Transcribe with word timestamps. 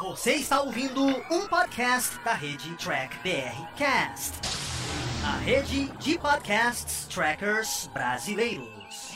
Você 0.00 0.32
está 0.32 0.62
ouvindo 0.62 1.04
um 1.30 1.46
podcast 1.46 2.18
da 2.24 2.32
rede 2.32 2.74
Track 2.76 3.18
BR 3.18 3.66
Cast, 3.76 4.32
a 5.22 5.36
rede 5.36 5.92
de 5.98 6.18
podcasts 6.18 7.06
trackers 7.06 7.90
brasileiros. 7.92 9.12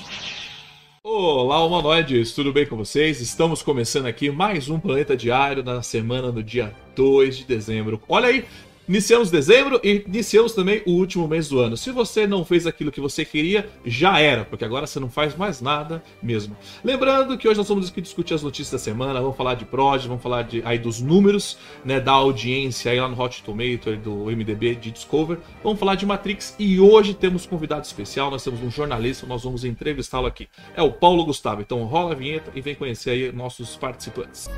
Olá, 1.03 1.65
humanoides, 1.65 2.35
tudo 2.35 2.53
bem 2.53 2.67
com 2.67 2.77
vocês? 2.77 3.23
Estamos 3.23 3.63
começando 3.63 4.05
aqui 4.05 4.31
mais 4.31 4.69
um 4.69 4.79
Planeta 4.79 5.17
Diário 5.17 5.63
na 5.63 5.83
semana 5.83 6.31
do 6.31 6.43
dia 6.43 6.77
2 6.95 7.39
de 7.39 7.45
dezembro. 7.45 8.03
Olha 8.07 8.29
aí, 8.29 8.45
Iniciamos 8.87 9.31
dezembro 9.31 9.81
e 9.83 10.05
iniciamos 10.07 10.53
também 10.53 10.83
o 10.87 10.91
último 10.91 11.27
mês 11.27 11.49
do 11.49 11.59
ano. 11.59 11.75
Se 11.75 11.91
você 11.91 12.27
não 12.27 12.45
fez 12.45 12.67
aquilo 12.67 12.93
que 12.93 13.01
você 13.01 13.25
queria, 13.25 13.67
já 13.85 14.21
era, 14.21 14.45
porque 14.45 14.65
agora 14.65 14.87
você 14.87 15.01
não 15.01 15.09
faz 15.09 15.35
mais 15.35 15.63
nada 15.63 16.03
mesmo. 16.23 16.55
Lembrando 16.85 17.39
que 17.39 17.49
hoje 17.49 17.57
nós 17.57 17.69
vamos 17.69 17.91
discutir 17.91 18.35
as 18.35 18.43
notícias 18.43 18.73
da 18.73 18.79
semana, 18.79 19.23
vamos 19.23 19.37
falar 19.37 19.55
de 19.55 19.65
prod, 19.65 20.07
vamos 20.07 20.23
falar 20.23 20.43
de, 20.43 20.63
aí 20.67 20.79
dos 20.79 21.01
números, 21.01 21.57
né, 21.83 21.99
da 21.99 22.13
audiência 22.13 22.93
aí 22.93 23.01
lá 23.01 23.09
no 23.09 23.19
Hot 23.19 23.43
Tomato, 23.43 23.97
do 23.97 24.27
MDB 24.27 24.75
de 24.75 24.91
Discover. 24.91 25.39
Vamos 25.63 25.79
falar 25.79 25.95
de 25.95 26.05
Matrix 26.05 26.55
e 26.59 26.79
hoje 26.79 27.15
temos 27.15 27.47
convidado 27.47 27.87
especial, 27.87 28.31
nós 28.31 28.45
temos 28.45 28.61
um 28.61 28.71
jornalista, 28.71 29.27
nós 29.27 29.45
vamos 29.45 29.65
entrevistá-lo 29.65 30.27
aqui. 30.27 30.47
É 30.77 30.83
o 30.83 30.93
Paulo 30.93 31.25
Gustavo. 31.25 31.63
Então 31.63 31.83
rola 31.85 32.13
a 32.13 32.15
vinheta 32.15 32.53
e 32.55 32.61
vem 32.61 32.75
conhecer 32.75 33.11
aí 33.11 33.33
nossos 33.33 33.77
participantes. 33.77 34.49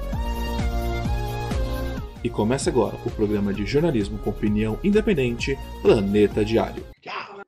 E 2.26 2.28
começa 2.28 2.70
agora 2.70 2.96
o 3.06 3.10
programa 3.12 3.54
de 3.54 3.64
jornalismo 3.64 4.18
com 4.18 4.30
opinião 4.30 4.80
independente, 4.82 5.56
Planeta 5.80 6.44
Diário. 6.44 6.82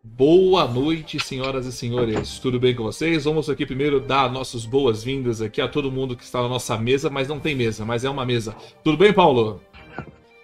Boa 0.04 0.68
noite, 0.68 1.18
senhoras 1.18 1.66
e 1.66 1.72
senhores. 1.72 2.38
Tudo 2.38 2.60
bem 2.60 2.76
com 2.76 2.84
vocês? 2.84 3.24
Vamos 3.24 3.50
aqui 3.50 3.66
primeiro 3.66 3.98
dar 3.98 4.30
nossas 4.30 4.64
boas-vindas 4.64 5.42
aqui 5.42 5.60
a 5.60 5.66
todo 5.66 5.90
mundo 5.90 6.14
que 6.14 6.22
está 6.22 6.40
na 6.42 6.48
nossa 6.48 6.78
mesa, 6.78 7.10
mas 7.10 7.26
não 7.26 7.40
tem 7.40 7.56
mesa, 7.56 7.84
mas 7.84 8.04
é 8.04 8.08
uma 8.08 8.24
mesa. 8.24 8.54
Tudo 8.84 8.96
bem, 8.96 9.12
Paulo? 9.12 9.60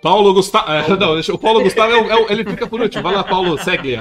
Paulo 0.03 0.35
Gustavo. 0.35 0.69
É, 0.69 0.89
não, 0.97 1.15
deixa, 1.15 1.33
o 1.33 1.39
Paulo 1.39 1.63
Gustavo 1.63 1.93
é 1.93 1.97
o, 1.97 2.11
é 2.11 2.17
o, 2.17 2.33
ele 2.33 2.43
fica 2.43 2.67
por 2.67 2.81
último. 2.81 3.05
Vai 3.05 3.15
lá, 3.15 3.23
Paulo, 3.23 3.57
segue. 3.63 3.97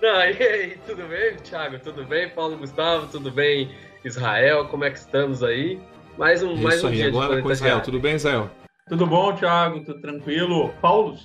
Não, 0.00 0.20
e 0.20 0.42
aí, 0.42 0.78
tudo 0.86 1.02
bem, 1.08 1.34
Thiago? 1.42 1.80
Tudo 1.80 2.04
bem, 2.04 2.28
Paulo 2.28 2.56
Gustavo? 2.56 3.08
Tudo 3.08 3.32
bem, 3.32 3.68
Israel? 4.04 4.66
Como 4.66 4.84
é 4.84 4.90
que 4.90 4.98
estamos 4.98 5.42
aí? 5.42 5.80
Mais 6.16 6.40
um, 6.40 6.52
Isso 6.52 6.62
mais 6.62 6.84
um 6.84 6.86
aí, 6.86 6.94
dia 6.94 7.08
agora 7.08 7.34
de 7.34 7.42
com 7.42 7.50
Israel. 7.50 7.80
Tudo 7.80 7.98
bem, 7.98 8.14
Israel? 8.14 8.48
Tudo 8.86 9.06
bom, 9.06 9.34
Thiago? 9.34 9.80
Tudo 9.82 9.98
tranquilo? 9.98 10.68
Paulo, 10.82 11.16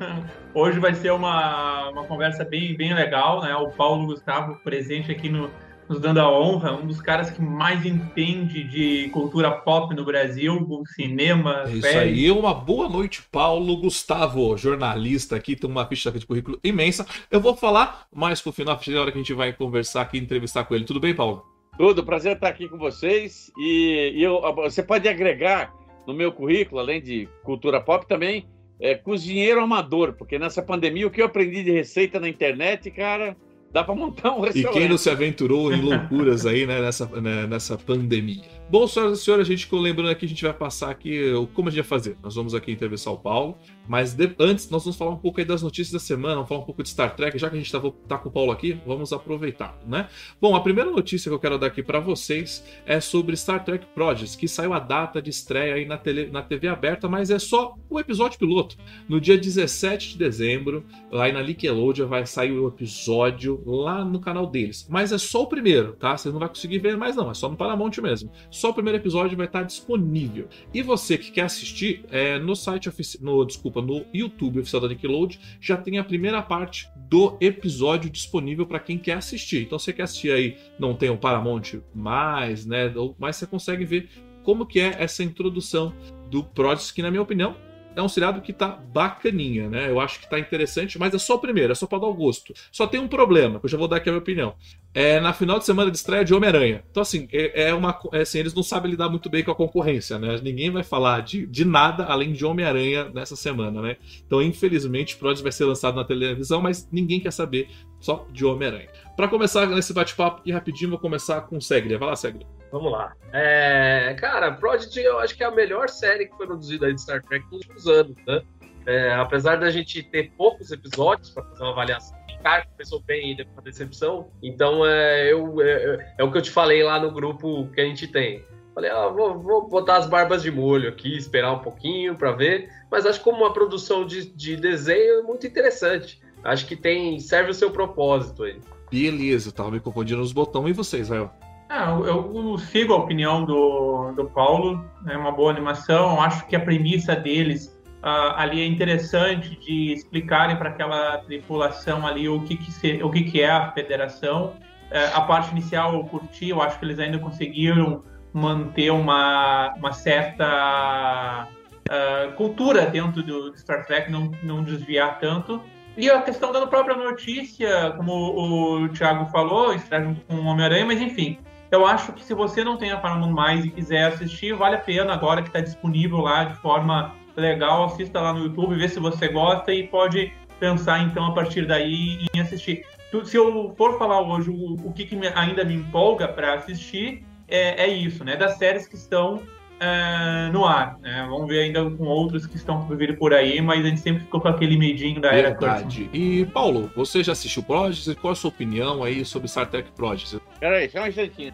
hoje 0.52 0.78
vai 0.78 0.92
ser 0.92 1.12
uma, 1.12 1.88
uma 1.88 2.04
conversa 2.04 2.44
bem, 2.44 2.76
bem 2.76 2.92
legal, 2.92 3.40
né? 3.40 3.56
O 3.56 3.70
Paulo 3.70 4.04
Gustavo 4.04 4.56
presente 4.56 5.10
aqui 5.10 5.30
no, 5.30 5.50
nos 5.88 5.98
dando 5.98 6.20
a 6.20 6.30
honra, 6.30 6.72
um 6.72 6.86
dos 6.86 7.00
caras 7.00 7.30
que 7.30 7.40
mais 7.40 7.86
entende 7.86 8.64
de 8.64 9.08
cultura 9.08 9.50
pop 9.50 9.94
no 9.94 10.04
Brasil, 10.04 10.68
cinema, 10.94 11.64
é 11.66 11.72
Isso 11.72 11.86
aí, 11.86 12.30
uma 12.30 12.52
boa 12.52 12.86
noite, 12.86 13.22
Paulo 13.32 13.78
Gustavo, 13.78 14.54
jornalista 14.58 15.36
aqui, 15.36 15.56
tem 15.56 15.70
uma 15.70 15.86
ficha 15.86 16.12
de 16.12 16.26
currículo 16.26 16.60
imensa. 16.62 17.06
Eu 17.30 17.40
vou 17.40 17.56
falar 17.56 18.06
mais 18.14 18.42
pro 18.42 18.52
final, 18.52 18.78
na 18.86 19.00
hora 19.00 19.10
que 19.10 19.16
a 19.16 19.22
gente 19.22 19.32
vai 19.32 19.54
conversar 19.54 20.02
aqui, 20.02 20.18
entrevistar 20.18 20.64
com 20.64 20.74
ele. 20.74 20.84
Tudo 20.84 21.00
bem, 21.00 21.14
Paulo? 21.14 21.46
Tudo, 21.78 22.04
prazer 22.04 22.34
estar 22.34 22.48
aqui 22.48 22.68
com 22.68 22.76
vocês. 22.76 23.50
E, 23.56 24.12
e 24.16 24.22
eu, 24.22 24.42
você 24.54 24.82
pode 24.82 25.08
agregar 25.08 25.72
no 26.06 26.14
meu 26.14 26.32
currículo, 26.32 26.80
além 26.80 27.02
de 27.02 27.28
cultura 27.42 27.80
pop, 27.80 28.06
também 28.06 28.46
é 28.80 28.94
cozinheiro 28.94 29.60
amador, 29.60 30.12
porque 30.12 30.38
nessa 30.38 30.62
pandemia 30.62 31.06
o 31.06 31.10
que 31.10 31.20
eu 31.20 31.26
aprendi 31.26 31.62
de 31.62 31.70
receita 31.70 32.20
na 32.20 32.28
internet, 32.28 32.90
cara, 32.90 33.36
dá 33.72 33.82
para 33.82 33.94
montar 33.94 34.34
um 34.36 34.40
restaurante. 34.40 34.76
E 34.76 34.80
quem 34.80 34.88
não 34.88 34.98
se 34.98 35.10
aventurou 35.10 35.72
em 35.72 35.80
loucuras 35.80 36.46
aí, 36.46 36.66
né, 36.66 36.80
nessa, 36.80 37.06
né, 37.20 37.46
nessa 37.46 37.76
pandemia? 37.76 38.55
Bom, 38.68 38.84
senhoras 38.88 39.20
e 39.20 39.22
senhores, 39.22 39.46
a 39.46 39.50
gente 39.50 39.72
lembrando 39.72 40.10
aqui, 40.10 40.26
a 40.26 40.28
gente 40.28 40.42
vai 40.42 40.52
passar 40.52 40.90
aqui 40.90 41.22
como 41.54 41.68
a 41.68 41.70
gente 41.70 41.82
vai 41.82 41.88
fazer. 41.88 42.18
Nós 42.20 42.34
vamos 42.34 42.52
aqui 42.52 42.72
entrevistar 42.72 43.12
o 43.12 43.16
Paulo, 43.16 43.56
mas 43.86 44.12
de, 44.12 44.34
antes 44.40 44.68
nós 44.70 44.82
vamos 44.82 44.96
falar 44.96 45.12
um 45.12 45.16
pouco 45.18 45.38
aí 45.38 45.46
das 45.46 45.62
notícias 45.62 45.92
da 45.92 46.00
semana, 46.00 46.34
vamos 46.34 46.48
falar 46.48 46.62
um 46.62 46.64
pouco 46.64 46.82
de 46.82 46.88
Star 46.88 47.14
Trek, 47.14 47.38
já 47.38 47.48
que 47.48 47.54
a 47.54 47.58
gente 47.60 47.70
tá, 47.70 47.80
tá 48.08 48.18
com 48.18 48.28
o 48.28 48.32
Paulo 48.32 48.50
aqui, 48.50 48.76
vamos 48.84 49.12
aproveitar, 49.12 49.78
né? 49.86 50.08
Bom, 50.40 50.56
a 50.56 50.60
primeira 50.60 50.90
notícia 50.90 51.30
que 51.30 51.34
eu 51.34 51.38
quero 51.38 51.56
dar 51.60 51.68
aqui 51.68 51.80
para 51.80 52.00
vocês 52.00 52.64
é 52.84 53.00
sobre 53.00 53.36
Star 53.36 53.64
Trek 53.64 53.86
Projects, 53.94 54.34
que 54.34 54.48
saiu 54.48 54.72
a 54.72 54.80
data 54.80 55.22
de 55.22 55.30
estreia 55.30 55.74
aí 55.74 55.86
na, 55.86 55.96
tele, 55.96 56.26
na 56.26 56.42
TV 56.42 56.66
aberta, 56.66 57.08
mas 57.08 57.30
é 57.30 57.38
só 57.38 57.76
o 57.88 58.00
episódio 58.00 58.36
piloto. 58.36 58.76
No 59.08 59.20
dia 59.20 59.38
17 59.38 60.08
de 60.08 60.18
dezembro, 60.18 60.84
lá 61.12 61.30
na 61.30 61.40
Nickelodeon 61.40 62.08
vai 62.08 62.26
sair 62.26 62.50
o 62.50 62.66
episódio 62.66 63.62
lá 63.64 64.04
no 64.04 64.18
canal 64.18 64.44
deles. 64.44 64.88
Mas 64.90 65.12
é 65.12 65.18
só 65.18 65.44
o 65.44 65.46
primeiro, 65.46 65.92
tá? 65.92 66.16
Você 66.16 66.30
não 66.30 66.40
vai 66.40 66.48
conseguir 66.48 66.80
ver 66.80 66.96
mais 66.96 67.14
não, 67.14 67.30
é 67.30 67.34
só 67.34 67.48
no 67.48 67.56
Paramount 67.56 67.92
mesmo. 68.02 68.28
Só 68.56 68.70
o 68.70 68.74
primeiro 68.74 68.98
episódio 68.98 69.36
vai 69.36 69.44
estar 69.44 69.64
disponível. 69.64 70.48
E 70.72 70.80
você 70.82 71.18
que 71.18 71.30
quer 71.30 71.42
assistir, 71.42 72.06
é, 72.10 72.38
no 72.38 72.56
site 72.56 72.90
no, 73.20 73.44
desculpa, 73.44 73.82
no 73.82 74.06
YouTube 74.14 74.60
oficial 74.60 74.80
da 74.80 74.88
Nickelodeon, 74.88 75.38
já 75.60 75.76
tem 75.76 75.98
a 75.98 76.04
primeira 76.04 76.40
parte 76.40 76.88
do 76.96 77.36
episódio 77.38 78.08
disponível 78.08 78.64
para 78.64 78.80
quem 78.80 78.96
quer 78.96 79.18
assistir. 79.18 79.64
Então 79.64 79.78
você 79.78 79.92
quer 79.92 80.04
assistir 80.04 80.32
aí, 80.32 80.56
não 80.78 80.94
tem 80.94 81.10
o 81.10 81.18
Paramount 81.18 81.82
mais, 81.94 82.64
né? 82.64 82.90
Mas 83.18 83.36
você 83.36 83.46
consegue 83.46 83.84
ver 83.84 84.08
como 84.42 84.64
que 84.64 84.80
é 84.80 85.02
essa 85.02 85.22
introdução 85.22 85.92
do 86.30 86.42
Prodigy, 86.42 86.94
que 86.94 87.02
na 87.02 87.10
minha 87.10 87.22
opinião 87.22 87.54
é 87.96 88.02
um 88.02 88.08
seriado 88.08 88.42
que 88.42 88.52
tá 88.52 88.68
bacaninha, 88.68 89.68
né? 89.70 89.90
Eu 89.90 89.98
acho 89.98 90.20
que 90.20 90.28
tá 90.28 90.38
interessante, 90.38 90.98
mas 90.98 91.14
é 91.14 91.18
só 91.18 91.36
o 91.36 91.38
primeiro, 91.38 91.72
é 91.72 91.74
só 91.74 91.86
pra 91.86 91.98
dar 91.98 92.06
o 92.06 92.14
gosto. 92.14 92.52
Só 92.70 92.86
tem 92.86 93.00
um 93.00 93.08
problema, 93.08 93.58
que 93.58 93.64
eu 93.64 93.70
já 93.70 93.78
vou 93.78 93.88
dar 93.88 93.96
aqui 93.96 94.10
a 94.10 94.12
minha 94.12 94.20
opinião. 94.20 94.54
É 94.92 95.18
na 95.18 95.32
final 95.32 95.58
de 95.58 95.64
semana 95.64 95.90
de 95.90 95.96
estreia 95.96 96.24
de 96.24 96.34
Homem-Aranha. 96.34 96.84
Então, 96.90 97.02
assim, 97.02 97.26
é, 97.32 97.68
é 97.68 97.74
uma. 97.74 97.98
É, 98.12 98.20
assim, 98.20 98.38
eles 98.38 98.54
não 98.54 98.62
sabem 98.62 98.90
lidar 98.90 99.08
muito 99.08 99.30
bem 99.30 99.42
com 99.42 99.50
a 99.50 99.54
concorrência, 99.54 100.18
né? 100.18 100.38
Ninguém 100.42 100.70
vai 100.70 100.82
falar 100.82 101.20
de, 101.20 101.46
de 101.46 101.64
nada 101.64 102.04
além 102.04 102.32
de 102.32 102.44
Homem-Aranha 102.44 103.10
nessa 103.14 103.36
semana, 103.36 103.80
né? 103.80 103.96
Então, 104.26 104.42
infelizmente, 104.42 105.16
Prodigy 105.16 105.42
vai 105.42 105.52
ser 105.52 105.64
lançado 105.64 105.96
na 105.96 106.04
televisão, 106.04 106.60
mas 106.60 106.88
ninguém 106.92 107.18
quer 107.18 107.32
saber 107.32 107.68
só 108.00 108.26
de 108.30 108.44
Homem-Aranha. 108.44 108.88
Para 109.16 109.28
começar 109.28 109.66
nesse 109.66 109.92
bate-papo 109.92 110.40
aqui 110.40 110.52
rapidinho, 110.52 110.90
vou 110.90 110.98
começar 110.98 111.40
com 111.42 111.60
Segre. 111.60 111.96
Vai 111.96 112.08
lá, 112.08 112.16
Segre. 112.16 112.46
Vamos 112.70 112.92
lá. 112.92 113.14
É, 113.32 114.14
cara, 114.18 114.52
Prodigy 114.52 115.00
eu 115.00 115.18
acho 115.18 115.36
que 115.36 115.42
é 115.42 115.46
a 115.46 115.50
melhor 115.50 115.88
série 115.88 116.26
que 116.26 116.36
foi 116.36 116.46
produzida 116.46 116.92
de 116.92 117.00
Star 117.00 117.22
Trek 117.22 117.44
nos 117.46 117.60
últimos 117.60 117.86
anos, 117.86 118.16
né? 118.26 118.42
É, 118.86 119.14
apesar 119.14 119.56
da 119.56 119.70
gente 119.70 120.02
ter 120.02 120.30
poucos 120.36 120.70
episódios 120.70 121.30
para 121.30 121.42
fazer 121.44 121.62
uma 121.62 121.72
avaliação, 121.72 122.16
cara 122.46 122.64
começou 122.64 123.00
bem 123.00 123.32
e 123.32 123.36
depois 123.36 123.56
da 123.56 123.62
decepção. 123.62 124.30
Então 124.40 124.86
é, 124.86 125.32
eu, 125.32 125.60
é, 125.60 126.14
é, 126.16 126.22
o 126.22 126.30
que 126.30 126.38
eu 126.38 126.42
te 126.42 126.50
falei 126.52 126.80
lá 126.80 127.00
no 127.00 127.10
grupo 127.10 127.68
que 127.74 127.80
a 127.80 127.84
gente 127.84 128.06
tem. 128.06 128.44
Falei, 128.72 128.90
ah, 128.90 129.08
vou, 129.08 129.36
vou 129.40 129.68
botar 129.68 129.96
as 129.96 130.06
barbas 130.06 130.42
de 130.42 130.50
molho 130.50 130.88
aqui, 130.88 131.16
esperar 131.16 131.52
um 131.52 131.58
pouquinho 131.58 132.14
para 132.14 132.30
ver. 132.30 132.68
Mas 132.88 133.04
acho 133.04 133.20
como 133.22 133.38
uma 133.38 133.52
produção 133.52 134.06
de, 134.06 134.26
de 134.26 134.54
desenho 134.54 135.20
é 135.20 135.22
muito 135.22 135.44
interessante. 135.44 136.20
Acho 136.46 136.66
que 136.66 136.76
tem 136.76 137.18
serve 137.18 137.50
o 137.50 137.54
seu 137.54 137.70
propósito 137.70 138.44
aí. 138.44 138.60
Beleza, 138.90 139.52
tava 139.52 139.70
me 139.70 139.80
confundindo 139.80 140.22
os 140.22 140.32
botões. 140.32 140.70
E 140.70 140.72
vocês, 140.72 141.08
Rael? 141.08 141.30
Ah, 141.68 141.90
eu, 141.90 142.06
eu, 142.06 142.58
sigo 142.58 142.92
a 142.92 142.96
opinião 142.96 143.44
do, 143.44 144.12
do 144.12 144.26
Paulo, 144.26 144.84
é 145.08 145.16
uma 145.16 145.32
boa 145.32 145.50
animação. 145.50 146.20
Acho 146.20 146.46
que 146.46 146.54
a 146.54 146.60
premissa 146.60 147.16
deles 147.16 147.76
uh, 148.02 148.36
ali 148.36 148.60
é 148.60 148.66
interessante 148.66 149.58
de 149.58 149.92
explicarem 149.92 150.56
para 150.56 150.68
aquela 150.68 151.18
tripulação 151.18 152.06
ali 152.06 152.28
o 152.28 152.40
que, 152.42 152.56
que, 152.56 152.70
se, 152.70 153.02
o 153.02 153.10
que, 153.10 153.24
que 153.24 153.42
é 153.42 153.50
a 153.50 153.72
federação. 153.72 154.54
Uh, 154.90 155.14
a 155.14 155.20
parte 155.22 155.50
inicial 155.50 155.94
eu 155.94 156.04
curti, 156.04 156.50
eu 156.50 156.62
acho 156.62 156.78
que 156.78 156.84
eles 156.84 157.00
ainda 157.00 157.18
conseguiram 157.18 158.04
manter 158.32 158.90
uma, 158.92 159.74
uma 159.76 159.92
certa 159.92 161.48
uh, 161.90 162.32
cultura 162.34 162.86
dentro 162.86 163.22
do 163.24 163.56
Star 163.58 163.84
Trek, 163.86 164.10
não, 164.10 164.30
não 164.44 164.62
desviar 164.62 165.18
tanto. 165.18 165.60
E 165.96 166.10
a 166.10 166.20
questão 166.20 166.52
da 166.52 166.66
própria 166.66 166.96
notícia, 166.96 167.92
como 167.96 168.12
o 168.12 168.88
Thiago 168.90 169.30
falou, 169.30 169.72
está 169.72 170.00
junto 170.00 170.20
com 170.22 170.34
o 170.34 170.44
Homem-Aranha, 170.44 170.84
mas 170.84 171.00
enfim, 171.00 171.38
eu 171.70 171.86
acho 171.86 172.12
que 172.12 172.22
se 172.22 172.34
você 172.34 172.62
não 172.62 172.76
tem 172.76 172.90
a 172.90 172.98
Paramount 172.98 173.32
Mais 173.32 173.64
e 173.64 173.70
quiser 173.70 174.04
assistir, 174.04 174.54
vale 174.54 174.76
a 174.76 174.80
pena 174.80 175.14
agora 175.14 175.40
que 175.40 175.48
está 175.48 175.60
disponível 175.60 176.18
lá 176.18 176.44
de 176.44 176.54
forma 176.56 177.14
legal, 177.34 177.84
assista 177.84 178.20
lá 178.20 178.32
no 178.32 178.44
YouTube, 178.44 178.76
vê 178.76 178.88
se 178.88 179.00
você 179.00 179.28
gosta 179.28 179.72
e 179.72 179.86
pode 179.88 180.32
pensar 180.60 181.02
então 181.02 181.26
a 181.26 181.32
partir 181.32 181.66
daí 181.66 182.26
em 182.34 182.40
assistir. 182.40 182.84
Se 183.24 183.36
eu 183.36 183.74
for 183.76 183.98
falar 183.98 184.20
hoje 184.20 184.50
o, 184.50 184.92
que, 184.92 185.06
que 185.06 185.18
ainda 185.34 185.64
me 185.64 185.74
empolga 185.74 186.28
para 186.28 186.54
assistir, 186.54 187.24
é, 187.48 187.84
é, 187.84 187.88
isso, 187.88 188.24
né? 188.24 188.36
Das 188.36 188.58
séries 188.58 188.86
que 188.86 188.96
estão 188.96 189.42
uh, 189.76 190.52
no 190.52 190.64
ar. 190.64 190.98
Né? 191.00 191.26
Vamos 191.28 191.46
ver 191.48 191.60
ainda 191.60 191.88
com 191.90 192.04
outros 192.04 192.46
que 192.46 192.56
estão 192.56 192.86
por 192.86 192.96
vir 192.96 193.18
por 193.18 193.32
aí, 193.32 193.60
mas 193.60 193.84
a 193.84 193.88
gente 193.88 194.00
sempre 194.00 194.22
ficou 194.22 194.40
com 194.40 194.48
aquele 194.48 194.76
medinho 194.76 195.20
da 195.20 195.32
era 195.32 195.50
Verdade. 195.50 196.08
E, 196.12 196.44
Paulo, 196.46 196.90
você 196.94 197.22
já 197.22 197.32
assistiu 197.32 197.62
Prodigy? 197.62 198.14
Qual 198.14 198.32
é 198.32 198.32
a 198.32 198.36
sua 198.36 198.48
opinião 198.48 199.02
aí 199.02 199.24
sobre 199.24 199.48
Star 199.48 199.68
Trek 199.68 199.90
Prodigy? 199.92 200.40
Peraí, 200.60 200.88
só 200.88 201.02
um 201.02 201.06
instantinho. 201.06 201.52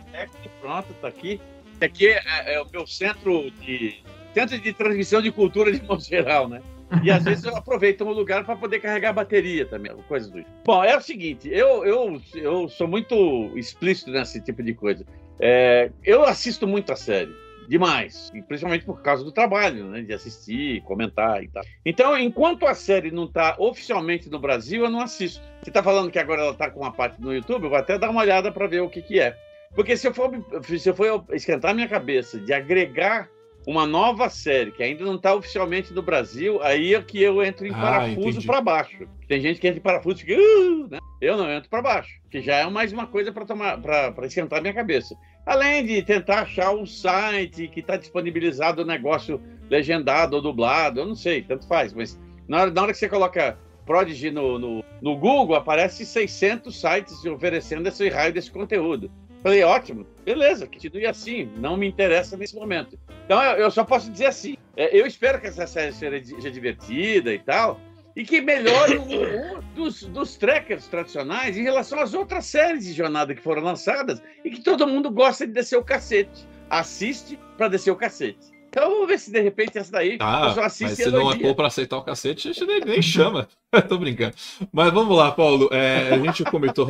Pronto, 0.61 0.93
tá 1.01 1.09
aqui. 1.09 1.41
Esse 1.75 1.85
aqui 1.85 2.09
é, 2.09 2.55
é, 2.55 2.63
o 2.63 2.67
meu 2.73 2.87
centro 2.87 3.51
de 3.61 3.97
centro 4.35 4.59
de 4.59 4.73
transmissão 4.73 5.21
de 5.21 5.31
cultura 5.31 5.71
de 5.71 5.83
modo 5.83 6.03
geral, 6.03 6.49
né? 6.49 6.63
E 7.03 7.11
às 7.11 7.25
vezes 7.25 7.45
eu 7.45 7.57
aproveito 7.57 8.05
um 8.05 8.13
lugar 8.13 8.45
para 8.45 8.55
poder 8.55 8.79
carregar 8.79 9.11
a 9.11 9.13
bateria 9.15 9.65
também, 9.65 9.91
coisas 10.09 10.31
do 10.31 10.39
tipo. 10.39 10.51
Bom, 10.65 10.85
é 10.85 10.95
o 10.95 11.01
seguinte, 11.01 11.49
eu, 11.51 11.85
eu, 11.87 12.21
eu 12.35 12.69
sou 12.69 12.87
muito 12.87 13.51
explícito 13.57 14.11
nesse 14.11 14.43
tipo 14.43 14.63
de 14.63 14.75
coisa. 14.75 15.05
É, 15.41 15.91
eu 16.05 16.23
assisto 16.23 16.67
muito 16.67 16.93
a 16.93 16.97
série 16.97 17.35
demais, 17.69 18.31
e 18.35 18.43
principalmente 18.43 18.85
por 18.85 19.01
causa 19.03 19.25
do 19.25 19.33
trabalho, 19.33 19.87
né, 19.87 20.03
de 20.03 20.13
assistir, 20.13 20.83
comentar 20.83 21.43
e 21.43 21.49
tal. 21.49 21.63
Então, 21.85 22.17
enquanto 22.19 22.67
a 22.67 22.75
série 22.75 23.11
não 23.11 23.25
está 23.25 23.57
oficialmente 23.59 24.29
no 24.29 24.39
Brasil, 24.39 24.85
eu 24.85 24.91
não 24.91 25.01
assisto. 25.01 25.41
Você 25.63 25.71
está 25.71 25.83
falando 25.83 26.11
que 26.11 26.19
agora 26.19 26.43
ela 26.43 26.53
está 26.53 26.71
com 26.71 26.81
uma 26.81 26.93
parte 26.93 27.21
no 27.21 27.35
YouTube, 27.35 27.65
eu 27.65 27.71
vou 27.71 27.79
até 27.79 27.99
dar 27.99 28.11
uma 28.11 28.21
olhada 28.21 28.51
para 28.51 28.67
ver 28.67 28.81
o 28.81 28.89
que, 28.91 29.03
que 29.03 29.21
é. 29.21 29.37
Porque 29.75 29.97
se 29.97 30.07
eu 30.07 30.13
for, 30.13 30.31
se 30.67 30.89
eu 30.89 30.95
for 30.95 31.25
esquentar 31.33 31.75
minha 31.75 31.89
cabeça 31.89 32.39
de 32.39 32.53
agregar 32.53 33.31
uma 33.67 33.87
nova 33.87 34.29
série 34.29 34.73
que 34.73 34.83
ainda 34.83 35.05
não 35.05 35.15
está 35.15 35.35
oficialmente 35.35 35.95
no 35.95 36.03
Brasil, 36.03 36.61
aí 36.63 36.95
é 36.95 37.03
que 37.03 37.23
eu 37.23 37.43
entro 37.43 37.67
em 37.67 37.71
Ah, 37.71 37.81
parafuso 37.81 38.45
para 38.45 38.61
baixo. 38.61 39.09
Tem 39.29 39.41
gente 39.41 39.61
que 39.61 39.69
entra 39.69 39.79
em 39.79 39.83
parafuso 39.83 40.19
e 40.19 40.21
fica, 40.27 40.35
"Uh", 40.39 40.89
né? 40.91 40.99
eu 41.21 41.37
não 41.37 41.51
entro 41.51 41.71
para 41.71 41.81
baixo, 41.81 42.11
que 42.29 42.43
já 42.43 42.57
é 42.57 42.69
mais 42.69 42.93
uma 42.93 43.07
coisa 43.07 43.33
para 43.33 43.47
tomar, 43.47 43.81
para 43.81 44.27
esquentar 44.27 44.61
minha 44.61 44.75
cabeça. 44.75 45.15
Além 45.45 45.85
de 45.85 46.03
tentar 46.03 46.43
achar 46.43 46.73
um 46.73 46.87
site 46.87 47.69
que 47.69 47.81
está 47.81 47.97
disponibilizado 47.97 48.83
o 48.83 48.85
negócio 48.85 49.41
legendado 49.69 50.37
ou 50.37 50.43
dublado, 50.43 51.01
eu 51.01 51.07
não 51.07 51.15
sei, 51.15 51.43
tanto 51.43 51.67
faz, 51.67 51.93
mas 51.93 52.19
na 52.47 52.63
hora, 52.63 52.71
na 52.71 52.83
hora 52.83 52.93
que 52.93 52.99
você 52.99 53.09
coloca 53.09 53.59
Prodigy 53.85 54.31
no, 54.31 54.59
no, 54.59 54.85
no 55.01 55.17
Google, 55.17 55.57
aparece 55.57 56.07
600 56.07 56.81
sites 56.81 57.25
oferecendo 57.25 57.89
esse 57.89 58.09
raio 58.09 58.33
desse 58.33 58.51
conteúdo. 58.51 59.11
Falei, 59.43 59.65
ótimo, 59.65 60.07
beleza, 60.25 60.69
continue 60.69 61.05
assim, 61.05 61.51
não 61.57 61.77
me 61.77 61.89
interessa 61.89 62.37
nesse 62.37 62.55
momento. 62.55 62.97
Então 63.25 63.43
eu, 63.43 63.63
eu 63.63 63.71
só 63.71 63.83
posso 63.83 64.11
dizer 64.11 64.27
assim: 64.27 64.57
é, 64.77 64.97
eu 64.97 65.05
espero 65.05 65.41
que 65.41 65.49
essa 65.49 65.67
série 65.67 65.93
seja 65.93 66.51
divertida 66.51 67.35
e 67.35 67.41
tal, 67.41 67.81
e 68.15 68.25
que 68.25 68.41
melhore 68.41 68.99
o, 68.99 69.59
o 69.59 69.63
dos, 69.75 70.03
dos 70.05 70.37
trackers 70.37 70.87
tradicionais 70.87 71.57
em 71.57 71.63
relação 71.63 71.99
às 71.99 72.15
outras 72.15 72.47
séries 72.47 72.85
de 72.85 72.93
jornada 72.93 73.35
que 73.35 73.41
foram 73.41 73.63
lançadas 73.63 74.23
e 74.45 74.51
que 74.51 74.61
todo 74.61 74.87
mundo 74.87 75.11
gosta 75.11 75.47
de 75.47 75.53
descer 75.53 75.77
o 75.77 75.85
cacete. 75.85 76.47
Assiste 76.69 77.39
para 77.57 77.69
descer 77.69 77.91
o 77.91 77.97
cacete. 77.97 78.52
Então 78.73 78.89
vamos 78.89 79.07
ver 79.07 79.19
se 79.19 79.31
de 79.31 79.39
repente 79.39 79.77
essa 79.77 79.93
daí 79.93 80.17
Ah, 80.19 80.55
mas 80.57 80.73
se 80.73 81.07
e 81.07 81.11
não 81.11 81.31
é 81.31 81.55
pra 81.55 81.67
aceitar 81.67 81.99
o 81.99 82.03
cacete, 82.03 82.49
a 82.49 82.53
gente 82.53 82.65
nem, 82.65 82.81
nem 82.81 83.03
chama. 83.03 83.47
Tô 83.89 83.99
brincando. 83.99 84.35
Mas 84.71 84.93
vamos 84.93 85.17
lá, 85.17 85.31
Paulo. 85.31 85.69
É, 85.73 86.15
a 86.15 86.19
gente 86.19 86.45
comentou 86.45 86.87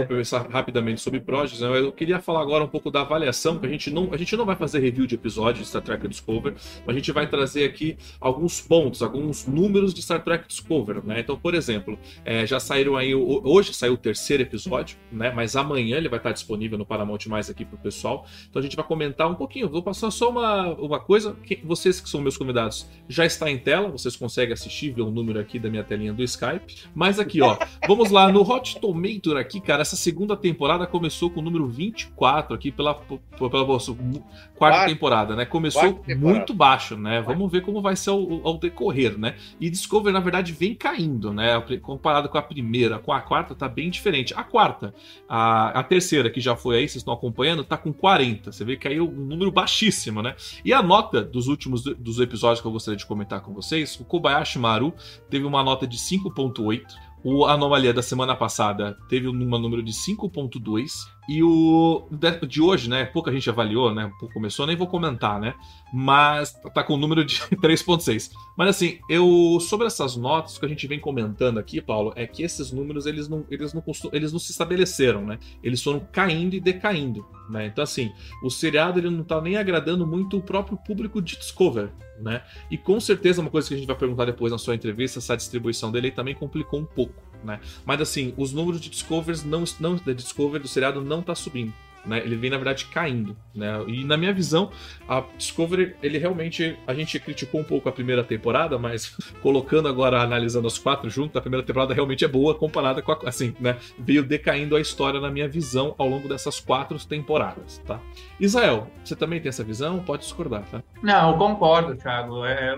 rapidamente 0.50 1.00
sobre 1.00 1.20
Prodigy, 1.20 1.60
né? 1.62 1.78
Eu 1.78 1.92
queria 1.92 2.20
falar 2.20 2.40
agora 2.40 2.62
um 2.64 2.68
pouco 2.68 2.90
da 2.90 3.02
avaliação, 3.02 3.58
que 3.58 3.66
a 3.66 3.68
gente 3.68 3.90
não, 3.90 4.12
a 4.12 4.16
gente 4.16 4.36
não 4.36 4.44
vai 4.44 4.56
fazer 4.56 4.80
review 4.80 5.06
de 5.06 5.14
episódios 5.14 5.64
de 5.64 5.68
Star 5.68 5.82
Trek 5.82 6.06
Discovery, 6.08 6.56
mas 6.84 6.96
a 6.96 6.98
gente 6.98 7.12
vai 7.12 7.28
trazer 7.28 7.64
aqui 7.64 7.96
alguns 8.20 8.60
pontos, 8.60 9.02
alguns 9.02 9.46
números 9.46 9.94
de 9.94 10.02
Star 10.02 10.22
Trek 10.24 10.46
Discovery, 10.48 11.02
né? 11.04 11.20
Então, 11.20 11.36
por 11.36 11.54
exemplo, 11.54 11.98
é, 12.24 12.46
já 12.46 12.58
saíram 12.58 12.96
aí, 12.96 13.14
hoje 13.14 13.72
saiu 13.74 13.94
o 13.94 13.96
terceiro 13.96 14.42
episódio, 14.42 14.96
né? 15.10 15.30
Mas 15.30 15.54
amanhã 15.54 15.96
ele 15.96 16.08
vai 16.08 16.18
estar 16.18 16.32
disponível 16.32 16.76
no 16.76 16.86
Paramount 16.86 17.26
Mais 17.28 17.48
aqui 17.48 17.64
pro 17.64 17.78
pessoal. 17.78 18.26
Então 18.48 18.58
a 18.58 18.62
gente 18.62 18.74
vai 18.76 18.84
comentar 18.84 19.30
um 19.30 19.34
pouquinho. 19.34 19.68
Vou 19.68 19.82
passar 19.82 20.10
só 20.10 20.30
uma, 20.30 20.74
uma 20.74 20.98
coisa. 20.98 21.36
Que 21.44 21.56
vocês 21.76 22.00
que 22.00 22.08
são 22.08 22.20
meus 22.20 22.36
convidados 22.36 22.86
já 23.08 23.24
está 23.24 23.50
em 23.50 23.58
tela, 23.58 23.88
vocês 23.90 24.14
conseguem 24.16 24.52
assistir, 24.52 24.90
ver 24.90 25.02
o 25.02 25.10
número 25.10 25.38
aqui 25.40 25.58
da 25.58 25.70
minha 25.70 25.82
telinha 25.82 26.12
do 26.12 26.22
Skype. 26.22 26.84
Mas 26.94 27.18
aqui, 27.18 27.40
ó, 27.40 27.56
vamos 27.88 28.10
lá, 28.10 28.30
no 28.30 28.42
Hot 28.42 28.80
Tomato 28.80 29.36
aqui, 29.36 29.60
cara, 29.60 29.82
essa 29.82 29.96
segunda 29.96 30.36
temporada 30.36 30.86
começou 30.86 31.30
com 31.30 31.40
o 31.40 31.42
número 31.42 31.66
24 31.66 32.54
aqui 32.54 32.70
pela, 32.70 32.94
pela, 32.94 33.50
pela 33.50 33.66
quarta 33.66 34.22
Quarta. 34.56 34.86
temporada, 34.86 35.36
né? 35.36 35.44
Começou 35.44 35.94
temporada. 35.94 36.20
muito 36.20 36.54
baixo, 36.54 36.96
né? 36.96 37.20
Vamos 37.20 37.50
ver 37.50 37.62
como 37.62 37.80
vai 37.80 37.96
ser 37.96 38.10
ao, 38.10 38.46
ao 38.46 38.58
decorrer, 38.58 39.18
né? 39.18 39.34
E 39.60 39.68
Discovery, 39.68 40.12
na 40.12 40.20
verdade, 40.20 40.52
vem 40.52 40.74
caindo, 40.74 41.32
né? 41.32 41.60
Comparado 41.80 42.28
com 42.28 42.38
a 42.38 42.42
primeira, 42.42 42.98
com 42.98 43.12
a 43.12 43.20
quarta, 43.20 43.54
tá 43.54 43.68
bem 43.68 43.90
diferente. 43.90 44.34
A 44.34 44.44
quarta, 44.44 44.94
a, 45.28 45.80
a 45.80 45.82
terceira, 45.82 46.30
que 46.30 46.40
já 46.40 46.56
foi 46.56 46.76
aí, 46.76 46.88
vocês 46.88 46.96
estão 46.96 47.14
acompanhando, 47.14 47.64
tá 47.64 47.76
com 47.76 47.92
40. 47.92 48.52
Você 48.52 48.64
vê 48.64 48.76
que 48.76 48.88
caiu 48.88 49.08
um 49.08 49.26
número 49.26 49.50
baixíssimo, 49.50 50.22
né? 50.22 50.34
E 50.64 50.72
a 50.72 50.82
nota 50.82 51.22
dos 51.22 51.48
últimos 51.48 51.61
dos 51.70 52.18
episódios 52.18 52.60
que 52.60 52.66
eu 52.66 52.72
gostaria 52.72 52.96
de 52.96 53.06
comentar 53.06 53.40
com 53.40 53.52
vocês, 53.52 53.98
o 53.98 54.04
Kobayashi 54.04 54.58
Maru 54.58 54.94
teve 55.28 55.44
uma 55.44 55.62
nota 55.62 55.86
de 55.86 55.96
5.8. 55.96 56.82
O 57.24 57.44
Anomalia 57.44 57.94
da 57.94 58.02
semana 58.02 58.34
passada 58.34 58.98
teve 59.08 59.28
um 59.28 59.32
número 59.32 59.82
de 59.82 59.92
5.2 59.92 60.90
e 61.28 61.42
o 61.42 62.08
de, 62.48 62.60
hoje, 62.60 62.90
né? 62.90 63.04
Pouca 63.04 63.30
gente 63.30 63.48
avaliou, 63.48 63.94
né? 63.94 64.10
Começou, 64.32 64.66
nem 64.66 64.76
vou 64.76 64.88
comentar, 64.88 65.40
né? 65.40 65.54
Mas 65.92 66.52
tá 66.74 66.82
com 66.82 66.94
o 66.94 66.96
número 66.96 67.24
de 67.24 67.36
3.6. 67.56 68.30
Mas 68.56 68.68
assim, 68.68 68.98
eu 69.08 69.58
sobre 69.60 69.86
essas 69.86 70.16
notas 70.16 70.58
que 70.58 70.66
a 70.66 70.68
gente 70.68 70.86
vem 70.86 70.98
comentando 70.98 71.58
aqui, 71.58 71.80
Paulo, 71.80 72.12
é 72.16 72.26
que 72.26 72.42
esses 72.42 72.72
números 72.72 73.06
eles 73.06 73.28
não 73.28 73.44
eles 73.50 73.72
não 73.72 73.82
eles 74.12 74.32
não 74.32 74.38
se 74.38 74.50
estabeleceram, 74.50 75.24
né? 75.24 75.38
Eles 75.62 75.82
foram 75.82 76.00
caindo 76.12 76.54
e 76.54 76.60
decaindo, 76.60 77.24
né? 77.48 77.66
Então 77.66 77.84
assim, 77.84 78.12
o 78.42 78.50
seriado 78.50 78.98
ele 78.98 79.10
não 79.10 79.22
tá 79.22 79.40
nem 79.40 79.56
agradando 79.56 80.06
muito 80.06 80.38
o 80.38 80.42
próprio 80.42 80.76
público 80.76 81.22
de 81.22 81.36
Discover, 81.36 81.90
né? 82.20 82.42
E 82.70 82.76
com 82.76 82.98
certeza 83.00 83.40
uma 83.40 83.50
coisa 83.50 83.68
que 83.68 83.74
a 83.74 83.76
gente 83.76 83.86
vai 83.86 83.96
perguntar 83.96 84.24
depois 84.24 84.50
na 84.50 84.58
sua 84.58 84.74
entrevista, 84.74 85.18
essa 85.18 85.36
distribuição 85.36 85.92
dele 85.92 86.10
também 86.10 86.34
complicou 86.34 86.80
um 86.80 86.84
pouco, 86.84 87.14
né? 87.44 87.60
Mas 87.84 88.00
assim, 88.00 88.34
os 88.36 88.52
números 88.52 88.80
de 88.80 88.90
Discovers 88.90 89.44
não, 89.44 89.64
não 89.80 89.96
da 89.96 90.12
Discover 90.12 90.60
do 90.60 90.68
seriado 90.68 91.00
não 91.00 91.22
tá 91.22 91.34
subindo. 91.34 91.72
Né, 92.04 92.18
ele 92.18 92.34
vem 92.34 92.50
na 92.50 92.56
verdade 92.56 92.86
caindo, 92.86 93.36
né? 93.54 93.80
E 93.86 94.02
na 94.02 94.16
minha 94.16 94.32
visão, 94.32 94.70
a 95.08 95.22
Discovery, 95.38 95.94
ele 96.02 96.18
realmente 96.18 96.76
a 96.84 96.92
gente 96.92 97.16
criticou 97.20 97.60
um 97.60 97.64
pouco 97.64 97.88
a 97.88 97.92
primeira 97.92 98.24
temporada, 98.24 98.76
mas 98.76 99.16
colocando 99.40 99.88
agora 99.88 100.20
analisando 100.20 100.66
as 100.66 100.76
quatro 100.78 101.08
juntas, 101.08 101.36
a 101.36 101.40
primeira 101.40 101.64
temporada 101.64 101.94
realmente 101.94 102.24
é 102.24 102.28
boa 102.28 102.56
comparada 102.56 103.00
com 103.00 103.12
a 103.12 103.18
assim, 103.26 103.54
né? 103.60 103.76
Veio 103.96 104.24
decaindo 104.24 104.74
a 104.74 104.80
história 104.80 105.20
na 105.20 105.30
minha 105.30 105.48
visão 105.48 105.94
ao 105.96 106.08
longo 106.08 106.28
dessas 106.28 106.58
quatro 106.58 106.98
temporadas, 107.06 107.78
tá? 107.86 108.00
Israel, 108.40 108.90
você 109.04 109.14
também 109.14 109.40
tem 109.40 109.50
essa 109.50 109.62
visão? 109.62 110.00
Pode 110.00 110.22
discordar, 110.22 110.64
tá? 110.72 110.82
Não, 111.04 111.30
eu 111.30 111.38
concordo, 111.38 111.94
Thiago. 111.94 112.44
É, 112.44 112.76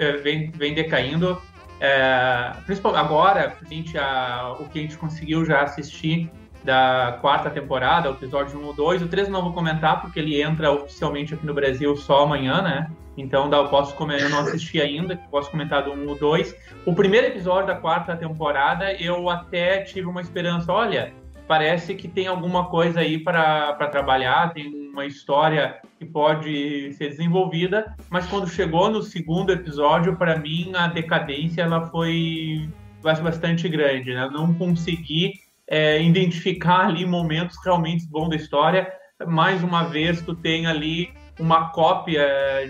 é, 0.00 0.12
vem, 0.16 0.50
vem 0.50 0.74
decaindo. 0.74 1.40
É, 1.84 2.52
principalmente 2.64 3.04
agora, 3.04 3.58
a 3.60 3.68
gente, 3.68 3.98
a, 3.98 4.56
o 4.58 4.66
que 4.70 4.78
a 4.78 4.82
gente 4.82 4.96
conseguiu 4.96 5.44
já 5.44 5.60
assistir 5.60 6.30
da 6.64 7.18
quarta 7.20 7.50
temporada, 7.50 8.10
o 8.10 8.14
episódio 8.14 8.58
1 8.58 8.64
ou 8.64 8.72
2. 8.72 9.02
O 9.02 9.08
3 9.08 9.26
eu 9.28 9.32
não 9.32 9.42
vou 9.42 9.52
comentar, 9.52 10.00
porque 10.00 10.18
ele 10.18 10.40
entra 10.40 10.72
oficialmente 10.72 11.34
aqui 11.34 11.44
no 11.44 11.52
Brasil 11.52 11.94
só 11.94 12.22
amanhã, 12.22 12.62
né? 12.62 12.90
Então 13.18 13.50
dá, 13.50 13.58
eu 13.58 13.68
posso 13.68 13.94
comentar, 13.96 14.24
eu 14.24 14.30
não 14.30 14.40
assisti 14.40 14.80
ainda, 14.80 15.20
posso 15.30 15.50
comentar 15.50 15.82
do 15.82 15.92
1 15.92 16.08
ou 16.08 16.18
2. 16.18 16.56
O 16.86 16.94
primeiro 16.94 17.26
episódio 17.26 17.66
da 17.66 17.74
quarta 17.74 18.16
temporada, 18.16 18.90
eu 18.94 19.28
até 19.28 19.82
tive 19.82 20.06
uma 20.06 20.22
esperança, 20.22 20.72
olha, 20.72 21.12
parece 21.46 21.94
que 21.94 22.08
tem 22.08 22.26
alguma 22.26 22.64
coisa 22.64 23.00
aí 23.00 23.18
para 23.18 23.74
trabalhar, 23.88 24.54
tem 24.54 24.83
uma 24.94 25.04
história 25.04 25.80
que 25.98 26.06
pode 26.06 26.92
ser 26.94 27.08
desenvolvida, 27.08 27.94
mas 28.08 28.26
quando 28.26 28.48
chegou 28.48 28.88
no 28.88 29.02
segundo 29.02 29.52
episódio, 29.52 30.16
para 30.16 30.38
mim 30.38 30.72
a 30.74 30.86
decadência 30.86 31.62
ela 31.62 31.86
foi 31.88 32.68
bastante 33.02 33.68
grande, 33.68 34.14
né? 34.14 34.30
Não 34.32 34.54
consegui 34.54 35.32
é, 35.68 36.00
identificar 36.02 36.86
ali 36.86 37.04
momentos 37.04 37.56
realmente 37.62 38.06
bons 38.08 38.30
da 38.30 38.36
história. 38.36 38.90
Mais 39.26 39.62
uma 39.62 39.82
vez, 39.84 40.22
tu 40.22 40.34
tem 40.34 40.66
ali 40.66 41.12
uma 41.38 41.70
cópia 41.70 42.24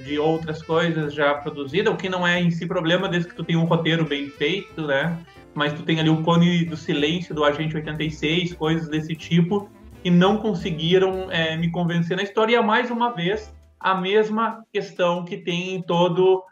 de 0.04 0.18
outras 0.18 0.62
coisas 0.62 1.12
já 1.14 1.34
produzidas, 1.34 1.92
o 1.92 1.96
que 1.96 2.08
não 2.08 2.26
é 2.26 2.40
em 2.40 2.50
si 2.50 2.66
problema, 2.66 3.08
desde 3.08 3.28
que 3.28 3.36
tu 3.36 3.44
tenha 3.44 3.58
um 3.58 3.64
roteiro 3.64 4.04
bem 4.04 4.28
feito, 4.30 4.86
né? 4.86 5.16
Mas 5.54 5.72
tu 5.72 5.82
tem 5.82 6.00
ali 6.00 6.10
o 6.10 6.22
cone 6.22 6.64
do 6.64 6.76
silêncio 6.76 7.34
do 7.34 7.44
Agente 7.44 7.76
86, 7.76 8.54
coisas 8.54 8.88
desse 8.88 9.14
tipo, 9.14 9.70
e 10.04 10.10
não 10.10 10.36
conseguiram 10.36 11.30
é, 11.30 11.56
me 11.56 11.70
convencer 11.70 12.16
na 12.16 12.22
história. 12.22 12.52
E 12.52 12.56
é 12.56 12.62
mais 12.62 12.90
uma 12.90 13.10
vez 13.10 13.54
a 13.80 13.94
mesma 13.94 14.64
questão 14.72 15.24
que 15.24 15.38
tem 15.38 15.74
em, 15.74 15.82
todo, 15.82 16.42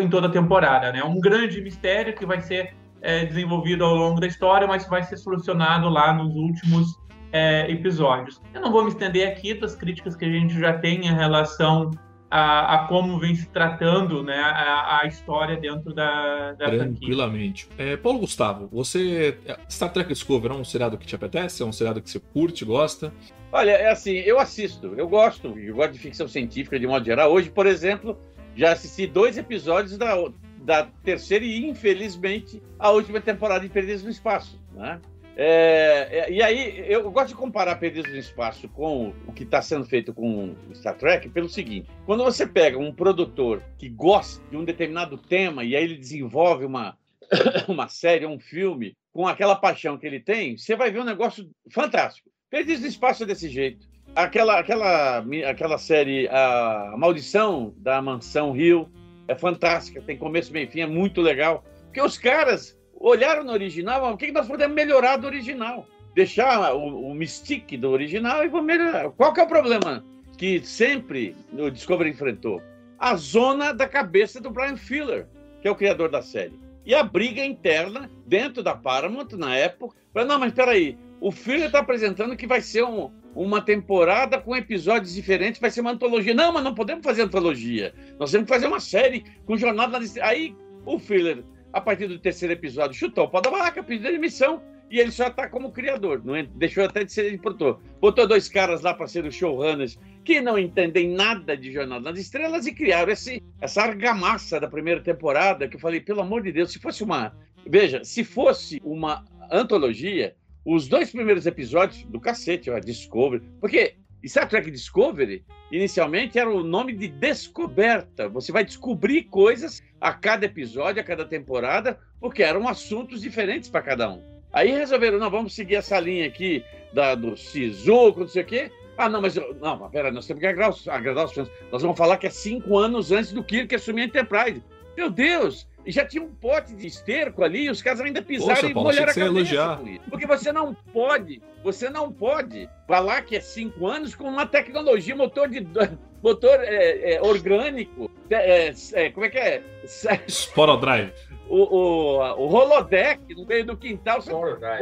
em 0.00 0.08
toda 0.08 0.26
a 0.26 0.30
temporada, 0.30 0.92
né? 0.92 1.02
Um 1.02 1.18
grande 1.18 1.60
mistério 1.60 2.14
que 2.14 2.26
vai 2.26 2.40
ser 2.40 2.74
é, 3.00 3.24
desenvolvido 3.24 3.84
ao 3.84 3.94
longo 3.94 4.20
da 4.20 4.26
história, 4.26 4.66
mas 4.66 4.86
vai 4.86 5.02
ser 5.02 5.16
solucionado 5.16 5.88
lá 5.88 6.12
nos 6.12 6.34
últimos 6.34 6.86
é, 7.32 7.70
episódios. 7.70 8.40
Eu 8.54 8.60
não 8.60 8.72
vou 8.72 8.82
me 8.82 8.90
estender 8.90 9.28
aqui 9.28 9.54
das 9.54 9.74
críticas 9.74 10.16
que 10.16 10.24
a 10.24 10.30
gente 10.30 10.58
já 10.58 10.78
tem 10.78 11.06
em 11.06 11.14
relação 11.14 11.90
a, 12.30 12.74
a 12.74 12.88
como 12.88 13.18
vem 13.18 13.34
se 13.34 13.48
tratando 13.48 14.22
né, 14.22 14.38
a, 14.38 15.00
a 15.02 15.06
história 15.06 15.56
dentro 15.56 15.94
da, 15.94 16.52
da 16.52 16.70
Tranquilamente. 16.70 17.68
É, 17.78 17.96
Paulo 17.96 18.20
Gustavo, 18.20 18.68
você. 18.70 19.38
Star 19.70 19.92
Trek 19.92 20.12
Discovery 20.12 20.54
é 20.54 20.56
um 20.56 20.64
seriado 20.64 20.98
que 20.98 21.06
te 21.06 21.14
apetece? 21.14 21.62
É 21.62 21.66
um 21.66 21.72
seriado 21.72 22.02
que 22.02 22.10
você 22.10 22.20
curte, 22.20 22.64
gosta? 22.64 23.12
Olha, 23.50 23.70
é 23.70 23.90
assim, 23.90 24.12
eu 24.12 24.38
assisto, 24.38 24.94
eu 24.96 25.08
gosto, 25.08 25.58
eu 25.58 25.74
gosto 25.74 25.92
de 25.92 25.98
ficção 25.98 26.28
científica 26.28 26.78
de 26.78 26.86
modo 26.86 27.04
geral. 27.04 27.32
Hoje, 27.32 27.48
por 27.48 27.66
exemplo, 27.66 28.18
já 28.54 28.72
assisti 28.72 29.06
dois 29.06 29.38
episódios 29.38 29.96
da, 29.96 30.14
da 30.60 30.84
terceira 31.02 31.44
e, 31.44 31.66
infelizmente, 31.66 32.62
a 32.78 32.90
última 32.90 33.20
temporada 33.20 33.60
de 33.60 33.70
Perdidos 33.70 34.02
no 34.02 34.10
Espaço. 34.10 34.60
Né? 34.74 35.00
É, 35.40 36.28
e 36.32 36.42
aí, 36.42 36.84
eu 36.88 37.08
gosto 37.12 37.28
de 37.28 37.36
comparar 37.36 37.76
Perdidos 37.76 38.10
no 38.10 38.18
Espaço 38.18 38.68
com 38.70 39.14
o 39.24 39.32
que 39.32 39.44
está 39.44 39.62
sendo 39.62 39.84
feito 39.84 40.12
com 40.12 40.56
Star 40.74 40.96
Trek 40.98 41.28
pelo 41.28 41.48
seguinte: 41.48 41.88
quando 42.04 42.24
você 42.24 42.44
pega 42.44 42.76
um 42.76 42.92
produtor 42.92 43.62
que 43.78 43.88
gosta 43.88 44.42
de 44.50 44.56
um 44.56 44.64
determinado 44.64 45.16
tema 45.16 45.62
e 45.62 45.76
aí 45.76 45.84
ele 45.84 45.96
desenvolve 45.96 46.64
uma, 46.64 46.98
uma 47.68 47.86
série, 47.86 48.26
um 48.26 48.40
filme, 48.40 48.96
com 49.12 49.28
aquela 49.28 49.54
paixão 49.54 49.96
que 49.96 50.08
ele 50.08 50.18
tem, 50.18 50.56
você 50.56 50.74
vai 50.74 50.90
ver 50.90 51.02
um 51.02 51.04
negócio 51.04 51.48
fantástico. 51.70 52.28
Perdidos 52.50 52.80
no 52.82 52.88
Espaço 52.88 53.22
é 53.22 53.26
desse 53.26 53.48
jeito. 53.48 53.86
aquela, 54.16 54.58
aquela, 54.58 55.24
aquela 55.48 55.78
série, 55.78 56.26
a 56.28 56.94
Maldição 56.98 57.72
da 57.76 58.02
Mansão 58.02 58.50
Rio, 58.50 58.90
é 59.28 59.36
fantástica, 59.36 60.02
tem 60.02 60.16
começo, 60.16 60.52
meio 60.52 60.68
fim, 60.68 60.80
é 60.80 60.86
muito 60.86 61.20
legal. 61.20 61.62
Porque 61.84 62.00
os 62.00 62.18
caras 62.18 62.77
olharam 63.00 63.44
no 63.44 63.52
original, 63.52 64.12
o 64.12 64.16
que 64.16 64.32
nós 64.32 64.46
podemos 64.46 64.74
melhorar 64.74 65.16
do 65.16 65.26
original? 65.26 65.86
Deixar 66.14 66.74
o, 66.74 67.10
o 67.10 67.14
mystique 67.14 67.76
do 67.76 67.90
original 67.90 68.44
e 68.44 68.48
vamos 68.48 68.66
melhorar. 68.66 69.10
Qual 69.10 69.32
que 69.32 69.40
é 69.40 69.44
o 69.44 69.48
problema 69.48 70.04
que 70.36 70.60
sempre 70.60 71.34
o 71.52 71.70
Discovery 71.70 72.10
enfrentou? 72.10 72.60
A 72.98 73.14
zona 73.14 73.72
da 73.72 73.86
cabeça 73.86 74.40
do 74.40 74.50
Brian 74.50 74.76
Fuller, 74.76 75.26
que 75.62 75.68
é 75.68 75.70
o 75.70 75.76
criador 75.76 76.10
da 76.10 76.22
série. 76.22 76.58
E 76.84 76.94
a 76.94 77.02
briga 77.02 77.44
interna 77.44 78.10
dentro 78.26 78.62
da 78.62 78.74
Paramount 78.74 79.28
na 79.32 79.56
época. 79.56 79.96
Não, 80.14 80.38
mas 80.38 80.52
peraí, 80.52 80.98
o 81.20 81.30
Fuller 81.30 81.66
está 81.66 81.80
apresentando 81.80 82.36
que 82.36 82.46
vai 82.46 82.60
ser 82.60 82.82
um, 82.82 83.10
uma 83.34 83.60
temporada 83.60 84.40
com 84.40 84.56
episódios 84.56 85.14
diferentes, 85.14 85.60
vai 85.60 85.70
ser 85.70 85.80
uma 85.80 85.92
antologia. 85.92 86.34
Não, 86.34 86.52
mas 86.52 86.64
não 86.64 86.74
podemos 86.74 87.04
fazer 87.04 87.22
antologia. 87.22 87.94
Nós 88.18 88.32
temos 88.32 88.46
que 88.46 88.52
fazer 88.52 88.66
uma 88.66 88.80
série 88.80 89.24
com 89.44 89.56
jornada. 89.56 90.00
Aí 90.22 90.56
o 90.84 90.98
Fuller, 90.98 91.44
a 91.72 91.80
partir 91.80 92.06
do 92.06 92.18
terceiro 92.18 92.52
episódio, 92.52 92.98
chutou 92.98 93.24
o 93.24 93.28
pau 93.28 93.40
da 93.40 93.50
barraca, 93.50 93.82
pediu 93.82 94.10
demissão 94.10 94.62
e 94.90 94.98
ele 94.98 95.10
só 95.10 95.26
está 95.26 95.48
como 95.48 95.70
criador, 95.70 96.22
não 96.24 96.42
deixou 96.54 96.84
até 96.84 97.04
de 97.04 97.12
ser 97.12 97.38
produtor. 97.40 97.80
Botou 98.00 98.26
dois 98.26 98.48
caras 98.48 98.80
lá 98.80 98.94
para 98.94 99.06
ser 99.06 99.24
os 99.24 99.34
showrunners 99.34 99.98
que 100.24 100.40
não 100.40 100.58
entendem 100.58 101.10
nada 101.10 101.56
de 101.56 101.72
Jornada 101.72 102.10
nas 102.10 102.18
Estrelas 102.18 102.66
e 102.66 102.74
criaram 102.74 103.12
esse, 103.12 103.42
essa 103.60 103.82
argamassa 103.82 104.58
da 104.58 104.68
primeira 104.68 105.00
temporada 105.00 105.68
que 105.68 105.76
eu 105.76 105.80
falei, 105.80 106.00
pelo 106.00 106.20
amor 106.20 106.42
de 106.42 106.52
Deus, 106.52 106.72
se 106.72 106.78
fosse 106.78 107.02
uma. 107.02 107.34
Veja, 107.66 108.02
se 108.02 108.24
fosse 108.24 108.80
uma 108.82 109.24
antologia, 109.50 110.34
os 110.64 110.88
dois 110.88 111.10
primeiros 111.10 111.46
episódios 111.46 112.04
do 112.04 112.20
cacete, 112.20 112.70
a 112.70 112.78
Discovery, 112.78 113.42
porque 113.60 113.96
Star 114.26 114.48
Trek 114.48 114.70
Discovery, 114.70 115.44
inicialmente 115.70 116.38
era 116.38 116.50
o 116.50 116.62
nome 116.62 116.92
de 116.92 117.08
descoberta. 117.08 118.28
Você 118.28 118.50
vai 118.50 118.64
descobrir 118.64 119.24
coisas 119.24 119.82
a 120.00 120.12
cada 120.12 120.46
episódio, 120.46 121.00
a 121.00 121.04
cada 121.04 121.24
temporada, 121.24 121.98
porque 122.20 122.42
eram 122.42 122.66
assuntos 122.66 123.20
diferentes 123.20 123.68
para 123.68 123.82
cada 123.82 124.10
um. 124.10 124.22
Aí 124.52 124.72
resolveram, 124.72 125.18
não, 125.18 125.30
vamos 125.30 125.54
seguir 125.54 125.76
essa 125.76 126.00
linha 126.00 126.26
aqui 126.26 126.64
da, 126.92 127.14
do 127.14 127.36
Shizuko, 127.36 128.20
não 128.20 128.28
sei 128.28 128.42
o 128.42 128.46
quê. 128.46 128.72
Ah, 128.96 129.08
não, 129.08 129.20
mas 129.20 129.36
não, 129.60 129.88
pera, 129.90 130.10
nós 130.10 130.26
temos 130.26 130.40
que 130.40 130.46
agradar 130.46 130.70
os, 130.70 130.88
agradar 130.88 131.26
os 131.26 131.32
fãs. 131.32 131.48
Nós 131.70 131.82
vamos 131.82 131.96
falar 131.96 132.16
que 132.16 132.26
é 132.26 132.30
cinco 132.30 132.76
anos 132.76 133.12
antes 133.12 133.32
do 133.32 133.44
Kirk 133.44 133.72
assumir 133.74 134.02
a 134.02 134.04
Enterprise. 134.06 134.62
Meu 134.96 135.08
Deus! 135.08 135.68
Já 135.90 136.04
tinha 136.04 136.22
um 136.22 136.32
pote 136.34 136.74
de 136.74 136.86
esterco 136.86 137.42
ali 137.42 137.64
e 137.64 137.70
os 137.70 137.80
caras 137.80 138.00
ainda 138.00 138.20
pisaram 138.22 138.54
Poxa, 138.54 138.66
e 138.66 138.74
Paulo, 138.74 138.88
molharam 138.88 139.10
a 139.10 139.14
cabeça. 139.14 139.30
Elogiar. 139.30 139.80
Porque 140.10 140.26
você 140.26 140.52
não 140.52 140.74
pode, 140.74 141.42
você 141.62 141.88
não 141.88 142.12
pode 142.12 142.68
falar 142.86 143.22
que 143.22 143.36
é 143.36 143.40
cinco 143.40 143.86
anos 143.86 144.14
com 144.14 144.24
uma 144.24 144.46
tecnologia, 144.46 145.16
motor 145.16 145.48
de 145.48 145.66
motor 146.22 146.60
é, 146.60 147.14
é, 147.14 147.22
orgânico, 147.22 148.10
é, 148.30 148.72
é 148.92 149.10
como 149.10 149.26
é 149.26 149.28
que 149.30 149.38
é? 149.38 149.62
Sporodrive. 150.26 151.12
O, 151.48 151.62
o, 151.62 152.18
o 152.18 152.52
holodeck 152.52 153.34
no 153.34 153.46
meio 153.46 153.64
do 153.64 153.76
quintal, 153.76 154.18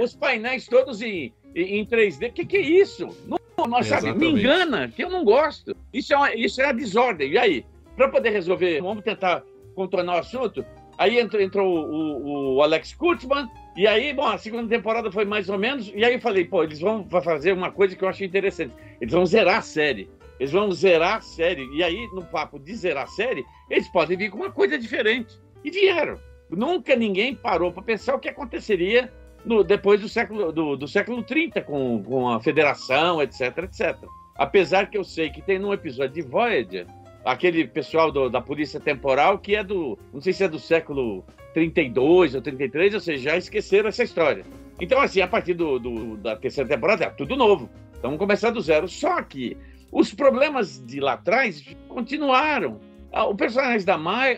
os 0.01 0.17
painéis 0.17 0.67
todos 0.67 1.01
em, 1.01 1.33
em 1.55 1.87
3D. 1.87 2.31
O 2.31 2.33
que, 2.33 2.45
que 2.45 2.57
é 2.57 2.61
isso? 2.61 3.09
Não, 3.27 3.39
não 3.69 3.83
sabe, 3.85 4.13
me 4.13 4.31
engana, 4.31 4.89
que 4.89 5.05
eu 5.05 5.09
não 5.09 5.25
gosto. 5.25 5.77
Isso 5.93 6.13
é, 6.13 6.17
uma, 6.17 6.35
isso 6.35 6.61
é 6.61 6.65
a 6.65 6.73
desordem. 6.73 7.31
E 7.31 7.39
aí, 7.39 7.65
para 7.97 8.09
poder 8.09 8.31
resolver, 8.31 8.81
vamos 8.83 9.05
tentar 9.05 9.45
contornar 9.77 10.17
o 10.17 10.19
assunto, 10.19 10.65
Aí 10.99 11.19
entrou, 11.19 11.43
entrou 11.43 11.67
o, 11.67 12.55
o, 12.57 12.63
Alex 12.63 12.95
Kurtzman, 12.95 13.49
e 13.77 13.87
aí, 13.87 14.15
bom, 14.15 14.27
a 14.27 14.39
segunda 14.39 14.69
temporada 14.69 15.13
foi 15.13 15.25
mais 15.25 15.49
ou 15.49 15.59
menos, 15.59 15.93
e 15.95 16.05
aí 16.05 16.15
eu 16.15 16.21
falei, 16.21 16.45
pô, 16.45 16.63
eles 16.63 16.81
vão 16.81 17.07
fazer 17.23 17.53
uma 17.53 17.71
coisa 17.71 17.95
que 17.95 18.03
eu 18.03 18.09
achei 18.09 18.27
interessante. 18.27 18.75
Eles 19.01 19.13
vão 19.13 19.27
zerar 19.27 19.59
a 19.59 19.63
série. 19.63 20.09
Eles 20.41 20.53
vão 20.53 20.71
zerar 20.73 21.17
a 21.17 21.21
série. 21.21 21.69
E 21.75 21.83
aí, 21.83 22.07
no 22.15 22.23
papo 22.25 22.59
de 22.59 22.75
zerar 22.75 23.05
a 23.05 23.09
série, 23.09 23.45
eles 23.69 23.89
podem 23.89 24.17
vir 24.17 24.31
com 24.31 24.39
uma 24.39 24.51
coisa 24.51 24.79
diferente. 24.79 25.39
E 25.63 25.71
vieram. 25.71 26.19
Nunca 26.49 26.95
ninguém 26.97 27.35
parou 27.35 27.73
para 27.73 27.83
pensar 27.83 28.15
o 28.15 28.19
que 28.19 28.29
aconteceria 28.29 29.13
no, 29.45 29.63
depois 29.63 30.01
do 30.01 30.09
século, 30.09 30.53
do, 30.53 30.77
do 30.77 30.89
século 30.89 31.23
30, 31.23 31.61
com, 31.63 32.03
com 32.03 32.29
a 32.29 32.41
federação, 32.41 33.23
etc, 33.23 33.59
etc. 33.65 33.97
Apesar 34.37 34.89
que 34.89 34.97
eu 34.97 35.05
sei 35.05 35.31
que 35.31 35.43
tem 35.43 35.59
num 35.59 35.73
episódio 35.73 36.15
de 36.15 36.23
Voyager 36.23 36.87
aquele 37.27 37.67
pessoal 37.67 38.13
do, 38.13 38.31
da 38.31 38.41
polícia 38.41 38.79
temporal 38.79 39.39
que 39.39 39.57
é 39.57 39.65
do, 39.65 39.99
não 40.13 40.21
sei 40.21 40.33
se 40.33 40.45
é 40.45 40.49
do 40.49 40.61
século 40.61 41.25
32 41.53 42.37
ou 42.37 42.41
33, 42.41 42.95
ou 42.95 43.01
seja, 43.01 43.31
já 43.31 43.37
esqueceram 43.37 43.89
essa 43.89 44.05
história. 44.05 44.45
Então, 44.81 45.01
assim, 45.01 45.21
a 45.21 45.27
partir 45.27 45.55
do, 45.55 45.79
do, 45.79 46.17
da 46.19 46.37
terceira 46.37 46.69
temporada 46.69 47.05
é 47.05 47.11
tudo 47.11 47.35
novo. 47.35 47.69
Então, 47.91 48.11
vamos 48.11 48.19
começar 48.19 48.51
do 48.51 48.61
zero. 48.61 48.87
Só 48.87 49.21
que 49.23 49.57
os 49.91 50.15
problemas 50.15 50.79
de 50.87 51.01
lá 51.01 51.15
atrás 51.15 51.65
continuaram. 51.89 52.79
Ah, 53.13 53.25
o 53.25 53.35
personagem 53.35 53.85
da, 53.85 53.97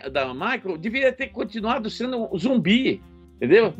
da 0.09 0.33
Michael 0.33 0.77
deveria 0.77 1.11
ter 1.13 1.27
continuado 1.27 1.89
sendo 1.89 2.33
um 2.33 2.37
zumbi, 2.37 3.01
entendeu? 3.35 3.73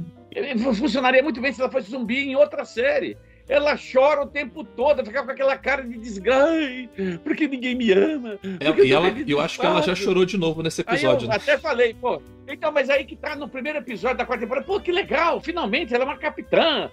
Funcionaria 0.75 1.24
muito 1.24 1.42
bem 1.42 1.51
se 1.51 1.62
ela 1.62 1.72
fosse 1.72 1.89
zumbi 1.89 2.30
em 2.30 2.36
outra 2.36 2.66
série. 2.66 3.18
Ela 3.50 3.75
chora 3.75 4.22
o 4.22 4.27
tempo 4.27 4.63
todo, 4.63 5.03
fica 5.03 5.24
com 5.24 5.32
aquela 5.32 5.58
cara 5.58 5.82
de 5.84 5.98
desgraça, 5.98 6.53
porque 7.24 7.48
ninguém 7.48 7.74
me 7.74 7.91
ama. 7.91 8.39
É, 8.44 8.86
e 8.86 8.94
ela, 8.94 9.10
eu 9.27 9.41
acho 9.41 9.60
que 9.60 9.65
ela 9.65 9.82
já 9.82 9.96
chorou 9.96 10.24
de 10.24 10.38
novo 10.38 10.62
nesse 10.62 10.82
episódio. 10.82 11.27
Né? 11.27 11.36
até 11.36 11.58
falei, 11.58 11.96
pô, 11.96 12.22
então, 12.48 12.72
mas 12.72 12.91
aí 12.91 13.03
que 13.06 13.15
tá 13.15 13.36
no 13.36 13.50
primeiro 13.50 13.79
episódio 13.79 14.18
da 14.18 14.25
quarta 14.25 14.44
temporada, 14.44 14.68
pô, 14.68 14.79
que 14.79 14.91
legal, 14.91 15.41
finalmente 15.41 15.94
ela 15.96 16.03
é 16.03 16.08
uma 16.08 16.18
capitã. 16.18 16.91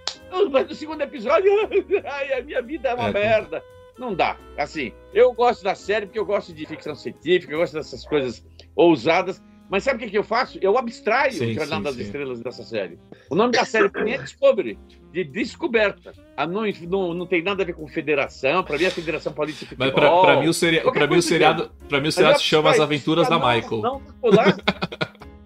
Mas 0.50 0.66
no 0.66 0.74
segundo 0.74 1.02
episódio, 1.02 1.52
ai, 2.04 2.32
a 2.32 2.42
minha 2.42 2.62
vida 2.62 2.88
é 2.88 2.94
uma 2.94 3.10
é, 3.10 3.12
merda. 3.12 3.62
Não 3.98 4.14
dá. 4.14 4.36
Assim, 4.56 4.92
eu 5.12 5.32
gosto 5.32 5.62
da 5.62 5.74
série 5.74 6.06
porque 6.06 6.18
eu 6.18 6.26
gosto 6.26 6.52
de 6.54 6.66
ficção 6.66 6.94
científica, 6.94 7.52
eu 7.52 7.58
gosto 7.58 7.74
dessas 7.74 8.06
coisas 8.06 8.44
ousadas. 8.74 9.42
Mas 9.68 9.82
sabe 9.82 9.96
o 9.96 10.00
que, 10.00 10.10
que 10.10 10.18
eu 10.18 10.22
faço? 10.22 10.58
Eu 10.62 10.78
abstraio 10.78 11.32
sim, 11.32 11.50
o 11.50 11.54
Jornal 11.54 11.78
sim, 11.78 11.84
das 11.84 11.94
sim. 11.94 12.02
Estrelas 12.02 12.40
dessa 12.40 12.62
série. 12.62 12.98
O 13.28 13.34
nome 13.34 13.52
da 13.52 13.64
série 13.64 13.88
para 13.88 14.04
mim 14.04 14.12
é 14.12 14.18
Discovery, 14.18 14.78
de 15.12 15.24
descoberta. 15.24 16.12
A 16.36 16.46
não, 16.46 16.62
não, 16.88 17.14
não 17.14 17.26
tem 17.26 17.42
nada 17.42 17.62
a 17.62 17.66
ver 17.66 17.72
com 17.72 17.86
federação, 17.88 18.62
para 18.62 18.78
mim 18.78 18.84
a 18.84 18.90
Federação 18.90 19.32
Política 19.32 19.74
Mas 19.76 19.90
para 19.90 20.40
mim 20.40 20.48
o, 20.48 20.52
seri 20.52 20.80
pra 20.80 21.06
mim, 21.06 21.16
o 21.16 21.22
seriado, 21.22 21.70
para 21.88 22.00
mim 22.00 22.08
o 22.08 22.12
seriado 22.12 22.38
se 22.38 22.44
chama 22.44 22.70
As 22.70 22.78
Aventuras 22.78 23.28
da 23.28 23.38
Michael. 23.38 23.82
Não, 23.82 24.02
não 24.22 24.32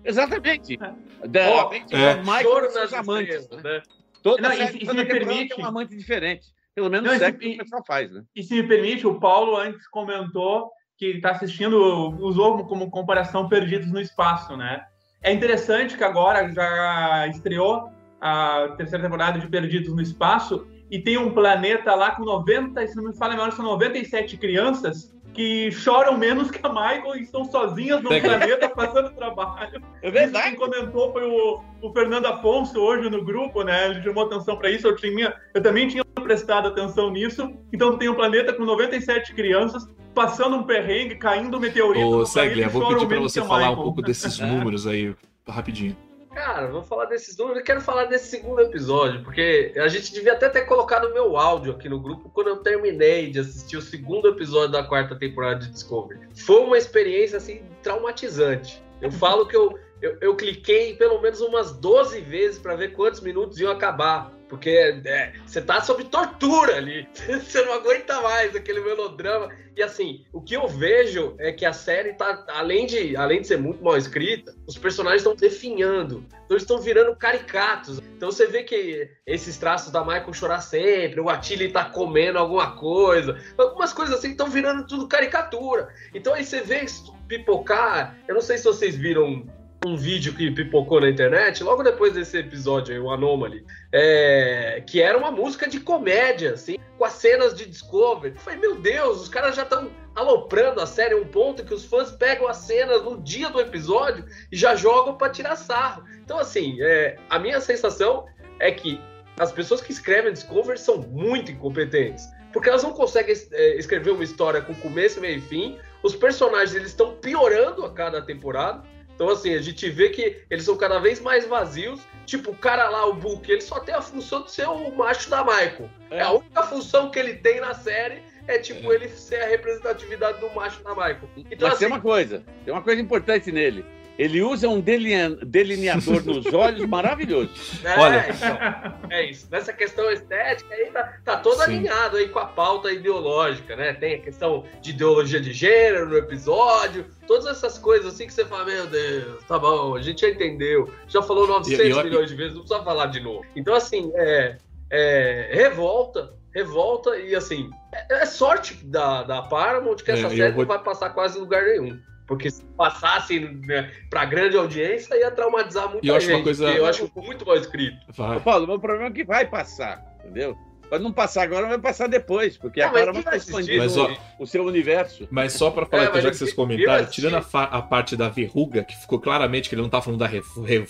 Exatamente. 0.05 0.77
Da, 0.77 1.69
oh, 1.71 1.75
é. 1.95 2.17
Michael 2.17 2.65
e 2.67 2.71
seus 2.71 2.93
amantes. 2.93 3.49
Né? 3.51 3.83
Toda, 4.23 4.43
não, 4.43 4.57
série, 4.57 4.79
e, 4.79 4.87
toda 4.87 5.03
me 5.03 5.09
permite... 5.09 5.55
tem 5.55 5.65
um 5.65 5.69
amante 5.69 5.97
diferente. 5.97 6.49
Pelo 6.75 6.91
menos 6.91 7.09
não, 7.09 7.17
o 7.17 7.19
sexo 7.19 7.39
que 7.39 7.55
o 7.55 7.59
pessoal 7.59 7.85
faz, 7.87 8.11
né? 8.13 8.23
E 8.35 8.43
se 8.43 8.55
me 8.55 8.63
permite, 8.69 9.07
o 9.07 9.19
Paulo 9.19 9.57
antes 9.57 9.87
comentou 9.89 10.71
que 11.01 11.13
está 11.13 11.31
assistindo 11.31 11.79
usou 12.21 12.63
como 12.67 12.91
comparação 12.91 13.49
Perdidos 13.49 13.91
no 13.91 13.99
Espaço, 13.99 14.55
né? 14.55 14.83
É 15.23 15.33
interessante 15.33 15.97
que 15.97 16.05
agora 16.05 16.53
já 16.53 17.27
estreou 17.29 17.91
a 18.21 18.75
terceira 18.77 19.05
temporada 19.05 19.39
de 19.39 19.49
Perdidos 19.49 19.95
no 19.95 20.03
Espaço 20.03 20.67
e 20.91 20.99
tem 20.99 21.17
um 21.17 21.33
planeta 21.33 21.95
lá 21.95 22.11
com 22.11 22.23
90, 22.23 22.87
se 22.87 22.97
não 22.97 23.05
me 23.05 23.17
fala 23.17 23.33
melhor, 23.33 23.51
são 23.53 23.65
97 23.65 24.37
crianças 24.37 25.19
que 25.33 25.71
choram 25.71 26.19
menos 26.19 26.51
que 26.51 26.59
a 26.63 26.69
Michael 26.69 27.17
e 27.17 27.23
estão 27.23 27.45
sozinhas 27.45 28.03
no 28.03 28.09
planeta 28.09 28.69
fazendo 28.69 29.11
trabalho. 29.11 29.83
É 30.03 30.11
verdade. 30.11 30.51
Quem 30.51 30.59
comentou 30.59 31.13
foi 31.13 31.25
o, 31.25 31.63
o, 31.81 31.93
Fernando 31.93 32.27
Afonso 32.27 32.79
hoje 32.79 33.09
no 33.09 33.25
grupo, 33.25 33.63
né? 33.63 33.91
Ele 33.91 34.03
chamou 34.03 34.27
atenção 34.27 34.57
para 34.57 34.71
isso. 34.71 34.87
Eu, 34.87 34.97
tinha, 34.97 35.35
eu 35.55 35.63
também 35.63 35.89
tinha 35.89 36.05
prestado 36.05 36.69
atenção 36.69 37.11
nisso. 37.11 37.53
Então 37.73 37.97
tem 37.97 38.09
um 38.09 38.15
planeta 38.15 38.53
com 38.53 38.65
97 38.65 39.35
crianças 39.35 39.89
passando 40.15 40.57
um 40.57 40.63
perrengue, 40.65 41.15
caindo 41.15 41.57
um 41.57 41.61
meteorito. 41.61 42.07
Ô, 42.07 42.27
Seglia, 42.27 42.69
vou 42.69 42.89
pedir 42.89 43.07
para 43.07 43.21
você 43.21 43.41
falar 43.41 43.71
um 43.71 43.77
pouco 43.77 44.03
desses 44.03 44.39
números 44.41 44.87
aí, 44.87 45.15
rapidinho. 45.49 45.97
Cara, 46.35 46.69
vou 46.69 46.83
falar 46.83 47.07
desses 47.07 47.37
números. 47.37 47.59
Eu 47.59 47.65
quero 47.65 47.81
falar 47.81 48.05
desse 48.05 48.29
segundo 48.29 48.61
episódio, 48.61 49.23
porque 49.25 49.73
a 49.77 49.89
gente 49.89 50.13
devia 50.13 50.33
até 50.33 50.49
ter 50.49 50.63
colocado 50.63 51.13
meu 51.13 51.37
áudio 51.37 51.73
aqui 51.73 51.89
no 51.89 52.01
grupo 52.01 52.31
quando 52.31 52.49
eu 52.49 52.57
terminei 52.59 53.31
de 53.31 53.41
assistir 53.41 53.77
o 53.77 53.83
segundo 53.83 54.29
episódio 54.29 54.71
da 54.71 54.85
quarta 54.85 55.17
temporada 55.17 55.61
de 55.61 55.71
Discovery. 55.71 56.21
Foi 56.35 56.61
uma 56.63 56.79
experiência, 56.79 57.39
assim, 57.39 57.63
traumatizante. 57.83 58.83
Eu 59.01 59.11
falo 59.11 59.47
que 59.47 59.57
eu, 59.57 59.77
eu, 60.01 60.19
eu 60.21 60.37
cliquei 60.37 60.95
pelo 60.95 61.21
menos 61.21 61.41
umas 61.41 61.73
12 61.73 62.21
vezes 62.21 62.59
para 62.59 62.77
ver 62.77 62.93
quantos 62.93 63.21
minutos 63.21 63.59
iam 63.59 63.73
acabar. 63.73 64.33
Porque 64.51 64.69
é, 64.69 65.33
você 65.47 65.63
tá 65.63 65.81
sob 65.81 66.03
tortura 66.05 66.77
ali. 66.77 67.09
Você 67.17 67.65
não 67.65 67.73
aguenta 67.73 68.21
mais 68.21 68.55
aquele 68.55 68.81
melodrama. 68.81 69.49
E 69.77 69.83
assim, 69.83 70.25
o 70.33 70.43
que 70.43 70.55
eu 70.55 70.67
vejo 70.67 71.37
é 71.39 71.53
que 71.53 71.65
a 71.65 71.73
série 71.73 72.13
tá, 72.15 72.45
além 72.49 72.85
de, 72.85 73.17
além 73.17 73.41
de 73.41 73.47
ser 73.47 73.57
muito 73.57 73.83
mal 73.83 73.97
escrita, 73.97 74.53
os 74.67 74.77
personagens 74.77 75.23
estão 75.23 75.37
definhando. 75.37 76.25
Então 76.29 76.57
eles 76.57 76.65
estão 76.65 76.81
virando 76.81 77.15
caricatos. 77.15 78.01
Então 78.17 78.31
você 78.31 78.47
vê 78.47 78.65
que 78.65 79.09
esses 79.25 79.57
traços 79.57 79.93
da 79.93 80.05
Michael 80.05 80.35
chorar 80.35 80.61
sempre, 80.61 81.21
o 81.21 81.29
Atili 81.29 81.71
tá 81.71 81.85
comendo 81.85 82.39
alguma 82.39 82.73
coisa, 82.73 83.41
algumas 83.57 83.93
coisas 83.93 84.19
assim 84.19 84.33
estão 84.33 84.49
virando 84.49 84.85
tudo 84.87 85.07
caricatura. 85.07 85.95
Então 86.13 86.35
aí 86.35 86.45
você 86.45 86.61
vê 86.61 86.85
pipocar. 87.29 88.19
Eu 88.27 88.35
não 88.35 88.43
sei 88.43 88.59
se 88.59 88.65
vocês 88.65 88.97
viram 88.97 89.47
um 89.87 89.97
vídeo 89.97 90.35
que 90.35 90.51
pipocou 90.51 91.01
na 91.01 91.09
internet, 91.09 91.65
logo 91.65 91.83
depois 91.83 92.13
desse 92.13 92.37
episódio 92.37 92.95
aí, 92.95 93.01
o 93.01 93.11
Anomaly, 93.11 93.65
é, 93.91 94.83
que 94.87 95.01
era 95.01 95.17
uma 95.17 95.31
música 95.31 95.67
de 95.67 95.81
comédia, 95.81 96.53
assim, 96.53 96.77
com 96.99 97.05
as 97.05 97.15
cenas 97.15 97.55
de 97.55 97.65
Discovery. 97.65 98.35
Eu 98.35 98.41
falei, 98.41 98.59
meu 98.59 98.75
Deus, 98.75 99.23
os 99.23 99.29
caras 99.29 99.57
já 99.57 99.63
estão 99.63 99.91
aloprando 100.15 100.81
a 100.83 100.87
série 100.87 101.15
a 101.15 101.17
um 101.17 101.27
ponto 101.27 101.65
que 101.65 101.73
os 101.73 101.87
fãs 101.87 102.11
pegam 102.11 102.47
as 102.47 102.59
cenas 102.59 103.03
no 103.03 103.23
dia 103.23 103.49
do 103.49 103.59
episódio 103.59 104.27
e 104.53 104.57
já 104.57 104.75
jogam 104.75 105.17
para 105.17 105.33
tirar 105.33 105.57
sarro. 105.57 106.05
Então, 106.23 106.39
assim, 106.39 106.77
é, 106.83 107.17
a 107.31 107.39
minha 107.39 107.61
sensação 107.61 108.27
é 108.59 108.71
que 108.71 109.01
as 109.39 109.51
pessoas 109.51 109.81
que 109.81 109.93
escrevem 109.93 110.33
Discovery 110.33 110.79
são 110.79 110.99
muito 110.99 111.51
incompetentes. 111.51 112.29
Porque 112.53 112.69
elas 112.69 112.83
não 112.83 112.93
conseguem 112.93 113.35
é, 113.53 113.77
escrever 113.79 114.11
uma 114.11 114.25
história 114.25 114.61
com 114.61 114.75
começo, 114.75 115.21
meio 115.21 115.39
e 115.39 115.41
fim. 115.41 115.79
Os 116.03 116.15
personagens 116.15 116.75
eles 116.75 116.89
estão 116.89 117.15
piorando 117.15 117.85
a 117.85 117.93
cada 117.93 118.21
temporada. 118.21 118.83
Então, 119.21 119.29
assim, 119.29 119.53
a 119.53 119.61
gente 119.61 119.87
vê 119.91 120.09
que 120.09 120.39
eles 120.49 120.65
são 120.65 120.79
cada 120.79 120.99
vez 120.99 121.21
mais 121.21 121.47
vazios. 121.47 122.01
Tipo, 122.25 122.53
o 122.53 122.57
cara 122.57 122.89
lá, 122.89 123.05
o 123.05 123.13
Book, 123.13 123.53
ele 123.53 123.61
só 123.61 123.79
tem 123.79 123.95
a 123.95 124.01
função 124.01 124.45
de 124.45 124.51
ser 124.51 124.67
o 124.67 124.97
macho 124.97 125.29
da 125.29 125.45
Michael. 125.45 125.91
É, 126.11 126.17
é 126.17 126.23
a 126.23 126.31
única 126.31 126.63
função 126.63 127.11
que 127.11 127.19
ele 127.19 127.35
tem 127.35 127.61
na 127.61 127.75
série 127.75 128.23
é 128.47 128.59
tipo 128.59 128.91
é. 128.91 128.95
ele 128.95 129.09
ser 129.11 129.43
a 129.43 129.47
representatividade 129.47 130.41
do 130.41 130.49
macho 130.55 130.83
da 130.83 130.95
Michael. 130.95 131.29
Então, 131.37 131.69
Mas 131.69 131.73
assim, 131.73 131.79
tem 131.81 131.89
uma 131.89 132.01
coisa, 132.01 132.43
tem 132.65 132.73
uma 132.73 132.83
coisa 132.83 133.03
importante 133.03 133.53
nele. 133.53 133.85
Ele 134.19 134.43
usa 134.43 134.69
um 134.69 134.81
delineador 134.81 136.25
nos 136.25 136.53
olhos 136.53 136.87
maravilhoso. 136.87 137.51
É, 137.83 137.99
Olha, 137.99 138.27
então, 138.29 139.11
é 139.11 139.25
isso. 139.31 139.49
Nessa 139.51 139.73
questão 139.73 140.11
estética 140.11 140.75
aí 140.75 140.91
tá, 140.91 141.15
tá 141.25 141.37
todo 141.39 141.57
Sim. 141.57 141.63
alinhado 141.63 142.17
aí 142.17 142.29
com 142.29 142.39
a 142.39 142.47
pauta 142.47 142.93
ideológica, 142.93 143.75
né? 143.77 143.95
Tem 143.95 144.17
a 144.17 144.19
questão 144.21 144.65
de 144.81 144.91
ideologia 144.91 145.41
de 145.41 145.53
gênero 145.53 146.09
no 146.09 146.17
episódio, 146.17 147.07
todas 147.27 147.47
essas 147.47 147.79
coisas 147.79 148.15
assim 148.15 148.27
que 148.27 148.33
você 148.33 148.45
fala, 148.45 148.65
meu 148.65 148.87
Deus, 148.87 149.45
tá 149.45 149.59
bom, 149.59 149.95
a 149.95 150.03
gente 150.03 150.23
já 150.23 150.29
entendeu, 150.29 150.93
já 151.07 151.23
falou 151.23 151.47
900 151.47 151.87
e, 151.87 151.91
e, 151.91 152.05
milhões 152.05 152.29
de 152.29 152.37
vezes, 152.37 152.55
não 152.55 152.63
precisa 152.63 152.85
falar 152.85 153.07
de 153.07 153.21
novo. 153.21 153.45
Então, 153.55 153.75
assim, 153.75 154.11
é, 154.15 154.57
é 154.91 155.51
revolta, 155.53 156.35
revolta 156.53 157.17
e 157.17 157.35
assim, 157.35 157.71
é, 157.93 158.23
é 158.23 158.27
sorte 158.27 158.75
da, 158.85 159.23
da 159.23 159.43
Paramount 159.43 159.97
que 159.97 160.11
essa 160.11 160.27
é, 160.27 160.31
série 160.31 160.53
vou... 160.53 160.63
não 160.63 160.69
vai 160.69 160.83
passar 160.83 161.11
quase 161.11 161.39
em 161.39 161.41
lugar 161.41 161.65
nenhum. 161.65 161.99
Porque 162.31 162.49
se 162.49 162.63
passasse 162.77 163.41
né, 163.41 163.91
para 164.09 164.25
grande 164.25 164.57
audiência, 164.57 165.17
ia 165.19 165.33
traumatizar 165.33 165.91
muita 165.91 166.07
eu 166.07 166.21
gente. 166.21 166.31
Acho 166.31 166.37
uma 166.37 166.45
coisa... 166.45 166.71
Eu 166.71 166.87
acho 166.87 167.13
muito 167.17 167.45
mal 167.45 167.57
escrito. 167.57 167.99
Vai. 168.17 168.39
Paulo, 168.39 168.67
o 168.67 168.69
meu 168.69 168.79
problema 168.79 169.09
é 169.09 169.11
que 169.11 169.25
vai 169.25 169.45
passar, 169.45 170.01
entendeu? 170.21 170.57
Pode 170.91 171.05
não 171.05 171.13
passar 171.13 171.45
agora, 171.45 171.69
vai 171.69 171.79
passar 171.79 172.09
depois, 172.09 172.59
porque 172.59 172.81
não, 172.81 172.89
agora 172.89 173.13
vai 173.13 173.37
expandir 173.37 173.79
mas, 173.79 173.97
ó, 173.97 174.11
o 174.41 174.47
seu 174.47 174.65
universo. 174.65 175.29
Mas 175.31 175.53
só 175.53 175.71
para 175.71 175.87
falar, 175.87 176.03
é, 176.03 176.07
que 176.09 176.21
já 176.21 176.31
que 176.31 176.37
vocês 176.37 176.53
comentaram, 176.53 177.07
tirando 177.07 177.37
a, 177.37 177.63
a, 177.63 177.81
parte 177.81 178.17
da 178.17 178.29
verruga, 178.29 178.83
que 178.83 178.97
ficou 178.97 179.21
claramente 179.21 179.69
que 179.69 179.77
ele 179.77 179.83
não 179.83 179.89
tá 179.89 180.03
falando 180.03 180.19
da 180.19 180.29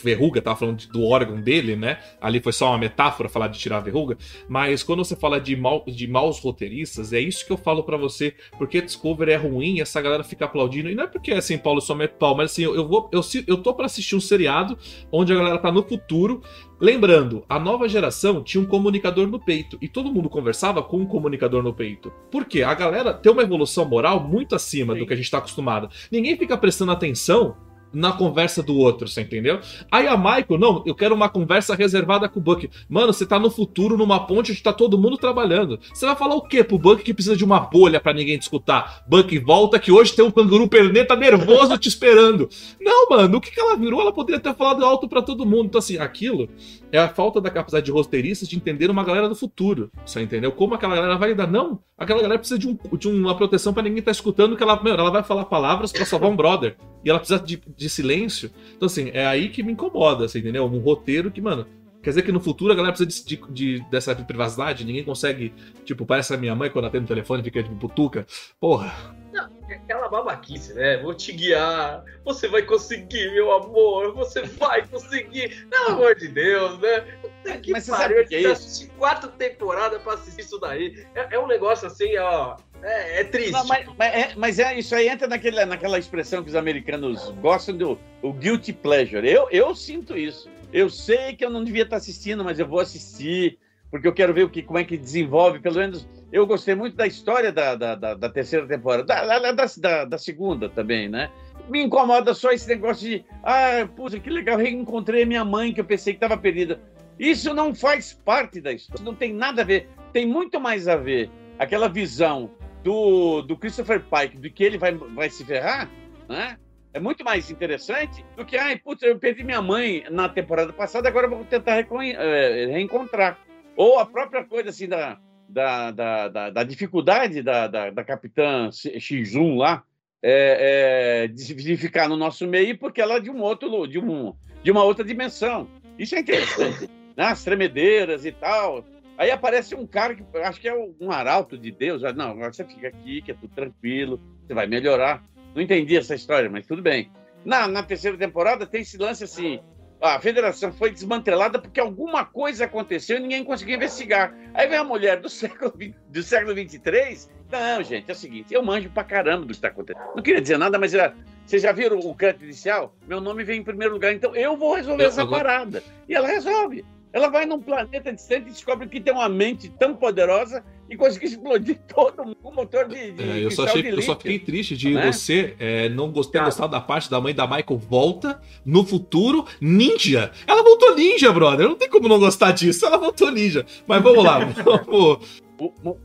verruga, 0.03 0.41
tava 0.41 0.57
falando 0.57 0.87
do 0.87 1.05
órgão 1.05 1.39
dele, 1.39 1.77
né? 1.77 1.99
Ali 2.19 2.41
foi 2.41 2.55
só 2.55 2.71
uma 2.71 2.79
metáfora 2.79 3.29
falar 3.29 3.49
de 3.49 3.59
tirar 3.59 3.77
a 3.77 3.81
verruga. 3.81 4.17
Mas 4.49 4.83
quando 4.83 5.05
você 5.05 5.15
fala 5.15 5.39
de, 5.39 5.55
mal, 5.55 5.85
de 5.87 6.07
maus 6.07 6.41
roteiristas, 6.41 7.13
é 7.13 7.21
isso 7.21 7.45
que 7.45 7.53
eu 7.53 7.59
falo 7.59 7.83
para 7.83 7.99
você, 7.99 8.35
porque 8.57 8.81
Discovery 8.81 9.33
é 9.33 9.37
ruim 9.37 9.77
e 9.77 9.81
essa 9.83 10.01
galera 10.01 10.25
fica 10.25 10.47
aplaudindo. 10.47 10.89
E 10.89 10.95
não 10.95 11.05
é 11.05 11.07
porque 11.07 11.33
assim, 11.33 11.59
Paulo 11.59 11.83
só 11.83 11.95
mete 11.95 12.13
pau, 12.13 12.35
mas 12.35 12.53
assim, 12.53 12.63
eu, 12.63 12.75
eu, 12.75 12.89
vou, 12.89 13.11
eu, 13.13 13.21
eu 13.47 13.59
tô 13.59 13.75
para 13.75 13.85
assistir 13.85 14.17
um 14.17 14.21
seriado 14.21 14.79
onde 15.13 15.31
a 15.31 15.37
galera 15.37 15.59
tá 15.59 15.71
no 15.71 15.83
futuro 15.83 16.41
Lembrando, 16.81 17.45
a 17.47 17.59
nova 17.59 17.87
geração 17.87 18.43
tinha 18.43 18.63
um 18.63 18.67
comunicador 18.67 19.27
no 19.27 19.39
peito 19.39 19.77
e 19.83 19.89
todo 19.89 20.11
mundo 20.11 20.31
conversava 20.31 20.83
com 20.83 20.97
um 20.97 21.07
comunicador 21.07 21.63
no 21.63 21.75
peito. 21.75 22.11
Por 22.31 22.47
quê? 22.47 22.63
A 22.63 22.73
galera 22.73 23.13
tem 23.13 23.31
uma 23.31 23.43
evolução 23.43 23.85
moral 23.85 24.27
muito 24.27 24.55
acima 24.55 24.95
Sim. 24.95 25.01
do 25.01 25.07
que 25.07 25.13
a 25.13 25.17
gente 25.17 25.27
está 25.27 25.39
acostumado. 25.39 25.91
Ninguém 26.11 26.39
fica 26.39 26.57
prestando 26.57 26.93
atenção 26.93 27.55
na 27.93 28.13
conversa 28.13 28.63
do 28.63 28.77
outro, 28.77 29.09
você 29.09 29.23
entendeu? 29.23 29.61
Aí 29.91 30.07
a 30.07 30.17
Michael, 30.17 30.59
não, 30.59 30.83
eu 30.87 30.95
quero 30.95 31.15
uma 31.15 31.29
conversa 31.29 31.75
reservada 31.75 32.29
com 32.29 32.39
o 32.39 32.43
Buck. 32.43 32.69
Mano, 32.89 33.13
você 33.13 33.27
tá 33.27 33.39
no 33.39 33.51
futuro, 33.51 33.97
numa 33.97 34.27
ponte 34.27 34.53
onde 34.53 34.63
tá 34.63 34.73
todo 34.73 34.99
mundo 34.99 35.17
trabalhando. 35.17 35.79
Você 35.93 36.07
vai 36.07 36.17
falar 36.17 36.35
o 36.35 36.43
quê 36.43 36.63
pro 36.63 36.79
Buck 36.79 37.03
que 37.03 37.15
precisa 37.15 37.37
de 37.37 37.45
uma 37.45 37.61
bolha 37.61 38.01
para 38.01 38.13
ninguém 38.13 38.39
te 38.39 38.43
escutar? 38.43 39.05
Buck, 39.07 39.39
volta 39.39 39.79
que 39.79 39.93
hoje 39.93 40.15
tem 40.15 40.25
um 40.25 40.31
canguru 40.31 40.69
perneta 40.69 41.17
nervoso 41.17 41.77
te 41.79 41.89
esperando. 41.89 42.49
Não, 42.81 43.09
mano, 43.09 43.39
o 43.39 43.41
que, 43.41 43.51
que 43.51 43.61
ela 43.61 43.77
virou? 43.77 44.01
Ela 44.01 44.13
poderia 44.13 44.41
ter 44.41 44.55
falado 44.55 44.85
alto 44.85 45.09
para 45.09 45.23
todo 45.23 45.47
mundo. 45.47 45.67
Então, 45.67 45.79
assim, 45.79 45.99
aquilo 45.99 46.49
é 46.93 46.99
a 46.99 47.09
falta 47.09 47.41
da 47.41 47.51
capacidade 47.51 47.87
de 47.87 47.93
roteiristas 47.93 48.49
de 48.49 48.57
entender 48.57 48.91
uma 48.91 49.05
galera 49.05 49.29
do 49.29 49.35
futuro. 49.35 49.91
Você 50.05 50.21
entendeu? 50.21 50.53
Como 50.53 50.75
aquela 50.75 50.95
galera 50.95 51.17
vai 51.17 51.31
lidar? 51.31 51.47
Não, 51.47 51.81
aquela 51.97 52.21
galera 52.21 52.39
precisa 52.39 52.59
de, 52.59 52.69
um, 52.69 52.79
de 52.97 53.09
uma 53.09 53.37
proteção 53.37 53.73
para 53.73 53.83
ninguém 53.83 54.01
estar 54.01 54.11
tá 54.11 54.17
escutando 54.17 54.57
que 54.57 54.63
ela, 54.63 54.83
meu, 54.83 54.95
ela 54.95 55.11
vai 55.11 55.23
falar 55.23 55.45
palavras 55.45 55.93
para 55.93 56.05
salvar 56.05 56.31
um 56.31 56.37
brother. 56.37 56.77
E 57.05 57.11
ela 57.11 57.19
precisa 57.19 57.41
de, 57.41 57.63
de 57.77 57.89
silêncio. 57.89 58.51
Então, 58.77 58.87
assim, 58.87 59.11
é 59.13 59.27
aí 59.27 59.49
que 59.49 59.63
me 59.63 59.73
incomoda, 59.73 60.29
você 60.29 60.39
entendeu? 60.39 60.65
Um 60.65 60.81
roteiro 60.81 61.31
que, 61.31 61.41
mano, 61.41 61.67
Quer 62.03 62.11
dizer 62.11 62.23
que 62.23 62.33
no 62.33 62.41
futuro 62.41 62.73
a 62.73 62.75
galera 62.75 62.95
precisa 62.95 63.27
de, 63.27 63.37
de, 63.37 63.53
de, 63.53 63.91
dessa 63.91 64.15
privacidade, 64.15 64.85
ninguém 64.85 65.05
consegue. 65.05 65.53
Tipo, 65.85 66.07
parece 66.07 66.33
a 66.33 66.37
minha 66.39 66.55
mãe 66.55 66.71
quando 66.71 66.87
atende 66.87 67.05
o 67.05 67.09
telefone 67.09 67.43
fica 67.43 67.63
tipo 67.63 67.77
putuca. 67.77 68.27
Porra. 68.59 69.20
Não, 69.33 69.49
é 69.69 69.75
aquela 69.75 70.09
babaquice, 70.09 70.75
né? 70.75 70.99
Vou 70.99 71.15
te 71.15 71.33
guiar, 71.33 72.05
você 72.25 72.49
vai 72.49 72.63
conseguir, 72.63 73.33
meu 73.33 73.53
amor, 73.53 74.13
você 74.15 74.43
vai 74.43 74.87
conseguir. 74.87 75.67
Pelo 75.69 75.89
amor 75.89 76.15
de 76.17 76.29
Deus, 76.29 76.79
né? 76.81 77.59
Que 77.63 77.73
Mas 77.73 77.89
pariu, 77.89 78.27
que 78.27 78.35
é 78.35 78.53
isso? 78.53 78.91
quatro 78.99 79.31
temporadas 79.31 80.03
pra 80.03 80.15
assistir 80.15 80.43
isso 80.43 80.59
daí. 80.59 81.07
É, 81.15 81.35
é 81.35 81.39
um 81.39 81.47
negócio 81.47 81.87
assim, 81.87 82.17
ó. 82.19 82.57
É, 82.83 83.21
é 83.21 83.25
triste. 83.25 83.53
Não, 83.53 83.65
mas, 83.67 83.87
mas, 83.97 84.15
é, 84.15 84.33
mas 84.37 84.59
é, 84.59 84.79
isso 84.79 84.95
aí 84.95 85.09
entra 85.09 85.29
naquele, 85.29 85.65
naquela 85.65 85.99
expressão 85.99 86.43
que 86.43 86.49
os 86.49 86.57
americanos 86.57 87.31
gostam 87.41 87.77
do 87.77 87.99
o 88.23 88.33
guilty 88.33 88.73
pleasure. 88.73 89.27
Eu, 89.29 89.49
eu 89.51 89.75
sinto 89.75 90.17
isso. 90.17 90.49
Eu 90.73 90.89
sei 90.89 91.35
que 91.35 91.45
eu 91.45 91.51
não 91.51 91.65
devia 91.65 91.83
estar 91.83 91.97
assistindo, 91.97 92.45
mas 92.45 92.59
eu 92.59 92.67
vou 92.67 92.81
assistir, 92.81 93.59
porque 93.91 94.07
eu 94.07 94.13
quero 94.13 94.33
ver 94.33 94.45
o 94.45 94.49
que, 94.49 94.63
como 94.63 94.79
é 94.79 94.85
que 94.85 94.97
desenvolve. 94.97 95.59
Pelo 95.59 95.77
menos 95.77 96.09
eu 96.33 96.47
gostei 96.47 96.75
muito 96.75 96.97
da 96.97 97.07
história 97.07 97.51
da, 97.51 97.75
da, 97.75 97.95
da, 97.95 98.15
da 98.15 98.29
terceira 98.29 98.67
temporada, 98.67 99.05
da, 99.05 99.53
da, 99.53 99.53
da, 99.53 100.05
da, 100.05 100.19
segunda 100.19 100.69
também, 100.69 101.09
né? 101.09 101.31
Me 101.69 101.83
incomoda 101.83 102.35
só 102.35 102.53
esse 102.53 102.69
negócio 102.69 103.09
de, 103.09 103.25
ah, 103.43 103.89
puxa, 103.97 104.19
que 104.19 104.31
legal, 104.31 104.57
reencontrei 104.57 105.23
a 105.23 105.27
minha 105.27 105.45
mãe 105.45 105.73
que 105.73 105.81
eu 105.81 105.85
pensei 105.85 106.13
que 106.13 106.19
estava 106.19 106.41
perdida. 106.41 106.81
Isso 107.19 107.53
não 107.53 107.75
faz 107.75 108.13
parte 108.13 108.61
da 108.61 108.73
história, 108.73 109.05
não 109.05 109.15
tem 109.15 109.33
nada 109.33 109.63
a 109.63 109.65
ver. 109.65 109.89
Tem 110.13 110.27
muito 110.27 110.59
mais 110.59 110.89
a 110.89 110.97
ver 110.97 111.31
aquela 111.59 111.89
visão 111.89 112.51
do, 112.83 113.43
do 113.43 113.57
Christopher 113.57 114.03
Pike, 114.03 114.39
de 114.39 114.51
que 114.51 114.65
ele 114.65 114.79
vai, 114.79 114.93
vai 114.95 115.29
se 115.29 115.45
ferrar, 115.45 115.91
né? 116.29 116.57
É 116.93 116.99
muito 116.99 117.23
mais 117.23 117.51
interessante 117.51 118.25
do 118.37 118.45
que, 118.45 118.57
ai, 118.57 118.77
putz, 118.77 119.03
eu 119.03 119.17
perdi 119.17 119.45
minha 119.45 119.63
mãe 119.63 120.05
na 120.11 120.29
temporada 120.29 120.73
passada, 120.73 121.09
agora 121.09 121.29
vou 121.29 121.45
tentar 121.45 121.79
é, 121.79 122.67
reencontrar. 122.67 123.39
Ou 123.77 123.99
a 123.99 124.07
própria 124.07 124.45
coisa, 124.45 124.71
assim, 124.71 124.89
da, 124.89 125.19
da, 125.49 125.91
da, 125.91 126.29
da, 126.29 126.51
da 126.51 126.63
dificuldade 126.63 127.43
da, 127.43 127.67
da, 127.67 127.91
da 127.91 128.05
capitã 128.05 128.69
X1 128.69 129.57
lá, 129.57 129.83
é, 130.23 131.25
é, 131.25 131.29
de 131.29 131.77
ficar 131.77 132.09
no 132.09 132.17
nosso 132.17 132.47
meio, 132.47 132.79
porque 132.79 133.01
ela 133.01 133.17
é 133.17 133.21
de 133.21 133.31
um 133.31 133.41
outro, 133.41 133.87
de, 133.87 133.99
um, 133.99 134.35
de 134.63 134.71
uma 134.71 134.85
outra 134.85 135.05
dimensão. 135.05 135.69
Isso 135.99 136.15
é 136.15 136.21
interessante. 136.21 136.91
né? 137.17 137.25
As 137.25 137.43
tremedeiras 137.43 138.25
e 138.25 138.33
tal. 138.33 138.85
Aí 139.17 139.31
aparece 139.31 139.75
um 139.75 139.87
cara 139.87 140.15
que 140.15 140.25
acho 140.39 140.61
que 140.61 140.69
é 140.69 140.75
um 141.01 141.11
arauto 141.11 141.59
de 141.59 141.71
Deus. 141.71 142.03
Não, 142.15 142.37
você 142.37 142.65
fica 142.65 142.89
aqui, 142.89 143.21
que 143.21 143.31
é 143.31 143.35
tudo 143.35 143.55
tranquilo, 143.55 144.21
você 144.47 144.55
vai 144.55 144.67
melhorar. 144.67 145.23
Não 145.55 145.61
entendi 145.61 145.97
essa 145.97 146.15
história, 146.15 146.49
mas 146.49 146.67
tudo 146.67 146.81
bem. 146.81 147.11
Na, 147.45 147.67
na 147.67 147.83
terceira 147.83 148.17
temporada 148.17 148.67
tem 148.67 148.83
esse 148.83 148.97
lance 148.97 149.25
assim: 149.25 149.61
a 150.01 150.19
federação 150.19 150.73
foi 150.73 150.91
desmantelada 150.91 151.59
porque 151.59 151.79
alguma 151.79 152.25
coisa 152.25 152.65
aconteceu 152.65 153.19
e 153.19 153.21
ninguém 153.21 153.45
conseguiu 153.45 153.77
investigar. 153.77 154.35
Aí 154.55 154.67
vem 154.67 154.79
a 154.79 154.85
mulher 154.85 155.21
do 155.21 155.29
século, 155.31 155.73
do 156.09 156.23
século 156.23 156.55
23. 156.55 157.31
Não, 157.51 157.83
gente, 157.83 158.09
é 158.09 158.13
o 158.13 158.17
seguinte: 158.17 158.55
eu 158.55 158.63
manjo 158.63 158.91
pra 158.91 159.05
caramba 159.05 159.43
do 159.43 159.49
que 159.49 159.53
está 159.53 159.69
acontecendo. 159.69 160.03
Não 160.15 160.23
queria 160.23 160.41
dizer 160.41 160.59
nada, 160.59 160.79
mas 160.79 160.95
era. 160.95 161.15
Vocês 161.45 161.63
já 161.63 161.73
viram 161.73 161.99
o 161.99 162.15
crédito 162.15 162.45
inicial? 162.45 162.95
Meu 163.09 163.21
nome 163.21 163.43
vem 163.43 163.61
em 163.61 163.65
primeiro 163.65 163.95
lugar, 163.95 164.13
então 164.13 164.37
eu 164.37 164.57
vou 164.57 164.75
resolver 164.75 165.03
eu, 165.03 165.09
essa 165.09 165.23
agora... 165.23 165.45
parada. 165.45 165.83
E 166.09 166.15
ela 166.15 166.29
resolve. 166.29 166.85
Ela 167.13 167.29
vai 167.29 167.45
num 167.45 167.61
planeta 167.61 168.13
distante 168.13 168.49
e 168.49 168.53
descobre 168.53 168.89
que 168.89 169.01
tem 169.01 169.13
uma 169.13 169.29
mente 169.29 169.69
tão 169.69 169.97
poderosa 169.97 170.65
e 170.91 170.97
conseguiu 170.97 171.29
explodir 171.29 171.79
todo 171.87 172.37
o 172.43 172.53
motor 172.53 172.89
de, 172.89 173.13
de 173.13 173.23
é, 173.23 173.45
eu, 173.45 173.51
só 173.53 173.65
achei, 173.65 173.89
eu 173.89 174.03
só 174.03 174.17
fiquei 174.17 174.41
triste 174.41 174.77
de 174.77 174.93
né? 174.93 175.11
você 175.11 175.55
é, 175.59 175.89
não 175.89 176.11
gostar 176.11 176.45
gostado 176.45 176.73
da 176.73 176.81
parte 176.81 177.09
da 177.09 177.21
mãe 177.21 177.33
da 177.33 177.47
Michael 177.47 177.79
volta 177.79 178.41
no 178.65 178.85
futuro 178.85 179.47
ninja. 179.61 180.33
Ela 180.47 180.63
voltou 180.65 180.97
ninja, 180.97 181.33
brother. 181.33 181.69
Não 181.69 181.77
tem 181.77 181.89
como 181.89 182.09
não 182.09 182.19
gostar 182.19 182.51
disso. 182.51 182.85
Ela 182.85 182.99
voltou 182.99 183.31
ninja. 183.31 183.65
Mas 183.87 184.03
vamos 184.03 184.25
lá. 184.25 184.41
vamos. 184.67 185.97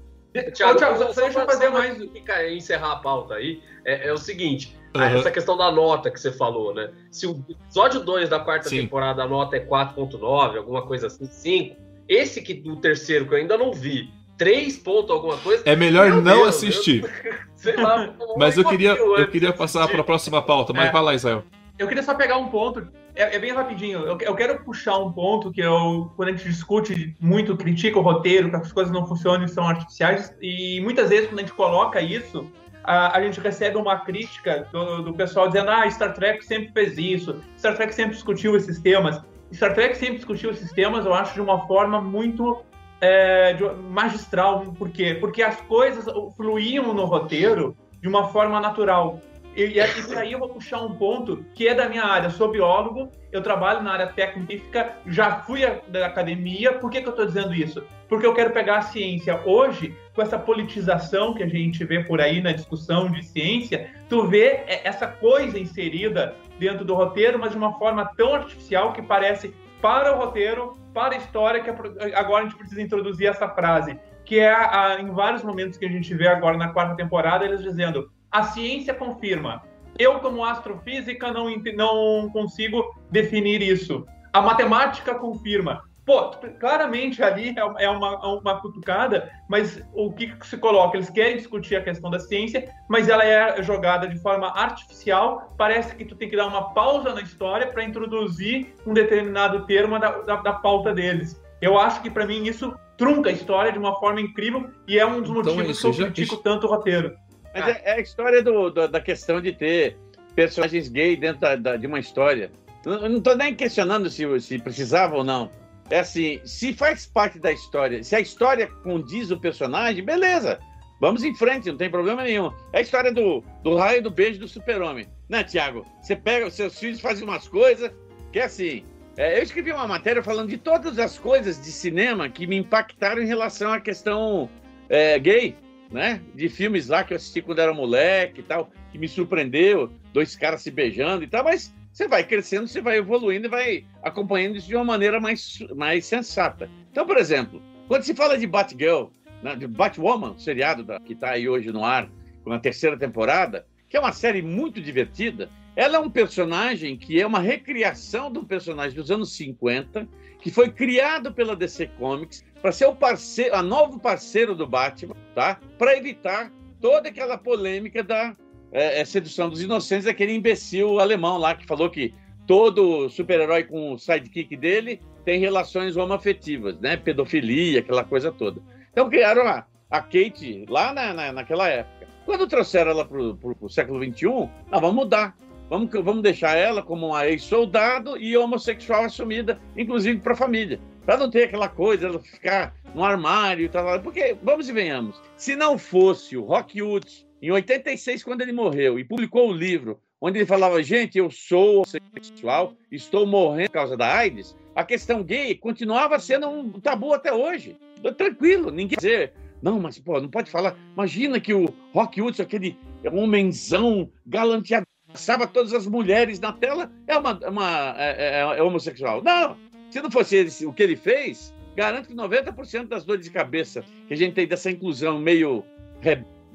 Tiago, 0.54 0.78
Thiago, 0.78 0.98
só, 0.98 1.22
deixa 1.22 1.40
eu 1.40 1.46
fazer 1.46 1.70
mais 1.70 1.98
do 1.98 2.08
que 2.08 2.22
encerrar 2.50 2.92
a 2.92 2.96
pauta 2.98 3.36
aí. 3.36 3.62
É, 3.84 4.10
é 4.10 4.14
o 4.14 4.18
seguinte. 4.18 4.78
Uhum. 4.96 5.02
Essa 5.02 5.32
questão 5.32 5.58
da 5.58 5.72
nota 5.72 6.12
que 6.12 6.20
você 6.20 6.32
falou, 6.32 6.74
né? 6.74 6.92
Se 7.10 7.26
o 7.26 7.44
episódio 7.50 8.02
2 8.02 8.30
da 8.30 8.40
quarta 8.40 8.70
Sim. 8.70 8.82
temporada 8.82 9.24
a 9.24 9.28
nota 9.28 9.58
é 9.58 9.66
4.9, 9.66 10.58
alguma 10.58 10.86
coisa 10.86 11.08
assim, 11.08 11.26
5. 11.26 11.76
Esse 12.08 12.42
que 12.42 12.62
o 12.70 12.76
terceiro 12.76 13.28
que 13.28 13.34
eu 13.34 13.38
ainda 13.40 13.58
não 13.58 13.74
vi, 13.74 14.10
3 14.38 14.78
pontos 14.78 15.12
alguma 15.12 15.38
coisa. 15.38 15.64
É 15.66 15.76
melhor 15.76 16.10
não 16.10 16.22
Deus, 16.22 16.50
assistir. 16.50 17.06
Sei 17.56 17.76
lá. 17.76 18.14
mas 18.38 18.58
eu 18.58 18.66
queria, 18.66 18.92
eu 18.92 19.28
queria 19.28 19.52
passar 19.52 19.88
para 19.88 20.02
a 20.02 20.04
próxima 20.04 20.42
pauta, 20.42 20.72
mas 20.72 20.90
é. 20.90 20.92
vai 20.92 21.02
lá, 21.02 21.16
Israel. 21.16 21.44
Eu 21.78 21.88
queria 21.88 22.04
só 22.04 22.14
pegar 22.14 22.38
um 22.38 22.48
ponto, 22.48 22.88
é, 23.16 23.36
é 23.36 23.40
bem 23.40 23.52
rapidinho. 23.52 24.00
Eu, 24.00 24.18
eu, 24.22 24.36
quero 24.36 24.64
puxar 24.64 24.98
um 24.98 25.12
ponto 25.12 25.52
que 25.52 25.62
eu, 25.62 26.12
quando 26.16 26.30
a 26.30 26.32
gente 26.32 26.48
discute 26.48 27.16
muito, 27.20 27.58
critica 27.58 28.00
o 28.00 28.02
roteiro, 28.02 28.50
que 28.50 28.56
as 28.56 28.72
coisas 28.72 28.94
não 28.94 29.06
funcionam 29.06 29.46
e 29.46 29.50
são 29.50 29.68
artificiais, 29.68 30.34
e 30.42 30.80
muitas 30.82 31.10
vezes 31.10 31.28
quando 31.28 31.40
a 31.40 31.42
gente 31.42 31.54
coloca 31.54 32.00
isso, 32.00 32.50
a, 32.86 33.18
a 33.18 33.22
gente 33.22 33.40
recebe 33.40 33.78
uma 33.78 34.00
crítica 34.00 34.68
do, 34.72 35.02
do, 35.02 35.14
pessoal 35.14 35.48
dizendo: 35.48 35.70
ah, 35.70 35.90
Star 35.90 36.14
Trek 36.14 36.46
sempre 36.46 36.72
fez 36.72 36.98
isso, 36.98 37.42
Star 37.58 37.76
Trek 37.76 37.94
sempre 37.94 38.14
discutiu 38.14 38.56
esses 38.56 38.80
temas. 38.80 39.22
Star 39.54 39.74
Trek 39.74 39.98
sempre 39.98 40.16
discutiu 40.16 40.52
esses 40.52 40.72
temas, 40.72 41.06
eu 41.06 41.14
acho, 41.14 41.34
de 41.34 41.42
uma 41.42 41.66
forma 41.68 42.00
muito 42.00 42.64
é, 43.06 43.58
magistral. 43.90 44.74
Por 44.78 44.90
quê? 44.90 45.16
Porque 45.20 45.44
as 45.44 45.62
coisas 45.62 46.06
fluíam 46.36 46.94
no 46.94 47.06
roteiro 47.06 47.76
de 48.02 48.08
uma 48.08 48.30
forma 48.30 48.60
natural. 48.60 49.22
E, 49.56 49.64
e, 49.64 49.78
e 49.78 50.16
aí 50.18 50.34
eu 50.34 50.40
vou 50.40 50.50
puxar 50.50 50.82
um 50.82 50.96
ponto 50.96 51.46
que 51.54 51.68
é 51.68 51.74
da 51.74 51.88
minha 51.88 52.04
área. 52.04 52.28
Eu 52.28 52.32
sou 52.32 52.52
biólogo, 52.52 53.10
eu 53.32 53.42
trabalho 53.42 53.82
na 53.84 53.94
área 53.94 54.12
científica, 54.14 54.98
já 55.06 55.38
fui 55.42 55.62
da 55.88 56.06
academia. 56.08 56.74
Por 56.74 56.90
que, 56.90 57.02
que 57.02 57.08
eu 57.08 57.12
estou 57.12 57.26
dizendo 57.26 57.54
isso? 57.54 57.84
Porque 58.10 58.26
eu 58.26 58.34
quero 58.34 58.52
pegar 58.52 58.80
a 58.80 58.82
ciência 58.82 59.40
hoje, 59.46 59.96
com 60.14 60.22
essa 60.22 60.38
politização 60.38 61.34
que 61.34 61.44
a 61.44 61.48
gente 61.48 61.84
vê 61.86 62.04
por 62.04 62.20
aí 62.20 62.42
na 62.42 62.52
discussão 62.52 63.10
de 63.10 63.24
ciência, 63.24 63.90
tu 64.10 64.28
vê 64.28 64.64
essa 64.68 65.08
coisa 65.08 65.58
inserida 65.58 66.36
dentro 66.60 66.86
do 66.86 66.94
roteiro, 66.94 67.40
mas 67.40 67.52
de 67.52 67.58
uma 67.58 67.78
forma 67.78 68.06
tão 68.18 68.36
artificial 68.36 68.94
que 68.94 69.02
parece 69.02 69.54
para 69.82 70.16
o 70.16 70.18
roteiro, 70.18 70.74
para 70.94 71.16
a 71.16 71.18
história, 71.18 71.62
que 71.62 71.70
agora 72.16 72.44
a 72.44 72.48
gente 72.48 72.58
precisa 72.58 72.82
introduzir 72.82 73.28
essa 73.28 73.48
frase, 73.50 74.00
que 74.24 74.40
é 74.40 74.54
a, 74.54 74.98
em 75.00 75.12
vários 75.12 75.44
momentos 75.44 75.78
que 75.78 75.86
a 75.86 75.90
gente 75.90 76.14
vê 76.16 76.28
agora 76.28 76.58
na 76.58 76.70
quarta 76.70 76.96
temporada, 76.96 77.46
eles 77.46 77.62
dizendo 77.62 78.10
a 78.32 78.44
ciência 78.44 78.94
confirma. 78.94 79.64
Eu, 79.98 80.20
como 80.20 80.44
astrofísica, 80.44 81.32
não, 81.32 81.50
não 81.76 82.30
consigo 82.30 82.84
definir 83.10 83.62
isso. 83.62 84.06
A 84.34 84.42
matemática 84.42 85.16
confirma. 85.16 85.84
Pô, 86.06 86.30
claramente 86.60 87.24
ali 87.24 87.56
é, 87.58 87.86
é 87.86 87.90
uma, 87.90 88.38
uma 88.38 88.62
cutucada, 88.62 89.32
mas 89.50 89.82
o 89.92 90.14
que, 90.14 90.28
que 90.28 90.46
se 90.46 90.56
coloca? 90.56 90.98
Eles 90.98 91.10
querem 91.10 91.38
discutir 91.38 91.76
a 91.76 91.82
questão 91.82 92.12
da 92.12 92.20
ciência, 92.20 92.72
mas 92.88 93.10
ela 93.10 93.26
é 93.26 93.62
jogada 93.64 94.08
de 94.08 94.20
forma 94.20 94.48
artificial. 94.50 95.52
Parece 95.58 95.96
que 95.96 96.06
tu 96.06 96.16
tem 96.16 96.30
que 96.30 96.38
dar 96.38 96.46
uma 96.46 96.74
pausa 96.76 97.12
na 97.12 97.22
história 97.22 97.66
para 97.68 97.84
introduzir 97.84 98.76
um 98.86 98.94
determinado 98.94 99.66
termo 99.66 100.00
da, 100.00 100.12
da, 100.20 100.36
da 100.36 100.54
pauta 100.54 100.94
deles. 100.94 101.42
Eu 101.60 101.80
acho 101.80 102.02
que 102.04 102.10
para 102.12 102.28
mim 102.28 102.44
isso 102.44 102.78
trunca 102.98 103.32
a 103.32 103.34
história 103.34 103.72
de 103.72 103.80
uma 103.80 104.00
forma 104.00 104.22
incrível 104.22 104.70
e 104.88 105.00
é 105.00 105.06
um 105.06 105.22
dos 105.22 105.32
então, 105.32 105.56
motivos 105.56 105.80
que 105.80 105.88
eu 105.88 105.94
critico 105.94 106.38
tanto 106.38 106.68
o 106.68 106.70
roteiro. 106.70 107.16
Mas 107.52 107.68
é, 107.68 107.82
é 107.84 107.92
a 107.94 108.00
história 108.00 108.44
do, 108.44 108.70
do, 108.70 108.88
da 108.88 109.02
questão 109.02 109.42
de 109.42 109.54
ter 109.54 109.98
personagens 110.36 110.88
gay 110.88 111.16
dentro 111.16 111.42
da, 111.42 111.56
da, 111.56 111.78
de 111.78 111.88
uma 111.88 112.00
história. 112.00 112.52
Eu 112.86 113.10
não 113.10 113.18
estou 113.18 113.36
nem 113.36 113.56
questionando 113.56 114.08
se, 114.10 114.40
se 114.40 114.60
precisava 114.60 115.16
ou 115.16 115.24
não. 115.24 115.50
É 115.90 116.00
assim, 116.00 116.40
se 116.44 116.74
faz 116.74 117.06
parte 117.06 117.40
da 117.40 117.52
história, 117.52 118.04
se 118.04 118.16
a 118.16 118.20
história 118.20 118.68
condiz 118.84 119.32
o 119.32 119.40
personagem, 119.40 120.04
beleza. 120.04 120.60
Vamos 121.00 121.24
em 121.24 121.36
frente, 121.36 121.70
não 121.70 121.78
tem 121.78 121.90
problema 121.90 122.24
nenhum. 122.24 122.52
É 122.74 122.80
a 122.80 122.82
história 122.82 123.14
do, 123.14 123.44
do 123.62 123.76
raio 123.76 124.02
do 124.02 124.10
beijo 124.10 124.40
do 124.40 124.48
super-homem. 124.48 125.08
Né, 125.30 125.44
Tiago? 125.44 125.86
Você 126.02 126.16
pega, 126.16 126.48
os 126.48 126.54
seus 126.54 126.80
filhos 126.80 127.02
fazem 127.02 127.24
umas 127.24 127.48
coisas 127.48 127.92
que 128.32 128.40
é 128.40 128.46
assim. 128.46 128.84
É, 129.18 129.38
eu 129.40 129.44
escrevi 129.44 129.72
uma 129.72 129.88
matéria 129.88 130.24
falando 130.24 130.50
de 130.50 130.58
todas 130.58 130.98
as 131.00 131.18
coisas 131.18 131.62
de 131.62 131.72
cinema 131.72 132.30
que 132.30 132.48
me 132.48 132.58
impactaram 132.58 133.22
em 133.22 133.26
relação 133.26 133.72
à 133.72 133.80
questão 133.80 134.50
é, 134.90 135.18
gay 135.20 135.56
né? 135.92 136.22
De 136.34 136.50
filmes 136.50 136.88
lá 136.88 137.04
que 137.04 137.14
eu 137.14 137.18
assisti 137.18 137.42
quando 137.42 137.60
era 137.60 137.74
moleque 137.74 138.42
e 138.42 138.44
tal, 138.44 138.70
que 138.92 138.98
me 138.98 139.08
surpreendeu, 139.08 139.92
dois 140.14 140.36
caras 140.36 140.62
se 140.62 140.72
beijando 140.72 141.24
e 141.24 141.28
tal, 141.28 141.44
mas 141.44 141.74
você 141.96 142.10
vai 142.10 142.26
crescendo, 142.26 142.68
você 142.68 142.82
vai 142.82 142.98
evoluindo 142.98 143.48
e 143.48 143.50
vai 143.50 143.86
acompanhando 144.04 144.58
isso 144.58 144.68
de 144.68 144.76
uma 144.76 144.84
maneira 144.84 145.18
mais, 145.18 145.60
mais 145.74 146.06
sensata. 146.06 146.70
Então, 146.92 147.08
por 147.08 147.18
exemplo, 147.18 147.62
quando 147.88 148.04
se 148.04 148.14
fala 148.14 148.38
de 148.38 148.46
Batgirl, 148.46 149.06
né, 149.42 149.56
de 149.56 149.66
Batwoman, 149.66 150.38
seriado 150.38 150.84
da, 150.84 151.00
que 151.00 151.14
está 151.14 151.32
aí 151.32 151.48
hoje 151.48 151.72
no 151.72 151.86
ar, 151.86 152.10
com 152.44 152.52
a 152.52 152.60
terceira 152.60 152.98
temporada, 152.98 153.66
que 153.88 153.96
é 153.96 154.00
uma 154.00 154.12
série 154.12 154.42
muito 154.42 154.82
divertida, 154.82 155.50
ela 155.74 155.96
é 155.96 156.00
um 156.00 156.10
personagem 156.10 156.98
que 156.98 157.22
é 157.22 157.26
uma 157.26 157.40
recriação 157.40 158.30
de 158.30 158.40
um 158.40 158.44
personagem 158.44 158.94
dos 158.94 159.10
anos 159.10 159.34
50, 159.34 160.06
que 160.42 160.52
foi 160.52 160.70
criado 160.70 161.34
pela 161.34 161.56
DC 161.56 161.88
Comics 161.98 162.44
para 162.62 162.74
ser 162.74 162.88
o 162.88 162.96
parceiro, 162.96 163.56
a 163.56 163.64
novo 163.64 164.02
parceiro 164.02 164.54
do 164.54 164.68
Batman, 164.68 165.16
tá? 165.34 165.62
Para 165.78 165.96
evitar 165.96 166.52
toda 166.82 167.08
aquela 167.08 167.38
polêmica 167.38 168.04
da 168.04 168.36
é, 168.76 169.00
é, 169.00 169.06
sedução 169.06 169.50
dos 169.50 169.62
inocentes, 169.62 170.06
aquele 170.06 170.34
imbecil 170.34 171.00
alemão 171.00 171.38
lá 171.38 171.56
que 171.56 171.66
falou 171.66 171.90
que 171.90 172.14
todo 172.46 173.10
super-herói 173.10 173.64
com 173.64 173.94
o 173.94 173.98
sidekick 173.98 174.54
dele 174.58 175.00
tem 175.24 175.40
relações 175.40 175.96
homoafetivas, 175.96 176.78
né? 176.82 176.98
Pedofilia, 176.98 177.80
aquela 177.80 178.04
coisa 178.04 178.34
toda. 178.34 178.62
Então 178.92 179.10
criaram 179.10 179.48
a, 179.48 179.66
a 179.90 180.02
Kate 180.02 180.66
lá 180.68 180.94
na, 180.94 181.14
na, 181.14 181.32
naquela 181.32 181.70
época. 181.70 182.06
Quando 182.26 182.48
trouxeram 182.48 182.92
ela 182.92 183.06
para 183.06 183.18
o 183.18 183.70
século 183.70 184.04
XXI, 184.04 184.50
ah, 184.70 184.80
vamos 184.80 184.96
mudar. 184.96 185.38
Vamos, 185.70 185.90
vamos 185.92 186.22
deixar 186.22 186.58
ela 186.58 186.84
como 186.84 187.08
uma 187.08 187.26
ex-soldado 187.26 188.18
e 188.18 188.36
homossexual 188.36 189.06
assumida, 189.06 189.58
inclusive 189.78 190.20
para 190.20 190.34
a 190.34 190.38
família. 190.38 190.82
Para 191.06 191.18
não 191.18 191.30
ter 191.30 191.46
aquela 191.46 191.70
coisa, 191.70 192.08
ela 192.08 192.20
ficar 192.20 192.76
no 192.94 193.06
armário 193.06 193.66
e 193.66 193.70
tal. 193.70 194.02
Porque, 194.02 194.36
vamos 194.44 194.68
e 194.68 194.74
venhamos, 194.74 195.22
se 195.38 195.56
não 195.56 195.78
fosse 195.78 196.36
o 196.36 196.44
Rock 196.44 196.82
Hudson, 196.82 197.26
em 197.46 197.52
86, 197.52 198.24
quando 198.24 198.42
ele 198.42 198.52
morreu, 198.52 198.98
e 198.98 199.04
publicou 199.04 199.50
o 199.50 199.54
livro 199.54 200.00
onde 200.20 200.40
ele 200.40 200.48
falava, 200.48 200.82
gente, 200.82 201.20
eu 201.20 201.30
sou 201.30 201.84
homossexual, 201.84 202.74
estou 202.92 203.28
morrendo 203.28 203.68
por 203.68 203.74
causa 203.74 203.96
da 203.96 204.12
AIDS, 204.12 204.56
a 204.76 204.84
questão 204.84 205.22
gay 205.22 205.54
continuava 205.54 206.18
sendo 206.18 206.50
um 206.50 206.72
tabu 206.80 207.14
até 207.14 207.32
hoje. 207.32 207.78
Tranquilo, 208.18 208.72
ninguém 208.72 208.98
dizer, 208.98 209.34
não, 209.62 209.80
mas 209.80 210.00
pô, 210.00 210.20
não 210.20 210.28
pode 210.28 210.50
falar. 210.50 210.76
Imagina 210.94 211.40
que 211.40 211.54
o 211.54 211.72
Rock 211.94 212.20
Hudson, 212.20 212.42
aquele 212.42 212.76
homenzão 213.12 214.10
galanteado, 214.26 214.88
passava 215.08 215.46
todas 215.46 215.72
as 215.72 215.86
mulheres 215.86 216.40
na 216.40 216.52
tela, 216.52 216.92
é 217.06 217.16
uma, 217.16 217.40
uma 217.48 217.96
é, 217.98 218.40
é, 218.40 218.58
é 218.58 218.64
homossexual. 218.64 219.24
Não, 219.24 219.56
se 219.92 220.02
não 220.02 220.10
fosse 220.10 220.36
ele, 220.36 220.50
o 220.66 220.74
que 220.74 220.82
ele 220.82 220.96
fez, 220.96 221.54
garanto 221.76 222.08
que 222.08 222.16
90% 222.16 222.88
das 222.88 223.06
dores 223.06 223.24
de 223.24 223.32
cabeça 223.32 223.84
que 224.08 224.16
a 224.16 224.18
gente 224.18 224.34
tem 224.34 224.48
dessa 224.48 224.72
inclusão 224.72 225.20
meio. 225.20 225.64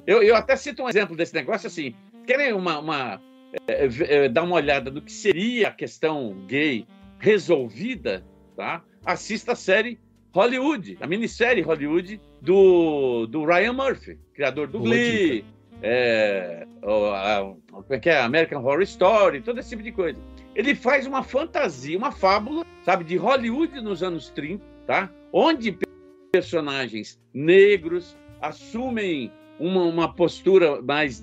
Eu, 0.07 0.23
eu 0.23 0.37
até 0.37 0.57
cito 0.57 0.83
um 0.83 0.89
exemplo 0.89 1.17
desse 1.17 1.35
negócio 1.35 1.67
assim. 1.67 1.95
Querem 2.27 2.53
uma, 2.53 2.79
uma 2.79 3.21
é, 3.67 3.89
é, 4.09 4.29
dar 4.29 4.43
uma 4.43 4.57
olhada 4.57 4.91
no 4.91 5.03
que 5.03 5.13
seria 5.13 5.69
a 5.69 5.73
questão 5.73 6.35
gay 6.47 6.87
resolvida, 7.19 8.25
tá? 8.57 8.83
Assista 9.05 9.53
a 9.53 9.57
série 9.57 9.99
Hollywood, 10.33 10.99
a 11.01 11.07
minissérie 11.07 11.63
Hollywood 11.63 12.21
do, 12.41 13.27
do 13.27 13.45
Ryan 13.45 13.73
Murphy, 13.73 14.19
criador 14.35 14.69
do 14.69 14.79
Glee, 14.81 15.45
é, 15.83 16.67
como 16.81 17.85
é 17.89 17.99
que 17.99 18.11
é? 18.11 18.21
American 18.21 18.63
Horror 18.63 18.83
Story, 18.83 19.41
todo 19.41 19.59
esse 19.59 19.71
tipo 19.71 19.83
de 19.83 19.93
coisa. 19.93 20.19
Ele 20.55 20.75
faz 20.75 21.07
uma 21.07 21.23
fantasia, 21.23 21.97
uma 21.97 22.13
fábula, 22.13 22.65
sabe, 22.85 23.05
de 23.05 23.17
Hollywood 23.17 23.81
nos 23.81 24.03
anos 24.03 24.31
30, 24.31 24.65
tá? 24.87 25.11
Onde 25.33 25.77
personagens 26.33 27.19
negros 27.33 28.17
assumem 28.41 29.33
uma, 29.61 29.83
uma 29.85 30.13
postura 30.13 30.81
mais, 30.81 31.23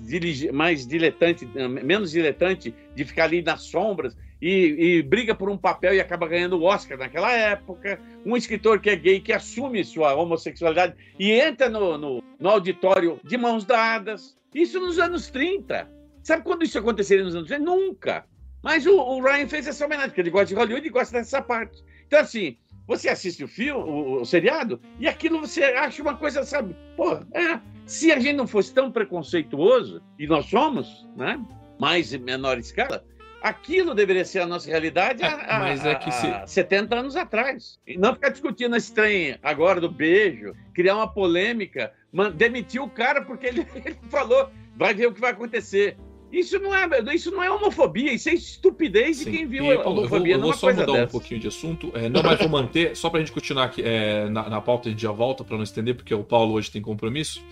mais 0.52 0.86
diletante, 0.86 1.46
menos 1.84 2.12
diletante, 2.12 2.74
de 2.94 3.04
ficar 3.04 3.24
ali 3.24 3.42
nas 3.42 3.62
sombras 3.62 4.16
e, 4.40 4.98
e, 4.98 5.02
briga 5.02 5.34
por 5.34 5.50
um 5.50 5.56
papel 5.56 5.94
e 5.94 6.00
acaba 6.00 6.28
ganhando 6.28 6.56
o 6.58 6.62
Oscar 6.62 6.96
naquela 6.96 7.32
época. 7.32 8.00
Um 8.24 8.36
escritor 8.36 8.80
que 8.80 8.88
é 8.88 8.96
gay, 8.96 9.20
que 9.20 9.32
assume 9.32 9.84
sua 9.84 10.14
homossexualidade 10.14 10.94
e 11.18 11.32
entra 11.32 11.68
no, 11.68 11.98
no, 11.98 12.22
no 12.38 12.48
auditório 12.48 13.20
de 13.24 13.36
mãos 13.36 13.64
dadas. 13.64 14.36
Isso 14.54 14.78
nos 14.78 14.98
anos 14.98 15.28
30. 15.28 15.90
Sabe 16.22 16.44
quando 16.44 16.62
isso 16.62 16.78
aconteceria 16.78 17.24
nos 17.24 17.34
anos 17.34 17.48
30? 17.48 17.64
Nunca. 17.64 18.24
Mas 18.62 18.86
o, 18.86 18.96
o, 18.96 19.20
Ryan 19.20 19.48
fez 19.48 19.66
essa 19.66 19.84
homenagem, 19.84 20.10
porque 20.10 20.20
ele 20.20 20.30
gosta 20.30 20.46
de 20.46 20.54
Hollywood 20.54 20.86
e 20.86 20.90
gosta 20.90 21.18
dessa 21.18 21.42
parte. 21.42 21.82
Então, 22.06 22.20
assim, 22.20 22.56
você 22.86 23.08
assiste 23.08 23.44
o 23.44 23.48
filme, 23.48 23.80
o, 23.80 24.20
o 24.20 24.24
seriado, 24.24 24.80
e 24.98 25.06
aquilo 25.06 25.40
você 25.40 25.62
acha 25.64 26.02
uma 26.02 26.16
coisa, 26.16 26.44
sabe? 26.44 26.76
Pô, 26.96 27.14
é, 27.32 27.60
se 27.88 28.12
a 28.12 28.20
gente 28.20 28.36
não 28.36 28.46
fosse 28.46 28.72
tão 28.72 28.92
preconceituoso, 28.92 30.02
e 30.18 30.26
nós 30.26 30.44
somos, 30.44 31.08
né? 31.16 31.40
Mais 31.80 32.12
em 32.12 32.18
menor 32.18 32.58
escala, 32.58 33.02
aquilo 33.42 33.94
deveria 33.94 34.26
ser 34.26 34.40
a 34.40 34.46
nossa 34.46 34.68
realidade 34.68 35.24
há, 35.24 35.58
mas 35.58 35.86
é 35.86 35.94
que 35.94 36.10
se... 36.10 36.26
há 36.26 36.46
70 36.46 36.94
anos 36.94 37.16
atrás. 37.16 37.80
E 37.86 37.96
não 37.96 38.12
ficar 38.12 38.28
discutindo 38.28 38.76
esse 38.76 38.92
trem 38.92 39.38
agora 39.42 39.80
do 39.80 39.90
beijo, 39.90 40.52
criar 40.74 40.96
uma 40.96 41.08
polêmica, 41.08 41.90
demitir 42.34 42.82
o 42.82 42.90
cara 42.90 43.22
porque 43.22 43.46
ele, 43.46 43.66
ele 43.82 43.96
falou, 44.10 44.50
vai 44.76 44.92
ver 44.92 45.06
o 45.06 45.14
que 45.14 45.20
vai 45.20 45.30
acontecer. 45.30 45.96
Isso 46.30 46.58
não 46.58 46.74
é, 46.74 46.86
isso 47.14 47.30
não 47.30 47.42
é 47.42 47.50
homofobia, 47.50 48.12
isso 48.12 48.28
é 48.28 48.34
estupidez 48.34 49.16
Sim. 49.16 49.24
de 49.24 49.30
quem 49.30 49.46
viu 49.46 49.70
a 49.70 49.88
homofobia. 49.88 50.34
Eu 50.34 50.40
vou, 50.40 50.48
eu 50.48 50.52
vou 50.52 50.52
só 50.52 50.70
mudar 50.70 50.84
dessa. 50.84 51.04
um 51.04 51.08
pouquinho 51.08 51.40
de 51.40 51.48
assunto. 51.48 51.90
É, 51.94 52.06
não, 52.10 52.22
mas 52.22 52.38
vou 52.38 52.50
manter, 52.50 52.94
só 52.94 53.08
para 53.08 53.20
a 53.20 53.22
gente 53.22 53.32
continuar 53.32 53.64
aqui 53.64 53.82
é, 53.82 54.28
na, 54.28 54.50
na 54.50 54.60
pauta, 54.60 54.88
a 54.88 54.92
gente 54.92 55.00
já 55.00 55.10
volta 55.10 55.42
para 55.42 55.56
não 55.56 55.64
estender, 55.64 55.94
porque 55.94 56.14
o 56.14 56.22
Paulo 56.22 56.52
hoje 56.52 56.70
tem 56.70 56.82
compromisso. 56.82 57.42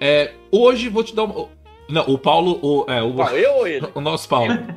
É, 0.00 0.32
hoje 0.50 0.88
vou 0.88 1.02
te 1.02 1.14
dar 1.14 1.24
uma. 1.24 1.48
Não, 1.88 2.02
o 2.06 2.18
Paulo. 2.18 2.58
O, 2.62 2.84
é, 2.90 3.02
o, 3.02 3.14
Qual, 3.14 3.30
eu 3.30 3.54
ou 3.54 3.66
ele? 3.66 3.86
o 3.94 4.00
nosso 4.00 4.28
Paulo. 4.28 4.52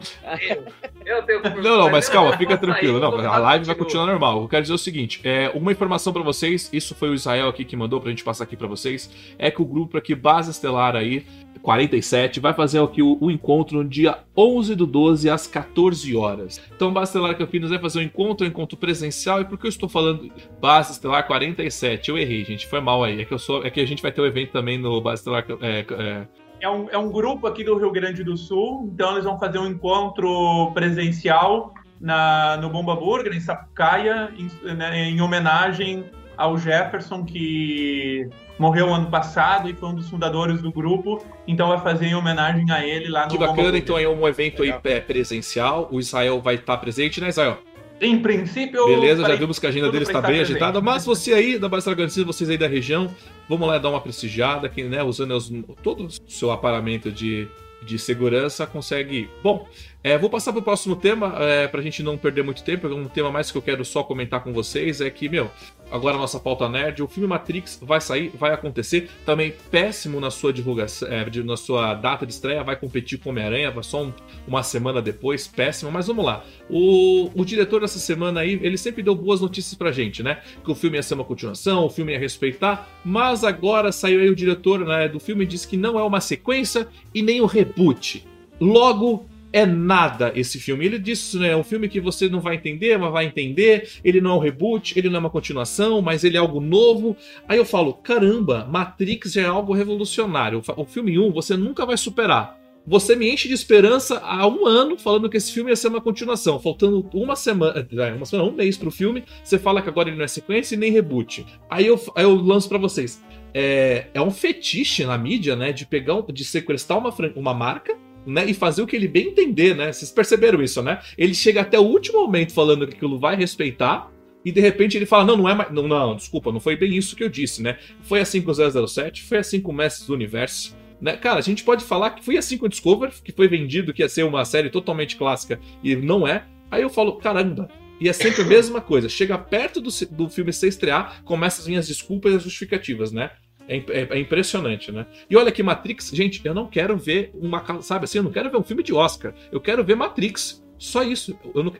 Eu, 1.03 1.17
eu 1.17 1.23
tenho 1.23 1.41
Não, 1.61 1.77
não, 1.77 1.89
mas 1.89 2.07
calma, 2.07 2.37
fica 2.37 2.57
tranquilo. 2.57 2.99
Não, 2.99 3.09
a 3.09 3.37
live 3.37 3.65
vai 3.65 3.75
continua. 3.75 3.75
continuar 3.75 4.05
normal. 4.05 4.41
Eu 4.43 4.47
quero 4.47 4.61
dizer 4.61 4.73
o 4.73 4.77
seguinte: 4.77 5.19
é, 5.23 5.49
uma 5.53 5.71
informação 5.71 6.13
pra 6.13 6.21
vocês, 6.21 6.69
isso 6.71 6.93
foi 6.93 7.09
o 7.09 7.15
Israel 7.15 7.49
aqui 7.49 7.65
que 7.65 7.75
mandou 7.75 7.99
pra 7.99 8.11
gente 8.11 8.23
passar 8.23 8.43
aqui 8.43 8.55
pra 8.55 8.67
vocês, 8.67 9.09
é 9.37 9.49
que 9.49 9.61
o 9.61 9.65
grupo 9.65 9.97
aqui, 9.97 10.13
Base 10.13 10.51
Estelar 10.51 10.95
aí, 10.95 11.25
47, 11.61 12.39
vai 12.39 12.53
fazer 12.53 12.81
aqui 12.81 13.01
o, 13.01 13.17
o 13.21 13.29
encontro 13.29 13.77
no 13.77 13.87
dia 13.87 14.19
11 14.35 14.75
do 14.75 14.85
12 14.85 15.29
às 15.29 15.47
14 15.47 16.15
horas. 16.15 16.61
Então, 16.75 16.91
Base 16.91 17.09
Estelar 17.09 17.37
Campinas 17.37 17.69
vai 17.69 17.79
fazer 17.79 17.99
um 17.99 18.01
encontro, 18.01 18.45
um 18.45 18.49
encontro 18.49 18.77
presencial. 18.77 19.41
E 19.41 19.45
por 19.45 19.57
que 19.57 19.65
eu 19.65 19.69
estou 19.69 19.87
falando 19.87 20.31
Base 20.59 20.91
Estelar 20.91 21.25
47? 21.27 22.09
Eu 22.09 22.17
errei, 22.17 22.43
gente, 22.43 22.67
foi 22.67 22.79
mal 22.79 23.03
aí. 23.03 23.21
É 23.21 23.25
que, 23.25 23.33
eu 23.33 23.39
sou, 23.39 23.65
é 23.65 23.69
que 23.69 23.79
a 23.79 23.85
gente 23.85 24.01
vai 24.01 24.11
ter 24.11 24.21
o 24.21 24.25
evento 24.25 24.51
também 24.51 24.77
no 24.77 24.99
Base 25.01 25.21
Estelar. 25.21 25.45
É, 25.61 25.85
é, 25.89 26.27
É 26.59 26.69
um, 26.69 26.89
é 26.89 26.97
um 26.97 27.11
grupo 27.11 27.47
aqui 27.47 27.63
do 27.63 27.77
Rio 27.77 27.91
Grande 27.91 28.23
do 28.23 28.37
Sul, 28.37 28.89
então 28.93 29.11
eles 29.11 29.23
vão 29.23 29.39
fazer 29.39 29.59
um 29.59 29.67
encontro 29.67 30.71
presencial 30.73 31.73
na, 31.99 32.57
no 32.57 32.69
Bomba 32.69 32.95
Burger, 32.95 33.33
em 33.33 33.39
Sapucaia, 33.39 34.33
em, 34.37 34.73
né, 34.73 35.09
em 35.09 35.21
homenagem 35.21 36.05
ao 36.37 36.57
Jefferson, 36.57 37.23
que 37.23 38.27
morreu 38.57 38.93
ano 38.93 39.09
passado 39.09 39.69
e 39.69 39.73
foi 39.73 39.89
um 39.89 39.95
dos 39.95 40.09
fundadores 40.09 40.61
do 40.61 40.71
grupo, 40.71 41.23
então 41.47 41.69
vai 41.69 41.79
fazer 41.81 42.07
em 42.07 42.15
homenagem 42.15 42.69
a 42.71 42.85
ele 42.85 43.09
lá 43.09 43.23
no 43.25 43.31
que 43.31 43.37
bacana, 43.37 43.77
então 43.77 43.97
é 43.97 44.07
um 44.07 44.27
evento 44.27 44.61
aí 44.63 44.67
Legal. 44.69 44.81
é, 44.85 44.99
presencial. 44.99 45.87
O 45.91 45.99
Israel 45.99 46.39
vai 46.41 46.55
estar 46.55 46.77
presente, 46.77 47.19
né, 47.21 47.29
Israel? 47.29 47.57
Em 47.99 48.19
princípio, 48.19 48.83
Beleza, 48.87 49.23
já 49.27 49.35
vimos 49.35 49.59
que 49.59 49.65
a 49.67 49.69
agenda 49.69 49.91
deles 49.91 50.09
pra 50.09 50.17
está 50.19 50.27
bem 50.27 50.37
presente. 50.37 50.55
agitada, 50.57 50.81
mas 50.81 51.05
você 51.05 51.33
aí 51.33 51.59
da 51.59 51.69
Base 51.69 51.87
Organização, 51.87 52.25
vocês 52.25 52.49
aí 52.49 52.57
da 52.57 52.67
região, 52.67 53.13
vamos 53.47 53.67
lá 53.67 53.77
dar 53.77 53.89
uma 53.89 54.01
prestigiada, 54.01 54.67
que, 54.67 54.83
né, 54.83 55.03
usando 55.03 55.35
os- 55.35 55.51
todo 55.83 56.05
o 56.05 56.09
seu 56.27 56.49
aparamento 56.51 57.11
de, 57.11 57.47
de 57.83 57.99
segurança, 57.99 58.65
consegue 58.65 59.15
ir. 59.19 59.29
Bom, 59.43 59.67
é, 60.03 60.17
vou 60.17 60.29
passar 60.29 60.51
para 60.51 60.59
o 60.59 60.63
próximo 60.63 60.95
tema, 60.95 61.35
é, 61.39 61.67
para 61.67 61.79
a 61.79 61.83
gente 61.83 62.01
não 62.01 62.17
perder 62.17 62.43
muito 62.43 62.63
tempo, 62.63 62.87
um 62.87 63.07
tema 63.07 63.29
mais 63.31 63.51
que 63.51 63.57
eu 63.57 63.61
quero 63.61 63.85
só 63.85 64.01
comentar 64.03 64.43
com 64.43 64.51
vocês 64.51 64.99
é 64.99 65.09
que, 65.09 65.29
meu, 65.29 65.51
agora 65.91 66.15
a 66.15 66.19
nossa 66.19 66.39
pauta 66.39 66.67
nerd, 66.67 67.03
o 67.03 67.07
filme 67.07 67.27
Matrix 67.27 67.79
vai 67.81 68.01
sair, 68.01 68.31
vai 68.33 68.51
acontecer, 68.53 69.09
também 69.25 69.53
péssimo 69.69 70.19
na 70.19 70.31
sua 70.31 70.51
divulgação, 70.51 71.07
é, 71.07 71.25
na 71.43 71.55
sua 71.55 71.93
data 71.93 72.25
de 72.25 72.33
estreia, 72.33 72.63
vai 72.63 72.75
competir 72.75 73.19
com 73.19 73.29
Homem-Aranha, 73.29 73.73
só 73.83 74.03
um- 74.03 74.13
uma 74.47 74.63
semana 74.63 75.01
depois, 75.01 75.47
péssimo, 75.47 75.91
mas 75.91 76.07
vamos 76.07 76.25
lá. 76.25 76.43
O, 76.69 77.29
o 77.35 77.45
diretor 77.45 77.81
dessa 77.81 77.99
semana 77.99 78.39
aí, 78.41 78.59
ele 78.63 78.77
sempre 78.77 79.03
deu 79.03 79.13
boas 79.13 79.39
notícias 79.41 79.75
pra 79.75 79.91
gente, 79.91 80.23
né? 80.23 80.39
Que 80.63 80.71
o 80.71 80.75
filme 80.75 80.97
ia 80.97 81.03
ser 81.03 81.13
uma 81.13 81.23
continuação, 81.23 81.85
o 81.85 81.89
filme 81.89 82.11
ia 82.13 82.19
respeitar, 82.19 82.89
mas 83.05 83.43
agora 83.43 83.91
saiu 83.91 84.19
aí 84.21 84.29
o 84.29 84.35
diretor 84.35 84.79
né, 84.85 85.07
do 85.07 85.19
filme 85.19 85.43
e 85.43 85.47
disse 85.47 85.67
que 85.67 85.77
não 85.77 85.99
é 85.99 86.03
uma 86.03 86.21
sequência 86.21 86.87
e 87.13 87.21
nem 87.21 87.41
um 87.41 87.45
reboot. 87.45 88.25
Logo, 88.59 89.25
é 89.53 89.65
nada 89.65 90.31
esse 90.35 90.59
filme. 90.59 90.85
Ele 90.85 90.99
disse, 90.99 91.37
né, 91.37 91.49
é 91.49 91.57
um 91.57 91.63
filme 91.63 91.89
que 91.89 91.99
você 91.99 92.29
não 92.29 92.39
vai 92.39 92.55
entender, 92.55 92.97
mas 92.97 93.11
vai 93.11 93.25
entender. 93.25 93.89
Ele 94.03 94.21
não 94.21 94.31
é 94.31 94.33
um 94.35 94.39
reboot, 94.39 94.97
ele 94.97 95.09
não 95.09 95.17
é 95.17 95.19
uma 95.19 95.29
continuação, 95.29 96.01
mas 96.01 96.23
ele 96.23 96.37
é 96.37 96.39
algo 96.39 96.59
novo. 96.59 97.15
Aí 97.47 97.57
eu 97.57 97.65
falo, 97.65 97.93
caramba, 97.93 98.65
Matrix 98.65 99.35
é 99.35 99.45
algo 99.45 99.73
revolucionário. 99.73 100.61
O 100.75 100.85
filme 100.85 101.17
1 101.19 101.31
você 101.31 101.57
nunca 101.57 101.85
vai 101.85 101.97
superar. 101.97 102.59
Você 102.85 103.15
me 103.15 103.31
enche 103.31 103.47
de 103.47 103.53
esperança 103.53 104.17
há 104.19 104.47
um 104.47 104.65
ano 104.65 104.97
falando 104.97 105.29
que 105.29 105.37
esse 105.37 105.51
filme 105.51 105.69
ia 105.69 105.75
ser 105.75 105.89
uma 105.89 106.01
continuação. 106.01 106.59
Faltando 106.59 107.07
uma 107.13 107.35
semana, 107.35 107.87
é, 107.91 108.13
uma 108.13 108.25
semana, 108.25 108.49
um 108.49 108.53
mês 108.53 108.75
pro 108.75 108.89
filme, 108.89 109.23
você 109.43 109.59
fala 109.59 109.81
que 109.83 109.89
agora 109.89 110.09
ele 110.09 110.17
não 110.17 110.25
é 110.25 110.27
sequência 110.27 110.73
e 110.73 110.77
nem 110.77 110.91
reboot. 110.91 111.45
Aí 111.69 111.85
eu, 111.85 112.01
aí 112.15 112.23
eu 112.23 112.33
lanço 112.33 112.67
pra 112.67 112.79
vocês. 112.79 113.21
É, 113.53 114.07
é 114.13 114.21
um 114.21 114.31
fetiche 114.31 115.05
na 115.05 115.15
mídia, 115.15 115.55
né? 115.55 115.71
De 115.71 115.85
pegar, 115.85 116.21
de 116.33 116.43
sequestrar 116.43 116.97
uma, 116.97 117.13
uma 117.35 117.53
marca 117.53 117.95
né, 118.25 118.45
e 118.45 118.53
fazer 118.53 118.81
o 118.81 118.87
que 118.87 118.95
ele 118.95 119.07
bem 119.07 119.29
entender, 119.29 119.75
né? 119.75 119.91
Vocês 119.91 120.11
perceberam 120.11 120.61
isso, 120.61 120.81
né? 120.81 120.99
Ele 121.17 121.33
chega 121.33 121.61
até 121.61 121.79
o 121.79 121.83
último 121.83 122.19
momento 122.21 122.53
falando 122.53 122.87
que 122.87 122.95
aquilo 122.95 123.19
vai 123.19 123.35
respeitar. 123.35 124.11
E 124.43 124.51
de 124.51 124.59
repente 124.59 124.97
ele 124.97 125.05
fala: 125.05 125.25
Não, 125.25 125.37
não 125.37 125.49
é 125.49 125.53
mais. 125.53 125.71
Não, 125.71 125.87
não, 125.87 126.15
desculpa, 126.15 126.51
não 126.51 126.59
foi 126.59 126.75
bem 126.75 126.95
isso 126.95 127.15
que 127.15 127.23
eu 127.23 127.29
disse, 127.29 127.61
né? 127.61 127.77
Foi 128.01 128.19
assim 128.19 128.41
com 128.41 128.51
o 128.51 128.87
007, 128.87 129.23
foi 129.23 129.37
assim 129.37 129.61
com 129.61 129.71
o 129.71 129.75
Mestres 129.75 130.07
do 130.07 130.13
Universo. 130.13 130.75
Né? 130.99 131.17
Cara, 131.17 131.39
a 131.39 131.41
gente 131.41 131.63
pode 131.63 131.83
falar 131.83 132.11
que 132.11 132.23
foi 132.23 132.37
assim 132.37 132.57
com 132.57 132.67
o 132.67 132.69
Discovery, 132.69 133.11
que 133.23 133.31
foi 133.31 133.47
vendido 133.47 133.93
que 133.93 134.03
ia 134.03 134.09
ser 134.09 134.23
uma 134.23 134.45
série 134.45 134.69
totalmente 134.69 135.15
clássica 135.15 135.59
e 135.83 135.95
não 135.95 136.27
é. 136.27 136.45
Aí 136.69 136.81
eu 136.81 136.89
falo: 136.89 137.17
Caramba, 137.17 137.69
e 137.99 138.09
é 138.09 138.13
sempre 138.13 138.41
a 138.41 138.45
mesma 138.45 138.81
coisa. 138.81 139.07
Chega 139.07 139.37
perto 139.37 139.79
do, 139.79 139.91
do 140.09 140.27
filme 140.27 140.51
ser 140.51 140.67
estrear, 140.67 141.23
começa 141.23 141.61
as 141.61 141.67
minhas 141.67 141.87
desculpas 141.87 142.33
e 142.33 142.35
as 142.37 142.43
justificativas, 142.43 143.11
né? 143.11 143.29
É, 143.67 143.77
é- 143.77 144.07
é 144.11 144.19
impressionante, 144.19 144.91
né? 144.91 145.05
E 145.29 145.35
olha 145.35 145.51
que 145.51 145.63
Matrix, 145.63 146.11
gente, 146.13 146.41
eu 146.45 146.53
não 146.53 146.67
quero 146.67 146.97
ver 146.97 147.31
uma. 147.33 147.81
Sabe 147.81 148.05
assim, 148.05 148.17
eu 148.19 148.23
não 148.23 148.31
quero 148.31 148.49
ver 148.49 148.57
um 148.57 148.63
filme 148.63 148.83
de 148.83 148.93
Oscar. 148.93 149.33
Eu 149.51 149.59
quero 149.61 149.83
ver 149.83 149.95
Matrix. 149.95 150.61
Só 150.77 151.03
isso. 151.03 151.37
Eu 151.53 151.63
não, 151.63 151.73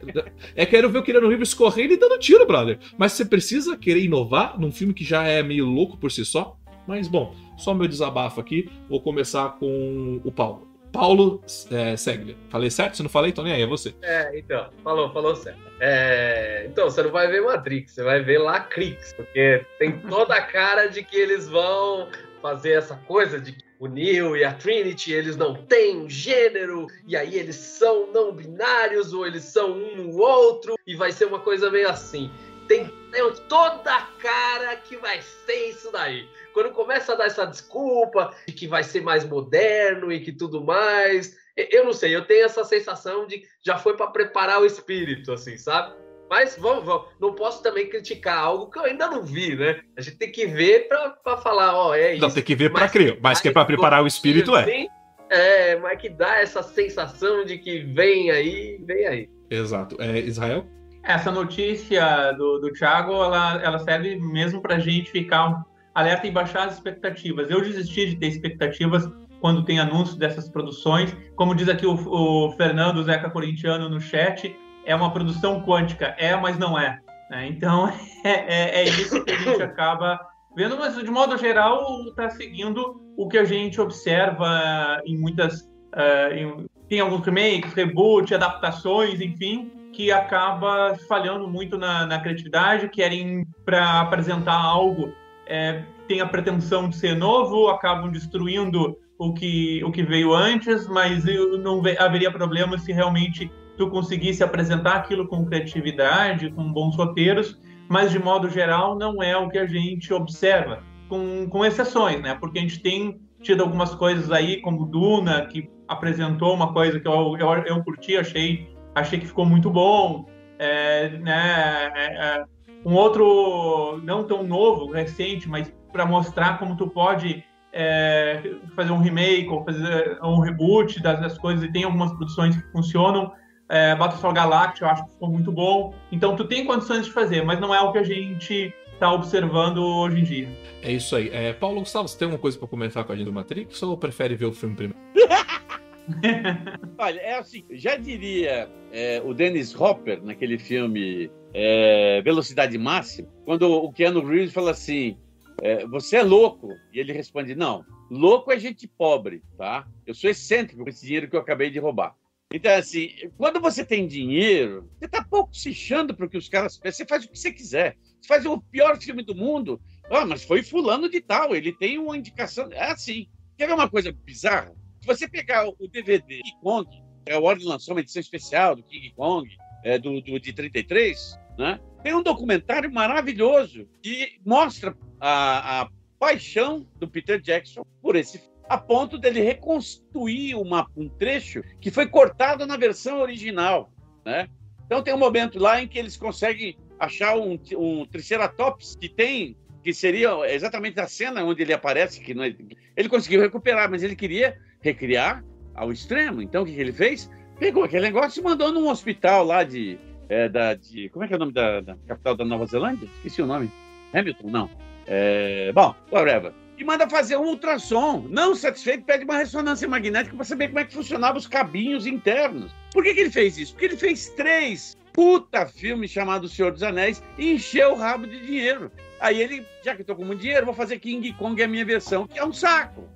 é 0.56 0.64
quero 0.64 0.88
ver 0.88 1.00
o 1.00 1.04
Keanu 1.04 1.28
Reeves 1.28 1.56
correndo 1.56 1.94
e 1.94 1.98
dando 1.98 2.20
tiro, 2.20 2.46
brother. 2.46 2.78
Mas 2.98 3.14
você 3.14 3.26
precisa 3.26 3.76
querer 3.76 4.04
inovar 4.04 4.60
num 4.60 4.72
filme 4.72 4.94
que 4.94 5.04
já 5.04 5.24
é 5.24 5.42
meio 5.42 5.66
louco 5.66 5.98
por 5.98 6.12
si 6.12 6.24
só? 6.24 6.56
Mas 6.88 7.08
bom, 7.08 7.34
só 7.58 7.74
meu 7.74 7.88
desabafo 7.88 8.40
aqui. 8.40 8.70
Vou 8.88 9.02
começar 9.02 9.58
com 9.58 10.22
o 10.24 10.32
Paulo. 10.32 10.71
Paulo 10.92 11.42
é, 11.72 11.96
segue. 11.96 12.38
Falei 12.50 12.70
certo? 12.70 12.98
Se 12.98 13.04
não 13.04 13.10
falei, 13.10 13.32
então 13.32 13.44
nem 13.44 13.54
aí, 13.54 13.62
é 13.62 13.68
você. 13.68 13.94
É, 14.02 14.38
então, 14.38 14.70
falou, 14.84 15.12
falou 15.12 15.36
certo. 15.36 15.60
É, 15.80 16.66
então, 16.70 16.90
você 16.90 17.02
não 17.02 17.12
vai 17.12 17.28
ver 17.28 17.42
Matrix, 17.42 17.94
você 17.94 18.04
vai 18.04 18.22
ver 18.22 18.40
Lacrix, 18.40 19.14
porque 19.14 19.66
tem 19.80 19.98
toda 20.00 20.36
a 20.36 20.42
cara 20.42 20.88
de 20.88 21.04
que 21.04 21.18
eles 21.18 21.48
vão 21.48 22.10
fazer 22.42 22.74
essa 22.74 22.96
coisa 22.96 23.40
de 23.40 23.54
que 23.54 23.64
o 23.80 23.88
Neo 23.88 24.36
e 24.36 24.44
a 24.44 24.54
Trinity, 24.54 25.12
eles 25.12 25.36
não 25.36 25.56
têm 25.56 26.08
gênero, 26.10 26.86
e 27.08 27.16
aí 27.16 27.36
eles 27.36 27.56
são 27.56 28.12
não 28.12 28.32
binários, 28.32 29.12
ou 29.14 29.26
eles 29.26 29.44
são 29.44 29.72
um 29.72 29.96
no 29.96 30.20
outro, 30.20 30.76
e 30.86 30.96
vai 30.96 31.12
ser 31.12 31.26
uma 31.26 31.40
coisa 31.40 31.72
meio 31.72 31.90
assim. 31.90 32.30
Tem, 32.68 32.86
tem 33.12 33.34
toda 33.50 33.92
a 33.92 34.02
cara 34.20 34.76
que 34.76 34.98
vai 34.98 35.20
ser 35.22 35.70
isso 35.70 35.92
daí. 35.92 36.28
Quando 36.54 36.72
começa 36.72 37.14
a 37.14 37.16
dar 37.16 37.26
essa 37.26 37.46
desculpa 37.46 38.34
de 38.48 38.54
que 38.54 38.68
vai 38.68 38.84
ser 38.84 39.02
mais 39.02 39.24
moderno 39.24 40.12
e 40.12 40.20
que 40.20 40.32
tudo 40.32 40.64
mais, 40.64 41.36
eu 41.56 41.86
não 41.86 41.94
sei, 41.94 42.16
eu 42.16 42.26
tenho 42.26 42.46
essa 42.46 42.64
sensação 42.64 43.26
de 43.26 43.40
que 43.40 43.48
já 43.66 43.78
foi 43.78 43.96
para 43.96 44.08
preparar 44.08 44.62
o 44.62 44.66
espírito, 44.66 45.32
assim, 45.32 45.58
sabe? 45.58 45.96
Mas 46.30 46.58
vamos, 46.58 46.86
vamos, 46.86 47.08
não 47.20 47.34
posso 47.36 47.62
também 47.62 47.90
criticar 47.90 48.38
algo 48.38 48.70
que 48.70 48.80
eu 48.80 48.84
ainda 48.84 49.10
não 49.10 49.22
vi, 49.22 49.54
né? 49.56 49.82
A 49.98 50.02
gente 50.02 50.18
tem 50.18 50.32
que 50.32 50.46
ver 50.46 50.88
para 50.88 51.38
falar, 51.38 51.76
ó, 51.76 51.94
é 51.94 52.14
isso. 52.14 52.22
Não, 52.22 52.32
tem 52.32 52.42
que 52.42 52.56
ver 52.56 52.72
pra 52.72 52.82
Mas- 52.82 52.92
crer. 52.92 53.20
Mas 53.22 53.42
que 53.42 53.50
é 53.50 53.52
pra 53.52 53.66
preparar 53.66 54.02
o 54.02 54.08
espírito, 54.08 54.56
é. 54.56 54.62
Assim, 54.62 54.88
é, 55.30 55.76
mas 55.78 56.00
que 56.00 56.08
dá 56.08 56.40
essa 56.40 56.64
sensação 56.64 57.44
de 57.44 57.58
que 57.58 57.80
vem 57.80 58.32
aí, 58.32 58.78
vem 58.86 59.06
aí. 59.08 59.30
Exato. 59.50 59.98
É, 60.02 60.20
Israel? 60.20 60.66
Essa 61.04 61.32
notícia 61.32 62.32
do, 62.34 62.60
do 62.60 62.72
Thiago, 62.72 63.12
ela, 63.12 63.62
ela 63.62 63.80
serve 63.80 64.16
mesmo 64.18 64.62
para 64.62 64.76
a 64.76 64.80
gente 64.80 65.12
ficar 65.12 65.66
alerta 65.94 66.28
e 66.28 66.32
baixar 66.32 66.68
as 66.68 66.76
expectativas. 66.76 67.50
Eu 67.50 67.62
desisti 67.62 68.08
de 68.12 68.16
ter 68.16 68.28
expectativas 68.28 69.10
quando 69.40 69.64
tem 69.66 69.80
anúncio 69.80 70.18
dessas 70.18 70.48
produções. 70.50 71.16
Como 71.36 71.56
diz 71.56 71.68
aqui 71.68 71.86
o, 71.86 71.94
o 71.96 72.52
Fernando 72.54 73.04
Zeca 73.04 73.30
Corintiano 73.30 73.90
no 73.90 74.00
chat, 74.00 74.56
é 74.86 74.96
uma 74.96 75.12
produção 75.12 75.62
quântica. 75.64 76.16
É, 76.18 76.36
mas 76.36 76.58
não 76.58 76.78
é. 76.80 77.00
né? 77.30 77.48
Então, 77.48 77.88
é, 78.24 78.30
é, 78.30 78.82
é 78.82 78.84
isso 78.86 79.24
que 79.24 79.32
a 79.32 79.38
gente 79.38 79.62
acaba 79.64 80.20
vendo, 80.56 80.78
mas 80.78 80.96
de 80.96 81.10
modo 81.10 81.38
geral, 81.38 82.04
está 82.10 82.30
seguindo 82.30 83.02
o 83.18 83.28
que 83.28 83.38
a 83.38 83.46
gente 83.46 83.80
observa 83.80 85.02
em 85.06 85.18
muitas. 85.18 85.70
eh, 85.96 86.40
em- 86.42 86.66
tem 86.90 87.00
alguns 87.00 87.26
remakes, 87.26 87.74
reboot, 87.74 88.36
adaptações, 88.36 89.22
enfim, 89.22 89.72
que 89.94 90.12
acaba 90.12 90.94
falhando 91.08 91.48
muito 91.48 91.78
na, 91.78 92.06
na 92.06 92.20
criatividade, 92.20 92.90
querem 92.90 93.48
para 93.64 94.02
apresentar 94.02 94.56
algo, 94.56 95.14
é, 95.52 95.84
tem 96.08 96.22
a 96.22 96.26
pretensão 96.26 96.88
de 96.88 96.96
ser 96.96 97.16
novo, 97.16 97.68
acabam 97.68 98.10
destruindo 98.10 98.98
o 99.20 99.34
que, 99.34 99.84
o 99.84 99.92
que 99.92 100.02
veio 100.02 100.34
antes, 100.34 100.88
mas 100.88 101.26
não 101.62 101.82
ve- 101.82 101.98
haveria 102.00 102.32
problema 102.32 102.78
se 102.78 102.94
realmente 102.94 103.52
tu 103.78 103.90
conseguisse 103.90 104.44
apresentar 104.44 104.96
aquilo 104.96 105.28
com 105.28 105.46
criatividade, 105.46 106.52
com 106.52 106.72
bons 106.72 106.96
roteiros, 106.96 107.60
mas 107.90 108.12
de 108.12 108.18
modo 108.18 108.50
geral 108.50 108.98
não 108.98 109.22
é 109.22 109.36
o 109.36 109.50
que 109.50 109.58
a 109.58 109.66
gente 109.66 110.14
observa, 110.14 110.84
com, 111.10 111.48
com 111.50 111.66
exceções, 111.66 112.22
né? 112.22 112.36
Porque 112.40 112.60
a 112.60 112.62
gente 112.62 112.80
tem 112.80 113.20
tido 113.42 113.62
algumas 113.62 113.94
coisas 113.94 114.32
aí, 114.32 114.62
como 114.62 114.86
Duna, 114.86 115.46
que 115.48 115.70
apresentou 115.88 116.54
uma 116.54 116.72
coisa 116.72 117.00
que 117.00 117.08
eu, 117.08 117.38
eu, 117.38 117.50
eu 117.66 117.84
curti, 117.84 118.16
achei, 118.16 118.70
achei 118.96 119.20
que 119.20 119.28
ficou 119.28 119.46
muito 119.46 119.70
bom. 119.70 120.26
É, 120.58 121.10
né, 121.18 121.92
é, 121.96 122.06
é, 122.06 122.44
um 122.86 122.94
outro, 122.94 124.02
não 124.04 124.24
tão 124.24 124.44
novo, 124.44 124.92
recente, 124.92 125.48
mas 125.48 125.72
para 125.92 126.06
mostrar 126.06 126.58
como 126.58 126.76
tu 126.76 126.88
pode 126.88 127.44
é, 127.74 128.42
fazer 128.76 128.92
um 128.92 129.00
remake 129.00 129.48
ou 129.50 129.64
fazer 129.64 130.20
um 130.24 130.40
reboot 130.40 131.02
das, 131.02 131.20
das 131.20 131.38
coisas, 131.38 131.64
e 131.64 131.72
tem 131.72 131.84
algumas 131.84 132.12
produções 132.12 132.56
que 132.56 132.72
funcionam. 132.72 133.32
É, 133.70 133.96
Battlestar 133.96 134.34
Galactica, 134.34 134.86
eu 134.86 134.90
acho 134.90 135.06
que 135.06 135.12
ficou 135.12 135.30
muito 135.30 135.50
bom. 135.50 135.94
Então, 136.12 136.36
tu 136.36 136.44
tem 136.44 136.66
condições 136.66 137.06
de 137.06 137.12
fazer, 137.12 137.42
mas 137.46 137.58
não 137.60 137.74
é 137.74 137.80
o 137.80 137.92
que 137.94 138.00
a 138.00 138.04
gente 138.04 138.74
está 138.94 139.12
observando 139.14 139.78
hoje 139.78 140.20
em 140.20 140.24
dia. 140.24 140.50
É 140.82 140.92
isso 140.92 141.16
aí. 141.16 141.30
É, 141.32 141.54
Paulo 141.54 141.80
Gustavo, 141.80 142.08
você 142.08 142.18
tem 142.18 142.26
alguma 142.26 142.42
coisa 142.42 142.60
pra 142.60 142.68
comentar 142.68 143.06
com 143.06 143.14
a 143.14 143.16
gente 143.16 143.26
do 143.26 143.34
Matrix 143.34 143.82
ou 143.82 143.98
prefere 143.98 144.36
ver 144.36 144.46
o 144.46 144.52
filme 144.52 144.76
primeiro? 144.76 145.00
Olha, 147.00 147.20
é 147.20 147.38
assim, 147.38 147.64
já 147.72 147.96
diria 147.96 148.70
é, 148.92 149.22
o 149.24 149.34
Dennis 149.34 149.74
Hopper 149.80 150.22
naquele 150.22 150.60
filme 150.60 151.32
é, 151.54 152.22
Velocidade 152.22 152.78
Máxima, 152.78 153.30
quando 153.46 153.70
o 153.72 153.92
Keanu 153.92 154.26
Reeves 154.26 154.54
fala 154.54 154.72
assim, 154.72 155.18
é, 155.62 155.86
você 155.86 156.18
é 156.18 156.24
louco? 156.24 156.70
E 156.94 157.00
ele 157.00 157.14
responde, 157.14 157.56
não, 157.56 157.86
louco 158.10 158.52
é 158.52 158.60
gente 158.60 158.88
pobre, 158.88 159.44
tá? 159.58 159.88
Eu 160.06 160.14
sou 160.14 160.30
excêntrico 160.30 160.84
com 160.84 160.90
esse 160.90 161.06
dinheiro 161.06 161.30
que 161.30 161.36
eu 161.36 161.40
acabei 161.40 161.70
de 161.70 161.80
roubar. 161.80 162.16
Então, 162.54 162.74
assim, 162.74 163.10
quando 163.38 163.62
você 163.62 163.86
tem 163.86 164.06
dinheiro, 164.06 164.90
você 165.00 165.08
tá 165.08 165.24
pouco 165.24 165.56
se 165.56 165.74
chando 165.74 166.14
para 166.14 166.28
os 166.38 166.50
caras 166.50 166.80
Você 166.84 167.06
faz 167.06 167.24
o 167.24 167.30
que 167.30 167.40
você 167.40 167.52
quiser. 167.52 167.98
Você 168.20 168.28
faz 168.28 168.46
o 168.46 168.60
pior 168.60 168.98
filme 168.98 169.24
do 169.24 169.34
mundo. 169.34 169.82
Ah, 170.10 170.26
mas 170.26 170.44
foi 170.44 170.62
fulano 170.62 171.10
de 171.10 171.22
tal, 171.22 171.56
ele 171.56 171.72
tem 171.72 171.98
uma 171.98 172.18
indicação. 172.18 172.68
É 172.72 172.92
assim. 172.92 173.30
Quer 173.58 173.68
ver 173.68 173.74
uma 173.74 173.90
coisa 173.90 174.12
bizarra? 174.12 174.76
Se 175.00 175.08
você 175.08 175.30
pegar 175.30 175.68
o 175.68 175.88
DVD 175.88 176.42
King 176.42 176.58
Kong, 176.62 176.90
é, 177.26 177.38
o 177.38 177.44
Warner 177.44 177.66
lançou 177.66 177.94
uma 177.96 178.02
edição 178.02 178.20
especial 178.20 178.76
do 178.76 178.84
King 178.84 179.14
Kong, 179.16 179.50
é, 179.84 179.98
do, 179.98 180.20
do, 180.22 180.40
de 180.40 180.52
33, 180.52 181.40
né? 181.58 181.80
Tem 182.04 182.16
um 182.16 182.24
documentário 182.24 182.92
maravilhoso 182.92 183.88
que 184.02 184.40
mostra 184.46 184.96
a, 185.20 185.82
a 185.82 185.90
paixão 186.20 186.88
do 186.98 187.08
Peter 187.08 187.40
Jackson 187.40 187.84
por 188.02 188.16
esse 188.16 188.42
a 188.70 188.78
ponto 188.78 189.18
dele 189.18 189.42
reconstruir 189.42 190.56
uma, 190.56 190.88
um 190.96 191.10
trecho 191.10 191.62
que 191.82 191.92
foi 191.92 192.08
cortado 192.08 192.66
na 192.66 192.78
versão 192.78 193.20
original, 193.20 193.92
né? 194.24 194.48
Então 194.86 195.04
tem 195.04 195.14
um 195.14 195.18
momento 195.18 195.60
lá 195.60 195.82
em 195.82 195.88
que 195.88 196.00
eles 196.00 196.16
conseguem 196.16 196.78
achar 196.98 197.38
um, 197.38 197.60
um 197.78 198.06
Triceratops 198.06 198.96
que 198.96 199.10
tem 199.10 199.58
que 199.84 199.94
seria 199.94 200.32
exatamente 200.54 201.00
a 201.00 201.08
cena 201.08 201.44
onde 201.44 201.64
ele 201.64 201.74
aparece 201.74 202.22
que 202.22 202.34
não 202.34 202.44
é, 202.44 202.56
ele 202.96 203.10
conseguiu 203.10 203.42
recuperar, 203.42 203.90
mas 203.90 204.04
ele 204.04 204.16
queria 204.16 204.58
recriar 204.80 205.44
ao 205.74 205.92
extremo. 205.92 206.42
Então 206.42 206.64
o 206.64 206.66
que, 206.66 206.74
que 206.74 206.80
ele 206.80 206.94
fez? 206.94 207.30
Pegou 207.60 207.84
aquele 207.84 208.04
negócio 208.04 208.40
e 208.40 208.44
mandou 208.44 208.72
num 208.72 208.88
hospital 208.88 209.44
lá 209.44 209.64
de, 209.64 210.00
é, 210.32 210.48
da, 210.48 210.74
de 210.74 211.10
como 211.10 211.26
é 211.26 211.28
que 211.28 211.34
é 211.34 211.36
o 211.36 211.40
nome 211.40 211.52
da, 211.52 211.82
da, 211.82 211.98
capital 212.08 212.36
da 212.38 212.46
Nova 212.46 212.66
Zelândia? 212.66 213.08
Esqueci 213.18 213.42
o 213.42 213.46
nome. 213.46 213.70
Hamilton, 214.14 214.50
não. 214.50 214.70
É, 215.06 215.72
bom, 215.74 215.94
whatever 216.12 216.54
e 216.78 216.84
manda 216.84 217.08
fazer 217.08 217.38
um 217.38 217.46
ultrassom. 217.46 218.26
Não 218.28 218.56
satisfeito, 218.56 219.04
pede 219.04 219.24
uma 219.24 219.38
ressonância 219.38 219.88
magnética 219.88 220.36
para 220.36 220.44
saber 220.44 220.70
como 220.70 220.80
é 220.80 220.86
que 220.86 220.94
funcionavam 220.94 221.38
os 221.38 221.46
cabinhos 221.46 222.08
internos. 222.08 222.72
Por 222.92 223.04
que, 223.04 223.14
que 223.14 223.20
ele 223.20 223.30
fez 223.30 223.56
isso? 223.56 223.74
Porque 223.74 223.86
ele 223.86 223.98
fez 223.98 224.30
três 224.30 224.98
puta 225.14 225.68
filmes 225.68 226.10
chamados 226.10 226.56
Senhor 226.56 226.72
dos 226.72 226.82
Anéis 226.82 227.22
e 227.38 227.54
encheu 227.54 227.92
o 227.92 227.96
rabo 227.96 228.26
de 228.26 228.40
dinheiro. 228.44 228.92
Aí 229.20 229.40
ele, 229.40 229.64
já 229.86 229.94
que 229.94 230.02
estou 230.02 230.16
com 230.16 230.26
muito 230.26 230.42
dinheiro, 230.42 230.66
vou 230.66 230.74
fazer 230.74 230.98
King 230.98 231.32
Kong, 231.34 231.62
a 231.62 231.68
minha 231.68 231.86
versão, 231.86 232.26
que 232.26 232.40
é 232.40 232.44
um 232.44 232.54
saco. 232.54 233.08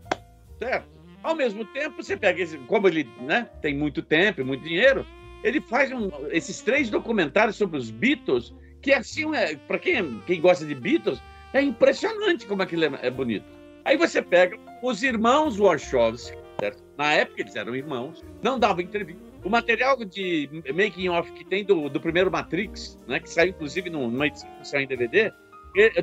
Certo? 0.60 0.88
Ao 1.23 1.34
mesmo 1.34 1.65
tempo, 1.65 2.04
você 2.04 2.15
pega 2.15 2.43
esse, 2.43 2.60
como 2.60 2.88
ele 2.88 3.10
né, 3.21 3.49
tem 3.63 3.75
muito 3.75 4.04
tempo 4.04 4.41
e 4.41 4.43
muito 4.43 4.63
dinheiro, 4.63 5.04
ele 5.45 5.62
faz 5.62 5.91
um, 5.91 6.10
esses 6.31 6.60
três 6.62 6.89
documentários 6.89 7.55
sobre 7.55 7.77
os 7.77 7.91
Beatles, 7.91 8.51
que 8.81 8.91
assim, 8.91 9.34
é, 9.36 9.55
para 9.55 9.77
quem, 9.77 10.19
quem 10.25 10.41
gosta 10.41 10.65
de 10.65 10.73
Beatles, 10.73 11.21
é 11.53 11.62
impressionante 11.62 12.47
como 12.47 12.63
aquilo 12.63 12.84
é, 12.86 12.99
é 13.03 13.12
bonito. 13.12 13.45
Aí 13.86 13.95
você 13.95 14.23
pega 14.23 14.58
os 14.81 15.03
irmãos 15.03 15.60
Warshawski, 15.60 16.36
certo? 16.60 16.84
Na 16.97 17.13
época 17.13 17.41
eles 17.41 17.55
eram 17.55 17.75
irmãos, 17.75 18.25
não 18.41 18.58
davam 18.58 18.81
entrevista. 18.81 19.21
O 19.43 19.49
material 19.49 20.03
de 20.03 20.49
making 20.73 21.10
off 21.10 21.31
que 21.34 21.45
tem 21.45 21.63
do, 21.63 21.89
do 21.89 22.01
primeiro 22.01 22.31
Matrix, 22.31 22.97
né, 23.08 23.19
que 23.19 23.29
saiu 23.29 23.51
inclusive 23.51 23.91
numa 23.91 24.25
edição 24.25 24.79
em 24.79 24.88
DVD, 24.88 25.31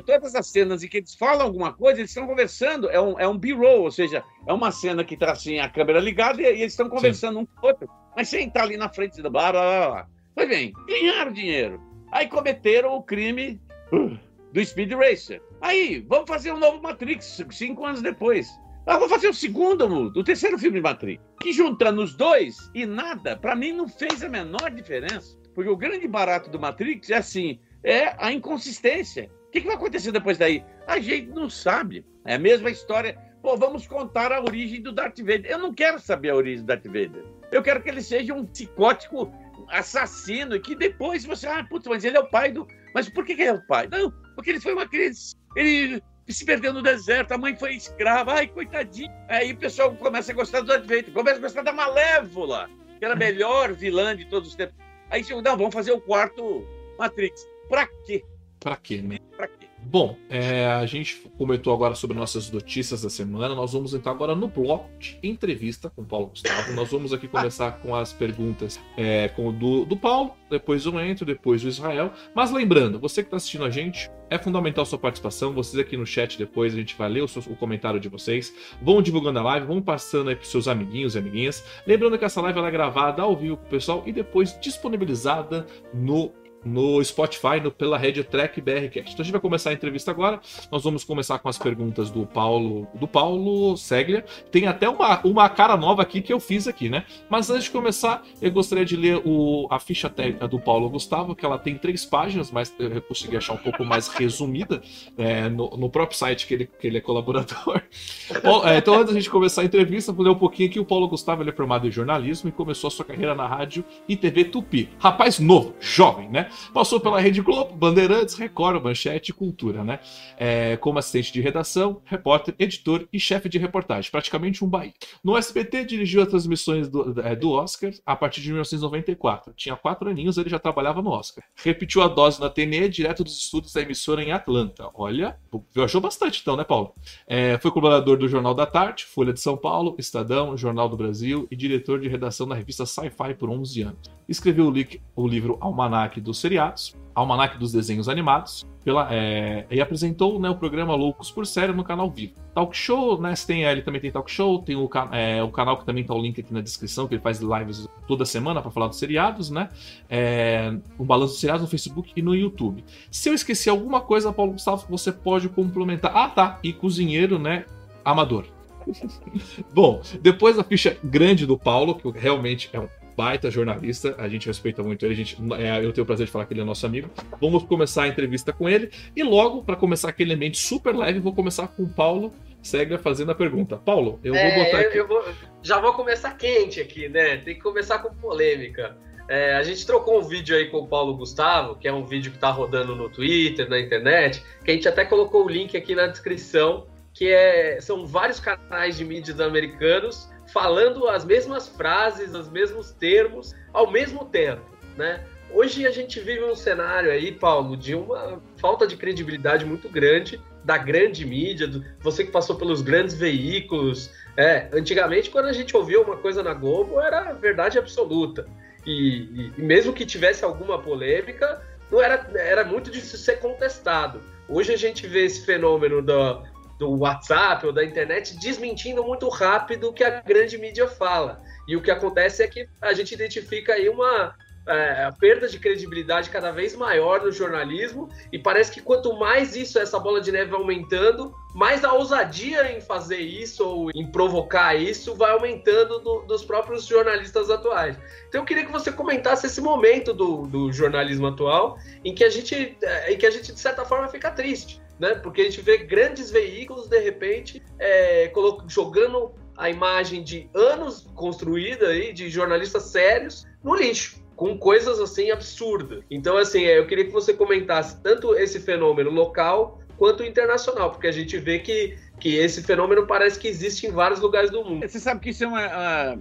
todas 0.05 0.35
as 0.35 0.47
cenas 0.47 0.83
em 0.83 0.87
que 0.87 0.97
eles 0.97 1.15
falam 1.15 1.47
alguma 1.47 1.73
coisa, 1.73 1.99
eles 1.99 2.11
estão 2.11 2.27
conversando, 2.27 2.89
é 2.89 3.01
um, 3.01 3.19
é 3.19 3.27
um 3.27 3.37
B-roll, 3.37 3.83
ou 3.83 3.91
seja, 3.91 4.23
é 4.47 4.53
uma 4.53 4.71
cena 4.71 5.03
que 5.03 5.15
está 5.15 5.31
assim, 5.31 5.59
a 5.59 5.69
câmera 5.69 5.99
ligada 5.99 6.41
e, 6.41 6.45
e 6.45 6.47
eles 6.47 6.73
estão 6.73 6.89
conversando 6.89 7.39
Sim. 7.39 7.41
um 7.41 7.45
com 7.45 7.65
o 7.65 7.69
outro, 7.69 7.89
mas 8.15 8.29
sem 8.29 8.47
estar 8.47 8.63
ali 8.63 8.77
na 8.77 8.89
frente 8.89 9.21
do 9.21 9.31
blá, 9.31 9.51
blá, 9.51 9.61
blá, 9.61 9.89
blá. 9.89 10.07
Pois 10.35 10.49
bem, 10.49 10.73
ganharam 10.87 11.31
dinheiro. 11.31 11.81
Aí 12.11 12.27
cometeram 12.27 12.95
o 12.95 13.03
crime 13.03 13.61
uh, 13.91 14.17
do 14.51 14.63
Speed 14.63 14.91
Racer. 14.93 15.41
Aí, 15.61 16.05
vamos 16.07 16.27
fazer 16.27 16.51
um 16.51 16.59
novo 16.59 16.81
Matrix, 16.81 17.43
cinco 17.51 17.85
anos 17.85 18.01
depois. 18.01 18.47
Ah, 18.85 18.97
vou 18.97 19.07
fazer 19.07 19.29
o 19.29 19.33
segundo, 19.33 19.85
o 19.87 20.23
terceiro 20.23 20.59
filme 20.59 20.77
de 20.77 20.83
Matrix. 20.83 21.23
Que 21.39 21.53
juntando 21.53 22.03
os 22.03 22.15
dois 22.15 22.57
e 22.75 22.85
nada, 22.85 23.37
para 23.37 23.55
mim 23.55 23.71
não 23.71 23.87
fez 23.87 24.21
a 24.21 24.29
menor 24.29 24.69
diferença. 24.71 25.37
Porque 25.55 25.69
o 25.69 25.77
grande 25.77 26.07
barato 26.07 26.49
do 26.49 26.59
Matrix 26.59 27.09
é 27.09 27.15
assim, 27.15 27.59
é 27.83 28.13
a 28.17 28.31
inconsistência. 28.31 29.31
Que, 29.53 29.61
que 29.61 29.67
vai 29.67 29.75
acontecer 29.75 30.11
depois 30.11 30.37
daí? 30.37 30.65
A 30.87 30.99
gente 30.99 31.29
não 31.29 31.49
sabe. 31.49 32.05
É 32.25 32.33
a 32.33 32.39
mesma 32.39 32.69
história. 32.69 33.17
Pô, 33.41 33.55
vamos 33.55 33.87
contar 33.87 34.31
a 34.31 34.41
origem 34.41 34.81
do 34.81 34.91
Darth 34.91 35.19
Vader. 35.19 35.45
Eu 35.45 35.59
não 35.59 35.73
quero 35.73 35.99
saber 35.99 36.31
a 36.31 36.35
origem 36.35 36.65
do 36.65 36.67
Darth 36.67 36.85
Vader. 36.85 37.23
Eu 37.51 37.61
quero 37.61 37.81
que 37.81 37.89
ele 37.89 38.01
seja 38.01 38.33
um 38.33 38.45
psicótico 38.45 39.31
assassino 39.69 40.55
e 40.55 40.59
que 40.59 40.75
depois 40.75 41.23
você, 41.23 41.47
ah, 41.47 41.63
putz, 41.69 41.87
mas 41.87 42.03
ele 42.03 42.17
é 42.17 42.19
o 42.19 42.29
pai 42.29 42.51
do. 42.51 42.67
Mas 42.93 43.07
por 43.09 43.23
que, 43.23 43.35
que 43.35 43.43
ele 43.43 43.51
é 43.51 43.53
o 43.53 43.67
pai? 43.67 43.87
Não, 43.87 44.11
porque 44.35 44.49
ele 44.49 44.59
foi 44.59 44.73
uma 44.73 44.87
criança 44.87 45.37
ele 45.55 46.01
se 46.27 46.45
perdeu 46.45 46.73
no 46.73 46.81
deserto, 46.81 47.33
a 47.33 47.37
mãe 47.37 47.55
foi 47.55 47.75
escrava, 47.75 48.33
ai, 48.33 48.47
coitadinho. 48.47 49.11
Aí 49.27 49.51
o 49.51 49.57
pessoal 49.57 49.93
começa 49.95 50.31
a 50.31 50.35
gostar 50.35 50.61
do 50.61 50.67
Darth 50.67 50.83
Vader, 50.85 51.11
começa 51.11 51.37
a 51.37 51.41
gostar 51.41 51.61
da 51.61 51.73
Malévola, 51.73 52.69
que 52.97 53.05
era 53.05 53.13
a 53.13 53.17
melhor 53.17 53.73
vilã 53.73 54.15
de 54.15 54.25
todos 54.25 54.49
os 54.49 54.55
tempos. 54.55 54.75
Aí 55.09 55.23
chegou, 55.23 55.41
não, 55.43 55.57
vamos 55.57 55.73
fazer 55.73 55.91
o 55.91 56.01
quarto 56.01 56.65
Matrix. 56.97 57.47
Pra 57.69 57.87
quê? 58.05 58.23
Pra 58.63 58.77
quê, 58.77 59.01
né? 59.01 59.19
Pra 59.35 59.47
quê? 59.47 59.67
Bom, 59.85 60.15
é, 60.29 60.65
a 60.65 60.85
gente 60.85 61.29
comentou 61.37 61.73
agora 61.73 61.93
sobre 61.93 62.17
nossas 62.17 62.49
notícias 62.49 63.01
da 63.01 63.09
semana. 63.09 63.53
Nós 63.53 63.73
vamos 63.73 63.93
entrar 63.93 64.11
agora 64.11 64.33
no 64.33 64.47
bloco 64.47 64.89
de 64.97 65.19
entrevista 65.21 65.89
com 65.89 66.01
o 66.01 66.05
Paulo 66.05 66.27
Gustavo. 66.27 66.73
Nós 66.73 66.89
vamos 66.89 67.11
aqui 67.11 67.27
começar 67.27 67.73
com 67.73 67.93
as 67.93 68.13
perguntas 68.13 68.79
é, 68.97 69.27
com 69.27 69.51
do, 69.51 69.85
do 69.85 69.97
Paulo, 69.97 70.33
depois 70.49 70.87
o 70.87 70.99
Entro, 70.99 71.25
depois 71.25 71.63
o 71.63 71.67
Israel. 71.67 72.11
Mas 72.33 72.51
lembrando, 72.51 72.99
você 72.99 73.21
que 73.21 73.27
está 73.27 73.37
assistindo 73.37 73.65
a 73.65 73.69
gente, 73.69 74.09
é 74.29 74.39
fundamental 74.39 74.83
a 74.83 74.85
sua 74.85 74.97
participação. 74.97 75.53
Vocês 75.53 75.79
aqui 75.79 75.97
no 75.97 76.05
chat 76.05 76.37
depois, 76.37 76.73
a 76.73 76.77
gente 76.77 76.95
vai 76.95 77.09
ler 77.09 77.21
o, 77.21 77.27
seu, 77.27 77.41
o 77.51 77.55
comentário 77.55 77.99
de 77.99 78.07
vocês. 78.07 78.53
Vão 78.81 79.01
divulgando 79.01 79.39
a 79.39 79.43
live, 79.43 79.67
vão 79.67 79.81
passando 79.81 80.29
aí 80.29 80.35
para 80.35 80.45
seus 80.45 80.67
amiguinhos 80.67 81.15
e 81.15 81.19
amiguinhas. 81.19 81.63
Lembrando 81.85 82.17
que 82.17 82.25
essa 82.25 82.41
live 82.41 82.57
ela 82.57 82.69
é 82.69 82.71
gravada 82.71 83.21
ao 83.21 83.35
vivo 83.35 83.57
pro 83.57 83.69
pessoal 83.69 84.01
e 84.05 84.13
depois 84.13 84.57
disponibilizada 84.59 85.67
no 85.93 86.31
no 86.65 87.03
Spotify, 87.03 87.59
no, 87.61 87.71
pela 87.71 87.97
rede 87.97 88.23
Track 88.23 88.59
BRCast. 88.61 89.11
Então 89.13 89.21
a 89.21 89.23
gente 89.23 89.31
vai 89.31 89.41
começar 89.41 89.69
a 89.71 89.73
entrevista 89.73 90.11
agora. 90.11 90.39
Nós 90.71 90.83
vamos 90.83 91.03
começar 91.03 91.39
com 91.39 91.49
as 91.49 91.57
perguntas 91.57 92.09
do 92.09 92.25
Paulo, 92.25 92.87
do 92.93 93.07
Paulo 93.07 93.75
Seglia. 93.77 94.25
Tem 94.51 94.67
até 94.67 94.87
uma, 94.89 95.19
uma 95.25 95.49
cara 95.49 95.75
nova 95.77 96.01
aqui 96.01 96.21
que 96.21 96.31
eu 96.31 96.39
fiz 96.39 96.67
aqui, 96.67 96.89
né? 96.89 97.05
Mas 97.29 97.49
antes 97.49 97.65
de 97.65 97.71
começar, 97.71 98.23
eu 98.41 98.51
gostaria 98.51 98.85
de 98.85 98.95
ler 98.95 99.21
o, 99.25 99.67
a 99.69 99.79
ficha 99.79 100.09
técnica 100.09 100.47
do 100.47 100.59
Paulo 100.59 100.89
Gustavo, 100.89 101.35
que 101.35 101.45
ela 101.45 101.57
tem 101.57 101.77
três 101.77 102.05
páginas, 102.05 102.51
mas 102.51 102.73
eu 102.79 103.01
consegui 103.01 103.37
achar 103.37 103.53
um 103.53 103.57
pouco 103.57 103.83
mais 103.83 104.07
resumida 104.07 104.81
é, 105.17 105.49
no, 105.49 105.69
no, 105.77 105.89
próprio 105.89 106.17
site 106.17 106.47
que 106.47 106.53
ele, 106.53 106.65
que 106.79 106.87
ele 106.87 106.97
é 106.97 107.01
colaborador. 107.01 107.81
Bom, 108.43 108.65
é, 108.65 108.77
então, 108.77 108.95
antes 108.95 109.13
da 109.13 109.19
gente 109.19 109.29
começar 109.29 109.61
a 109.61 109.65
entrevista, 109.65 110.11
vou 110.11 110.25
ler 110.25 110.31
um 110.31 110.35
pouquinho 110.35 110.69
aqui. 110.69 110.79
O 110.79 110.85
Paulo 110.85 111.07
Gustavo 111.07 111.41
ele 111.43 111.49
é 111.49 111.53
formado 111.53 111.87
em 111.87 111.91
jornalismo 111.91 112.49
e 112.49 112.51
começou 112.51 112.87
a 112.87 112.91
sua 112.91 113.05
carreira 113.05 113.35
na 113.35 113.47
rádio 113.47 113.83
e 114.07 114.15
TV 114.15 114.45
Tupi. 114.45 114.89
Rapaz 114.99 115.39
novo, 115.39 115.75
jovem, 115.79 116.29
né? 116.29 116.49
Passou 116.73 116.99
pela 116.99 117.19
Rede 117.19 117.41
Globo, 117.41 117.75
Bandeirantes, 117.75 118.35
Record, 118.35 118.83
Manchete 118.83 119.31
e 119.31 119.33
Cultura, 119.33 119.83
né? 119.83 119.99
É, 120.37 120.77
como 120.77 120.99
assistente 120.99 121.31
de 121.31 121.41
redação, 121.41 122.01
repórter, 122.05 122.55
editor 122.59 123.07
e 123.11 123.19
chefe 123.19 123.47
de 123.49 123.57
reportagem, 123.57 124.09
praticamente 124.11 124.63
um 124.63 124.67
Bahia. 124.67 124.93
No 125.23 125.37
SBT, 125.37 125.85
dirigiu 125.85 126.21
as 126.21 126.27
transmissões 126.27 126.89
do, 126.89 127.19
é, 127.21 127.35
do 127.35 127.51
Oscar 127.51 127.91
a 128.05 128.15
partir 128.15 128.41
de 128.41 128.47
1994. 128.47 129.53
Tinha 129.55 129.75
quatro 129.75 130.09
aninhos, 130.09 130.37
ele 130.37 130.49
já 130.49 130.59
trabalhava 130.59 131.01
no 131.01 131.09
Oscar. 131.09 131.43
Repetiu 131.55 132.01
a 132.01 132.07
dose 132.07 132.39
na 132.39 132.49
TNE, 132.49 132.89
direto 132.89 133.23
dos 133.23 133.37
estúdios 133.37 133.73
da 133.73 133.81
emissora 133.81 134.23
em 134.23 134.31
Atlanta. 134.31 134.89
Olha, 134.93 135.37
viajou 135.73 136.01
bastante 136.01 136.41
então, 136.41 136.55
né, 136.55 136.63
Paulo? 136.63 136.93
É, 137.27 137.57
foi 137.59 137.71
colaborador 137.71 138.17
do 138.17 138.27
Jornal 138.27 138.53
da 138.53 138.65
Tarde, 138.65 139.05
Folha 139.05 139.33
de 139.33 139.39
São 139.39 139.55
Paulo, 139.55 139.95
Estadão, 139.97 140.57
Jornal 140.57 140.89
do 140.89 140.97
Brasil 140.97 141.47
e 141.51 141.55
diretor 141.55 141.99
de 141.99 142.07
redação 142.07 142.47
da 142.47 142.55
revista 142.55 142.85
Sci-Fi 142.85 143.35
por 143.35 143.49
11 143.49 143.81
anos. 143.81 144.11
Escreveu 144.27 144.67
o, 144.67 145.21
o 145.21 145.27
livro 145.27 145.57
Almanac 145.59 146.19
dos 146.19 146.39
seriados, 146.43 146.95
Almanac 147.15 147.57
dos 147.57 147.71
Desenhos 147.71 148.09
Animados, 148.09 148.65
pela, 148.83 149.07
é, 149.11 149.65
e 149.71 149.79
apresentou 149.79 150.39
né, 150.39 150.49
o 150.49 150.55
programa 150.55 150.93
Loucos 150.93 151.31
por 151.31 151.47
Série 151.47 151.71
no 151.71 151.83
canal 151.83 152.09
Vivo. 152.09 152.33
Talk 152.53 152.75
Show, 152.75 153.19
né? 153.19 153.33
Tem, 153.47 153.63
ele 153.63 153.81
também 153.81 154.01
tem 154.01 154.11
Talk 154.11 154.29
Show, 154.29 154.59
tem 154.59 154.75
o, 154.75 154.89
é, 155.11 155.41
o 155.41 155.49
canal 155.49 155.77
que 155.77 155.85
também 155.85 156.03
tá 156.03 156.13
o 156.13 156.21
link 156.21 156.39
aqui 156.39 156.53
na 156.53 156.61
descrição, 156.61 157.07
que 157.07 157.15
ele 157.15 157.21
faz 157.21 157.39
lives 157.39 157.87
toda 158.07 158.25
semana 158.25 158.61
para 158.61 158.69
falar 158.71 158.87
dos 158.87 158.99
seriados, 158.99 159.49
né? 159.49 159.69
É, 160.09 160.75
o 160.97 161.05
balanço 161.05 161.33
dos 161.33 161.39
seriados 161.39 161.63
no 161.63 161.67
Facebook 161.67 162.11
e 162.15 162.21
no 162.21 162.35
YouTube. 162.35 162.83
Se 163.09 163.29
eu 163.29 163.33
esqueci 163.33 163.69
alguma 163.69 164.01
coisa, 164.01 164.33
Paulo 164.33 164.51
Gustavo, 164.51 164.85
você 164.89 165.11
pode 165.11 165.47
complementar. 165.49 166.11
Ah, 166.15 166.29
tá. 166.29 166.59
E 166.61 166.73
cozinheiro, 166.73 167.39
né? 167.39 167.65
Amador. 168.03 168.45
Bom, 169.73 170.01
depois 170.21 170.57
da 170.57 170.63
ficha 170.63 170.97
grande 171.03 171.45
do 171.45 171.57
Paulo, 171.57 171.95
que 171.95 172.09
realmente 172.11 172.69
é 172.73 172.79
um 172.79 172.89
baita 173.15 173.49
jornalista, 173.51 174.15
a 174.17 174.27
gente 174.27 174.47
respeita 174.47 174.81
muito 174.83 175.05
ele, 175.05 175.13
a 175.13 175.17
gente, 175.17 175.37
é, 175.59 175.83
eu 175.85 175.91
tenho 175.93 176.03
o 176.03 176.05
prazer 176.07 176.25
de 176.25 176.31
falar 176.31 176.45
que 176.45 176.53
ele 176.53 176.61
é 176.61 176.63
nosso 176.63 176.85
amigo. 176.85 177.09
Vamos 177.39 177.63
começar 177.63 178.03
a 178.03 178.07
entrevista 178.07 178.51
com 178.53 178.67
ele 178.67 178.89
e 179.15 179.23
logo, 179.23 179.63
para 179.63 179.75
começar 179.75 180.09
aquele 180.09 180.33
ambiente 180.33 180.57
super 180.57 180.95
leve, 180.95 181.19
vou 181.19 181.33
começar 181.33 181.67
com 181.67 181.83
o 181.83 181.89
Paulo 181.89 182.33
segue 182.61 182.97
fazendo 182.97 183.29
a 183.29 183.35
pergunta. 183.35 183.75
Paulo, 183.75 184.21
eu 184.23 184.33
É, 184.33 184.55
vou 184.55 184.63
botar 184.63 184.81
eu- 184.81 184.87
aqui. 184.87 184.97
eu 184.97 185.05
vou- 185.07 185.25
já 185.61 185.81
vou 185.81 185.91
começar 185.93 186.31
quente 186.37 186.79
aqui, 186.79 187.09
né? 187.09 187.35
Tem 187.35 187.55
que 187.55 187.61
começar 187.61 187.99
com 187.99 188.13
polêmica. 188.15 188.95
É, 189.27 189.55
a 189.55 189.63
gente 189.63 189.85
trocou 189.85 190.19
um 190.21 190.23
vídeo 190.23 190.55
aí 190.55 190.67
com 190.69 190.77
o 190.77 190.87
Paulo 190.87 191.15
Gustavo, 191.17 191.75
que 191.75 191.89
é 191.89 191.93
um 191.93 192.05
vídeo 192.05 192.31
que 192.31 192.37
tá 192.37 192.49
rodando 192.49 192.95
no 192.95 193.09
Twitter, 193.09 193.69
na 193.69 193.77
internet, 193.79 194.41
que 194.63 194.71
a 194.71 194.73
gente 194.73 194.87
até 194.87 195.03
colocou 195.03 195.45
o 195.45 195.49
link 195.49 195.75
aqui 195.75 195.93
na 195.93 196.07
descrição, 196.07 196.87
que 197.13 197.27
é, 197.27 197.81
são 197.81 198.05
vários 198.05 198.39
canais 198.39 198.97
de 198.97 199.03
mídias 199.03 199.41
americanos 199.41 200.29
falando 200.53 201.07
as 201.07 201.25
mesmas 201.25 201.67
frases, 201.67 202.33
os 202.35 202.47
mesmos 202.47 202.91
termos, 202.91 203.55
ao 203.73 203.89
mesmo 203.89 204.23
tempo, 204.25 204.61
né? 204.95 205.23
Hoje 205.49 205.85
a 205.85 205.91
gente 205.91 206.19
vive 206.19 206.43
um 206.45 206.55
cenário 206.55 207.11
aí, 207.11 207.31
Paulo, 207.31 207.75
de 207.75 207.93
uma 207.95 208.41
falta 208.57 208.87
de 208.87 208.95
credibilidade 208.95 209.65
muito 209.65 209.89
grande 209.89 210.39
da 210.63 210.77
grande 210.77 211.25
mídia, 211.25 211.67
do- 211.67 211.83
você 212.01 212.23
que 212.23 212.31
passou 212.31 212.55
pelos 212.55 212.81
grandes 212.81 213.13
veículos. 213.15 214.09
É, 214.37 214.67
antigamente, 214.71 215.29
quando 215.29 215.45
a 215.45 215.53
gente 215.53 215.75
ouvia 215.75 216.01
uma 216.01 216.17
coisa 216.17 216.41
na 216.41 216.53
Globo, 216.53 216.99
era 217.01 217.33
verdade 217.33 217.77
absoluta. 217.77 218.47
E, 218.85 218.91
e- 218.91 219.51
e 219.57 219.61
mesmo 219.61 219.93
que 219.93 220.05
tivesse 220.05 220.43
alguma 220.45 220.79
polêmica, 220.79 221.61
não 221.91 222.01
era, 222.01 222.27
era 222.35 222.63
muito 222.63 222.89
difícil 222.89 223.19
ser 223.19 223.39
contestado. 223.39 224.21
Hoje 224.47 224.73
a 224.73 224.77
gente 224.77 225.05
vê 225.05 225.25
esse 225.25 225.45
fenômeno 225.45 226.01
da, 226.01 226.41
do 226.83 226.99
WhatsApp 226.99 227.65
ou 227.65 227.71
da 227.71 227.83
internet 227.83 228.37
desmentindo 228.39 229.03
muito 229.03 229.29
rápido 229.29 229.89
o 229.89 229.93
que 229.93 230.03
a 230.03 230.21
grande 230.21 230.57
mídia 230.57 230.87
fala. 230.87 231.41
E 231.67 231.75
o 231.77 231.81
que 231.81 231.89
acontece 231.89 232.43
é 232.43 232.47
que 232.47 232.67
a 232.81 232.93
gente 232.93 233.13
identifica 233.13 233.73
aí 233.73 233.87
uma 233.87 234.35
é, 234.67 235.09
perda 235.19 235.47
de 235.47 235.59
credibilidade 235.59 236.29
cada 236.29 236.51
vez 236.51 236.75
maior 236.75 237.21
no 237.21 237.31
jornalismo 237.31 238.09
e 238.31 238.39
parece 238.39 238.71
que 238.71 238.81
quanto 238.81 239.17
mais 239.17 239.55
isso, 239.55 239.79
essa 239.79 239.99
bola 239.99 240.19
de 240.21 240.31
neve 240.31 240.53
aumentando, 240.53 241.33
mais 241.53 241.83
a 241.83 241.93
ousadia 241.93 242.71
em 242.75 242.81
fazer 242.81 243.19
isso 243.19 243.65
ou 243.65 243.91
em 243.93 244.09
provocar 244.11 244.75
isso 244.75 245.15
vai 245.15 245.31
aumentando 245.31 245.99
do- 245.99 246.21
dos 246.21 246.43
próprios 246.43 246.85
jornalistas 246.85 247.49
atuais. 247.49 247.97
Então 248.27 248.41
eu 248.41 248.45
queria 248.45 248.65
que 248.65 248.71
você 248.71 248.91
comentasse 248.91 249.45
esse 249.45 249.61
momento 249.61 250.13
do, 250.13 250.47
do 250.47 250.71
jornalismo 250.71 251.27
atual 251.27 251.77
em 252.03 252.13
que 252.13 252.23
a 252.23 252.29
gente, 252.29 252.77
é, 252.81 253.13
em 253.13 253.17
que 253.17 253.25
a 253.25 253.31
gente 253.31 253.53
de 253.53 253.59
certa 253.59 253.85
forma 253.85 254.07
fica 254.07 254.31
triste, 254.31 254.81
né? 254.99 255.15
Porque 255.15 255.41
a 255.41 255.45
gente 255.45 255.61
vê 255.61 255.77
grandes 255.77 256.31
veículos 256.31 256.87
de 256.87 256.99
repente 256.99 257.61
é, 257.79 258.31
jogando 258.67 259.31
a 259.57 259.69
imagem 259.69 260.23
de 260.23 260.49
anos 260.53 261.07
construída 261.15 261.87
aí 261.89 262.11
de 262.13 262.29
jornalistas 262.29 262.83
sérios 262.83 263.45
no 263.63 263.75
lixo 263.75 264.21
com 264.35 264.57
coisas 264.57 264.99
assim 264.99 265.29
absurdas. 265.29 266.03
Então, 266.09 266.37
assim, 266.37 266.65
é, 266.65 266.79
eu 266.79 266.87
queria 266.87 267.05
que 267.05 267.11
você 267.11 267.33
comentasse 267.33 268.01
tanto 268.01 268.33
esse 268.35 268.59
fenômeno 268.59 269.11
local 269.11 269.79
quanto 269.95 270.23
internacional, 270.23 270.89
porque 270.91 271.07
a 271.07 271.11
gente 271.11 271.37
vê 271.37 271.59
que, 271.59 271.95
que 272.19 272.35
esse 272.35 272.63
fenômeno 272.63 273.05
parece 273.05 273.39
que 273.39 273.47
existe 273.47 273.85
em 273.85 273.91
vários 273.91 274.19
lugares 274.19 274.49
do 274.49 274.63
mundo. 274.65 274.87
Você 274.87 274.99
sabe 274.99 275.21
que 275.21 275.29
isso 275.29 275.43
é 275.43 275.47
uma. 275.47 275.67
uma- 275.67 276.19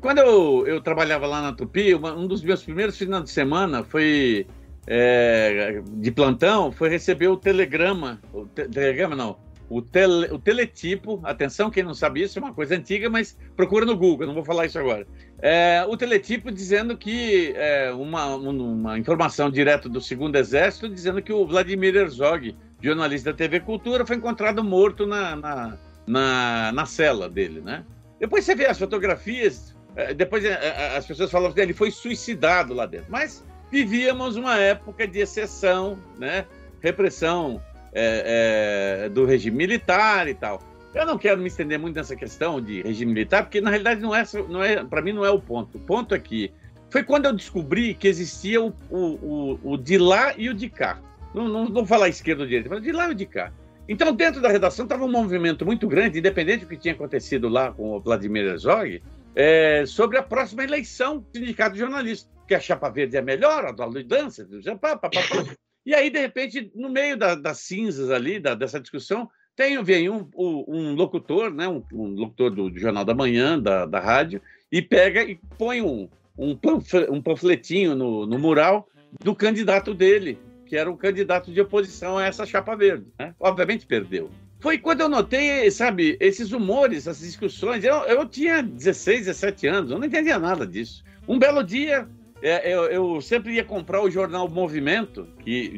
Quando 0.00 0.18
eu, 0.18 0.66
eu 0.66 0.80
trabalhava 0.82 1.26
lá 1.26 1.40
na 1.40 1.52
Tupi, 1.52 1.94
uma- 1.94 2.14
um 2.14 2.26
dos 2.26 2.42
meus 2.42 2.62
primeiros 2.64 2.98
finais 2.98 3.24
de 3.24 3.30
semana 3.30 3.84
foi. 3.84 4.46
É, 4.86 5.82
de 5.86 6.10
plantão, 6.10 6.72
foi 6.72 6.88
receber 6.88 7.28
o 7.28 7.36
telegrama. 7.36 8.20
O 8.32 8.46
te- 8.46 8.68
telegrama 8.68 9.14
não. 9.14 9.38
O, 9.68 9.80
tele, 9.80 10.26
o 10.30 10.38
teletipo, 10.38 11.18
atenção, 11.24 11.70
quem 11.70 11.82
não 11.82 11.94
sabe 11.94 12.22
isso, 12.22 12.38
é 12.38 12.42
uma 12.42 12.52
coisa 12.52 12.74
antiga, 12.74 13.08
mas 13.08 13.38
procura 13.56 13.86
no 13.86 13.96
Google, 13.96 14.26
não 14.26 14.34
vou 14.34 14.44
falar 14.44 14.66
isso 14.66 14.78
agora. 14.78 15.06
É, 15.40 15.82
o 15.88 15.96
teletipo 15.96 16.52
dizendo 16.52 16.94
que 16.94 17.54
é, 17.56 17.90
uma, 17.92 18.36
uma 18.36 18.98
informação 18.98 19.50
direto 19.50 19.88
do 19.88 19.98
segundo 19.98 20.36
exército 20.36 20.90
dizendo 20.90 21.22
que 21.22 21.32
o 21.32 21.46
Vladimir 21.46 21.96
Herzog, 21.96 22.54
jornalista 22.82 23.32
da 23.32 23.36
TV 23.38 23.60
Cultura, 23.60 24.04
foi 24.04 24.16
encontrado 24.16 24.62
morto 24.62 25.06
na, 25.06 25.36
na, 25.36 25.78
na, 26.06 26.72
na 26.72 26.84
cela 26.84 27.26
dele, 27.28 27.62
né? 27.62 27.82
Depois 28.20 28.44
você 28.44 28.54
vê 28.54 28.66
as 28.66 28.78
fotografias, 28.78 29.74
eh, 29.96 30.12
depois 30.12 30.44
eh, 30.44 30.50
eh, 30.50 30.96
as 30.96 31.06
pessoas 31.06 31.30
falam 31.30 31.50
que 31.50 31.60
ele 31.60 31.72
foi 31.72 31.90
suicidado 31.90 32.74
lá 32.74 32.84
dentro. 32.86 33.06
Mas 33.10 33.42
vivíamos 33.72 34.36
uma 34.36 34.58
época 34.58 35.08
de 35.08 35.20
exceção, 35.20 35.98
né? 36.18 36.44
Repressão 36.82 37.58
eh, 37.94 39.06
eh, 39.06 39.08
do 39.08 39.24
regime 39.24 39.56
militar 39.56 40.28
e 40.28 40.34
tal. 40.34 40.62
Eu 40.94 41.06
não 41.06 41.16
quero 41.16 41.40
me 41.40 41.48
estender 41.48 41.78
muito 41.78 41.96
nessa 41.96 42.14
questão 42.14 42.60
de 42.60 42.82
regime 42.82 43.14
militar, 43.14 43.44
porque 43.44 43.62
na 43.62 43.70
realidade 43.70 44.02
não 44.02 44.14
é, 44.14 44.24
não 44.46 44.62
é 44.62 44.84
para 44.84 45.00
mim 45.00 45.12
não 45.14 45.24
é 45.24 45.30
o 45.30 45.40
ponto. 45.40 45.78
O 45.78 45.80
ponto 45.80 46.14
é 46.14 46.18
que 46.18 46.52
foi 46.90 47.02
quando 47.02 47.24
eu 47.24 47.32
descobri 47.32 47.94
que 47.94 48.06
existia 48.06 48.60
o, 48.60 48.74
o, 48.90 48.98
o, 48.98 49.72
o 49.72 49.76
de 49.78 49.96
lá 49.96 50.34
e 50.36 50.50
o 50.50 50.54
de 50.54 50.68
cá. 50.68 51.00
Não, 51.34 51.48
não 51.48 51.72
vou 51.72 51.86
falar 51.86 52.10
esquerda 52.10 52.42
ou 52.42 52.46
direita, 52.46 52.68
mas 52.68 52.82
de 52.82 52.92
lá 52.92 53.08
e 53.08 53.12
o 53.12 53.14
de 53.14 53.24
cá. 53.24 53.50
Então, 53.88 54.12
dentro 54.12 54.42
da 54.42 54.50
redação, 54.50 54.84
estava 54.84 55.02
um 55.02 55.10
movimento 55.10 55.64
muito 55.64 55.88
grande, 55.88 56.18
independente 56.18 56.66
do 56.66 56.68
que 56.68 56.76
tinha 56.76 56.92
acontecido 56.92 57.48
lá 57.48 57.72
com 57.72 57.96
o 57.96 58.00
Vladimir 58.00 58.44
Herzog, 58.44 59.02
é, 59.34 59.84
sobre 59.86 60.18
a 60.18 60.22
próxima 60.22 60.64
eleição 60.64 61.18
do 61.18 61.26
Sindicato 61.38 61.74
de 61.74 61.80
Jornalistas. 61.80 62.30
Que 62.46 62.54
a 62.54 62.60
Chapa 62.60 62.90
Verde 62.90 63.16
é 63.16 63.22
melhor, 63.22 63.64
a 63.64 63.70
do 63.72 64.04
Dança, 64.04 64.46
pá, 64.80 64.96
pá, 64.96 65.08
pá, 65.08 65.20
pá. 65.22 65.54
E 65.86 65.94
aí, 65.94 66.10
de 66.10 66.18
repente, 66.18 66.70
no 66.74 66.90
meio 66.90 67.16
da- 67.16 67.34
das 67.34 67.58
cinzas 67.58 68.10
ali, 68.10 68.38
da- 68.38 68.54
dessa 68.54 68.78
discussão, 68.80 69.28
tem, 69.56 69.82
vem 69.82 70.10
um, 70.10 70.28
um- 70.36 70.64
um 70.68 70.94
locutor, 70.94 71.52
né, 71.52 71.66
um, 71.68 71.82
um 71.92 72.08
locutor 72.14 72.50
do, 72.50 72.68
do 72.68 72.78
Jornal 72.78 73.04
da 73.04 73.14
Manhã, 73.14 73.58
da, 73.58 73.86
da 73.86 74.00
rádio, 74.00 74.40
e 74.70 74.82
pega 74.82 75.22
e 75.22 75.38
põe 75.56 75.80
um, 75.80 76.08
um, 76.36 76.56
panfle- 76.56 77.08
um 77.10 77.22
panfletinho 77.22 77.94
no, 77.94 78.26
no 78.26 78.38
mural 78.38 78.88
do 79.22 79.34
candidato 79.34 79.94
dele, 79.94 80.38
que 80.66 80.76
era 80.76 80.90
o 80.90 80.96
candidato 80.96 81.52
de 81.52 81.60
oposição 81.60 82.18
a 82.18 82.24
essa 82.24 82.44
chapa 82.44 82.74
verde. 82.74 83.06
Né? 83.18 83.34
Obviamente 83.38 83.86
perdeu. 83.86 84.30
Foi 84.62 84.78
quando 84.78 85.00
eu 85.00 85.08
notei, 85.08 85.68
sabe, 85.72 86.16
esses 86.20 86.52
humores, 86.52 87.08
essas 87.08 87.26
discussões. 87.26 87.82
Eu, 87.82 87.96
eu 88.04 88.24
tinha 88.28 88.62
16, 88.62 89.26
17 89.26 89.66
anos, 89.66 89.90
eu 89.90 89.98
não 89.98 90.06
entendia 90.06 90.38
nada 90.38 90.64
disso. 90.64 91.02
Um 91.26 91.36
belo 91.36 91.64
dia, 91.64 92.06
é, 92.40 92.72
eu, 92.72 92.84
eu 92.84 93.20
sempre 93.20 93.54
ia 93.54 93.64
comprar 93.64 94.00
o 94.00 94.08
jornal 94.08 94.48
Movimento, 94.48 95.26
que 95.40 95.76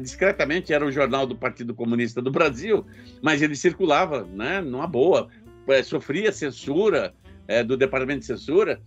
discretamente 0.00 0.72
era 0.72 0.84
o 0.84 0.90
jornal 0.90 1.24
do 1.24 1.36
Partido 1.36 1.72
Comunista 1.72 2.20
do 2.20 2.32
Brasil, 2.32 2.84
mas 3.22 3.42
ele 3.42 3.54
circulava 3.54 4.24
né, 4.24 4.60
numa 4.60 4.88
boa, 4.88 5.28
é, 5.68 5.80
sofria 5.84 6.32
censura 6.32 7.14
é, 7.46 7.62
do 7.62 7.76
Departamento 7.76 8.20
de 8.20 8.26
Censura, 8.26 8.80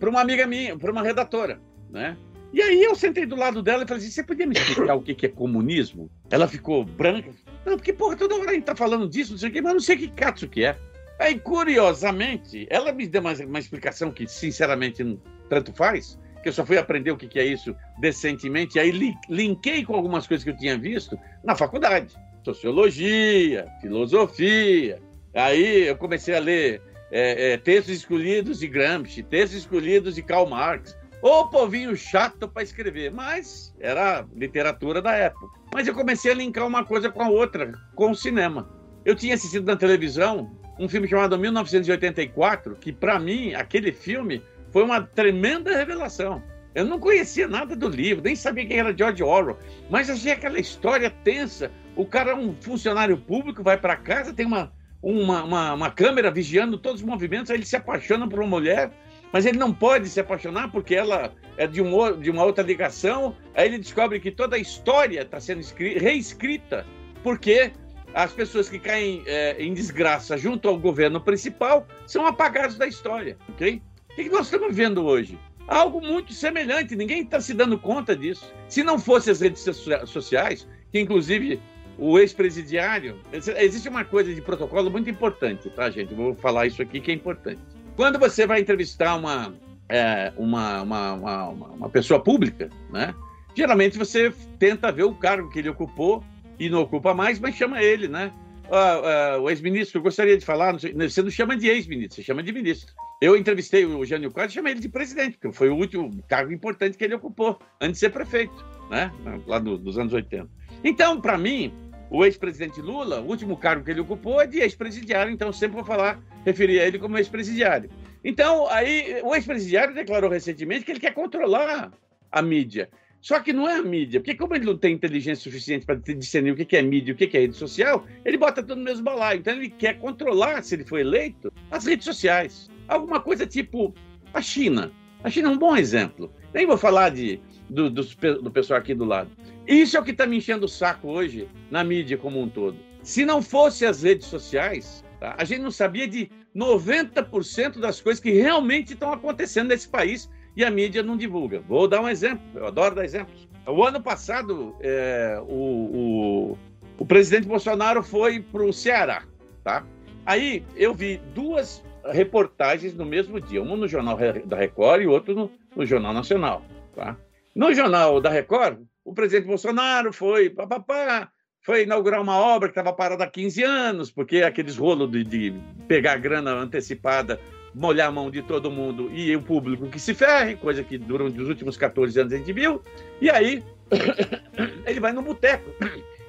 para 0.00 0.08
uma 0.08 0.22
amiga 0.22 0.46
minha, 0.46 0.78
para 0.78 0.90
uma 0.90 1.02
redatora. 1.02 1.60
Né? 1.90 2.16
E 2.52 2.60
aí 2.60 2.82
eu 2.82 2.94
sentei 2.94 3.24
do 3.24 3.34
lado 3.36 3.62
dela 3.62 3.84
e 3.84 3.86
falei 3.86 4.02
assim: 4.02 4.12
você 4.12 4.22
podia 4.22 4.46
me 4.46 4.54
explicar 4.54 4.94
o 4.94 5.02
que 5.02 5.24
é 5.24 5.28
comunismo? 5.28 6.10
Ela 6.30 6.46
ficou 6.46 6.84
branca. 6.84 7.30
Não, 7.64 7.76
porque, 7.76 7.92
porra, 7.92 8.16
toda 8.16 8.34
hora 8.34 8.50
a 8.50 8.54
gente 8.54 8.64
tá 8.64 8.74
falando 8.76 9.08
disso, 9.08 9.32
não 9.32 9.38
sei 9.38 9.48
o 9.48 9.52
quê, 9.52 9.60
mas 9.62 9.72
não 9.72 9.80
sei 9.80 9.96
que 9.96 10.08
catso 10.08 10.48
que 10.48 10.64
é. 10.64 10.76
Aí, 11.18 11.38
curiosamente, 11.38 12.66
ela 12.68 12.92
me 12.92 13.06
deu 13.06 13.20
uma, 13.20 13.32
uma 13.32 13.58
explicação 13.58 14.10
que, 14.10 14.26
sinceramente, 14.26 15.18
tanto 15.48 15.72
faz, 15.72 16.18
que 16.42 16.48
eu 16.48 16.52
só 16.52 16.66
fui 16.66 16.76
aprender 16.76 17.10
o 17.12 17.16
que 17.16 17.28
que 17.28 17.38
é 17.38 17.44
isso 17.44 17.74
decentemente, 18.00 18.76
e 18.76 18.80
aí 18.80 18.90
li- 18.90 19.14
linkei 19.28 19.84
com 19.84 19.94
algumas 19.94 20.26
coisas 20.26 20.42
que 20.42 20.50
eu 20.50 20.56
tinha 20.56 20.76
visto 20.76 21.16
na 21.44 21.54
faculdade. 21.54 22.14
Sociologia, 22.44 23.66
filosofia. 23.80 25.00
Aí 25.34 25.86
eu 25.88 25.96
comecei 25.96 26.34
a 26.34 26.40
ler 26.40 26.82
é, 27.10 27.52
é, 27.52 27.56
textos 27.56 27.94
escolhidos 27.94 28.58
de 28.58 28.66
Gramsci, 28.66 29.22
textos 29.22 29.60
escolhidos 29.60 30.16
de 30.16 30.22
Karl 30.22 30.46
Marx. 30.48 30.96
Ô 31.22 31.46
povinho 31.46 31.96
chato 31.96 32.48
para 32.48 32.64
escrever, 32.64 33.12
mas 33.12 33.72
era 33.78 34.26
literatura 34.34 35.00
da 35.00 35.12
época. 35.12 35.46
Mas 35.72 35.86
eu 35.86 35.94
comecei 35.94 36.32
a 36.32 36.34
linkar 36.34 36.66
uma 36.66 36.84
coisa 36.84 37.12
com 37.12 37.22
a 37.22 37.28
outra, 37.28 37.72
com 37.94 38.10
o 38.10 38.14
cinema. 38.14 38.68
Eu 39.04 39.14
tinha 39.14 39.34
assistido 39.34 39.64
na 39.64 39.76
televisão 39.76 40.50
um 40.80 40.88
filme 40.88 41.06
chamado 41.06 41.38
1984, 41.38 42.74
que 42.74 42.92
para 42.92 43.20
mim, 43.20 43.54
aquele 43.54 43.92
filme 43.92 44.42
foi 44.72 44.82
uma 44.82 45.00
tremenda 45.00 45.76
revelação. 45.76 46.42
Eu 46.74 46.86
não 46.86 46.98
conhecia 46.98 47.46
nada 47.46 47.76
do 47.76 47.88
livro, 47.88 48.24
nem 48.24 48.34
sabia 48.34 48.66
quem 48.66 48.78
era 48.80 48.96
George 48.96 49.22
Orwell, 49.22 49.58
mas 49.88 50.10
achei 50.10 50.32
aquela 50.32 50.58
história 50.58 51.08
tensa. 51.08 51.70
O 51.94 52.04
cara 52.04 52.32
é 52.32 52.34
um 52.34 52.52
funcionário 52.60 53.16
público, 53.16 53.62
vai 53.62 53.76
para 53.76 53.94
casa, 53.94 54.34
tem 54.34 54.46
uma, 54.46 54.72
uma, 55.00 55.44
uma, 55.44 55.74
uma 55.74 55.90
câmera 55.92 56.32
vigiando 56.32 56.78
todos 56.78 57.00
os 57.00 57.06
movimentos, 57.06 57.48
aí 57.48 57.58
ele 57.58 57.66
se 57.66 57.76
apaixona 57.76 58.28
por 58.28 58.40
uma 58.40 58.48
mulher, 58.48 58.90
mas 59.32 59.46
ele 59.46 59.58
não 59.58 59.72
pode 59.72 60.08
se 60.08 60.20
apaixonar 60.20 60.70
porque 60.70 60.94
ela 60.94 61.32
é 61.56 61.66
de, 61.66 61.80
um, 61.80 62.18
de 62.20 62.30
uma 62.30 62.44
outra 62.44 62.62
ligação. 62.62 63.34
Aí 63.54 63.66
ele 63.66 63.78
descobre 63.78 64.20
que 64.20 64.30
toda 64.30 64.56
a 64.56 64.58
história 64.58 65.22
está 65.22 65.40
sendo 65.40 65.60
escri- 65.60 65.98
reescrita, 65.98 66.86
porque 67.22 67.72
as 68.14 68.32
pessoas 68.32 68.68
que 68.68 68.78
caem 68.78 69.22
é, 69.26 69.56
em 69.62 69.72
desgraça 69.72 70.36
junto 70.36 70.68
ao 70.68 70.78
governo 70.78 71.20
principal 71.20 71.86
são 72.06 72.26
apagados 72.26 72.76
da 72.76 72.86
história, 72.86 73.38
ok? 73.48 73.80
O 74.10 74.14
que 74.14 74.28
nós 74.28 74.46
estamos 74.46 74.76
vendo 74.76 75.04
hoje? 75.04 75.38
Algo 75.66 76.00
muito 76.00 76.34
semelhante, 76.34 76.94
ninguém 76.94 77.22
está 77.22 77.40
se 77.40 77.54
dando 77.54 77.78
conta 77.78 78.14
disso. 78.14 78.52
Se 78.68 78.82
não 78.82 78.98
fosse 78.98 79.30
as 79.30 79.40
redes 79.40 79.62
socia- 79.62 80.04
sociais, 80.04 80.68
que 80.90 81.00
inclusive 81.00 81.58
o 81.96 82.18
ex-presidiário. 82.18 83.18
Existe 83.32 83.88
uma 83.88 84.04
coisa 84.04 84.34
de 84.34 84.42
protocolo 84.42 84.90
muito 84.90 85.08
importante, 85.08 85.70
tá, 85.70 85.88
gente? 85.90 86.12
Vou 86.12 86.34
falar 86.34 86.66
isso 86.66 86.82
aqui 86.82 87.00
que 87.00 87.10
é 87.10 87.14
importante. 87.14 87.60
Quando 87.96 88.18
você 88.18 88.46
vai 88.46 88.60
entrevistar 88.60 89.16
uma, 89.16 89.54
é, 89.88 90.32
uma, 90.36 90.82
uma, 90.82 91.12
uma, 91.14 91.48
uma- 91.48 91.88
pessoa 91.90 92.22
pública, 92.22 92.70
né? 92.90 93.14
Geralmente 93.54 93.98
você 93.98 94.32
tenta 94.58 94.90
ver 94.90 95.04
o 95.04 95.14
cargo 95.14 95.50
que 95.50 95.58
ele 95.58 95.68
ocupou 95.68 96.24
e 96.58 96.70
não 96.70 96.80
ocupa 96.80 97.12
mais, 97.12 97.38
mas 97.38 97.54
chama 97.54 97.82
ele, 97.82 98.08
né? 98.08 98.32
uh, 98.72 99.38
uh, 99.38 99.42
o 99.42 99.50
ex-ministro, 99.50 99.98
eu 99.98 100.02
gostaria 100.02 100.36
de 100.36 100.44
falar, 100.44 100.72
não 100.72 100.78
sei, 100.78 100.92
você 100.94 101.22
não 101.22 101.30
chama 101.30 101.56
de 101.56 101.68
ex-ministro, 101.68 102.16
você 102.16 102.22
chama 102.22 102.42
de 102.42 102.52
ministro. 102.52 102.94
Eu 103.20 103.36
entrevistei 103.36 103.84
o 103.84 104.04
Jânio 104.04 104.32
Quadros 104.32 104.52
e 104.52 104.56
chamei 104.56 104.72
ele 104.72 104.80
de 104.80 104.88
presidente, 104.88 105.38
porque 105.38 105.54
foi 105.54 105.68
o 105.68 105.76
último 105.76 106.10
cargo 106.26 106.52
importante 106.52 106.96
que 106.96 107.04
ele 107.04 107.14
ocupou 107.14 107.58
antes 107.80 107.94
de 107.94 107.98
ser 108.00 108.10
prefeito, 108.10 108.64
né? 108.90 109.12
lá 109.46 109.58
do, 109.58 109.78
dos 109.78 109.98
anos 109.98 110.12
80. 110.12 110.48
Então, 110.82 111.20
para 111.20 111.38
mim, 111.38 111.72
o 112.12 112.26
ex-presidente 112.26 112.78
Lula, 112.78 113.22
o 113.22 113.26
último 113.26 113.56
cargo 113.56 113.82
que 113.82 113.90
ele 113.90 114.00
ocupou 114.00 114.38
é 114.38 114.46
de 114.46 114.60
ex-presidiário, 114.60 115.32
então 115.32 115.50
sempre 115.50 115.76
vou 115.76 115.84
falar, 115.84 116.22
referir 116.44 116.78
a 116.78 116.86
ele 116.86 116.98
como 116.98 117.16
ex-presidiário. 117.16 117.88
Então, 118.22 118.68
aí, 118.68 119.22
o 119.24 119.34
ex-presidiário 119.34 119.94
declarou 119.94 120.30
recentemente 120.30 120.84
que 120.84 120.92
ele 120.92 121.00
quer 121.00 121.14
controlar 121.14 121.90
a 122.30 122.42
mídia. 122.42 122.90
Só 123.18 123.40
que 123.40 123.52
não 123.52 123.66
é 123.66 123.76
a 123.76 123.82
mídia, 123.82 124.20
porque 124.20 124.34
como 124.34 124.54
ele 124.54 124.66
não 124.66 124.76
tem 124.76 124.92
inteligência 124.92 125.42
suficiente 125.42 125.86
para 125.86 125.94
discernir 125.94 126.50
o 126.50 126.56
que 126.56 126.76
é 126.76 126.82
mídia 126.82 127.12
e 127.12 127.14
o 127.14 127.16
que 127.16 127.34
é 127.34 127.40
rede 127.40 127.56
social, 127.56 128.04
ele 128.24 128.36
bota 128.36 128.62
tudo 128.62 128.76
no 128.76 128.84
mesmo 128.84 129.04
balaio. 129.04 129.38
Então 129.40 129.54
ele 129.54 129.70
quer 129.70 129.98
controlar, 129.98 130.62
se 130.62 130.74
ele 130.74 130.84
for 130.84 130.98
eleito, 130.98 131.50
as 131.70 131.86
redes 131.86 132.04
sociais. 132.04 132.68
Alguma 132.88 133.20
coisa 133.20 133.46
tipo 133.46 133.94
a 134.34 134.42
China. 134.42 134.92
A 135.24 135.30
China 135.30 135.48
é 135.48 135.52
um 135.52 135.58
bom 135.58 135.76
exemplo. 135.76 136.30
Nem 136.52 136.66
vou 136.66 136.76
falar 136.76 137.10
de, 137.10 137.40
do, 137.70 137.88
do, 137.88 138.02
do 138.42 138.50
pessoal 138.50 138.80
aqui 138.80 138.92
do 138.92 139.04
lado. 139.04 139.30
Isso 139.66 139.96
é 139.96 140.00
o 140.00 140.04
que 140.04 140.10
está 140.10 140.26
me 140.26 140.36
enchendo 140.36 140.66
o 140.66 140.68
saco 140.68 141.08
hoje 141.08 141.48
na 141.70 141.84
mídia 141.84 142.18
como 142.18 142.40
um 142.40 142.48
todo. 142.48 142.76
Se 143.02 143.24
não 143.24 143.42
fosse 143.42 143.84
as 143.86 144.02
redes 144.02 144.26
sociais, 144.26 145.04
tá? 145.20 145.34
a 145.38 145.44
gente 145.44 145.62
não 145.62 145.70
sabia 145.70 146.06
de 146.06 146.30
90% 146.54 147.78
das 147.80 148.00
coisas 148.00 148.22
que 148.22 148.30
realmente 148.30 148.92
estão 148.92 149.12
acontecendo 149.12 149.68
nesse 149.68 149.88
país 149.88 150.28
e 150.56 150.64
a 150.64 150.70
mídia 150.70 151.02
não 151.02 151.16
divulga. 151.16 151.60
Vou 151.60 151.88
dar 151.88 152.00
um 152.00 152.08
exemplo, 152.08 152.42
eu 152.54 152.66
adoro 152.66 152.94
dar 152.94 153.04
exemplos. 153.04 153.48
O 153.66 153.84
ano 153.84 154.02
passado, 154.02 154.74
é, 154.80 155.40
o, 155.46 156.56
o, 156.56 156.58
o, 156.98 157.06
presidente 157.06 157.46
Bolsonaro 157.46 158.02
foi 158.02 158.40
para 158.40 158.62
o 158.62 158.72
Ceará, 158.72 159.22
tá? 159.62 159.84
Aí 160.26 160.64
eu 160.76 160.92
vi 160.92 161.20
duas 161.32 161.82
reportagens 162.04 162.94
no 162.94 163.04
mesmo 163.04 163.40
dia, 163.40 163.62
uma 163.62 163.76
no 163.76 163.86
Jornal 163.86 164.18
da 164.44 164.56
Record 164.56 165.02
e 165.02 165.06
outra 165.06 165.32
no, 165.32 165.50
no 165.76 165.86
Jornal 165.86 166.12
Nacional, 166.12 166.62
tá? 166.94 167.16
No 167.54 167.72
Jornal 167.72 168.20
da 168.20 168.30
Record, 168.30 168.80
o 169.04 169.14
presidente 169.14 169.46
Bolsonaro 169.46 170.12
foi, 170.12 170.50
papapá, 170.50 171.30
foi 171.60 171.82
inaugurar 171.82 172.20
uma 172.20 172.36
obra 172.36 172.68
que 172.68 172.72
estava 172.72 172.92
parada 172.94 173.24
há 173.24 173.30
15 173.30 173.62
anos, 173.62 174.10
porque 174.10 174.42
aqueles 174.42 174.76
rolos 174.76 175.10
de, 175.10 175.24
de 175.24 175.54
pegar 175.86 176.16
grana 176.16 176.52
antecipada 176.52 177.40
molhar 177.74 178.08
a 178.08 178.12
mão 178.12 178.30
de 178.30 178.42
todo 178.42 178.70
mundo 178.70 179.10
e 179.12 179.34
o 179.34 179.42
público 179.42 179.88
que 179.88 179.98
se 179.98 180.14
ferre, 180.14 180.56
coisa 180.56 180.84
que 180.84 180.98
durante 180.98 181.40
os 181.40 181.48
últimos 181.48 181.76
14 181.76 182.20
anos 182.20 182.32
a 182.32 182.36
gente 182.36 182.52
viu. 182.52 182.82
E 183.20 183.30
aí 183.30 183.64
ele 184.86 185.00
vai 185.00 185.12
no 185.12 185.22
boteco 185.22 185.70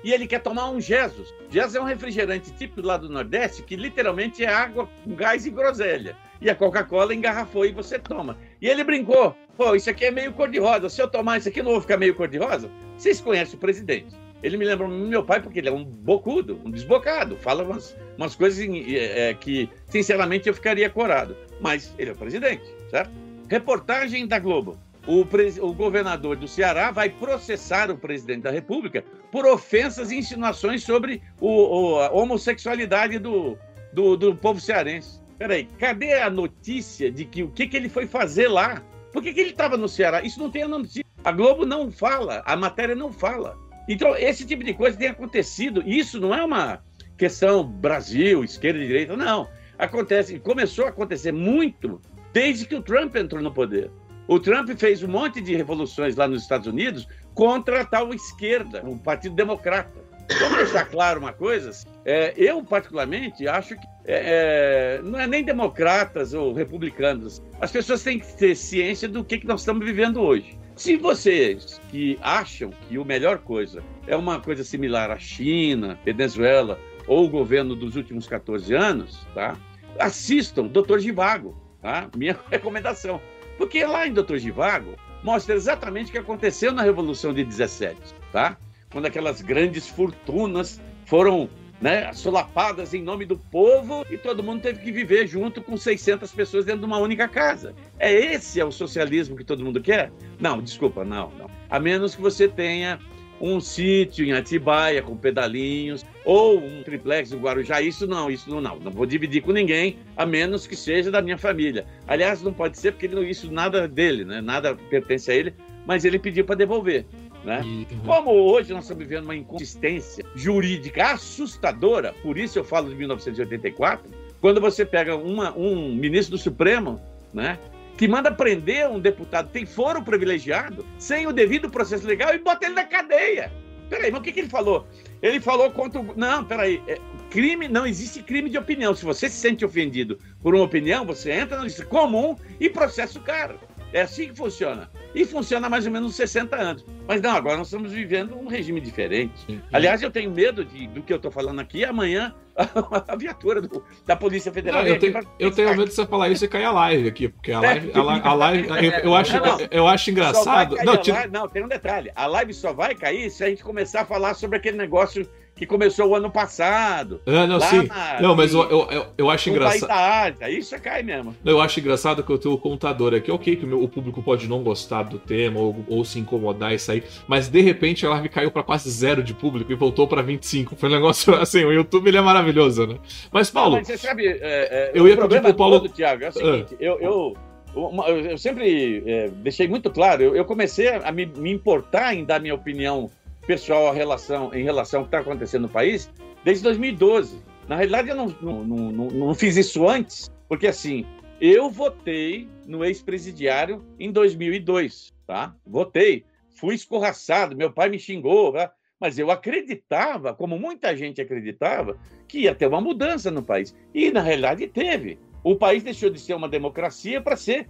e 0.03 0.11
ele 0.11 0.27
quer 0.27 0.39
tomar 0.39 0.69
um 0.69 0.79
Jesus. 0.79 1.33
Jesus 1.49 1.75
é 1.75 1.81
um 1.81 1.85
refrigerante 1.85 2.51
típico 2.53 2.85
lado 2.85 3.07
do 3.07 3.13
Nordeste 3.13 3.63
que 3.63 3.75
literalmente 3.75 4.43
é 4.43 4.49
água 4.49 4.87
com 5.03 5.15
gás 5.15 5.45
e 5.45 5.49
groselha. 5.49 6.15
E 6.41 6.49
a 6.49 6.55
Coca-Cola 6.55 7.13
engarrafou 7.13 7.65
e 7.65 7.71
você 7.71 7.97
toma. 7.97 8.37
E 8.61 8.67
ele 8.67 8.83
brincou: 8.83 9.35
pô, 9.57 9.75
isso 9.75 9.89
aqui 9.89 10.05
é 10.05 10.11
meio 10.11 10.33
cor-de-rosa. 10.33 10.89
Se 10.89 11.01
eu 11.01 11.07
tomar 11.07 11.37
isso 11.37 11.49
aqui, 11.49 11.61
não 11.61 11.71
vou 11.71 11.81
ficar 11.81 11.97
meio 11.97 12.15
cor-de-rosa? 12.15 12.69
Vocês 12.97 13.19
conhecem 13.21 13.55
o 13.55 13.59
presidente? 13.59 14.15
Ele 14.43 14.57
me 14.57 14.65
lembra 14.65 14.87
meu 14.87 15.23
pai 15.23 15.41
porque 15.41 15.59
ele 15.59 15.69
é 15.69 15.71
um 15.71 15.85
bocudo, 15.85 16.59
um 16.65 16.69
desbocado, 16.69 17.37
fala 17.37 17.63
umas, 17.63 17.95
umas 18.17 18.35
coisas 18.35 18.59
é, 18.59 19.29
é, 19.29 19.33
que, 19.33 19.69
sinceramente, 19.87 20.49
eu 20.49 20.53
ficaria 20.53 20.89
corado. 20.89 21.35
Mas 21.61 21.93
ele 21.97 22.09
é 22.09 22.13
o 22.13 22.17
presidente, 22.17 22.63
certo? 22.89 23.09
Reportagem 23.49 24.27
da 24.27 24.39
Globo. 24.39 24.77
O, 25.07 25.21
o, 25.21 25.73
governador 25.73 26.35
do 26.37 26.47
Ceará 26.47 26.91
vai 26.91 27.09
processar 27.09 27.91
o 27.91 27.97
presidente 27.97 28.43
da 28.43 28.51
República 28.51 29.03
por 29.31 29.45
ofensas 29.45 30.11
e 30.11 30.15
insinuações 30.17 30.83
sobre 30.83 31.21
o, 31.41 31.47
o, 31.47 31.99
a 31.99 32.11
homossexualidade 32.11 33.19
do, 33.19 33.57
do, 33.91 34.15
do, 34.15 34.35
povo 34.35 34.61
cearense. 34.61 35.21
Peraí, 35.37 35.67
cadê 35.77 36.13
a 36.13 36.29
notícia 36.29 37.11
de 37.11 37.25
que 37.25 37.43
o 37.43 37.49
que, 37.49 37.67
que 37.67 37.75
ele 37.75 37.89
foi 37.89 38.07
fazer 38.07 38.47
lá? 38.47 38.81
Por 39.13 39.21
que, 39.21 39.31
que 39.31 39.39
ele 39.39 39.51
estava 39.51 39.77
no 39.77 39.87
Ceará? 39.87 40.23
Isso 40.23 40.39
não 40.39 40.49
tem 40.49 40.63
a 40.63 40.67
notícia. 40.67 41.05
A 41.23 41.31
Globo 41.31 41.65
não 41.65 41.91
fala, 41.91 42.41
a 42.45 42.55
matéria 42.55 42.95
não 42.95 43.13
fala. 43.13 43.57
Então, 43.87 44.15
esse 44.17 44.45
tipo 44.45 44.63
de 44.63 44.73
coisa 44.73 44.97
tem 44.97 45.07
acontecido. 45.07 45.83
Isso 45.85 46.19
não 46.19 46.33
é 46.33 46.43
uma 46.43 46.83
questão 47.17 47.63
Brasil, 47.63 48.43
esquerda 48.43 48.79
e 48.79 48.87
direita, 48.87 49.15
não. 49.15 49.47
Acontece, 49.77 50.39
começou 50.39 50.85
a 50.85 50.89
acontecer 50.89 51.31
muito 51.31 52.01
desde 52.33 52.65
que 52.65 52.75
o 52.75 52.81
Trump 52.81 53.15
entrou 53.15 53.41
no 53.41 53.53
poder. 53.53 53.91
O 54.27 54.39
Trump 54.39 54.69
fez 54.77 55.03
um 55.03 55.07
monte 55.07 55.41
de 55.41 55.55
revoluções 55.55 56.15
lá 56.15 56.27
nos 56.27 56.41
Estados 56.41 56.65
Unidos 56.65 57.07
contra 57.33 57.81
a 57.81 57.85
tal 57.85 58.13
esquerda, 58.13 58.81
o 58.85 58.97
Partido 58.97 59.35
Democrata. 59.35 60.01
Vamos 60.39 60.57
deixar 60.57 60.85
claro 60.85 61.19
uma 61.19 61.33
coisa: 61.33 61.71
é, 62.05 62.33
eu, 62.35 62.63
particularmente, 62.63 63.47
acho 63.47 63.75
que 63.75 63.87
é, 64.05 64.99
é, 64.99 65.01
não 65.01 65.19
é 65.19 65.25
nem 65.25 65.43
democratas 65.43 66.33
ou 66.33 66.53
republicanos. 66.53 67.41
As 67.61 67.71
pessoas 67.71 68.03
têm 68.03 68.19
que 68.19 68.37
ter 68.37 68.55
ciência 68.55 69.07
do 69.07 69.23
que, 69.23 69.37
que 69.37 69.47
nós 69.47 69.61
estamos 69.61 69.85
vivendo 69.85 70.21
hoje. 70.21 70.57
Se 70.75 70.97
vocês 70.97 71.79
que 71.89 72.17
acham 72.21 72.71
que 72.71 72.97
a 72.97 73.05
melhor 73.05 73.37
coisa 73.39 73.83
é 74.07 74.15
uma 74.15 74.39
coisa 74.39 74.63
similar 74.63 75.11
à 75.11 75.19
China, 75.19 75.97
Venezuela 76.03 76.79
ou 77.07 77.25
o 77.25 77.29
governo 77.29 77.75
dos 77.75 77.95
últimos 77.95 78.27
14 78.27 78.73
anos, 78.73 79.25
tá? 79.33 79.55
assistam 79.99 80.65
Doutor 80.65 80.99
Givago, 80.99 81.55
tá? 81.81 82.09
minha 82.15 82.37
recomendação. 82.51 83.21
Porque 83.57 83.85
lá 83.85 84.07
em 84.07 84.13
Doutor 84.13 84.39
Givago 84.39 84.95
mostra 85.23 85.55
exatamente 85.55 86.09
o 86.09 86.11
que 86.11 86.17
aconteceu 86.17 86.73
na 86.73 86.81
Revolução 86.81 87.33
de 87.33 87.43
17, 87.43 87.95
tá? 88.31 88.57
quando 88.91 89.05
aquelas 89.05 89.41
grandes 89.41 89.87
fortunas 89.87 90.81
foram 91.05 91.49
né, 91.83 92.13
solapadas 92.13 92.93
em 92.93 93.03
nome 93.03 93.25
do 93.25 93.37
povo 93.37 94.05
e 94.09 94.17
todo 94.17 94.41
mundo 94.41 94.61
teve 94.61 94.79
que 94.79 94.89
viver 94.89 95.27
junto 95.27 95.61
com 95.61 95.75
600 95.75 96.31
pessoas 96.31 96.63
dentro 96.63 96.79
de 96.79 96.85
uma 96.85 96.97
única 96.97 97.27
casa. 97.27 97.75
É 97.99 98.09
esse 98.09 98.57
é 98.57 98.63
o 98.63 98.71
socialismo 98.71 99.35
que 99.35 99.43
todo 99.43 99.65
mundo 99.65 99.81
quer? 99.81 100.09
Não, 100.39 100.61
desculpa, 100.61 101.03
não, 101.03 101.29
não. 101.37 101.49
A 101.69 101.81
menos 101.81 102.15
que 102.15 102.21
você 102.21 102.47
tenha 102.47 102.99
um 103.41 103.59
sítio 103.59 104.23
em 104.23 104.31
Atibaia 104.31 105.01
com 105.01 105.17
pedalinhos 105.17 106.05
ou 106.23 106.57
um 106.57 106.81
triplex 106.83 107.31
no 107.31 107.39
Guarujá, 107.39 107.81
isso 107.81 108.07
não, 108.07 108.31
isso 108.31 108.49
não, 108.49 108.61
não, 108.61 108.79
não 108.79 108.91
vou 108.91 109.05
dividir 109.05 109.41
com 109.41 109.51
ninguém, 109.51 109.97
a 110.15 110.25
menos 110.25 110.65
que 110.65 110.77
seja 110.77 111.11
da 111.11 111.21
minha 111.21 111.37
família. 111.37 111.85
Aliás, 112.07 112.41
não 112.41 112.53
pode 112.53 112.77
ser 112.77 112.93
porque 112.93 113.07
isso 113.29 113.51
nada 113.51 113.89
dele, 113.89 114.23
né? 114.23 114.39
Nada 114.39 114.73
pertence 114.89 115.29
a 115.29 115.35
ele, 115.35 115.53
mas 115.85 116.05
ele 116.05 116.17
pediu 116.17 116.45
para 116.45 116.55
devolver. 116.55 117.05
Né? 117.43 117.61
Como 118.05 118.31
hoje 118.31 118.71
nós 118.73 118.83
estamos 118.83 119.03
vivendo 119.03 119.25
uma 119.25 119.35
inconsistência 119.35 120.25
jurídica 120.35 121.11
assustadora, 121.11 122.13
por 122.21 122.37
isso 122.37 122.57
eu 122.57 122.63
falo 122.63 122.89
de 122.89 122.95
1984, 122.95 124.09
quando 124.39 124.61
você 124.61 124.85
pega 124.85 125.15
uma, 125.15 125.55
um 125.57 125.93
ministro 125.93 126.37
do 126.37 126.41
Supremo, 126.41 127.01
né, 127.33 127.59
que 127.97 128.07
manda 128.07 128.31
prender 128.31 128.89
um 128.89 128.99
deputado 128.99 129.49
tem 129.49 129.65
foro 129.65 130.01
privilegiado, 130.01 130.85
sem 130.97 131.27
o 131.27 131.33
devido 131.33 131.69
processo 131.69 132.07
legal 132.07 132.33
e 132.33 132.39
bota 132.39 132.65
ele 132.65 132.75
na 132.75 132.85
cadeia. 132.85 133.51
Peraí, 133.89 134.09
mas 134.09 134.21
o 134.21 134.23
que, 134.23 134.31
que 134.31 134.39
ele 134.39 134.49
falou? 134.49 134.87
Ele 135.21 135.39
falou 135.39 135.69
contra 135.71 136.01
o. 136.01 136.13
Não, 136.17 136.43
peraí. 136.43 136.81
É, 136.87 136.99
crime, 137.29 137.67
não 137.67 137.85
existe 137.85 138.23
crime 138.23 138.49
de 138.49 138.57
opinião. 138.57 138.95
Se 138.95 139.05
você 139.05 139.29
se 139.29 139.37
sente 139.37 139.63
ofendido 139.63 140.19
por 140.41 140.55
uma 140.55 140.63
opinião, 140.63 141.05
você 141.05 141.31
entra 141.31 141.57
na 141.57 141.63
lista 141.63 141.85
comum 141.85 142.35
e 142.59 142.69
processa 142.69 143.19
o 143.19 143.21
cara. 143.21 143.55
É 143.93 144.01
assim 144.01 144.27
que 144.27 144.35
funciona. 144.35 144.89
E 145.13 145.23
funciona 145.23 145.67
há 145.67 145.69
mais 145.69 145.85
ou 145.85 145.91
menos 145.91 146.15
60 146.15 146.55
anos. 146.55 146.85
Mas 147.07 147.21
não, 147.21 147.29
agora 147.35 147.57
nós 147.57 147.67
estamos 147.67 147.91
vivendo 147.91 148.35
um 148.35 148.47
regime 148.47 148.81
diferente. 148.81 149.33
Sim. 149.45 149.61
Aliás, 149.71 150.01
eu 150.01 150.09
tenho 150.09 150.31
medo 150.31 150.65
de, 150.65 150.87
do 150.87 151.03
que 151.03 151.13
eu 151.13 151.17
estou 151.17 151.31
falando 151.31 151.59
aqui. 151.59 151.85
Amanhã, 151.85 152.33
a, 153.07 153.15
viatura 153.15 153.61
do, 153.61 153.83
da 154.03 154.15
Polícia 154.15 154.51
Federal. 154.51 154.81
Não, 154.81 154.89
eu, 154.89 154.97
tenho, 154.97 155.19
eu 155.37 155.51
tenho 155.51 155.69
medo 155.69 155.85
de 155.85 155.93
você 155.93 156.07
falar 156.07 156.29
isso 156.29 156.43
e 156.43 156.47
cair 156.47 156.65
a 156.65 156.71
live 156.71 157.07
aqui, 157.07 157.29
porque 157.29 157.51
a 157.51 157.59
live. 157.59 157.91
A 157.93 158.01
live, 158.01 158.27
a 158.27 158.33
live 158.33 158.67
eu, 158.83 158.91
eu, 158.91 159.15
acho, 159.15 159.33
não, 159.33 159.45
não. 159.45 159.67
eu 159.69 159.87
acho 159.87 160.09
engraçado. 160.09 160.75
Não, 160.77 160.93
live, 160.95 161.31
não, 161.31 161.47
tem 161.47 161.63
um 161.63 161.67
detalhe. 161.67 162.11
A 162.15 162.25
live 162.25 162.51
só 162.51 162.73
vai 162.73 162.95
cair 162.95 163.29
se 163.29 163.43
a 163.43 163.49
gente 163.49 163.63
começar 163.63 164.01
a 164.01 164.05
falar 164.05 164.33
sobre 164.33 164.57
aquele 164.57 164.77
negócio 164.77 165.29
que 165.55 165.67
começou 165.67 166.07
o 166.09 166.15
ano 166.15 166.31
passado. 166.31 167.21
Ah, 167.25 167.45
não, 167.45 167.59
sim. 167.59 167.85
Na, 167.85 168.21
não, 168.21 168.35
mas 168.35 168.53
eu, 168.53 168.63
eu, 168.63 169.05
eu, 169.17 169.29
acho 169.29 169.49
engraçado. 169.49 170.43
Isso 170.49 170.79
cai 170.81 171.03
mesmo. 171.03 171.35
Eu 171.45 171.61
acho 171.61 171.79
engraçado 171.79 172.23
que 172.23 172.31
eu 172.31 172.37
tenho 172.37 172.55
o 172.55 172.57
contador 172.57 173.13
aqui. 173.13 173.31
Ok, 173.31 173.55
que 173.55 173.65
o, 173.65 173.67
meu, 173.67 173.83
o 173.83 173.87
público 173.87 174.21
pode 174.23 174.47
não 174.47 174.63
gostar 174.63 175.03
do 175.03 175.19
tema 175.19 175.59
ou, 175.59 175.85
ou, 175.87 176.03
se 176.03 176.19
incomodar 176.19 176.73
e 176.73 176.79
sair, 176.79 177.03
mas 177.27 177.47
de 177.47 177.61
repente 177.61 178.05
a 178.05 178.09
live 178.09 178.29
caiu 178.29 178.49
para 178.49 178.63
quase 178.63 178.89
zero 178.89 179.21
de 179.21 179.33
público 179.33 179.71
e 179.71 179.75
voltou 179.75 180.07
para 180.07 180.21
25. 180.21 180.75
Foi 180.75 180.89
um 180.89 180.91
negócio 180.91 181.35
assim. 181.39 181.63
O 181.63 181.71
YouTube 181.71 182.07
ele 182.07 182.17
é 182.17 182.21
maravilhoso, 182.21 182.87
né? 182.87 182.97
Mas, 183.31 183.49
Paulo. 183.51 183.71
Não, 183.71 183.77
mas 183.77 183.87
você 183.87 183.97
sabe, 183.97 184.27
é, 184.27 184.37
é, 184.41 184.91
eu 184.93 185.07
ia 185.07 185.15
pedir 185.15 185.41
pro 185.41 185.53
Paulo. 185.53 185.79
Todo, 185.79 185.93
Thiago, 185.93 186.23
é 186.23 186.29
o 186.29 186.31
seguinte, 186.31 186.73
ah. 186.73 186.83
eu, 186.83 186.99
eu 186.99 187.37
eu 187.75 188.37
sempre 188.37 189.03
é, 189.07 189.29
deixei 189.29 189.67
muito 189.67 189.89
claro, 189.89 190.21
eu, 190.21 190.35
eu 190.35 190.45
comecei 190.45 190.89
a 190.89 191.11
me, 191.11 191.25
me, 191.25 191.51
importar 191.51 192.13
em 192.13 192.23
dar 192.23 192.39
minha 192.39 192.53
opinião 192.53 193.09
pessoal 193.45 193.87
a 193.87 193.93
relação, 193.93 194.53
em 194.53 194.63
relação 194.63 195.01
ao 195.01 195.05
que 195.05 195.09
está 195.09 195.19
acontecendo 195.19 195.63
no 195.63 195.69
país 195.69 196.11
desde 196.43 196.63
2012. 196.63 197.41
Na 197.67 197.75
realidade, 197.75 198.09
eu 198.09 198.15
não, 198.15 198.27
não, 198.41 198.63
não, 198.63 199.07
não 199.07 199.33
fiz 199.33 199.55
isso 199.55 199.87
antes, 199.87 200.29
porque 200.47 200.67
assim, 200.67 201.05
eu 201.39 201.69
votei 201.69 202.47
no 202.65 202.83
ex-presidiário 202.83 203.83
em 203.99 204.11
2002, 204.11 205.13
tá? 205.25 205.55
Votei. 205.65 206.25
Fui 206.55 206.75
escorraçado, 206.75 207.55
meu 207.55 207.71
pai 207.71 207.89
me 207.89 207.99
xingou, 207.99 208.53
tá? 208.53 208.71
Mas 208.99 209.19
eu 209.19 209.29
acreditava, 209.29 210.33
como 210.33 210.57
muita 210.57 210.95
gente 210.95 211.21
acreditava, 211.21 211.97
que 212.27 212.39
ia 212.41 212.55
ter 212.55 212.67
uma 212.67 212.79
mudança 212.79 213.29
no 213.29 213.43
país. 213.43 213.75
E, 213.93 214.11
na 214.11 214.21
realidade, 214.21 214.67
teve. 214.67 215.19
O 215.43 215.57
país 215.57 215.83
deixou 215.83 216.09
de 216.09 216.19
ser 216.19 216.33
uma 216.33 216.47
democracia 216.47 217.19
para 217.19 217.35
ser 217.35 217.67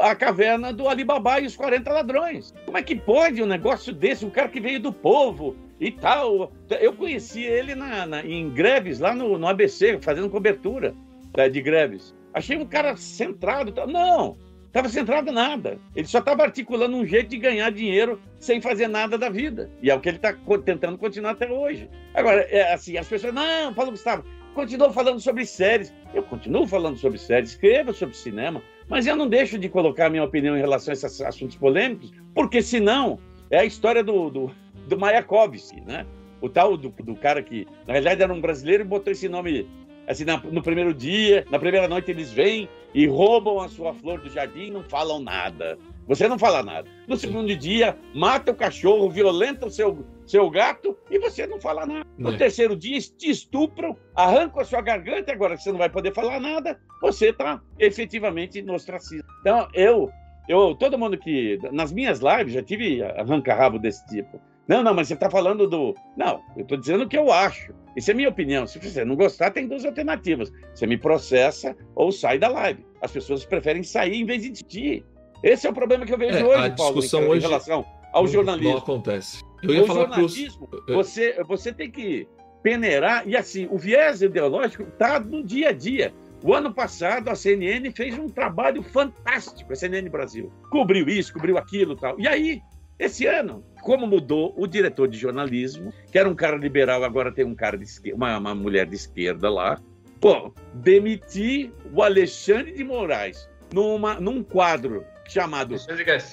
a 0.00 0.14
caverna 0.14 0.72
do 0.72 0.88
Alibaba 0.88 1.40
e 1.40 1.46
os 1.46 1.56
40 1.56 1.92
ladrões. 1.92 2.54
Como 2.64 2.78
é 2.78 2.82
que 2.82 2.96
pode 2.96 3.42
um 3.42 3.46
negócio 3.46 3.92
desse? 3.92 4.24
Um 4.24 4.30
cara 4.30 4.48
que 4.48 4.60
veio 4.60 4.80
do 4.80 4.92
povo 4.92 5.56
e 5.80 5.90
tal. 5.90 6.52
Eu 6.80 6.94
conheci 6.94 7.42
ele 7.42 7.74
na, 7.74 8.06
na 8.06 8.24
em 8.24 8.50
greves 8.50 8.98
lá 8.98 9.14
no, 9.14 9.38
no 9.38 9.46
ABC, 9.46 9.98
fazendo 10.00 10.30
cobertura 10.30 10.94
né, 11.36 11.48
de 11.48 11.60
greves. 11.60 12.14
Achei 12.32 12.56
um 12.56 12.66
cara 12.66 12.96
centrado. 12.96 13.72
Não, 13.86 14.36
estava 14.66 14.88
centrado 14.88 15.32
nada. 15.32 15.78
Ele 15.94 16.06
só 16.06 16.18
estava 16.18 16.42
articulando 16.42 16.96
um 16.96 17.06
jeito 17.06 17.30
de 17.30 17.38
ganhar 17.38 17.70
dinheiro 17.70 18.20
sem 18.38 18.60
fazer 18.60 18.88
nada 18.88 19.16
da 19.16 19.28
vida. 19.28 19.70
E 19.82 19.90
é 19.90 19.94
o 19.94 20.00
que 20.00 20.08
ele 20.08 20.16
está 20.16 20.34
tentando 20.64 20.98
continuar 20.98 21.32
até 21.32 21.50
hoje. 21.50 21.88
Agora, 22.14 22.42
é 22.42 22.72
assim, 22.72 22.96
as 22.96 23.08
pessoas, 23.08 23.32
não, 23.32 23.72
Paulo 23.72 23.90
Gustavo, 23.90 24.24
continua 24.54 24.92
falando 24.92 25.20
sobre 25.20 25.44
séries. 25.44 25.92
Eu 26.14 26.22
continuo 26.22 26.66
falando 26.66 26.96
sobre 26.96 27.18
séries, 27.18 27.50
escrevo 27.50 27.92
sobre 27.92 28.16
cinema, 28.16 28.62
mas 28.88 29.06
eu 29.06 29.16
não 29.16 29.28
deixo 29.28 29.58
de 29.58 29.68
colocar 29.68 30.10
minha 30.10 30.24
opinião 30.24 30.56
em 30.56 30.60
relação 30.60 30.92
a 30.92 30.94
esses 30.94 31.20
assuntos 31.20 31.56
polêmicos, 31.56 32.12
porque 32.34 32.62
senão 32.62 33.18
é 33.50 33.58
a 33.58 33.64
história 33.64 34.02
do, 34.02 34.30
do, 34.30 34.50
do 34.88 34.98
Mayakovsky, 34.98 35.80
né? 35.80 36.06
O 36.40 36.48
tal 36.48 36.76
do, 36.76 36.90
do 36.90 37.16
cara 37.16 37.42
que, 37.42 37.66
na 37.86 37.94
verdade, 37.94 38.22
era 38.22 38.32
um 38.32 38.40
brasileiro 38.40 38.84
e 38.84 38.86
botou 38.86 39.12
esse 39.12 39.28
nome 39.28 39.66
assim, 40.06 40.24
na, 40.24 40.36
no 40.38 40.62
primeiro 40.62 40.94
dia, 40.94 41.44
na 41.50 41.58
primeira 41.58 41.88
noite 41.88 42.10
eles 42.10 42.32
vêm 42.32 42.68
e 42.94 43.06
roubam 43.06 43.60
a 43.60 43.68
sua 43.68 43.92
flor 43.94 44.20
do 44.20 44.30
jardim 44.30 44.66
e 44.66 44.70
não 44.70 44.82
falam 44.82 45.20
nada. 45.20 45.78
Você 46.06 46.28
não 46.28 46.38
fala 46.38 46.62
nada. 46.62 46.88
No 47.08 47.16
segundo 47.16 47.54
dia, 47.56 47.98
mata 48.14 48.52
o 48.52 48.54
cachorro, 48.54 49.10
violenta 49.10 49.66
o 49.66 49.70
seu, 49.70 50.06
seu 50.24 50.48
gato 50.48 50.96
e 51.10 51.18
você 51.18 51.46
não 51.46 51.60
fala 51.60 51.84
nada. 51.84 52.06
No 52.16 52.32
é. 52.32 52.36
terceiro 52.36 52.76
dia, 52.76 52.98
te 53.00 53.28
estupram, 53.28 53.96
arrancam 54.14 54.60
a 54.60 54.64
sua 54.64 54.80
garganta, 54.80 55.32
agora 55.32 55.56
você 55.56 55.70
não 55.70 55.78
vai 55.78 55.88
poder 55.88 56.14
falar 56.14 56.38
nada, 56.38 56.78
você 57.02 57.30
está 57.30 57.60
efetivamente 57.78 58.62
no 58.62 58.74
ostracismo. 58.74 59.28
Então, 59.40 59.68
eu, 59.74 60.10
eu, 60.48 60.74
todo 60.76 60.98
mundo 60.98 61.18
que. 61.18 61.58
Nas 61.72 61.92
minhas 61.92 62.20
lives 62.20 62.54
já 62.54 62.62
tive 62.62 63.02
arranca-rabo 63.02 63.78
desse 63.78 64.06
tipo. 64.06 64.40
Não, 64.68 64.82
não, 64.82 64.94
mas 64.94 65.08
você 65.08 65.14
está 65.14 65.30
falando 65.30 65.66
do. 65.66 65.94
Não, 66.16 66.42
eu 66.56 66.62
estou 66.62 66.76
dizendo 66.76 67.04
o 67.04 67.08
que 67.08 67.16
eu 67.16 67.32
acho. 67.32 67.72
Isso 67.96 68.10
é 68.10 68.14
minha 68.14 68.28
opinião. 68.28 68.66
Se 68.66 68.78
você 68.78 69.04
não 69.04 69.16
gostar, 69.16 69.50
tem 69.50 69.66
duas 69.66 69.84
alternativas. 69.84 70.52
Você 70.74 70.86
me 70.86 70.98
processa 70.98 71.74
ou 71.94 72.10
sai 72.10 72.38
da 72.38 72.48
live. 72.48 72.84
As 73.00 73.10
pessoas 73.10 73.44
preferem 73.44 73.82
sair 73.82 74.16
em 74.16 74.26
vez 74.26 74.42
de 74.42 74.52
ti. 74.52 75.04
Esse 75.42 75.66
é 75.66 75.70
o 75.70 75.74
problema 75.74 76.04
que 76.04 76.12
eu 76.12 76.18
vejo 76.18 76.38
é, 76.38 76.44
hoje, 76.44 76.64
a 76.64 76.68
discussão 76.68 77.20
Paulo, 77.20 77.34
em, 77.34 77.38
hoje 77.38 77.46
relação 77.46 77.86
ao 78.12 78.26
jornalismo. 78.26 78.72
Não 78.72 78.78
acontece. 78.78 79.42
Eu 79.62 79.74
ia 79.74 79.82
o 79.82 79.86
falar 79.86 80.00
jornalismo, 80.00 80.66
pros... 80.68 80.84
você, 80.88 81.42
você 81.44 81.72
tem 81.72 81.90
que 81.90 82.28
peneirar. 82.62 83.26
E 83.26 83.36
assim, 83.36 83.68
o 83.70 83.78
viés 83.78 84.22
ideológico 84.22 84.82
está 84.82 85.20
no 85.20 85.42
dia 85.42 85.68
a 85.68 85.72
dia. 85.72 86.12
O 86.42 86.52
ano 86.52 86.72
passado, 86.72 87.28
a 87.28 87.34
CNN 87.34 87.90
fez 87.92 88.18
um 88.18 88.28
trabalho 88.28 88.82
fantástico, 88.82 89.72
a 89.72 89.76
CNN 89.76 90.08
Brasil. 90.10 90.52
Cobriu 90.70 91.08
isso, 91.08 91.32
cobriu 91.32 91.56
aquilo 91.56 91.96
tal. 91.96 92.18
E 92.20 92.28
aí, 92.28 92.60
esse 92.98 93.26
ano, 93.26 93.64
como 93.82 94.06
mudou 94.06 94.54
o 94.56 94.66
diretor 94.66 95.06
de 95.06 95.18
jornalismo, 95.18 95.92
que 96.10 96.18
era 96.18 96.28
um 96.28 96.34
cara 96.34 96.56
liberal, 96.56 97.04
agora 97.04 97.30
tem 97.30 97.44
um 97.44 97.54
cara 97.54 97.76
de 97.76 97.84
esquerda, 97.84 98.16
uma, 98.16 98.38
uma 98.38 98.54
mulher 98.54 98.86
de 98.86 98.96
esquerda 98.96 99.50
lá. 99.50 99.78
Pô, 100.20 100.52
demiti 100.72 101.72
o 101.92 102.02
Alexandre 102.02 102.72
de 102.72 102.82
Moraes 102.82 103.48
numa, 103.72 104.14
num 104.14 104.42
quadro 104.42 105.04
chamado 105.28 105.76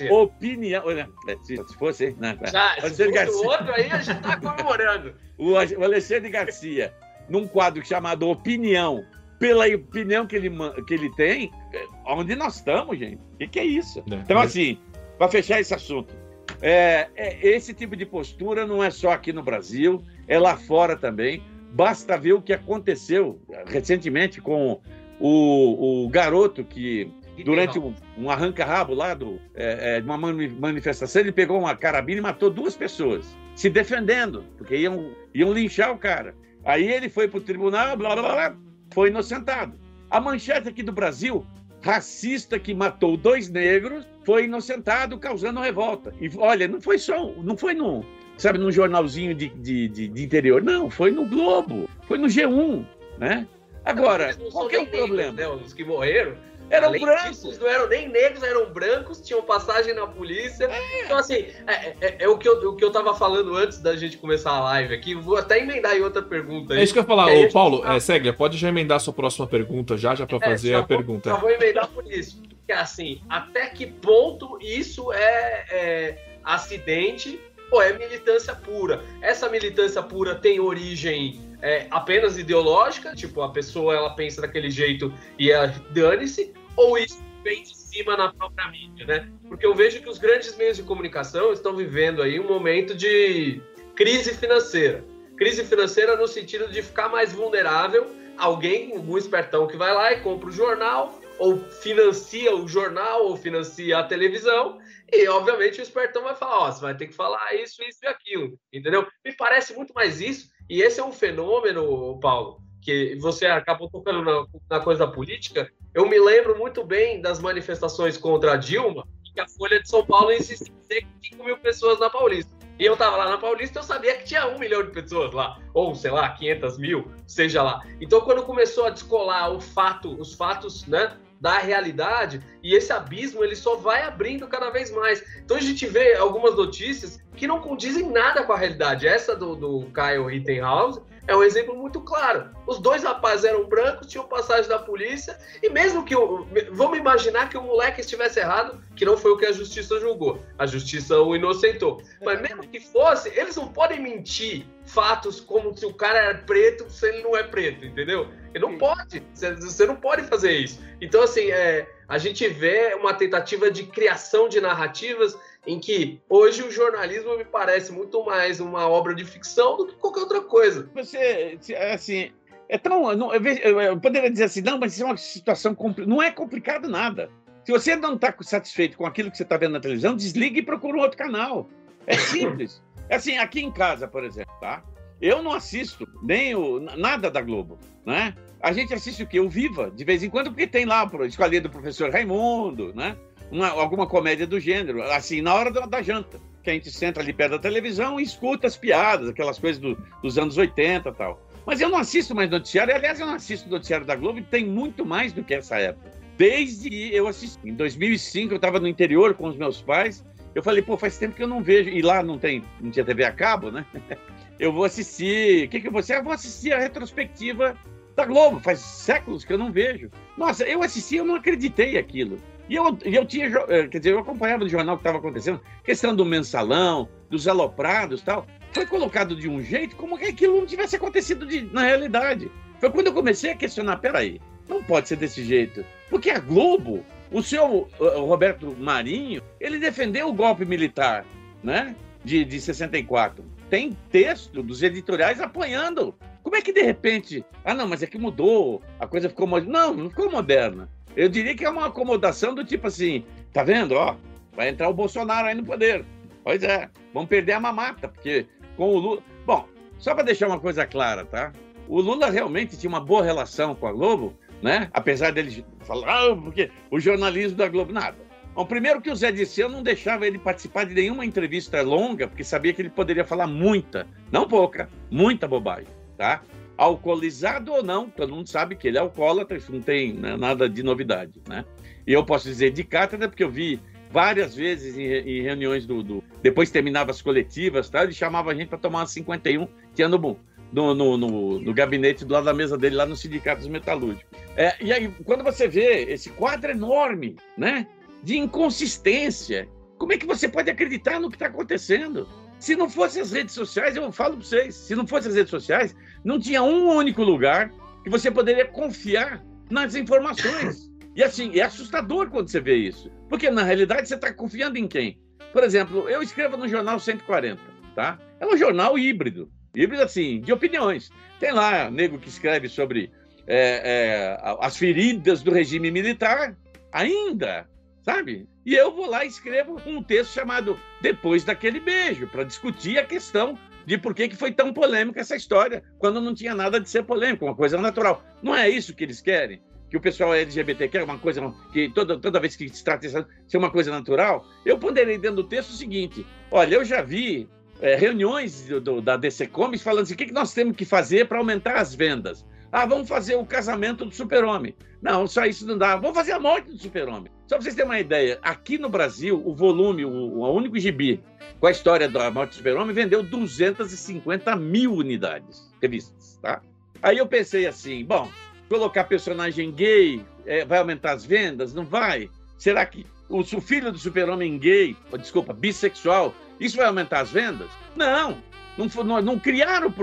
Opinião. 0.10 0.84
É, 0.90 1.08
se 1.44 1.58
fosse, 1.78 2.16
né? 2.20 2.38
Já, 2.46 2.76
se 2.90 3.12
fosse 3.12 3.30
o 3.30 3.46
outro 3.46 3.74
aí, 3.74 3.92
a 3.92 4.02
gente 4.02 4.18
está 4.18 4.38
comemorando. 4.38 5.14
o 5.38 5.56
Alexandre 5.58 6.30
Garcia, 6.30 6.94
num 7.28 7.46
quadro 7.46 7.86
chamado 7.86 8.30
Opinião, 8.30 9.04
pela 9.38 9.68
opinião 9.68 10.26
que 10.26 10.38
ele, 10.38 10.50
que 10.88 10.94
ele 10.94 11.10
tem, 11.16 11.52
é, 11.74 11.86
onde 12.06 12.36
nós 12.36 12.56
estamos, 12.56 12.98
gente? 12.98 13.20
O 13.34 13.38
que, 13.38 13.48
que, 13.48 13.60
é 13.60 13.66
isso? 13.66 14.00
É, 14.10 14.16
então, 14.16 14.40
assim, 14.40 14.78
para 15.18 15.28
fechar 15.28 15.60
esse 15.60 15.74
assunto, 15.74 16.16
é, 16.62 17.10
é, 17.16 17.48
esse 17.48 17.74
tipo 17.74 17.96
de 17.96 18.06
postura 18.06 18.66
não 18.66 18.84
é 18.84 18.90
só 18.90 19.12
aqui 19.12 19.34
no 19.34 19.44
Brasil, 19.44 20.02
é 20.28 20.40
lá 20.40 20.56
fora 20.56 20.96
também. 20.96 21.44
Basta 21.72 22.18
ver 22.18 22.34
o 22.34 22.42
que 22.42 22.54
aconteceu 22.54 23.42
recentemente 23.66 24.40
com 24.40 24.80
o, 25.20 26.06
o 26.06 26.10
garoto 26.10 26.64
que, 26.64 27.12
durante 27.44 27.80
um, 27.80 27.94
um 28.18 28.30
arranca-rabo 28.30 28.94
lá 28.94 29.14
do, 29.14 29.40
é, 29.56 29.96
é, 29.96 30.02
de 30.02 30.06
uma 30.06 30.18
manifestação, 30.18 31.22
ele 31.22 31.32
pegou 31.32 31.60
uma 31.60 31.76
carabina 31.76 32.20
e 32.20 32.22
matou 32.22 32.50
duas 32.50 32.76
pessoas, 32.76 33.26
se 33.56 33.70
defendendo, 33.70 34.44
porque 34.58 34.76
iam, 34.76 35.12
iam 35.34 35.52
linchar 35.52 35.92
o 35.92 35.98
cara. 35.98 36.36
Aí 36.64 36.88
ele 36.88 37.10
foi 37.10 37.28
para 37.28 37.40
o 37.40 37.42
tribunal, 37.42 37.98
blá, 37.98 38.16
blá, 38.16 38.22
blá, 38.22 38.56
foi 38.94 39.10
inocentado. 39.10 39.78
A 40.10 40.22
manchete 40.22 40.70
aqui 40.70 40.84
do 40.84 40.92
Brasil 40.92 41.46
racista 41.84 42.58
que 42.58 42.74
matou 42.74 43.18
dois 43.18 43.50
negros 43.50 44.08
foi 44.26 44.46
inocentado, 44.46 45.20
causando 45.20 45.60
revolta. 45.60 46.14
E 46.20 46.32
olha, 46.38 46.68
não 46.68 46.82
foi 46.82 46.98
só, 46.98 47.32
não 47.44 47.58
foi 47.58 47.74
no, 47.74 48.04
sabe, 48.38 48.58
num 48.58 48.72
jornalzinho 48.72 49.36
de, 49.36 49.50
de, 49.50 49.90
de, 49.90 50.08
de 50.08 50.24
interior, 50.24 50.64
não, 50.64 50.90
foi 50.90 51.12
no 51.12 51.26
Globo, 51.26 51.90
foi 52.08 52.18
no 52.18 52.28
G1, 52.28 52.86
né? 53.20 53.46
Agora, 53.84 54.34
qual 54.52 54.70
que 54.70 54.78
é 54.78 54.82
o 54.82 54.88
problema? 54.88 55.34
Negros, 55.34 55.60
né? 55.60 55.66
Os 55.66 55.74
que 55.74 55.84
morreram 55.84 56.38
eram 56.70 56.88
Além 56.88 57.02
brancos. 57.02 57.42
Disso, 57.42 57.60
não 57.60 57.68
eram 57.68 57.88
nem 57.88 58.10
negros, 58.10 58.44
eram 58.44 58.72
brancos, 58.72 59.22
tinham 59.22 59.42
passagem 59.42 59.94
na 59.94 60.08
polícia. 60.08 60.66
É. 60.66 61.04
Então, 61.04 61.18
assim, 61.18 61.46
é, 61.68 61.96
é, 62.02 62.16
é, 62.20 62.28
o, 62.28 62.38
que 62.38 62.48
eu, 62.48 62.54
o 62.70 62.76
que 62.76 62.84
eu 62.84 62.92
tava 62.92 63.14
falando 63.16 63.56
antes 63.56 63.80
da 63.80 63.96
gente 63.96 64.18
começar 64.18 64.52
a 64.52 64.60
live 64.62 64.94
aqui. 64.94 65.16
Vou 65.16 65.38
até 65.38 65.60
emendar 65.60 65.96
em 65.96 66.02
outra 66.02 66.22
pergunta. 66.22 66.74
Aí. 66.74 66.80
É 66.80 66.84
isso 66.84 66.94
que 66.94 67.00
eu 67.00 67.04
ia 67.04 67.08
falar. 67.08 67.32
Ô, 67.32 67.52
Paulo, 67.52 67.86
é, 67.86 68.00
Seglia, 68.00 68.34
pode 68.34 68.58
já 68.58 68.70
emendar 68.70 68.98
a 68.98 69.00
sua 69.00 69.14
próxima 69.14 69.48
pergunta 69.48 69.98
já, 69.98 70.16
já 70.16 70.26
para 70.26 70.38
é, 70.38 70.40
fazer 70.40 70.70
já 70.70 70.78
a 70.78 70.80
vou, 70.80 70.88
pergunta. 70.88 71.30
Já 71.30 71.36
vou 71.36 71.50
emendar 71.50 71.88
por 71.88 72.06
isso. 72.12 72.42
Porque, 72.42 72.72
assim, 72.72 73.22
até 73.30 73.68
que 73.68 73.86
ponto 73.86 74.58
isso 74.62 75.12
é, 75.12 75.66
é 75.70 76.18
acidente 76.44 77.40
ou 77.70 77.82
é 77.82 77.94
militância 77.94 78.56
pura? 78.56 79.04
Essa 79.22 79.50
militância 79.50 80.02
pura 80.02 80.36
tem 80.36 80.60
origem 80.60 81.53
é, 81.64 81.88
apenas 81.90 82.38
ideológica, 82.38 83.16
tipo, 83.16 83.42
a 83.42 83.50
pessoa 83.50 83.96
ela 83.96 84.14
pensa 84.14 84.42
daquele 84.42 84.70
jeito 84.70 85.14
e 85.40 85.50
é, 85.50 85.68
dane-se, 85.92 86.54
ou 86.76 86.98
isso 86.98 87.24
vem 87.42 87.64
de 87.64 87.76
cima 87.76 88.18
na 88.18 88.34
própria 88.34 88.70
mídia, 88.70 89.06
né? 89.06 89.32
Porque 89.48 89.66
eu 89.66 89.74
vejo 89.74 90.02
que 90.02 90.10
os 90.10 90.18
grandes 90.18 90.56
meios 90.58 90.76
de 90.76 90.84
comunicação 90.84 91.54
estão 91.54 91.74
vivendo 91.74 92.22
aí 92.22 92.38
um 92.38 92.48
momento 92.48 92.94
de 92.94 93.62
crise 93.96 94.34
financeira. 94.34 95.06
Crise 95.38 95.64
financeira 95.64 96.18
no 96.18 96.28
sentido 96.28 96.70
de 96.70 96.82
ficar 96.82 97.08
mais 97.08 97.32
vulnerável 97.32 98.08
alguém, 98.38 98.96
algum 98.96 99.18
espertão 99.18 99.66
que 99.66 99.78
vai 99.78 99.94
lá 99.94 100.12
e 100.12 100.22
compra 100.22 100.50
o 100.50 100.52
jornal, 100.52 101.18
ou 101.40 101.60
financia 101.60 102.54
o 102.54 102.68
jornal, 102.68 103.26
ou 103.28 103.38
financia 103.38 104.00
a 104.00 104.04
televisão, 104.04 104.80
e 105.12 105.28
obviamente 105.28 105.80
o 105.80 105.84
espertão 105.84 106.24
vai 106.24 106.36
falar, 106.36 106.58
ó, 106.58 106.68
oh, 106.68 106.72
você 106.72 106.82
vai 106.82 106.98
ter 106.98 107.08
que 107.08 107.14
falar 107.14 107.54
isso, 107.56 107.82
isso 107.84 108.00
e 108.04 108.08
aquilo, 108.08 108.58
entendeu? 108.72 109.08
Me 109.24 109.34
parece 109.36 109.74
muito 109.76 109.94
mais 109.94 110.20
isso 110.20 110.53
e 110.70 110.82
esse 110.82 111.00
é 111.00 111.04
um 111.04 111.12
fenômeno, 111.12 112.20
Paulo, 112.20 112.62
que 112.82 113.16
você 113.16 113.46
acabou 113.46 113.90
tocando 113.90 114.24
na, 114.24 114.46
na 114.70 114.80
coisa 114.80 115.06
da 115.06 115.12
política. 115.12 115.72
Eu 115.94 116.08
me 116.08 116.20
lembro 116.20 116.58
muito 116.58 116.84
bem 116.84 117.22
das 117.22 117.40
manifestações 117.40 118.18
contra 118.18 118.54
a 118.54 118.58
Dilma, 118.58 119.06
que 119.34 119.40
a 119.40 119.48
Folha 119.48 119.82
de 119.82 119.90
São 119.90 120.06
Paulo 120.06 120.32
insistia 120.32 120.72
em 120.92 121.06
que 121.20 121.30
5 121.30 121.44
mil 121.44 121.58
pessoas 121.58 122.00
na 122.00 122.10
Paulista. 122.10 122.52
E 122.80 122.86
eu 122.86 122.98
tava 122.98 123.18
lá 123.18 123.30
na 123.30 123.38
Paulista, 123.38 123.80
eu 123.80 123.84
sabia 123.84 124.16
que 124.16 124.26
tinha 124.26 124.48
um 124.48 124.58
milhão 124.58 124.84
de 124.84 124.92
pessoas 124.92 125.32
lá, 125.34 125.60
ou 125.74 125.94
sei 125.94 126.12
lá, 126.12 126.30
500 126.30 126.78
mil, 126.78 127.12
seja 127.28 127.62
lá. 127.62 127.84
Então, 128.02 128.22
quando 128.22 128.44
começou 128.44 128.86
a 128.86 128.90
descolar 128.90 129.52
o 129.52 129.60
fato, 129.60 130.20
os 130.20 130.34
fatos, 130.34 130.86
né, 130.88 131.16
da 131.44 131.58
realidade, 131.58 132.42
e 132.64 132.74
esse 132.74 132.94
abismo 132.94 133.44
ele 133.44 133.54
só 133.54 133.76
vai 133.76 134.04
abrindo 134.04 134.48
cada 134.48 134.70
vez 134.70 134.90
mais. 134.90 135.22
Então 135.44 135.58
a 135.58 135.60
gente 135.60 135.86
vê 135.86 136.16
algumas 136.16 136.56
notícias 136.56 137.22
que 137.36 137.46
não 137.46 137.60
condizem 137.60 138.10
nada 138.10 138.44
com 138.44 138.54
a 138.54 138.58
realidade. 138.58 139.06
Essa 139.06 139.36
do, 139.36 139.54
do 139.54 139.88
Kyle 139.88 140.26
Rittenhouse 140.26 141.02
é 141.28 141.36
um 141.36 141.44
exemplo 141.44 141.76
muito 141.76 142.00
claro. 142.00 142.50
Os 142.66 142.80
dois 142.80 143.04
rapazes 143.04 143.44
eram 143.44 143.66
brancos, 143.66 144.08
tinham 144.08 144.26
passagem 144.26 144.70
da 144.70 144.80
polícia, 144.80 145.38
e 145.62 145.70
mesmo 145.70 146.06
que. 146.06 146.16
O, 146.16 146.48
vamos 146.72 146.98
imaginar 146.98 147.50
que 147.50 147.58
o 147.58 147.62
moleque 147.62 148.00
estivesse 148.00 148.40
errado, 148.40 148.82
que 148.96 149.04
não 149.04 149.18
foi 149.18 149.32
o 149.32 149.38
que 149.38 149.46
a 149.46 149.52
justiça 149.52 150.00
julgou. 150.00 150.42
A 150.58 150.66
justiça 150.66 151.20
o 151.20 151.36
inocentou. 151.36 152.02
Mas 152.24 152.42
mesmo 152.42 152.66
que 152.66 152.80
fosse, 152.80 153.28
eles 153.38 153.58
não 153.58 153.68
podem 153.68 154.02
mentir 154.02 154.66
fatos 154.86 155.42
como 155.42 155.78
se 155.78 155.86
o 155.86 155.94
cara 155.94 156.20
era 156.20 156.38
preto 156.38 156.90
se 156.90 157.06
ele 157.06 157.22
não 157.22 157.36
é 157.36 157.44
preto, 157.44 157.86
entendeu? 157.86 158.30
Ele 158.54 158.66
não 158.66 158.78
pode. 158.78 159.24
Você 159.34 159.86
não 159.86 159.96
pode 159.96 160.24
fazer 160.24 160.52
isso. 160.52 160.80
Então, 161.02 161.24
assim, 161.24 161.50
é, 161.52 161.88
a 162.08 162.18
gente 162.18 162.48
vê 162.48 162.94
uma 162.94 163.14
tentativa 163.14 163.72
de 163.72 163.84
criação 163.84 164.48
de 164.48 164.62
narrativas 164.62 165.38
em 165.66 165.80
que 165.80 166.22
hoje 166.30 166.62
o 166.62 166.72
jornalismo 166.72 167.38
me 167.38 167.46
parece 167.46 167.92
muito 167.92 168.24
mais 168.24 168.60
uma 168.60 168.88
obra 168.88 169.16
de 169.16 169.26
ficção 169.26 169.78
do 169.78 169.88
que 169.88 169.96
qualquer 169.96 170.22
outra 170.22 170.42
coisa. 170.42 170.90
Você, 170.94 171.58
assim, 171.94 172.32
é 172.70 172.78
tão. 172.78 173.16
Não, 173.16 173.34
eu, 173.34 173.82
eu, 173.82 174.00
poderia 174.00 174.30
dizer 174.30 174.46
assim, 174.46 174.62
não, 174.62 174.78
mas 174.78 174.94
isso 174.94 175.04
é 175.04 175.06
uma 175.06 175.18
situação. 175.18 175.76
Não 176.06 176.22
é 176.22 176.32
complicado 176.32 176.88
nada. 176.88 177.30
Se 177.66 177.72
você 177.72 177.96
não 177.96 178.16
está 178.16 178.34
satisfeito 178.42 178.98
com 178.98 179.06
aquilo 179.06 179.32
que 179.32 179.38
você 179.38 179.44
está 179.44 179.58
vendo 179.58 179.74
na 179.74 179.80
televisão, 179.80 180.16
desligue 180.16 180.60
e 180.60 180.64
procure 180.64 180.98
um 180.98 181.02
outro 181.02 181.18
canal. 181.18 181.70
É 182.06 182.18
simples. 182.18 182.84
Assim, 183.10 183.38
aqui 183.38 183.62
em 183.62 183.72
casa, 183.72 184.08
por 184.08 184.24
exemplo, 184.24 184.54
tá? 184.60 184.84
Eu 185.22 185.42
não 185.42 185.54
assisto 185.54 186.08
nem 186.22 186.56
o, 186.56 186.80
nada 186.80 187.30
da 187.32 187.42
Globo, 187.42 187.78
né? 188.06 188.36
A 188.64 188.72
gente 188.72 188.94
assiste 188.94 189.22
o 189.22 189.28
quê? 189.28 189.42
O 189.42 189.50
Viva, 189.50 189.92
de 189.92 190.06
vez 190.06 190.24
em 190.24 190.30
quando, 190.30 190.50
porque 190.50 190.66
tem 190.66 190.86
lá 190.86 191.02
a 191.02 191.26
escolinha 191.26 191.60
do 191.60 191.70
professor 191.70 192.10
Raimundo, 192.10 192.94
né? 192.96 193.18
Uma, 193.52 193.68
alguma 193.68 194.08
comédia 194.08 194.48
do 194.48 194.58
gênero, 194.58 195.04
assim, 195.04 195.42
na 195.42 195.54
hora 195.54 195.70
da, 195.70 195.82
da, 195.86 196.02
janta, 196.02 196.40
que 196.64 196.70
a 196.70 196.74
gente 196.74 196.90
senta 196.90 197.20
ali 197.20 197.34
perto 197.34 197.52
da 197.52 197.60
televisão 197.60 198.22
e 198.22 198.24
escuta 198.24 198.66
as 198.66 198.78
piadas, 198.78 199.28
aquelas 199.28 199.60
coisas 199.60 199.82
do, 199.82 199.98
dos 200.22 200.38
anos 200.38 200.58
80 200.58 201.10
e 201.10 201.12
tal. 201.12 201.46
Mas 201.66 201.82
eu 201.82 201.90
não 201.90 201.98
assisto 201.98 202.34
mais 202.34 202.50
noticiário, 202.50 202.96
aliás, 202.96 203.20
eu 203.20 203.28
não 203.28 203.34
assisto 203.34 203.70
noticiário 203.70 204.06
da 204.06 204.16
Globo, 204.16 204.42
tem 204.44 204.66
muito 204.66 205.06
mais 205.06 205.34
do 205.34 205.44
que 205.44 205.54
essa 205.54 205.78
época. 205.78 206.10
Desde 206.38 207.14
eu 207.14 207.28
assisti, 207.28 207.68
em 207.68 207.74
2005, 207.74 208.54
eu 208.54 208.56
estava 208.56 208.80
no 208.80 208.88
interior 208.88 209.34
com 209.34 209.50
os 209.50 209.58
meus 209.58 209.82
pais, 209.82 210.24
eu 210.56 210.64
falei, 210.64 210.82
pô, 210.82 210.98
faz 210.98 211.18
tempo 211.18 211.36
que 211.36 211.44
eu 211.44 211.48
não 211.48 211.62
vejo, 211.62 211.90
e 211.90 212.02
lá 212.02 212.24
não 212.24 212.40
tem, 212.40 212.64
não 212.80 212.90
tinha 212.90 213.04
TV 213.04 213.26
a 213.26 213.32
cabo, 213.34 213.70
né? 213.72 213.86
Eu 214.60 214.72
vou 214.72 214.86
assistir, 214.86 215.66
o 215.66 215.70
que 215.70 215.82
que 215.82 215.90
vou 215.90 216.00
assistir? 216.00 216.20
Eu 216.20 216.24
vou 216.24 216.32
assistir 216.32 216.74
a 216.74 216.80
retrospectiva 216.80 217.76
da 218.16 218.26
Globo, 218.26 218.60
faz 218.60 218.80
séculos 218.80 219.44
que 219.44 219.54
eu 219.54 219.58
não 219.58 219.72
vejo. 219.72 220.10
Nossa, 220.38 220.64
eu 220.64 220.84
assisti, 220.84 221.16
eu 221.16 221.26
não 221.26 221.36
acreditei 221.36 221.98
aquilo. 221.98 222.38
E 222.70 222.76
eu, 222.76 222.98
eu 223.04 223.26
tinha, 223.26 223.48
eh, 223.68 223.88
quer 223.88 223.98
dizer, 223.98 224.14
eu 224.14 224.20
acompanhava 224.20 224.64
o 224.64 224.70
jornal 224.70 224.96
que 224.96 225.02
estava 225.02 225.18
acontecendo, 225.18 225.60
questão 225.84 226.16
do 226.16 226.26
mensalão, 226.26 227.10
dos 227.30 227.48
aloprados 227.48 228.22
tal. 228.22 228.48
Foi 228.72 228.86
colocado 228.86 229.36
de 229.36 229.50
um 229.50 229.62
jeito 229.62 229.96
como 229.96 230.18
que 230.18 230.26
aquilo 230.26 230.60
não 230.60 230.66
tivesse 230.66 230.96
acontecido 230.96 231.46
de, 231.46 231.62
na 231.74 231.84
realidade. 231.84 232.50
Foi 232.80 232.90
quando 232.90 233.08
eu 233.08 233.14
comecei 233.14 233.52
a 233.52 233.56
questionar: 233.56 233.98
peraí, 233.98 234.40
não 234.68 234.84
pode 234.84 235.08
ser 235.08 235.18
desse 235.18 235.44
jeito. 235.44 235.86
Porque 236.10 236.30
a 236.30 236.40
Globo, 236.40 237.04
o 237.32 237.42
senhor 237.42 237.88
o 238.00 238.26
Roberto 238.26 238.76
Marinho, 238.80 239.42
ele 239.60 239.78
defendeu 239.78 240.30
o 240.30 240.34
golpe 240.34 240.66
militar, 240.66 241.26
né? 241.62 241.96
De, 242.24 242.46
de 242.46 242.62
64. 242.62 243.44
Tem 243.70 243.98
texto 244.10 244.64
dos 244.64 244.82
editoriais 244.82 245.42
apoiando. 245.42 246.16
Como 246.44 246.56
é 246.56 246.62
que 246.62 246.74
de 246.74 246.82
repente. 246.82 247.44
Ah, 247.64 247.74
não, 247.74 247.88
mas 247.88 248.04
é 248.04 248.08
que 248.08 248.18
mudou, 248.18 248.82
a 249.00 249.08
coisa 249.08 249.30
ficou 249.30 249.48
moderna. 249.48 249.80
Não, 249.80 249.94
não 249.96 250.10
ficou 250.10 250.30
moderna. 250.30 250.90
Eu 251.16 251.30
diria 251.30 251.56
que 251.56 251.66
é 251.66 251.70
uma 251.70 251.88
acomodação 251.88 252.54
do 252.54 252.64
tipo 252.64 252.88
assim: 252.88 253.24
tá 253.52 253.64
vendo? 253.64 253.94
Ó, 253.94 254.16
vai 254.56 254.70
entrar 254.70 254.90
o 254.90 254.94
Bolsonaro 254.94 255.48
aí 255.48 255.56
no 255.56 255.66
poder. 255.66 256.06
Pois 256.44 256.62
é, 256.62 256.90
vamos 257.14 257.30
perder 257.30 257.54
a 257.54 257.60
mamata, 257.60 258.08
porque 258.08 258.46
com 258.76 258.90
o 258.90 258.98
Lula. 258.98 259.24
Bom, 259.46 259.68
só 259.98 260.14
para 260.14 260.26
deixar 260.26 260.48
uma 260.48 260.60
coisa 260.60 260.86
clara, 260.86 261.26
tá? 261.26 261.54
O 261.88 262.02
Lula 262.02 262.30
realmente 262.30 262.78
tinha 262.78 262.90
uma 262.90 263.00
boa 263.00 263.24
relação 263.24 263.76
com 263.76 263.88
a 263.88 263.94
Globo, 263.94 264.38
né? 264.62 264.90
Apesar 264.94 265.32
dele 265.32 265.66
falar, 265.82 266.10
ah, 266.10 266.36
porque 266.36 266.70
o 266.92 267.00
jornalismo 267.00 267.58
da 267.58 267.68
Globo, 267.68 267.94
nada. 267.94 268.18
Bom, 268.54 268.66
primeiro 268.66 269.02
que 269.02 269.10
o 269.10 269.16
Zé 269.16 269.32
Disseu 269.32 269.68
não 269.68 269.82
deixava 269.82 270.28
ele 270.28 270.38
participar 270.38 270.86
de 270.86 270.94
nenhuma 270.94 271.26
entrevista 271.26 271.82
longa, 271.82 272.28
porque 272.28 272.44
sabia 272.44 272.72
que 272.72 272.82
ele 272.82 272.90
poderia 272.90 273.26
falar 273.26 273.48
muita, 273.48 274.06
não 274.32 274.48
pouca, 274.48 274.90
muita 275.10 275.48
bobagem, 275.48 275.88
tá? 276.18 276.42
Alcoolizado 276.78 277.72
ou 277.72 277.84
não, 277.84 278.10
todo 278.10 278.34
mundo 278.34 278.50
sabe 278.50 278.76
que 278.76 278.88
ele 278.88 278.98
é 278.98 279.02
alcoólatra, 279.02 279.58
isso 279.58 279.72
não 279.72 279.82
tem 279.82 280.14
né, 280.14 280.36
nada 280.36 280.68
de 280.68 280.82
novidade, 280.82 281.42
né? 281.48 281.66
E 282.06 282.12
eu 282.12 282.26
posso 282.26 282.48
dizer 282.48 282.72
de 282.72 282.84
cátedra, 282.84 283.30
porque 283.30 283.44
eu 283.44 283.50
vi 283.50 283.80
várias 284.14 284.56
vezes 284.56 284.96
em, 284.98 285.04
em 285.04 285.42
reuniões 285.42 285.86
do, 285.86 286.04
do, 286.04 286.24
Depois 286.42 286.70
terminava 286.70 287.12
as 287.12 287.22
coletivas, 287.22 287.90
tá? 287.90 288.04
ele 288.04 288.14
chamava 288.14 288.52
a 288.52 288.56
gente 288.56 288.68
para 288.68 288.78
tomar 288.78 289.00
uma 289.00 289.08
51, 289.08 289.68
tinha 289.96 290.08
no, 290.08 290.38
no, 290.72 290.94
no, 290.94 291.18
no, 291.18 291.60
no, 291.60 291.74
gabinete 291.74 292.24
do 292.24 292.34
lado 292.34 292.46
da 292.46 292.54
mesa 292.54 292.78
dele, 292.78 292.96
lá 292.96 293.06
no 293.06 293.16
Sindicato 293.16 293.62
dos 293.62 293.70
Metalúrgicos. 293.70 294.26
É, 294.56 294.76
e 294.80 294.94
aí, 294.94 295.08
quando 295.26 295.44
você 295.44 295.68
vê 295.68 296.04
esse 296.12 296.30
quadro 296.32 296.72
enorme, 296.72 297.38
né? 297.58 297.88
De 298.22 298.38
inconsistência, 298.38 299.68
como 299.98 300.14
é 300.14 300.18
que 300.18 300.26
você 300.26 300.48
pode 300.48 300.70
acreditar 300.70 301.20
no 301.20 301.30
que 301.30 301.36
está 301.36 301.48
acontecendo? 301.48 302.28
Se 302.64 302.78
não 302.78 302.90
fossem 302.90 303.22
as 303.22 303.34
redes 303.34 303.54
sociais, 303.54 303.94
eu 303.98 304.10
falo 304.10 304.38
para 304.38 304.46
vocês, 304.46 304.74
se 304.74 304.96
não 304.96 305.06
fossem 305.06 305.32
as 305.32 305.36
redes 305.36 305.50
sociais, 305.50 305.94
não 306.24 306.40
tinha 306.40 306.64
um 306.64 306.96
único 306.96 307.22
lugar 307.22 307.70
que 308.06 308.10
você 308.10 308.32
poderia 308.32 308.66
confiar 308.66 309.44
nas 309.70 309.96
informações. 309.96 310.90
E 311.14 311.22
assim, 311.22 311.60
é 311.60 311.64
assustador 311.64 312.30
quando 312.30 312.48
você 312.48 312.62
vê 312.62 312.78
isso. 312.78 313.12
Porque 313.28 313.52
na 313.52 313.64
realidade 313.64 314.08
você 314.08 314.16
está 314.16 314.34
confiando 314.34 314.78
em 314.78 314.88
quem? 314.88 315.20
Por 315.52 315.62
exemplo, 315.62 316.08
eu 316.10 316.24
escrevo 316.24 316.56
no 316.56 316.66
Jornal 316.66 317.02
140, 317.02 317.60
tá? 317.96 318.18
É 318.40 318.48
um 318.48 318.56
jornal 318.56 318.98
híbrido. 318.98 319.52
Híbrido, 319.76 320.02
assim, 320.02 320.40
de 320.40 320.54
opiniões. 320.54 321.12
Tem 321.42 321.52
lá 321.52 321.92
nego 321.92 322.18
que 322.18 322.30
escreve 322.30 322.70
sobre 322.70 323.12
é, 323.46 323.82
é, 323.84 324.38
as 324.62 324.78
feridas 324.78 325.42
do 325.44 325.52
regime 325.52 325.92
militar, 325.92 326.56
ainda, 326.94 327.68
sabe? 328.04 328.48
E 328.66 328.74
eu 328.74 328.92
vou 328.92 329.10
lá 329.10 329.26
e 329.26 329.28
escrevo 329.28 329.82
um 329.86 330.02
texto 330.02 330.34
chamado 330.34 330.80
Depois 331.02 331.44
daquele 331.44 331.80
Beijo, 331.80 332.28
para 332.28 332.44
discutir 332.44 332.98
a 332.98 333.06
questão 333.06 333.58
de 333.86 333.98
por 333.98 334.14
que, 334.16 334.30
que 334.30 334.36
foi 334.36 334.52
tão 334.52 334.74
polêmica 334.74 335.20
essa 335.20 335.36
história, 335.36 335.84
quando 336.00 336.22
não 336.22 336.34
tinha 336.34 336.56
nada 336.56 336.80
de 336.80 336.90
ser 336.90 337.04
polêmico, 337.04 337.46
uma 337.46 337.56
coisa 337.56 337.78
natural. 337.78 338.24
Não 338.42 338.56
é 338.56 338.70
isso 338.70 338.96
que 338.96 339.04
eles 339.04 339.22
querem? 339.22 339.62
que 339.94 339.98
o 339.98 340.02
pessoal 340.02 340.34
LGBT 340.34 340.88
quer 340.88 341.04
uma 341.04 341.20
coisa 341.20 341.54
que 341.72 341.88
toda, 341.88 342.18
toda 342.18 342.40
vez 342.40 342.56
que 342.56 342.68
se 342.68 342.84
trata 342.84 343.08
de 343.08 343.28
ser 343.46 343.58
uma 343.60 343.70
coisa 343.70 343.92
natural, 343.92 344.44
eu 344.66 344.76
ponderei 344.80 345.20
dentro 345.20 345.36
do 345.36 345.44
texto 345.44 345.70
o 345.70 345.76
seguinte: 345.76 346.26
olha, 346.50 346.78
eu 346.78 346.84
já 346.84 347.04
vi 347.04 347.48
é, 347.80 347.96
reuniões 347.96 348.66
do, 348.66 348.82
do, 348.82 349.02
da 349.02 349.16
DC 349.18 349.46
Comics 349.46 349.84
falando 349.84 350.02
assim: 350.02 350.16
o 350.16 350.18
que, 350.18 350.26
que 350.26 350.34
nós 350.34 350.52
temos 350.52 350.76
que 350.76 350.84
fazer 350.84 351.28
para 351.28 351.38
aumentar 351.38 351.76
as 351.76 351.94
vendas? 351.94 352.44
Ah, 352.72 352.88
vamos 352.88 353.08
fazer 353.08 353.36
o 353.36 353.46
casamento 353.46 354.04
do 354.04 354.12
super-homem. 354.12 354.76
Não, 355.04 355.28
só 355.28 355.46
isso 355.46 355.68
não 355.68 355.78
dá. 355.78 355.98
Vamos 355.98 356.16
fazer 356.16 356.32
a 356.32 356.40
morte 356.40 356.72
do 356.72 356.78
super-homem. 356.78 357.30
Só 357.46 357.58
para 357.58 357.62
vocês 357.62 357.76
terem 357.76 357.92
uma 357.92 358.00
ideia, 358.00 358.40
aqui 358.42 358.78
no 358.78 358.88
Brasil, 358.88 359.44
o 359.46 359.54
volume, 359.54 360.06
o, 360.06 360.10
o 360.10 360.54
único 360.54 360.80
gibi 360.80 361.22
com 361.60 361.68
a 361.68 361.72
história 361.72 362.08
da 362.08 362.32
morte 362.32 362.52
do 362.52 362.56
super-homem 362.56 362.96
vendeu 362.96 363.22
250 363.22 364.56
mil 364.56 364.94
unidades 364.94 365.70
revistas, 365.82 366.40
tá? 366.42 366.62
Aí 367.02 367.18
eu 367.18 367.28
pensei 367.28 367.68
assim, 367.68 368.06
bom, 368.06 368.32
colocar 368.70 369.04
personagem 369.04 369.74
gay 369.74 370.26
é, 370.46 370.64
vai 370.64 370.80
aumentar 370.80 371.12
as 371.12 371.26
vendas? 371.26 371.74
Não 371.74 371.84
vai? 371.84 372.30
Será 372.58 372.86
que 372.86 373.06
o 373.28 373.44
filho 373.44 373.92
do 373.92 373.98
super-homem 373.98 374.58
gay, 374.58 374.96
desculpa, 375.20 375.52
bissexual, 375.52 376.34
isso 376.62 376.78
vai 376.78 376.86
aumentar 376.86 377.20
as 377.20 377.30
vendas? 377.30 377.68
Não, 377.94 378.38
não, 378.78 379.04
não, 379.04 379.22
não 379.22 379.38
criaram 379.38 379.94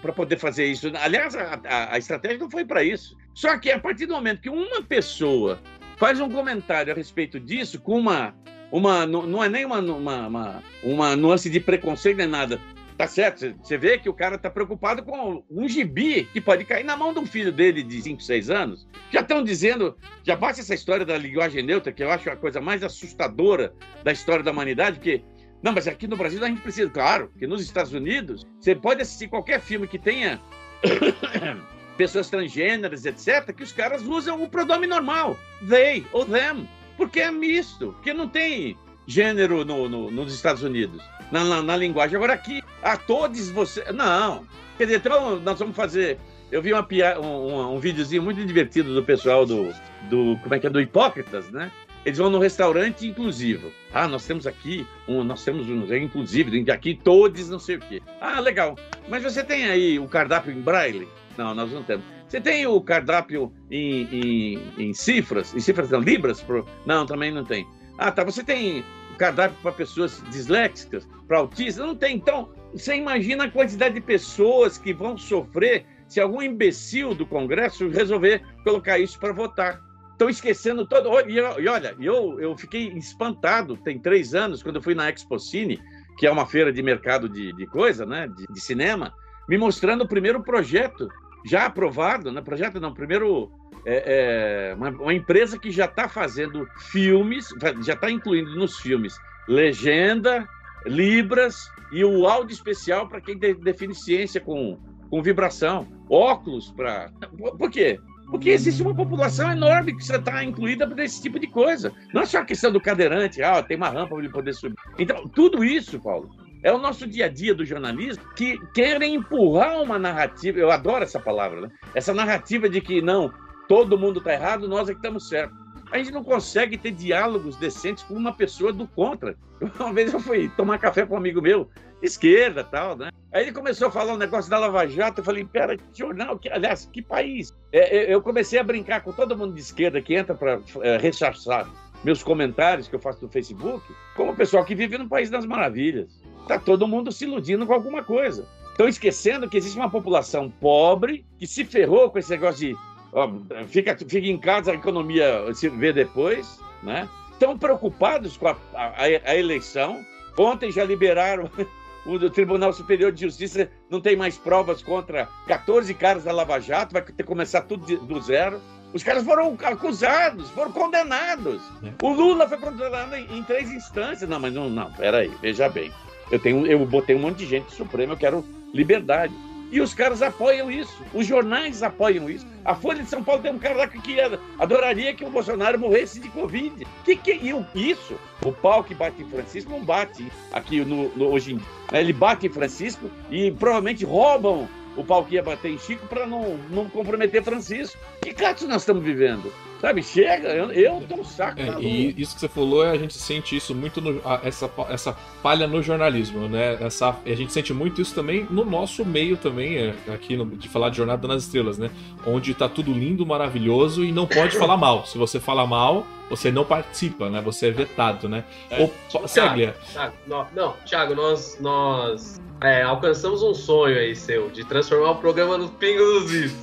para 0.00 0.12
poder 0.14 0.38
fazer 0.38 0.64
isso. 0.64 0.90
Aliás, 1.02 1.36
a, 1.36 1.60
a, 1.68 1.94
a 1.94 1.98
estratégia 1.98 2.38
não 2.38 2.50
foi 2.50 2.64
para 2.64 2.82
isso. 2.82 3.14
Só 3.38 3.56
que 3.56 3.70
a 3.70 3.78
partir 3.78 4.06
do 4.06 4.14
momento 4.14 4.40
que 4.40 4.50
uma 4.50 4.82
pessoa 4.82 5.60
faz 5.96 6.18
um 6.18 6.28
comentário 6.28 6.92
a 6.92 6.96
respeito 6.96 7.38
disso, 7.38 7.80
com 7.80 7.96
uma. 7.96 8.34
uma 8.72 9.06
não 9.06 9.44
é 9.44 9.48
nem 9.48 9.64
uma, 9.64 9.78
uma, 9.78 10.26
uma, 10.26 10.62
uma 10.82 11.14
nuance 11.14 11.48
de 11.48 11.60
preconceito 11.60 12.16
nem 12.16 12.26
nada, 12.26 12.60
Tá 12.96 13.06
certo, 13.06 13.54
você 13.62 13.78
vê 13.78 13.96
que 13.96 14.08
o 14.08 14.12
cara 14.12 14.36
tá 14.36 14.50
preocupado 14.50 15.04
com 15.04 15.44
um 15.48 15.68
gibi 15.68 16.24
que 16.32 16.40
pode 16.40 16.64
cair 16.64 16.82
na 16.82 16.96
mão 16.96 17.14
de 17.14 17.20
um 17.20 17.26
filho 17.26 17.52
dele 17.52 17.84
de 17.84 18.02
5, 18.02 18.20
6 18.20 18.50
anos. 18.50 18.88
Já 19.12 19.20
estão 19.20 19.44
dizendo, 19.44 19.96
já 20.24 20.34
basta 20.34 20.60
essa 20.60 20.74
história 20.74 21.06
da 21.06 21.16
linguagem 21.16 21.62
neutra, 21.62 21.92
que 21.92 22.02
eu 22.02 22.10
acho 22.10 22.28
a 22.28 22.34
coisa 22.34 22.60
mais 22.60 22.82
assustadora 22.82 23.72
da 24.02 24.10
história 24.10 24.42
da 24.42 24.50
humanidade, 24.50 24.96
porque 24.96 25.22
não, 25.62 25.72
mas 25.72 25.86
aqui 25.86 26.08
no 26.08 26.16
Brasil 26.16 26.44
a 26.44 26.48
gente 26.48 26.60
precisa, 26.60 26.90
claro, 26.90 27.30
que 27.38 27.46
nos 27.46 27.62
Estados 27.62 27.92
Unidos 27.92 28.44
você 28.58 28.74
pode 28.74 29.00
assistir 29.00 29.28
qualquer 29.28 29.60
filme 29.60 29.86
que 29.86 29.96
tenha 30.00 30.40
pessoas 31.98 32.30
transgêneras, 32.30 33.04
etc., 33.04 33.52
que 33.52 33.64
os 33.64 33.72
caras 33.72 34.02
usam 34.04 34.40
o 34.42 34.48
pronome 34.48 34.86
normal, 34.86 35.36
they 35.68 36.06
ou 36.12 36.24
them, 36.24 36.66
porque 36.96 37.20
é 37.20 37.30
misto, 37.30 37.92
porque 37.92 38.14
não 38.14 38.28
tem 38.28 38.78
gênero 39.06 39.64
no, 39.64 39.88
no, 39.88 40.10
nos 40.10 40.32
Estados 40.32 40.62
Unidos, 40.62 41.02
na, 41.32 41.42
na, 41.42 41.62
na, 41.62 41.76
linguagem. 41.76 42.16
Agora 42.16 42.34
aqui, 42.34 42.62
a 42.82 42.96
todos 42.96 43.50
você. 43.50 43.90
Não. 43.92 44.46
Quer 44.76 44.84
dizer, 44.84 44.98
então 44.98 45.40
nós 45.40 45.58
vamos 45.58 45.74
fazer. 45.74 46.18
Eu 46.52 46.62
vi 46.62 46.72
uma, 46.72 46.86
um, 47.20 47.26
um, 47.26 47.74
um 47.74 47.78
videozinho 47.78 48.22
muito 48.22 48.44
divertido 48.44 48.94
do 48.94 49.02
pessoal 49.02 49.44
do, 49.44 49.72
do. 50.08 50.38
Como 50.42 50.54
é 50.54 50.58
que 50.58 50.66
é? 50.66 50.70
Do 50.70 50.80
Hipócritas, 50.80 51.50
né? 51.50 51.72
Eles 52.04 52.18
vão 52.18 52.30
no 52.30 52.38
restaurante 52.38 53.06
inclusivo. 53.06 53.72
Ah, 53.92 54.06
nós 54.06 54.26
temos 54.26 54.46
aqui, 54.46 54.86
um, 55.06 55.24
nós 55.24 55.44
temos 55.44 55.68
um 55.68 55.94
inclusive, 55.94 56.70
aqui 56.70 56.94
todos 56.94 57.50
não 57.50 57.58
sei 57.58 57.76
o 57.76 57.80
quê. 57.80 58.00
Ah, 58.20 58.40
legal. 58.40 58.76
Mas 59.08 59.22
você 59.22 59.42
tem 59.42 59.66
aí 59.66 59.98
o 59.98 60.06
cardápio 60.06 60.52
em 60.52 60.60
braille? 60.60 61.08
Não, 61.38 61.54
nós 61.54 61.70
não 61.70 61.84
temos. 61.84 62.04
Você 62.26 62.40
tem 62.40 62.66
o 62.66 62.80
cardápio 62.80 63.52
em, 63.70 64.02
em, 64.12 64.72
em 64.76 64.92
cifras? 64.92 65.54
Em 65.54 65.60
cifras 65.60 65.88
não, 65.88 66.00
libras? 66.00 66.42
Pro... 66.42 66.66
Não, 66.84 67.06
também 67.06 67.30
não 67.30 67.44
tem. 67.44 67.64
Ah, 67.96 68.10
tá. 68.10 68.24
Você 68.24 68.42
tem 68.42 68.84
cardápio 69.16 69.56
para 69.62 69.70
pessoas 69.70 70.20
disléxicas, 70.30 71.08
para 71.28 71.38
autistas? 71.38 71.86
Não 71.86 71.94
tem. 71.94 72.16
Então, 72.16 72.50
você 72.72 72.96
imagina 72.96 73.44
a 73.44 73.50
quantidade 73.50 73.94
de 73.94 74.00
pessoas 74.00 74.76
que 74.78 74.92
vão 74.92 75.16
sofrer 75.16 75.86
se 76.08 76.20
algum 76.20 76.42
imbecil 76.42 77.14
do 77.14 77.24
Congresso 77.24 77.88
resolver 77.88 78.42
colocar 78.64 78.98
isso 78.98 79.16
para 79.20 79.32
votar. 79.32 79.80
Estão 80.10 80.28
esquecendo 80.28 80.84
todo. 80.88 81.08
E 81.30 81.40
olha, 81.40 81.94
eu, 82.00 82.40
eu 82.40 82.58
fiquei 82.58 82.88
espantado, 82.94 83.76
tem 83.76 83.96
três 83.96 84.34
anos, 84.34 84.60
quando 84.60 84.76
eu 84.76 84.82
fui 84.82 84.96
na 84.96 85.08
Expocine, 85.08 85.80
que 86.18 86.26
é 86.26 86.32
uma 86.32 86.46
feira 86.46 86.72
de 86.72 86.82
mercado 86.82 87.28
de, 87.28 87.52
de 87.52 87.66
coisa, 87.68 88.04
né, 88.04 88.26
de, 88.26 88.44
de 88.52 88.60
cinema, 88.60 89.14
me 89.48 89.56
mostrando 89.56 90.02
o 90.02 90.08
primeiro 90.08 90.42
projeto 90.42 91.08
já 91.44 91.66
aprovado, 91.66 92.32
né? 92.32 92.40
Projeto 92.40 92.80
não, 92.80 92.92
primeiro 92.92 93.50
é, 93.84 94.70
é 94.70 94.74
uma, 94.74 94.90
uma, 94.90 95.14
empresa 95.14 95.58
que 95.58 95.70
já 95.70 95.84
está 95.84 96.08
fazendo 96.08 96.66
filmes, 96.90 97.48
já 97.84 97.94
está 97.94 98.10
incluindo 98.10 98.54
nos 98.56 98.78
filmes 98.78 99.16
legenda 99.48 100.46
libras 100.84 101.70
e 101.92 102.04
o 102.04 102.26
áudio 102.26 102.54
especial 102.54 103.08
para 103.08 103.20
quem 103.20 103.36
de, 103.36 103.54
define 103.54 103.94
ciência 103.94 104.40
com, 104.40 104.78
com 105.10 105.22
vibração, 105.22 105.86
óculos 106.08 106.70
para. 106.70 107.10
Por 107.58 107.70
quê? 107.70 107.98
Porque 108.30 108.50
existe 108.50 108.82
uma 108.82 108.94
população 108.94 109.50
enorme 109.50 109.96
que 109.96 110.02
está 110.02 110.44
incluída 110.44 110.86
nesse 110.86 111.22
tipo 111.22 111.38
de 111.38 111.46
coisa. 111.46 111.92
Não 112.12 112.22
é 112.22 112.26
só 112.26 112.38
a 112.38 112.44
questão 112.44 112.70
do 112.70 112.80
cadeirante, 112.80 113.42
ah, 113.42 113.62
tem 113.62 113.76
uma 113.76 113.88
rampa 113.88 114.10
para 114.10 114.18
ele 114.18 114.28
poder 114.28 114.52
subir. 114.52 114.76
Então, 114.98 115.26
tudo 115.28 115.64
isso, 115.64 115.98
Paulo, 115.98 116.28
é 116.62 116.72
o 116.72 116.78
nosso 116.78 117.06
dia 117.06 117.26
a 117.26 117.28
dia 117.28 117.54
do 117.54 117.64
jornalismo 117.64 118.22
que 118.34 118.58
querem 118.74 119.14
empurrar 119.14 119.80
uma 119.80 119.98
narrativa. 119.98 120.58
Eu 120.58 120.70
adoro 120.70 121.04
essa 121.04 121.20
palavra, 121.20 121.62
né? 121.62 121.68
Essa 121.94 122.12
narrativa 122.12 122.68
de 122.68 122.80
que 122.80 123.00
não, 123.00 123.32
todo 123.68 123.98
mundo 123.98 124.18
está 124.18 124.32
errado, 124.32 124.68
nós 124.68 124.88
é 124.88 124.92
que 124.92 124.98
estamos 124.98 125.28
certos. 125.28 125.56
A 125.90 125.98
gente 125.98 126.10
não 126.10 126.22
consegue 126.22 126.76
ter 126.76 126.90
diálogos 126.90 127.56
decentes 127.56 128.04
com 128.04 128.14
uma 128.14 128.32
pessoa 128.32 128.72
do 128.72 128.86
contra. 128.86 129.36
Uma 129.80 129.92
vez 129.92 130.12
eu 130.12 130.20
fui 130.20 130.48
tomar 130.50 130.78
café 130.78 131.04
com 131.06 131.14
um 131.14 131.16
amigo 131.18 131.40
meu, 131.40 131.68
esquerda 132.02 132.62
tal, 132.62 132.96
né? 132.96 133.10
Aí 133.32 133.42
ele 133.42 133.52
começou 133.52 133.88
a 133.88 133.90
falar 133.90 134.12
um 134.12 134.18
negócio 134.18 134.50
da 134.50 134.58
Lava 134.58 134.86
Jato, 134.86 135.20
eu 135.20 135.24
falei, 135.24 135.44
pera, 135.44 135.76
que 135.76 135.84
jornal, 135.94 136.38
que, 136.38 136.48
aliás, 136.48 136.88
que 136.92 137.02
país? 137.02 137.56
É, 137.72 138.12
eu 138.12 138.22
comecei 138.22 138.58
a 138.58 138.62
brincar 138.62 139.02
com 139.02 139.12
todo 139.12 139.36
mundo 139.36 139.54
de 139.54 139.60
esquerda 139.60 140.00
que 140.00 140.14
entra 140.14 140.34
para 140.34 140.60
é, 140.82 140.96
rechaçar 140.98 141.68
meus 142.04 142.22
comentários 142.22 142.86
que 142.86 142.94
eu 142.94 143.00
faço 143.00 143.24
no 143.24 143.30
Facebook, 143.30 143.84
como 144.14 144.32
o 144.32 144.36
pessoal 144.36 144.64
que 144.64 144.74
vive 144.74 144.96
no 144.96 145.08
País 145.08 145.30
das 145.30 145.44
Maravilhas. 145.44 146.22
Tá 146.46 146.58
todo 146.58 146.88
mundo 146.88 147.10
se 147.12 147.24
iludindo 147.24 147.66
com 147.66 147.72
alguma 147.72 148.02
coisa. 148.02 148.46
Estão 148.70 148.88
esquecendo 148.88 149.48
que 149.48 149.56
existe 149.56 149.76
uma 149.76 149.90
população 149.90 150.48
pobre 150.48 151.26
que 151.38 151.46
se 151.46 151.64
ferrou 151.64 152.10
com 152.10 152.18
esse 152.18 152.30
negócio 152.30 152.68
de 152.68 152.76
ó, 153.12 153.28
fica, 153.66 153.96
fica 153.96 154.26
em 154.26 154.38
casa, 154.38 154.72
a 154.72 154.74
economia 154.74 155.52
se 155.54 155.68
vê 155.68 155.92
depois, 155.92 156.60
né? 156.82 157.08
Estão 157.32 157.58
preocupados 157.58 158.36
com 158.36 158.48
a, 158.48 158.56
a, 158.74 159.02
a 159.02 159.36
eleição. 159.36 160.04
Ontem 160.38 160.70
já 160.70 160.84
liberaram 160.84 161.50
o 162.06 162.30
Tribunal 162.30 162.72
Superior 162.72 163.12
de 163.12 163.22
Justiça 163.22 163.70
não 163.90 164.00
tem 164.00 164.16
mais 164.16 164.38
provas 164.38 164.82
contra 164.82 165.28
14 165.46 165.92
caras 165.94 166.24
da 166.24 166.32
Lava 166.32 166.60
Jato, 166.60 166.92
vai 166.92 167.02
ter 167.02 167.12
que 167.12 167.24
começar 167.24 167.62
tudo 167.62 167.84
de, 167.84 167.96
do 167.96 168.20
zero. 168.20 168.60
Os 168.94 169.02
caras 169.02 169.22
foram 169.22 169.56
acusados, 169.64 170.48
foram 170.50 170.72
condenados. 170.72 171.60
É. 171.82 171.92
O 172.02 172.12
Lula 172.12 172.48
foi 172.48 172.56
condenado 172.56 173.14
em, 173.14 173.38
em, 173.38 173.42
três 173.42 173.70
instâncias. 173.70 174.28
Não, 174.28 174.40
mas 174.40 174.52
não, 174.54 174.70
não, 174.70 174.90
peraí, 174.94 175.30
veja 175.42 175.68
bem. 175.68 175.92
Eu, 176.30 176.38
tenho, 176.38 176.66
eu 176.66 176.84
botei 176.84 177.16
um 177.16 177.20
monte 177.20 177.38
de 177.38 177.46
gente 177.46 177.74
Supremo, 177.74 178.12
eu 178.12 178.16
quero 178.16 178.44
liberdade. 178.72 179.34
E 179.70 179.80
os 179.80 179.92
caras 179.92 180.22
apoiam 180.22 180.70
isso. 180.70 181.02
Os 181.12 181.26
jornais 181.26 181.82
apoiam 181.82 182.28
isso. 182.30 182.46
A 182.64 182.74
Folha 182.74 183.02
de 183.02 183.08
São 183.08 183.22
Paulo 183.22 183.42
tem 183.42 183.52
um 183.52 183.58
cara 183.58 183.76
lá 183.76 183.86
que 183.86 184.16
adoraria 184.58 185.14
que 185.14 185.24
o 185.24 185.30
Bolsonaro 185.30 185.78
morresse 185.78 186.20
de 186.20 186.28
Covid. 186.30 186.86
Que 187.04 187.16
que 187.16 187.32
é 187.32 187.38
isso? 187.74 188.14
O 188.44 188.50
pau 188.50 188.82
que 188.82 188.94
bate 188.94 189.22
em 189.22 189.28
Francisco 189.28 189.70
não 189.70 189.84
bate 189.84 190.26
aqui 190.52 190.82
no, 190.84 191.10
no 191.10 191.26
hoje 191.26 191.52
em 191.52 191.56
dia. 191.58 191.66
Ele 191.92 192.14
bate 192.14 192.46
em 192.46 192.50
Francisco 192.50 193.10
e 193.30 193.50
provavelmente 193.52 194.06
roubam 194.06 194.66
o 194.96 195.04
pau 195.04 195.24
que 195.24 195.34
ia 195.34 195.42
bater 195.42 195.70
em 195.70 195.78
Chico 195.78 196.06
para 196.06 196.26
não, 196.26 196.58
não 196.70 196.88
comprometer 196.88 197.42
Francisco. 197.42 197.98
Que 198.20 198.34
caso 198.34 198.66
nós 198.66 198.82
estamos 198.82 199.02
vivendo? 199.02 199.52
Sabe, 199.80 200.02
chega, 200.02 200.48
eu, 200.48 200.72
eu 200.72 201.00
tô 201.08 201.16
um 201.16 201.24
saco. 201.24 201.60
É, 201.60 201.80
e 201.80 202.14
isso 202.18 202.34
que 202.34 202.40
você 202.40 202.48
falou, 202.48 202.82
a 202.82 202.98
gente 202.98 203.14
sente 203.14 203.56
isso 203.56 203.74
muito, 203.74 204.00
no, 204.00 204.20
essa, 204.42 204.68
essa 204.88 205.16
palha 205.40 205.68
no 205.68 205.80
jornalismo, 205.80 206.48
né? 206.48 206.76
Essa, 206.80 207.16
a 207.24 207.34
gente 207.34 207.52
sente 207.52 207.72
muito 207.72 208.00
isso 208.00 208.12
também 208.12 208.46
no 208.50 208.64
nosso 208.64 209.04
meio 209.04 209.36
também, 209.36 209.76
é, 209.76 209.94
aqui 210.12 210.36
no, 210.36 210.44
de 210.46 210.68
falar 210.68 210.90
de 210.90 210.96
Jornada 210.96 211.28
nas 211.28 211.44
Estrelas, 211.44 211.78
né? 211.78 211.90
Onde 212.26 212.54
tá 212.54 212.68
tudo 212.68 212.92
lindo, 212.92 213.24
maravilhoso 213.24 214.04
e 214.04 214.10
não 214.10 214.26
pode 214.26 214.56
falar 214.58 214.76
mal. 214.76 215.06
Se 215.06 215.16
você 215.16 215.38
fala 215.38 215.64
mal, 215.64 216.04
você 216.28 216.50
não 216.50 216.64
participa, 216.64 217.30
né? 217.30 217.40
Você 217.40 217.68
é 217.68 217.70
vetado, 217.70 218.28
né? 218.28 218.44
É. 218.70 218.82
Ou, 218.82 218.92
Thiago, 219.26 219.72
Thiago, 219.92 220.14
não, 220.26 220.72
Thiago, 220.84 221.14
nós, 221.14 221.56
nós 221.60 222.40
é, 222.60 222.82
alcançamos 222.82 223.42
um 223.42 223.54
sonho 223.54 223.96
aí 223.96 224.16
seu, 224.16 224.50
de 224.50 224.64
transformar 224.64 225.12
o 225.12 225.16
programa 225.16 225.56
no 225.56 225.68
Pingo 225.68 226.02
dos 226.02 226.32
Is. 226.32 226.56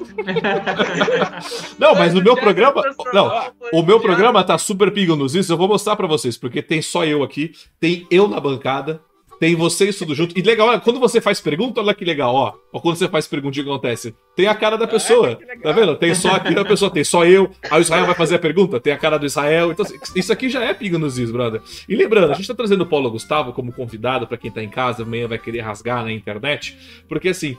não, 1.79 1.95
mas 1.95 2.13
o 2.13 2.21
meu 2.21 2.35
programa. 2.35 2.81
Não, 3.13 3.31
o 3.73 3.83
meu 3.83 3.99
programa 3.99 4.43
tá 4.43 4.57
super 4.57 4.91
Pingo 4.91 5.15
nos 5.15 5.35
Is, 5.35 5.49
eu 5.49 5.57
vou 5.57 5.67
mostrar 5.67 5.95
para 5.95 6.07
vocês, 6.07 6.37
porque 6.37 6.61
tem 6.61 6.81
só 6.81 7.05
eu 7.05 7.23
aqui, 7.23 7.51
tem 7.79 8.05
eu 8.09 8.27
na 8.27 8.39
bancada, 8.39 9.01
tem 9.39 9.55
vocês 9.55 9.97
tudo 9.97 10.15
junto. 10.15 10.37
E 10.37 10.41
legal, 10.41 10.79
quando 10.81 10.99
você 10.99 11.19
faz 11.19 11.39
pergunta, 11.41 11.81
olha 11.81 11.93
que 11.93 12.05
legal, 12.05 12.33
ó. 12.33 12.53
Ou 12.75 12.81
quando 12.81 12.97
você 12.97 13.07
faz 13.07 13.25
pergunta, 13.25 13.57
o 13.57 13.63
que 13.63 13.69
acontece? 13.69 14.13
Tem 14.35 14.47
a 14.47 14.53
cara 14.53 14.77
da 14.77 14.85
pessoa. 14.85 15.39
Ah, 15.41 15.57
tá 15.63 15.71
vendo? 15.71 15.95
Tem 15.95 16.13
só 16.13 16.31
aqui 16.35 16.53
da 16.53 16.65
pessoa, 16.65 16.91
tem 16.91 17.05
só 17.05 17.23
eu. 17.23 17.49
Aí 17.71 17.79
o 17.79 17.81
Israel 17.81 18.05
vai 18.05 18.13
fazer 18.13 18.35
a 18.35 18.39
pergunta, 18.39 18.81
tem 18.81 18.91
a 18.91 18.97
cara 18.97 19.17
do 19.17 19.25
Israel. 19.25 19.71
Então, 19.71 19.85
isso 20.13 20.33
aqui 20.33 20.49
já 20.49 20.61
é 20.61 20.73
pingo 20.73 20.99
nos 20.99 21.17
is, 21.17 21.31
brother. 21.31 21.61
E 21.87 21.95
lembrando, 21.95 22.33
a 22.33 22.35
gente 22.35 22.49
tá 22.49 22.53
trazendo 22.53 22.81
o 22.81 22.85
Paulo 22.85 23.09
Gustavo 23.09 23.53
como 23.53 23.71
convidado 23.71 24.27
para 24.27 24.35
quem 24.35 24.51
tá 24.51 24.61
em 24.61 24.67
casa, 24.67 25.03
amanhã 25.03 25.25
vai 25.25 25.37
querer 25.37 25.61
rasgar 25.61 26.03
na 26.03 26.11
internet. 26.11 26.77
Porque 27.07 27.29
assim, 27.29 27.57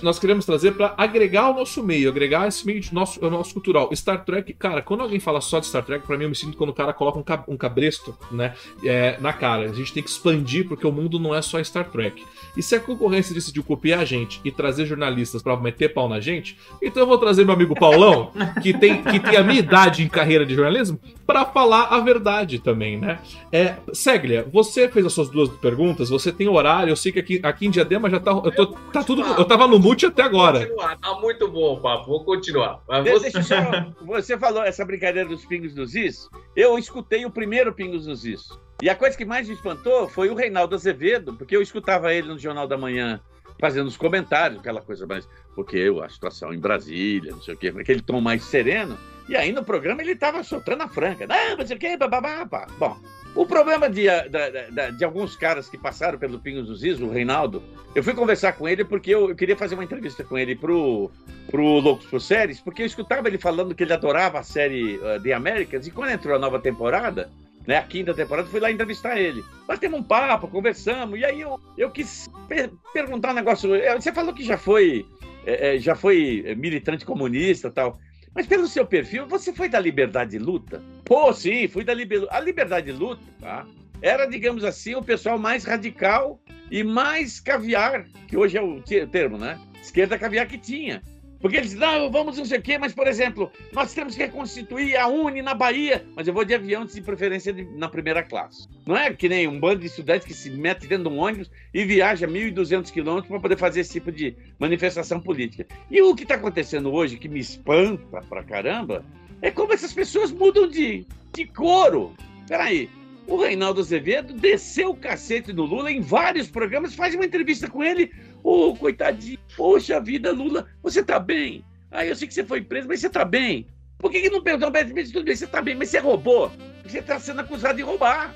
nós 0.00 0.18
queremos 0.18 0.46
trazer 0.46 0.72
para 0.72 0.94
agregar 0.96 1.50
o 1.50 1.54
nosso 1.54 1.82
meio, 1.82 2.08
agregar 2.08 2.46
esse 2.46 2.64
meio 2.64 2.80
de 2.80 2.94
nosso, 2.94 3.20
nosso 3.28 3.52
cultural. 3.52 3.90
Star 3.94 4.24
Trek, 4.24 4.52
cara, 4.52 4.80
quando 4.80 5.00
alguém 5.00 5.18
fala 5.18 5.40
só 5.40 5.58
de 5.58 5.66
Star 5.66 5.84
Trek, 5.84 6.06
para 6.06 6.16
mim 6.16 6.24
eu 6.24 6.30
me 6.30 6.36
sinto 6.36 6.56
quando 6.56 6.70
o 6.70 6.74
cara 6.74 6.92
coloca 6.92 7.18
um, 7.48 7.56
cabresto, 7.56 8.16
né, 8.30 8.54
é, 8.84 9.18
na 9.20 9.32
cara. 9.32 9.68
A 9.68 9.74
gente 9.74 9.92
tem 9.92 10.02
que 10.02 10.08
expandir 10.08 10.68
porque 10.68 10.86
o 10.86 10.92
mundo 10.92 11.18
não 11.18 11.34
é 11.34 11.42
só 11.42 11.62
Star 11.62 11.90
Trek. 11.90 12.24
E 12.56 12.62
se 12.62 12.76
a 12.76 12.80
concorrência 12.80 13.34
decidiu 13.34 13.64
copiar 13.64 14.00
a 14.00 14.04
gente 14.04 14.40
e 14.44 14.51
trazer 14.52 14.86
jornalistas 14.86 15.42
para 15.42 15.56
meter 15.56 15.92
pau 15.92 16.08
na 16.08 16.20
gente, 16.20 16.56
então 16.80 17.02
eu 17.02 17.06
vou 17.06 17.18
trazer 17.18 17.44
meu 17.44 17.54
amigo 17.54 17.74
Paulão, 17.74 18.32
que 18.62 18.72
tem, 18.72 19.02
que 19.02 19.18
tem 19.18 19.36
a 19.36 19.42
minha 19.42 19.58
idade 19.58 20.02
em 20.02 20.08
carreira 20.08 20.46
de 20.46 20.54
jornalismo, 20.54 20.98
para 21.26 21.44
falar 21.44 21.88
a 21.88 22.00
verdade 22.00 22.58
também, 22.58 22.98
né? 22.98 23.18
É, 23.50 23.76
Seglia, 23.92 24.46
você 24.52 24.88
fez 24.88 25.04
as 25.06 25.12
suas 25.12 25.28
duas 25.28 25.48
perguntas, 25.48 26.08
você 26.08 26.30
tem 26.32 26.48
horário, 26.48 26.90
eu 26.90 26.96
sei 26.96 27.12
que 27.12 27.18
aqui, 27.18 27.40
aqui 27.42 27.66
em 27.66 27.70
Diadema 27.70 28.08
já 28.08 28.20
tá. 28.20 28.30
Eu 28.30 28.52
tô, 28.54 28.66
tá 28.66 29.02
tudo. 29.02 29.22
Eu 29.22 29.44
tava 29.44 29.66
no 29.66 29.78
mute 29.78 30.06
até 30.06 30.22
agora. 30.22 30.68
Tá 31.00 31.14
muito 31.20 31.48
bom 31.48 31.74
o 31.74 31.80
papo, 31.80 32.06
vou 32.06 32.24
continuar. 32.24 32.80
Você... 33.04 33.30
você 34.04 34.38
falou 34.38 34.62
essa 34.62 34.84
brincadeira 34.84 35.28
dos 35.28 35.44
pingos 35.44 35.74
dos 35.74 35.94
is. 35.94 36.28
Eu 36.54 36.78
escutei 36.78 37.24
o 37.24 37.30
primeiro 37.30 37.72
Pingos 37.72 38.06
dos 38.06 38.24
Is. 38.24 38.48
E 38.80 38.90
a 38.90 38.94
coisa 38.94 39.16
que 39.16 39.24
mais 39.24 39.48
me 39.48 39.54
espantou 39.54 40.08
foi 40.08 40.28
o 40.28 40.34
Reinaldo 40.34 40.74
Azevedo, 40.74 41.34
porque 41.34 41.56
eu 41.56 41.62
escutava 41.62 42.12
ele 42.12 42.28
no 42.28 42.38
Jornal 42.38 42.66
da 42.66 42.76
Manhã 42.76 43.20
fazendo 43.62 43.86
os 43.86 43.96
comentários, 43.96 44.58
aquela 44.58 44.82
coisa 44.82 45.06
mais. 45.06 45.28
Porque 45.54 45.88
a 46.02 46.08
situação 46.08 46.52
em 46.52 46.58
Brasília, 46.58 47.30
não 47.30 47.40
sei 47.40 47.54
o 47.54 47.56
quê, 47.56 47.72
aquele 47.78 48.02
tom 48.02 48.20
mais 48.20 48.42
sereno. 48.42 48.98
E 49.28 49.36
aí 49.36 49.52
no 49.52 49.64
programa 49.64 50.02
ele 50.02 50.12
estava 50.12 50.42
soltando 50.42 50.82
a 50.82 50.88
franca. 50.88 51.28
Não, 51.28 51.56
não 51.56 51.64
sei 51.64 51.76
o 51.76 51.78
quê, 51.78 51.96
babá. 51.96 52.44
Bom, 52.76 52.98
o 53.36 53.46
problema 53.46 53.88
de, 53.88 54.06
de, 54.06 54.96
de, 54.96 55.04
alguns 55.04 55.36
caras 55.36 55.68
que 55.68 55.78
passaram 55.78 56.18
pelo 56.18 56.40
Pingos 56.40 56.66
dos 56.66 56.82
Is, 56.82 57.00
o 57.00 57.08
Reinaldo, 57.08 57.62
eu 57.94 58.02
fui 58.02 58.14
conversar 58.14 58.54
com 58.54 58.68
ele 58.68 58.84
porque 58.84 59.14
eu, 59.14 59.28
eu 59.28 59.36
queria 59.36 59.56
fazer 59.56 59.74
uma 59.74 59.84
entrevista 59.84 60.24
com 60.24 60.36
ele 60.36 60.56
pro, 60.56 61.08
pro 61.48 61.62
Loucos 61.62 62.06
por 62.06 62.20
Séries, 62.20 62.60
porque 62.60 62.82
eu 62.82 62.86
escutava 62.86 63.28
ele 63.28 63.38
falando 63.38 63.76
que 63.76 63.84
ele 63.84 63.92
adorava 63.92 64.40
a 64.40 64.42
série 64.42 64.96
uh, 64.96 65.22
The 65.22 65.32
Americans, 65.32 65.86
e 65.86 65.92
quando 65.92 66.10
entrou 66.10 66.34
a 66.34 66.38
nova 66.38 66.58
temporada, 66.58 67.30
né, 67.66 67.78
a 67.78 67.82
quinta 67.82 68.12
temporada, 68.14 68.48
fui 68.48 68.60
lá 68.60 68.70
entrevistar 68.70 69.18
ele. 69.18 69.44
Nós 69.68 69.78
temos 69.78 70.00
um 70.00 70.02
papo, 70.02 70.48
conversamos, 70.48 71.18
e 71.18 71.24
aí 71.24 71.40
eu, 71.40 71.60
eu 71.76 71.90
quis 71.90 72.28
per 72.48 72.70
perguntar 72.92 73.30
um 73.30 73.34
negócio. 73.34 73.74
É, 73.74 73.94
você 73.94 74.12
falou 74.12 74.34
que 74.34 74.44
já 74.44 74.56
foi, 74.56 75.06
é, 75.46 75.76
é 75.76 75.78
já 75.78 75.94
foi 75.94 76.54
militante 76.56 77.04
comunista 77.04 77.70
tal. 77.70 77.98
Mas 78.34 78.46
pelo 78.46 78.66
seu 78.66 78.86
perfil, 78.86 79.26
você 79.26 79.52
foi 79.52 79.68
da 79.68 79.78
Liberdade 79.78 80.38
Luta? 80.38 80.82
Pô, 81.04 81.32
sim, 81.32 81.68
fui 81.68 81.84
da 81.84 81.92
Liberdade. 81.92 82.34
A 82.34 82.40
Liberdade 82.40 82.90
Luta, 82.90 83.22
tá? 83.38 83.66
Era, 84.00 84.26
digamos 84.26 84.64
assim, 84.64 84.94
o 84.94 85.02
pessoal 85.02 85.38
mais 85.38 85.64
radical 85.64 86.40
e 86.70 86.82
mais 86.82 87.38
caviar, 87.38 88.06
que 88.26 88.36
hoje 88.36 88.56
é 88.56 88.62
o 88.62 88.82
termo, 88.82 89.36
né? 89.36 89.60
Esquerda 89.80 90.18
caviar 90.18 90.48
que 90.48 90.58
tinha. 90.58 91.02
Porque 91.42 91.56
eles 91.56 91.74
não, 91.74 92.08
vamos 92.08 92.38
não 92.38 92.44
sei 92.44 92.60
o 92.60 92.62
quê, 92.62 92.78
mas, 92.78 92.94
por 92.94 93.08
exemplo, 93.08 93.50
nós 93.72 93.92
temos 93.92 94.14
que 94.14 94.22
reconstituir 94.22 94.96
a 94.96 95.08
Uni 95.08 95.42
na 95.42 95.54
Bahia, 95.54 96.06
mas 96.14 96.28
eu 96.28 96.32
vou 96.32 96.44
de 96.44 96.54
avião 96.54 96.86
de 96.86 97.00
preferência 97.02 97.52
de, 97.52 97.64
na 97.76 97.88
primeira 97.88 98.22
classe. 98.22 98.68
Não 98.86 98.96
é 98.96 99.12
que 99.12 99.28
nem 99.28 99.48
um 99.48 99.58
bando 99.58 99.80
de 99.80 99.86
estudantes 99.86 100.24
que 100.24 100.32
se 100.32 100.48
mete 100.50 100.86
dentro 100.86 101.10
de 101.10 101.16
um 101.16 101.18
ônibus 101.18 101.50
e 101.74 101.84
viaja 101.84 102.28
1.200 102.28 102.92
quilômetros 102.92 103.28
para 103.28 103.40
poder 103.40 103.58
fazer 103.58 103.80
esse 103.80 103.92
tipo 103.92 104.12
de 104.12 104.36
manifestação 104.60 105.20
política. 105.20 105.66
E 105.90 106.00
o 106.00 106.14
que 106.14 106.22
está 106.22 106.36
acontecendo 106.36 106.92
hoje, 106.92 107.16
que 107.16 107.28
me 107.28 107.40
espanta 107.40 108.22
pra 108.28 108.44
caramba, 108.44 109.04
é 109.42 109.50
como 109.50 109.72
essas 109.72 109.92
pessoas 109.92 110.30
mudam 110.30 110.68
de, 110.68 111.04
de 111.34 111.44
coro. 111.46 112.14
Peraí, 112.46 112.88
o 113.26 113.36
Reinaldo 113.36 113.80
Azevedo 113.80 114.32
desceu 114.34 114.90
o 114.90 114.96
cacete 114.96 115.52
do 115.52 115.64
Lula 115.64 115.90
em 115.90 116.00
vários 116.00 116.48
programas, 116.48 116.94
faz 116.94 117.14
uma 117.14 117.24
entrevista 117.24 117.68
com 117.68 117.82
ele 117.82 118.12
Ô, 118.42 118.68
oh, 118.68 118.76
coitadinho, 118.76 119.38
poxa 119.56 120.00
vida, 120.00 120.32
Lula, 120.32 120.66
você 120.82 121.02
tá 121.02 121.18
bem? 121.18 121.64
Ah, 121.90 122.04
eu 122.04 122.16
sei 122.16 122.26
que 122.26 122.34
você 122.34 122.44
foi 122.44 122.60
preso, 122.60 122.88
mas 122.88 123.00
você 123.00 123.08
tá 123.08 123.24
bem? 123.24 123.66
Por 123.98 124.10
que, 124.10 124.20
que 124.20 124.30
não 124.30 124.42
perguntou? 124.42 124.70
Mas 124.72 125.12
tudo 125.12 125.24
bem, 125.24 125.36
você 125.36 125.46
tá 125.46 125.62
bem, 125.62 125.76
mas 125.76 125.90
você 125.90 125.98
roubou. 125.98 126.50
Você 126.84 127.00
tá 127.00 127.20
sendo 127.20 127.40
acusado 127.40 127.76
de 127.76 127.82
roubar. 127.82 128.34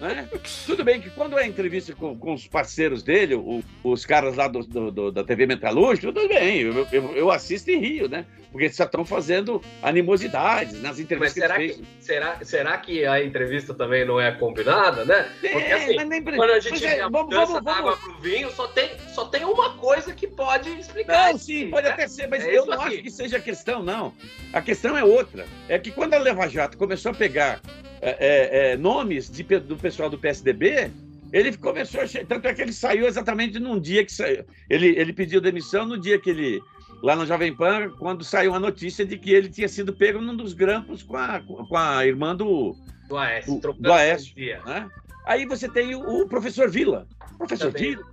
Né? 0.00 0.28
Tudo 0.66 0.84
bem 0.84 1.00
que 1.00 1.10
quando 1.10 1.38
é 1.38 1.46
entrevista 1.46 1.94
com, 1.94 2.16
com 2.16 2.34
os 2.34 2.46
parceiros 2.46 3.02
dele, 3.02 3.34
o, 3.34 3.62
os 3.82 4.04
caras 4.06 4.36
lá 4.36 4.48
do, 4.48 4.60
do, 4.64 4.90
do, 4.90 5.12
da 5.12 5.24
TV 5.24 5.46
Metalúrgica, 5.46 6.12
tudo 6.12 6.28
bem, 6.28 6.60
eu, 6.60 6.86
eu, 6.92 7.16
eu 7.16 7.30
assisto 7.30 7.70
em 7.70 7.78
Rio, 7.78 8.08
né? 8.08 8.24
Porque 8.50 8.66
eles 8.66 8.76
só 8.76 8.84
estão 8.84 9.04
fazendo 9.04 9.60
animosidades 9.82 10.80
nas 10.80 11.00
entrevistas 11.00 11.42
Mas 11.42 11.50
será 11.50 11.58
que, 11.58 11.68
que, 11.74 11.84
será, 12.04 12.38
será 12.44 12.78
que 12.78 13.04
a 13.04 13.24
entrevista 13.24 13.74
também 13.74 14.04
não 14.04 14.20
é 14.20 14.30
combinada, 14.30 15.04
né? 15.04 15.28
Porque 15.40 15.48
É, 15.66 15.72
assim, 15.72 15.96
mas 15.96 16.08
nem 16.08 16.22
quando 16.22 16.50
a 16.52 16.60
gente 16.60 16.84
é, 16.86 17.00
a 17.00 17.08
vamos- 17.08 17.34
vamos- 17.34 17.64
da 17.64 17.72
água 17.74 17.96
pro 17.96 18.14
vinho, 18.20 18.48
só 18.52 18.68
tem, 18.68 18.90
só 19.12 19.24
tem 19.24 19.44
uma 19.44 19.76
coisa 19.76 20.14
que 20.14 20.28
pode 20.28 20.70
explicar. 20.78 21.32
Não, 21.32 21.38
sim, 21.38 21.68
pode 21.70 21.88
né? 21.88 21.94
até 21.94 22.06
ser, 22.06 22.28
mas 22.28 22.44
É 22.44 22.56
eu 22.56 22.64
não 22.66 22.74
aqui. 22.80 22.94
acho 22.94 23.02
que 23.02 23.10
seja 23.10 23.38
a 23.38 23.40
questão, 23.40 23.82
não. 23.82 24.12
A 24.52 24.62
questão 24.62 24.96
é 24.96 25.02
outra. 25.02 25.46
É 25.68 25.76
que 25.76 25.90
quando 25.90 26.14
a 26.14 26.18
Leva 26.18 26.46
Jato 26.48 26.76
começou 26.78 27.10
a 27.10 27.14
pegar 27.14 27.60
é, 28.10 28.16
é, 28.20 28.72
é, 28.72 28.76
nomes 28.76 29.30
de 29.30 29.42
do 29.42 29.76
pessoal 29.76 30.10
do 30.10 30.18
PSDB, 30.18 30.90
ele 31.32 31.56
começou 31.56 32.00
a. 32.02 32.06
che- 32.06 32.24
Tanto 32.24 32.46
é 32.46 32.54
que 32.54 32.62
ele 32.62 32.72
saiu 32.72 33.06
exatamente 33.06 33.58
num 33.58 33.80
dia 33.80 34.04
que 34.04 34.12
saiu. 34.12 34.44
Ele, 34.68 34.88
ele 34.98 35.12
pediu 35.12 35.40
demissão 35.40 35.86
no 35.86 35.98
dia 35.98 36.18
que 36.18 36.30
ele. 36.30 36.60
Lá 37.02 37.14
no 37.16 37.26
Jovem 37.26 37.54
Pan, 37.54 37.90
quando 37.98 38.24
saiu 38.24 38.54
a 38.54 38.60
notícia 38.60 39.04
de 39.04 39.18
que 39.18 39.30
ele 39.32 39.48
tinha 39.48 39.68
sido 39.68 39.92
pego 39.92 40.20
num 40.22 40.34
dos 40.36 40.52
grampos 40.54 41.02
com 41.02 41.16
a, 41.16 41.40
com 41.40 41.76
a 41.76 42.06
irmã 42.06 42.34
do. 42.34 42.74
Do 43.08 43.16
Aécio, 43.18 43.60
Do- 43.60 43.72
do 43.74 43.92
Aécio. 43.92 44.32
né? 44.64 44.88
Aí 45.26 45.44
você 45.44 45.68
tem 45.68 45.94
o, 45.94 46.00
o 46.22 46.28
professor 46.28 46.70
Vila. 46.70 47.06
Professor 47.36 47.72
Também. 47.72 47.90
Vila, 47.90 48.04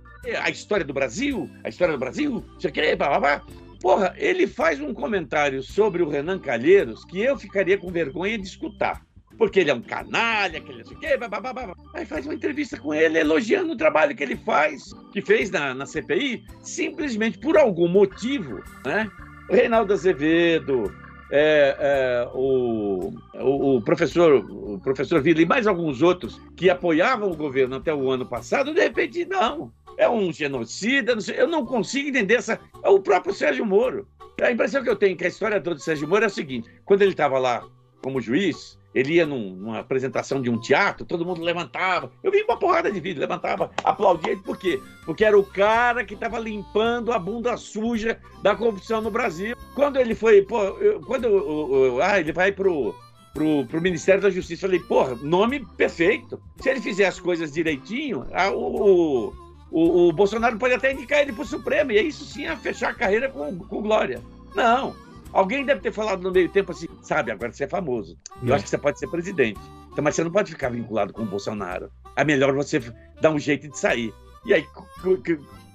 a 0.42 0.50
história 0.50 0.84
do 0.84 0.92
Brasil, 0.92 1.48
a 1.64 1.68
história 1.68 1.94
do 1.94 1.98
Brasil, 2.00 2.44
não 2.52 2.60
sei 2.60 2.70
o 2.70 2.72
que, 2.72 2.96
blá, 2.96 3.08
blá, 3.08 3.20
blá. 3.20 3.42
Porra, 3.80 4.14
ele 4.16 4.46
faz 4.46 4.80
um 4.80 4.92
comentário 4.94 5.62
sobre 5.62 6.02
o 6.02 6.08
Renan 6.08 6.38
Calheiros 6.38 7.04
que 7.04 7.20
eu 7.20 7.36
ficaria 7.38 7.76
com 7.78 7.90
vergonha 7.90 8.36
de 8.38 8.46
escutar. 8.46 9.02
Porque 9.42 9.58
ele 9.58 9.72
é 9.72 9.74
um 9.74 9.82
canalha, 9.82 10.60
que 10.60 10.70
ele 10.70 10.78
não 10.78 10.86
sei 10.86 10.96
o 10.96 11.00
quê, 11.00 11.16
blá, 11.16 11.26
blá, 11.26 11.52
blá. 11.52 11.74
Aí 11.94 12.06
faz 12.06 12.24
uma 12.26 12.34
entrevista 12.34 12.78
com 12.78 12.94
ele, 12.94 13.18
elogiando 13.18 13.72
o 13.72 13.76
trabalho 13.76 14.14
que 14.14 14.22
ele 14.22 14.36
faz, 14.36 14.94
que 15.12 15.20
fez 15.20 15.50
na, 15.50 15.74
na 15.74 15.84
CPI, 15.84 16.44
simplesmente 16.62 17.38
por 17.38 17.58
algum 17.58 17.88
motivo, 17.88 18.62
né? 18.86 19.10
Reinaldo 19.50 19.94
Azevedo, 19.94 20.94
é, 21.32 21.76
é, 21.76 22.28
o, 22.32 23.12
o, 23.34 23.78
o 23.78 23.82
professor 23.82 24.44
o 24.48 24.78
professor 24.78 25.20
Vila 25.20 25.42
e 25.42 25.44
mais 25.44 25.66
alguns 25.66 26.02
outros 26.02 26.40
que 26.56 26.70
apoiavam 26.70 27.28
o 27.28 27.36
governo 27.36 27.74
até 27.74 27.92
o 27.92 28.12
ano 28.12 28.24
passado, 28.24 28.72
de 28.72 28.80
repente, 28.80 29.24
não. 29.24 29.72
É 29.98 30.08
um 30.08 30.32
genocida, 30.32 31.16
não 31.16 31.20
sei, 31.20 31.40
eu 31.40 31.48
não 31.48 31.66
consigo 31.66 32.10
entender 32.10 32.34
essa. 32.34 32.60
É 32.80 32.88
o 32.88 33.00
próprio 33.00 33.34
Sérgio 33.34 33.66
Moro. 33.66 34.06
A 34.40 34.52
impressão 34.52 34.84
que 34.84 34.88
eu 34.88 34.94
tenho 34.94 35.14
é 35.14 35.16
que 35.16 35.24
a 35.24 35.28
história 35.28 35.60
toda 35.60 35.74
do 35.74 35.82
Sérgio 35.82 36.06
Moro 36.06 36.22
é 36.22 36.28
o 36.28 36.30
seguinte: 36.30 36.70
quando 36.84 37.02
ele 37.02 37.10
estava 37.10 37.40
lá 37.40 37.66
como 38.00 38.20
juiz, 38.20 38.80
ele 38.94 39.14
ia 39.14 39.26
num- 39.26 39.54
numa 39.56 39.78
apresentação 39.78 40.40
de 40.42 40.50
um 40.50 40.58
teatro, 40.58 41.04
todo 41.06 41.24
mundo 41.24 41.42
levantava. 41.42 42.10
Eu 42.22 42.30
vi 42.30 42.42
uma 42.42 42.58
porrada 42.58 42.90
de 42.90 43.00
vídeo, 43.00 43.20
levantava, 43.20 43.70
aplaudia. 43.82 44.36
Por 44.38 44.56
quê? 44.56 44.80
Porque 45.04 45.24
era 45.24 45.38
o 45.38 45.44
cara 45.44 46.04
que 46.04 46.14
estava 46.14 46.38
limpando 46.38 47.12
a 47.12 47.18
bunda 47.18 47.56
suja 47.56 48.18
da 48.42 48.54
corrupção 48.54 49.00
no 49.00 49.10
Brasil. 49.10 49.56
Quando 49.74 49.96
ele 49.98 50.14
foi, 50.14 50.42
pô, 50.42 50.62
eu- 50.62 51.00
quando 51.00 51.24
eu- 51.24 51.74
eu- 51.84 52.02
ah, 52.02 52.20
ele 52.20 52.32
vai 52.32 52.52
pro, 52.52 52.94
pro, 53.32 53.64
pro 53.66 53.80
Ministério 53.80 54.20
da 54.20 54.30
Justiça, 54.30 54.66
eu 54.66 54.70
falei, 54.70 54.80
porra, 54.86 55.14
nome 55.22 55.66
perfeito. 55.76 56.40
Se 56.60 56.68
ele 56.68 56.80
fizer 56.80 57.06
as 57.06 57.18
coisas 57.18 57.50
direitinho, 57.52 58.26
ah, 58.32 58.50
o, 58.50 59.32
o, 59.70 60.08
o 60.08 60.12
Bolsonaro 60.12 60.58
pode 60.58 60.74
até 60.74 60.92
indicar 60.92 61.20
ele 61.20 61.32
pro 61.32 61.46
Supremo, 61.46 61.92
e 61.92 62.00
isso 62.02 62.24
sim 62.26 62.46
a 62.46 62.56
fechar 62.56 62.90
a 62.90 62.94
carreira 62.94 63.30
com, 63.30 63.56
com 63.58 63.80
glória. 63.82 64.20
Não. 64.54 64.94
Alguém 65.32 65.64
deve 65.64 65.80
ter 65.80 65.92
falado 65.92 66.22
no 66.22 66.30
meio 66.30 66.48
tempo 66.48 66.72
assim, 66.72 66.86
sabe, 67.02 67.30
agora 67.32 67.50
você 67.52 67.64
é 67.64 67.68
famoso. 67.68 68.18
Eu 68.42 68.52
É. 68.52 68.54
acho 68.56 68.64
que 68.64 68.70
você 68.70 68.78
pode 68.78 68.98
ser 68.98 69.08
presidente. 69.08 69.60
Então, 69.90 70.02
mas 70.04 70.14
você 70.14 70.24
não 70.24 70.30
pode 70.30 70.50
ficar 70.50 70.68
vinculado 70.70 71.12
com 71.12 71.22
o 71.22 71.26
Bolsonaro. 71.26 71.90
É 72.16 72.24
melhor 72.24 72.52
você 72.54 72.80
dar 73.20 73.30
um 73.30 73.38
jeito 73.38 73.68
de 73.68 73.78
sair. 73.78 74.12
E 74.44 74.52
aí, 74.52 74.66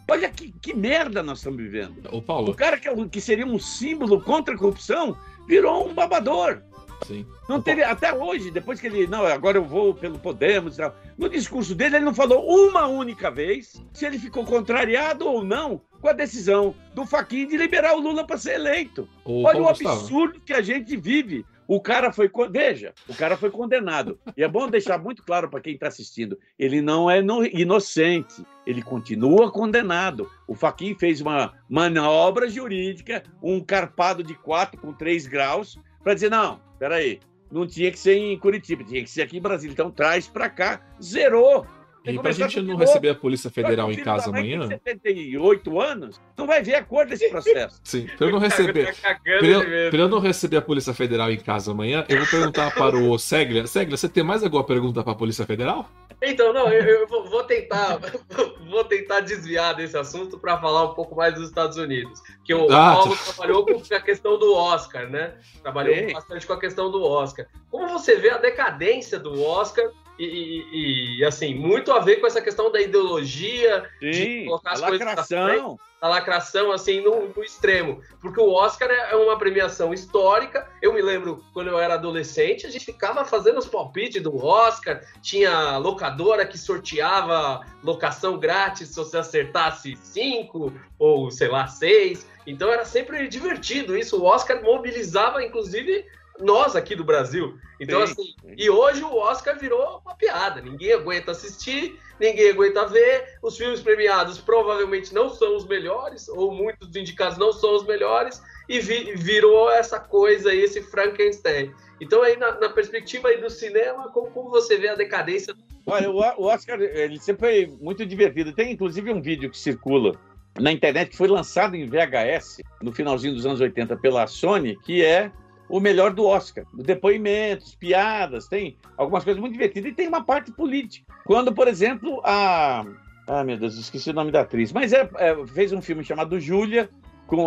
olha 0.10 0.30
que, 0.30 0.52
que 0.62 0.74
merda 0.74 1.22
nós 1.24 1.40
estamos 1.40 1.58
vivendo. 1.62 2.08
Ô, 2.12 2.18
O 2.18 2.22
Paulo, 2.22 2.54
cara 2.54 2.78
que, 2.78 2.88
é 2.88 3.08
que 3.08 3.22
seria 3.22 3.46
um 3.46 3.60
símbolo 3.60 4.22
contra 4.22 4.54
a 4.54 4.58
corrupção 4.58 5.18
virou 5.48 5.88
um 5.90 5.94
babador. 5.94 6.62
sim. 7.06 7.26
Não 7.48 7.62
teve, 7.62 7.82
até 7.84 8.14
hoje, 8.14 8.52
depois 8.52 8.80
que 8.82 8.88
ele, 8.88 9.08
não, 9.08 9.26
agora 9.26 9.58
eu 9.58 9.64
vou 9.64 9.94
pelo 9.94 10.20
Podemos 10.20 10.76
e 10.76 10.78
tal. 10.82 10.94
No 11.18 11.30
discurso 11.30 11.74
dele, 11.74 11.96
ele 11.98 12.06
não 12.06 12.14
falou 12.14 12.46
uma 12.46 12.86
única 12.88 13.32
vez 13.32 13.82
se 13.94 14.06
ele 14.06 14.20
ficou 14.20 14.44
contrariado 14.46 15.26
ou 15.28 15.44
não 15.44 15.82
com 16.02 16.08
a 16.10 16.14
decisão 16.14 16.74
do 16.94 17.06
Faquin 17.06 17.48
de 17.48 17.58
liberar 17.58 17.96
o 17.96 18.00
Lula 18.00 18.26
para 18.26 18.38
ser 18.38 18.56
eleito. 18.56 19.08
Ô, 19.26 19.44
Olha 19.44 19.62
o 19.62 19.68
Gustavo. 19.68 20.00
absurdo 20.00 20.42
que 20.42 20.54
a 20.54 20.62
gente 20.62 20.96
vive. 20.98 21.46
O 21.68 21.82
cara 21.82 22.14
foi. 22.14 22.32
Veja, 22.50 22.94
o 23.10 23.14
cara 23.14 23.36
foi 23.36 23.50
condenado. 23.52 24.18
E 24.38 24.42
é 24.44 24.48
bom 24.48 24.70
deixar 24.70 24.98
muito 24.98 25.22
claro 25.22 25.50
para 25.50 25.60
quem 25.60 25.74
está 25.74 25.88
assistindo: 25.90 26.40
ele 26.58 26.82
não 26.82 27.12
é 27.12 27.22
no- 27.22 27.46
inocente, 27.46 28.42
ele 28.66 28.82
continua 28.82 29.52
condenado. 29.52 30.32
O 30.48 30.56
Faquin 30.56 30.96
fez 30.96 31.20
uma 31.20 31.54
manobra 31.70 32.50
jurídica, 32.50 33.22
um 33.44 33.60
carpado 33.60 34.24
de 34.24 34.34
4 34.34 34.80
com 34.80 34.94
3 34.94 35.28
graus, 35.28 35.78
para 36.02 36.14
dizer: 36.14 36.30
não, 36.32 36.62
peraí, 36.80 37.20
não 37.52 37.68
tinha 37.68 37.92
que 37.92 38.00
ser 38.00 38.16
em 38.16 38.40
Curitiba, 38.40 38.86
tinha 38.86 39.04
que 39.04 39.10
ser 39.10 39.24
aqui 39.24 39.38
em 39.38 39.42
Brasília. 39.42 39.74
Então 39.74 39.92
traz 39.92 40.26
para 40.26 40.50
cá, 40.50 40.80
zerou. 41.04 41.66
E 42.12 42.14
pra 42.14 42.24
começar 42.24 42.48
gente 42.48 42.62
não 42.62 42.74
novo. 42.74 42.80
receber 42.80 43.10
a 43.10 43.16
Polícia 43.16 43.50
Federal 43.50 43.92
em 43.92 43.98
casa 43.98 44.30
amanhã. 44.30 44.68
Tem 44.68 44.80
78 44.86 45.80
anos, 45.82 46.22
não 46.38 46.46
vai 46.48 46.62
ver 46.64 46.76
a 46.76 46.84
cor 46.84 47.06
desse 47.06 47.28
processo. 47.32 47.80
Sim, 47.84 48.08
pra 48.18 48.28
eu 48.28 48.32
não 48.32 48.40
receber. 48.40 48.94
Tá 49.02 49.16
Pra 49.24 49.48
eu, 49.48 49.90
pra 49.92 50.00
eu 50.00 50.10
não 50.10 50.20
receber 50.20 50.58
a 50.58 50.62
Polícia 50.62 50.94
Federal 50.94 51.32
em 51.32 51.38
casa 51.38 51.72
amanhã, 51.72 52.06
eu 52.10 52.18
vou 52.20 52.28
perguntar 52.28 52.74
para 52.74 52.98
o 52.98 53.18
Seglia. 53.20 53.66
Seglia, 53.68 53.98
você 53.98 54.08
tem 54.10 54.24
mais 54.24 54.44
alguma 54.44 54.64
pergunta 54.64 55.04
para 55.04 55.12
a 55.14 55.16
Polícia 55.16 55.46
Federal? 55.46 55.90
Então, 56.22 56.52
não, 56.52 56.68
eu, 56.70 57.02
eu 57.02 57.08
vou- 57.08 57.44
tentar, 57.44 58.00
vou 58.70 58.84
tentar 58.84 59.20
desviar 59.20 59.76
desse 59.76 59.96
assunto 59.96 60.40
para 60.40 60.58
falar 60.60 60.86
um 60.86 60.94
pouco 60.96 61.16
mais 61.16 61.36
dos 61.36 61.48
Estados 61.48 61.78
Unidos. 61.78 62.20
Que 62.44 62.54
o 62.56 62.66
Ah, 62.72 62.96
Paulo 62.96 63.16
trabalhou 63.18 63.64
com 63.66 63.96
a 63.96 64.00
questão 64.02 64.40
do 64.40 64.52
Oscar, 64.56 65.08
né? 65.10 65.36
Trabalhou 65.62 65.94
Sim. 65.96 66.14
bastante 66.14 66.48
com 66.48 66.54
a 66.54 66.60
questão 66.60 66.90
do 66.90 67.04
Oscar. 67.04 67.46
Como 67.70 67.88
você 67.90 68.16
vê 68.16 68.32
a 68.32 68.38
decadência 68.38 69.20
do 69.20 69.44
Oscar 69.44 69.86
e, 70.20 70.26
e- 70.26 71.20
e, 71.20 71.26
assim, 71.26 71.54
muito 71.56 71.92
a 71.92 72.00
ver 72.00 72.18
com 72.18 72.28
essa 72.28 72.42
questão 72.42 72.72
da 72.72 72.82
ideologia, 72.82 73.90
de 74.00 74.46
colocar 74.46 74.72
as 74.72 74.82
a 74.84 74.88
coisas 74.88 75.06
frente, 75.08 75.18
lacração. 75.18 75.80
da 76.02 76.08
lacração, 76.08 76.72
assim, 76.72 77.02
no, 77.02 77.28
no 77.36 77.44
extremo. 77.44 78.02
Porque 78.22 78.40
o 78.40 78.52
Oscar 78.52 78.90
é 78.90 79.16
uma 79.16 79.38
premiação 79.38 79.94
histórica. 79.94 80.68
Eu 80.82 80.94
me 80.94 81.02
lembro, 81.02 81.44
quando 81.54 81.68
eu 81.70 81.80
era 81.80 81.96
adolescente, 81.96 82.66
a 82.66 82.70
gente 82.70 82.86
ficava 82.86 83.24
fazendo 83.26 83.58
os 83.58 83.66
palpites 83.68 84.22
do 84.22 84.36
Oscar. 84.44 85.02
Tinha 85.22 85.78
locadora 85.78 86.46
que 86.46 86.58
sorteava 86.58 87.66
locação 87.84 88.38
grátis 88.38 88.90
se 88.90 88.96
você 88.96 89.18
acertasse 89.18 89.98
cinco 90.02 90.74
ou, 91.00 91.30
sei 91.32 91.48
lá, 91.48 91.68
seis. 91.68 92.28
Então 92.46 92.72
era 92.72 92.86
sempre 92.86 93.28
divertido 93.28 93.98
isso. 93.98 94.18
O 94.22 94.24
Oscar 94.26 94.64
mobilizava, 94.64 95.44
inclusive, 95.44 96.06
nós 96.40 96.76
aqui 96.76 96.96
do 96.96 97.04
Brasil. 97.04 97.58
Então, 97.80 98.06
Sim, 98.06 98.14
assim, 98.14 98.24
sim. 98.24 98.56
e 98.58 98.70
hoje 98.70 99.04
o 99.04 99.16
Oscar 99.16 99.58
virou 99.60 100.02
uma 100.06 100.16
piada. 100.16 100.62
Ninguém 100.62 100.94
aguenta 100.94 101.32
assistir, 101.32 102.00
ninguém 102.20 102.50
aguenta 102.52 102.86
ver. 102.88 103.38
Os 103.42 103.58
filmes 103.58 103.82
premiados 103.82 104.38
provavelmente 104.40 105.14
não 105.14 105.30
são 105.30 105.56
os 105.56 105.66
melhores, 105.68 106.28
ou 106.30 106.52
muitos 106.52 106.88
dos 106.88 106.96
indicados 106.98 107.38
não 107.38 107.52
são 107.54 107.76
os 107.76 107.86
melhores, 107.86 108.42
e 108.68 108.80
vi- 108.80 109.14
virou 109.16 109.70
essa 109.72 110.00
coisa 110.00 110.50
aí, 110.50 110.60
esse 110.62 110.82
Frankenstein. 110.82 111.72
Então, 112.02 112.22
aí, 112.22 112.36
na, 112.38 112.60
na 112.60 112.70
perspectiva 112.70 113.30
aí 113.30 113.40
do 113.42 113.50
cinema, 113.50 114.10
como, 114.12 114.30
como 114.32 114.50
você 114.50 114.78
vê 114.78 114.90
a 114.90 114.96
decadência 114.96 115.56
Olha, 115.90 116.12
o 116.12 116.18
o 116.18 116.46
Oscar, 116.48 116.82
ele 116.82 117.18
sempre 117.18 117.66
foi 117.66 117.78
muito 117.80 118.06
divertido. 118.06 118.52
Tem 118.54 118.74
inclusive 118.74 119.12
um 119.14 119.22
vídeo 119.22 119.50
que 119.50 119.58
circula 119.58 120.20
na 120.60 120.70
internet 120.72 121.12
que 121.12 121.18
foi 121.18 121.30
lançado 121.30 121.76
em 121.76 121.86
VHS 121.86 122.58
no 122.82 122.92
finalzinho 122.92 123.34
dos 123.34 123.46
anos 123.46 123.62
80 123.62 123.96
pela 123.98 124.28
Sony, 124.28 124.76
que 124.84 125.06
é 125.06 125.32
o 125.70 125.80
melhor 125.80 126.14
do 126.14 126.26
Oscar. 126.26 126.66
Depoimentos, 126.74 127.76
piadas, 127.76 128.48
tem 128.48 128.78
algumas 128.98 129.24
coisas 129.24 129.40
muito 129.40 129.54
divertidas 129.54 129.92
e 129.92 129.96
tem 129.96 130.08
uma 130.08 130.24
parte 130.24 130.52
política. 130.52 131.06
Quando, 131.26 131.54
por 131.54 131.68
exemplo, 131.68 132.22
a. 132.24 132.86
Ah, 133.28 133.44
meu 133.44 133.58
Deus, 133.58 133.78
esqueci 133.78 134.10
o 134.10 134.14
nome 134.14 134.32
da 134.32 134.42
atriz. 134.42 134.72
Mas 134.72 134.94
é, 134.94 135.10
é, 135.18 135.46
fez 135.48 135.74
um 135.74 135.82
filme 135.82 136.04
chamado 136.04 136.40
Júlia, 136.40 136.90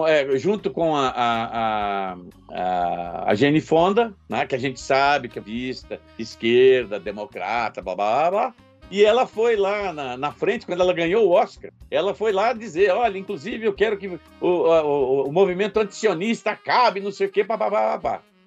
é, 0.06 0.36
junto 0.36 0.70
com 0.70 0.94
a, 0.94 1.08
a, 1.08 2.16
a, 2.50 3.30
a, 3.30 3.34
Jane 3.34 3.62
Fonda, 3.62 4.14
né, 4.28 4.44
que 4.44 4.54
a 4.54 4.58
gente 4.58 4.78
sabe 4.78 5.28
que 5.28 5.38
é 5.38 5.42
vista 5.42 5.98
esquerda, 6.18 7.00
democrata, 7.00 7.80
blá 7.80 7.94
blá 7.94 8.30
blá. 8.30 8.54
E 8.91 9.05
ela 9.05 9.24
foi 9.24 9.55
lá 9.55 9.93
na, 9.93 10.16
na 10.16 10.32
frente, 10.32 10.66
quando 10.66 10.80
ela 10.80 10.93
ganhou 10.93 11.28
o 11.28 11.30
Oscar, 11.30 11.70
ela 11.91 12.12
foi 12.12 12.32
lá 12.32 12.53
dizer: 12.53 12.91
olha, 12.91 13.16
inclusive 13.16 13.64
eu 13.64 13.72
quero 13.72 13.97
que 13.97 14.09
o, 14.09 14.20
o, 14.41 14.47
o, 14.47 15.28
o 15.28 15.32
movimento 15.32 15.78
antisionista 15.78 16.51
acabe, 16.51 17.01
não 17.01 17.12
sei 17.12 17.28
o 17.28 17.30
quê. 17.30 17.45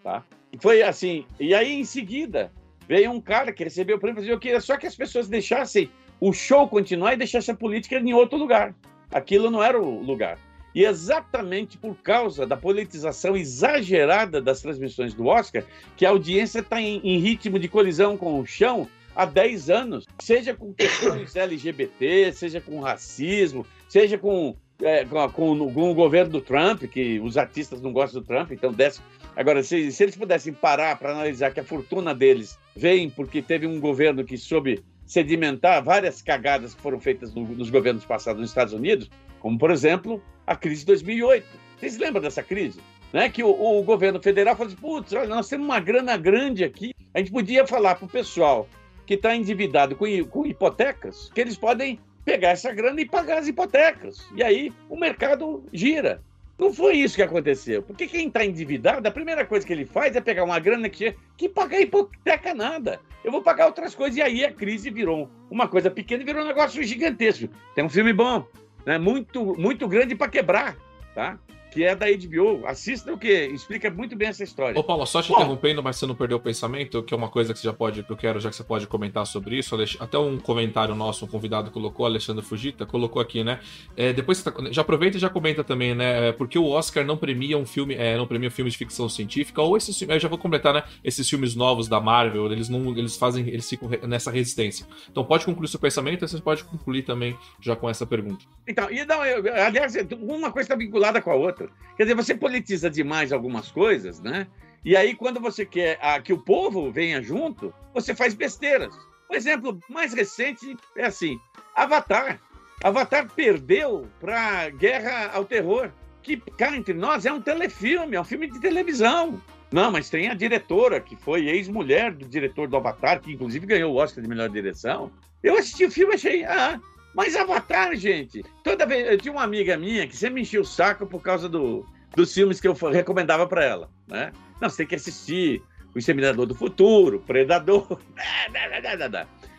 Tá? 0.04 0.24
E 0.52 0.58
foi 0.60 0.84
assim. 0.84 1.26
E 1.40 1.56
aí, 1.56 1.74
em 1.74 1.86
seguida, 1.86 2.52
veio 2.88 3.12
um 3.12 3.22
cara 3.22 3.54
que 3.54 3.64
recebeu 3.64 3.96
o 3.96 4.00
prêmio 4.00 4.20
e 4.20 4.22
disse: 4.22 4.34
eu 4.34 4.40
queria 4.40 4.60
só 4.60 4.76
que 4.76 4.86
as 4.86 4.96
pessoas 4.96 5.30
deixassem 5.30 5.90
o 6.20 6.34
show 6.34 6.68
continuar 6.68 7.14
e 7.14 7.18
deixassem 7.18 7.54
a 7.54 7.58
política 7.58 7.98
em 7.98 8.14
outro 8.14 8.38
lugar. 8.38 8.76
Aquilo 9.12 9.50
não 9.50 9.64
era 9.64 9.80
o 9.80 10.02
lugar. 10.02 10.38
E 10.76 10.84
exatamente 10.84 11.78
por 11.78 11.96
causa 11.98 12.48
da 12.48 12.58
politização 12.58 13.38
exagerada 13.38 14.42
das 14.42 14.62
transmissões 14.62 15.14
do 15.14 15.28
Oscar, 15.28 15.64
que 15.96 16.06
a 16.06 16.10
audiência 16.10 16.60
está 16.60 16.82
em, 16.82 17.00
em 17.04 17.20
ritmo 17.20 17.60
de 17.60 17.68
colisão 17.68 18.18
com 18.18 18.40
o 18.40 18.46
chão, 18.46 18.88
há 19.16 19.26
10 19.26 19.70
anos, 19.70 20.06
seja 20.20 20.54
com 20.54 20.74
questões 20.74 21.36
LGBT, 21.38 22.32
seja 22.34 22.62
com 22.62 22.80
racismo, 22.80 23.66
seja 23.88 24.18
com, 24.18 24.56
é, 24.82 25.06
com, 25.06 25.30
com, 25.30 25.74
com, 25.74 25.92
o 25.92 25.94
governo 25.94 26.32
do 26.32 26.42
Trump, 26.42 26.84
que 26.84 27.20
os 27.20 27.38
artistas 27.38 27.82
não 27.82 27.92
gostam 27.94 28.22
do 28.22 28.28
Trump, 28.28 28.52
então 28.52 28.72
desce. 28.72 29.02
Agora, 29.36 29.64
se, 29.64 29.92
se 29.92 30.04
eles 30.04 30.16
pudessem 30.16 30.54
parar 30.54 30.98
para 30.98 31.12
analisar 31.12 31.52
que 31.52 31.60
a 31.60 31.64
fortuna 31.64 32.14
deles 32.14 32.58
vem 32.76 33.10
porque 33.10 33.42
teve 33.42 33.66
um 33.66 33.80
governo 33.80 34.24
que 34.24 34.38
soube 34.38 34.84
sedimentar 35.06 35.84
várias 35.84 36.22
cagadas 36.22 36.74
que 36.74 36.82
foram 36.82 37.00
feitas 37.00 37.34
no, 37.34 37.44
nos 37.44 37.70
governos 37.70 38.06
passados 38.06 38.42
nos 38.42 38.50
Estados 38.50 38.74
Unidos, 38.74 39.10
como, 39.40 39.58
por 39.58 39.72
exemplo, 39.72 40.24
a 40.46 40.56
crise 40.56 40.82
de 40.82 40.88
2008. 40.88 41.46
Vocês 41.80 41.98
lembram 41.98 42.22
dessa 42.22 42.42
crise? 42.42 42.80
Né? 43.12 43.30
Que 43.30 43.44
o, 43.44 43.50
o 43.50 43.84
governo 43.84 44.22
federal 44.22 44.56
falou 44.56 44.72
assim, 44.72 44.82
putz, 44.82 45.12
nós 45.28 45.50
temos 45.50 45.66
uma 45.66 45.80
grana 45.80 46.16
grande 46.16 46.64
aqui, 46.64 46.94
a 47.14 47.20
gente 47.20 47.32
podia 47.32 47.68
falar 47.68 47.96
para 47.96 48.06
o 48.06 48.10
pessoal 48.10 48.68
que 49.06 49.16
está 49.16 49.36
endividado 49.36 49.96
com, 49.96 50.06
com 50.26 50.46
hipotecas 50.46 51.30
que 51.34 51.42
eles 51.42 51.58
podem 51.58 52.00
pegar 52.26 52.50
essa 52.50 52.72
grana 52.72 53.02
e 53.02 53.06
pagar 53.06 53.40
as 53.40 53.48
hipotecas. 53.48 54.26
E 54.36 54.44
aí 54.44 54.72
o 54.90 54.98
mercado 54.98 55.64
gira. 55.74 56.22
Não 56.58 56.72
foi 56.72 56.98
isso 56.98 57.16
que 57.16 57.22
aconteceu. 57.22 57.82
Porque 57.82 58.08
quem 58.08 58.28
está 58.28 58.46
endividado, 58.46 59.08
a 59.08 59.12
primeira 59.12 59.46
coisa 59.46 59.66
que 59.66 59.74
ele 59.74 59.86
faz 59.86 60.16
é 60.16 60.22
pegar 60.22 60.44
uma 60.44 60.60
grana 60.60 60.88
que, 60.88 61.16
que 61.36 61.50
pagar 61.50 61.82
hipoteca 61.82 62.54
nada. 62.54 63.00
Eu 63.24 63.32
vou 63.32 63.42
pagar 63.42 63.66
outras 63.66 63.96
coisas. 63.96 64.18
E 64.18 64.22
aí 64.22 64.46
a 64.46 64.52
crise 64.52 64.90
virou 64.90 65.30
uma 65.50 65.68
coisa 65.68 65.90
pequena 65.90 66.22
e 66.22 66.26
virou 66.26 66.44
um 66.44 66.48
negócio 66.48 66.82
gigantesco. 66.84 67.50
Tem 67.76 67.84
um 67.84 67.90
filme 67.90 68.14
bom, 68.14 68.46
né? 68.86 68.98
muito, 68.98 69.60
muito 69.60 69.88
grande 69.88 70.16
para 70.16 70.30
quebrar. 70.30 70.78
Tá? 71.16 71.40
Que 71.74 71.84
é 71.84 71.96
da 71.96 72.06
HBO. 72.06 72.66
Assista 72.66 73.12
o 73.12 73.18
que 73.18 73.32
explica 73.48 73.90
muito 73.90 74.16
bem 74.16 74.28
essa 74.28 74.44
história. 74.44 74.80
Ô, 74.80 74.84
Paulo, 74.84 75.06
só 75.06 75.22
te 75.22 75.30
Bom, 75.30 75.36
interrompendo, 75.36 75.82
mas 75.82 75.98
você 75.98 76.06
não 76.06 76.16
perdeu 76.16 76.38
o 76.38 76.40
pensamento, 76.40 77.02
que 77.04 77.14
é 77.14 77.18
uma 77.18 77.30
coisa 77.30 77.54
que 77.54 77.60
você 77.60 77.66
já 77.66 77.74
pode, 77.74 78.04
que 78.04 78.12
eu 78.12 78.18
quero, 78.18 78.40
já 78.40 78.50
que 78.50 78.56
você 78.56 78.64
pode 78.64 78.86
comentar 78.88 79.26
sobre 79.26 79.58
isso. 79.58 79.76
Até 80.00 80.18
um 80.18 80.38
comentário 80.38 80.94
nosso, 80.94 81.26
um 81.26 81.28
convidado 81.28 81.72
colocou, 81.72 82.06
Alexandre 82.06 82.44
Fugita, 82.44 82.86
colocou 82.86 83.22
aqui, 83.22 83.44
né? 83.44 83.60
É, 83.98 84.14
depois 84.14 84.42
tá, 84.44 84.54
já 84.72 84.82
aproveita 84.82 85.18
e 85.18 85.20
já 85.20 85.30
comenta 85.30 85.64
também, 85.64 85.96
né? 85.96 86.30
É, 86.30 86.32
porque 86.32 86.60
o 86.60 86.68
Oscar 86.68 87.04
não 87.04 87.18
premia 87.18 87.58
um 87.58 87.66
filme, 87.66 87.96
é, 87.96 88.16
não 88.18 88.28
premia 88.28 88.52
filmes 88.52 88.74
de 88.74 88.80
ficção 88.80 89.10
científica, 89.10 89.62
ou 89.62 89.76
esses 89.76 90.00
eu 90.02 90.20
já 90.20 90.28
vou 90.28 90.38
completar, 90.38 90.74
né? 90.74 90.84
Esses 91.04 91.28
filmes 91.28 91.56
novos 91.56 91.88
da 91.88 92.00
Marvel, 92.00 92.52
eles 92.52 92.70
não, 92.70 92.96
eles 92.98 93.18
fazem, 93.18 93.48
eles 93.48 93.68
ficam 93.68 93.90
nessa 94.08 94.30
resistência. 94.30 94.86
Então 95.10 95.24
pode 95.24 95.46
concluir 95.46 95.68
seu 95.68 95.80
pensamento, 95.80 96.24
e 96.24 96.28
você 96.28 96.40
pode 96.40 96.64
concluir 96.64 97.04
também 97.04 97.38
já 97.60 97.76
com 97.76 97.90
essa 97.90 98.06
pergunta. 98.06 98.46
Então, 98.68 98.90
e 98.92 99.04
não, 99.06 99.26
eu, 99.26 99.44
aliás, 99.54 99.96
uma 100.20 100.52
coisa 100.52 100.66
está 100.66 100.76
vinculada 100.76 101.22
com 101.22 101.32
a 101.32 101.36
outra. 101.36 101.63
Quer 101.96 102.04
dizer, 102.04 102.16
você 102.16 102.36
politiza 102.36 102.90
demais 102.90 103.32
algumas 103.32 103.72
coisas, 103.72 104.20
né? 104.20 104.48
E 104.84 104.96
aí, 104.98 105.16
quando 105.16 105.40
você 105.40 105.66
quer 105.66 105.98
ah, 106.02 106.20
que 106.20 106.34
o 106.34 106.38
povo 106.38 106.92
venha 106.92 107.22
junto, 107.22 107.74
você 107.94 108.14
faz 108.14 108.34
besteiras. 108.34 108.94
O 109.30 109.36
exemplo 109.36 109.80
mais 109.90 110.14
recente 110.14 110.76
é 110.98 111.06
assim: 111.06 111.40
Avatar. 111.76 112.40
Avatar 112.84 113.30
perdeu 113.34 114.08
para 114.20 114.70
Guerra 114.70 115.32
ao 115.34 115.46
Terror, 115.46 115.90
que 116.22 116.38
cá 116.38 116.76
entre 116.76 116.94
nós 116.94 117.26
é 117.26 117.32
um 117.32 117.42
telefilme, 117.42 118.16
é 118.16 118.22
um 118.22 118.26
filme 118.26 118.50
de 118.50 118.60
televisão. 118.60 119.42
Não, 119.72 119.92
mas 119.92 120.10
tem 120.10 120.30
a 120.30 120.36
diretora, 120.36 121.00
que 121.00 121.16
foi 121.16 121.48
ex-mulher 121.48 122.12
do 122.12 122.28
diretor 122.28 122.68
do 122.68 122.78
Avatar, 122.78 123.22
que 123.22 123.32
inclusive 123.32 123.66
ganhou 123.66 123.94
o 123.94 123.96
Oscar 123.96 124.22
de 124.22 124.30
melhor 124.30 124.50
direção. 124.50 125.12
Eu 125.42 125.58
assisti 125.58 125.86
o 125.86 125.92
filme 125.92 126.14
e 126.14 126.16
achei, 126.16 126.44
ah, 126.46 126.80
mas 127.14 127.36
Avatar, 127.36 127.96
gente, 127.96 128.44
toda 128.64 128.86
vez. 128.86 129.08
Eu 129.08 129.18
tinha 129.18 129.32
uma 129.32 129.44
amiga 129.44 129.78
minha 129.78 130.08
que 130.08 130.16
sempre 130.16 130.42
enchia 130.42 130.62
o 130.62 130.66
saco 130.66 131.06
por 131.06 131.22
causa 131.22 131.48
do, 131.48 131.86
dos 132.16 132.34
filmes 132.34 132.60
que 132.60 132.68
eu 132.68 132.74
recomendava 132.74 133.48
para 133.48 133.64
ela, 133.64 133.90
né? 134.08 134.32
Não, 134.60 134.70
você 134.70 134.78
tem 134.78 134.88
que 134.88 134.96
assistir 134.96 135.62
O 135.94 136.00
Exterminador 136.00 136.46
do 136.46 136.56
Futuro, 136.56 137.20
Predador. 137.20 138.00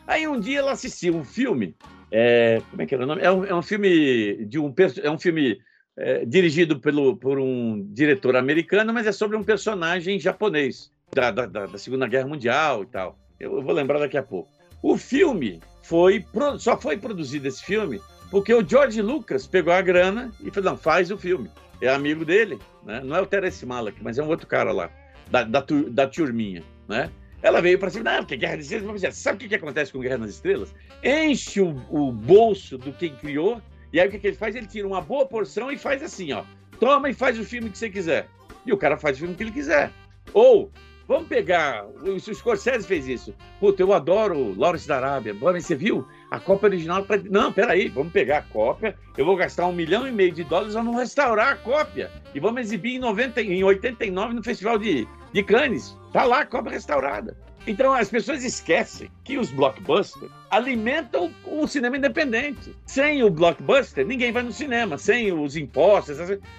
Aí 0.07 0.27
um 0.27 0.39
dia 0.39 0.59
ela 0.59 0.73
assistiu 0.73 1.17
um 1.17 1.25
filme. 1.25 1.75
É, 2.11 2.61
como 2.71 2.83
é 2.83 2.87
que 2.87 2.95
era 2.95 3.05
o 3.05 3.07
nome? 3.07 3.23
É 3.23 3.31
um, 3.31 3.45
é 3.45 3.55
um 3.55 3.63
filme 3.63 4.45
de 4.45 4.59
um 4.59 4.73
é 5.03 5.11
um 5.11 5.19
filme 5.19 5.59
é, 5.97 6.25
dirigido 6.25 6.79
pelo, 6.79 7.17
por 7.17 7.39
um 7.39 7.87
diretor 7.93 8.37
americano, 8.37 8.93
mas 8.93 9.07
é 9.07 9.13
sobre 9.13 9.37
um 9.37 9.43
personagem 9.43 10.19
japonês 10.19 10.93
da, 11.13 11.31
da, 11.31 11.47
da 11.47 11.79
Segunda 11.79 12.07
Guerra 12.07 12.29
Mundial 12.29 12.83
e 12.83 12.87
tal. 12.87 13.19
Eu, 13.39 13.57
eu 13.57 13.63
vou 13.63 13.73
lembrar 13.73 13.99
daqui 13.99 14.17
a 14.17 14.23
pouco. 14.23 14.51
O 14.85 14.99
filme 14.99 15.63
foi 15.83 16.23
só 16.59 16.79
foi 16.79 16.99
produzido 16.99 17.49
esse 17.49 17.65
filme 17.65 18.03
porque 18.31 18.53
o 18.53 18.63
George 18.69 19.01
Lucas 19.01 19.47
pegou 19.47 19.73
a 19.73 19.81
grana 19.81 20.31
e 20.43 20.51
falou: 20.51 20.73
não, 20.73 20.77
faz 20.77 21.11
o 21.11 21.17
filme. 21.17 21.51
É 21.81 21.89
amigo 21.89 22.23
dele, 22.23 22.59
né? 22.85 23.01
não 23.03 23.17
é 23.17 23.21
o 23.23 23.27
Terence 23.27 23.65
Malick, 23.65 24.05
mas 24.05 24.19
é 24.19 24.23
um 24.23 24.29
outro 24.29 24.47
cara 24.47 24.73
lá, 24.73 24.91
da, 25.31 25.43
da, 25.43 25.65
da 25.89 26.07
turminha. 26.07 26.63
Né? 26.87 27.11
Ela 27.41 27.63
veio 27.63 27.79
para 27.79 27.89
cima, 27.89 28.13
não, 28.13 28.19
porque 28.19 28.37
Guerra 28.37 28.57
nas 28.57 28.67
Estrelas. 28.67 29.17
Sabe 29.17 29.37
o 29.37 29.41
que, 29.41 29.49
que 29.49 29.55
acontece 29.55 29.91
com 29.91 30.01
Guerra 30.01 30.19
nas 30.19 30.33
Estrelas? 30.33 30.75
Enche 31.03 31.63
o, 31.63 31.75
o 31.89 32.13
bolso 32.13 32.77
do 32.77 32.93
quem 32.93 33.17
criou, 33.17 33.63
e 33.91 33.99
aí 33.99 34.07
o 34.07 34.11
que, 34.11 34.19
que 34.19 34.27
ele 34.27 34.37
faz? 34.37 34.55
Ele 34.55 34.67
tira 34.67 34.87
uma 34.87 35.01
boa 35.01 35.25
porção 35.25 35.73
e 35.73 35.79
faz 35.79 36.03
assim: 36.03 36.31
ó, 36.33 36.45
toma 36.79 37.09
e 37.09 37.15
faz 37.15 37.39
o 37.39 37.45
filme 37.45 37.71
que 37.71 37.79
você 37.79 37.89
quiser. 37.89 38.29
E 38.67 38.73
o 38.73 38.77
cara 38.77 38.99
faz 38.99 39.17
o 39.17 39.21
filme 39.21 39.35
que 39.35 39.45
ele 39.45 39.51
quiser. 39.51 39.91
Ou 40.35 40.71
Vamos 41.07 41.29
pegar. 41.29 41.87
O 41.87 42.19
Scorsese 42.19 42.87
fez 42.87 43.07
isso. 43.07 43.35
Puta, 43.61 43.83
eu 43.83 43.93
adoro 43.93 44.55
Lawrence 44.59 44.89
da 44.89 44.97
Arábia. 44.97 45.35
Mas 45.35 45.67
você 45.67 45.75
viu? 45.75 46.07
A 46.31 46.41
cópia 46.41 46.69
original. 46.69 47.05
Pra... 47.05 47.19
Não, 47.19 47.53
peraí. 47.53 47.89
Vamos 47.89 48.13
pegar 48.13 48.39
a 48.39 48.43
cópia. 48.43 48.97
Eu 49.17 49.25
vou 49.25 49.37
gastar 49.37 49.67
um 49.67 49.73
milhão 49.73 50.07
e 50.07 50.13
meio 50.13 50.33
de 50.33 50.45
dólares. 50.45 50.75
Vamos 50.75 50.97
restaurar 50.97 51.53
a 51.53 51.57
cópia. 51.57 52.11
E 52.35 52.41
vamos 52.41 52.63
exibir 52.63 52.97
em, 52.97 52.99
90, 52.99 53.43
em 53.43 53.63
89 53.63 54.35
no 54.35 54.43
Festival 54.43 54.79
de, 54.79 55.07
de 55.33 55.43
Cannes. 55.43 55.97
Tá 56.13 56.25
lá 56.25 56.41
a 56.41 56.47
cópia 56.47 56.73
restaurada. 56.73 57.37
Então 57.67 57.95
as 57.95 58.11
pessoas 58.11 58.45
esquecem 58.45 59.11
que 59.23 59.39
os 59.39 59.51
blockbusters 59.51 60.31
alimentam 60.51 61.33
o 61.47 61.67
cinema 61.67 61.97
independente. 61.97 62.75
Sem 62.85 63.23
o 63.23 63.31
blockbuster, 63.31 64.07
ninguém 64.07 64.33
vai 64.33 64.43
no 64.43 64.53
cinema. 64.53 64.99
Sem 64.99 65.33
os 65.33 65.57
impostos, 65.57 66.19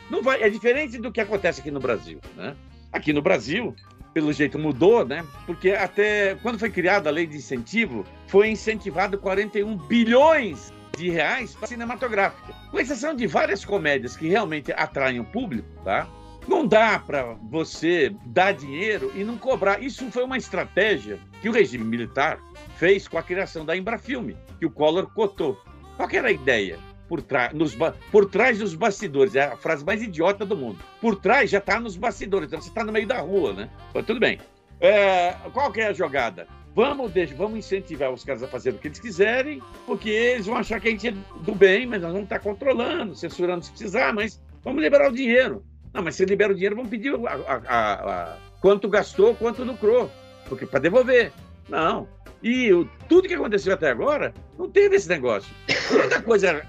não 0.10 0.24
vai. 0.24 0.42
É 0.42 0.50
diferente 0.50 0.98
do 0.98 1.12
que 1.12 1.22
acontece 1.22 1.62
aqui 1.62 1.70
no 1.70 1.80
Brasil, 1.80 2.20
né? 2.36 2.56
Aqui 2.92 3.14
no 3.14 3.22
Brasil, 3.22 3.76
pelo 4.16 4.32
jeito 4.32 4.58
mudou, 4.58 5.06
né? 5.06 5.26
Porque 5.46 5.72
até 5.72 6.36
quando 6.36 6.58
foi 6.58 6.70
criada 6.70 7.10
a 7.10 7.12
lei 7.12 7.28
de 7.28 7.36
incentivo, 7.36 8.06
foi 8.28 8.48
incentivado 8.48 9.18
41 9.18 9.76
bilhões 9.76 10.72
de 10.98 11.10
reais 11.10 11.54
para 11.54 11.68
cinematográfica. 11.68 12.54
Com 12.72 12.80
exceção 12.80 13.14
de 13.14 13.28
várias 13.28 13.66
comédias 13.66 14.16
que 14.16 14.30
realmente 14.30 14.72
atraem 14.72 15.20
o 15.20 15.26
público, 15.26 15.68
tá? 15.84 16.08
Não 16.48 16.66
dá 16.66 16.98
para 16.98 17.34
você 17.50 18.16
dar 18.28 18.54
dinheiro 18.54 19.12
e 19.16 19.24
não 19.26 19.38
cobrar. 19.38 19.84
Isso 19.84 20.10
foi 20.10 20.24
uma 20.24 20.38
estratégia 20.38 21.20
que 21.42 21.50
o 21.50 21.52
regime 21.52 21.84
militar 21.84 22.40
fez 22.78 23.10
com 23.10 23.18
a 23.18 23.24
criação 23.24 23.66
da 23.66 23.76
Embrafilme, 23.76 24.38
que 24.58 24.66
o 24.66 24.72
Collor 24.72 25.12
cotou. 25.14 25.60
Qual 25.98 26.10
era 26.10 26.30
a 26.30 26.32
ideia? 26.32 26.80
Por, 27.08 27.24
nos, 27.54 27.76
por 28.12 28.26
trás 28.30 28.60
dos 28.60 28.74
bastidores. 28.74 29.36
É 29.36 29.44
a 29.44 29.58
frase 29.58 29.86
mais 29.86 30.02
idiota 30.02 30.46
do 30.46 30.56
mundo. 30.56 30.80
Por 31.02 31.16
trás 31.16 31.50
já 31.50 31.60
está 31.60 31.80
nos 31.80 31.96
bastidores. 31.96 32.48
Então 32.48 32.62
você 32.62 32.70
está 32.70 32.84
no 32.84 32.92
meio 32.92 33.08
da 33.08 33.20
rua, 33.20 33.54
né? 33.54 33.70
Mas 33.94 34.06
tudo 34.06 34.20
bem. 34.20 34.40
É, 34.80 35.36
qual 35.54 35.72
que 35.72 35.82
é 35.82 35.88
a 35.88 35.94
jogada? 35.94 36.48
Vamos, 36.76 37.12
deixa, 37.14 37.34
vamos 37.36 37.58
incentivar 37.58 38.12
os 38.12 38.26
caras 38.26 38.44
a 38.44 38.48
fazer 38.50 38.72
o 38.72 38.78
que 38.78 38.90
eles 38.90 39.00
quiserem, 39.00 39.62
porque 39.86 40.10
eles 40.10 40.46
vão 40.46 40.58
achar 40.58 40.82
que 40.82 40.90
a 40.90 40.92
gente 40.92 41.08
é 41.08 41.14
do 41.42 41.56
bem, 41.56 41.88
mas 41.88 42.02
nós 42.02 42.12
vamos 42.12 42.26
estar 42.26 42.40
controlando, 42.40 43.16
censurando 43.16 43.64
se 43.64 43.72
precisar, 43.72 44.14
mas 44.14 44.42
vamos 44.62 44.84
liberar 44.84 45.10
o 45.10 45.14
dinheiro. 45.14 45.64
Não, 45.94 46.04
mas 46.04 46.16
se 46.16 46.26
libera 46.26 46.52
o 46.52 46.56
dinheiro, 46.56 46.76
vamos 46.76 46.92
pedir 46.92 47.16
a, 47.16 47.54
a, 47.56 47.94
a 47.94 48.38
quanto 48.60 48.90
gastou, 48.90 49.34
quanto 49.36 49.64
lucrou, 49.64 50.12
porque 50.50 50.66
para 50.66 50.82
devolver. 50.82 51.32
Não, 51.70 52.10
e 52.42 52.72
o, 52.74 52.88
tudo 53.08 53.28
que 53.28 53.34
aconteceu 53.34 53.74
até 53.74 53.90
agora 53.90 54.34
não 54.58 54.70
teve 54.70 54.96
esse 54.96 55.10
negócio. 55.10 55.54
Muita 55.92 56.22
coisa 56.22 56.66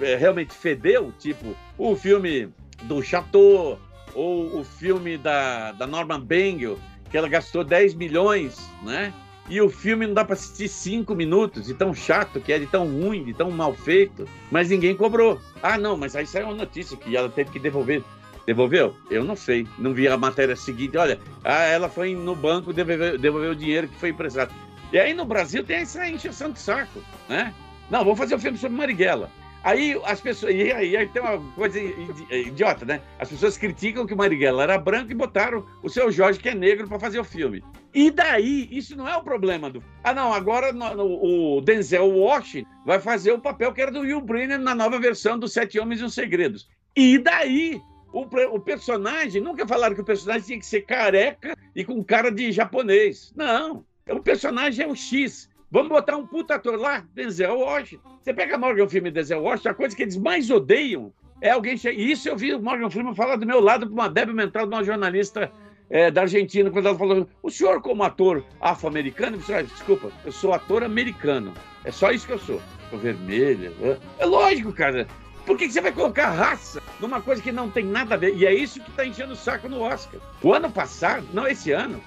é, 0.00 0.16
realmente 0.16 0.54
fedeu, 0.54 1.12
tipo 1.18 1.56
o 1.78 1.96
filme 1.96 2.48
do 2.84 3.02
Chateau, 3.02 3.78
ou 4.14 4.60
o 4.60 4.64
filme 4.64 5.18
da, 5.18 5.72
da 5.72 5.86
Norman 5.86 6.20
Bengel, 6.20 6.78
que 7.10 7.16
ela 7.16 7.28
gastou 7.28 7.64
10 7.64 7.94
milhões, 7.94 8.70
né? 8.82 9.12
E 9.48 9.60
o 9.60 9.68
filme 9.68 10.06
não 10.06 10.14
dá 10.14 10.24
para 10.24 10.34
assistir 10.34 10.68
cinco 10.68 11.14
minutos, 11.14 11.66
de 11.66 11.74
tão 11.74 11.92
chato 11.92 12.40
que 12.40 12.52
é, 12.52 12.58
de 12.58 12.66
tão 12.66 12.86
ruim, 12.86 13.24
de 13.24 13.34
tão 13.34 13.50
mal 13.50 13.74
feito, 13.74 14.26
mas 14.50 14.70
ninguém 14.70 14.96
cobrou. 14.96 15.38
Ah, 15.62 15.76
não, 15.76 15.96
mas 15.96 16.16
aí 16.16 16.26
saiu 16.26 16.46
uma 16.46 16.54
notícia 16.54 16.96
que 16.96 17.14
ela 17.14 17.28
teve 17.28 17.50
que 17.50 17.58
devolver. 17.58 18.02
Devolveu? 18.46 18.94
Eu 19.10 19.22
não 19.22 19.36
sei. 19.36 19.66
Não 19.78 19.92
vi 19.92 20.08
a 20.08 20.16
matéria 20.16 20.56
seguinte. 20.56 20.96
Olha, 20.96 21.18
ah, 21.42 21.62
ela 21.64 21.88
foi 21.88 22.14
no 22.14 22.34
banco 22.34 22.72
devolver, 22.72 23.18
devolver 23.18 23.50
o 23.50 23.56
dinheiro 23.56 23.88
que 23.88 23.98
foi 23.98 24.10
emprestado. 24.10 24.52
E 24.92 24.98
aí 24.98 25.14
no 25.14 25.24
Brasil 25.24 25.64
tem 25.64 25.78
essa 25.78 26.08
encheção 26.08 26.50
de 26.50 26.58
saco, 26.58 27.00
né? 27.28 27.52
Não, 27.90 28.04
vamos 28.04 28.18
fazer 28.18 28.34
um 28.34 28.38
filme 28.38 28.58
sobre 28.58 28.76
Marighella. 28.76 29.30
Aí 29.64 29.98
as 30.04 30.20
pessoas. 30.20 30.54
E 30.54 30.70
aí, 30.70 30.94
aí 30.94 31.08
tem 31.08 31.22
uma 31.22 31.38
coisa 31.54 31.80
idiota, 32.30 32.84
né? 32.84 33.00
As 33.18 33.30
pessoas 33.30 33.56
criticam 33.56 34.06
que 34.06 34.12
o 34.12 34.16
Marighella 34.16 34.62
era 34.62 34.78
branco 34.78 35.10
e 35.10 35.14
botaram 35.14 35.64
o 35.82 35.88
seu 35.88 36.12
Jorge, 36.12 36.38
que 36.38 36.50
é 36.50 36.54
negro, 36.54 36.86
para 36.86 36.98
fazer 36.98 37.18
o 37.18 37.24
filme. 37.24 37.64
E 37.94 38.10
daí, 38.10 38.68
isso 38.70 38.94
não 38.94 39.08
é 39.08 39.16
o 39.16 39.22
problema 39.22 39.70
do. 39.70 39.82
Ah, 40.02 40.12
não, 40.12 40.34
agora 40.34 40.70
no, 40.70 40.94
no, 40.94 41.56
o 41.56 41.60
Denzel 41.62 42.06
Washington 42.08 42.68
vai 42.84 43.00
fazer 43.00 43.32
o 43.32 43.40
papel 43.40 43.72
que 43.72 43.80
era 43.80 43.90
do 43.90 44.00
Will 44.00 44.20
Brenner 44.20 44.58
na 44.58 44.74
nova 44.74 44.98
versão 44.98 45.38
dos 45.38 45.54
Sete 45.54 45.78
Homens 45.78 46.00
e 46.02 46.04
os 46.04 46.14
Segredos. 46.14 46.68
E 46.94 47.18
daí? 47.18 47.80
O, 48.12 48.20
o 48.54 48.60
personagem, 48.60 49.42
nunca 49.42 49.66
falaram 49.66 49.94
que 49.94 50.00
o 50.00 50.04
personagem 50.04 50.46
tinha 50.46 50.58
que 50.58 50.66
ser 50.66 50.82
careca 50.82 51.56
e 51.74 51.84
com 51.84 52.04
cara 52.04 52.30
de 52.30 52.52
japonês. 52.52 53.32
Não. 53.34 53.84
O 54.08 54.20
personagem 54.20 54.84
é 54.84 54.88
o 54.88 54.94
X. 54.94 55.48
Vamos 55.70 55.88
botar 55.88 56.16
um 56.16 56.26
puta 56.26 56.54
ator 56.56 56.78
lá, 56.78 57.04
Denzel 57.14 57.58
Washington. 57.58 58.18
Você 58.20 58.34
pega 58.34 58.58
Morgan 58.58 58.86
Freeman 58.88 59.10
e 59.10 59.14
Denzel 59.14 59.42
Washington, 59.42 59.70
a 59.70 59.74
coisa 59.74 59.96
que 59.96 60.02
eles 60.02 60.16
mais 60.16 60.50
odeiam 60.50 61.12
é 61.40 61.50
alguém 61.50 61.76
chegar. 61.76 61.98
E 61.98 62.12
isso 62.12 62.28
eu 62.28 62.36
vi 62.36 62.54
o 62.54 62.62
Morgan 62.62 62.90
Freeman 62.90 63.14
falar 63.14 63.36
do 63.36 63.46
meu 63.46 63.60
lado 63.60 63.86
para 63.86 63.94
uma 63.94 64.08
débil 64.08 64.34
mental 64.34 64.66
de 64.66 64.74
uma 64.74 64.84
jornalista 64.84 65.50
é, 65.90 66.10
da 66.10 66.22
Argentina, 66.22 66.70
quando 66.70 66.86
ela 66.86 66.98
falou: 66.98 67.28
o 67.42 67.50
senhor, 67.50 67.80
como 67.80 68.02
ator 68.02 68.44
afro-americano, 68.60 69.38
ah, 69.48 69.62
desculpa, 69.62 70.10
eu 70.24 70.32
sou 70.32 70.52
ator 70.52 70.84
americano. 70.84 71.52
É 71.82 71.90
só 71.90 72.10
isso 72.10 72.26
que 72.26 72.32
eu 72.32 72.38
sou. 72.38 72.60
Sou 72.90 72.98
vermelha. 72.98 73.72
É 74.18 74.26
lógico, 74.26 74.72
cara. 74.72 75.06
Por 75.44 75.58
que 75.58 75.70
você 75.70 75.80
vai 75.80 75.92
colocar 75.92 76.30
raça 76.30 76.82
numa 77.00 77.20
coisa 77.20 77.42
que 77.42 77.52
não 77.52 77.70
tem 77.70 77.84
nada 77.84 78.14
a 78.14 78.18
ver? 78.18 78.34
E 78.34 78.46
é 78.46 78.54
isso 78.54 78.80
que 78.80 78.88
está 78.88 79.04
enchendo 79.04 79.34
o 79.34 79.36
saco 79.36 79.68
no 79.68 79.80
Oscar. 79.80 80.20
O 80.42 80.54
ano 80.54 80.70
passado, 80.70 81.26
não 81.34 81.46
esse 81.46 81.70
ano, 81.70 82.00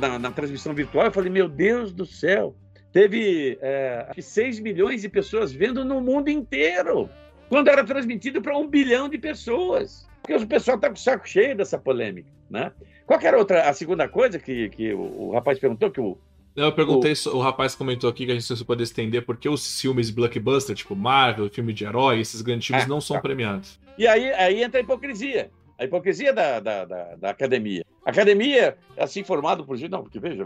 na, 0.00 0.18
na 0.18 0.30
transmissão 0.30 0.74
virtual, 0.74 1.06
eu 1.06 1.12
falei: 1.12 1.30
meu 1.30 1.48
Deus 1.48 1.92
do 1.92 2.06
céu, 2.06 2.54
teve 2.92 3.58
é, 3.60 4.10
6 4.18 4.60
milhões 4.60 5.02
de 5.02 5.08
pessoas 5.08 5.52
vendo 5.52 5.84
no 5.84 6.00
mundo 6.00 6.28
inteiro 6.28 7.08
quando 7.48 7.68
era 7.68 7.84
transmitido 7.84 8.40
para 8.40 8.56
um 8.56 8.66
bilhão 8.66 9.08
de 9.08 9.18
pessoas. 9.18 10.08
Porque 10.22 10.34
o 10.34 10.46
pessoal 10.46 10.76
está 10.76 10.88
com 10.88 10.94
o 10.94 10.98
saco 10.98 11.28
cheio 11.28 11.56
dessa 11.56 11.78
polêmica, 11.78 12.28
né? 12.48 12.72
Qual 13.06 13.18
era 13.20 13.36
outra, 13.36 13.68
a 13.68 13.72
segunda 13.72 14.08
coisa 14.08 14.38
que, 14.38 14.68
que 14.68 14.92
o, 14.92 15.28
o 15.28 15.32
rapaz 15.32 15.58
perguntou, 15.58 15.90
que 15.90 16.00
o, 16.00 16.16
eu 16.54 16.72
perguntei, 16.72 17.12
o... 17.26 17.36
o 17.36 17.40
rapaz 17.40 17.74
comentou 17.74 18.10
aqui 18.10 18.26
que 18.26 18.32
a 18.32 18.38
gente 18.38 18.64
pode 18.64 18.82
estender 18.82 19.24
porque 19.24 19.48
os 19.48 19.80
filmes 19.80 20.10
blockbuster, 20.10 20.74
tipo 20.74 20.94
Marvel, 20.96 21.48
filme 21.48 21.72
de 21.72 21.84
herói, 21.84 22.20
esses 22.20 22.42
grandes 22.42 22.66
filmes 22.66 22.84
é, 22.84 22.88
não 22.88 23.00
são 23.00 23.16
tá. 23.16 23.22
premiados. 23.22 23.78
E 23.96 24.06
aí, 24.06 24.32
aí 24.32 24.62
entra 24.62 24.80
a 24.80 24.82
hipocrisia. 24.82 25.50
A 25.80 25.84
hipocrisia 25.84 26.30
da, 26.30 26.60
da, 26.60 26.84
da, 26.84 27.16
da 27.16 27.30
academia. 27.30 27.82
A 28.04 28.10
academia, 28.10 28.76
assim 28.98 29.24
formado 29.24 29.64
por 29.64 29.78
gente. 29.78 29.90
Não, 29.90 30.02
porque 30.02 30.20
veja, 30.20 30.44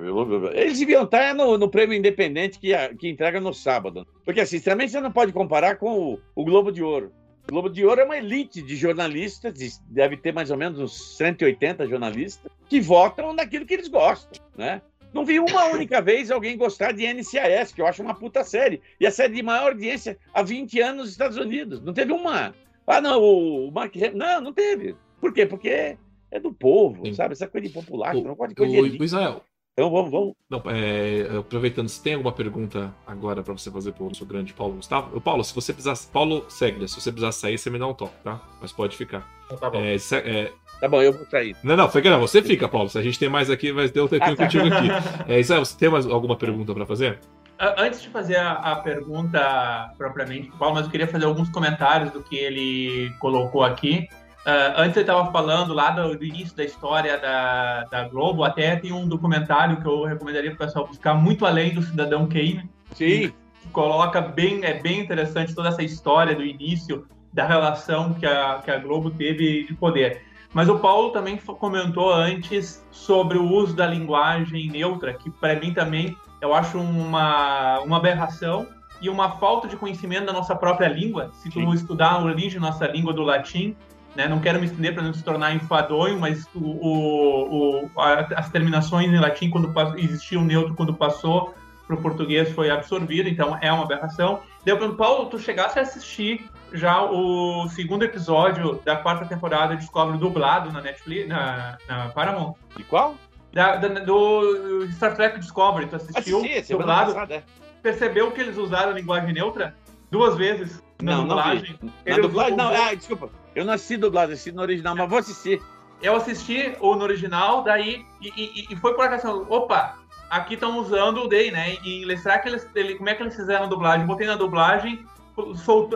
eles 0.53 0.79
deviam 0.79 1.03
estar 1.03 1.35
no, 1.35 1.59
no 1.59 1.69
prêmio 1.69 1.99
independente 1.99 2.57
que, 2.57 2.73
que 2.95 3.09
entrega 3.09 3.41
no 3.41 3.53
sábado. 3.53 4.07
Porque, 4.25 4.41
assim, 4.41 4.61
também 4.61 4.87
você 4.87 5.01
não 5.01 5.11
pode 5.11 5.33
comparar 5.33 5.75
com 5.77 6.13
o, 6.13 6.21
o 6.37 6.45
Globo 6.45 6.71
de 6.71 6.85
Ouro. 6.85 7.13
O 7.49 7.53
Globo 7.53 7.69
de 7.69 7.85
Ouro 7.85 8.01
é 8.01 8.05
uma 8.05 8.17
elite 8.17 8.63
de 8.63 8.77
jornalistas, 8.77 9.83
deve 9.89 10.17
ter 10.17 10.33
mais 10.33 10.53
ou 10.53 10.57
menos 10.57 10.79
uns 10.79 11.17
180 11.17 11.89
jornalistas, 11.89 12.51
que 12.69 12.81
votam 12.81 13.33
naquilo 13.33 13.67
que 13.67 13.75
eles 13.75 13.89
gostam, 13.89 14.41
né? 14.57 14.81
Não 15.13 15.25
vi 15.25 15.41
uma 15.41 15.67
única 15.67 16.01
vez 16.01 16.31
alguém 16.31 16.57
gostar 16.57 16.93
de 16.93 17.13
NCIS, 17.13 17.73
que 17.73 17.81
eu 17.81 17.87
acho 17.87 18.03
uma 18.03 18.15
puta 18.15 18.45
série. 18.45 18.81
E 19.01 19.07
a 19.07 19.11
série 19.11 19.35
de 19.35 19.43
maior 19.43 19.73
audiência 19.73 20.17
há 20.33 20.43
20 20.43 20.81
anos 20.81 21.03
nos 21.03 21.11
Estados 21.11 21.37
Unidos. 21.37 21.81
Não 21.81 21.93
teve 21.93 22.13
uma. 22.13 22.55
Ah, 22.87 23.01
não, 23.01 23.23
o 23.23 23.71
Mark 23.71 23.95
Não, 24.15 24.41
não 24.41 24.53
teve. 24.53 24.97
Por 25.25 25.33
quê? 25.33 25.47
Porque 25.47 25.97
é 26.31 26.39
do 26.39 26.53
povo, 26.53 27.07
Sim. 27.07 27.15
sabe? 27.15 27.33
Essa 27.33 27.49
coisa 27.49 27.67
de 27.67 27.73
popular, 27.73 28.15
o, 28.15 28.23
não 28.23 28.37
pode 28.37 28.55
coisa 28.55 28.79
o, 28.79 28.87
de 28.87 29.03
Israel. 29.03 29.43
Então 29.73 29.91
vamos, 29.91 30.11
vamos. 30.11 30.35
Não, 30.51 30.63
é, 30.67 31.39
aproveitando, 31.39 31.89
se 31.89 32.03
tem 32.03 32.13
alguma 32.13 32.31
pergunta 32.31 32.95
agora 33.07 33.43
para 33.43 33.55
você 33.55 33.71
fazer 33.71 33.93
para 33.93 34.03
o 34.05 34.09
nosso 34.09 34.27
grande 34.27 34.53
Paulo 34.53 34.75
Gustavo? 34.75 35.19
Paulo, 35.23 35.43
se 35.43 35.55
você 35.55 35.73
precisar. 35.73 35.97
Paulo, 36.13 36.45
segue, 36.51 36.87
se 36.87 37.01
você 37.01 37.11
precisar 37.11 37.33
sair, 37.33 37.57
você 37.57 37.71
me 37.71 37.79
dá 37.79 37.87
um 37.87 37.95
toque, 37.95 38.13
tá? 38.23 38.39
Mas 38.61 38.71
pode 38.71 38.99
ficar. 38.99 39.27
Então, 39.47 39.57
tá 39.57 39.71
bom. 39.71 39.81
É, 39.81 39.97
se, 39.97 40.15
é... 40.15 40.53
Tá 40.79 40.89
bom, 40.89 41.01
eu 41.01 41.15
vou 41.15 41.25
sair. 41.25 41.57
Não, 41.65 41.75
não, 41.75 41.89
fica, 41.89 42.11
não, 42.11 42.21
você 42.21 42.43
fica, 42.43 42.69
Paulo. 42.69 42.91
Se 42.91 42.99
a 42.99 43.03
gente 43.03 43.19
tem 43.19 43.31
mais 43.31 43.49
aqui, 43.49 43.73
vai 43.73 43.89
ter 43.89 44.01
outro 44.01 44.19
ah, 44.21 44.27
tá. 44.27 44.37
contigo 44.37 44.67
aqui. 44.67 44.89
É, 45.27 45.41
Israel, 45.41 45.65
você 45.65 45.79
tem 45.79 45.89
mais 45.89 46.05
alguma 46.05 46.37
pergunta 46.37 46.75
para 46.75 46.85
fazer? 46.85 47.19
Antes 47.59 48.03
de 48.03 48.11
fazer 48.11 48.37
a, 48.37 48.53
a, 48.53 48.77
pergunta 48.77 49.91
propriamente, 49.97 50.51
Paulo, 50.59 50.75
mas 50.75 50.85
eu 50.85 50.91
queria 50.91 51.07
fazer 51.09 51.25
alguns 51.25 51.49
comentários 51.49 52.11
do 52.11 52.23
que 52.23 52.37
ele 52.37 53.11
colocou 53.21 53.65
aqui. 53.65 54.07
Uh, 54.45 54.77
antes 54.77 54.97
eu 54.97 55.01
estava 55.01 55.33
falando 55.33 55.73
lá 55.73 55.91
do, 55.91 56.19
do, 56.19 56.25
início 56.25 56.55
da 56.55 56.65
história 56.65 57.19
da, 57.19 57.85
da 57.85 58.09
Globo, 58.09 58.45
até 58.45 58.77
tem 58.77 58.93
um 58.93 59.09
documentário 59.09 59.81
que 59.81 59.87
eu 59.87 60.05
recomendaria 60.05 60.51
para 60.55 60.65
o 60.65 60.67
pessoal 60.67 60.87
buscar, 60.87 61.15
muito 61.15 61.47
além 61.47 61.73
do 61.73 61.83
Cidadão 61.83 62.27
Kane. 62.27 62.69
Sim. 62.93 63.07
Que 63.07 63.35
coloca 63.73 64.21
bem, 64.21 64.63
é 64.63 64.75
bem 64.75 65.01
interessante 65.01 65.55
toda 65.55 65.71
essa 65.71 65.83
história 65.83 66.37
do 66.37 66.45
início 66.45 67.07
da 67.33 67.47
relação 67.47 68.13
que 68.13 68.27
a, 68.27 68.61
que 68.63 68.71
a 68.71 68.79
Globo 68.79 69.11
teve 69.11 69.65
de 69.65 69.75
poder. 69.75 70.23
Mas 70.53 70.69
o 70.69 70.79
Paulo 70.79 71.11
também 71.11 71.37
comentou 71.37 72.13
antes 72.13 72.87
sobre 72.91 73.39
o 73.39 73.51
uso 73.51 73.75
da 73.75 73.87
linguagem 73.87 74.71
neutra, 74.71 75.15
que 75.15 75.31
para 75.31 75.59
mim 75.59 75.73
também 75.73 76.17
eu 76.41 76.55
acho 76.55 76.79
uma, 76.79 77.81
uma 77.81 77.97
aberração 77.97 78.67
e 79.01 79.09
uma 79.09 79.33
falta 79.33 79.67
de 79.67 79.77
conhecimento 79.77 80.27
da 80.27 80.33
nossa 80.33 80.55
própria 80.55 80.87
língua. 80.87 81.31
Se 81.33 81.51
tu 81.51 81.61
Sim. 81.61 81.73
estudar 81.73 82.13
a 82.13 82.23
origem 82.23 82.61
da 82.61 82.69
nossa 82.69 82.87
língua 82.87 83.13
do 83.13 83.23
latim, 83.23 83.75
né? 84.15 84.29
Não 84.29 84.41
quero 84.41 84.59
me 84.59 84.67
estender 84.67 84.95
para 84.95 85.03
não 85.03 85.13
se 85.13 85.23
tornar 85.23 85.55
enfadonho, 85.55 86.19
mas 86.19 86.47
o, 86.55 86.61
o, 86.61 87.85
o, 87.85 87.91
as 87.97 88.51
terminações 88.51 89.13
em 89.13 89.19
latim, 89.19 89.51
quando 89.51 89.73
existia 89.99 90.39
um 90.39 90.45
neutro, 90.45 90.75
quando 90.75 90.95
passou 90.95 91.55
para 91.87 91.97
o 91.97 92.01
português, 92.01 92.51
foi 92.53 92.71
absorvido, 92.71 93.29
então 93.29 93.59
é 93.61 93.71
uma 93.73 93.85
aberração. 93.85 94.41
Deu 94.65 94.79
para 94.79 94.89
Paulo, 94.93 95.27
tu 95.27 95.39
chegasse 95.39 95.79
a 95.79 95.83
assistir 95.83 96.49
já 96.73 97.03
o 97.03 97.69
segundo 97.69 98.05
episódio 98.05 98.81
da 98.85 98.97
quarta 98.97 99.27
temporada 99.27 99.75
de 99.75 99.83
Discovery 99.83 100.19
dublado 100.19 100.73
na 100.73 100.81
Netflix, 100.81 101.29
na, 101.29 101.79
na 101.87 102.09
Paramount. 102.09 102.55
De 102.77 102.83
qual? 102.85 103.15
Da, 103.53 103.77
da, 103.77 103.89
do 104.01 104.89
Star 104.93 105.15
Trek 105.15 105.39
Discovery, 105.39 105.87
tu 105.87 105.97
assistiu 105.97 106.39
Assisti, 106.39 106.73
dublado? 106.73 107.13
Passada, 107.13 107.35
é. 107.35 107.43
Percebeu 107.83 108.33
que 108.33 108.41
eles 108.41 108.57
usaram 108.57 108.93
a 108.93 108.95
linguagem 108.95 109.33
neutra 109.33 109.75
duas 110.11 110.37
vezes 110.37 110.83
na 111.03 111.17
não, 111.17 111.29
dublagem? 111.29 111.79
Não 111.81 111.93
vi. 112.05 112.11
Na 112.11 112.19
dublagem, 112.19 112.57
não, 112.57 112.69
ah, 112.69 112.95
desculpa. 112.95 113.44
Eu 113.55 113.65
não 113.65 113.75
assisti 113.75 113.97
dublado, 113.97 114.33
assisti 114.33 114.53
no 114.53 114.63
original, 114.63 114.97
mas 114.97 115.09
vou 115.09 115.19
assistir. 115.19 115.63
Eu 116.03 116.17
assisti 116.17 116.77
o 116.81 116.95
no 116.97 117.03
original, 117.03 117.63
daí, 117.63 118.05
e, 118.21 118.29
e, 118.37 118.67
e 118.71 118.77
foi 118.77 118.95
por 118.95 119.05
acaso, 119.05 119.47
opa, 119.49 119.97
aqui 120.29 120.55
estão 120.55 120.79
usando 120.79 121.23
o 121.23 121.29
Day, 121.29 121.51
né? 121.51 121.77
E 121.85 122.05
será 122.19 122.39
que 122.39 122.49
eles, 122.49 122.69
ele, 122.75 122.97
como 122.97 123.09
é 123.09 123.15
que 123.15 123.23
eles 123.23 123.37
fizeram 123.37 123.65
a 123.65 123.69
dublagem? 123.69 124.07
Botei 124.07 124.27
na 124.27 124.37
dublagem, 124.37 125.07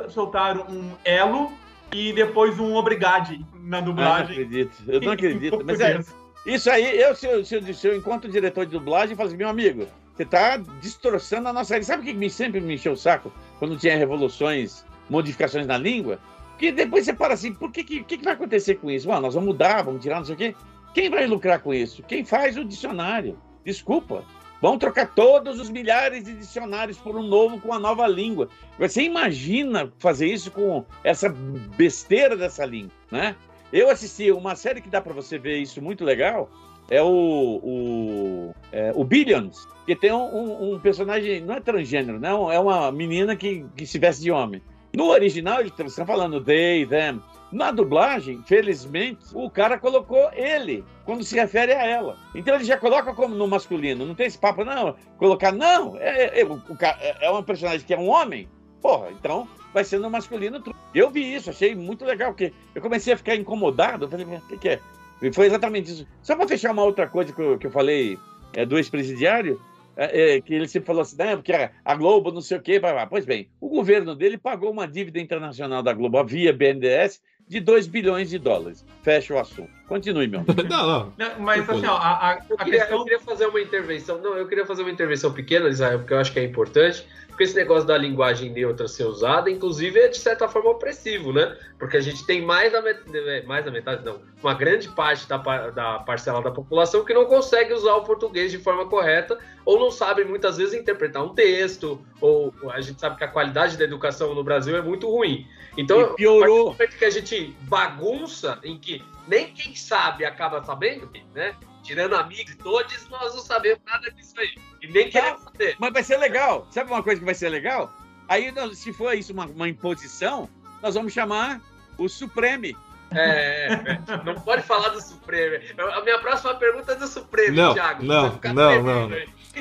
soltaram 0.09 0.67
um 0.69 0.93
elo 1.05 1.53
e 1.93 2.13
depois 2.13 2.59
um 2.59 2.75
obrigade 2.75 3.45
na 3.55 3.81
dublagem. 3.81 4.15
Ah, 4.15 4.25
não 4.25 4.31
acredito, 4.31 4.73
eu 4.87 5.01
não 5.01 5.13
acredito. 5.13 5.63
mas 5.67 5.81
é, 5.81 6.01
isso 6.47 6.71
aí, 6.71 7.01
eu 7.01 7.15
se, 7.15 7.27
eu, 7.27 7.45
se, 7.45 7.55
eu, 7.57 7.75
se 7.75 7.89
eu 7.89 7.97
encontro 7.97 8.29
o 8.29 8.33
diretor 8.33 8.65
de 8.65 8.73
dublagem, 8.73 9.11
eu 9.11 9.17
falo 9.17 9.29
assim, 9.29 9.37
meu 9.37 9.49
amigo, 9.49 9.87
você 10.15 10.23
está 10.23 10.57
destroçando 10.81 11.49
a 11.49 11.53
nossa 11.53 11.75
língua. 11.75 11.87
Sabe 11.87 12.03
o 12.03 12.07
que 12.07 12.13
me, 12.13 12.31
sempre 12.31 12.61
me 12.61 12.75
encheu 12.75 12.93
o 12.93 12.97
saco 12.97 13.33
quando 13.59 13.77
tinha 13.77 13.97
revoluções, 13.97 14.85
modificações 15.09 15.67
na 15.67 15.77
língua? 15.77 16.19
Porque 16.59 16.73
depois 16.73 17.05
você 17.05 17.13
para 17.13 17.35
assim, 17.35 17.55
por 17.55 17.71
que, 17.71 17.85
que, 17.85 18.03
que 18.03 18.25
vai 18.25 18.35
acontecer 18.35 18.75
com 18.75 18.91
isso? 18.91 19.13
Ah, 19.13 19.21
nós 19.21 19.35
vamos 19.35 19.51
mudar, 19.51 19.83
vamos 19.83 20.03
tirar, 20.03 20.17
não 20.17 20.25
sei 20.25 20.35
o 20.35 20.39
quê. 20.39 20.57
Quem 20.93 21.09
vai 21.09 21.25
lucrar 21.25 21.61
com 21.61 21.73
isso? 21.73 22.03
Quem 22.03 22.25
faz 22.25 22.57
o 22.57 22.65
dicionário? 22.65 23.39
Desculpa. 23.65 24.25
Vão 24.61 24.77
trocar 24.77 25.15
todos 25.15 25.61
os 25.61 25.71
milhares 25.71 26.25
de 26.25 26.35
dicionários 26.35 26.99
por 26.99 27.15
um 27.15 27.23
novo 27.23 27.61
com 27.61 27.73
a 27.73 27.79
nova 27.79 28.09
língua. 28.09 28.49
Você 28.77 29.03
imagina 29.03 29.93
fazer 30.01 30.27
isso 30.27 30.51
com 30.51 30.85
essa 31.05 31.29
besteira 31.29 32.37
dessa 32.37 32.65
língua, 32.65 32.91
né? 33.09 33.37
Eu 33.73 33.89
assisti 33.89 34.33
uma 34.33 34.57
série 34.57 34.81
que 34.81 34.89
dá 34.89 35.01
para 35.01 35.15
você 35.15 35.39
ver 35.39 35.59
isso 35.59 35.81
muito 35.81 36.05
legal, 36.05 36.51
é 36.91 37.01
o, 37.01 37.61
o, 37.63 38.55
é, 38.73 38.91
o 38.97 39.05
Billions, 39.05 39.69
que 39.87 39.95
tem 39.95 40.11
um, 40.11 40.75
um, 40.75 40.81
personagem, 40.81 41.41
não 41.41 41.55
é 41.55 41.61
transgênero, 41.61 42.19
não, 42.19 42.51
é 42.51 42.59
uma 42.59 42.91
menina 42.91 43.37
que, 43.37 43.65
que 43.77 43.87
se 43.87 43.97
veste 43.97 44.23
de 44.23 44.33
homem. 44.33 44.61
No 44.95 45.09
original, 45.11 45.61
eles 45.61 45.73
estão 45.77 46.07
falando 46.07 46.43
they, 46.43 46.87
them. 46.87 47.23
Na 47.51 47.71
dublagem, 47.71 48.43
felizmente, 48.47 49.25
o 49.33 49.49
cara 49.49 49.79
colocou 49.79 50.31
ele 50.33 50.85
quando 51.05 51.25
se 51.25 51.35
refere 51.35 51.73
a 51.73 51.87
ela. 51.87 52.17
Então 52.35 52.55
ele 52.55 52.65
já 52.65 52.77
coloca 52.77 53.15
como 53.15 53.35
no 53.35 53.49
masculino. 53.49 54.05
Não 54.05 54.15
tem 54.15 54.27
esse 54.27 54.39
papo, 54.39 54.65
não. 54.65 54.95
Colocar, 55.17 55.53
não. 55.53 55.97
É, 55.97 56.41
é, 56.41 56.45
o, 56.45 56.61
é, 56.81 57.27
é 57.27 57.31
um 57.31 57.43
personagem 57.43 57.87
que 57.87 57.95
é 57.95 57.99
um 57.99 58.09
homem. 58.09 58.49
Porra, 58.83 59.11
então 59.11 59.49
vai 59.73 59.83
ser 59.83 59.99
no 59.99 60.11
masculino. 60.11 60.63
Eu 60.95 61.11
vi 61.11 61.35
isso, 61.35 61.49
achei 61.49 61.75
muito 61.75 62.05
legal, 62.05 62.33
porque 62.33 62.53
eu 62.75 62.83
comecei 62.83 63.15
a 63.15 63.17
ficar 63.17 63.35
incomodado. 63.35 64.09
Falei, 64.09 64.27
o 64.27 64.41
que, 64.49 64.59
que 64.59 64.69
é? 64.69 64.81
E 65.23 65.33
foi 65.33 65.47
exatamente 65.47 65.91
isso. 65.91 66.07
Só 66.23 66.37
para 66.37 66.49
fechar 66.49 66.73
uma 66.73 66.85
outra 66.85 67.07
coisa 67.09 67.33
que 67.33 67.41
eu, 67.41 67.59
que 67.59 67.67
eu 67.67 67.71
falei 67.71 68.19
é, 68.53 68.65
do 68.65 68.77
ex-presidiário, 68.77 69.61
é, 69.99 70.37
é, 70.37 70.41
que 70.41 70.55
ele 70.55 70.69
sempre 70.69 70.87
falou 70.87 71.03
assim, 71.03 71.17
né, 71.17 71.35
porque 71.35 71.53
a 71.53 71.95
Globo 71.97 72.31
não 72.31 72.41
sei 72.41 72.57
o 72.57 72.63
quê. 72.63 72.81
Pois 73.11 73.25
bem, 73.25 73.51
o 73.61 73.69
governo 73.69 74.15
dele 74.15 74.39
pagou 74.39 74.71
uma 74.71 74.87
dívida 74.87 75.19
internacional 75.19 75.83
da 75.83 75.93
Globo 75.93 76.23
via 76.25 76.53
BNDES 76.53 77.21
de 77.49 77.59
2 77.59 77.89
bilhões 77.89 78.31
de 78.31 78.39
dólares. 78.39 78.85
Fecha 79.03 79.35
o 79.35 79.39
assunto. 79.39 79.71
Continue, 79.89 80.29
meu. 80.29 80.45
não, 80.69 80.87
não. 80.87 81.13
não 81.19 81.41
mas 81.41 81.69
assim, 81.69 81.87
ó, 81.87 81.97
a, 81.97 82.31
a, 82.31 82.43
eu, 82.49 82.57
queria, 82.59 82.81
questão... 82.81 82.99
eu, 82.99 83.05
queria, 83.05 83.21
fazer 83.21 83.47
uma 83.47 83.61
intervenção. 83.61 84.21
Não, 84.21 84.37
eu 84.37 84.47
queria 84.47 84.65
fazer 84.65 84.83
uma 84.83 84.91
intervenção 84.93 85.33
pequena, 85.33 85.69
Israel, 85.69 85.99
porque 85.99 86.13
eu 86.13 86.19
acho 86.19 86.33
que 86.33 86.39
é 86.39 86.45
importante 86.45 87.05
porque 87.39 87.45
esse 87.45 87.55
negócio 87.55 87.87
da 87.87 87.97
linguagem 87.97 88.51
neutra 88.51 88.89
ser 88.89 89.05
usada, 89.05 89.49
inclusive, 89.49 90.01
é 90.01 90.09
de 90.09 90.19
certa 90.19 90.49
forma 90.49 90.71
opressivo, 90.71 91.33
né? 91.33 91.57
Porque 91.79 91.97
a 91.97 92.01
gente 92.01 92.27
tem 92.27 92.43
mais 92.43 92.73
da, 92.73 92.83
met... 92.83 93.01
mais 93.47 93.65
da 93.65 93.71
metade, 93.71 94.05
não, 94.05 94.21
uma 94.43 94.55
grande 94.55 94.89
parte 94.89 95.29
da, 95.29 95.37
da 95.71 96.01
parcela 96.01 96.43
da 96.43 96.51
população 96.51 97.05
que 97.05 97.15
não 97.15 97.27
consegue 97.27 97.73
usar 97.73 97.95
o 97.95 98.03
português 98.03 98.51
de 98.51 98.59
forma 98.59 98.87
correta 98.87 99.39
ou 99.65 99.79
não 99.79 99.89
sabe 99.89 100.25
muitas 100.25 100.57
vezes 100.57 100.75
interpretar 100.75 101.23
um 101.23 101.33
texto, 101.33 102.05
ou 102.21 102.53
a 102.71 102.81
gente 102.81 103.01
sabe 103.01 103.17
que 103.17 103.23
a 103.23 103.29
qualidade 103.29 103.77
da 103.77 103.85
educação 103.85 104.35
no 104.35 104.43
Brasil 104.43 104.77
é 104.77 104.83
muito 104.83 105.09
ruim. 105.09 105.47
Então, 105.77 106.01
e 106.01 106.15
piorou. 106.17 106.75
a 106.77 106.87
que 106.89 107.05
a 107.05 107.11
gente 107.11 107.57
bagunça, 107.69 108.59
em 108.65 108.77
que 108.77 109.01
nem 109.29 109.53
quem 109.53 109.77
sabe 109.77 110.25
acaba 110.25 110.65
sabendo, 110.65 111.09
né? 111.33 111.55
Tirando 111.89 112.15
amigos 112.15 112.53
e 112.53 112.57
todos, 112.57 113.09
nós 113.09 113.35
não 113.35 113.41
sabemos 113.41 113.81
nada 113.87 114.11
disso 114.11 114.35
aí. 114.39 114.55
E 114.83 114.89
nem 114.89 115.09
queremos 115.09 115.43
saber. 115.43 115.75
Mas 115.79 115.91
vai 115.91 116.03
ser 116.03 116.19
legal. 116.19 116.67
Sabe 116.71 116.91
uma 116.91 117.03
coisa 117.03 117.19
que 117.19 117.25
vai 117.25 117.35
ser 117.35 117.49
legal? 117.49 117.91
Aí, 118.29 118.53
se 118.75 118.93
for 118.93 119.15
isso 119.15 119.33
uma, 119.33 119.47
uma 119.47 119.67
imposição, 119.67 120.51
nós 120.83 120.95
vamos 120.95 121.15
chamar 121.15 121.63
o 121.97 122.07
Supreme. 122.07 122.77
É, 123.11 123.73
é, 123.73 124.23
não 124.23 124.35
pode 124.35 124.63
falar 124.65 124.91
do 124.91 125.01
Supreme. 125.01 125.65
A 125.79 126.03
minha 126.03 126.19
próxima 126.19 126.55
pergunta 126.57 126.93
é 126.93 126.95
do 126.95 127.07
Supreme, 127.07 127.57
não, 127.57 127.73
Thiago. 127.73 128.05
Não, 128.05 128.39
não, 128.53 128.83
não. 128.83 129.11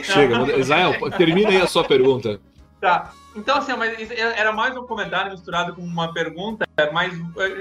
Chega, 0.04 0.36
Israel, 0.60 0.96
termina 1.12 1.50
aí 1.50 1.62
a 1.62 1.68
sua 1.68 1.86
pergunta. 1.86 2.42
Tá. 2.80 3.12
Então, 3.36 3.58
assim, 3.58 3.74
mas 3.76 4.12
era 4.12 4.52
mais 4.52 4.78
um 4.78 4.84
comentário 4.84 5.32
misturado 5.32 5.74
com 5.74 5.82
uma 5.82 6.14
pergunta, 6.14 6.68
mas 6.94 7.14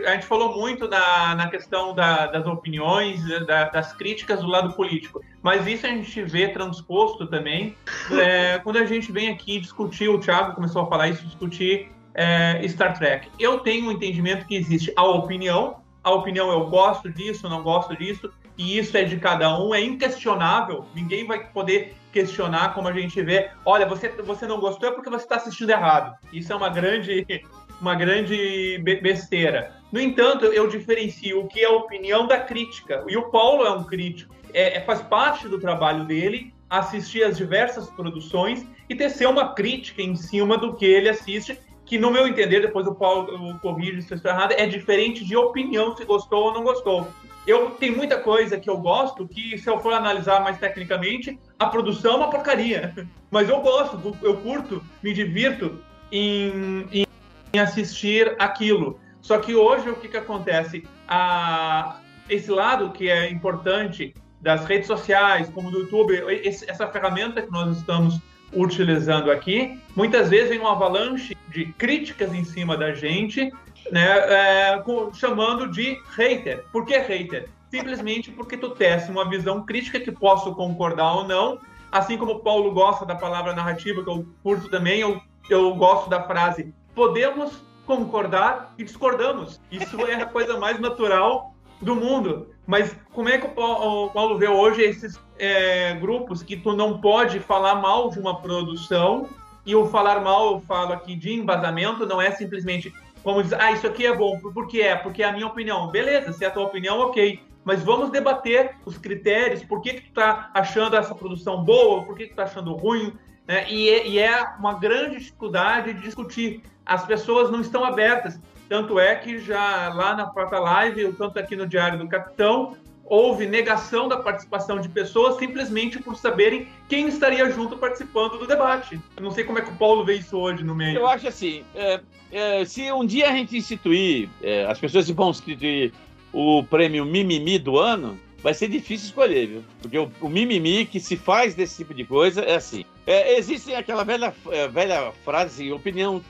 a 0.06 0.12
gente 0.12 0.26
falou 0.26 0.54
muito 0.58 0.86
da, 0.86 1.34
na 1.34 1.48
questão 1.48 1.94
da, 1.94 2.26
das 2.26 2.46
opiniões, 2.46 3.22
da, 3.46 3.64
das 3.64 3.94
críticas 3.94 4.40
do 4.40 4.46
lado 4.46 4.74
político. 4.74 5.22
Mas 5.42 5.66
isso 5.66 5.86
a 5.86 5.90
gente 5.90 6.22
vê 6.22 6.48
transposto 6.48 7.26
também 7.26 7.74
é, 8.10 8.58
quando 8.64 8.76
a 8.76 8.84
gente 8.84 9.10
vem 9.10 9.28
aqui 9.28 9.58
discutir, 9.58 10.08
o 10.08 10.18
Thiago 10.18 10.54
começou 10.54 10.82
a 10.82 10.86
falar 10.86 11.08
isso, 11.08 11.24
discutir 11.24 11.90
é, 12.14 12.66
Star 12.68 12.98
Trek. 12.98 13.28
Eu 13.38 13.60
tenho 13.60 13.88
um 13.88 13.92
entendimento 13.92 14.46
que 14.46 14.54
existe 14.54 14.92
a 14.96 15.04
opinião, 15.04 15.82
a 16.04 16.10
opinião 16.10 16.50
eu 16.50 16.66
gosto 16.66 17.10
disso, 17.10 17.48
não 17.48 17.62
gosto 17.62 17.96
disso, 17.96 18.30
e 18.58 18.78
isso 18.78 18.96
é 18.96 19.04
de 19.04 19.18
cada 19.18 19.58
um, 19.58 19.74
é 19.74 19.80
inquestionável, 19.80 20.84
ninguém 20.94 21.26
vai 21.26 21.46
poder 21.48 21.94
questionar 22.12 22.72
como 22.72 22.88
a 22.88 22.92
gente 22.92 23.20
vê, 23.22 23.50
olha, 23.64 23.86
você, 23.86 24.08
você 24.08 24.46
não 24.46 24.58
gostou 24.58 24.88
é 24.88 24.92
porque 24.92 25.10
você 25.10 25.24
está 25.24 25.36
assistindo 25.36 25.70
errado. 25.70 26.16
Isso 26.32 26.52
é 26.52 26.56
uma 26.56 26.70
grande, 26.70 27.26
uma 27.80 27.94
grande 27.94 28.78
besteira. 29.02 29.76
No 29.92 30.00
entanto, 30.00 30.46
eu 30.46 30.66
diferencio 30.66 31.40
o 31.40 31.48
que 31.48 31.60
é 31.60 31.68
opinião 31.68 32.26
da 32.26 32.38
crítica, 32.38 33.04
e 33.06 33.16
o 33.16 33.30
Paulo 33.30 33.64
é 33.64 33.70
um 33.70 33.84
crítico, 33.84 34.34
é, 34.54 34.78
é 34.78 34.80
faz 34.80 35.02
parte 35.02 35.46
do 35.48 35.58
trabalho 35.58 36.04
dele 36.04 36.54
assistir 36.68 37.22
as 37.22 37.36
diversas 37.36 37.88
produções 37.90 38.66
e 38.88 38.94
tecer 38.94 39.28
uma 39.28 39.54
crítica 39.54 40.02
em 40.02 40.16
cima 40.16 40.56
do 40.56 40.74
que 40.74 40.84
ele 40.84 41.08
assiste 41.08 41.58
que 41.84 41.98
no 41.98 42.10
meu 42.10 42.26
entender, 42.26 42.60
depois 42.60 42.86
o 42.86 42.94
Paulo 42.94 43.58
corrige 43.60 44.02
se 44.02 44.12
eu 44.12 44.16
estou 44.16 44.30
errado, 44.30 44.52
é 44.52 44.66
diferente 44.66 45.24
de 45.24 45.36
opinião 45.36 45.96
se 45.96 46.04
gostou 46.04 46.46
ou 46.46 46.52
não 46.52 46.64
gostou. 46.64 47.06
Eu 47.46 47.70
tenho 47.70 47.96
muita 47.96 48.18
coisa 48.18 48.58
que 48.58 48.68
eu 48.68 48.76
gosto 48.76 49.28
que, 49.28 49.56
se 49.56 49.68
eu 49.68 49.78
for 49.80 49.92
analisar 49.92 50.42
mais 50.42 50.58
tecnicamente, 50.58 51.38
a 51.58 51.66
produção 51.66 52.14
é 52.14 52.16
uma 52.16 52.30
porcaria. 52.30 52.92
Mas 53.30 53.48
eu 53.48 53.60
gosto, 53.60 54.16
eu 54.22 54.36
curto, 54.38 54.82
me 55.02 55.12
divirto 55.12 55.78
em, 56.10 56.86
em, 56.90 57.06
em 57.52 57.58
assistir 57.58 58.34
aquilo. 58.38 58.98
Só 59.20 59.38
que 59.38 59.54
hoje 59.54 59.88
o 59.88 59.96
que, 59.96 60.08
que 60.08 60.16
acontece? 60.16 60.84
A, 61.06 62.00
esse 62.28 62.50
lado 62.50 62.90
que 62.90 63.08
é 63.08 63.30
importante 63.30 64.12
das 64.40 64.64
redes 64.64 64.86
sociais, 64.86 65.48
como 65.48 65.70
do 65.70 65.80
YouTube, 65.80 66.14
esse, 66.28 66.68
essa 66.68 66.86
ferramenta 66.88 67.42
que 67.42 67.50
nós 67.50 67.76
estamos 67.76 68.20
utilizando 68.52 69.30
aqui, 69.30 69.80
muitas 69.94 70.30
vezes 70.30 70.50
vem 70.50 70.58
uma 70.58 70.72
avalanche 70.72 71.36
de 71.48 71.66
críticas 71.72 72.32
em 72.32 72.44
cima 72.44 72.76
da 72.76 72.92
gente, 72.92 73.50
né, 73.90 74.06
é, 74.06 74.84
chamando 75.14 75.68
de 75.68 76.00
hater. 76.16 76.64
Por 76.72 76.84
que 76.84 76.96
hater? 76.98 77.48
Simplesmente 77.70 78.30
porque 78.30 78.56
tu 78.56 78.70
testa 78.70 79.10
uma 79.10 79.28
visão 79.28 79.64
crítica 79.64 80.00
que 80.00 80.12
posso 80.12 80.54
concordar 80.54 81.14
ou 81.14 81.24
não, 81.26 81.58
assim 81.90 82.16
como 82.16 82.32
o 82.32 82.40
Paulo 82.40 82.72
gosta 82.72 83.04
da 83.04 83.14
palavra 83.14 83.52
narrativa, 83.52 84.02
que 84.02 84.10
eu 84.10 84.26
curto 84.42 84.68
também, 84.68 85.00
eu, 85.00 85.20
eu 85.50 85.74
gosto 85.74 86.08
da 86.08 86.22
frase 86.22 86.72
podemos 86.96 87.62
concordar 87.86 88.74
e 88.78 88.82
discordamos. 88.82 89.60
Isso 89.70 90.00
é 90.06 90.14
a 90.14 90.26
coisa 90.26 90.58
mais 90.58 90.80
natural 90.80 91.54
do 91.80 91.94
mundo. 91.94 92.48
Mas 92.66 92.96
como 93.12 93.28
é 93.28 93.38
que 93.38 93.46
o 93.46 94.10
Paulo 94.10 94.38
vê 94.38 94.48
hoje 94.48 94.82
esses 94.82 95.20
é, 95.38 95.94
grupos 95.94 96.42
que 96.42 96.56
tu 96.56 96.72
não 96.72 96.98
pode 96.98 97.38
falar 97.38 97.76
mal 97.76 98.10
de 98.10 98.18
uma 98.18 98.40
produção 98.40 99.28
e 99.64 99.74
o 99.74 99.86
falar 99.86 100.20
mal, 100.20 100.52
eu 100.54 100.60
falo 100.60 100.92
aqui 100.92 101.14
de 101.14 101.32
embasamento, 101.32 102.06
não 102.06 102.20
é 102.20 102.30
simplesmente 102.30 102.92
como 103.26 103.42
dizer, 103.42 103.60
ah, 103.60 103.72
isso 103.72 103.84
aqui 103.84 104.06
é 104.06 104.14
bom, 104.14 104.38
por 104.38 104.68
que 104.68 104.80
é? 104.80 104.94
Porque 104.94 105.20
é 105.20 105.26
a 105.26 105.32
minha 105.32 105.48
opinião. 105.48 105.88
Beleza, 105.88 106.32
se 106.32 106.44
é 106.44 106.46
a 106.46 106.50
tua 106.52 106.62
opinião, 106.62 107.00
ok. 107.00 107.40
Mas 107.64 107.82
vamos 107.82 108.08
debater 108.10 108.76
os 108.84 108.96
critérios, 108.96 109.64
por 109.64 109.82
que, 109.82 109.94
que 109.94 110.02
tu 110.02 110.12
tá 110.12 110.48
achando 110.54 110.94
essa 110.94 111.12
produção 111.12 111.64
boa, 111.64 112.04
por 112.04 112.16
que, 112.16 112.26
que 112.26 112.34
tu 112.34 112.36
tá 112.36 112.44
achando 112.44 112.72
ruim, 112.74 113.12
né? 113.44 113.68
E, 113.68 113.88
é, 113.88 114.06
e 114.06 114.18
é 114.20 114.44
uma 114.60 114.74
grande 114.74 115.18
dificuldade 115.18 115.92
de 115.92 116.02
discutir. 116.02 116.62
As 116.86 117.04
pessoas 117.04 117.50
não 117.50 117.60
estão 117.60 117.84
abertas. 117.84 118.38
Tanto 118.68 118.96
é 118.96 119.16
que 119.16 119.40
já 119.40 119.92
lá 119.92 120.14
na 120.14 120.28
própria 120.28 120.60
live, 120.60 121.12
tanto 121.14 121.36
aqui 121.40 121.56
no 121.56 121.66
Diário 121.66 121.98
do 121.98 122.06
Capitão, 122.06 122.76
houve 123.04 123.44
negação 123.44 124.06
da 124.06 124.18
participação 124.18 124.80
de 124.80 124.88
pessoas 124.88 125.36
simplesmente 125.36 126.00
por 126.00 126.14
saberem 126.14 126.68
quem 126.88 127.08
estaria 127.08 127.50
junto 127.50 127.76
participando 127.76 128.38
do 128.38 128.46
debate. 128.46 129.00
Eu 129.16 129.22
não 129.24 129.32
sei 129.32 129.42
como 129.42 129.58
é 129.58 129.62
que 129.62 129.70
o 129.70 129.76
Paulo 129.76 130.04
vê 130.04 130.14
isso 130.14 130.38
hoje 130.38 130.62
no 130.62 130.76
meio. 130.76 130.98
Eu 130.98 131.06
acho 131.08 131.26
assim, 131.26 131.64
é, 131.74 132.00
é, 132.36 132.64
se 132.64 132.90
um 132.92 133.04
dia 133.04 133.28
a 133.28 133.32
gente 133.32 133.56
instituir, 133.56 134.28
é, 134.42 134.64
as 134.66 134.78
pessoas 134.78 135.08
vão 135.10 135.30
instituir 135.30 135.92
o 136.32 136.62
prêmio 136.64 137.04
Mimimi 137.04 137.58
do 137.58 137.78
ano, 137.78 138.18
vai 138.42 138.52
ser 138.54 138.68
difícil 138.68 139.06
escolher, 139.06 139.46
viu? 139.46 139.64
Porque 139.80 139.98
o, 139.98 140.10
o 140.20 140.28
mimimi 140.28 140.84
que 140.84 141.00
se 141.00 141.16
faz 141.16 141.54
desse 141.54 141.78
tipo 141.78 141.94
de 141.94 142.04
coisa 142.04 142.42
é 142.42 142.54
assim. 142.54 142.84
É, 143.06 143.36
existe 143.36 143.74
aquela 143.74 144.04
velha, 144.04 144.34
é, 144.50 144.68
velha 144.68 145.12
frase, 145.24 145.72
opinião, 145.72 146.22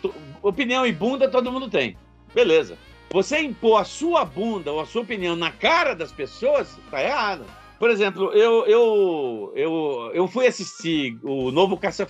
opinião 0.42 0.86
e 0.86 0.92
bunda 0.92 1.28
todo 1.28 1.52
mundo 1.52 1.68
tem. 1.68 1.96
Beleza. 2.34 2.78
Você 3.10 3.40
impor 3.40 3.80
a 3.80 3.84
sua 3.84 4.24
bunda 4.24 4.72
ou 4.72 4.80
a 4.80 4.86
sua 4.86 5.02
opinião 5.02 5.36
na 5.36 5.50
cara 5.50 5.94
das 5.94 6.12
pessoas, 6.12 6.78
tá 6.90 7.02
errado. 7.02 7.44
Por 7.78 7.90
exemplo, 7.90 8.32
eu, 8.32 8.64
eu, 8.66 9.52
eu, 9.54 10.10
eu 10.14 10.28
fui 10.28 10.46
assistir 10.46 11.18
o 11.22 11.50
novo 11.50 11.76
Caça, 11.76 12.06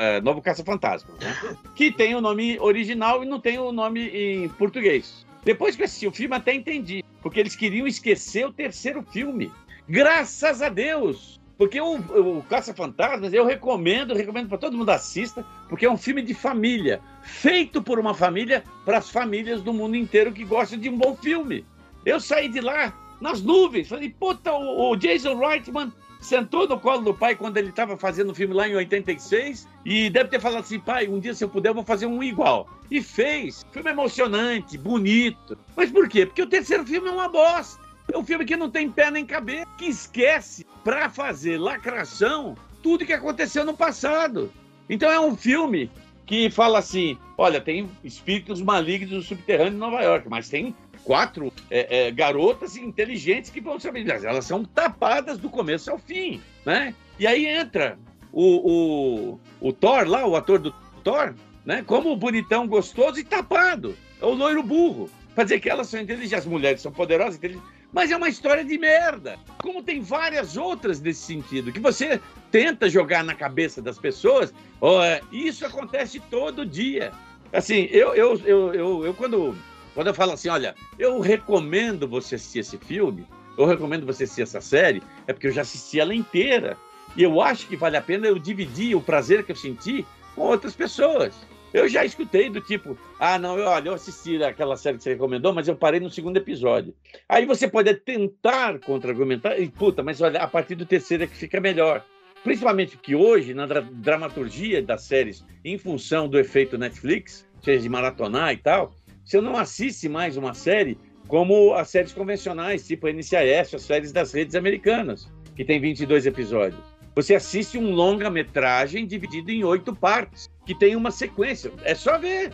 é, 0.00 0.20
novo 0.20 0.42
Caça 0.42 0.64
Fantasma, 0.64 1.14
né? 1.20 1.56
que 1.74 1.92
tem 1.92 2.14
o 2.16 2.20
nome 2.20 2.58
original 2.58 3.22
e 3.22 3.26
não 3.26 3.40
tem 3.40 3.58
o 3.58 3.70
nome 3.70 4.08
em 4.08 4.48
português. 4.48 5.24
Depois 5.44 5.76
que 5.76 5.82
eu 5.82 5.84
assisti 5.84 6.06
o 6.08 6.12
filme, 6.12 6.34
até 6.34 6.52
entendi, 6.52 7.04
porque 7.22 7.38
eles 7.38 7.54
queriam 7.54 7.86
esquecer 7.86 8.44
o 8.44 8.52
terceiro 8.52 9.04
filme. 9.04 9.52
Graças 9.88 10.60
a 10.60 10.68
Deus! 10.68 11.40
Porque 11.56 11.80
o, 11.80 11.94
o 11.94 12.42
Caça-Fantasmas 12.42 13.32
eu 13.32 13.46
recomendo, 13.46 14.14
recomendo 14.14 14.48
para 14.48 14.58
todo 14.58 14.76
mundo 14.76 14.90
assista, 14.90 15.44
porque 15.68 15.86
é 15.86 15.90
um 15.90 15.96
filme 15.96 16.20
de 16.20 16.34
família, 16.34 17.00
feito 17.22 17.80
por 17.80 17.98
uma 17.98 18.12
família 18.12 18.62
para 18.84 18.98
as 18.98 19.08
famílias 19.08 19.62
do 19.62 19.72
mundo 19.72 19.96
inteiro 19.96 20.32
que 20.32 20.44
gostam 20.44 20.78
de 20.78 20.90
um 20.90 20.98
bom 20.98 21.16
filme. 21.16 21.64
Eu 22.04 22.20
saí 22.20 22.48
de 22.48 22.60
lá 22.60 22.92
nas 23.20 23.42
nuvens, 23.42 23.88
falei, 23.88 24.10
puta, 24.10 24.52
o, 24.52 24.90
o 24.90 24.96
Jason 24.96 25.36
Reitman 25.38 25.92
sentou 26.20 26.66
no 26.66 26.78
colo 26.78 27.02
do 27.02 27.14
pai 27.14 27.36
quando 27.36 27.56
ele 27.56 27.68
estava 27.68 27.96
fazendo 27.96 28.30
o 28.30 28.34
filme 28.34 28.54
lá 28.54 28.68
em 28.68 28.74
86 28.74 29.68
e 29.84 30.10
deve 30.10 30.30
ter 30.30 30.40
falado 30.40 30.60
assim, 30.60 30.78
pai, 30.78 31.08
um 31.08 31.20
dia 31.20 31.34
se 31.34 31.44
eu 31.44 31.48
puder 31.48 31.70
eu 31.70 31.74
vou 31.74 31.84
fazer 31.84 32.06
um 32.06 32.22
igual. 32.22 32.68
E 32.90 33.02
fez. 33.02 33.64
Filme 33.70 33.90
emocionante, 33.90 34.78
bonito. 34.78 35.56
Mas 35.76 35.90
por 35.90 36.08
quê? 36.08 36.26
Porque 36.26 36.42
o 36.42 36.46
terceiro 36.46 36.84
filme 36.84 37.08
é 37.08 37.12
uma 37.12 37.28
bosta. 37.28 37.84
É 38.12 38.16
um 38.16 38.24
filme 38.24 38.44
que 38.44 38.56
não 38.56 38.70
tem 38.70 38.90
pé 38.90 39.10
nem 39.10 39.26
cabeça, 39.26 39.66
que 39.76 39.86
esquece 39.86 40.64
para 40.84 41.10
fazer 41.10 41.58
lacração 41.58 42.56
tudo 42.82 43.04
que 43.04 43.12
aconteceu 43.12 43.64
no 43.64 43.76
passado. 43.76 44.52
Então 44.88 45.10
é 45.10 45.18
um 45.18 45.36
filme 45.36 45.90
que 46.24 46.48
fala 46.50 46.78
assim: 46.78 47.18
olha, 47.36 47.60
tem 47.60 47.90
espíritos 48.04 48.62
malignos 48.62 49.10
no 49.10 49.22
subterrâneo 49.22 49.72
de 49.72 49.78
Nova 49.78 50.02
York, 50.02 50.28
mas 50.28 50.48
tem 50.48 50.74
quatro 51.06 51.52
é, 51.70 52.08
é, 52.08 52.10
garotas 52.10 52.76
inteligentes 52.76 53.48
que 53.48 53.60
vão 53.60 53.78
saber. 53.78 54.08
Elas 54.10 54.44
são 54.44 54.64
tapadas 54.64 55.38
do 55.38 55.48
começo 55.48 55.88
ao 55.88 55.98
fim, 55.98 56.42
né? 56.64 56.92
E 57.16 57.28
aí 57.28 57.46
entra 57.46 57.96
o, 58.32 59.32
o, 59.32 59.40
o 59.60 59.72
Thor 59.72 60.04
lá, 60.08 60.26
o 60.26 60.34
ator 60.34 60.58
do 60.58 60.72
Thor, 61.04 61.32
né? 61.64 61.84
Como 61.86 62.16
bonitão, 62.16 62.66
gostoso 62.66 63.20
e 63.20 63.24
tapado. 63.24 63.96
É 64.20 64.26
o 64.26 64.34
loiro 64.34 64.64
burro. 64.64 65.08
Pra 65.32 65.44
dizer 65.44 65.60
que 65.60 65.70
elas 65.70 65.88
são 65.88 66.00
inteligentes, 66.00 66.32
as 66.32 66.46
mulheres 66.46 66.82
são 66.82 66.90
poderosas, 66.90 67.36
inteligentes 67.36 67.64
mas 67.92 68.10
é 68.10 68.16
uma 68.16 68.28
história 68.28 68.64
de 68.64 68.76
merda. 68.76 69.38
Como 69.62 69.82
tem 69.82 70.00
várias 70.00 70.56
outras 70.56 71.00
nesse 71.00 71.22
sentido, 71.22 71.72
que 71.72 71.78
você 71.78 72.20
tenta 72.50 72.90
jogar 72.90 73.22
na 73.22 73.34
cabeça 73.34 73.80
das 73.80 73.98
pessoas, 73.98 74.52
oh, 74.80 74.98
isso 75.30 75.64
acontece 75.64 76.18
todo 76.28 76.66
dia. 76.66 77.12
Assim, 77.52 77.88
eu, 77.92 78.14
eu, 78.14 78.40
eu, 78.44 78.74
eu, 78.74 79.06
eu 79.06 79.14
quando, 79.14 79.56
quando 79.96 80.08
eu 80.08 80.14
falo 80.14 80.32
assim, 80.32 80.50
olha, 80.50 80.74
eu 80.98 81.20
recomendo 81.20 82.06
você 82.06 82.34
assistir 82.34 82.58
esse 82.58 82.76
filme, 82.76 83.26
eu 83.56 83.64
recomendo 83.64 84.04
você 84.04 84.24
assistir 84.24 84.42
essa 84.42 84.60
série, 84.60 85.02
é 85.26 85.32
porque 85.32 85.46
eu 85.46 85.52
já 85.52 85.62
assisti 85.62 85.98
ela 85.98 86.14
inteira. 86.14 86.76
E 87.16 87.22
eu 87.22 87.40
acho 87.40 87.66
que 87.66 87.76
vale 87.76 87.96
a 87.96 88.02
pena 88.02 88.26
eu 88.26 88.38
dividir 88.38 88.94
o 88.94 89.00
prazer 89.00 89.42
que 89.42 89.52
eu 89.52 89.56
senti 89.56 90.06
com 90.34 90.42
outras 90.42 90.76
pessoas. 90.76 91.34
Eu 91.72 91.88
já 91.88 92.04
escutei 92.04 92.50
do 92.50 92.60
tipo, 92.60 92.98
ah, 93.18 93.38
não, 93.38 93.58
eu, 93.58 93.66
olha, 93.66 93.88
eu 93.88 93.94
assisti 93.94 94.44
aquela 94.44 94.76
série 94.76 94.98
que 94.98 95.02
você 95.02 95.14
recomendou, 95.14 95.54
mas 95.54 95.66
eu 95.66 95.74
parei 95.74 95.98
no 95.98 96.10
segundo 96.10 96.36
episódio. 96.36 96.94
Aí 97.26 97.46
você 97.46 97.66
pode 97.66 97.94
tentar 97.94 98.78
contra-argumentar, 98.80 99.58
e 99.58 99.66
puta, 99.70 100.02
mas 100.02 100.20
olha, 100.20 100.42
a 100.42 100.46
partir 100.46 100.74
do 100.74 100.84
terceiro 100.84 101.24
é 101.24 101.26
que 101.26 101.36
fica 101.38 101.58
melhor. 101.58 102.04
Principalmente 102.44 102.98
que 102.98 103.14
hoje, 103.14 103.54
na 103.54 103.64
dra 103.64 103.80
dramaturgia 103.80 104.82
das 104.82 105.04
séries, 105.04 105.42
em 105.64 105.78
função 105.78 106.28
do 106.28 106.38
efeito 106.38 106.76
Netflix, 106.76 107.48
seja 107.62 107.80
de 107.80 107.88
maratonar 107.88 108.52
e 108.52 108.58
tal, 108.58 108.94
eu 109.34 109.42
não 109.42 109.56
assiste 109.56 110.08
mais 110.08 110.36
uma 110.36 110.54
série, 110.54 110.98
como 111.26 111.74
as 111.74 111.88
séries 111.88 112.12
convencionais, 112.12 112.86
tipo 112.86 113.06
a 113.06 113.12
NCIS, 113.12 113.74
as 113.74 113.82
séries 113.82 114.12
das 114.12 114.32
redes 114.32 114.54
americanas, 114.54 115.28
que 115.54 115.64
tem 115.64 115.80
22 115.80 116.26
episódios. 116.26 116.96
Você 117.16 117.34
assiste 117.34 117.78
um 117.78 117.92
longa-metragem 117.92 119.06
dividido 119.06 119.50
em 119.50 119.64
oito 119.64 119.96
partes, 119.96 120.50
que 120.66 120.74
tem 120.74 120.94
uma 120.94 121.10
sequência. 121.10 121.72
É 121.82 121.94
só 121.94 122.18
ver. 122.18 122.52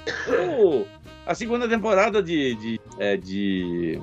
A 1.27 1.35
segunda 1.35 1.69
temporada 1.69 2.23
de. 2.23 2.55
de, 2.55 2.81
é, 2.97 3.17
de 3.17 3.99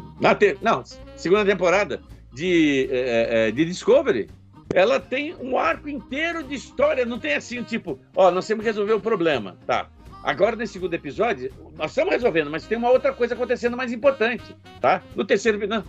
não, 0.62 0.84
segunda 1.16 1.46
temporada 1.46 2.02
de, 2.34 2.90
é, 2.92 3.48
é, 3.48 3.52
de 3.52 3.64
Discovery. 3.64 4.28
Ela 4.74 5.00
tem 5.00 5.34
um 5.36 5.58
arco 5.58 5.88
inteiro 5.88 6.44
de 6.44 6.56
história. 6.56 7.06
Não 7.06 7.20
tem 7.20 7.36
assim, 7.36 7.64
tipo, 7.64 7.98
ó, 8.14 8.30
nós 8.30 8.46
temos 8.46 8.64
que 8.64 8.70
resolver 8.70 8.94
o 8.94 9.00
problema. 9.00 9.58
Tá. 9.66 9.90
Agora, 10.24 10.56
nesse 10.56 10.74
segundo 10.74 10.94
episódio, 10.94 11.52
nós 11.78 11.92
estamos 11.92 12.12
resolvendo, 12.12 12.50
mas 12.50 12.66
tem 12.66 12.78
uma 12.78 12.90
outra 12.90 13.14
coisa 13.14 13.34
acontecendo 13.34 13.78
mais 13.78 13.92
importante, 13.92 14.56
tá? 14.82 15.02
No 15.16 15.24
terceiro, 15.24 15.66
não, 15.68 15.84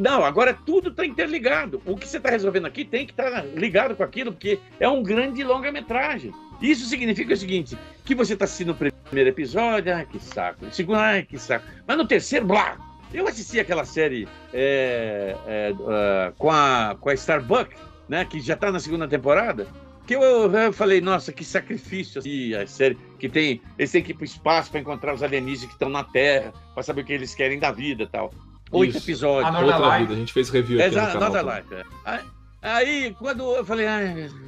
não 0.00 0.24
agora 0.24 0.52
tudo 0.52 0.90
está 0.90 1.06
interligado. 1.06 1.80
O 1.86 1.96
que 1.96 2.06
você 2.06 2.18
está 2.18 2.30
resolvendo 2.30 2.66
aqui 2.66 2.84
tem 2.84 3.06
que 3.06 3.12
estar 3.12 3.30
tá 3.30 3.40
ligado 3.40 3.96
com 3.96 4.02
aquilo, 4.02 4.32
porque 4.32 4.58
é 4.78 4.88
um 4.88 5.02
grande 5.02 5.42
longa-metragem. 5.42 6.32
Isso 6.60 6.86
significa 6.86 7.34
o 7.34 7.36
seguinte, 7.36 7.76
que 8.04 8.14
você 8.14 8.34
está 8.34 8.44
assistindo 8.44 8.72
o 8.72 8.74
primeiro 8.74 9.30
episódio, 9.30 9.94
ah, 9.94 10.04
que 10.04 10.18
saco. 10.18 10.66
O 10.66 10.72
segundo, 10.72 10.98
ah, 10.98 11.22
que 11.22 11.38
saco. 11.38 11.66
Mas 11.86 11.96
no 11.96 12.06
terceiro, 12.06 12.46
blá! 12.46 12.78
Eu 13.12 13.26
assisti 13.28 13.60
aquela 13.60 13.84
série 13.84 14.26
é, 14.54 15.36
é, 15.46 15.72
uh, 15.72 16.32
com, 16.38 16.50
a, 16.50 16.96
com 16.98 17.10
a 17.10 17.14
Starbucks, 17.14 17.78
né, 18.08 18.24
que 18.24 18.40
já 18.40 18.54
está 18.54 18.72
na 18.72 18.80
segunda 18.80 19.06
temporada, 19.06 19.66
que 20.06 20.14
eu, 20.14 20.22
eu, 20.22 20.72
falei, 20.72 21.00
nossa, 21.00 21.32
que 21.32 21.44
sacrifício 21.44 22.18
assim, 22.18 22.54
a 22.54 22.66
série 22.66 22.98
que 23.18 23.28
tem, 23.28 23.60
eles 23.78 23.90
têm 23.90 24.02
que 24.02 24.10
ir 24.10 24.14
para 24.14 24.22
o 24.22 24.24
espaço 24.24 24.70
para 24.70 24.80
encontrar 24.80 25.14
os 25.14 25.22
alienígenas 25.22 25.66
que 25.66 25.74
estão 25.74 25.88
na 25.88 26.04
Terra, 26.04 26.52
para 26.74 26.82
saber 26.82 27.02
o 27.02 27.04
que 27.04 27.12
eles 27.12 27.34
querem 27.34 27.58
da 27.58 27.70
vida 27.70 28.06
tal. 28.10 28.32
Oito 28.72 28.96
Isso. 28.96 29.06
episódios. 29.06 29.54
Another 29.54 29.74
Outra 29.76 29.98
vida, 29.98 30.14
a 30.14 30.16
gente 30.16 30.32
fez 30.32 30.48
review 30.48 30.80
aqui 30.80 30.88
Exato, 30.88 31.14
no 31.14 31.32
canal. 31.32 31.56
Life. 31.56 31.90
Aí, 32.04 32.20
aí, 32.62 33.16
quando 33.18 33.54
eu 33.54 33.64
falei, 33.64 33.86
ah, 33.86 34.00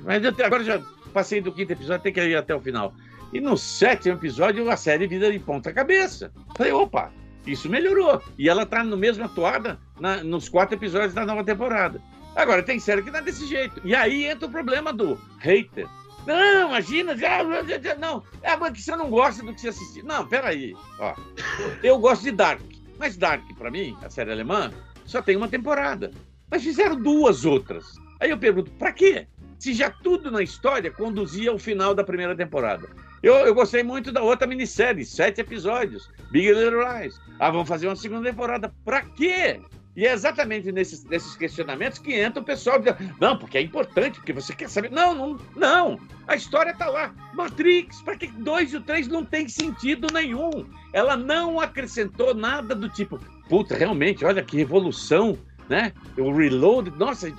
mas 0.04 0.24
eu, 0.24 0.34
agora 0.44 0.64
já 0.64 0.80
passei 1.12 1.40
do 1.40 1.52
quinto 1.52 1.72
episódio, 1.72 2.02
tem 2.02 2.12
que 2.12 2.20
ir 2.20 2.36
até 2.36 2.54
o 2.54 2.60
final. 2.60 2.94
E 3.32 3.40
no 3.40 3.56
sétimo 3.56 4.14
episódio, 4.14 4.68
a 4.70 4.76
série 4.76 5.06
vira 5.06 5.30
de 5.30 5.38
ponta 5.38 5.72
cabeça. 5.72 6.32
Falei, 6.56 6.72
opa, 6.72 7.12
isso 7.46 7.68
melhorou. 7.68 8.22
E 8.38 8.48
ela 8.48 8.64
tá 8.64 8.82
no 8.82 8.96
mesmo 8.96 9.24
atuada 9.24 9.78
na, 10.00 10.22
nos 10.22 10.48
quatro 10.48 10.76
episódios 10.76 11.12
da 11.14 11.26
nova 11.26 11.44
temporada. 11.44 12.00
Agora, 12.36 12.62
tem 12.62 12.80
série 12.80 13.02
que 13.02 13.10
não 13.10 13.20
é 13.20 13.22
desse 13.22 13.46
jeito. 13.46 13.80
E 13.84 13.94
aí 13.94 14.24
entra 14.24 14.46
o 14.46 14.50
problema 14.50 14.92
do 14.92 15.18
hater. 15.38 15.86
Não, 16.26 16.68
imagina, 16.68 17.14
não, 17.98 18.22
é 18.42 18.70
que 18.70 18.80
você 18.80 18.96
não 18.96 19.10
gosta 19.10 19.44
do 19.44 19.52
que 19.52 19.60
você 19.60 19.68
assistiu. 19.68 20.04
Não, 20.04 20.26
peraí, 20.26 20.74
ó. 20.98 21.14
Eu 21.82 21.98
gosto 21.98 22.22
de 22.22 22.32
Dark, 22.32 22.62
mas 22.98 23.16
Dark, 23.16 23.44
para 23.58 23.70
mim, 23.70 23.96
a 24.02 24.08
série 24.08 24.32
alemã, 24.32 24.72
só 25.04 25.20
tem 25.20 25.36
uma 25.36 25.48
temporada. 25.48 26.10
Mas 26.50 26.62
fizeram 26.62 27.00
duas 27.00 27.44
outras. 27.44 27.94
Aí 28.20 28.30
eu 28.30 28.38
pergunto, 28.38 28.70
para 28.72 28.92
quê? 28.92 29.26
Se 29.58 29.74
já 29.74 29.90
tudo 29.90 30.30
na 30.30 30.42
história 30.42 30.90
conduzia 30.90 31.50
ao 31.50 31.58
final 31.58 31.94
da 31.94 32.02
primeira 32.02 32.34
temporada. 32.34 32.88
Eu, 33.22 33.34
eu 33.36 33.54
gostei 33.54 33.82
muito 33.82 34.12
da 34.12 34.22
outra 34.22 34.46
minissérie, 34.46 35.04
sete 35.04 35.40
episódios, 35.40 36.10
Big 36.30 36.52
Little 36.52 36.82
Lies. 36.82 37.18
Ah, 37.38 37.50
vamos 37.50 37.68
fazer 37.68 37.86
uma 37.86 37.96
segunda 37.96 38.28
temporada. 38.30 38.74
Pra 38.84 39.02
quê? 39.02 39.60
E 39.96 40.06
é 40.06 40.12
exatamente 40.12 40.72
nesses, 40.72 41.04
nesses 41.04 41.36
questionamentos 41.36 41.98
que 41.98 42.14
entra 42.14 42.40
o 42.40 42.44
pessoal 42.44 42.80
não, 43.20 43.38
porque 43.38 43.58
é 43.58 43.60
importante, 43.60 44.18
porque 44.18 44.32
você 44.32 44.52
quer 44.52 44.68
saber. 44.68 44.90
Não, 44.90 45.14
não, 45.14 45.38
não. 45.54 46.00
A 46.26 46.34
história 46.34 46.72
está 46.72 46.86
lá. 46.86 47.14
Matrix, 47.32 48.02
para 48.02 48.16
que 48.16 48.26
dois 48.26 48.72
e 48.72 48.76
o 48.76 48.80
três 48.80 49.06
não 49.06 49.24
tem 49.24 49.48
sentido 49.48 50.08
nenhum. 50.12 50.66
Ela 50.92 51.16
não 51.16 51.60
acrescentou 51.60 52.34
nada 52.34 52.74
do 52.74 52.88
tipo, 52.88 53.20
puta, 53.48 53.76
realmente, 53.76 54.24
olha 54.24 54.42
que 54.42 54.56
revolução, 54.56 55.38
né? 55.68 55.92
O 56.18 56.32
reload, 56.32 56.90
nossa, 56.98 57.32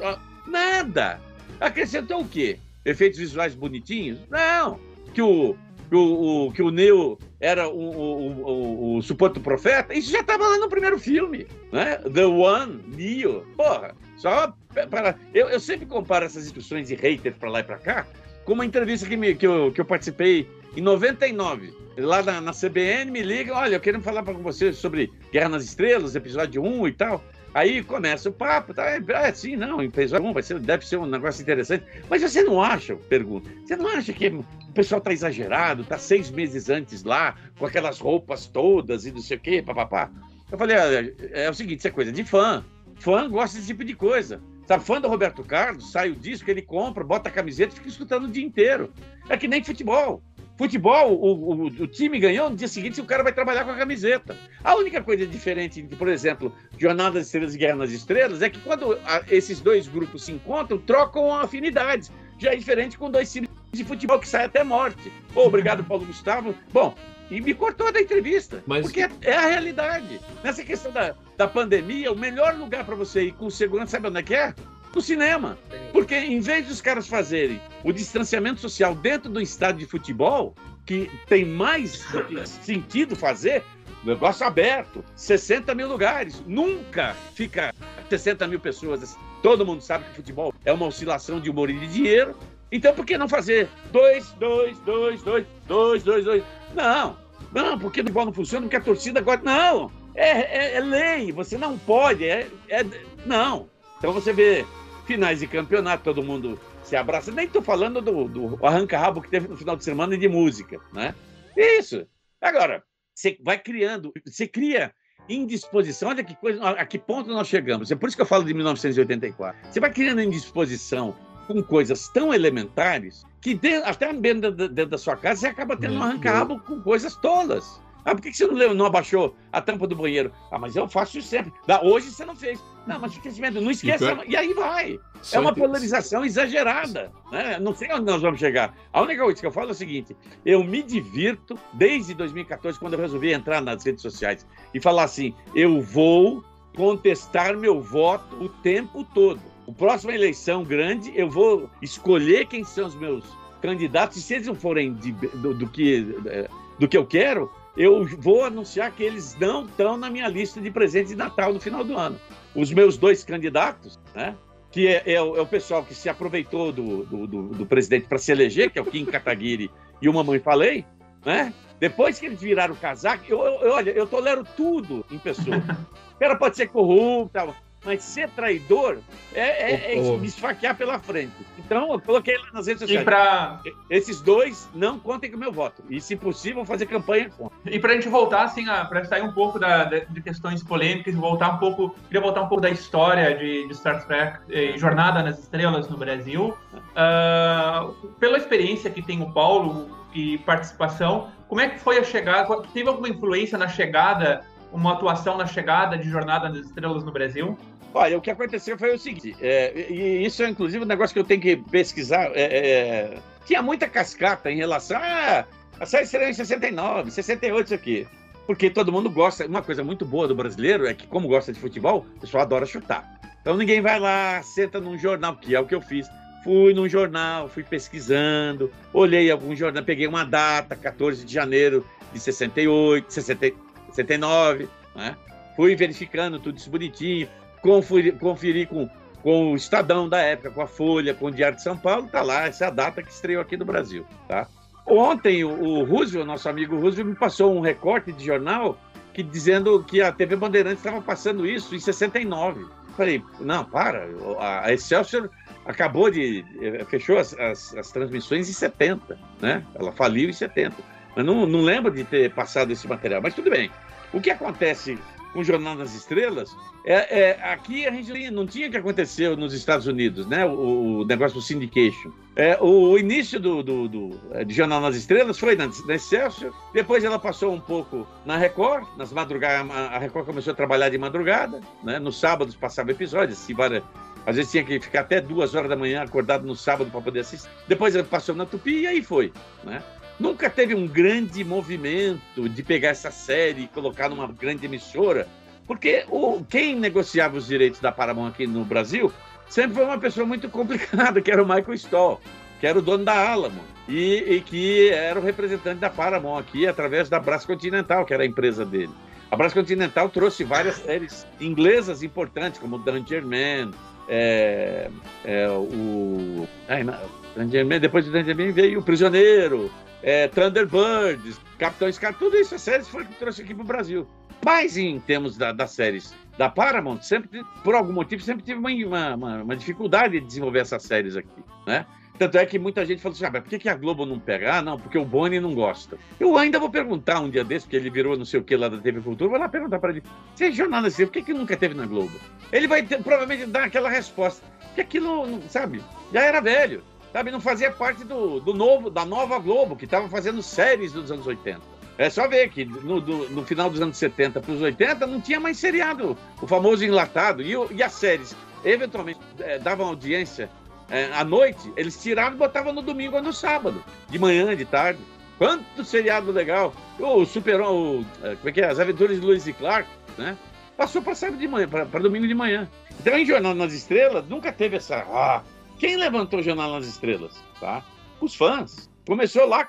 nada. 0.48 1.20
Acrescentou 1.60 2.22
o 2.22 2.28
quê? 2.28 2.58
Efeitos 2.86 3.20
visuais 3.20 3.54
bonitinhos? 3.54 4.20
Não. 4.30 4.80
Que 5.14 5.22
o, 5.22 5.58
que 5.90 5.96
o, 5.96 6.48
o, 6.48 6.52
que 6.52 6.62
o 6.62 6.72
Neo 6.72 7.18
era 7.40 7.68
o, 7.68 7.80
o, 7.80 8.28
o, 8.28 8.98
o 8.98 9.02
suposto 9.02 9.40
profeta, 9.40 9.94
isso 9.94 10.12
já 10.12 10.20
estava 10.20 10.48
lá 10.48 10.58
no 10.58 10.70
primeiro 10.70 11.00
filme, 11.00 11.48
né? 11.72 11.98
The 11.98 12.26
One, 12.26 12.82
Neo. 12.88 13.46
Porra, 13.56 13.96
só 14.18 14.54
para. 14.90 15.16
Eu, 15.34 15.50
eu 15.50 15.60
sempre 15.60 15.86
comparo 15.86 16.26
essas 16.26 16.44
discussões 16.44 16.88
de 16.88 16.96
haters 16.96 17.38
para 17.38 17.50
lá 17.50 17.60
e 17.60 17.64
para 17.64 17.78
cá 17.78 18.08
com 18.46 18.54
uma 18.54 18.66
entrevista 18.66 19.08
que, 19.08 19.18
me, 19.18 19.36
que, 19.36 19.46
eu, 19.46 19.72
que 19.74 19.82
eu 19.82 19.86
participei 19.86 20.48
em 20.78 20.82
99. 20.82 21.74
Lá 21.98 22.22
na, 22.22 22.40
na 22.40 22.52
CBN 22.52 23.10
me 23.10 23.22
liga, 23.22 23.54
olha, 23.54 23.76
eu 23.76 23.80
quero 23.80 24.02
falar 24.02 24.22
para 24.22 24.34
você 24.34 24.72
sobre 24.72 25.12
Guerra 25.32 25.50
nas 25.50 25.64
Estrelas, 25.64 26.16
episódio 26.16 26.62
1 26.62 26.88
e 26.88 26.92
tal. 26.92 27.24
Aí 27.56 27.82
começa 27.82 28.30
o 28.30 28.34
papo, 28.34 28.74
tá? 28.74 28.92
É, 28.92 29.02
é 29.08 29.34
sim, 29.34 29.56
não, 29.56 29.82
episódio 29.82 30.28
1 30.28 30.34
vai 30.34 30.44
ser, 30.44 30.60
deve 30.60 30.86
ser 30.86 30.98
um 30.98 31.06
negócio 31.06 31.42
interessante. 31.42 31.86
Mas 32.10 32.22
você 32.22 32.44
não 32.44 32.62
acha, 32.62 32.96
pergunta, 32.96 33.50
você 33.66 33.78
não 33.78 33.88
acha 33.88 34.12
que 34.12 34.30
pessoal 34.76 35.00
tá 35.00 35.14
exagerado, 35.14 35.86
tá 35.86 35.98
seis 35.98 36.30
meses 36.30 36.70
antes 36.70 37.04
lá, 37.04 37.36
com 37.58 37.66
aquelas 37.66 37.98
roupas 37.98 38.46
todas 38.46 39.06
e 39.06 39.12
não 39.12 39.22
sei 39.22 39.38
o 39.38 39.40
quê, 39.40 39.62
papapá. 39.62 40.12
Eu 40.52 40.58
falei, 40.58 40.76
é, 40.76 41.46
é 41.46 41.50
o 41.50 41.54
seguinte, 41.54 41.80
isso 41.80 41.88
é 41.88 41.92
coisa 41.92 42.12
de 42.12 42.24
fã. 42.24 42.64
Fã 43.00 43.28
gosta 43.30 43.56
desse 43.56 43.68
tipo 43.68 43.84
de 43.84 43.96
coisa. 43.96 44.42
Sabe, 44.68 44.84
fã 44.84 45.00
do 45.00 45.08
Roberto 45.08 45.44
Carlos, 45.44 45.92
sai 45.92 46.10
o 46.10 46.16
disco, 46.16 46.50
ele 46.50 46.62
compra, 46.62 47.04
bota 47.04 47.30
a 47.30 47.32
camiseta 47.32 47.74
e 47.74 47.78
fica 47.78 47.88
escutando 47.88 48.26
o 48.26 48.32
dia 48.32 48.44
inteiro. 48.44 48.92
É 49.30 49.38
que 49.38 49.48
nem 49.48 49.64
futebol. 49.64 50.22
Futebol, 50.58 51.12
o, 51.14 51.54
o, 51.54 51.66
o, 51.66 51.88
time 51.88 52.18
ganhou, 52.18 52.50
no 52.50 52.56
dia 52.56 52.68
seguinte 52.68 53.02
o 53.02 53.06
cara 53.06 53.24
vai 53.24 53.34
trabalhar 53.34 53.66
com 53.66 53.72
a 53.72 53.76
camiseta. 53.76 54.38
A 54.64 54.76
única 54.76 55.04
coisa 55.04 55.28
diferente 55.28 55.84
por 55.98 56.08
exemplo, 56.08 56.54
Jornada 56.78 57.20
das 57.20 57.28
Estrelas 57.28 57.56
e 57.56 57.58
Guerra 57.58 57.76
nas 57.76 57.92
Estrelas 57.92 58.42
é 58.42 58.50
que 58.50 58.60
quando 58.60 58.94
a, 59.06 59.22
esses 59.30 59.60
dois 59.60 59.88
grupos 59.88 60.24
se 60.24 60.32
encontram, 60.32 60.78
trocam 60.78 61.34
afinidades. 61.34 62.12
Já 62.38 62.52
é 62.52 62.56
diferente 62.56 62.98
com 62.98 63.12
dois 63.12 63.32
times 63.32 63.50
de 63.72 63.84
futebol 63.84 64.20
que 64.20 64.28
sai 64.28 64.46
até 64.46 64.64
morte. 64.64 65.12
Oh, 65.34 65.42
obrigado, 65.42 65.84
Paulo 65.84 66.06
Gustavo. 66.06 66.56
Bom, 66.72 66.96
e 67.30 67.42
me 67.42 67.54
cortou 67.54 67.92
da 67.92 68.02
entrevista. 68.02 68.64
Mas... 68.66 68.84
Porque 68.84 69.02
é, 69.02 69.10
é, 69.22 69.36
a 69.36 69.48
realidade. 69.48 70.20
Nessa 70.44 70.64
questão 70.64 70.92
da, 70.92 71.16
da 71.38 71.48
pandemia, 71.48 72.12
o 72.12 72.18
melhor 72.18 72.56
lugar 72.56 72.86
para 72.86 72.96
você 72.96 73.26
ir 73.26 73.32
com 73.34 73.50
segurança, 73.50 73.92
sabe 73.92 74.08
onde 74.08 74.20
é 74.20 74.24
que 74.24 74.36
é? 74.36 74.54
No 74.96 75.02
cinema. 75.02 75.58
Porque 75.92 76.16
em 76.16 76.40
vez 76.40 76.68
dos 76.68 76.80
caras 76.80 77.06
fazerem 77.06 77.62
o 77.84 77.92
distanciamento 77.92 78.62
social 78.62 78.96
dentro 78.96 79.30
do 79.30 79.42
estádio 79.42 79.80
de 79.80 79.86
futebol, 79.86 80.56
que 80.86 81.12
tem 81.28 81.44
mais 81.44 82.02
sentido 82.64 83.14
fazer, 83.14 83.62
negócio 84.06 84.48
aberto, 84.48 85.04
60 85.14 85.76
mil 85.76 85.90
lugares. 85.90 86.42
Nunca 86.48 87.14
fica 87.34 87.74
60 88.10 88.48
mil 88.48 88.60
pessoas. 88.60 89.18
Todo 89.44 89.66
mundo 89.66 89.82
sabe 89.82 90.06
que 90.06 90.16
futebol 90.16 90.54
é 90.64 90.72
uma 90.72 90.86
oscilação 90.86 91.42
de 91.42 91.50
humor 91.50 91.70
e 91.70 91.78
de 91.78 91.88
dinheiro. 91.88 92.34
Então, 92.72 92.94
por 92.94 93.06
que 93.06 93.18
não 93.18 93.28
fazer 93.28 93.68
dois, 93.92 94.32
dois, 94.40 94.80
dois, 94.80 95.22
dois, 95.22 95.46
dois, 95.68 96.04
dois, 96.04 96.24
dois? 96.24 96.44
Não, 96.74 97.18
não, 97.52 97.78
porque 97.78 98.00
o 98.00 98.04
futebol 98.04 98.26
não 98.26 98.34
funciona, 98.34 98.64
porque 98.66 98.78
a 98.78 98.82
torcida 98.82 99.20
agora. 99.20 99.42
Não, 99.44 99.92
é, 100.16 100.30
é, 100.30 100.76
é 100.76 100.80
lei, 100.80 101.34
você 101.34 101.58
não 101.58 101.78
pode. 101.78 102.26
É, 102.26 102.48
é, 102.70 102.86
não. 103.26 103.70
Então 103.98 104.14
você 104.14 104.34
vê 104.34 104.66
finais 105.06 105.40
de 105.40 105.48
campeonato, 105.48 106.04
todo 106.04 106.24
mundo 106.24 106.60
se 106.84 106.96
abraça. 106.96 107.32
Nem 107.32 107.46
estou 107.46 107.62
falando 107.62 108.02
do, 108.02 108.28
do 108.28 108.66
arranca-rabo 108.66 109.22
que 109.22 109.30
teve 109.30 109.48
no 109.48 109.58
final 109.58 109.76
de 109.76 109.84
semana 109.84 110.16
e 110.16 110.18
de 110.18 110.28
música, 110.28 110.80
né? 110.94 111.16
Isso. 111.56 112.06
Agora, 112.42 112.84
você 113.14 113.38
vai 113.42 113.58
criando, 113.58 114.12
você 114.26 114.48
cria 114.48 114.94
indisposição. 115.30 116.10
Olha 116.10 116.24
que 116.24 116.36
coisa, 116.36 116.62
a 116.64 116.86
que 116.86 117.00
ponto 117.00 117.30
nós 117.30 117.48
chegamos. 117.48 117.92
É 117.92 117.96
por 117.96 118.08
isso 118.08 118.16
que 118.16 118.22
eu 118.22 118.28
falo 118.28 118.44
de 118.44 118.54
1984. 118.54 119.72
Você 119.72 119.80
vai 119.80 119.92
criando 119.92 120.22
indisposição 120.22 121.16
com 121.48 121.62
coisas 121.64 122.08
tão 122.10 122.34
elementares 122.34 123.24
que 123.42 123.54
dentro, 123.54 123.90
até 123.90 124.12
dentro, 124.14 124.52
dentro, 124.52 124.88
da 124.88 124.98
sua 124.98 125.16
casa 125.16 125.42
você 125.42 125.48
acaba 125.48 125.78
tendo 125.78 125.96
um 125.96 126.04
arranca-rabo 126.04 126.60
com 126.60 126.82
coisas 126.82 127.16
tolas. 127.16 127.82
Ah, 128.06 128.14
por 128.14 128.22
que 128.22 128.32
você 128.32 128.46
não, 128.46 128.74
não 128.76 128.86
abaixou 128.86 129.36
a 129.52 129.60
tampa 129.60 129.88
do 129.88 129.96
banheiro? 129.96 130.32
Ah, 130.52 130.60
mas 130.60 130.76
eu 130.76 130.88
faço 130.88 131.18
isso 131.18 131.28
sempre. 131.28 131.52
Hoje 131.84 132.12
você 132.12 132.24
não 132.24 132.36
fez. 132.36 132.64
Não, 132.86 133.00
mas 133.00 133.14
esquecimento, 133.14 133.60
não 133.60 133.72
esquece. 133.72 134.06
E, 134.28 134.32
e 134.32 134.38
aí 134.38 134.54
vai. 134.54 135.00
é 135.32 135.40
uma 135.40 135.54
polarização 135.54 136.24
exagerada. 136.24 137.12
Né? 137.32 137.58
Não 137.60 137.74
sei 137.74 137.92
onde 137.92 138.06
nós 138.06 138.22
vamos 138.22 138.40
chegar. 138.40 138.76
A 138.94 139.02
única 139.02 139.24
coisa 139.24 139.42
que 139.42 139.48
eu 139.48 139.52
falo 139.52 139.70
é 139.70 139.72
o 139.72 139.76
seguinte: 139.76 140.16
eu 140.46 140.64
me 140.64 140.84
divirto 140.84 141.58
desde 141.74 142.14
2014, 142.14 142.80
quando 142.80 142.94
eu 142.94 143.00
resolvi 143.00 143.34
entrar 143.34 143.60
nas 143.60 143.84
redes 143.84 144.04
sociais 144.04 144.46
e 144.72 144.80
falar 144.80 145.06
assim: 145.06 145.34
eu 145.56 145.82
vou 145.82 146.44
contestar 146.76 147.58
meu 147.58 147.82
voto 147.82 148.36
o 148.36 148.50
tempo 148.50 149.04
todo. 149.04 149.42
O 149.66 149.74
próxima 149.74 150.14
eleição 150.14 150.64
grande, 150.64 151.12
eu 151.16 151.28
vou 151.28 151.70
escolher 151.82 152.46
quem 152.46 152.64
são 152.64 152.88
os 152.88 152.94
meus 152.94 153.26
candidatos, 153.62 154.18
e 154.18 154.22
se 154.22 154.36
eles 154.36 154.46
não 154.46 154.54
forem 154.54 154.94
de, 154.94 155.12
do, 155.12 155.56
do, 155.56 155.68
que, 155.68 156.16
é, 156.28 156.48
do 156.78 156.88
que 156.88 156.96
eu 156.96 157.04
quero, 157.04 157.52
eu 157.78 158.06
vou 158.06 158.44
anunciar 158.44 158.92
que 158.92 159.04
eles 159.04 159.36
não 159.40 159.66
estão 159.66 159.98
na 159.98 160.10
minha 160.10 160.28
lista 160.28 160.62
de 160.62 160.72
presentes 160.72 161.10
de 161.10 161.16
Natal 161.16 161.54
no 161.54 161.60
final 161.60 161.84
do 161.84 161.98
ano. 161.98 162.20
Os 162.56 162.72
meus 162.72 162.98
dois 162.98 163.24
candidatos, 163.24 164.00
né? 164.14 164.36
Que 164.72 164.88
é, 164.88 165.04
é, 165.14 165.22
o, 165.22 165.36
é 165.38 165.42
o, 165.42 165.46
pessoal 165.46 165.84
que 165.84 165.94
se 165.94 166.10
aproveitou 166.10 166.72
do, 166.72 167.06
do, 167.06 167.28
do, 167.28 167.44
do 167.50 167.66
presidente 167.66 168.08
para 168.08 168.18
se 168.18 168.32
eleger, 168.32 168.72
que 168.72 168.80
é 168.80 168.82
o 168.82 168.86
Kim 168.86 169.06
Kataguiri 169.06 169.70
e 170.02 170.10
o 170.10 170.14
Mamãe 170.14 170.40
Falei, 170.40 170.86
né? 171.26 171.54
Depois 171.80 172.20
que 172.20 172.26
eles 172.26 172.40
viraram 172.40 172.74
o 172.74 172.78
casaco, 172.78 173.26
eu, 173.28 173.40
eu, 173.40 173.72
olha, 173.72 173.92
eu 173.92 174.08
tolero 174.08 174.46
tudo 174.56 175.06
em 175.12 175.18
pessoa. 175.18 175.58
O 176.16 176.18
cara 176.18 176.38
pode 176.38 176.56
ser 176.56 176.70
corrupto, 176.70 177.32
tal, 177.34 177.54
mas 177.86 178.04
ser 178.04 178.30
traidor 178.32 178.98
é, 179.34 179.94
é, 179.94 179.98
é 179.98 180.02
Ô, 180.02 180.16
ô. 180.16 180.18
me 180.18 180.28
esfaquear 180.28 180.76
pela 180.76 181.00
frente. 181.00 181.34
Então, 181.58 181.92
eu 181.94 182.00
coloquei 182.00 182.38
lá 182.38 182.48
nas 182.54 182.68
redes 182.68 182.82
E 182.84 182.86
sociais. 182.86 183.06
para 183.06 183.60
Esses 183.90 184.22
dois 184.22 184.70
não 184.74 185.00
contem 185.00 185.30
com 185.32 185.38
o 185.38 185.40
meu 185.40 185.52
voto. 185.52 185.84
E, 185.90 186.00
se 186.02 186.16
possível, 186.16 186.66
fazer 186.66 186.86
campanha 186.86 187.30
contra. 187.30 187.58
E 187.66 187.80
pra 187.80 187.94
gente 187.94 188.08
voltar, 188.10 188.44
assim, 188.44 188.66
para 188.66 189.04
sair 189.06 189.22
um 189.22 189.34
pouco 189.34 189.60
da, 189.60 189.86
de 189.86 190.22
questões 190.22 190.64
polêmicas 190.64 191.14
e 191.14 191.18
voltar 191.18 191.56
um 191.56 191.58
pouco. 191.58 191.96
Queria 192.08 192.22
voltar 192.22 192.42
um 192.42 192.48
pouco 192.48 192.62
da 192.62 192.70
história 192.70 193.36
de, 193.38 193.68
de 193.68 193.76
Star 193.76 194.06
Trek 194.06 194.40
e 194.50 194.78
Jornada 194.78 195.24
nas 195.24 195.40
Estrelas 195.40 195.90
no 195.90 195.98
Brasil. 195.98 196.56
Ah, 196.96 197.88
pela 198.20 198.38
experiência 198.38 198.90
que 198.90 199.02
tem 199.02 199.22
o 199.22 199.32
Paulo 199.32 199.90
e 200.14 200.38
participação, 200.40 201.30
como 201.48 201.62
é 201.62 201.70
que 201.70 201.80
foi 201.80 201.98
a 201.98 202.04
chegada? 202.04 202.62
Teve 202.74 202.90
alguma 202.90 203.10
influência 203.10 203.58
na 203.58 203.68
chegada, 203.68 204.44
uma 204.72 204.94
atuação 204.94 205.38
na 205.38 205.46
chegada 205.46 205.98
de 205.98 206.10
Jornada 206.10 206.50
nas 206.50 206.60
Estrelas 206.60 207.04
no 207.04 207.12
Brasil? 207.12 207.58
Olha, 207.98 208.18
o 208.18 208.22
que 208.22 208.30
aconteceu 208.30 208.78
foi 208.78 208.94
o 208.94 209.00
seguinte, 209.00 209.34
é, 209.40 209.90
e 209.90 210.26
isso 210.26 210.44
é 210.44 210.50
inclusive 210.50 210.84
um 210.84 210.88
negócio 210.88 211.14
que 211.14 211.20
eu 211.20 211.24
tenho 211.24 211.40
que 211.40 211.56
pesquisar. 211.56 212.30
é, 212.36 212.44
é, 212.44 213.18
tinha 213.46 213.62
muita 213.62 213.88
cascata 213.88 214.52
em 214.52 214.58
relação 214.58 214.98
a. 215.02 215.46
A 215.80 215.86
série 215.86 216.04
estreou 216.04 216.30
em 216.30 216.34
69, 216.34 217.12
68, 217.12 217.66
isso 217.66 217.74
aqui. 217.74 218.08
Porque 218.46 218.70
todo 218.70 218.92
mundo 218.92 219.10
gosta. 219.10 219.46
Uma 219.46 219.62
coisa 219.62 219.82
muito 219.82 220.06
boa 220.06 220.28
do 220.28 220.36
brasileiro 220.36 220.86
é 220.86 220.94
que, 220.94 221.08
como 221.08 221.28
gosta 221.28 221.54
de 221.54 221.60
futebol, 221.60 222.06
o 222.18 222.20
pessoal 222.20 222.44
adora 222.44 222.66
chutar. 222.66 223.20
Então 223.42 223.56
ninguém 223.56 223.80
vai 223.80 223.98
lá, 223.98 224.42
senta 224.44 224.82
num 224.82 224.98
jornal, 224.98 225.36
que 225.38 225.56
é 225.56 225.60
o 225.60 225.66
que 225.66 225.76
eu 225.76 225.82
fiz. 225.82 226.06
Fui 226.44 226.74
num 226.74 226.88
jornal, 226.88 227.48
fui 227.48 227.64
pesquisando, 227.64 228.72
olhei 228.94 229.32
algum 229.32 229.56
jornal, 229.56 229.84
peguei 229.84 230.06
uma 230.06 230.26
data, 230.26 230.76
14 230.76 231.26
de 231.26 231.34
janeiro 231.34 231.86
de 232.12 232.20
68, 232.20 233.12
60, 233.12 233.52
69, 233.92 234.68
né? 234.96 235.16
Fui 235.56 235.76
verificando 235.76 236.40
tudo 236.40 236.58
isso 236.58 236.70
bonitinho, 236.70 237.28
conferi, 237.66 238.12
conferi 238.12 238.66
com, 238.66 238.88
com 239.24 239.52
o 239.52 239.56
Estadão 239.56 240.08
da 240.08 240.20
época, 240.20 240.52
com 240.52 240.62
a 240.62 240.68
Folha, 240.68 241.14
com 241.14 241.26
o 241.26 241.32
Diário 241.32 241.58
de 241.58 241.64
São 241.64 241.76
Paulo, 241.76 242.08
tá 242.08 242.22
lá, 242.22 242.46
essa 242.46 242.66
é 242.66 242.68
a 242.68 242.72
data 242.72 243.02
que 243.02 243.12
estreou 243.12 243.42
aqui 243.42 243.58
no 243.58 243.66
Brasil, 243.66 244.06
tá? 244.28 244.48
Ontem 244.86 245.44
o, 245.44 245.50
o 245.50 245.84
Roosevelt, 245.84 246.28
nosso 246.28 246.48
amigo 246.48 246.76
Roosevelt, 246.80 247.10
me 247.10 247.16
passou 247.16 247.56
um 247.56 247.60
recorte 247.60 248.12
de 248.12 248.24
jornal 248.24 248.78
que 249.14 249.24
dizendo 249.24 249.84
que 249.84 250.02
a 250.02 250.12
TV 250.12 250.36
Bandeirantes 250.36 250.80
estava 250.80 251.02
passando 251.02 251.48
isso 251.48 251.74
em 251.74 251.80
69. 251.80 252.66
Falei, 252.96 253.24
não, 253.40 253.66
para, 253.66 254.08
a 254.40 254.72
Excelsior 254.72 255.30
acabou 255.66 256.12
de. 256.12 256.46
eh, 256.62 256.86
fechou 256.86 257.18
as, 257.18 257.34
as, 257.40 257.76
as 257.76 257.92
transmissões 257.92 258.50
em 258.50 258.54
70, 258.54 259.18
né? 259.42 259.66
Ela 259.74 259.92
faliu 259.92 260.30
em 260.30 260.34
70. 260.34 260.76
Mas 261.16 261.26
não, 261.26 261.46
não 261.46 261.62
lembro 261.62 261.92
de 261.92 262.04
ter 262.04 262.32
passado 262.34 262.72
esse 262.72 262.88
material, 262.88 263.22
mas 263.22 263.34
tudo 263.34 263.50
bem. 263.50 263.72
O 264.14 264.22
que 264.22 264.30
acontece 264.30 264.98
com 265.36 265.44
Jornal 265.44 265.76
das 265.76 265.94
Estrelas 265.94 266.56
é, 266.86 267.20
é, 267.20 267.32
aqui 267.44 267.86
a 267.86 267.92
gente 267.92 268.32
não 268.32 268.48
tinha 268.48 268.70
que 268.70 268.78
acontecer 268.78 269.36
nos 269.36 269.54
Estados 269.54 269.86
Unidos, 269.86 270.26
né? 270.28 270.46
O, 270.46 271.00
o 271.00 271.06
negócio 271.06 271.38
do 271.38 271.42
syndication. 271.42 272.12
É, 272.38 272.58
o, 272.62 272.92
o 272.92 272.98
início 272.98 273.38
do, 273.38 273.62
do, 273.62 273.88
do 273.90 274.20
é, 274.32 274.46
Jornal 274.48 274.80
nas 274.80 274.96
Estrelas 274.96 275.38
foi 275.38 275.58
na, 275.58 275.68
na 275.86 275.96
Excelsior, 275.96 276.54
depois 276.74 277.04
ela 277.04 277.20
passou 277.20 277.54
um 277.54 277.60
pouco 277.60 278.08
na 278.26 278.38
Record, 278.38 278.88
nas 278.98 279.12
madrugadas, 279.12 279.70
a 279.72 279.98
Record 279.98 280.26
começou 280.26 280.54
a 280.54 280.56
trabalhar 280.56 280.90
de 280.90 280.98
madrugada, 280.98 281.60
né? 281.84 282.00
Nos 282.00 282.18
sábados 282.18 282.56
passava 282.56 282.92
episódios, 282.92 283.46
várias, 283.54 283.84
às 284.26 284.38
vezes 284.38 284.52
tinha 284.52 284.64
que 284.64 284.80
ficar 284.80 285.02
até 285.02 285.20
duas 285.20 285.54
horas 285.54 285.70
da 285.70 285.76
manhã 285.76 286.02
acordado 286.02 286.46
no 286.46 286.56
sábado 286.56 286.90
para 286.90 287.02
poder 287.02 287.22
assistir. 287.22 287.50
Depois 287.68 288.00
passou 288.04 288.36
na 288.36 288.46
Tupi 288.46 288.82
e 288.82 288.88
aí 288.88 289.02
foi, 289.02 289.34
né? 289.64 289.84
Nunca 290.20 290.50
teve 290.50 290.74
um 290.74 290.88
grande 290.88 291.44
movimento 291.44 292.48
de 292.48 292.64
pegar 292.64 292.90
essa 292.90 293.12
série 293.12 293.64
e 293.64 293.68
colocar 293.68 294.10
numa 294.10 294.28
grande 294.28 294.66
emissora, 294.66 295.28
porque 295.68 296.06
o, 296.10 296.44
quem 296.44 296.76
negociava 296.76 297.38
os 297.38 297.48
direitos 297.48 297.82
da 297.82 297.92
Paramount 297.92 298.30
aqui 298.30 298.48
no 298.48 298.64
Brasil 298.64 299.12
sempre 299.50 299.76
foi 299.76 299.86
uma 299.86 299.98
pessoa 299.98 300.26
muito 300.26 300.48
complicada, 300.50 301.22
que 301.22 301.32
era 301.32 301.44
o 301.44 301.46
Michael 301.46 301.74
Stoll, 301.74 302.22
que 302.60 302.68
era 302.68 302.80
o 302.80 302.82
dono 302.82 303.04
da 303.04 303.30
Alamo, 303.30 303.62
e, 303.90 304.24
e 304.28 304.42
que 304.42 304.90
era 304.90 305.20
o 305.20 305.24
representante 305.24 305.80
da 305.80 305.90
Paramount 305.90 306.40
aqui 306.40 306.66
através 306.66 307.10
da 307.10 307.20
Brás 307.20 307.46
Continental, 307.46 308.06
que 308.06 308.14
era 308.14 308.24
a 308.24 308.28
empresa 308.28 308.66
dele. 308.66 308.94
A 309.30 309.36
Brás 309.36 309.54
Continental 309.54 310.08
trouxe 310.08 310.44
várias 310.46 310.76
séries 310.76 311.28
inglesas 311.42 312.04
importantes, 312.04 312.60
como 312.60 312.78
Danger 312.80 313.26
Man, 313.26 313.72
é, 314.08 314.90
é, 315.26 315.50
o. 315.50 316.48
Ai, 316.70 316.84
não, 316.84 316.94
Man, 317.36 317.80
depois 317.80 318.06
de 318.06 318.12
Man 318.12 318.52
veio 318.52 318.80
O 318.80 318.84
Prisioneiro, 318.84 319.72
é, 320.02 320.28
Thunderbirds, 320.28 321.40
Capitão 321.58 321.92
Scar, 321.92 322.14
tudo 322.14 322.36
isso, 322.38 322.56
as 322.56 322.62
séries 322.62 322.88
foi 322.88 323.06
que 323.06 323.14
trouxe 323.16 323.42
aqui 323.42 323.54
para 323.54 323.64
o 323.64 323.68
Brasil. 323.68 324.08
Mas 324.44 324.78
em 324.78 325.00
termos 325.00 325.38
da- 325.38 325.52
das 325.52 325.72
séries 325.72 326.14
da 326.38 326.50
Paramount, 326.50 327.02
sempre, 327.02 327.44
por 327.64 327.74
algum 327.76 327.94
motivo, 327.94 328.22
sempre 328.22 328.44
tive 328.44 328.60
uma, 328.60 329.16
uma, 329.16 329.44
uma- 329.44 329.56
dificuldade 329.56 330.20
de 330.20 330.26
desenvolver 330.26 330.60
essas 330.60 330.84
séries 330.84 331.16
aqui, 331.16 331.44
né? 331.66 331.86
Tanto 332.18 332.38
é 332.38 332.46
que 332.46 332.58
muita 332.58 332.86
gente 332.86 333.02
falou 333.02 333.14
assim, 333.14 333.26
ah, 333.26 333.30
mas 333.34 333.42
por 333.44 333.50
que, 333.50 333.60
que 333.60 333.68
a 333.68 333.76
Globo 333.76 334.06
não 334.06 334.18
pega? 334.18 334.56
Ah, 334.58 334.62
não, 334.62 334.80
porque 334.80 334.98
o 334.98 335.04
Boni 335.04 335.38
não 335.40 335.54
gosta. 335.54 335.98
Eu 336.18 336.38
ainda 336.38 336.58
vou 336.60 336.70
perguntar 336.70 337.20
um 337.20 337.30
dia 337.30 337.44
desse, 337.44 337.66
porque 337.66 337.76
ele 337.76 337.90
virou 337.90 338.18
não 338.18 338.24
sei 338.24 338.40
o 338.40 338.44
que 338.44 338.56
lá 338.56 338.70
da 338.70 338.78
TV 338.78 339.02
Cultura, 339.02 339.30
vou 339.32 339.40
lá 339.40 339.50
perguntar 339.50 339.80
para 339.80 339.90
ele, 339.92 340.04
você 340.34 340.46
é 340.46 340.52
jornalista, 340.52 341.04
por 341.06 341.12
que, 341.12 341.24
que 341.24 341.34
nunca 341.34 341.58
teve 341.58 341.74
na 341.74 341.86
Globo? 341.86 342.14
Ele 342.54 342.68
vai 342.70 342.84
ter- 342.84 343.02
provavelmente 343.04 343.48
dar 343.48 343.66
aquela 343.66 343.90
resposta, 343.90 344.46
que 344.76 344.80
aquilo, 344.80 345.42
sabe, 345.50 345.82
já 346.14 346.22
era 346.22 346.40
velho, 346.40 346.84
sabe, 347.16 347.32
não 347.32 347.40
fazia 347.40 347.72
parte 347.72 348.04
do, 348.04 348.42
do 348.42 348.54
novo, 348.54 348.90
da 348.90 349.06
nova 349.06 349.40
Globo, 349.40 349.74
que 349.78 349.86
estava 349.86 350.10
fazendo 350.10 350.44
séries 350.44 350.92
dos 350.92 351.10
anos 351.10 351.26
80. 351.26 351.62
É 351.98 352.10
só 352.10 352.28
ver 352.28 352.50
que 352.50 352.66
no, 352.66 353.00
do- 353.00 353.30
no 353.30 353.42
final 353.46 353.70
dos 353.70 353.80
anos 353.80 353.96
70 353.96 354.42
para 354.42 354.52
os 354.52 354.62
80 354.62 355.08
não 355.08 355.22
tinha 355.22 355.40
mais 355.40 355.58
seriado, 355.58 356.18
o 356.42 356.46
famoso 356.46 356.84
enlatado. 356.84 357.42
E, 357.42 357.54
e 357.74 357.82
as 357.82 357.94
séries, 357.94 358.36
eventualmente, 358.66 359.22
eh, 359.40 359.58
davam 359.60 359.88
audiência 359.88 360.50
eh, 360.90 361.10
à 361.14 361.24
noite, 361.24 361.72
eles 361.78 361.98
tiravam 362.04 362.34
e 362.34 362.38
botavam 362.38 362.74
no 362.74 362.82
domingo 362.82 363.16
ou 363.16 363.22
no 363.24 363.32
sábado, 363.32 363.82
de 364.10 364.20
manhã, 364.20 364.54
de 364.54 364.66
tarde. 364.66 365.00
Quanto 365.38 365.86
seriado 365.86 366.34
legal! 366.34 366.74
O 367.00 367.24
Super, 367.26 367.62
o, 367.62 368.04
eh, 368.24 368.36
como 368.36 368.50
é 368.50 368.52
que 368.52 368.60
é? 368.60 368.66
As 368.68 368.78
Aventuras 368.78 369.18
de 369.22 369.26
Lewis 369.26 369.48
e 369.48 369.54
Clark, 369.54 369.88
né? 370.18 370.38
Passou 370.76 371.02
para 371.02 371.16
sábado 371.16 371.40
de 371.40 371.48
manhã, 371.48 371.70
para 371.70 372.02
domingo 372.02 372.28
de 372.28 372.36
manhã. 372.36 372.68
Então, 373.00 373.18
em 373.18 373.26
Jornal 373.26 373.56
nas 373.56 373.72
Estrelas, 373.72 374.28
nunca 374.28 374.52
teve 374.52 374.76
essa. 374.76 374.98
Ah, 374.98 375.42
quem 375.80 375.98
levantou 375.98 376.40
o 376.40 376.44
Jornal 376.44 376.72
nas 376.72 376.88
Estrelas? 376.88 377.34
Tá? 377.60 377.84
Os 378.22 378.36
fãs. 378.36 378.90
Começou 379.06 379.46
lá 379.46 379.68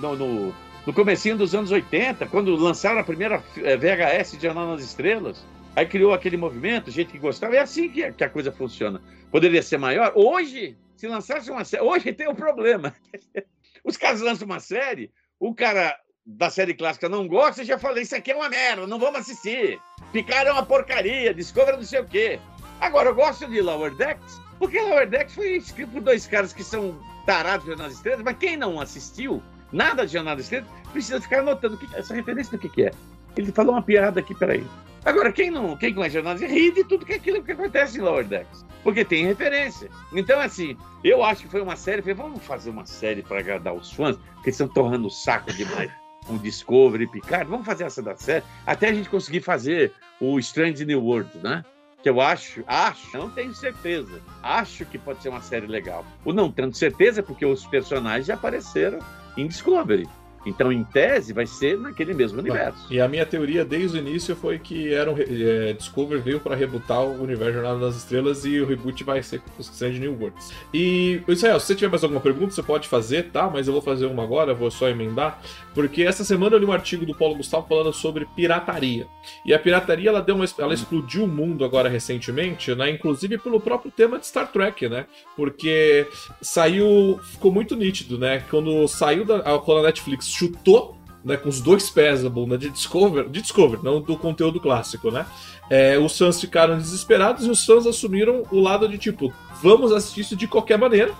no, 0.00 0.16
no, 0.16 0.54
no 0.86 0.92
comecinho 0.92 1.36
dos 1.36 1.54
anos 1.54 1.70
80, 1.70 2.26
quando 2.26 2.54
lançaram 2.56 3.00
a 3.00 3.04
primeira 3.04 3.42
eh, 3.56 3.76
VHS 3.76 4.32
de 4.32 4.42
Jornal 4.42 4.68
nas 4.68 4.82
Estrelas. 4.82 5.44
Aí 5.74 5.86
criou 5.86 6.12
aquele 6.12 6.36
movimento, 6.36 6.90
gente 6.90 7.12
que 7.12 7.18
gostava. 7.18 7.56
É 7.56 7.60
assim 7.60 7.88
que, 7.88 8.12
que 8.12 8.24
a 8.24 8.30
coisa 8.30 8.52
funciona. 8.52 9.00
Poderia 9.30 9.62
ser 9.62 9.78
maior. 9.78 10.12
Hoje, 10.14 10.76
se 10.96 11.06
lançasse 11.06 11.50
uma 11.50 11.64
série. 11.64 11.82
Hoje 11.82 12.12
tem 12.12 12.28
um 12.28 12.34
problema. 12.34 12.94
Os 13.84 13.96
caras 13.96 14.20
lançam 14.20 14.46
uma 14.46 14.58
série, 14.58 15.12
o 15.38 15.54
cara 15.54 15.96
da 16.24 16.50
série 16.50 16.74
clássica 16.74 17.08
não 17.08 17.28
gosta, 17.28 17.64
já 17.64 17.78
falei, 17.78 18.02
isso 18.02 18.16
aqui 18.16 18.32
é 18.32 18.36
uma 18.36 18.48
merda, 18.48 18.84
não 18.84 18.98
vamos 18.98 19.20
assistir. 19.20 19.80
Picard 20.12 20.48
é 20.48 20.52
uma 20.52 20.66
porcaria, 20.66 21.32
Discovery 21.32 21.76
não 21.76 21.84
sei 21.84 22.00
o 22.00 22.04
quê. 22.04 22.40
Agora, 22.80 23.10
eu 23.10 23.14
gosto 23.14 23.46
de 23.46 23.60
Lower 23.60 23.94
Decks, 23.94 24.40
porque 24.58 24.80
Lower 24.80 25.08
Decks 25.08 25.34
foi 25.34 25.56
escrito 25.56 25.92
por 25.92 26.02
dois 26.02 26.26
caras 26.26 26.52
que 26.52 26.64
são 26.64 26.98
tarados 27.26 27.64
de 27.64 27.70
Jornal 27.70 27.88
das 27.88 27.96
Estrelas, 27.96 28.22
mas 28.22 28.36
quem 28.38 28.56
não 28.56 28.80
assistiu 28.80 29.42
nada 29.72 30.06
de 30.06 30.12
Jornal 30.12 30.36
das 30.36 30.46
Estrelas 30.46 30.68
precisa 30.92 31.20
ficar 31.20 31.40
anotando 31.40 31.76
que, 31.76 31.86
essa 31.94 32.14
referência 32.14 32.52
do 32.52 32.58
que, 32.58 32.68
que 32.68 32.82
é. 32.84 32.90
Ele 33.36 33.52
falou 33.52 33.74
uma 33.74 33.82
piada 33.82 34.20
aqui, 34.20 34.34
peraí. 34.34 34.64
Agora, 35.04 35.30
quem 35.30 35.50
não 35.50 35.76
quem 35.76 35.94
conhece 35.94 36.14
Jornal 36.14 36.34
das 36.34 36.42
Estrelas 36.42 36.64
ri 36.64 36.72
de 36.72 36.84
tudo 36.84 37.06
que 37.06 37.12
é 37.12 37.16
aquilo 37.16 37.42
que 37.42 37.52
acontece 37.52 37.98
em 37.98 38.00
Lower 38.00 38.24
Decks, 38.24 38.64
porque 38.82 39.04
tem 39.04 39.26
referência. 39.26 39.90
Então, 40.12 40.40
assim, 40.40 40.76
eu 41.04 41.22
acho 41.22 41.42
que 41.42 41.48
foi 41.48 41.60
uma 41.60 41.76
série, 41.76 42.02
falei, 42.02 42.14
vamos 42.14 42.42
fazer 42.44 42.70
uma 42.70 42.86
série 42.86 43.22
para 43.22 43.38
agradar 43.40 43.74
os 43.74 43.92
fãs, 43.92 44.16
que 44.42 44.50
estão 44.50 44.66
torrando 44.66 45.06
o 45.06 45.10
saco 45.10 45.52
demais 45.52 45.90
com 46.26 46.36
Discovery 46.38 47.06
Picard, 47.06 47.48
vamos 47.48 47.66
fazer 47.66 47.84
essa 47.84 48.02
da 48.02 48.16
série, 48.16 48.44
até 48.66 48.88
a 48.88 48.94
gente 48.94 49.08
conseguir 49.08 49.40
fazer 49.40 49.92
o 50.20 50.38
Strange 50.38 50.84
New 50.84 51.04
World, 51.04 51.30
né? 51.38 51.64
Que 52.06 52.10
eu 52.10 52.20
acho, 52.20 52.62
acho, 52.68 53.18
não 53.18 53.28
tenho 53.28 53.52
certeza, 53.52 54.22
acho 54.40 54.84
que 54.84 54.96
pode 54.96 55.20
ser 55.20 55.28
uma 55.28 55.40
série 55.40 55.66
legal. 55.66 56.06
O 56.24 56.32
não 56.32 56.52
tendo 56.52 56.72
certeza, 56.72 57.20
porque 57.20 57.44
os 57.44 57.66
personagens 57.66 58.26
já 58.26 58.34
apareceram 58.34 59.00
em 59.36 59.48
Discovery. 59.48 60.08
Então, 60.46 60.70
em 60.70 60.84
tese, 60.84 61.32
vai 61.32 61.44
ser 61.44 61.76
naquele 61.76 62.14
mesmo 62.14 62.38
universo. 62.38 62.86
E 62.88 63.00
a 63.00 63.08
minha 63.08 63.26
teoria 63.26 63.64
desde 63.64 63.98
o 63.98 64.00
início 64.00 64.36
foi 64.36 64.60
que 64.60 64.94
era 64.94 65.10
um, 65.10 65.16
é, 65.18 65.72
Discovery 65.72 66.20
veio 66.20 66.38
para 66.38 66.54
rebutar 66.54 67.02
o 67.02 67.20
universo 67.20 67.54
Jornada 67.54 67.80
das 67.80 67.96
Estrelas 67.96 68.44
e 68.44 68.60
o 68.60 68.66
reboot 68.66 69.02
vai 69.02 69.20
ser 69.20 69.42
Strange 69.58 69.98
New 69.98 70.16
Worlds. 70.16 70.52
E, 70.72 71.20
Israel, 71.26 71.58
se 71.58 71.66
você 71.66 71.74
tiver 71.74 71.90
mais 71.90 72.04
alguma 72.04 72.20
pergunta, 72.20 72.54
você 72.54 72.62
pode 72.62 72.86
fazer, 72.86 73.32
tá? 73.32 73.50
Mas 73.52 73.66
eu 73.66 73.72
vou 73.72 73.82
fazer 73.82 74.06
uma 74.06 74.22
agora, 74.22 74.54
vou 74.54 74.70
só 74.70 74.88
emendar, 74.88 75.42
porque 75.76 76.04
essa 76.04 76.24
semana 76.24 76.56
eu 76.56 76.58
li 76.58 76.64
um 76.64 76.72
artigo 76.72 77.04
do 77.04 77.14
Paulo 77.14 77.36
Gustavo 77.36 77.66
falando 77.68 77.92
sobre 77.92 78.24
pirataria. 78.34 79.06
E 79.44 79.52
a 79.52 79.58
pirataria, 79.58 80.08
ela 80.08 80.22
deu 80.22 80.34
uma, 80.34 80.46
ela 80.58 80.72
explodiu 80.72 81.24
o 81.24 81.28
mundo 81.28 81.66
agora 81.66 81.86
recentemente, 81.86 82.74
né? 82.74 82.90
Inclusive 82.90 83.36
pelo 83.36 83.60
próprio 83.60 83.90
tema 83.90 84.18
de 84.18 84.26
Star 84.26 84.50
Trek, 84.50 84.88
né? 84.88 85.04
Porque 85.36 86.08
saiu, 86.40 87.20
ficou 87.22 87.52
muito 87.52 87.76
nítido, 87.76 88.16
né? 88.16 88.42
Quando 88.48 88.88
saiu 88.88 89.26
da, 89.26 89.58
quando 89.58 89.80
a 89.80 89.82
Netflix 89.82 90.28
chutou 90.28 90.96
né, 91.22 91.36
com 91.36 91.50
os 91.50 91.60
dois 91.60 91.90
pés 91.90 92.22
na 92.22 92.30
bunda 92.30 92.56
de 92.56 92.70
Discovery, 92.70 93.28
de 93.28 93.42
Discovery, 93.42 93.82
não 93.84 94.00
do 94.00 94.16
conteúdo 94.16 94.58
clássico, 94.58 95.10
né? 95.10 95.26
É, 95.68 95.98
os 95.98 96.16
fãs 96.16 96.40
ficaram 96.40 96.78
desesperados 96.78 97.44
e 97.44 97.50
os 97.50 97.66
fãs 97.66 97.86
assumiram 97.86 98.44
o 98.50 98.60
lado 98.60 98.88
de 98.88 98.96
tipo, 98.96 99.30
vamos 99.62 99.92
assistir 99.92 100.22
isso 100.22 100.36
de 100.36 100.46
qualquer 100.46 100.78
maneira. 100.78 101.12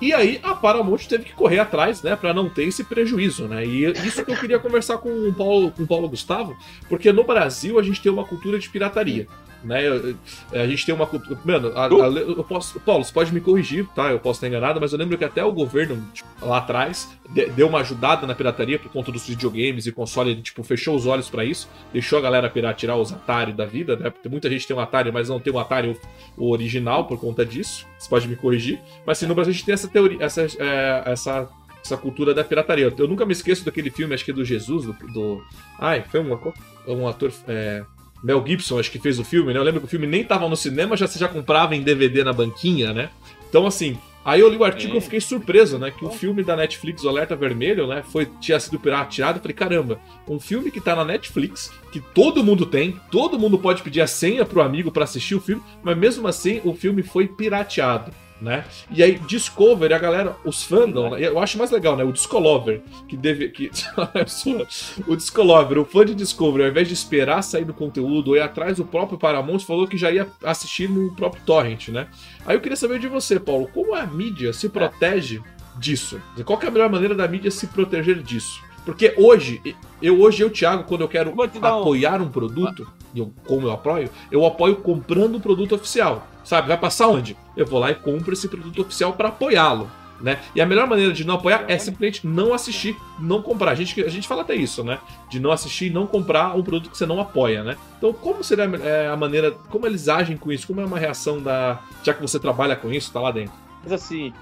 E 0.00 0.12
aí 0.12 0.38
a 0.42 0.54
Paramount 0.54 0.98
teve 1.08 1.24
que 1.24 1.32
correr 1.32 1.58
atrás, 1.58 2.02
né, 2.02 2.14
para 2.14 2.32
não 2.32 2.48
ter 2.48 2.64
esse 2.64 2.84
prejuízo, 2.84 3.48
né? 3.48 3.66
E 3.66 3.84
isso 4.06 4.24
que 4.24 4.30
eu 4.30 4.36
queria 4.36 4.58
conversar 4.58 4.98
com 4.98 5.10
o 5.10 5.34
Paulo, 5.34 5.72
com 5.72 5.82
o 5.82 5.86
Paulo 5.86 6.08
Gustavo, 6.08 6.56
porque 6.88 7.12
no 7.12 7.24
Brasil 7.24 7.78
a 7.78 7.82
gente 7.82 8.00
tem 8.00 8.12
uma 8.12 8.24
cultura 8.24 8.58
de 8.58 8.68
pirataria. 8.68 9.26
Né? 9.62 10.14
A 10.52 10.66
gente 10.66 10.86
tem 10.86 10.94
uma 10.94 11.06
cultura. 11.06 11.38
Mano, 11.44 11.72
a, 11.74 11.86
a, 11.86 11.88
eu 11.88 12.44
posso. 12.44 12.78
Paulo, 12.80 13.04
você 13.04 13.12
pode 13.12 13.32
me 13.32 13.40
corrigir, 13.40 13.86
tá? 13.94 14.10
Eu 14.10 14.20
posso 14.20 14.38
estar 14.38 14.48
enganado, 14.48 14.80
mas 14.80 14.92
eu 14.92 14.98
lembro 14.98 15.18
que 15.18 15.24
até 15.24 15.44
o 15.44 15.52
governo, 15.52 16.02
tipo, 16.12 16.28
lá 16.40 16.58
atrás, 16.58 17.08
deu 17.54 17.68
uma 17.68 17.80
ajudada 17.80 18.26
na 18.26 18.34
pirataria 18.34 18.78
por 18.78 18.90
conta 18.90 19.10
dos 19.10 19.26
videogames 19.26 19.86
e 19.86 19.92
console, 19.92 20.30
ele, 20.30 20.42
tipo, 20.42 20.62
fechou 20.62 20.94
os 20.94 21.06
olhos 21.06 21.28
para 21.28 21.44
isso, 21.44 21.68
deixou 21.92 22.18
a 22.18 22.22
galera 22.22 22.48
pirar, 22.48 22.74
tirar 22.74 22.96
os 22.96 23.12
Atari 23.12 23.52
da 23.52 23.64
vida, 23.64 23.96
né? 23.96 24.10
Porque 24.10 24.28
muita 24.28 24.48
gente 24.48 24.66
tem 24.66 24.76
um 24.76 24.80
Atari, 24.80 25.10
mas 25.10 25.28
não 25.28 25.40
tem 25.40 25.52
um 25.52 25.58
Atari 25.58 25.88
o, 26.36 26.44
o 26.44 26.50
original 26.50 27.06
por 27.06 27.18
conta 27.18 27.44
disso. 27.44 27.86
Você 27.98 28.08
pode 28.08 28.28
me 28.28 28.36
corrigir. 28.36 28.80
Mas 29.04 29.18
assim, 29.18 29.26
no 29.26 29.34
Brasil 29.34 29.50
a 29.50 29.54
gente 29.54 29.64
tem 29.64 29.74
essa 29.74 29.88
teoria, 29.88 30.18
essa, 30.22 30.42
é, 30.42 31.02
essa 31.06 31.48
essa 31.88 31.96
cultura 31.96 32.34
da 32.34 32.44
pirataria. 32.44 32.92
Eu 32.96 33.08
nunca 33.08 33.24
me 33.24 33.32
esqueço 33.32 33.64
daquele 33.64 33.90
filme, 33.90 34.14
acho 34.14 34.24
que 34.24 34.30
é 34.30 34.34
do 34.34 34.44
Jesus, 34.44 34.84
do. 34.84 34.92
do... 35.12 35.42
Ai, 35.78 36.04
foi 36.08 36.20
um, 36.20 36.38
um 36.86 37.08
ator. 37.08 37.32
É... 37.46 37.84
Mel 38.22 38.44
Gibson, 38.46 38.78
acho 38.78 38.90
que 38.90 38.98
fez 38.98 39.18
o 39.18 39.24
filme, 39.24 39.52
né? 39.52 39.58
Eu 39.58 39.62
lembro 39.64 39.80
que 39.80 39.86
o 39.86 39.90
filme 39.90 40.06
nem 40.06 40.24
tava 40.24 40.48
no 40.48 40.56
cinema, 40.56 40.96
já 40.96 41.06
você 41.06 41.18
já 41.18 41.28
comprava 41.28 41.74
em 41.76 41.82
DVD 41.82 42.24
na 42.24 42.32
banquinha, 42.32 42.92
né? 42.92 43.10
Então, 43.48 43.66
assim, 43.66 43.96
aí 44.24 44.40
eu 44.40 44.48
li 44.48 44.56
o 44.56 44.64
artigo 44.64 44.94
e 44.94 44.98
é. 44.98 45.00
fiquei 45.00 45.20
surpreso, 45.20 45.78
né? 45.78 45.90
Que 45.90 46.04
o 46.04 46.10
filme 46.10 46.42
da 46.42 46.56
Netflix, 46.56 47.04
o 47.04 47.08
Alerta 47.08 47.36
Vermelho, 47.36 47.86
né? 47.86 48.02
Foi, 48.02 48.26
tinha 48.40 48.58
sido 48.58 48.78
pirateado. 48.78 49.38
Eu 49.38 49.42
falei, 49.42 49.54
caramba, 49.54 50.00
um 50.28 50.40
filme 50.40 50.70
que 50.70 50.80
tá 50.80 50.94
na 50.96 51.04
Netflix, 51.04 51.72
que 51.92 52.00
todo 52.00 52.44
mundo 52.44 52.66
tem, 52.66 53.00
todo 53.10 53.38
mundo 53.38 53.58
pode 53.58 53.82
pedir 53.82 54.00
a 54.00 54.06
senha 54.06 54.44
pro 54.44 54.60
amigo 54.60 54.90
para 54.90 55.04
assistir 55.04 55.34
o 55.34 55.40
filme, 55.40 55.62
mas 55.82 55.96
mesmo 55.96 56.26
assim 56.26 56.60
o 56.64 56.74
filme 56.74 57.02
foi 57.02 57.28
pirateado 57.28 58.12
né? 58.40 58.64
E 58.90 59.02
aí, 59.02 59.18
Discover, 59.18 59.92
a 59.92 59.98
galera, 59.98 60.36
os 60.44 60.62
fandom, 60.62 61.10
né? 61.10 61.26
eu 61.26 61.38
acho 61.38 61.58
mais 61.58 61.70
legal, 61.70 61.96
né? 61.96 62.04
O 62.04 62.12
Discolover, 62.12 62.82
que 63.08 63.16
deve. 63.16 63.48
Que, 63.48 63.70
o 65.06 65.16
Discolover, 65.16 65.78
o 65.78 65.84
fã 65.84 66.04
de 66.04 66.14
Discover, 66.14 66.64
ao 66.64 66.70
invés 66.70 66.88
de 66.88 66.94
esperar 66.94 67.42
sair 67.42 67.64
do 67.64 67.74
conteúdo 67.74 68.28
ou 68.28 68.36
ir 68.36 68.40
atrás, 68.40 68.78
o 68.78 68.84
próprio 68.84 69.18
Paramount 69.18 69.60
falou 69.60 69.86
que 69.86 69.96
já 69.96 70.10
ia 70.10 70.28
assistir 70.44 70.88
no 70.88 71.14
próprio 71.14 71.42
Torrent, 71.44 71.88
né? 71.88 72.08
Aí 72.46 72.56
eu 72.56 72.60
queria 72.60 72.76
saber 72.76 72.98
de 72.98 73.08
você, 73.08 73.38
Paulo, 73.40 73.68
como 73.72 73.94
a 73.94 74.06
mídia 74.06 74.52
se 74.52 74.68
protege 74.68 75.40
disso? 75.78 76.20
Qual 76.44 76.60
é 76.62 76.66
a 76.66 76.70
melhor 76.70 76.90
maneira 76.90 77.14
da 77.14 77.26
mídia 77.26 77.50
se 77.50 77.66
proteger 77.66 78.22
disso? 78.22 78.62
Porque 78.84 79.14
hoje, 79.18 79.60
eu 80.00 80.20
hoje, 80.20 80.42
eu, 80.42 80.48
Thiago, 80.48 80.84
quando 80.84 81.02
eu 81.02 81.08
quero 81.08 81.34
apoiar 81.62 82.22
um... 82.22 82.24
um 82.24 82.30
produto, 82.30 82.90
eu, 83.14 83.32
como 83.46 83.66
eu 83.66 83.72
apoio, 83.72 84.10
eu 84.30 84.44
apoio 84.44 84.76
comprando 84.76 85.36
um 85.36 85.40
produto 85.40 85.74
oficial. 85.74 86.26
Sabe? 86.44 86.68
Vai 86.68 86.78
passar 86.78 87.08
onde? 87.08 87.36
Eu 87.56 87.66
vou 87.66 87.78
lá 87.78 87.90
e 87.90 87.94
compro 87.94 88.32
esse 88.32 88.48
produto 88.48 88.80
oficial 88.80 89.12
para 89.12 89.28
apoiá-lo. 89.28 89.90
Né? 90.20 90.40
E 90.54 90.60
a 90.60 90.66
melhor 90.66 90.88
maneira 90.88 91.12
de 91.12 91.24
não 91.24 91.34
apoiar 91.34 91.64
é 91.68 91.78
simplesmente 91.78 92.26
não 92.26 92.52
assistir, 92.52 92.96
não 93.20 93.40
comprar. 93.40 93.70
A 93.70 93.74
gente, 93.74 94.02
a 94.02 94.08
gente 94.08 94.26
fala 94.26 94.42
até 94.42 94.54
isso, 94.54 94.82
né? 94.82 94.98
De 95.30 95.38
não 95.38 95.52
assistir 95.52 95.86
e 95.86 95.90
não 95.90 96.06
comprar 96.06 96.56
um 96.56 96.62
produto 96.62 96.90
que 96.90 96.98
você 96.98 97.06
não 97.06 97.20
apoia, 97.20 97.62
né? 97.62 97.76
Então, 97.96 98.12
como 98.12 98.42
seria 98.42 98.64
a 99.12 99.16
maneira, 99.16 99.52
como 99.70 99.86
eles 99.86 100.08
agem 100.08 100.36
com 100.36 100.50
isso? 100.50 100.66
Como 100.66 100.80
é 100.80 100.84
uma 100.84 100.98
reação 100.98 101.40
da. 101.40 101.80
Já 102.02 102.12
que 102.12 102.20
você 102.20 102.38
trabalha 102.40 102.74
com 102.74 102.92
isso, 102.92 103.12
tá 103.12 103.20
lá 103.20 103.30
dentro? 103.30 103.52
Mas 103.82 103.92
assim, 103.92 104.32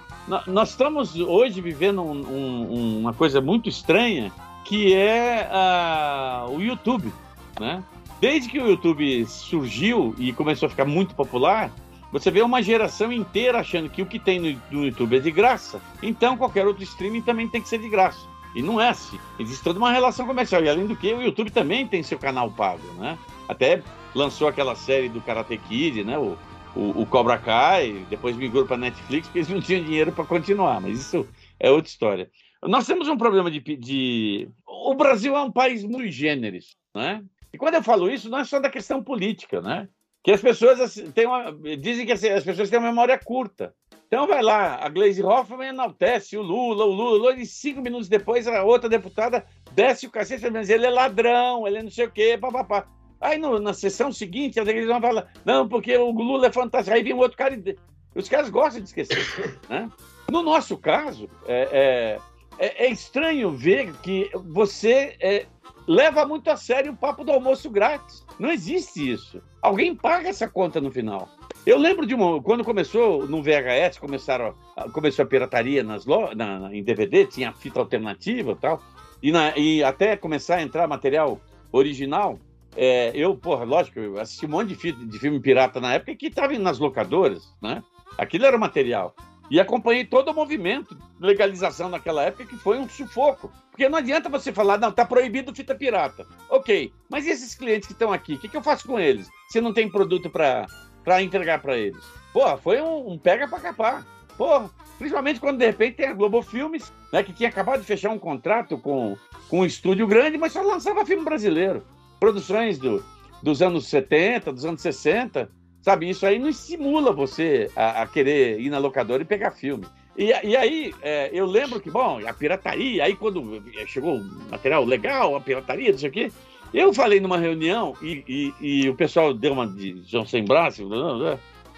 nós 0.47 0.71
estamos 0.71 1.15
hoje 1.15 1.61
vivendo 1.61 2.01
um, 2.01 2.27
um, 2.27 2.99
uma 3.01 3.13
coisa 3.13 3.41
muito 3.41 3.69
estranha 3.69 4.33
que 4.65 4.95
é 4.95 5.49
uh, 5.53 6.51
o 6.51 6.61
YouTube, 6.61 7.13
né? 7.61 7.83
Desde 8.21 8.49
que 8.49 8.59
o 8.59 8.67
YouTube 8.67 9.27
surgiu 9.27 10.15
e 10.19 10.33
começou 10.33 10.67
a 10.67 10.71
ficar 10.71 10.87
muito 10.87 11.15
popular, 11.15 11.71
você 12.11 12.31
vê 12.31 12.41
uma 12.41 12.63
geração 12.63 13.13
inteira 13.13 13.61
achando 13.61 13.91
que 13.91 14.01
o 14.01 14.07
que 14.07 14.19
tem 14.19 14.59
no, 14.71 14.85
YouTube 14.85 15.17
é 15.17 15.21
de 15.21 15.31
graça, 15.31 15.81
então 16.03 16.37
qualquer 16.37 16.67
outro 16.67 16.83
streaming 16.83 17.21
também 17.21 17.49
tem 17.49 17.61
que 17.61 17.69
ser 17.69 17.79
de 17.79 17.89
graça. 17.89 18.27
E 18.55 18.63
não 18.63 18.81
é 18.81 18.89
assim. 18.89 19.19
Existe 19.39 19.63
toda 19.63 19.79
uma 19.79 19.93
relação 19.93 20.27
comercial. 20.27 20.65
E 20.65 20.69
além 20.71 20.87
do 20.87 20.97
que, 20.97 21.13
o 21.13 21.21
YouTube 21.21 21.51
também 21.51 21.87
tem 21.87 22.03
seu 22.03 22.19
canal 22.19 22.51
pago, 22.51 22.91
né? 22.95 23.19
Até 23.47 23.83
lançou 24.15 24.49
aquela 24.49 24.75
série 24.75 25.11
do 25.11 25.21
Karate 25.21 25.59
Kid, 25.59 26.03
né? 26.03 26.17
O, 26.17 26.39
o, 26.75 27.03
o 27.03 27.07
Cobra 27.07 27.37
Kai, 27.37 28.07
depois 28.09 28.35
migrou 28.35 28.65
para 28.65 28.79
Netflix, 28.79 29.27
porque 29.27 29.41
eles 29.41 29.51
não 29.51 29.61
tinham 29.61 29.85
dinheiro 29.85 30.11
para 30.11 30.25
continuar, 30.25 30.81
mas 30.81 30.99
isso 30.99 31.29
é 31.61 31.71
outra 31.71 31.91
história. 31.91 32.31
Nós 32.63 32.87
temos 32.87 33.09
um 33.09 33.19
problema 33.19 33.51
de, 33.51 33.61
de. 33.61 34.49
O 34.67 34.95
Brasil 34.95 35.37
é 35.37 35.43
um 35.43 35.53
país 35.53 35.85
muito 35.85 36.09
gêneros, 36.09 36.79
né? 36.95 37.23
E 37.53 37.59
quando 37.59 37.75
eu 37.75 37.83
falo 37.83 38.11
isso, 38.11 38.29
não 38.29 38.39
é 38.39 38.45
só 38.45 38.59
da 38.59 38.71
questão 38.71 39.03
política, 39.03 39.61
né? 39.61 39.89
Que 40.23 40.33
as 40.33 40.41
pessoas 40.41 40.81
assim, 40.81 41.11
têm 41.11 41.27
uma, 41.27 41.53
dizem 41.79 42.05
que 42.05 42.13
assim, 42.13 42.29
as 42.29 42.45
pessoas 42.45 42.69
têm 42.69 42.79
uma 42.79 42.89
memória 42.89 43.19
curta. 43.19 43.75
Então 44.07 44.27
vai 44.27 44.43
lá, 44.43 44.77
a 44.85 44.89
Glaze 44.89 45.23
Hoffman 45.23 45.69
enaltece 45.69 46.37
o 46.37 46.43
Lula, 46.43 46.85
o 46.85 46.91
Lula, 46.91 47.11
o 47.11 47.19
Lula, 47.19 47.35
e 47.35 47.47
cinco 47.47 47.81
minutos 47.81 48.09
depois 48.09 48.47
a 48.47 48.63
outra 48.63 48.89
deputada 48.89 49.45
desce 49.73 50.07
o 50.07 50.11
cacete, 50.11 50.49
mas 50.51 50.71
ele 50.71 50.87
é 50.87 50.91
ladrão, 50.91 51.67
ele 51.67 51.79
é 51.79 51.83
não 51.83 51.91
sei 51.91 52.07
o 52.07 52.11
quê, 52.11 52.39
papapá. 52.41 52.87
Aí 53.21 53.39
no, 53.39 53.59
na 53.59 53.73
sessão 53.73 54.13
seguinte, 54.13 54.61
as 54.61 54.69
igrejas 54.69 54.91
vão 54.91 55.01
falar, 55.01 55.33
não, 55.45 55.69
porque 55.69 55.97
o 55.97 56.11
Lula 56.11 56.49
é 56.49 56.53
fantástico. 56.53 56.95
Aí 56.95 57.03
vem 57.03 57.15
outro 57.15 57.37
cara 57.37 57.55
e. 57.55 57.77
Os 58.15 58.29
caras 58.29 58.49
gostam 58.49 58.81
de 58.83 58.89
esquecer. 58.89 59.19
Né? 59.69 59.91
No 60.31 60.43
nosso 60.43 60.77
caso, 60.77 61.29
é, 61.47 62.19
é, 62.59 62.67
é, 62.67 62.87
é 62.87 62.91
estranho 62.91 63.53
ver 63.53 63.93
que 63.99 64.31
você 64.35 65.17
é, 65.21 65.47
leva 65.87 66.27
muito 66.27 66.51
a 66.51 66.57
sério 66.57 66.93
o 66.93 66.97
papo 66.97 67.25
do 67.25 67.33
almoço 67.33 67.71
grátis. 67.71 68.25
Não 68.39 68.51
existe 68.51 69.11
isso. 69.13 69.41
Alguém 69.63 69.95
paga 69.95 70.29
essa 70.29 70.49
conta 70.49 70.81
no 70.81 70.91
final. 70.91 71.29
Eu 71.65 71.79
lembro 71.79 72.07
de 72.07 72.15
uma, 72.15 72.41
quando 72.43 72.65
começou 72.65 73.27
no 73.27 73.43
VHS, 73.43 73.99
começaram 73.99 74.55
começou 74.93 75.25
a 75.25 75.27
pirataria 75.27 75.83
nas 75.83 76.07
lo, 76.07 76.35
na, 76.35 76.61
na, 76.61 76.75
em 76.75 76.83
DVD, 76.83 77.27
tinha 77.27 77.53
fita 77.53 77.81
alternativa 77.81 78.53
e 78.53 78.57
tal, 78.57 78.83
e, 79.23 79.33
na, 79.33 79.57
e 79.57 79.83
até 79.83 80.17
começar 80.17 80.57
a 80.57 80.63
entrar 80.63 80.87
material 80.87 81.41
original, 81.73 82.39
é, 82.77 83.11
eu, 83.15 83.35
porra, 83.37 83.65
lógico, 83.65 83.99
eu 83.99 84.21
assisti 84.21 84.47
um 84.47 84.51
monte 84.51 84.69
de 84.69 84.75
filme, 84.77 85.07
de 85.07 85.19
filme 85.19 85.41
pirata 85.41 85.81
na 85.81 85.95
época 85.95 86.15
que 86.15 86.27
estava 86.27 86.57
nas 86.59 86.79
locadoras, 86.79 87.53
né? 87.61 87.83
Aquilo 88.19 88.45
era 88.45 88.59
material. 88.59 89.15
E 89.51 89.61
acompanhei 89.61 90.05
todo 90.05 90.31
o 90.31 90.35
movimento 90.35 90.95
de 90.95 91.27
legalização 91.27 91.89
naquela 91.89 92.23
época, 92.23 92.45
que 92.47 92.57
foi 92.57 92.79
um 92.79 92.89
sufoco. 92.89 93.51
Porque 93.77 93.91
não 93.91 93.99
adianta 93.99 94.31
você 94.31 94.51
falar, 94.55 94.79
não, 94.79 94.91
tá 94.91 95.05
proibido 95.05 95.55
fita 95.55 95.75
pirata. 95.75 96.27
Ok, 96.49 96.91
mas 97.11 97.27
e 97.27 97.31
esses 97.31 97.55
clientes 97.55 97.87
que 97.87 97.93
estão 97.93 98.11
aqui? 98.11 98.33
O 98.33 98.39
que, 98.39 98.49
que 98.49 98.57
eu 98.57 98.63
faço 98.63 98.87
com 98.87 98.99
eles? 98.99 99.29
Se 99.51 99.61
não 99.61 99.71
tem 99.71 99.87
produto 99.87 100.31
para 100.31 101.23
entregar 101.23 101.61
para 101.61 101.77
eles? 101.77 102.03
Porra, 102.33 102.57
foi 102.57 102.81
um, 102.81 103.13
um 103.13 103.19
pega 103.19 103.47
para 103.47 103.61
capar. 103.61 104.07
Porra, 104.39 104.71
principalmente 104.97 105.41
quando 105.41 105.59
de 105.59 105.67
repente 105.67 105.97
tem 105.97 106.09
a 106.09 106.15
Globo 106.15 106.41
Filmes, 106.41 106.91
né, 107.13 107.23
que 107.23 107.35
tinha 107.35 107.51
acabado 107.51 107.81
de 107.81 107.87
fechar 107.87 108.09
um 108.11 108.19
contrato 108.19 108.79
com, 108.79 109.15
com 109.51 109.61
um 109.61 109.67
estúdio 109.67 110.07
grande, 110.07 110.39
mas 110.39 110.53
só 110.53 110.63
lançava 110.63 111.05
filme 111.05 111.23
brasileiro 111.23 111.85
produções 112.19 112.79
do, 112.79 113.05
dos 113.43 113.61
anos 113.61 113.89
70, 113.89 114.55
dos 114.55 114.65
anos 114.65 114.81
60, 114.81 115.51
sabe? 115.83 116.09
Isso 116.09 116.25
aí 116.25 116.39
não 116.39 116.49
estimula 116.49 117.13
você 117.13 117.71
a, 117.77 118.01
a 118.03 118.07
querer 118.07 118.59
ir 118.59 118.71
na 118.71 118.79
locadora 118.79 119.23
e 119.23 119.27
pegar 119.27 119.51
filme. 119.51 119.87
E, 120.17 120.27
e 120.27 120.57
aí, 120.57 120.95
é, 121.03 121.31
eu 121.33 121.45
lembro 121.45 121.81
que, 121.81 121.91
bom, 121.91 122.21
a 122.27 122.33
pirataria, 122.33 123.05
aí 123.05 123.15
quando 123.15 123.63
chegou 123.87 124.23
material 124.51 124.85
legal, 124.85 125.37
a 125.37 125.41
pirataria, 125.41 125.93
não 125.93 125.99
sei 125.99 126.09
o 126.09 126.13
quê, 126.13 126.33
eu 126.73 126.93
falei 126.93 127.21
numa 127.21 127.39
reunião 127.39 127.95
e, 128.03 128.25
e, 128.27 128.55
e 128.61 128.89
o 128.89 128.95
pessoal 128.95 129.33
deu 129.35 129.53
uma 129.53 129.67
de 129.67 130.03
João 130.07 130.27
Sem 130.27 130.45
Braço, 130.45 130.89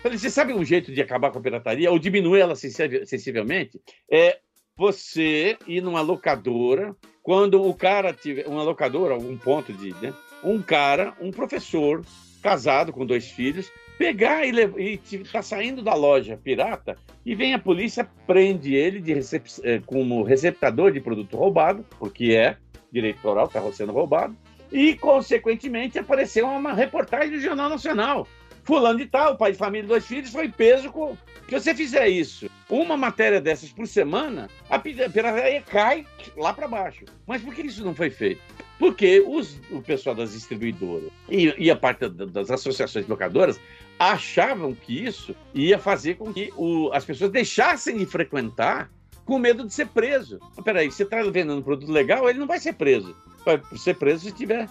falei, 0.02 0.18
você 0.18 0.30
sabe 0.30 0.52
um 0.52 0.64
jeito 0.64 0.92
de 0.92 1.00
acabar 1.00 1.30
com 1.30 1.38
a 1.38 1.42
pirataria 1.42 1.90
ou 1.90 1.98
diminuir 1.98 2.40
ela 2.40 2.54
sensivelmente? 2.54 3.80
É 4.10 4.38
você 4.76 5.58
ir 5.66 5.82
numa 5.82 6.00
locadora, 6.00 6.94
quando 7.22 7.60
o 7.60 7.74
cara 7.74 8.12
tiver, 8.12 8.46
uma 8.46 8.62
locadora, 8.62 9.14
algum 9.14 9.36
ponto 9.36 9.72
de, 9.72 9.92
né, 9.94 10.14
um 10.42 10.62
cara, 10.62 11.14
um 11.20 11.32
professor, 11.32 12.04
casado 12.40 12.92
com 12.92 13.04
dois 13.04 13.28
filhos, 13.28 13.70
pegar 13.98 14.46
e, 14.46 15.00
e 15.10 15.18
tá 15.30 15.42
saindo 15.42 15.82
da 15.82 15.92
loja 15.92 16.38
pirata 16.42 16.96
e 17.26 17.34
vem 17.34 17.52
a 17.52 17.58
polícia, 17.58 18.08
prende 18.26 18.74
ele 18.74 19.00
de 19.00 19.12
recep 19.12 19.46
eh, 19.64 19.82
como 19.84 20.22
receptador 20.22 20.92
de 20.92 21.00
produto 21.00 21.36
roubado, 21.36 21.84
porque 21.98 22.32
é 22.32 22.56
direito 22.90 23.18
autoral, 23.28 23.46
está 23.46 23.72
sendo 23.72 23.92
roubado, 23.92 24.34
e, 24.72 24.94
consequentemente, 24.94 25.98
apareceu 25.98 26.46
uma 26.46 26.72
reportagem 26.72 27.30
do 27.30 27.40
Jornal 27.40 27.68
Nacional. 27.68 28.26
Fulano 28.64 28.98
de 28.98 29.06
tal, 29.06 29.36
pai 29.36 29.52
de 29.52 29.58
família, 29.58 29.88
dois 29.88 30.06
filhos, 30.06 30.30
foi 30.30 30.48
preso 30.48 30.92
com. 30.92 31.16
Se 31.48 31.52
você 31.52 31.74
fizer 31.74 32.08
isso, 32.08 32.50
uma 32.68 32.96
matéria 32.98 33.40
dessas 33.40 33.70
por 33.70 33.86
semana, 33.86 34.48
a 34.68 34.78
pirataria 34.78 35.62
cai 35.62 36.06
lá 36.36 36.52
para 36.52 36.68
baixo. 36.68 37.06
Mas 37.26 37.40
por 37.40 37.54
que 37.54 37.62
isso 37.62 37.82
não 37.82 37.94
foi 37.94 38.10
feito? 38.10 38.42
Porque 38.78 39.24
os, 39.26 39.60
o 39.70 39.82
pessoal 39.82 40.14
das 40.14 40.32
distribuidoras 40.32 41.10
e, 41.28 41.52
e 41.58 41.70
a 41.70 41.76
parte 41.76 42.08
das 42.08 42.50
associações 42.50 43.08
locadoras 43.08 43.60
achavam 43.98 44.72
que 44.72 45.04
isso 45.04 45.34
ia 45.52 45.78
fazer 45.78 46.14
com 46.14 46.32
que 46.32 46.52
o, 46.56 46.90
as 46.92 47.04
pessoas 47.04 47.30
deixassem 47.30 47.98
de 47.98 48.06
frequentar 48.06 48.90
com 49.24 49.38
medo 49.38 49.66
de 49.66 49.74
ser 49.74 49.88
preso. 49.88 50.38
Mas, 50.56 50.64
peraí, 50.64 50.90
você 50.90 51.02
está 51.02 51.22
vendendo 51.22 51.56
um 51.56 51.62
produto 51.62 51.90
legal, 51.90 52.30
ele 52.30 52.38
não 52.38 52.46
vai 52.46 52.60
ser 52.60 52.74
preso. 52.74 53.14
Vai 53.44 53.60
ser 53.76 53.94
preso 53.94 54.24
se 54.24 54.32
tiver. 54.32 54.68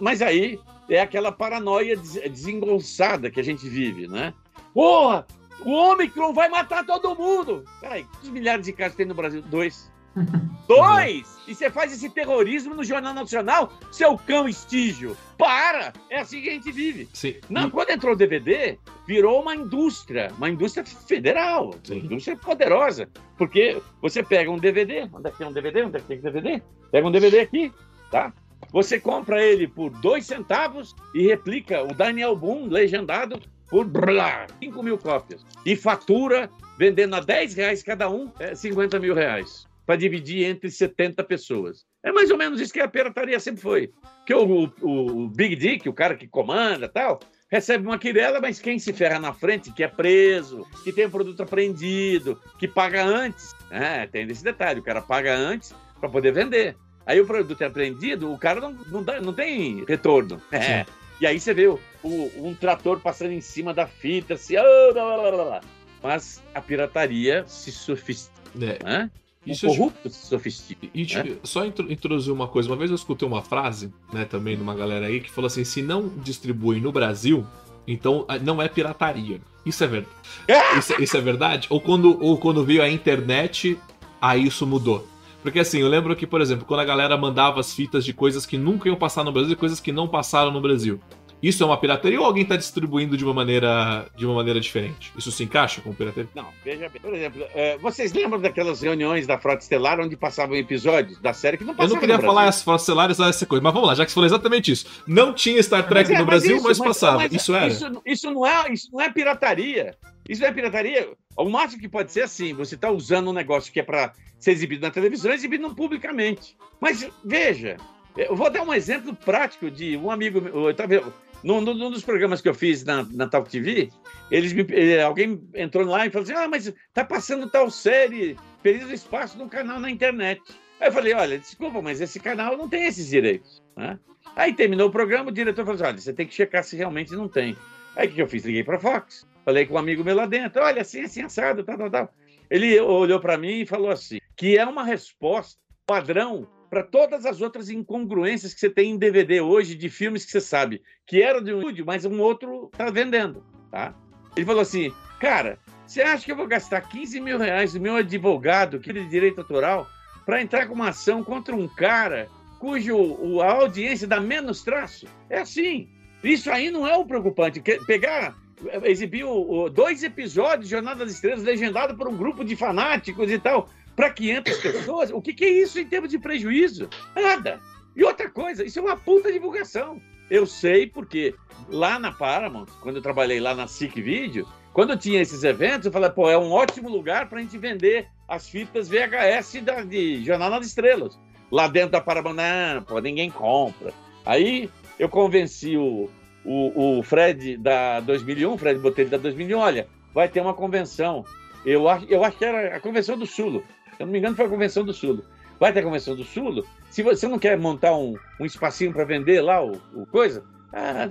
Mas 0.00 0.20
aí 0.20 0.60
é 0.88 1.00
aquela 1.00 1.32
paranoia 1.32 1.96
desengonçada 1.96 3.30
que 3.30 3.40
a 3.40 3.42
gente 3.42 3.68
vive, 3.68 4.06
né? 4.06 4.34
Porra, 4.74 5.26
o 5.64 5.72
Omicron 5.72 6.32
vai 6.32 6.48
matar 6.48 6.84
todo 6.84 7.16
mundo! 7.16 7.64
Peraí, 7.80 8.04
quantos 8.04 8.28
milhares 8.28 8.66
de 8.66 8.72
casos 8.72 8.96
tem 8.96 9.06
no 9.06 9.14
Brasil? 9.14 9.42
Dois. 9.42 9.90
Dois! 10.66 11.36
E 11.46 11.54
você 11.54 11.70
faz 11.70 11.92
esse 11.92 12.10
terrorismo 12.10 12.74
no 12.74 12.82
Jornal 12.82 13.14
Nacional, 13.14 13.72
seu 13.92 14.16
cão 14.16 14.48
estígio. 14.48 15.16
Para! 15.38 15.92
É 16.10 16.20
assim 16.20 16.42
que 16.42 16.48
a 16.48 16.52
gente 16.52 16.72
vive. 16.72 17.08
Sim. 17.12 17.36
Não, 17.48 17.70
quando 17.70 17.90
entrou 17.90 18.14
o 18.14 18.16
DVD, 18.16 18.78
virou 19.06 19.42
uma 19.42 19.54
indústria, 19.54 20.32
uma 20.36 20.50
indústria 20.50 20.84
federal, 20.84 21.74
uma 21.88 21.96
indústria 21.96 22.36
poderosa. 22.36 23.08
Porque 23.36 23.80
você 24.00 24.22
pega 24.22 24.50
um 24.50 24.58
DVD, 24.58 25.08
onde 25.12 25.28
é 25.28 25.30
que 25.30 25.38
tem 25.38 25.46
um 25.46 25.52
DVD? 25.52 25.82
Onde 25.84 25.96
é 25.98 26.00
que 26.00 26.06
tem 26.06 26.18
um 26.18 26.22
DVD? 26.22 26.62
Pega 26.90 27.06
um 27.06 27.12
DVD 27.12 27.40
aqui, 27.40 27.72
tá? 28.10 28.32
Você 28.72 28.98
compra 28.98 29.42
ele 29.42 29.68
por 29.68 29.90
dois 29.90 30.26
centavos 30.26 30.94
e 31.14 31.26
replica 31.26 31.82
o 31.82 31.94
Daniel 31.94 32.34
Boone 32.34 32.68
legendado 32.68 33.40
por 33.68 33.84
blá, 33.84 34.46
5 34.60 34.82
mil 34.82 34.98
cópias. 34.98 35.44
E 35.64 35.76
fatura, 35.76 36.50
vendendo 36.78 37.16
a 37.16 37.20
10 37.20 37.54
reais 37.54 37.82
cada 37.82 38.08
um, 38.08 38.30
é 38.38 38.54
50 38.54 38.98
mil 38.98 39.14
reais. 39.14 39.66
Para 39.86 39.96
dividir 39.96 40.44
entre 40.44 40.70
70 40.70 41.22
pessoas. 41.24 41.84
É 42.04 42.10
mais 42.10 42.30
ou 42.30 42.36
menos 42.36 42.60
isso 42.60 42.72
que 42.72 42.80
a 42.80 42.88
pirataria 42.88 43.38
sempre 43.38 43.62
foi. 43.62 43.92
Que 44.26 44.34
o, 44.34 44.72
o, 44.82 45.24
o 45.24 45.28
Big 45.28 45.54
Dick, 45.54 45.88
o 45.88 45.92
cara 45.92 46.16
que 46.16 46.26
comanda 46.26 46.88
tal, 46.88 47.20
recebe 47.50 47.86
uma 47.86 47.98
quirela, 47.98 48.40
mas 48.40 48.58
quem 48.58 48.78
se 48.78 48.92
ferra 48.92 49.18
na 49.18 49.32
frente, 49.32 49.72
que 49.72 49.82
é 49.82 49.88
preso, 49.88 50.66
que 50.82 50.92
tem 50.92 51.06
o 51.06 51.10
produto 51.10 51.42
apreendido, 51.42 52.40
que 52.58 52.66
paga 52.66 53.04
antes. 53.04 53.54
É, 53.70 54.06
tem 54.06 54.26
esse 54.28 54.42
detalhe, 54.42 54.80
o 54.80 54.84
cara 54.84 55.00
paga 55.00 55.34
antes 55.34 55.74
para 56.00 56.08
poder 56.08 56.32
vender. 56.32 56.76
Aí 57.06 57.20
o 57.20 57.26
produto 57.26 57.62
é 57.62 57.66
apreendido, 57.66 58.32
o 58.32 58.38
cara 58.38 58.60
não, 58.60 58.72
não, 58.72 59.02
dá, 59.02 59.20
não 59.20 59.32
tem 59.32 59.84
retorno. 59.84 60.42
É. 60.50 60.84
E 61.20 61.26
aí 61.26 61.38
você 61.38 61.54
vê 61.54 61.66
o, 61.68 61.80
um 62.02 62.54
trator 62.54 63.00
passando 63.00 63.30
em 63.30 63.40
cima 63.40 63.72
da 63.72 63.86
fita, 63.86 64.34
assim, 64.34 64.56
oh, 64.58 64.92
blá, 64.92 65.16
blá, 65.16 65.44
blá, 65.44 65.60
mas 66.02 66.42
a 66.54 66.60
pirataria 66.60 67.44
se 67.46 67.72
sofistica. 67.72 68.34
É. 68.60 68.84
Né? 68.84 69.10
Isso 69.46 69.66
corrupto 69.66 70.08
se 70.08 70.26
sofistica. 70.26 70.88
E 70.92 71.04
né? 71.04 71.36
só 71.44 71.64
introduzir 71.64 72.32
uma 72.32 72.48
coisa. 72.48 72.68
Uma 72.68 72.76
vez 72.76 72.90
eu 72.90 72.96
escutei 72.96 73.26
uma 73.26 73.42
frase, 73.42 73.92
né, 74.12 74.24
também 74.24 74.56
de 74.56 74.62
uma 74.62 74.74
galera 74.74 75.06
aí, 75.06 75.20
que 75.20 75.30
falou 75.30 75.46
assim: 75.46 75.64
se 75.64 75.82
não 75.82 76.08
distribui 76.08 76.80
no 76.80 76.90
Brasil, 76.90 77.46
então 77.86 78.24
ah, 78.28 78.38
não 78.38 78.60
é 78.60 78.68
pirataria. 78.68 79.40
Isso 79.64 79.82
é 79.82 79.86
verdade. 79.86 80.16
Isso, 80.78 81.02
isso 81.02 81.16
é 81.16 81.20
verdade? 81.20 81.66
Ou 81.70 81.80
quando, 81.80 82.22
ou 82.22 82.36
quando 82.38 82.64
veio 82.64 82.82
a 82.82 82.88
internet, 82.88 83.78
aí 84.20 84.46
isso 84.46 84.66
mudou? 84.66 85.06
Porque 85.42 85.58
assim, 85.58 85.78
eu 85.80 85.88
lembro 85.88 86.14
que, 86.14 86.26
por 86.26 86.40
exemplo, 86.40 86.64
quando 86.64 86.80
a 86.80 86.84
galera 86.84 87.16
mandava 87.16 87.60
as 87.60 87.72
fitas 87.72 88.04
de 88.04 88.12
coisas 88.12 88.44
que 88.44 88.58
nunca 88.58 88.88
iam 88.88 88.96
passar 88.96 89.24
no 89.24 89.32
Brasil 89.32 89.52
e 89.52 89.56
coisas 89.56 89.80
que 89.80 89.92
não 89.92 90.08
passaram 90.08 90.50
no 90.50 90.60
Brasil. 90.60 91.00
Isso 91.42 91.62
é 91.62 91.66
uma 91.66 91.78
pirataria 91.78 92.18
ou 92.18 92.26
alguém 92.26 92.42
está 92.42 92.56
distribuindo 92.56 93.16
de 93.16 93.24
uma 93.24 93.34
maneira 93.34 94.06
de 94.16 94.24
uma 94.24 94.34
maneira 94.34 94.58
diferente? 94.58 95.12
Isso 95.16 95.30
se 95.30 95.44
encaixa 95.44 95.80
com 95.80 95.92
pirataria? 95.92 96.28
Não, 96.34 96.48
veja 96.64 96.88
bem. 96.88 97.00
Por 97.00 97.14
exemplo, 97.14 97.44
é, 97.54 97.76
vocês 97.78 98.12
lembram 98.12 98.40
daquelas 98.40 98.80
reuniões 98.80 99.26
da 99.26 99.38
Frota 99.38 99.62
Estelar 99.62 100.00
onde 100.00 100.16
passavam 100.16 100.56
episódios 100.56 101.20
da 101.20 101.32
série 101.32 101.56
que 101.56 101.64
não 101.64 101.74
passavam 101.74 101.90
Eu 101.90 101.94
não 101.94 102.00
queria 102.00 102.18
falar 102.18 102.48
as 102.48 102.62
Frotas 102.62 102.82
Estelares 102.82 103.20
essa 103.20 103.46
coisa, 103.46 103.62
mas 103.62 103.72
vamos 103.72 103.88
lá, 103.88 103.94
já 103.94 104.04
que 104.04 104.10
você 104.10 104.14
falou 104.14 104.26
exatamente 104.26 104.72
isso. 104.72 104.86
Não 105.06 105.32
tinha 105.32 105.62
Star 105.62 105.86
Trek 105.86 106.12
é, 106.12 106.18
no 106.18 106.26
Brasil, 106.26 106.60
mas, 106.62 106.72
isso, 106.72 106.84
mas 106.84 106.88
passava. 106.88 107.18
Mas, 107.18 107.32
isso 107.32 107.54
era. 107.54 107.66
Isso, 107.66 108.02
isso, 108.04 108.30
não 108.30 108.46
é, 108.46 108.72
isso 108.72 108.88
não 108.92 109.00
é 109.00 109.10
pirataria. 109.10 109.94
Isso 110.28 110.40
não 110.40 110.48
é 110.48 110.52
pirataria. 110.52 111.08
O 111.36 111.48
máximo 111.48 111.80
que 111.80 111.88
pode 111.88 112.12
ser 112.12 112.22
assim, 112.22 112.54
você 112.54 112.74
está 112.74 112.90
usando 112.90 113.30
um 113.30 113.32
negócio 113.32 113.72
que 113.72 113.80
é 113.80 113.82
para 113.82 114.12
ser 114.38 114.52
exibido 114.52 114.82
na 114.82 114.90
televisão, 114.90 115.32
exibido 115.32 115.74
publicamente. 115.74 116.56
Mas 116.80 117.08
veja, 117.24 117.76
eu 118.16 118.34
vou 118.34 118.50
dar 118.50 118.62
um 118.62 118.72
exemplo 118.72 119.14
prático 119.14 119.70
de 119.70 119.96
um 119.96 120.10
amigo. 120.10 120.38
Eu 120.38 120.74
tava, 120.74 121.12
num, 121.46 121.60
num 121.60 121.90
dos 121.90 122.02
programas 122.02 122.40
que 122.40 122.48
eu 122.48 122.54
fiz 122.54 122.84
na, 122.84 123.04
na 123.04 123.28
Talk 123.28 123.48
TV, 123.48 123.88
eles 124.32 124.52
me, 124.52 124.66
eh, 124.70 125.00
alguém 125.00 125.40
entrou 125.54 125.84
lá 125.84 126.04
e 126.04 126.10
falou 126.10 126.24
assim: 126.24 126.34
Ah, 126.34 126.48
mas 126.48 126.74
tá 126.92 127.04
passando 127.04 127.48
tal 127.48 127.70
série, 127.70 128.36
Período 128.64 128.88
do 128.88 128.94
Espaço, 128.94 129.38
num 129.38 129.48
canal 129.48 129.78
na 129.78 129.88
internet. 129.88 130.42
Aí 130.80 130.88
eu 130.88 130.92
falei: 130.92 131.14
Olha, 131.14 131.38
desculpa, 131.38 131.80
mas 131.80 132.00
esse 132.00 132.18
canal 132.18 132.56
não 132.56 132.68
tem 132.68 132.86
esses 132.86 133.06
direitos. 133.06 133.62
Né? 133.76 133.96
Aí 134.34 134.52
terminou 134.52 134.88
o 134.88 134.92
programa, 134.92 135.30
o 135.30 135.32
diretor 135.32 135.64
falou 135.64 135.76
assim: 135.76 135.84
Olha, 135.84 135.98
você 135.98 136.12
tem 136.12 136.26
que 136.26 136.34
checar 136.34 136.64
se 136.64 136.76
realmente 136.76 137.12
não 137.12 137.28
tem. 137.28 137.56
Aí 137.94 138.08
o 138.08 138.10
que 138.10 138.20
eu 138.20 138.26
fiz? 138.26 138.44
Liguei 138.44 138.64
para 138.64 138.80
Fox. 138.80 139.24
Falei 139.44 139.66
com 139.66 139.74
um 139.74 139.78
amigo 139.78 140.02
meu 140.02 140.16
lá 140.16 140.26
dentro: 140.26 140.60
Olha, 140.60 140.82
assim, 140.82 141.02
assim, 141.02 141.22
assado, 141.22 141.62
tal, 141.62 141.78
tal, 141.78 141.90
tal. 141.90 142.14
Ele 142.50 142.78
olhou 142.80 143.20
para 143.20 143.38
mim 143.38 143.60
e 143.60 143.66
falou 143.66 143.90
assim: 143.90 144.18
que 144.36 144.58
é 144.58 144.64
uma 144.64 144.82
resposta 144.82 145.60
padrão 145.86 146.48
para 146.68 146.82
todas 146.82 147.24
as 147.24 147.40
outras 147.40 147.70
incongruências 147.70 148.52
que 148.52 148.60
você 148.60 148.70
tem 148.70 148.90
em 148.90 148.98
DVD 148.98 149.40
hoje 149.40 149.74
de 149.74 149.88
filmes 149.88 150.24
que 150.24 150.30
você 150.30 150.40
sabe 150.40 150.82
que 151.06 151.22
era 151.22 151.40
de 151.40 151.52
um 151.52 151.58
estúdio, 151.58 151.86
mas 151.86 152.04
um 152.04 152.20
outro 152.20 152.68
está 152.72 152.90
vendendo, 152.90 153.44
tá? 153.70 153.94
Ele 154.36 154.44
falou 154.44 154.62
assim, 154.62 154.92
cara, 155.20 155.58
você 155.86 156.02
acha 156.02 156.24
que 156.24 156.32
eu 156.32 156.36
vou 156.36 156.46
gastar 156.46 156.80
15 156.82 157.20
mil 157.20 157.38
reais 157.38 157.72
do 157.72 157.80
meu 157.80 157.96
advogado, 157.96 158.80
que 158.80 158.90
é 158.90 158.92
de 158.92 159.06
direito 159.08 159.40
autoral, 159.40 159.86
para 160.24 160.42
entrar 160.42 160.66
com 160.66 160.74
uma 160.74 160.88
ação 160.88 161.22
contra 161.22 161.54
um 161.54 161.68
cara 161.68 162.28
cujo 162.58 163.40
a 163.40 163.52
audiência 163.52 164.06
dá 164.06 164.20
menos 164.20 164.62
traço? 164.62 165.06
É 165.30 165.38
assim. 165.38 165.88
Isso 166.24 166.50
aí 166.50 166.70
não 166.70 166.86
é 166.86 166.96
o 166.96 167.06
preocupante. 167.06 167.62
Pegar, 167.86 168.36
exibiu 168.82 169.70
dois 169.72 170.02
episódios 170.02 170.68
de 170.68 170.74
Jornada 170.74 171.04
das 171.04 171.14
Estrelas 171.14 171.44
legendado 171.44 171.96
por 171.96 172.08
um 172.08 172.16
grupo 172.16 172.44
de 172.44 172.56
fanáticos 172.56 173.30
e 173.30 173.38
tal 173.38 173.68
para 173.96 174.10
500 174.10 174.58
pessoas, 174.58 175.10
o 175.10 175.22
que, 175.22 175.32
que, 175.32 175.44
é 175.44 175.48
isso 175.48 175.80
em 175.80 175.86
termos 175.86 176.10
de 176.10 176.18
prejuízo? 176.18 176.88
Nada. 177.14 177.58
E 177.96 178.04
outra 178.04 178.28
coisa, 178.28 178.62
isso 178.62 178.78
é 178.78 178.82
uma 178.82 178.96
puta 178.96 179.32
divulgação. 179.32 180.00
Eu 180.30 180.44
sei 180.44 180.86
porque 180.86 181.34
lá 181.68 181.98
na 181.98 182.12
Paramount, 182.12 182.66
quando 182.82 182.96
eu 182.96 183.02
trabalhei 183.02 183.40
lá 183.40 183.54
na 183.54 183.66
SIC 183.66 184.02
Video, 184.02 184.46
quando 184.74 184.90
eu 184.90 184.98
tinha 184.98 185.22
esses 185.22 185.42
eventos, 185.42 185.86
eu 185.86 185.92
falei, 185.92 186.10
pô, 186.10 186.28
é 186.28 186.36
um 186.36 186.52
ótimo 186.52 186.90
lugar 186.90 187.28
para 187.28 187.38
a 187.38 187.42
gente 187.42 187.56
vender 187.56 188.06
as 188.28 188.48
fitas 188.48 188.88
VHS 188.88 189.62
da, 189.62 189.82
de 189.82 190.22
Jornal 190.22 190.50
das 190.50 190.66
Estrelas. 190.66 191.18
Lá 191.50 191.66
dentro 191.66 191.92
da 191.92 192.00
Paramount, 192.00 192.34
não, 192.34 192.82
pô, 192.82 192.98
ninguém 192.98 193.30
compra. 193.30 193.94
Aí 194.26 194.68
eu 194.98 195.08
convenci 195.08 195.78
o, 195.78 196.10
o, 196.44 196.98
o 196.98 197.02
Fred 197.02 197.56
da 197.56 198.00
2001, 198.00 198.52
o 198.52 198.58
Fred 198.58 198.78
Botelho 198.78 199.08
da 199.08 199.16
2001, 199.16 199.58
olha, 199.58 199.88
vai 200.12 200.28
ter 200.28 200.40
uma 200.40 200.52
convenção. 200.52 201.24
Eu 201.64 201.84
eu 202.08 202.22
acho 202.24 202.36
que 202.36 202.44
era 202.44 202.76
a 202.76 202.80
Convenção 202.80 203.18
do 203.18 203.26
Sul. 203.26 203.62
Se 203.96 204.02
eu 204.02 204.06
não 204.06 204.12
me 204.12 204.18
engano, 204.18 204.36
foi 204.36 204.46
a 204.46 204.48
Convenção 204.48 204.84
do 204.84 204.92
Sul. 204.92 205.24
Vai 205.58 205.72
ter 205.72 205.80
a 205.80 205.84
Convenção 205.84 206.14
do 206.14 206.24
Sul? 206.24 206.64
Se 206.90 207.02
você 207.02 207.26
não 207.26 207.38
quer 207.38 207.58
montar 207.58 207.96
um, 207.96 208.14
um 208.38 208.44
espacinho 208.44 208.92
para 208.92 209.04
vender 209.04 209.40
lá 209.40 209.64
o, 209.64 209.80
o 209.94 210.06
coisa, 210.06 210.44
ah, 210.72 211.08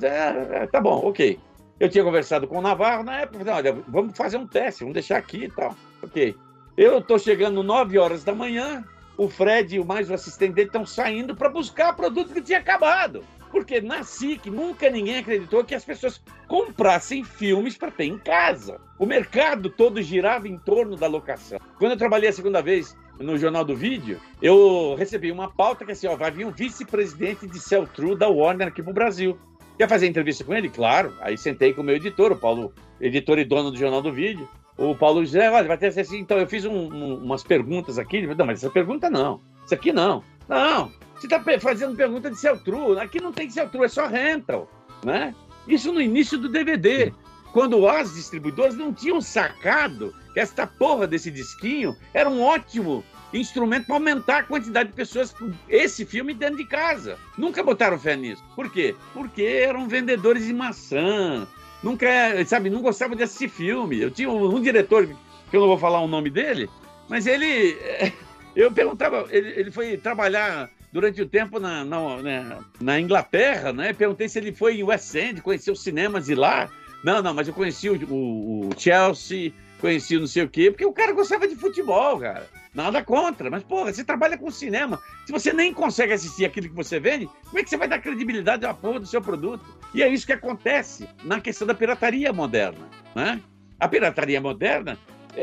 ah, 0.62 0.68
tá 0.68 0.80
bom, 0.80 1.08
ok. 1.08 1.40
Eu 1.80 1.90
tinha 1.90 2.04
conversado 2.04 2.48
com 2.48 2.60
o 2.60 2.62
Navarro 2.62 3.04
na 3.04 3.22
época, 3.22 3.54
olha, 3.54 3.74
vamos 3.88 4.16
fazer 4.16 4.38
um 4.38 4.48
teste, 4.48 4.82
vamos 4.82 4.94
deixar 4.94 5.18
aqui 5.18 5.46
e 5.46 5.52
tal. 5.52 5.76
Ok. 6.02 6.36
Eu 6.78 7.00
estou 7.00 7.18
chegando 7.18 7.64
9 7.64 7.98
horas 7.98 8.24
da 8.24 8.34
manhã, 8.34 8.84
o 9.18 9.28
Fred 9.28 9.76
e 9.76 9.84
mais 9.84 10.10
o 10.10 10.14
assistente 10.14 10.54
dele 10.54 10.68
estão 10.68 10.86
saindo 10.86 11.36
para 11.36 11.50
buscar 11.50 11.96
produto 11.96 12.34
que 12.34 12.42
tinha 12.42 12.60
acabado. 12.60 13.24
Porque 13.56 13.80
na 13.80 14.04
SIC 14.04 14.48
nunca 14.48 14.90
ninguém 14.90 15.20
acreditou 15.20 15.64
que 15.64 15.74
as 15.74 15.86
pessoas 15.86 16.22
comprassem 16.46 17.24
filmes 17.24 17.78
para 17.78 17.90
ter 17.90 18.04
em 18.04 18.18
casa. 18.18 18.82
O 19.00 19.06
mercado 19.06 19.70
todo 19.70 20.02
girava 20.02 20.46
em 20.46 20.58
torno 20.58 20.98
da 20.98 21.08
locação. 21.08 21.58
Quando 21.80 21.94
eu 21.94 21.98
trabalhei 21.98 22.28
a 22.28 22.34
segunda 22.34 22.62
vez 22.62 22.98
no 23.18 23.38
Jornal 23.38 23.64
do 23.64 23.74
Vídeo, 23.74 24.20
eu 24.42 24.94
recebi 25.00 25.32
uma 25.32 25.50
pauta 25.50 25.86
que 25.86 25.94
assim, 25.94 26.06
ó, 26.06 26.18
vai 26.18 26.32
vir 26.32 26.46
um 26.46 26.52
vice-presidente 26.52 27.48
de 27.48 27.58
Celtru 27.58 28.14
da 28.14 28.28
Warner 28.28 28.68
aqui 28.68 28.84
pro 28.84 28.92
Brasil. 28.92 29.40
Quer 29.78 29.88
fazer 29.88 30.08
entrevista 30.08 30.44
com 30.44 30.54
ele? 30.54 30.68
Claro. 30.68 31.14
Aí 31.22 31.38
sentei 31.38 31.74
com 31.74 31.80
o 31.80 31.86
meu 31.86 31.96
editor, 31.96 32.34
o 32.34 32.38
Paulo, 32.38 32.74
editor 33.00 33.40
e 33.40 33.46
dono 33.46 33.72
do 33.72 33.78
Jornal 33.78 34.02
do 34.02 34.12
Vídeo. 34.12 34.50
O 34.78 34.94
Paulo 34.94 35.24
José, 35.24 35.50
olha, 35.50 35.66
vai 35.66 35.78
ter 35.78 35.98
assim, 35.98 36.20
então 36.20 36.38
eu 36.38 36.46
fiz 36.46 36.66
um, 36.66 36.74
um, 36.76 37.24
umas 37.24 37.42
perguntas 37.42 37.98
aqui. 37.98 38.28
Não, 38.28 38.46
mas 38.46 38.62
essa 38.62 38.70
pergunta 38.70 39.10
não. 39.10 39.40
Isso 39.64 39.74
aqui 39.74 39.94
não. 39.94 40.22
Não, 40.50 40.92
você 41.16 41.28
está 41.28 41.42
fazendo 41.60 41.96
pergunta 41.96 42.30
de 42.30 42.38
Celtru. 42.38 43.00
Aqui 43.00 43.22
não 43.22 43.32
tem 43.32 43.50
Celtru, 43.50 43.84
é 43.84 43.88
só 43.88 44.08
rental. 44.08 44.70
Né? 45.04 45.34
Isso 45.68 45.92
no 45.92 46.02
início 46.02 46.38
do 46.38 46.50
DVD. 46.50 47.14
Quando 47.54 47.88
as 47.88 48.14
distribuidoras 48.14 48.76
não 48.76 48.94
tinham 48.94 49.22
sacado 49.22 50.14
que 50.34 50.40
esta 50.40 50.68
porra 50.68 51.08
desse 51.08 51.32
disquinho 51.32 51.96
era 52.14 52.30
um 52.30 52.42
ótimo 52.42 53.04
instrumento 53.34 53.86
para 53.86 53.96
aumentar 53.96 54.40
a 54.40 54.44
quantidade 54.44 54.90
de 54.90 54.96
pessoas 54.96 55.32
com 55.32 55.52
esse 55.70 56.06
filme 56.06 56.34
dentro 56.34 56.58
de 56.58 56.66
casa. 56.66 57.18
Nunca 57.38 57.64
botaram 57.64 57.98
fé 57.98 58.16
nisso. 58.16 58.44
Por 58.56 58.72
quê? 58.72 58.96
Porque 59.14 59.44
eram 59.44 59.88
vendedores 59.88 60.46
de 60.46 60.54
maçã. 60.54 61.48
Nunca, 61.82 62.08
sabe, 62.46 62.70
não 62.70 62.82
gostavam 62.82 63.16
de 63.16 63.24
assistir 63.24 63.50
filme. 63.50 64.02
Eu 64.02 64.12
tinha 64.12 64.30
um, 64.30 64.56
um 64.56 64.62
diretor, 64.62 65.08
que 65.08 65.56
eu 65.56 65.62
não 65.62 65.68
vou 65.68 65.78
falar 65.78 66.02
o 66.02 66.08
nome 66.08 66.30
dele, 66.30 66.70
mas 67.08 67.26
ele. 67.26 67.78
Eu 68.56 68.72
perguntava, 68.72 69.28
ele, 69.32 69.50
ele 69.50 69.70
foi 69.70 69.98
trabalhar 69.98 70.70
durante 70.96 71.22
o 71.22 71.28
tempo 71.28 71.60
na, 71.60 71.84
na, 71.84 72.22
né, 72.22 72.58
na, 72.80 72.98
Inglaterra, 73.02 73.74
né? 73.74 73.92
Perguntei 73.92 74.30
se 74.30 74.40
ele 74.40 74.54
foi 74.54 74.78
em 74.78 74.84
West 74.84 75.14
End, 75.14 75.42
conheceu 75.42 75.74
os 75.74 75.84
cinemas 75.84 76.28
de 76.28 76.36
lá. 76.36 76.70
Não, 77.04 77.22
não, 77.22 77.34
mas 77.34 77.50
eu 77.50 77.54
conheci 77.54 77.90
o, 77.90 77.96
o, 78.10 78.70
o 78.70 78.80
Chelsea, 78.80 79.52
conheci 79.82 80.18
não 80.18 80.26
sei 80.26 80.44
o 80.44 80.50
quê, 80.50 80.72
porque 80.72 80.86
o 80.86 80.94
cara 80.94 81.12
gostava 81.12 81.50
de 81.50 81.56
futebol, 81.58 82.18
cara. 82.22 82.48
Nada 82.74 83.04
contra, 83.04 83.50
mas, 83.50 83.62
porra, 83.62 83.92
você 83.92 84.06
trabalha 84.06 84.38
com 84.38 84.50
cinema. 84.50 84.98
Se 85.26 85.34
você 85.34 85.52
nem 85.52 85.74
consegue 85.74 86.14
assistir 86.14 86.46
aquilo 86.46 86.70
que 86.70 86.76
você 86.76 86.98
vende, 86.98 87.30
como 87.44 87.60
é 87.60 87.64
que 87.64 87.70
você 87.70 87.76
vai 87.76 87.90
dar 87.90 88.00
credibilidade 88.00 88.66
à 88.66 88.74
porra 88.74 89.02
do 89.02 89.06
seu 89.06 89.22
produto? 89.22 89.66
E 89.94 90.02
é 90.02 90.08
isso 90.08 90.26
que 90.26 90.32
acontece 90.32 91.10
na 91.26 91.42
questão 91.42 91.68
da 91.68 91.76
pirataria 91.76 92.32
moderna. 92.32 92.88
Né? 93.14 93.42
A 93.82 93.88
pirataria 93.90 94.40
moderna, 94.40 94.98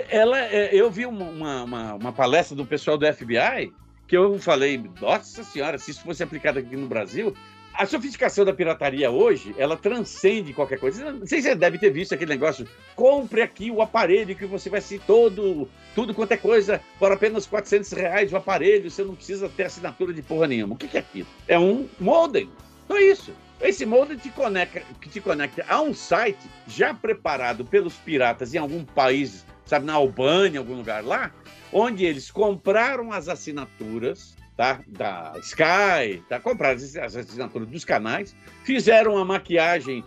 ela, 0.09 0.39
é, 0.39 0.71
eu 0.73 0.91
vi 0.91 1.05
uma, 1.05 1.63
uma, 1.63 1.95
uma 1.95 2.13
palestra 2.13 2.57
do 2.57 2.65
pessoal 2.65 2.97
do 2.97 3.07
FBI 3.13 3.71
que 4.13 4.17
eu 4.19 4.39
falei, 4.39 4.79
nossa 5.01 5.43
senhora, 5.43 5.79
se 5.79 5.91
isso 5.91 6.03
fosse 6.03 6.23
aplicado 6.23 6.59
aqui 6.59 6.77
no 6.77 6.87
Brasil, 6.87 7.35
a 7.73 7.87
sofisticação 7.87 8.45
da 8.45 8.53
pirataria 8.53 9.11
hoje, 9.11 9.55
ela 9.57 9.75
transcende 9.75 10.53
qualquer 10.53 10.79
coisa. 10.79 11.11
Não 11.11 11.27
sei 11.27 11.41
se 11.41 11.49
você 11.49 11.55
deve 11.55 11.79
ter 11.79 11.89
visto 11.89 12.13
aquele 12.13 12.33
negócio. 12.33 12.69
Compre 12.95 13.41
aqui 13.41 13.71
o 13.71 13.81
aparelho 13.81 14.37
que 14.37 14.45
você 14.45 14.69
vai 14.69 14.83
ser 14.83 15.01
todo, 15.07 15.67
tudo 15.95 16.13
quanto 16.13 16.33
é 16.33 16.37
coisa, 16.37 16.79
por 16.99 17.11
apenas 17.11 17.47
400 17.47 17.91
reais 17.93 18.31
o 18.35 18.37
aparelho, 18.37 18.91
você 18.91 19.03
não 19.03 19.15
precisa 19.15 19.49
ter 19.49 19.63
assinatura 19.63 20.13
de 20.13 20.21
porra 20.21 20.47
nenhuma. 20.47 20.75
O 20.75 20.77
que 20.77 20.95
é 20.95 21.01
aquilo? 21.01 21.29
É 21.49 21.59
um 21.59 21.89
modem. 21.99 22.51
Então 22.85 22.99
é 22.99 23.05
isso. 23.05 23.33
Esse 23.63 23.87
modem 23.87 24.19
te 24.19 24.29
conecta, 24.29 24.83
te 25.09 25.21
conecta 25.23 25.65
a 25.67 25.81
um 25.81 25.95
site 25.95 26.51
já 26.67 26.93
preparado 26.93 27.65
pelos 27.65 27.95
piratas 27.95 28.53
em 28.53 28.59
algum 28.59 28.85
país, 28.85 29.47
sabe, 29.73 29.87
na 29.87 29.95
Albânia, 29.95 30.61
algum 30.61 30.75
lugar 30.75 31.03
lá, 31.03 31.33
onde 31.73 32.05
eles 32.05 32.31
compraram 32.31 33.11
as 33.11 33.27
assinaturas 33.27 34.37
tá? 34.55 34.81
da 34.87 35.33
Sky, 35.39 36.23
tá? 36.29 36.39
compraram 36.39 36.77
as 36.77 37.17
assinaturas 37.17 37.67
dos 37.67 37.83
canais, 37.83 38.37
fizeram 38.65 39.15
uma 39.15 39.25
maquiagem. 39.25 40.05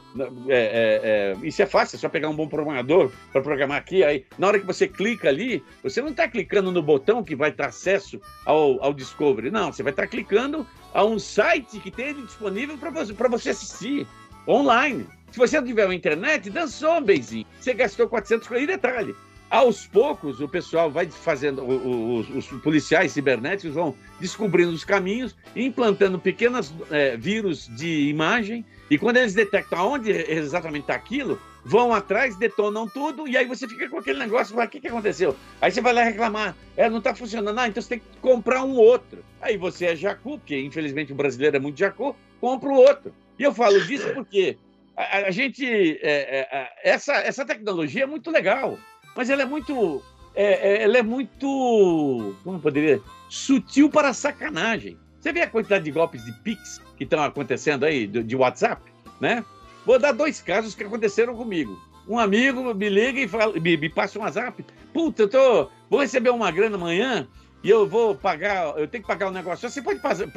É, 0.47 0.53
é, 0.53 1.35
é, 1.41 1.47
isso 1.47 1.63
é 1.63 1.65
fácil, 1.65 1.95
é 1.95 1.99
só 1.99 2.07
pegar 2.07 2.29
um 2.29 2.35
bom 2.35 2.47
programador 2.47 3.11
para 3.31 3.41
programar 3.41 3.77
aqui. 3.77 4.03
Aí, 4.03 4.23
na 4.37 4.47
hora 4.47 4.59
que 4.59 4.67
você 4.67 4.87
clica 4.87 5.29
ali, 5.29 5.63
você 5.81 5.99
não 5.99 6.09
está 6.09 6.27
clicando 6.27 6.71
no 6.71 6.83
botão 6.83 7.23
que 7.23 7.35
vai 7.35 7.51
dar 7.51 7.69
acesso 7.69 8.21
ao, 8.45 8.83
ao 8.83 8.93
Discovery, 8.93 9.49
não, 9.49 9.73
você 9.73 9.81
vai 9.81 9.93
estar 9.93 10.03
tá 10.03 10.07
clicando 10.07 10.67
a 10.93 11.03
um 11.03 11.17
site 11.17 11.79
que 11.79 11.89
tem 11.89 12.13
disponível 12.13 12.77
para 12.77 12.91
você, 12.91 13.13
você 13.13 13.49
assistir 13.49 14.05
online. 14.47 15.07
Se 15.31 15.39
você 15.39 15.59
não 15.59 15.67
tiver 15.67 15.85
uma 15.85 15.95
internet, 15.95 16.49
dançou 16.49 16.99
um 16.99 17.01
beijinho. 17.01 17.45
Você 17.59 17.73
gastou 17.73 18.07
400 18.07 18.49
E 18.51 18.67
detalhe, 18.67 19.15
aos 19.49 19.85
poucos, 19.85 20.41
o 20.41 20.47
pessoal 20.47 20.89
vai 20.89 21.09
fazendo, 21.09 21.63
os, 21.63 22.29
os 22.29 22.61
policiais 22.61 23.11
cibernéticos 23.11 23.75
vão 23.75 23.95
descobrindo 24.19 24.71
os 24.71 24.83
caminhos, 24.83 25.35
implantando 25.55 26.19
pequenos 26.19 26.73
é, 26.89 27.15
vírus 27.15 27.69
de 27.75 28.09
imagem, 28.09 28.65
e 28.89 28.97
quando 28.97 29.17
eles 29.17 29.33
detectam 29.33 29.79
aonde 29.79 30.11
exatamente 30.11 30.83
está 30.83 30.95
aquilo, 30.95 31.39
vão 31.63 31.93
atrás, 31.93 32.35
detonam 32.37 32.87
tudo, 32.87 33.27
e 33.27 33.35
aí 33.35 33.45
você 33.45 33.67
fica 33.67 33.89
com 33.89 33.97
aquele 33.97 34.19
negócio, 34.19 34.57
o 34.57 34.67
que, 34.67 34.79
que 34.79 34.87
aconteceu? 34.87 35.35
Aí 35.59 35.71
você 35.71 35.81
vai 35.81 35.93
lá 35.93 36.03
reclamar, 36.03 36.55
é, 36.77 36.87
não 36.89 36.99
está 36.99 37.15
funcionando, 37.15 37.59
ah, 37.59 37.67
então 37.67 37.81
você 37.81 37.89
tem 37.89 37.99
que 37.99 38.05
comprar 38.21 38.63
um 38.63 38.75
outro. 38.75 39.23
Aí 39.41 39.57
você 39.57 39.87
é 39.87 39.95
jacu, 39.95 40.37
porque 40.37 40.59
infelizmente 40.59 41.11
o 41.11 41.15
brasileiro 41.15 41.57
é 41.57 41.59
muito 41.59 41.79
jacu, 41.79 42.15
compra 42.39 42.69
o 42.69 42.75
outro. 42.75 43.13
E 43.39 43.43
eu 43.43 43.53
falo 43.53 43.81
disso 43.81 44.13
porque 44.13 44.57
a, 44.95 45.17
a 45.17 45.31
gente, 45.31 45.65
é, 46.01 46.47
é, 46.51 46.69
essa, 46.83 47.13
essa 47.15 47.43
tecnologia 47.43 48.03
é 48.03 48.07
muito 48.07 48.29
legal, 48.29 48.77
mas 49.15 49.29
ela 49.29 49.43
é 49.43 49.45
muito. 49.45 50.03
É, 50.35 50.73
é, 50.73 50.83
ela 50.83 50.97
é 50.97 51.03
muito. 51.03 52.35
Como 52.43 52.59
poderia? 52.59 53.01
Sutil 53.29 53.89
para 53.89 54.13
sacanagem. 54.13 54.97
Você 55.19 55.31
vê 55.31 55.41
a 55.41 55.49
quantidade 55.49 55.85
de 55.85 55.91
golpes 55.91 56.23
de 56.23 56.31
Pix 56.43 56.81
que 56.97 57.03
estão 57.03 57.23
acontecendo 57.23 57.85
aí, 57.85 58.05
de, 58.05 58.21
de 58.21 58.35
WhatsApp, 58.35 58.81
né? 59.19 59.43
Vou 59.85 59.97
dar 59.97 60.11
dois 60.11 60.41
casos 60.41 60.75
que 60.75 60.83
aconteceram 60.83 61.35
comigo. 61.35 61.79
Um 62.07 62.19
amigo 62.19 62.73
me 62.73 62.89
liga 62.89 63.19
e 63.19 63.27
fala, 63.27 63.59
me, 63.59 63.77
me 63.77 63.89
passa 63.89 64.19
um 64.19 64.21
WhatsApp. 64.21 64.63
Puta, 64.93 65.23
eu 65.23 65.27
tô, 65.27 65.69
vou 65.89 66.01
receber 66.01 66.29
uma 66.29 66.51
grana 66.51 66.75
amanhã 66.75 67.27
e 67.63 67.69
eu 67.69 67.87
vou 67.87 68.13
pagar, 68.13 68.77
eu 68.77 68.87
tenho 68.87 69.03
que 69.03 69.07
pagar 69.07 69.27
um 69.27 69.31
negócio. 69.31 69.67
Você 69.67 69.81
pode 69.81 69.99
passar, 69.99 70.27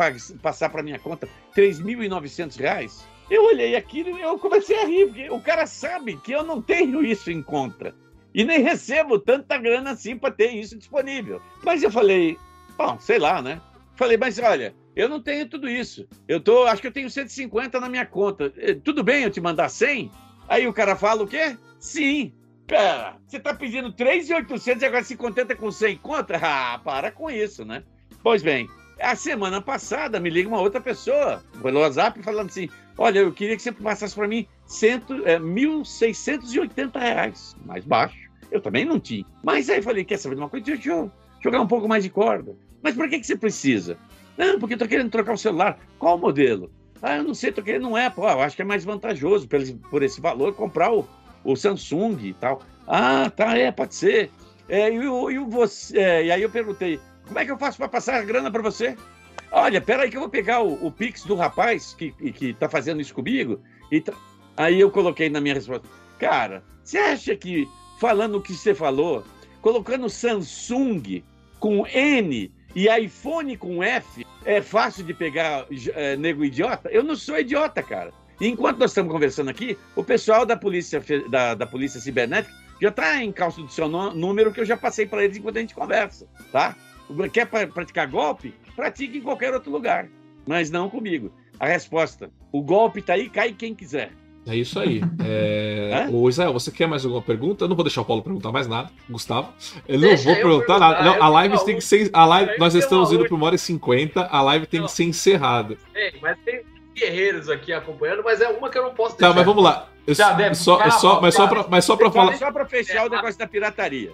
passar 0.40 0.70
para 0.70 0.82
minha 0.82 0.98
conta 0.98 1.28
R$ 1.54 1.62
3.900? 1.62 3.02
Eu 3.30 3.44
olhei 3.44 3.76
aquilo 3.76 4.18
e 4.18 4.22
eu 4.22 4.38
comecei 4.38 4.78
a 4.78 4.86
rir, 4.86 5.06
porque 5.06 5.28
o 5.28 5.40
cara 5.40 5.66
sabe 5.66 6.16
que 6.16 6.32
eu 6.32 6.42
não 6.42 6.62
tenho 6.62 7.04
isso 7.04 7.30
em 7.30 7.42
conta 7.42 7.94
e 8.38 8.44
nem 8.44 8.60
recebo 8.60 9.18
tanta 9.18 9.58
grana 9.58 9.90
assim 9.90 10.16
para 10.16 10.32
ter 10.32 10.52
isso 10.52 10.78
disponível. 10.78 11.42
Mas 11.64 11.82
eu 11.82 11.90
falei, 11.90 12.38
bom, 12.76 12.96
sei 13.00 13.18
lá, 13.18 13.42
né? 13.42 13.60
Falei, 13.96 14.16
mas 14.16 14.38
olha, 14.38 14.76
eu 14.94 15.08
não 15.08 15.20
tenho 15.20 15.48
tudo 15.48 15.68
isso. 15.68 16.06
Eu 16.28 16.38
tô, 16.40 16.64
acho 16.64 16.80
que 16.80 16.86
eu 16.86 16.92
tenho 16.92 17.10
150 17.10 17.80
na 17.80 17.88
minha 17.88 18.06
conta. 18.06 18.52
Eh, 18.56 18.74
tudo 18.74 19.02
bem 19.02 19.24
eu 19.24 19.30
te 19.30 19.40
mandar 19.40 19.68
100? 19.68 20.08
Aí 20.46 20.68
o 20.68 20.72
cara 20.72 20.94
fala 20.94 21.24
o 21.24 21.26
quê? 21.26 21.58
Sim. 21.80 22.32
Pera, 22.64 23.16
você 23.26 23.40
tá 23.40 23.52
pedindo 23.52 23.90
3,800 23.90 24.82
e 24.82 24.86
agora 24.86 25.02
se 25.02 25.16
contenta 25.16 25.56
com 25.56 25.72
100 25.72 25.96
contra? 25.96 26.38
Ah, 26.40 26.78
para 26.78 27.10
com 27.10 27.28
isso, 27.28 27.64
né? 27.64 27.82
Pois 28.22 28.40
bem, 28.40 28.68
a 29.00 29.16
semana 29.16 29.60
passada 29.60 30.20
me 30.20 30.30
liga 30.30 30.48
uma 30.48 30.60
outra 30.60 30.80
pessoa 30.80 31.42
pelo 31.60 31.80
WhatsApp 31.80 32.22
falando 32.22 32.50
assim: 32.50 32.68
Olha, 32.96 33.18
eu 33.18 33.32
queria 33.32 33.56
que 33.56 33.62
você 33.62 33.72
passasse 33.72 34.14
para 34.14 34.28
mim 34.28 34.46
cento, 34.64 35.26
é, 35.26 35.40
1.680 35.40 37.00
reais. 37.00 37.56
Mais 37.64 37.84
baixo. 37.84 38.27
Eu 38.50 38.60
também 38.60 38.84
não 38.84 38.98
tinha. 38.98 39.24
Mas 39.42 39.68
aí 39.68 39.78
eu 39.78 39.82
falei, 39.82 40.04
quer 40.04 40.18
saber 40.18 40.36
de 40.36 40.40
uma 40.40 40.48
coisa? 40.48 40.64
Deixa 40.64 40.90
eu 40.90 41.10
jogar 41.42 41.60
um 41.60 41.66
pouco 41.66 41.88
mais 41.88 42.04
de 42.04 42.10
corda. 42.10 42.56
Mas 42.82 42.94
por 42.94 43.08
que, 43.08 43.18
que 43.18 43.26
você 43.26 43.36
precisa? 43.36 43.98
Não, 44.36 44.58
porque 44.58 44.74
eu 44.74 44.78
tô 44.78 44.86
querendo 44.86 45.10
trocar 45.10 45.34
o 45.34 45.38
celular. 45.38 45.78
Qual 45.98 46.16
o 46.16 46.20
modelo? 46.20 46.70
Ah, 47.02 47.16
eu 47.16 47.24
não 47.24 47.34
sei, 47.34 47.52
tô 47.52 47.62
querendo, 47.62 47.82
não 47.82 47.98
é. 47.98 48.08
Pô, 48.10 48.28
eu 48.28 48.40
acho 48.40 48.56
que 48.56 48.62
é 48.62 48.64
mais 48.64 48.84
vantajoso 48.84 49.48
por 49.90 50.02
esse, 50.02 50.20
valor 50.20 50.54
comprar 50.54 50.92
o, 50.92 51.06
o 51.44 51.56
Samsung 51.56 52.16
e 52.22 52.34
tal. 52.34 52.62
Ah, 52.86 53.30
tá, 53.30 53.56
é, 53.56 53.70
pode 53.70 53.94
ser. 53.94 54.30
É, 54.68 54.90
e, 54.90 54.96
e, 54.96 55.38
você, 55.38 55.98
é, 55.98 56.24
e 56.26 56.30
aí 56.30 56.42
eu 56.42 56.50
perguntei, 56.50 57.00
como 57.26 57.38
é 57.38 57.44
que 57.44 57.50
eu 57.50 57.58
faço 57.58 57.78
para 57.78 57.88
passar 57.88 58.16
a 58.16 58.24
grana 58.24 58.50
para 58.50 58.62
você? 58.62 58.96
Olha, 59.50 59.80
peraí 59.80 60.10
que 60.10 60.16
eu 60.16 60.20
vou 60.20 60.28
pegar 60.28 60.60
o, 60.60 60.86
o 60.86 60.90
Pix 60.90 61.24
do 61.24 61.34
rapaz 61.34 61.94
que, 61.94 62.12
que 62.32 62.52
tá 62.54 62.68
fazendo 62.68 63.00
isso 63.00 63.14
comigo. 63.14 63.60
E 63.90 64.00
tá... 64.00 64.12
Aí 64.56 64.80
eu 64.80 64.90
coloquei 64.90 65.30
na 65.30 65.40
minha 65.40 65.54
resposta, 65.54 65.88
cara, 66.18 66.64
você 66.82 66.98
acha 66.98 67.36
que 67.36 67.68
falando 67.98 68.36
o 68.36 68.42
que 68.42 68.54
você 68.54 68.74
falou, 68.74 69.24
colocando 69.60 70.08
Samsung 70.08 71.22
com 71.58 71.86
N 71.86 72.50
e 72.74 72.88
iPhone 72.88 73.56
com 73.56 73.82
F, 73.82 74.24
é 74.44 74.62
fácil 74.62 75.04
de 75.04 75.12
pegar 75.12 75.66
é, 75.94 76.16
nego 76.16 76.44
idiota? 76.44 76.88
Eu 76.90 77.02
não 77.02 77.16
sou 77.16 77.38
idiota, 77.38 77.82
cara. 77.82 78.12
enquanto 78.40 78.78
nós 78.78 78.92
estamos 78.92 79.12
conversando 79.12 79.50
aqui, 79.50 79.76
o 79.96 80.04
pessoal 80.04 80.46
da 80.46 80.56
polícia, 80.56 81.02
da, 81.28 81.54
da 81.54 81.66
polícia 81.66 82.00
cibernética 82.00 82.54
já 82.80 82.90
está 82.90 83.22
em 83.22 83.32
calço 83.32 83.62
do 83.62 83.72
seu 83.72 83.88
número 83.88 84.52
que 84.52 84.60
eu 84.60 84.64
já 84.64 84.76
passei 84.76 85.04
para 85.04 85.24
eles 85.24 85.36
enquanto 85.36 85.56
a 85.56 85.60
gente 85.60 85.74
conversa, 85.74 86.28
tá? 86.52 86.76
Quer 87.32 87.46
praticar 87.46 88.06
golpe? 88.06 88.54
Pratique 88.76 89.18
em 89.18 89.22
qualquer 89.22 89.52
outro 89.52 89.72
lugar, 89.72 90.08
mas 90.46 90.70
não 90.70 90.88
comigo. 90.88 91.32
A 91.58 91.66
resposta: 91.66 92.30
o 92.52 92.62
golpe 92.62 93.00
está 93.00 93.14
aí, 93.14 93.28
cai 93.28 93.52
quem 93.52 93.74
quiser. 93.74 94.12
É 94.48 94.56
isso 94.56 94.80
aí. 94.80 95.02
É... 95.22 96.08
O 96.10 96.28
Israel, 96.28 96.52
você 96.52 96.70
quer 96.70 96.88
mais 96.88 97.04
alguma 97.04 97.22
pergunta? 97.22 97.64
Eu 97.64 97.68
não 97.68 97.76
vou 97.76 97.84
deixar 97.84 98.00
o 98.00 98.04
Paulo 98.04 98.22
perguntar 98.22 98.50
mais 98.50 98.66
nada, 98.66 98.90
Gustavo. 99.08 99.52
Eu 99.86 99.98
não 99.98 100.16
vou 100.16 100.34
perguntar, 100.34 100.78
nada. 100.78 101.04
Não, 101.04 101.22
a 101.22 101.28
live 101.28 101.64
tem 101.64 101.74
que 101.76 101.84
ser. 101.84 102.08
A 102.12 102.24
live, 102.24 102.58
nós 102.58 102.74
estamos 102.74 103.12
indo 103.12 103.26
para 103.26 103.34
uma 103.34 103.46
hora 103.46 103.54
e 103.54 103.58
cinquenta, 103.58 104.26
a 104.30 104.40
live 104.40 104.66
tem 104.66 104.82
que 104.82 104.90
ser 104.90 105.04
encerrada. 105.04 105.76
Ei, 105.94 106.14
mas 106.22 106.38
tem 106.44 106.62
guerreiros 106.98 107.48
aqui 107.48 107.72
acompanhando, 107.72 108.22
mas 108.22 108.40
é 108.40 108.48
uma 108.48 108.68
que 108.68 108.78
eu 108.78 108.82
não 108.82 108.94
posso 108.94 109.16
deixar. 109.16 109.32
Tá, 109.32 109.34
mas 109.36 109.46
vamos 109.46 109.62
lá. 109.62 109.88
Eu, 110.06 110.14
Já, 110.14 110.32
deve, 110.32 110.54
só, 110.54 110.78
cara, 110.78 110.90
só, 110.92 111.20
mas, 111.20 111.34
só 111.34 111.46
pra, 111.46 111.66
mas 111.68 111.84
só 111.84 111.94
pra 111.94 112.10
falar. 112.10 112.34
Só 112.36 112.50
pra 112.50 112.64
fechar 112.64 113.04
é, 113.04 113.06
o 113.06 113.10
negócio 113.10 113.38
da 113.38 113.46
pirataria. 113.46 114.10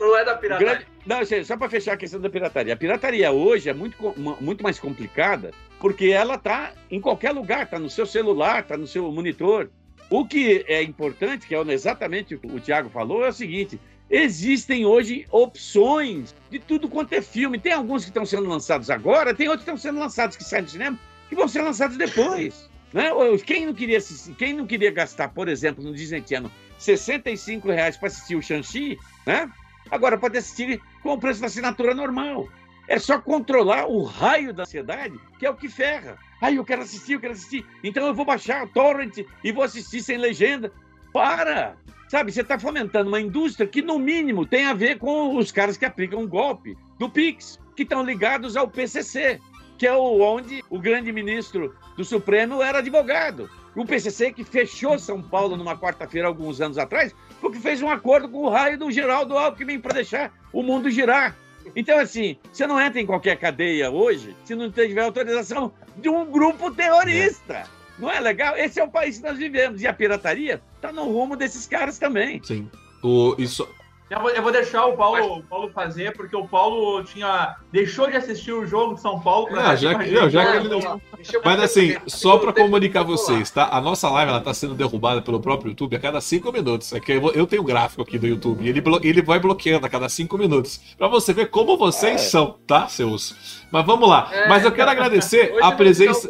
Não 0.00 0.16
é 0.16 0.24
da 0.24 0.34
pirataria. 0.34 0.74
Grande... 0.74 0.86
Não, 1.04 1.44
só 1.44 1.56
pra 1.56 1.68
fechar 1.68 1.92
a 1.92 1.96
questão 1.98 2.18
da 2.18 2.30
pirataria. 2.30 2.72
A 2.72 2.76
pirataria 2.76 3.30
hoje 3.30 3.68
é 3.68 3.74
muito, 3.74 3.96
muito 4.40 4.62
mais 4.62 4.80
complicada 4.80 5.50
porque 5.78 6.06
ela 6.06 6.38
tá 6.38 6.72
em 6.90 7.00
qualquer 7.00 7.32
lugar, 7.32 7.68
tá 7.68 7.78
no 7.78 7.90
seu 7.90 8.06
celular, 8.06 8.64
tá 8.64 8.76
no 8.76 8.86
seu 8.86 9.10
monitor. 9.12 9.70
O 10.10 10.26
que 10.26 10.64
é 10.66 10.82
importante, 10.82 11.46
que 11.46 11.54
é 11.54 11.60
exatamente 11.72 12.34
o 12.34 12.38
que 12.38 12.46
o 12.46 12.58
Tiago 12.58 12.88
falou, 12.88 13.24
é 13.24 13.28
o 13.28 13.32
seguinte: 13.32 13.78
existem 14.10 14.86
hoje 14.86 15.26
opções 15.30 16.34
de 16.50 16.58
tudo 16.58 16.88
quanto 16.88 17.12
é 17.12 17.20
filme. 17.20 17.58
Tem 17.58 17.72
alguns 17.72 18.04
que 18.04 18.10
estão 18.10 18.24
sendo 18.24 18.48
lançados 18.48 18.88
agora, 18.88 19.34
tem 19.34 19.48
outros 19.48 19.64
que 19.64 19.70
estão 19.70 19.90
sendo 19.90 20.00
lançados 20.00 20.36
que 20.36 20.44
saem 20.44 20.64
do 20.64 20.70
cinema, 20.70 20.98
que 21.28 21.34
vão 21.34 21.48
ser 21.48 21.62
lançados 21.62 21.96
depois. 21.96 22.68
Né? 22.92 23.10
Quem, 23.44 23.66
não 23.66 23.74
queria, 23.74 23.98
quem 24.38 24.52
não 24.52 24.66
queria 24.66 24.90
gastar, 24.90 25.28
por 25.28 25.48
exemplo, 25.48 25.84
no 25.84 25.94
Disney 25.94 26.24
Channel, 26.26 26.50
65 26.78 27.68
reais 27.68 27.96
para 27.96 28.08
assistir 28.08 28.36
o 28.36 28.42
Shang-Chi, 28.42 28.98
né? 29.26 29.50
agora 29.90 30.16
pode 30.16 30.38
assistir 30.38 30.80
com 31.02 31.12
o 31.12 31.18
preço 31.18 31.40
da 31.40 31.46
assinatura 31.46 31.94
normal. 31.94 32.48
É 32.88 32.98
só 32.98 33.20
controlar 33.20 33.86
o 33.86 34.02
raio 34.02 34.54
da 34.54 34.62
ansiedade, 34.62 35.20
que 35.38 35.44
é 35.44 35.50
o 35.50 35.54
que 35.54 35.68
ferra. 35.68 36.16
Ai, 36.40 36.56
eu 36.56 36.64
quero 36.64 36.82
assistir, 36.82 37.14
eu 37.14 37.20
quero 37.20 37.34
assistir. 37.34 37.66
Então 37.84 38.06
eu 38.06 38.14
vou 38.14 38.24
baixar 38.24 38.64
o 38.64 38.68
torrent 38.68 39.18
e 39.44 39.52
vou 39.52 39.62
assistir 39.62 40.00
sem 40.00 40.16
legenda. 40.16 40.72
Para! 41.12 41.76
Sabe, 42.08 42.32
você 42.32 42.40
está 42.40 42.58
fomentando 42.58 43.10
uma 43.10 43.20
indústria 43.20 43.66
que, 43.66 43.82
no 43.82 43.98
mínimo, 43.98 44.46
tem 44.46 44.64
a 44.64 44.72
ver 44.72 44.96
com 44.96 45.36
os 45.36 45.52
caras 45.52 45.76
que 45.76 45.84
aplicam 45.84 46.20
um 46.20 46.26
golpe 46.26 46.74
do 46.98 47.10
Pix, 47.10 47.60
que 47.76 47.82
estão 47.82 48.02
ligados 48.02 48.56
ao 48.56 48.66
PCC, 48.66 49.38
que 49.78 49.86
é 49.86 49.94
o, 49.94 50.20
onde 50.20 50.64
o 50.68 50.78
grande 50.78 51.12
ministro 51.12 51.74
do 51.96 52.04
Supremo 52.04 52.60
era 52.60 52.78
advogado. 52.78 53.48
O 53.74 53.86
PCC 53.86 54.32
que 54.32 54.42
fechou 54.42 54.98
São 54.98 55.22
Paulo 55.22 55.56
numa 55.56 55.78
quarta-feira, 55.78 56.26
alguns 56.26 56.60
anos 56.60 56.76
atrás, 56.76 57.14
porque 57.40 57.60
fez 57.60 57.80
um 57.80 57.88
acordo 57.88 58.28
com 58.28 58.38
o 58.38 58.48
raio 58.48 58.76
do 58.76 58.90
Geraldo 58.90 59.38
Alckmin 59.38 59.78
para 59.78 59.94
deixar 59.94 60.32
o 60.52 60.62
mundo 60.62 60.90
girar. 60.90 61.36
Então, 61.76 61.98
assim, 61.98 62.36
você 62.52 62.66
não 62.66 62.80
entra 62.80 63.00
em 63.00 63.06
qualquer 63.06 63.36
cadeia 63.36 63.90
hoje 63.90 64.34
se 64.44 64.54
não 64.54 64.70
tiver 64.70 65.02
autorização 65.02 65.72
de 65.96 66.08
um 66.08 66.24
grupo 66.24 66.70
terrorista. 66.72 67.64
Não 67.98 68.10
é 68.10 68.18
legal? 68.18 68.56
Esse 68.56 68.80
é 68.80 68.84
o 68.84 68.88
país 68.88 69.18
que 69.18 69.24
nós 69.24 69.38
vivemos. 69.38 69.82
E 69.82 69.86
a 69.86 69.92
pirataria 69.92 70.60
está 70.76 70.92
no 70.92 71.04
rumo 71.04 71.36
desses 71.36 71.66
caras 71.66 71.98
também. 71.98 72.40
Sim. 72.42 72.68
O, 73.02 73.34
isso, 73.38 73.68
Eu 74.10 74.20
vou, 74.20 74.30
eu 74.30 74.42
vou 74.42 74.50
deixar 74.50 74.86
o 74.86 74.96
Paulo, 74.96 75.38
o 75.38 75.42
Paulo 75.42 75.68
fazer, 75.70 76.14
porque 76.16 76.34
o 76.34 76.48
Paulo 76.48 77.04
tinha 77.04 77.56
deixou 77.70 78.08
de 78.10 78.16
assistir 78.16 78.52
o 78.52 78.64
jogo 78.66 78.94
de 78.94 79.02
São 79.02 79.20
Paulo. 79.20 79.46
pra 79.48 79.70
Ah, 79.70 79.76
já 79.76 79.94
que- 79.94 80.10
não, 80.10 80.30
já 80.30 80.50
que 80.50 80.56
ele 80.56 80.68
não- 80.70 81.00
Mas 81.44 81.60
assim, 81.60 81.94
só 82.06 82.38
para 82.38 82.52
comunicar 82.54 83.02
vocês, 83.02 83.50
tá? 83.50 83.68
A 83.70 83.80
nossa 83.82 84.08
live 84.08 84.30
ela 84.30 84.40
tá 84.40 84.54
sendo 84.54 84.74
derrubada 84.74 85.20
pelo 85.20 85.40
próprio 85.40 85.70
YouTube 85.70 85.94
a 85.94 86.00
cada 86.00 86.20
cinco 86.22 86.50
minutos. 86.50 86.90
É 86.94 87.00
que 87.00 87.12
eu, 87.12 87.46
tenho 87.46 87.60
o 87.60 87.64
gráfico 87.64 88.00
aqui 88.00 88.18
do 88.18 88.26
YouTube 88.26 88.64
e 88.64 88.68
ele, 88.70 88.80
blo- 88.80 89.00
ele 89.02 89.20
vai 89.20 89.38
bloqueando 89.38 89.84
a 89.84 89.88
cada 89.90 90.08
cinco 90.08 90.38
minutos. 90.38 90.80
Pra 90.96 91.06
você 91.08 91.34
ver 91.34 91.50
como 91.50 91.76
vocês 91.76 92.22
são, 92.22 92.56
tá, 92.66 92.88
seus? 92.88 93.64
Mas 93.70 93.84
vamos 93.84 94.08
lá. 94.08 94.28
É. 94.32 94.48
Mas 94.48 94.64
eu 94.64 94.72
quero 94.72 94.90
agradecer 94.90 95.54
a 95.62 95.72
presença. 95.72 96.26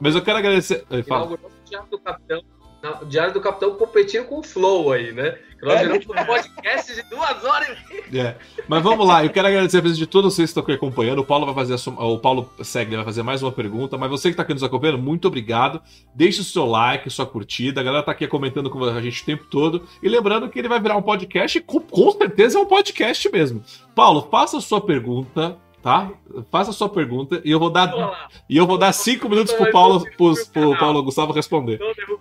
Mas 0.00 0.14
eu 0.14 0.22
quero 0.22 0.38
agradecer. 0.38 0.84
Fala. 0.88 1.02
inauguramos 1.26 1.50
o 1.52 1.68
Diário 1.68 1.88
do 1.90 1.98
Capitão. 1.98 2.42
Na- 2.90 3.04
Diário 3.04 3.32
do 3.34 3.40
Capitão 3.40 3.74
competindo 3.74 4.24
com 4.26 4.38
o 4.38 4.42
Flow 4.42 4.92
aí, 4.92 5.12
né? 5.12 5.38
Que 5.58 5.64
Nós 5.64 5.80
É 5.80 5.82
viramos 5.86 6.06
um 6.06 6.24
podcast 6.26 6.94
de 6.94 7.02
duas 7.08 7.42
horas 7.44 7.78
e 7.90 8.10
meia. 8.12 8.38
É. 8.58 8.62
Mas 8.68 8.82
vamos 8.82 9.06
lá, 9.06 9.24
eu 9.24 9.30
quero 9.30 9.48
agradecer 9.48 9.78
a 9.78 9.80
presença 9.80 9.98
de 10.00 10.06
todos 10.06 10.34
vocês 10.34 10.48
que 10.48 10.50
estão 10.50 10.62
aqui 10.62 10.72
acompanhando. 10.72 11.20
O 11.20 11.24
Paulo 11.24 11.46
vai 11.46 11.54
fazer 11.54 11.74
a 11.74 11.78
sua- 11.78 11.94
o 12.04 12.18
Paulo 12.18 12.50
Segler 12.62 12.96
vai 12.98 13.04
fazer 13.06 13.22
mais 13.22 13.42
uma 13.42 13.50
pergunta, 13.50 13.96
mas 13.96 14.10
você 14.10 14.28
que 14.28 14.34
está 14.34 14.42
aqui 14.42 14.52
nos 14.52 14.62
acompanhando, 14.62 14.98
muito 14.98 15.26
obrigado. 15.28 15.80
Deixe 16.14 16.40
o 16.42 16.44
seu 16.44 16.66
like, 16.66 17.08
sua 17.08 17.24
curtida. 17.24 17.80
A 17.80 17.84
galera 17.84 18.02
tá 18.04 18.12
aqui 18.12 18.26
comentando 18.28 18.68
com 18.68 18.84
a 18.84 19.00
gente 19.00 19.22
o 19.22 19.26
tempo 19.26 19.44
todo. 19.50 19.82
E 20.02 20.08
lembrando 20.08 20.48
que 20.50 20.58
ele 20.58 20.68
vai 20.68 20.78
virar 20.80 20.96
um 20.96 21.02
podcast, 21.02 21.56
e 21.56 21.60
com, 21.62 21.80
com 21.80 22.10
certeza 22.12 22.58
é 22.58 22.60
um 22.62 22.66
podcast 22.66 23.30
mesmo. 23.32 23.64
Paulo, 23.94 24.28
faça 24.30 24.58
a 24.58 24.60
sua 24.60 24.80
pergunta. 24.80 25.56
Tá? 25.82 26.10
Faça 26.50 26.70
a 26.70 26.72
sua 26.72 26.88
pergunta 26.88 27.40
e 27.44 27.50
eu 27.52 27.60
vou 27.60 27.70
dar, 27.70 27.94
Olha 27.94 28.06
lá. 28.06 28.28
e 28.50 28.56
eu 28.56 28.66
vou 28.66 28.76
dar 28.76 28.92
cinco 28.92 29.28
minutos 29.28 29.54
pro 29.54 29.70
Paulo, 29.70 30.04
pro, 30.16 30.34
pro 30.52 30.76
Paulo 30.76 31.00
Gustavo 31.00 31.32
responder. 31.32 31.78
Não. 31.78 32.18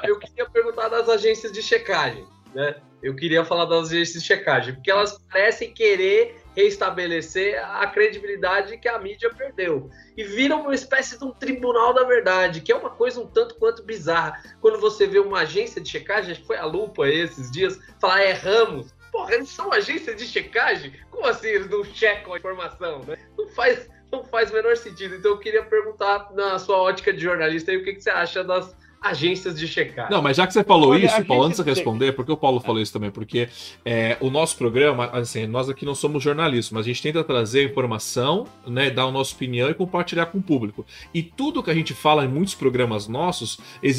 Eu- 0.04 0.18
queria 0.18 0.48
perguntar 0.48 0.88
das 0.88 1.08
agências 1.08 1.52
de 1.52 1.62
checagem, 1.62 2.26
né? 2.54 2.76
Eu 3.02 3.16
queria 3.16 3.44
falar 3.44 3.64
das 3.64 3.88
agências 3.88 4.22
de 4.22 4.26
checagem, 4.26 4.74
porque 4.74 4.90
elas 4.90 5.18
parecem 5.30 5.74
querer 5.74 6.36
restabelecer 6.54 7.60
a 7.64 7.86
credibilidade 7.86 8.78
que 8.78 8.88
a 8.88 8.98
mídia 8.98 9.30
perdeu. 9.30 9.90
E 10.16 10.22
viram 10.22 10.62
uma 10.62 10.74
espécie 10.74 11.18
de 11.18 11.24
um 11.24 11.32
tribunal 11.32 11.92
da 11.92 12.04
verdade, 12.04 12.60
que 12.60 12.70
é 12.70 12.76
uma 12.76 12.90
coisa 12.90 13.20
um 13.20 13.26
tanto 13.26 13.56
quanto 13.56 13.82
bizarra. 13.82 14.40
Quando 14.60 14.78
você 14.78 15.06
vê 15.06 15.18
uma 15.18 15.40
agência 15.40 15.80
de 15.80 15.88
checagem, 15.88 16.32
acho 16.32 16.42
que 16.42 16.46
foi 16.46 16.58
a 16.58 16.64
Lupa 16.64 17.08
esses 17.08 17.50
dias, 17.50 17.78
falar 18.00 18.24
erramos. 18.24 18.94
Porra, 19.10 19.34
eles 19.34 19.48
são 19.48 19.72
agência 19.72 20.14
de 20.14 20.24
checagem? 20.24 20.92
Como 21.10 21.26
assim 21.26 21.48
eles 21.48 21.68
não 21.68 21.84
checam 21.84 22.32
a 22.34 22.38
informação, 22.38 23.00
né? 23.00 23.16
Não 23.36 23.48
faz, 23.48 23.88
não 24.10 24.24
faz 24.24 24.50
o 24.50 24.54
menor 24.54 24.76
sentido. 24.76 25.16
Então 25.16 25.32
eu 25.32 25.38
queria 25.38 25.64
perguntar, 25.64 26.30
na 26.34 26.58
sua 26.58 26.78
ótica 26.78 27.12
de 27.12 27.20
jornalista, 27.20 27.70
aí, 27.70 27.78
o 27.78 27.84
que, 27.84 27.94
que 27.94 28.00
você 28.00 28.10
acha 28.10 28.44
das 28.44 28.74
agências 29.02 29.58
de 29.58 29.66
checagem? 29.66 30.10
Não, 30.10 30.22
mas 30.22 30.36
já 30.36 30.46
que 30.46 30.52
você 30.52 30.62
falou 30.62 30.90
Olha, 30.90 31.06
isso, 31.06 31.24
Paulo, 31.24 31.44
antes 31.44 31.62
de 31.62 31.68
responder, 31.68 32.12
porque 32.12 32.30
o 32.30 32.36
Paulo 32.36 32.60
falou 32.60 32.80
isso 32.80 32.92
também, 32.92 33.10
porque 33.10 33.48
é, 33.84 34.16
o 34.20 34.30
nosso 34.30 34.56
programa, 34.56 35.06
assim, 35.12 35.46
nós 35.46 35.68
aqui 35.68 35.84
não 35.84 35.94
somos 35.94 36.22
jornalistas, 36.22 36.72
mas 36.72 36.86
a 36.86 36.88
gente 36.88 37.02
tenta 37.02 37.24
trazer 37.24 37.64
informação, 37.64 38.46
né, 38.66 38.90
dar 38.90 39.04
a 39.04 39.10
nossa 39.10 39.34
opinião 39.34 39.68
e 39.70 39.74
compartilhar 39.74 40.26
com 40.26 40.38
o 40.38 40.42
público. 40.42 40.86
E 41.12 41.22
tudo 41.22 41.62
que 41.62 41.70
a 41.70 41.74
gente 41.74 41.94
fala 41.94 42.24
em 42.24 42.28
muitos 42.28 42.54
programas 42.54 43.08
nossos, 43.08 43.58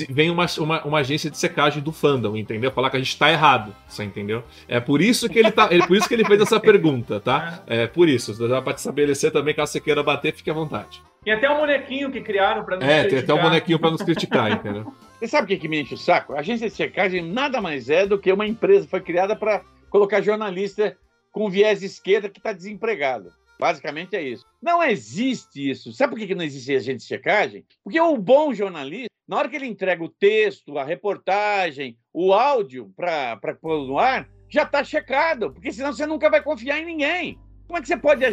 vem 0.09 0.30
uma, 0.30 0.45
uma, 0.57 0.84
uma 0.84 0.99
agência 0.99 1.30
de 1.30 1.38
secagem 1.38 1.81
do 1.81 1.91
fandom, 1.91 2.38
entendeu? 2.38 2.71
Falar 2.71 2.89
que 2.89 2.97
a 2.97 2.99
gente 2.99 3.17
tá 3.17 3.31
errado, 3.31 3.75
você 3.88 4.03
entendeu? 4.03 4.43
É 4.67 4.80
por 4.80 5.01
isso 5.01 5.27
que 5.27 5.39
ele 5.39 5.51
tá, 5.51 5.67
é 5.71 5.85
por 5.85 5.97
isso 5.97 6.07
que 6.07 6.13
ele 6.13 6.25
fez 6.25 6.41
essa 6.41 6.59
pergunta, 6.59 7.19
tá? 7.19 7.63
É 7.73 7.88
por 7.88 8.07
isso, 8.07 8.34
dá 8.47 8.61
pra 8.61 8.73
te 8.73 8.77
estabelecer 8.77 9.31
também, 9.31 9.53
caso 9.53 9.71
você 9.71 9.80
queira 9.80 10.03
bater, 10.03 10.34
fique 10.34 10.49
à 10.49 10.53
vontade. 10.53 11.01
Tem 11.23 11.33
até 11.33 11.49
um 11.49 11.57
bonequinho 11.59 12.11
que 12.11 12.21
criaram 12.21 12.63
pra 12.65 12.75
nos 12.75 12.85
É, 12.85 13.03
tem 13.05 13.19
até 13.19 13.33
um 13.33 13.37
criticar. 13.37 13.43
bonequinho 13.43 13.79
pra 13.79 13.91
nos 13.91 14.01
criticar, 14.01 14.51
entendeu? 14.51 14.93
Você 15.19 15.27
sabe 15.27 15.45
o 15.45 15.47
que, 15.47 15.57
que 15.57 15.67
me 15.69 15.81
enche 15.81 15.93
o 15.93 15.97
saco? 15.97 16.33
A 16.33 16.39
agência 16.39 16.69
de 16.69 16.75
checagem 16.75 17.21
nada 17.21 17.61
mais 17.61 17.89
é 17.89 18.05
do 18.05 18.19
que 18.19 18.31
uma 18.31 18.45
empresa 18.45 18.83
que 18.85 18.91
foi 18.91 18.99
criada 19.01 19.35
para 19.35 19.61
colocar 19.89 20.21
jornalista 20.21 20.97
com 21.31 21.49
viés 21.49 21.79
de 21.79 21.85
esquerda 21.85 22.29
que 22.29 22.39
está 22.39 22.51
desempregado. 22.51 23.31
Basicamente 23.57 24.15
é 24.15 24.21
isso. 24.21 24.45
Não 24.61 24.83
existe 24.83 25.69
isso. 25.69 25.93
Sabe 25.93 26.11
por 26.11 26.19
que 26.19 26.27
que 26.27 26.35
não 26.35 26.43
existe 26.43 26.75
agente 26.75 26.97
de 26.97 27.05
checagem? 27.05 27.63
Porque 27.83 27.99
o 28.01 28.17
bom 28.17 28.53
jornalista, 28.53 29.07
na 29.25 29.37
hora 29.37 29.47
que 29.47 29.55
ele 29.55 29.67
entrega 29.67 30.03
o 30.03 30.09
texto, 30.09 30.77
a 30.77 30.83
reportagem, 30.83 31.97
o 32.11 32.33
áudio 32.33 32.91
para 32.95 33.37
pôr 33.61 33.87
no 33.87 33.97
ar, 33.97 34.27
já 34.49 34.63
está 34.63 34.83
checado. 34.83 35.53
Porque 35.53 35.71
senão 35.71 35.93
você 35.93 36.05
nunca 36.05 36.29
vai 36.29 36.41
confiar 36.43 36.79
em 36.79 36.85
ninguém. 36.85 37.39
Como 37.65 37.77
é 37.77 37.81
que 37.81 37.87
você 37.87 37.95
pode 37.95 38.25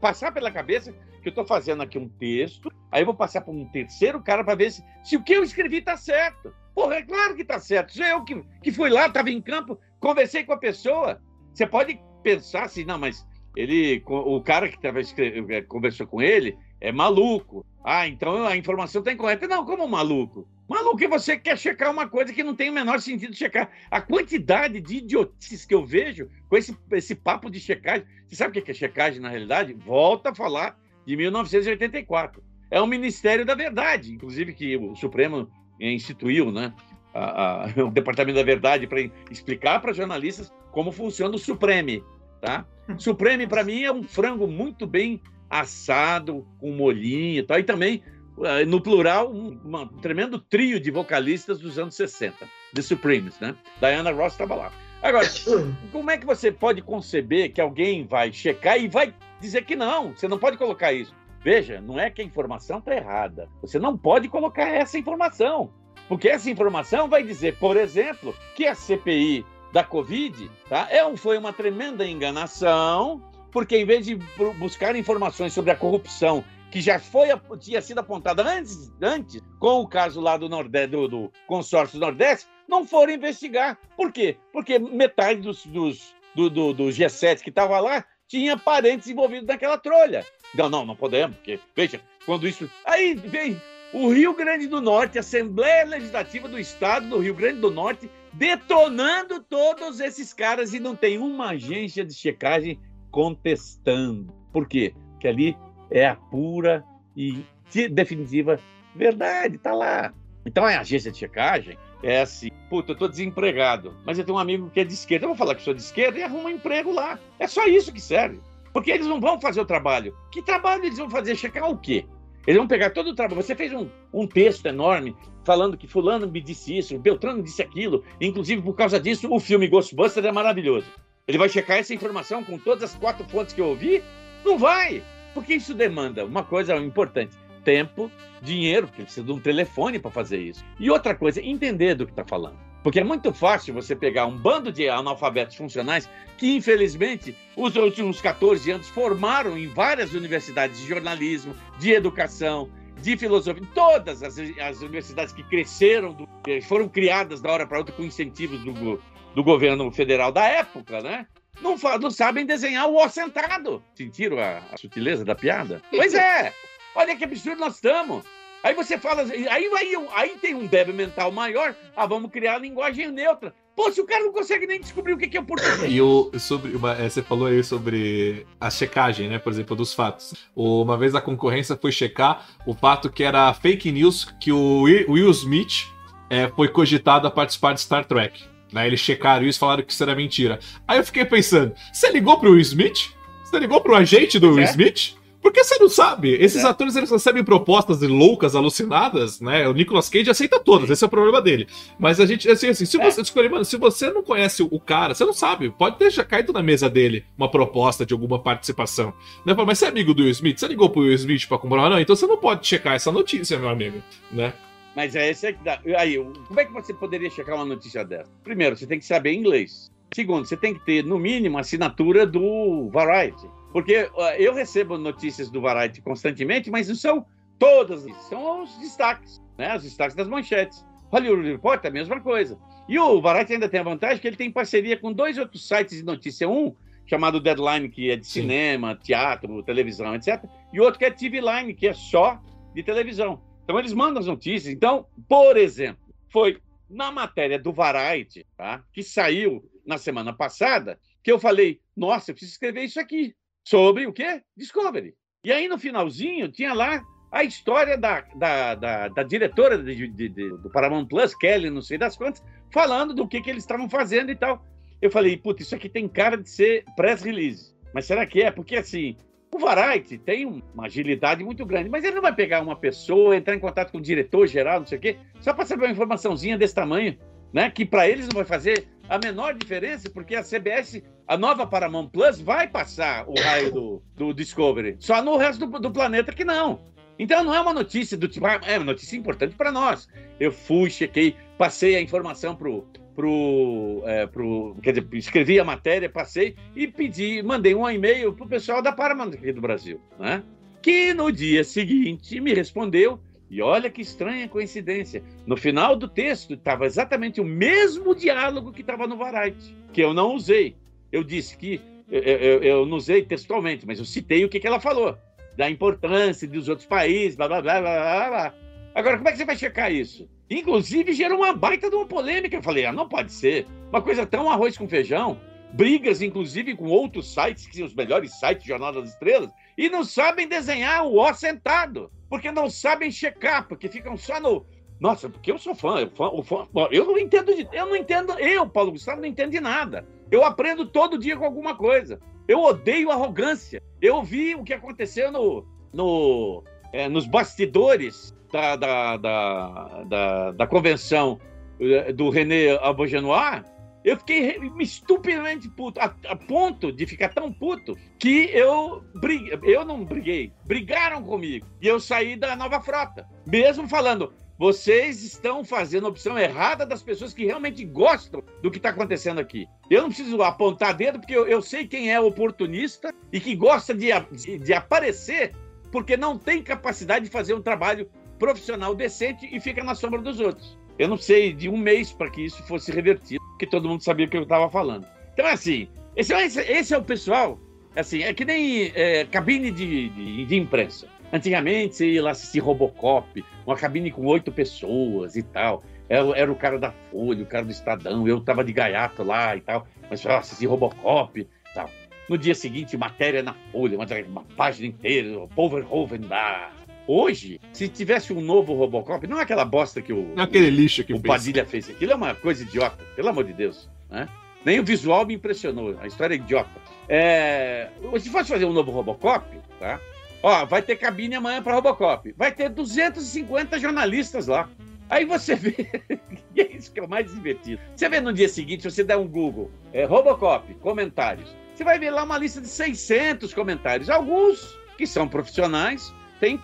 passar 0.00 0.32
pela 0.32 0.50
cabeça 0.50 0.94
que 1.20 1.28
eu 1.28 1.30
estou 1.30 1.46
fazendo 1.46 1.82
aqui 1.82 1.98
um 1.98 2.08
texto, 2.08 2.70
aí 2.90 3.02
eu 3.02 3.06
vou 3.06 3.14
passar 3.14 3.40
para 3.40 3.52
um 3.52 3.64
terceiro 3.66 4.22
cara 4.22 4.44
para 4.44 4.54
ver 4.54 4.70
se, 4.72 4.84
se 5.02 5.16
o 5.16 5.22
que 5.22 5.32
eu 5.32 5.42
escrevi 5.42 5.78
está 5.78 5.96
certo? 5.96 6.52
Porra, 6.74 6.96
é 6.96 7.02
claro 7.02 7.34
que 7.34 7.42
está 7.42 7.58
certo. 7.58 7.92
Sou 7.92 8.04
eu 8.04 8.24
que, 8.24 8.42
que 8.62 8.70
fui 8.70 8.88
lá, 8.88 9.06
estava 9.06 9.30
em 9.30 9.40
campo, 9.40 9.78
conversei 9.98 10.44
com 10.44 10.52
a 10.52 10.58
pessoa. 10.58 11.20
Você 11.52 11.66
pode 11.66 12.00
pensar 12.22 12.64
assim, 12.64 12.84
não, 12.84 12.98
mas 12.98 13.26
ele, 13.56 14.02
o 14.06 14.40
cara 14.40 14.68
que 14.68 14.80
tava 14.80 15.00
escre- 15.00 15.44
eh, 15.48 15.62
conversou 15.62 16.06
com 16.06 16.22
ele 16.22 16.56
é 16.80 16.92
maluco. 16.92 17.66
Ah, 17.84 18.06
então 18.06 18.46
a 18.46 18.56
informação 18.56 19.00
está 19.00 19.12
incorreta. 19.12 19.48
Não, 19.48 19.64
como 19.64 19.88
maluco? 19.88 20.46
Maluco 20.68 21.02
é 21.02 21.08
você 21.08 21.36
que 21.36 21.44
quer 21.44 21.58
checar 21.58 21.90
uma 21.90 22.06
coisa 22.06 22.32
que 22.32 22.44
não 22.44 22.54
tem 22.54 22.68
o 22.68 22.74
menor 22.74 23.00
sentido 23.00 23.34
checar. 23.34 23.70
A 23.90 24.00
quantidade 24.00 24.80
de 24.80 24.98
idiotices 24.98 25.64
que 25.64 25.74
eu 25.74 25.84
vejo 25.84 26.28
com 26.48 26.56
esse, 26.56 26.76
esse 26.92 27.14
papo 27.14 27.50
de 27.50 27.58
checagem. 27.58 28.06
Você 28.28 28.36
sabe 28.36 28.58
o 28.58 28.62
que 28.62 28.70
é 28.70 28.74
checagem 28.74 29.20
na 29.20 29.30
realidade? 29.30 29.72
Volta 29.72 30.30
a 30.30 30.34
falar 30.34 30.78
de 31.08 31.16
1984. 31.16 32.42
É 32.70 32.78
o 32.82 32.86
Ministério 32.86 33.46
da 33.46 33.54
Verdade, 33.54 34.12
inclusive 34.12 34.52
que 34.52 34.76
o 34.76 34.94
Supremo 34.94 35.48
instituiu, 35.80 36.52
né? 36.52 36.72
a- 37.14 37.64
a- 37.64 37.66
o 37.82 37.90
Departamento 37.90 38.36
da 38.36 38.44
Verdade 38.44 38.86
para 38.86 39.00
explicar 39.30 39.80
para 39.80 39.94
jornalistas 39.94 40.52
como 40.70 40.92
funciona 40.92 41.34
o 41.34 41.38
Supreme, 41.38 42.04
tá? 42.42 42.66
Supreme 42.98 43.46
para 43.46 43.64
mim 43.64 43.84
é 43.84 43.90
um 43.92 44.02
frango 44.02 44.46
muito 44.46 44.86
bem 44.86 45.20
assado 45.48 46.46
com 46.60 46.72
molhinho, 46.72 47.38
e 47.40 47.42
tal, 47.42 47.58
e 47.58 47.62
também 47.64 48.02
eh, 48.42 48.66
no 48.66 48.78
plural 48.78 49.32
um, 49.32 49.58
um 49.64 49.86
tremendo 50.02 50.38
trio 50.38 50.78
de 50.78 50.90
vocalistas 50.90 51.58
dos 51.58 51.78
anos 51.78 51.94
60, 51.94 52.46
The 52.74 52.82
Supremes, 52.82 53.40
né? 53.40 53.54
Diana 53.80 54.10
Ross 54.10 54.32
estava 54.34 54.54
lá. 54.54 54.72
Agora, 55.02 55.26
como 55.90 56.10
é 56.10 56.18
que 56.18 56.26
você 56.26 56.52
pode 56.52 56.82
conceber 56.82 57.50
que 57.52 57.62
alguém 57.62 58.06
vai 58.06 58.30
checar 58.30 58.78
e 58.78 58.88
vai 58.88 59.14
dizer 59.40 59.64
que 59.64 59.76
não? 59.76 60.12
Você 60.12 60.26
não 60.28 60.38
pode 60.38 60.56
colocar 60.56 60.92
isso. 60.92 61.14
Veja, 61.42 61.80
não 61.80 61.98
é 61.98 62.10
que 62.10 62.20
a 62.20 62.24
informação 62.24 62.78
está 62.78 62.94
errada. 62.94 63.48
Você 63.62 63.78
não 63.78 63.96
pode 63.96 64.28
colocar 64.28 64.68
essa 64.68 64.98
informação. 64.98 65.72
Porque 66.08 66.28
essa 66.28 66.50
informação 66.50 67.08
vai 67.08 67.22
dizer, 67.22 67.56
por 67.58 67.76
exemplo, 67.76 68.34
que 68.56 68.66
a 68.66 68.74
CPI 68.74 69.44
da 69.72 69.84
Covid 69.84 70.50
tá, 70.68 70.88
é 70.90 71.04
um- 71.04 71.16
foi 71.16 71.36
uma 71.36 71.52
tremenda 71.52 72.06
enganação, 72.06 73.22
porque 73.52 73.76
em 73.76 73.84
vez 73.84 74.06
de 74.06 74.14
bu- 74.14 74.54
buscar 74.54 74.96
informações 74.96 75.52
sobre 75.52 75.70
a 75.70 75.76
corrupção 75.76 76.42
que 76.70 76.80
já 76.80 76.98
foi 76.98 77.28
tinha 77.60 77.80
sido 77.80 77.98
apontada 77.98 78.42
antes, 78.42 78.92
antes 79.00 79.40
com 79.58 79.80
o 79.80 79.88
caso 79.88 80.20
lá 80.20 80.36
do, 80.36 80.48
Nordeste, 80.48 80.88
do, 80.88 81.08
do 81.08 81.32
consórcio 81.46 81.98
Nordeste, 81.98 82.46
não 82.68 82.84
foram 82.86 83.12
investigar. 83.12 83.78
Por 83.96 84.12
quê? 84.12 84.36
Porque 84.52 84.78
metade 84.78 85.40
dos, 85.40 85.64
dos- 85.66 86.14
do, 86.34 86.48
do, 86.50 86.72
do 86.72 86.84
G7 86.84 87.40
que 87.42 87.48
estava 87.50 87.78
lá 87.80 88.04
tinha 88.28 88.56
parentes 88.56 89.08
envolvidos 89.08 89.46
naquela 89.46 89.78
trolha. 89.78 90.24
Não, 90.54 90.68
não, 90.68 90.84
não 90.86 90.94
podemos, 90.94 91.36
porque, 91.36 91.58
veja, 91.74 92.00
quando 92.24 92.46
isso. 92.46 92.70
Aí 92.84 93.14
vem 93.14 93.60
o 93.92 94.10
Rio 94.12 94.34
Grande 94.34 94.66
do 94.66 94.80
Norte, 94.80 95.16
a 95.18 95.20
Assembleia 95.22 95.84
Legislativa 95.84 96.46
do 96.46 96.58
Estado 96.58 97.08
do 97.08 97.18
Rio 97.18 97.34
Grande 97.34 97.60
do 97.60 97.70
Norte, 97.70 98.10
detonando 98.32 99.42
todos 99.42 99.98
esses 100.00 100.32
caras 100.32 100.74
e 100.74 100.78
não 100.78 100.94
tem 100.94 101.18
uma 101.18 101.50
agência 101.50 102.04
de 102.04 102.12
checagem 102.14 102.78
contestando. 103.10 104.32
Por 104.52 104.68
quê? 104.68 104.94
Porque 105.12 105.28
ali 105.28 105.56
é 105.90 106.06
a 106.06 106.14
pura 106.16 106.84
e 107.16 107.44
de- 107.70 107.88
definitiva 107.88 108.58
verdade, 108.94 109.58
tá 109.58 109.72
lá. 109.72 110.12
Então 110.44 110.64
a 110.64 110.80
agência 110.80 111.10
de 111.10 111.18
checagem 111.18 111.78
é 112.02 112.20
assim, 112.20 112.50
puta, 112.68 112.92
eu 112.92 112.96
tô 112.96 113.08
desempregado, 113.08 113.94
mas 114.04 114.18
eu 114.18 114.24
tenho 114.24 114.36
um 114.36 114.40
amigo 114.40 114.70
que 114.70 114.80
é 114.80 114.84
de 114.84 114.92
esquerda, 114.92 115.24
eu 115.24 115.30
vou 115.30 115.36
falar 115.36 115.54
que 115.54 115.62
sou 115.62 115.74
de 115.74 115.80
esquerda 115.80 116.18
e 116.18 116.22
arruma 116.22 116.48
um 116.48 116.52
emprego 116.52 116.92
lá. 116.92 117.18
É 117.38 117.46
só 117.46 117.66
isso 117.66 117.92
que 117.92 118.00
serve. 118.00 118.40
Porque 118.72 118.90
eles 118.90 119.06
não 119.06 119.20
vão 119.20 119.40
fazer 119.40 119.60
o 119.60 119.64
trabalho. 119.64 120.16
Que 120.30 120.42
trabalho 120.42 120.84
eles 120.84 120.98
vão 120.98 121.10
fazer? 121.10 121.34
Checar 121.34 121.68
o 121.68 121.76
quê? 121.76 122.06
Eles 122.46 122.58
vão 122.58 122.68
pegar 122.68 122.90
todo 122.90 123.08
o 123.08 123.14
trabalho. 123.14 123.42
Você 123.42 123.54
fez 123.54 123.72
um, 123.72 123.88
um 124.12 124.26
texto 124.26 124.66
enorme 124.66 125.16
falando 125.44 125.76
que 125.76 125.86
fulano 125.86 126.28
me 126.28 126.40
disse 126.40 126.76
isso, 126.76 126.98
Beltrano 126.98 127.42
disse 127.42 127.62
aquilo. 127.62 128.04
Inclusive, 128.20 128.62
por 128.62 128.74
causa 128.74 129.00
disso, 129.00 129.28
o 129.32 129.40
filme 129.40 129.66
Ghostbusters 129.66 130.24
é 130.24 130.32
maravilhoso. 130.32 130.86
Ele 131.26 131.38
vai 131.38 131.48
checar 131.48 131.78
essa 131.78 131.92
informação 131.92 132.44
com 132.44 132.58
todas 132.58 132.84
as 132.84 132.94
quatro 132.94 133.26
fontes 133.28 133.52
que 133.52 133.60
eu 133.60 133.66
ouvi? 133.66 134.02
Não 134.44 134.56
vai! 134.56 135.02
Porque 135.34 135.54
isso 135.54 135.74
demanda 135.74 136.24
uma 136.24 136.42
coisa 136.42 136.76
importante: 136.76 137.36
tempo, 137.68 138.10
dinheiro, 138.40 138.86
porque 138.86 139.02
precisa 139.02 139.26
de 139.26 139.30
um 139.30 139.38
telefone 139.38 139.98
para 139.98 140.10
fazer 140.10 140.38
isso. 140.38 140.64
E 140.80 140.90
outra 140.90 141.14
coisa, 141.14 141.42
entender 141.42 141.94
do 141.94 142.06
que 142.06 142.12
está 142.12 142.24
falando. 142.24 142.56
Porque 142.82 142.98
é 142.98 143.04
muito 143.04 143.30
fácil 143.30 143.74
você 143.74 143.94
pegar 143.94 144.24
um 144.24 144.38
bando 144.38 144.72
de 144.72 144.88
analfabetos 144.88 145.54
funcionais 145.54 146.08
que, 146.38 146.56
infelizmente, 146.56 147.36
os 147.54 147.76
últimos 147.76 148.22
14 148.22 148.70
anos 148.70 148.88
formaram 148.88 149.58
em 149.58 149.66
várias 149.66 150.14
universidades 150.14 150.80
de 150.80 150.88
jornalismo, 150.88 151.54
de 151.78 151.92
educação, 151.92 152.70
de 153.02 153.18
filosofia, 153.18 153.62
todas 153.74 154.22
as, 154.22 154.38
as 154.38 154.80
universidades 154.80 155.34
que 155.34 155.42
cresceram, 155.42 156.14
do, 156.14 156.26
foram 156.62 156.88
criadas 156.88 157.42
da 157.42 157.52
hora 157.52 157.66
para 157.66 157.76
outra 157.76 157.94
com 157.94 158.02
incentivos 158.02 158.60
do, 158.60 158.98
do 159.34 159.44
governo 159.44 159.92
federal 159.92 160.32
da 160.32 160.46
época, 160.46 161.02
né? 161.02 161.26
Não, 161.60 161.76
não 162.00 162.10
sabem 162.10 162.46
desenhar 162.46 162.88
o 162.88 162.96
O 162.96 163.08
sentado. 163.10 163.82
Sentiram 163.94 164.38
a, 164.38 164.62
a 164.72 164.76
sutileza 164.78 165.22
da 165.22 165.34
piada? 165.34 165.82
Pois 165.90 166.14
é! 166.14 166.54
Olha 166.94 167.16
que 167.16 167.24
absurdo 167.24 167.60
nós 167.60 167.74
estamos. 167.74 168.24
Aí 168.62 168.74
você 168.74 168.98
fala, 168.98 169.22
aí, 169.22 169.46
aí, 169.48 169.92
aí 170.12 170.30
tem 170.40 170.54
um 170.54 170.66
débil 170.66 170.92
mental 170.92 171.30
maior, 171.30 171.76
ah, 171.96 172.06
vamos 172.06 172.30
criar 172.30 172.56
a 172.56 172.58
linguagem 172.58 173.10
neutra. 173.10 173.54
Pô, 173.76 173.92
se 173.92 174.00
o 174.00 174.04
cara 174.04 174.24
não 174.24 174.32
consegue 174.32 174.66
nem 174.66 174.80
descobrir 174.80 175.12
o 175.12 175.16
que 175.16 175.38
é 175.38 175.40
português. 175.40 175.92
E 175.92 176.00
o, 176.00 176.32
sobre, 176.36 176.74
uma, 176.74 176.94
é, 176.94 177.08
você 177.08 177.22
falou 177.22 177.46
aí 177.46 177.62
sobre 177.62 178.44
a 178.60 178.68
checagem, 178.68 179.28
né? 179.28 179.38
Por 179.38 179.52
exemplo, 179.52 179.76
dos 179.76 179.94
fatos. 179.94 180.34
Uma 180.56 180.98
vez 180.98 181.14
a 181.14 181.20
concorrência 181.20 181.78
foi 181.80 181.92
checar 181.92 182.44
o 182.66 182.74
fato 182.74 183.08
que 183.08 183.22
era 183.22 183.54
fake 183.54 183.92
news 183.92 184.24
que 184.40 184.50
o 184.50 184.82
Will 184.82 185.30
Smith 185.30 185.86
é, 186.28 186.48
foi 186.48 186.66
cogitado 186.66 187.28
a 187.28 187.30
participar 187.30 187.74
de 187.74 187.80
Star 187.80 188.04
Trek. 188.04 188.42
Né? 188.72 188.88
Eles 188.88 188.98
checaram 188.98 189.46
isso 189.46 189.58
e 189.58 189.60
falaram 189.60 189.84
que 189.84 189.92
isso 189.92 190.02
era 190.02 190.16
mentira. 190.16 190.58
Aí 190.86 190.98
eu 190.98 191.04
fiquei 191.04 191.24
pensando, 191.24 191.72
você 191.92 192.10
ligou 192.10 192.36
pro 192.40 192.50
Will 192.50 192.60
Smith? 192.60 193.12
Você 193.44 193.60
ligou 193.60 193.80
pro 193.80 193.94
agente 193.94 194.40
do 194.40 194.54
Will 194.54 194.64
Smith? 194.64 195.14
Porque 195.48 195.64
você 195.64 195.78
não 195.78 195.88
sabe. 195.88 196.34
Esses 196.34 196.62
é. 196.62 196.66
atores 196.66 196.94
eles 196.94 197.10
recebem 197.10 197.42
propostas 197.42 198.02
loucas, 198.02 198.54
alucinadas, 198.54 199.40
né? 199.40 199.66
O 199.66 199.72
Nicolas 199.72 200.10
Cage 200.10 200.28
aceita 200.28 200.60
todas, 200.60 200.90
esse 200.90 201.02
é 201.02 201.06
o 201.06 201.10
problema 201.10 201.40
dele. 201.40 201.66
Mas 201.98 202.20
a 202.20 202.26
gente, 202.26 202.50
assim, 202.50 202.68
assim 202.68 202.84
se 202.84 203.00
é. 203.00 203.10
você 203.10 203.22
escolher, 203.22 203.48
mano, 203.48 203.64
se 203.64 203.78
você 203.78 204.10
não 204.10 204.22
conhece 204.22 204.62
o 204.62 204.78
cara, 204.78 205.14
você 205.14 205.24
não 205.24 205.32
sabe. 205.32 205.70
Pode 205.70 205.98
deixar 205.98 206.24
caído 206.24 206.52
na 206.52 206.62
mesa 206.62 206.90
dele 206.90 207.24
uma 207.34 207.50
proposta 207.50 208.04
de 208.04 208.12
alguma 208.12 208.38
participação. 208.38 209.14
Né? 209.46 209.54
Mas 209.54 209.78
você 209.78 209.86
é 209.86 209.88
amigo 209.88 210.12
do 210.12 210.22
Will 210.22 210.32
Smith? 210.32 210.58
Você 210.58 210.68
ligou 210.68 210.90
pro 210.90 211.00
Will 211.00 211.14
Smith 211.14 211.48
pra 211.48 211.56
comprar? 211.56 211.88
Não, 211.88 211.98
então 211.98 212.14
você 212.14 212.26
não 212.26 212.36
pode 212.36 212.66
checar 212.66 212.96
essa 212.96 213.10
notícia, 213.10 213.58
meu 213.58 213.70
amigo, 213.70 214.02
né? 214.30 214.52
Mas 214.94 215.16
é 215.16 215.30
esse 215.30 215.46
é 215.46 215.52
que 215.54 215.64
dá. 215.64 215.80
Aí, 215.96 216.22
como 216.46 216.60
é 216.60 216.66
que 216.66 216.72
você 216.74 216.92
poderia 216.92 217.30
checar 217.30 217.54
uma 217.54 217.64
notícia 217.64 218.04
dessa? 218.04 218.30
Primeiro, 218.44 218.76
você 218.76 218.86
tem 218.86 218.98
que 218.98 219.06
saber 219.06 219.32
inglês. 219.32 219.90
Segundo, 220.14 220.44
você 220.44 220.58
tem 220.58 220.74
que 220.74 220.84
ter, 220.84 221.02
no 221.04 221.18
mínimo, 221.18 221.56
assinatura 221.56 222.26
do 222.26 222.90
Variety. 222.90 223.48
Porque 223.72 224.10
eu 224.38 224.54
recebo 224.54 224.96
notícias 224.96 225.50
do 225.50 225.60
Variety 225.60 226.00
constantemente, 226.00 226.70
mas 226.70 226.88
não 226.88 226.94
são 226.94 227.26
todas, 227.58 228.04
são 228.28 228.62
os 228.62 228.76
destaques, 228.78 229.42
né? 229.56 229.76
Os 229.76 229.82
destaques 229.82 230.16
das 230.16 230.28
manchetes. 230.28 230.84
Hollywood 231.10 231.50
Report 231.50 231.84
é 231.84 231.88
a 231.88 231.90
mesma 231.90 232.20
coisa. 232.20 232.58
E 232.88 232.98
o 232.98 233.20
Variety 233.20 233.54
ainda 233.54 233.68
tem 233.68 233.80
a 233.80 233.84
vantagem 233.84 234.18
que 234.18 234.26
ele 234.26 234.36
tem 234.36 234.50
parceria 234.50 234.96
com 234.96 235.12
dois 235.12 235.36
outros 235.38 235.66
sites 235.66 235.98
de 235.98 236.04
notícia. 236.04 236.48
Um 236.48 236.74
chamado 237.06 237.40
Deadline, 237.40 237.88
que 237.88 238.10
é 238.10 238.16
de 238.16 238.26
Sim. 238.26 238.42
cinema, 238.42 238.94
teatro, 238.94 239.62
televisão, 239.62 240.14
etc. 240.14 240.44
E 240.72 240.80
outro 240.80 240.98
que 240.98 241.04
é 241.04 241.10
TV 241.10 241.40
Line, 241.40 241.74
que 241.74 241.88
é 241.88 241.94
só 241.94 242.40
de 242.74 242.82
televisão. 242.82 243.42
Então 243.64 243.78
eles 243.78 243.92
mandam 243.92 244.20
as 244.20 244.26
notícias. 244.26 244.72
Então, 244.72 245.06
por 245.28 245.56
exemplo, 245.56 246.02
foi 246.30 246.58
na 246.88 247.10
matéria 247.10 247.58
do 247.58 247.72
Variety, 247.72 248.46
tá? 248.56 248.82
que 248.92 249.02
saiu 249.02 249.62
na 249.86 249.98
semana 249.98 250.32
passada, 250.32 250.98
que 251.22 251.30
eu 251.32 251.38
falei, 251.38 251.80
nossa, 251.96 252.30
eu 252.30 252.34
preciso 252.34 252.52
escrever 252.52 252.84
isso 252.84 253.00
aqui 253.00 253.34
sobre 253.68 254.06
o 254.06 254.12
quê? 254.12 254.40
Discovery. 254.56 255.14
E 255.44 255.52
aí, 255.52 255.68
no 255.68 255.78
finalzinho, 255.78 256.50
tinha 256.50 256.72
lá 256.72 257.02
a 257.30 257.44
história 257.44 257.98
da, 257.98 258.22
da, 258.34 258.74
da, 258.74 259.08
da 259.08 259.22
diretora 259.22 259.76
de, 259.76 260.08
de, 260.08 260.28
de, 260.28 260.48
do 260.56 260.70
Paramount 260.70 261.06
Plus, 261.06 261.34
Kelly, 261.34 261.68
não 261.68 261.82
sei 261.82 261.98
das 261.98 262.16
quantas, 262.16 262.42
falando 262.72 263.12
do 263.12 263.28
que, 263.28 263.42
que 263.42 263.50
eles 263.50 263.62
estavam 263.62 263.88
fazendo 263.88 264.30
e 264.30 264.36
tal. 264.36 264.64
Eu 265.02 265.10
falei, 265.10 265.36
puta, 265.36 265.62
isso 265.62 265.74
aqui 265.74 265.88
tem 265.88 266.08
cara 266.08 266.38
de 266.38 266.48
ser 266.48 266.82
press 266.96 267.22
release. 267.22 267.74
Mas 267.92 268.06
será 268.06 268.24
que 268.24 268.40
é? 268.40 268.50
Porque 268.50 268.74
assim, 268.74 269.16
o 269.54 269.58
Variety 269.58 270.16
tem 270.16 270.46
uma 270.46 270.86
agilidade 270.86 271.44
muito 271.44 271.66
grande, 271.66 271.90
mas 271.90 272.04
ele 272.04 272.14
não 272.14 272.22
vai 272.22 272.34
pegar 272.34 272.62
uma 272.62 272.74
pessoa, 272.74 273.36
entrar 273.36 273.54
em 273.54 273.60
contato 273.60 273.92
com 273.92 273.98
o 273.98 274.02
diretor 274.02 274.46
geral, 274.46 274.80
não 274.80 274.86
sei 274.86 274.96
o 274.96 275.00
quê, 275.00 275.18
só 275.40 275.52
para 275.52 275.66
saber 275.66 275.84
uma 275.84 275.92
informaçãozinha 275.92 276.56
desse 276.56 276.74
tamanho, 276.74 277.18
né? 277.52 277.70
Que 277.70 277.84
para 277.84 278.08
eles 278.08 278.26
não 278.28 278.36
vai 278.36 278.44
fazer 278.46 278.88
a 279.08 279.18
menor 279.18 279.54
diferença, 279.54 280.10
porque 280.10 280.34
a 280.34 280.42
CBS, 280.42 281.02
a 281.26 281.36
nova 281.36 281.66
Paramount 281.66 282.08
Plus, 282.08 282.40
vai 282.40 282.68
passar 282.68 283.28
o 283.28 283.34
raio 283.40 283.72
do, 283.72 284.02
do 284.16 284.32
Discovery. 284.32 284.96
Só 284.98 285.22
no 285.22 285.36
resto 285.36 285.66
do, 285.66 285.78
do 285.78 285.90
planeta 285.90 286.32
que 286.32 286.44
não. 286.44 286.80
Então 287.18 287.42
não 287.42 287.54
é 287.54 287.60
uma 287.60 287.72
notícia 287.72 288.16
do 288.16 288.28
tipo, 288.28 288.46
ah, 288.46 288.60
é 288.64 288.76
uma 288.76 288.86
notícia 288.86 289.16
importante 289.16 289.56
para 289.56 289.72
nós. 289.72 290.08
Eu 290.38 290.52
fui, 290.52 290.88
chequei, 290.88 291.34
passei 291.56 291.96
a 291.96 292.00
informação 292.00 292.54
pro, 292.54 292.86
pro, 293.16 294.02
é, 294.04 294.26
pro, 294.26 294.76
quer 294.80 294.92
dizer, 294.92 295.08
escrevi 295.14 295.58
a 295.58 295.64
matéria, 295.64 296.08
passei 296.08 296.54
e 296.76 296.86
pedi, 296.86 297.42
mandei 297.42 297.74
um 297.74 297.90
e-mail 297.90 298.32
pro 298.32 298.46
pessoal 298.46 298.80
da 298.80 298.92
Paramount 298.92 299.32
aqui 299.32 299.52
do 299.52 299.60
Brasil, 299.60 300.00
né? 300.18 300.44
Que 300.80 301.12
no 301.12 301.32
dia 301.32 301.64
seguinte 301.64 302.40
me 302.40 302.54
respondeu 302.54 303.20
e 303.50 303.62
olha 303.62 303.90
que 303.90 304.02
estranha 304.02 304.48
coincidência. 304.48 305.22
No 305.46 305.56
final 305.56 305.96
do 305.96 306.08
texto 306.08 306.54
estava 306.54 306.86
exatamente 306.86 307.40
o 307.40 307.44
mesmo 307.44 308.14
diálogo 308.14 308.72
que 308.72 308.82
estava 308.82 309.06
no 309.06 309.16
Variety, 309.16 309.76
que 309.92 310.02
eu 310.02 310.12
não 310.12 310.34
usei. 310.34 310.76
Eu 311.10 311.24
disse 311.24 311.56
que 311.56 311.80
eu, 312.10 312.20
eu, 312.20 312.62
eu, 312.62 312.86
não 312.86 312.96
usei 312.96 313.22
textualmente, 313.22 313.86
mas 313.86 313.98
eu 313.98 314.04
citei 314.04 314.44
o 314.44 314.48
que, 314.48 314.60
que 314.60 314.66
ela 314.66 314.80
falou 314.80 315.16
da 315.56 315.68
importância 315.68 316.46
dos 316.46 316.68
outros 316.68 316.86
países, 316.86 317.36
blá 317.36 317.48
blá 317.48 317.60
blá 317.60 317.80
blá 317.80 318.28
blá. 318.28 318.54
Agora, 318.94 319.16
como 319.16 319.28
é 319.28 319.32
que 319.32 319.38
você 319.38 319.44
vai 319.44 319.56
checar 319.56 319.92
isso? 319.92 320.28
Inclusive 320.50 321.12
gerou 321.12 321.38
uma 321.38 321.52
baita 321.52 321.90
de 321.90 321.96
uma 321.96 322.06
polêmica. 322.06 322.56
Eu 322.56 322.62
falei, 322.62 322.84
ah, 322.84 322.92
não 322.92 323.08
pode 323.08 323.32
ser. 323.32 323.66
Uma 323.88 324.00
coisa 324.00 324.24
tão 324.24 324.50
arroz 324.50 324.78
com 324.78 324.88
feijão, 324.88 325.38
brigas, 325.72 326.22
inclusive, 326.22 326.74
com 326.74 326.86
outros 326.86 327.32
sites, 327.32 327.66
que 327.66 327.76
são 327.76 327.86
os 327.86 327.94
melhores 327.94 328.38
sites 328.38 328.66
Jornal 328.66 328.92
das 328.92 329.10
Estrelas, 329.10 329.50
e 329.76 329.88
não 329.88 330.04
sabem 330.04 330.48
desenhar 330.48 331.06
o 331.06 331.18
O 331.18 331.34
sentado 331.34 332.10
porque 332.28 332.50
não 332.50 332.68
sabem 332.68 333.10
checar, 333.10 333.66
porque 333.66 333.88
ficam 333.88 334.16
só 334.16 334.40
no. 334.40 334.66
Nossa, 335.00 335.28
porque 335.28 335.52
eu 335.52 335.58
sou 335.58 335.74
fã, 335.74 336.00
eu, 336.00 336.10
fã, 336.10 336.30
fã 336.42 336.88
eu 336.90 337.06
não 337.06 337.18
entendo 337.18 337.54
de, 337.54 337.68
eu 337.72 337.86
não 337.86 337.94
entendo, 337.94 338.32
eu, 338.38 338.68
Paulo 338.68 338.90
Gustavo, 338.90 339.20
não 339.20 339.28
entendo 339.28 339.52
de 339.52 339.60
nada. 339.60 340.06
Eu 340.30 340.44
aprendo 340.44 340.86
todo 340.86 341.18
dia 341.18 341.36
com 341.36 341.44
alguma 341.44 341.76
coisa. 341.76 342.20
Eu 342.48 342.60
odeio 342.60 343.10
arrogância. 343.10 343.82
Eu 344.00 344.22
vi 344.22 344.54
o 344.54 344.64
que 344.64 344.72
aconteceu 344.74 345.30
no, 345.30 345.64
no, 345.92 346.64
é, 346.92 347.08
nos 347.08 347.26
bastidores 347.26 348.34
da, 348.52 348.76
da, 348.76 349.16
da, 349.16 350.04
da, 350.04 350.50
da 350.52 350.66
convenção 350.66 351.38
eh, 351.80 352.12
do 352.12 352.30
René 352.30 352.72
Abogenoir 352.82 353.64
eu 354.04 354.16
fiquei 354.16 354.58
estupidamente 354.80 355.68
puto, 355.68 356.00
a, 356.00 356.14
a, 356.28 356.36
ponto 356.36 356.92
de 356.92 357.06
ficar 357.06 357.28
tão 357.30 357.52
puto 357.52 357.96
que 358.18 358.50
eu 358.52 359.02
briguei, 359.14 359.58
eu 359.62 359.84
não 359.84 360.04
briguei, 360.04 360.52
brigaram 360.64 361.22
comigo. 361.22 361.66
E 361.80 361.86
eu 361.86 361.98
saí 361.98 362.36
da 362.36 362.54
nova 362.54 362.80
frota, 362.80 363.28
mesmo 363.46 363.88
falando, 363.88 364.32
vocês 364.58 365.22
estão 365.22 365.64
fazendo 365.64 366.06
a 366.06 366.10
opção 366.10 366.38
errada 366.38 366.84
das 366.84 367.02
pessoas 367.02 367.32
que 367.32 367.44
realmente 367.44 367.84
gostam 367.84 368.42
do 368.62 368.70
que 368.70 368.78
está 368.78 368.90
acontecendo 368.90 369.40
aqui. 369.40 369.66
Eu 369.88 370.02
não 370.02 370.08
preciso 370.08 370.42
apontar 370.42 370.94
dedo, 370.94 371.20
porque 371.20 371.36
eu, 371.36 371.46
eu, 371.46 371.62
sei 371.62 371.86
quem 371.86 372.12
é 372.12 372.20
oportunista 372.20 373.14
e 373.32 373.38
que 373.38 373.54
gosta 373.54 373.94
de, 373.94 374.08
de, 374.32 374.58
de 374.58 374.72
aparecer 374.72 375.54
porque 375.92 376.16
não 376.16 376.36
tem 376.36 376.62
capacidade 376.62 377.26
de 377.26 377.30
fazer 377.30 377.54
um 377.54 377.62
trabalho 377.62 378.10
profissional 378.38 378.94
decente 378.94 379.48
e 379.50 379.60
fica 379.60 379.82
na 379.82 379.94
sombra 379.94 380.20
dos 380.20 380.40
outros. 380.40 380.78
Eu 380.98 381.08
não 381.08 381.16
sei 381.16 381.52
de 381.52 381.68
um 381.68 381.76
mês 381.76 382.12
para 382.12 382.30
que 382.30 382.44
isso 382.44 382.62
fosse 382.64 382.90
revertido, 382.90 383.42
porque 383.58 383.66
todo 383.66 383.88
mundo 383.88 384.04
sabia 384.04 384.26
o 384.26 384.28
que 384.28 384.36
eu 384.36 384.44
estava 384.44 384.70
falando. 384.70 385.04
Então, 385.34 385.44
assim, 385.44 385.88
esse, 386.14 386.32
esse, 386.32 386.60
esse, 386.60 386.94
é 386.94 386.98
o 386.98 387.02
pessoal, 387.02 387.58
assim, 387.96 388.22
é 388.22 388.32
que 388.32 388.44
nem 388.44 388.92
é, 388.94 389.24
cabine 389.24 389.72
de, 389.72 390.08
de, 390.10 390.44
de, 390.44 390.56
imprensa. 390.56 391.08
Antigamente, 391.32 391.96
você 391.96 392.12
ia 392.12 392.22
lá 392.22 392.30
assistir 392.30 392.60
Robocop, 392.60 393.44
uma 393.66 393.76
cabine 393.76 394.12
com 394.12 394.24
oito 394.26 394.52
pessoas 394.52 395.34
e 395.34 395.42
tal. 395.42 395.82
Era, 396.08 396.24
era, 396.38 396.52
o 396.52 396.54
cara 396.54 396.78
da 396.78 396.92
Folha, 397.10 397.42
o 397.42 397.46
cara 397.46 397.64
do 397.64 397.72
Estadão, 397.72 398.26
eu 398.28 398.38
estava 398.38 398.64
de 398.64 398.72
gaiato 398.72 399.24
lá 399.24 399.56
e 399.56 399.60
tal, 399.60 399.86
mas 400.08 400.24
eu 400.24 400.36
assisti 400.36 400.64
Robocop 400.64 401.40
e 401.40 401.74
tal. 401.74 401.90
No 402.30 402.38
dia 402.38 402.54
seguinte, 402.54 402.96
matéria 402.96 403.42
na 403.42 403.54
Folha, 403.72 403.98
uma, 403.98 404.06
uma 404.28 404.44
página 404.56 404.86
inteira, 404.86 405.46
Poverhoven 405.48 406.20
da 406.20 406.70
Hoje, 407.10 407.58
se 407.72 407.88
tivesse 407.88 408.34
um 408.34 408.40
novo 408.42 408.74
Robocop, 408.74 409.26
não 409.26 409.38
é 409.38 409.42
aquela 409.42 409.64
bosta 409.64 410.02
que 410.02 410.12
o, 410.12 410.34
aquele 410.36 410.68
lixo 410.68 411.02
que 411.02 411.14
o 411.14 411.20
Padilha 411.20 411.64
fez. 411.64 411.88
Aquilo 411.88 412.12
é 412.12 412.14
uma 412.14 412.34
coisa 412.34 412.62
idiota, 412.62 413.02
pelo 413.16 413.30
amor 413.30 413.44
de 413.44 413.54
Deus. 413.54 413.88
Né? 414.10 414.28
Nem 414.62 414.78
o 414.78 414.84
visual 414.84 415.24
me 415.24 415.32
impressionou, 415.32 415.96
a 416.02 416.06
história 416.06 416.34
é 416.34 416.36
idiota. 416.36 416.70
É... 417.08 417.88
Se 418.20 418.28
fosse 418.28 418.50
fazer 418.50 418.66
um 418.66 418.74
novo 418.74 418.90
Robocop, 418.90 419.46
tá? 419.80 419.98
Ó, 420.42 420.66
vai 420.66 420.82
ter 420.82 420.96
cabine 420.96 421.36
amanhã 421.36 421.62
para 421.62 421.74
Robocop. 421.74 422.34
Vai 422.36 422.52
ter 422.52 422.68
250 422.68 423.78
jornalistas 423.78 424.46
lá. 424.46 424.68
Aí 425.08 425.24
você 425.24 425.54
vê, 425.54 425.74
e 426.54 426.60
é 426.60 426.76
isso 426.76 426.92
que 426.92 427.00
é 427.00 427.02
o 427.02 427.08
mais 427.08 427.32
divertido. 427.32 427.80
Você 427.96 428.06
vê 428.10 428.20
no 428.20 428.34
dia 428.34 428.50
seguinte, 428.50 428.84
você 428.84 429.02
dá 429.02 429.16
um 429.16 429.26
Google, 429.26 429.70
é, 429.94 430.04
Robocop, 430.04 430.74
comentários. 430.74 431.56
Você 431.74 431.82
vai 431.84 431.98
ver 431.98 432.10
lá 432.10 432.24
uma 432.24 432.36
lista 432.36 432.60
de 432.60 432.68
600 432.68 433.54
comentários. 433.54 434.10
Alguns 434.10 434.78
que 434.98 435.06
são 435.06 435.26
profissionais, 435.26 436.12
têm 436.40 436.58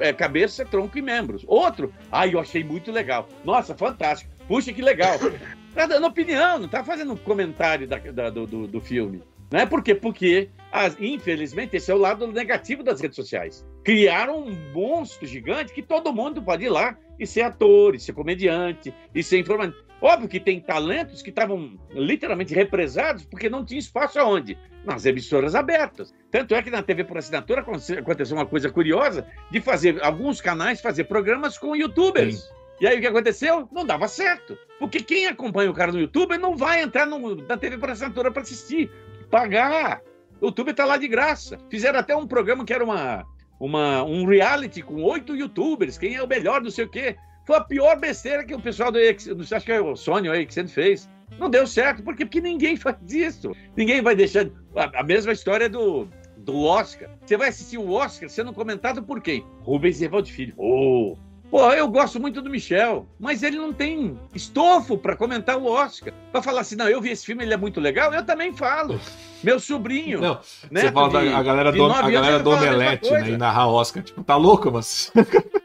é, 0.00 0.12
cabeça, 0.12 0.64
tronco 0.64 0.98
e 0.98 1.02
membros. 1.02 1.44
Outro, 1.46 1.92
ai, 2.10 2.34
eu 2.34 2.40
achei 2.40 2.64
muito 2.64 2.90
legal. 2.90 3.28
Nossa, 3.44 3.74
fantástico. 3.74 4.30
Puxa, 4.48 4.72
que 4.72 4.82
legal. 4.82 5.18
Tá 5.72 5.86
dando 5.86 6.04
opinião, 6.04 6.58
não 6.58 6.66
tá 6.66 6.82
fazendo 6.82 7.12
um 7.12 7.16
comentário 7.16 7.86
da, 7.86 7.96
da, 7.96 8.28
do, 8.28 8.44
do, 8.44 8.66
do 8.66 8.80
filme. 8.80 9.22
Né? 9.52 9.66
Por 9.66 9.82
quê? 9.82 9.94
Porque, 9.94 10.48
as, 10.70 10.96
infelizmente, 11.00 11.76
esse 11.76 11.90
é 11.90 11.94
o 11.94 11.98
lado 11.98 12.26
negativo 12.26 12.82
das 12.82 13.00
redes 13.00 13.16
sociais. 13.16 13.64
Criaram 13.84 14.40
um 14.40 14.72
monstro 14.72 15.26
gigante 15.26 15.72
que 15.72 15.82
todo 15.82 16.12
mundo 16.12 16.42
pode 16.42 16.64
ir 16.64 16.68
lá 16.68 16.96
e 17.18 17.26
ser 17.26 17.42
ator, 17.42 17.94
e 17.94 18.00
ser 18.00 18.12
comediante, 18.12 18.94
e 19.14 19.22
ser 19.22 19.38
informante. 19.38 19.76
Óbvio 20.00 20.28
que 20.28 20.40
tem 20.40 20.60
talentos 20.60 21.20
que 21.20 21.30
estavam 21.30 21.78
literalmente 21.90 22.54
represados 22.54 23.24
porque 23.24 23.50
não 23.50 23.64
tinha 23.64 23.78
espaço 23.78 24.18
aonde? 24.18 24.56
Nas 24.84 25.04
emissoras 25.04 25.54
abertas. 25.54 26.14
Tanto 26.30 26.54
é 26.54 26.62
que 26.62 26.70
na 26.70 26.82
TV 26.82 27.04
por 27.04 27.18
assinatura 27.18 27.60
aconteceu 27.60 28.36
uma 28.36 28.46
coisa 28.46 28.70
curiosa 28.70 29.26
de 29.50 29.60
fazer 29.60 30.02
alguns 30.02 30.40
canais 30.40 30.80
fazer 30.80 31.04
programas 31.04 31.58
com 31.58 31.76
youtubers. 31.76 32.40
Sim. 32.40 32.60
E 32.80 32.86
aí 32.86 32.96
o 32.96 33.00
que 33.00 33.06
aconteceu? 33.06 33.68
Não 33.70 33.84
dava 33.84 34.08
certo. 34.08 34.56
Porque 34.78 35.02
quem 35.02 35.26
acompanha 35.26 35.70
o 35.70 35.74
cara 35.74 35.92
no 35.92 36.00
YouTube 36.00 36.38
não 36.38 36.56
vai 36.56 36.80
entrar 36.82 37.04
no, 37.04 37.36
na 37.36 37.58
TV 37.58 37.76
por 37.76 37.90
assinatura 37.90 38.30
para 38.30 38.40
assistir. 38.40 38.90
Pagar. 39.30 40.00
O 40.40 40.46
YouTube 40.46 40.70
está 40.70 40.86
lá 40.86 40.96
de 40.96 41.06
graça. 41.06 41.58
Fizeram 41.68 41.98
até 41.98 42.16
um 42.16 42.26
programa 42.26 42.64
que 42.64 42.72
era 42.72 42.82
uma, 42.82 43.26
uma, 43.60 44.02
um 44.02 44.24
reality 44.24 44.80
com 44.80 45.02
oito 45.02 45.36
youtubers. 45.36 45.98
Quem 45.98 46.14
é 46.14 46.22
o 46.22 46.26
melhor, 46.26 46.62
não 46.62 46.70
sei 46.70 46.86
o 46.86 46.88
quê. 46.88 47.16
Foi 47.50 47.56
a 47.56 47.64
pior 47.64 47.98
besteira 47.98 48.44
que 48.44 48.54
o 48.54 48.60
pessoal 48.60 48.92
do 48.92 48.98
acho 49.00 49.66
que 49.66 49.72
é 49.72 49.80
o 49.80 49.96
Sônia 49.96 50.30
aí 50.30 50.46
que 50.46 50.54
sempre 50.54 50.70
fez. 50.72 51.10
Não 51.36 51.50
deu 51.50 51.66
certo, 51.66 52.00
porque, 52.00 52.24
porque 52.24 52.40
ninguém 52.40 52.76
faz 52.76 52.96
isso. 53.12 53.50
Ninguém 53.76 54.00
vai 54.00 54.14
deixar. 54.14 54.46
A, 54.76 55.00
a 55.00 55.02
mesma 55.02 55.32
história 55.32 55.68
do, 55.68 56.06
do 56.36 56.62
Oscar. 56.62 57.10
Você 57.26 57.36
vai 57.36 57.48
assistir 57.48 57.76
o 57.76 57.90
Oscar 57.90 58.30
sendo 58.30 58.52
comentado 58.52 59.02
por 59.02 59.20
quem? 59.20 59.44
Rubens 59.62 60.00
Evaldo 60.00 60.28
Filho. 60.28 60.54
Oh, 60.56 61.16
Pô, 61.50 61.72
eu 61.72 61.88
gosto 61.88 62.20
muito 62.20 62.40
do 62.40 62.48
Michel, 62.48 63.08
mas 63.18 63.42
ele 63.42 63.56
não 63.56 63.72
tem 63.72 64.16
estofo 64.32 64.96
para 64.96 65.16
comentar 65.16 65.56
o 65.56 65.66
Oscar. 65.66 66.14
Para 66.30 66.40
falar 66.40 66.60
assim, 66.60 66.76
não, 66.76 66.88
eu 66.88 67.00
vi 67.00 67.10
esse 67.10 67.26
filme, 67.26 67.42
ele 67.42 67.52
é 67.52 67.56
muito 67.56 67.80
legal, 67.80 68.14
eu 68.14 68.24
também 68.24 68.52
falo. 68.52 69.00
Meu 69.42 69.58
sobrinho. 69.58 70.20
Não, 70.20 70.38
né, 70.70 70.82
você 70.82 70.92
fala 70.92 71.20
de, 71.20 71.30
da 71.30 71.38
a 71.38 71.42
galera 71.42 71.72
do, 71.72 71.84
a 71.84 72.10
galera 72.10 72.38
do 72.38 72.50
Omelete, 72.50 73.10
né? 73.10 73.30
E 73.30 73.36
narrar 73.36 73.66
Oscar. 73.66 74.04
Tipo, 74.04 74.22
tá 74.22 74.36
louco, 74.36 74.70
mas. 74.70 75.10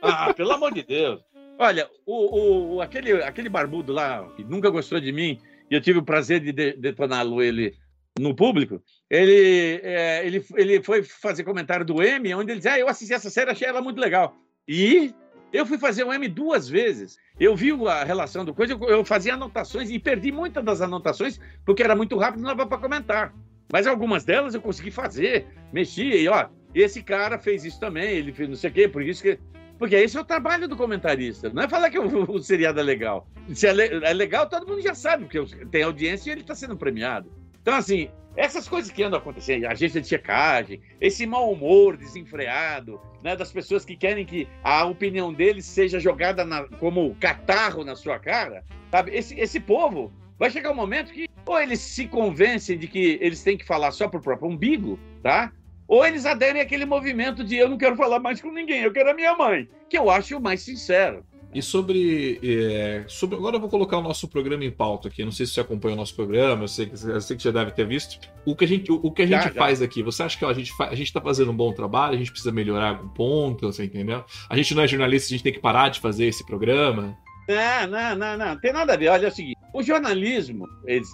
ah, 0.01 0.33
pelo 0.33 0.53
amor 0.53 0.73
de 0.73 0.81
Deus. 0.81 1.21
Olha, 1.57 1.89
o, 2.05 2.75
o, 2.75 2.81
aquele, 2.81 3.13
aquele 3.23 3.49
barbudo 3.49 3.93
lá, 3.93 4.27
que 4.35 4.43
nunca 4.43 4.69
gostou 4.69 4.99
de 4.99 5.11
mim, 5.11 5.39
e 5.69 5.75
eu 5.75 5.81
tive 5.81 5.99
o 5.99 6.03
prazer 6.03 6.39
de 6.39 6.51
detoná-lo 6.51 7.41
ele 7.41 7.73
no 8.17 8.35
público, 8.35 8.81
ele, 9.09 9.81
é, 9.83 10.25
ele, 10.25 10.45
ele 10.55 10.83
foi 10.83 11.03
fazer 11.03 11.43
comentário 11.43 11.85
do 11.85 12.01
M, 12.01 12.33
onde 12.33 12.51
ele 12.51 12.59
dizia, 12.59 12.73
ah, 12.73 12.79
eu 12.79 12.87
assisti 12.87 13.13
essa 13.13 13.29
série, 13.29 13.51
achei 13.51 13.67
ela 13.67 13.81
muito 13.81 13.99
legal. 13.99 14.35
E 14.67 15.13
eu 15.51 15.65
fui 15.65 15.77
fazer 15.77 16.03
o 16.03 16.13
M 16.13 16.27
duas 16.27 16.67
vezes. 16.67 17.17
Eu 17.39 17.55
vi 17.55 17.71
a 17.87 18.03
relação 18.03 18.45
do 18.45 18.53
coisa, 18.53 18.73
eu 18.73 19.03
fazia 19.03 19.33
anotações 19.33 19.89
e 19.89 19.99
perdi 19.99 20.31
muitas 20.31 20.63
das 20.63 20.81
anotações 20.81 21.39
porque 21.65 21.83
era 21.83 21.95
muito 21.95 22.17
rápido 22.17 22.41
não 22.41 22.55
dava 22.55 22.67
para 22.67 22.77
comentar. 22.77 23.33
Mas 23.71 23.87
algumas 23.87 24.23
delas 24.23 24.53
eu 24.53 24.61
consegui 24.61 24.91
fazer, 24.91 25.45
mexi, 25.73 26.03
e 26.03 26.27
ó, 26.27 26.47
esse 26.73 27.01
cara 27.01 27.39
fez 27.39 27.65
isso 27.65 27.79
também, 27.79 28.17
ele 28.17 28.31
fez 28.31 28.47
não 28.47 28.55
sei 28.55 28.69
o 28.69 28.73
quê, 28.73 28.87
por 28.87 29.01
isso 29.01 29.21
que. 29.21 29.39
Porque 29.77 29.95
esse 29.95 30.17
é 30.17 30.21
o 30.21 30.25
trabalho 30.25 30.67
do 30.67 30.77
comentarista, 30.77 31.49
não 31.49 31.63
é 31.63 31.67
falar 31.67 31.89
que 31.89 31.99
o, 31.99 32.31
o 32.31 32.39
seriado 32.39 32.79
é 32.79 32.83
legal. 32.83 33.27
Se 33.53 33.67
é, 33.67 33.71
é 33.71 34.13
legal, 34.13 34.47
todo 34.47 34.67
mundo 34.67 34.81
já 34.81 34.95
sabe, 34.95 35.25
porque 35.25 35.65
tem 35.65 35.83
audiência 35.83 36.29
e 36.29 36.33
ele 36.33 36.41
está 36.41 36.55
sendo 36.55 36.77
premiado. 36.77 37.31
Então, 37.61 37.75
assim, 37.75 38.09
essas 38.37 38.67
coisas 38.67 38.91
que 38.91 39.03
andam 39.03 39.19
acontecendo, 39.19 39.65
agência 39.65 40.01
de 40.01 40.07
checagem, 40.07 40.81
esse 40.99 41.25
mau 41.25 41.51
humor 41.51 41.97
desenfreado, 41.97 42.99
né, 43.23 43.35
das 43.35 43.51
pessoas 43.51 43.85
que 43.85 43.95
querem 43.95 44.25
que 44.25 44.47
a 44.63 44.85
opinião 44.85 45.33
deles 45.33 45.65
seja 45.65 45.99
jogada 45.99 46.45
na, 46.45 46.63
como 46.79 47.15
catarro 47.15 47.83
na 47.83 47.95
sua 47.95 48.19
cara, 48.19 48.63
sabe? 48.91 49.15
Esse, 49.15 49.39
esse 49.39 49.59
povo 49.59 50.13
vai 50.37 50.51
chegar 50.51 50.71
um 50.71 50.75
momento 50.75 51.11
que 51.11 51.27
ou 51.45 51.59
eles 51.59 51.79
se 51.79 52.07
convencem 52.07 52.77
de 52.77 52.87
que 52.87 53.19
eles 53.21 53.43
têm 53.43 53.57
que 53.57 53.65
falar 53.65 53.91
só 53.91 54.07
pro 54.07 54.21
próprio 54.21 54.49
umbigo, 54.49 54.99
tá? 55.21 55.51
Ou 55.87 56.05
eles 56.05 56.25
aderem 56.25 56.61
àquele 56.61 56.85
movimento 56.85 57.43
de 57.43 57.55
eu 57.55 57.69
não 57.69 57.77
quero 57.77 57.95
falar 57.95 58.19
mais 58.19 58.41
com 58.41 58.51
ninguém, 58.51 58.81
eu 58.81 58.91
quero 58.91 59.11
a 59.11 59.13
minha 59.13 59.35
mãe, 59.35 59.67
que 59.89 59.97
eu 59.97 60.09
acho 60.09 60.37
o 60.37 60.41
mais 60.41 60.61
sincero. 60.61 61.23
E 61.55 61.61
sobre, 61.61 62.37
é, 62.43 63.05
sobre. 63.07 63.37
Agora 63.37 63.55
eu 63.55 63.61
vou 63.61 63.69
colocar 63.69 63.97
o 63.97 64.01
nosso 64.01 64.27
programa 64.27 64.65
em 64.65 64.71
pauta 64.71 65.07
aqui. 65.07 65.23
Não 65.23 65.31
sei 65.31 65.45
se 65.45 65.53
você 65.53 65.61
acompanha 65.61 65.93
o 65.93 65.97
nosso 65.97 66.13
programa, 66.13 66.65
eu 66.65 66.67
sei 66.67 66.87
que, 66.87 66.93
eu 67.07 67.21
sei 67.21 67.37
que 67.37 67.43
já 67.43 67.51
deve 67.51 67.71
ter 67.71 67.87
visto. 67.87 68.19
O 68.45 68.53
que 68.53 68.65
a 68.65 68.67
gente, 68.67 68.91
o, 68.91 68.99
o 69.01 69.09
que 69.09 69.21
a 69.21 69.25
gente 69.25 69.43
já, 69.43 69.51
faz 69.51 69.79
já. 69.79 69.85
aqui, 69.85 70.03
você 70.03 70.21
acha 70.21 70.37
que 70.37 70.43
ó, 70.43 70.49
a 70.49 70.53
gente 70.53 70.73
a 70.77 70.93
está 70.93 71.21
fazendo 71.21 71.51
um 71.51 71.55
bom 71.55 71.71
trabalho? 71.71 72.15
A 72.15 72.17
gente 72.17 72.29
precisa 72.29 72.51
melhorar 72.51 72.89
algum 72.89 73.07
ponto, 73.07 73.71
você 73.71 73.85
entendeu? 73.85 74.25
A 74.49 74.57
gente 74.57 74.75
não 74.75 74.83
é 74.83 74.87
jornalista, 74.87 75.27
a 75.27 75.29
gente 75.29 75.43
tem 75.43 75.53
que 75.53 75.61
parar 75.61 75.87
de 75.87 76.01
fazer 76.01 76.25
esse 76.25 76.45
programa. 76.45 77.17
Não, 77.47 77.87
não, 77.87 78.15
não, 78.17 78.37
não. 78.37 78.59
Tem 78.59 78.73
nada 78.73 78.93
a 78.93 78.97
ver. 78.97 79.07
Olha 79.07 79.27
é 79.27 79.29
o 79.29 79.33
seguinte: 79.33 79.54
o 79.75 79.83
jornalismo, 79.83 80.69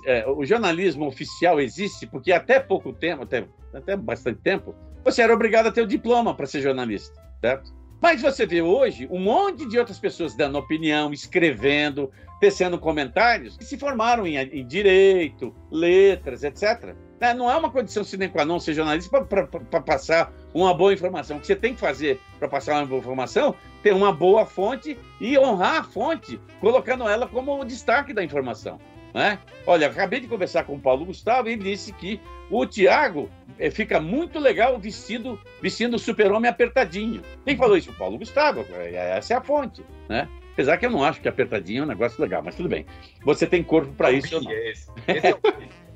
é, 0.05 0.23
o 0.29 0.45
jornalismo 0.45 1.07
oficial 1.07 1.59
existe 1.59 2.05
porque 2.05 2.31
até 2.31 2.59
pouco 2.59 2.93
tempo, 2.93 3.23
até, 3.23 3.43
até 3.73 3.97
bastante 3.97 4.39
tempo, 4.41 4.75
você 5.03 5.23
era 5.23 5.33
obrigado 5.33 5.65
a 5.65 5.71
ter 5.71 5.81
o 5.81 5.87
diploma 5.87 6.35
para 6.35 6.45
ser 6.45 6.61
jornalista, 6.61 7.19
certo? 7.41 7.73
Mas 7.99 8.21
você 8.21 8.45
vê 8.45 8.61
hoje 8.61 9.07
um 9.09 9.19
monte 9.19 9.67
de 9.67 9.79
outras 9.79 9.97
pessoas 9.97 10.35
dando 10.35 10.59
opinião, 10.59 11.11
escrevendo, 11.11 12.11
tecendo 12.39 12.77
comentários, 12.77 13.57
que 13.57 13.65
se 13.65 13.79
formaram 13.79 14.27
em, 14.27 14.37
em 14.37 14.65
direito, 14.67 15.55
letras, 15.71 16.43
etc. 16.43 16.95
Né, 17.19 17.33
não 17.33 17.49
é 17.49 17.55
uma 17.55 17.71
condição 17.71 18.03
sine 18.03 18.29
qua 18.29 18.45
non 18.45 18.59
ser 18.59 18.75
jornalista 18.75 19.23
para 19.23 19.81
passar 19.81 20.31
uma 20.53 20.71
boa 20.73 20.93
informação. 20.93 21.37
O 21.37 21.39
que 21.39 21.47
você 21.47 21.55
tem 21.55 21.73
que 21.73 21.79
fazer 21.79 22.19
para 22.37 22.47
passar 22.47 22.75
uma 22.75 22.85
boa 22.85 22.99
informação 22.99 23.55
ter 23.81 23.93
uma 23.93 24.11
boa 24.11 24.45
fonte 24.45 24.97
e 25.19 25.37
honrar 25.37 25.77
a 25.77 25.83
fonte, 25.83 26.39
colocando 26.59 27.07
ela 27.07 27.27
como 27.27 27.59
o 27.59 27.65
destaque 27.65 28.13
da 28.13 28.23
informação. 28.23 28.79
Né? 29.13 29.39
Olha, 29.67 29.87
acabei 29.87 30.19
de 30.19 30.27
conversar 30.27 30.63
com 30.63 30.75
o 30.75 30.79
Paulo 30.79 31.05
Gustavo 31.05 31.49
e 31.49 31.53
ele 31.53 31.63
disse 31.63 31.91
que 31.91 32.19
o 32.49 32.65
Tiago 32.65 33.29
é, 33.59 33.69
fica 33.69 33.99
muito 33.99 34.39
legal 34.39 34.79
vestido 34.79 35.39
vestindo 35.61 35.95
o 35.95 35.99
super-homem 35.99 36.49
apertadinho. 36.49 37.21
Quem 37.45 37.57
falou 37.57 37.75
isso? 37.75 37.91
O 37.91 37.95
Paulo 37.95 38.17
Gustavo. 38.17 38.65
É, 38.71 39.17
essa 39.17 39.33
é 39.33 39.37
a 39.37 39.41
fonte, 39.41 39.83
né? 40.07 40.29
Apesar 40.53 40.77
que 40.77 40.85
eu 40.85 40.89
não 40.89 41.03
acho 41.03 41.21
que 41.21 41.27
apertadinho 41.27 41.81
é 41.81 41.85
um 41.85 41.87
negócio 41.87 42.21
legal, 42.21 42.41
mas 42.43 42.55
tudo 42.55 42.69
bem. 42.69 42.85
Você 43.23 43.47
tem 43.47 43.63
corpo 43.63 43.93
para 43.93 44.11
isso 44.11 44.35
ou 44.35 44.43
não? 44.43 44.51
É 44.51 44.69
esse. 44.69 44.91
Esse 45.07 45.27
é 45.27 45.33
o... 45.33 45.39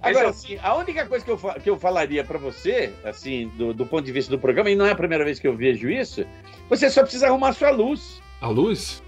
Agora, 0.10 0.30
assim, 0.30 0.57
a 0.61 0.76
única 0.76 1.06
coisa 1.06 1.26
que 1.26 1.32
eu, 1.32 1.38
que 1.38 1.69
eu 1.69 1.80
falaria 1.80 2.23
para 2.23 2.38
você, 2.38 2.94
assim, 3.03 3.52
do, 3.57 3.73
do 3.73 3.86
ponto 3.86 4.06
de 4.06 4.11
vista 4.11 4.30
do 4.30 4.40
programa, 4.40 4.69
e 4.69 4.76
não 4.76 4.86
é 4.86 4.91
a 4.91 4.95
primeira 4.95 5.23
vez 5.26 5.40
que 5.40 5.48
eu 5.48 5.56
vejo 5.56 5.90
isso, 5.90 6.26
você 6.69 6.90
só 6.90 7.02
precisa 7.02 7.27
arrumar 7.27 7.53
sua 7.53 7.72
luz. 7.72 8.22
A 8.41 8.48
luz? 8.48 9.02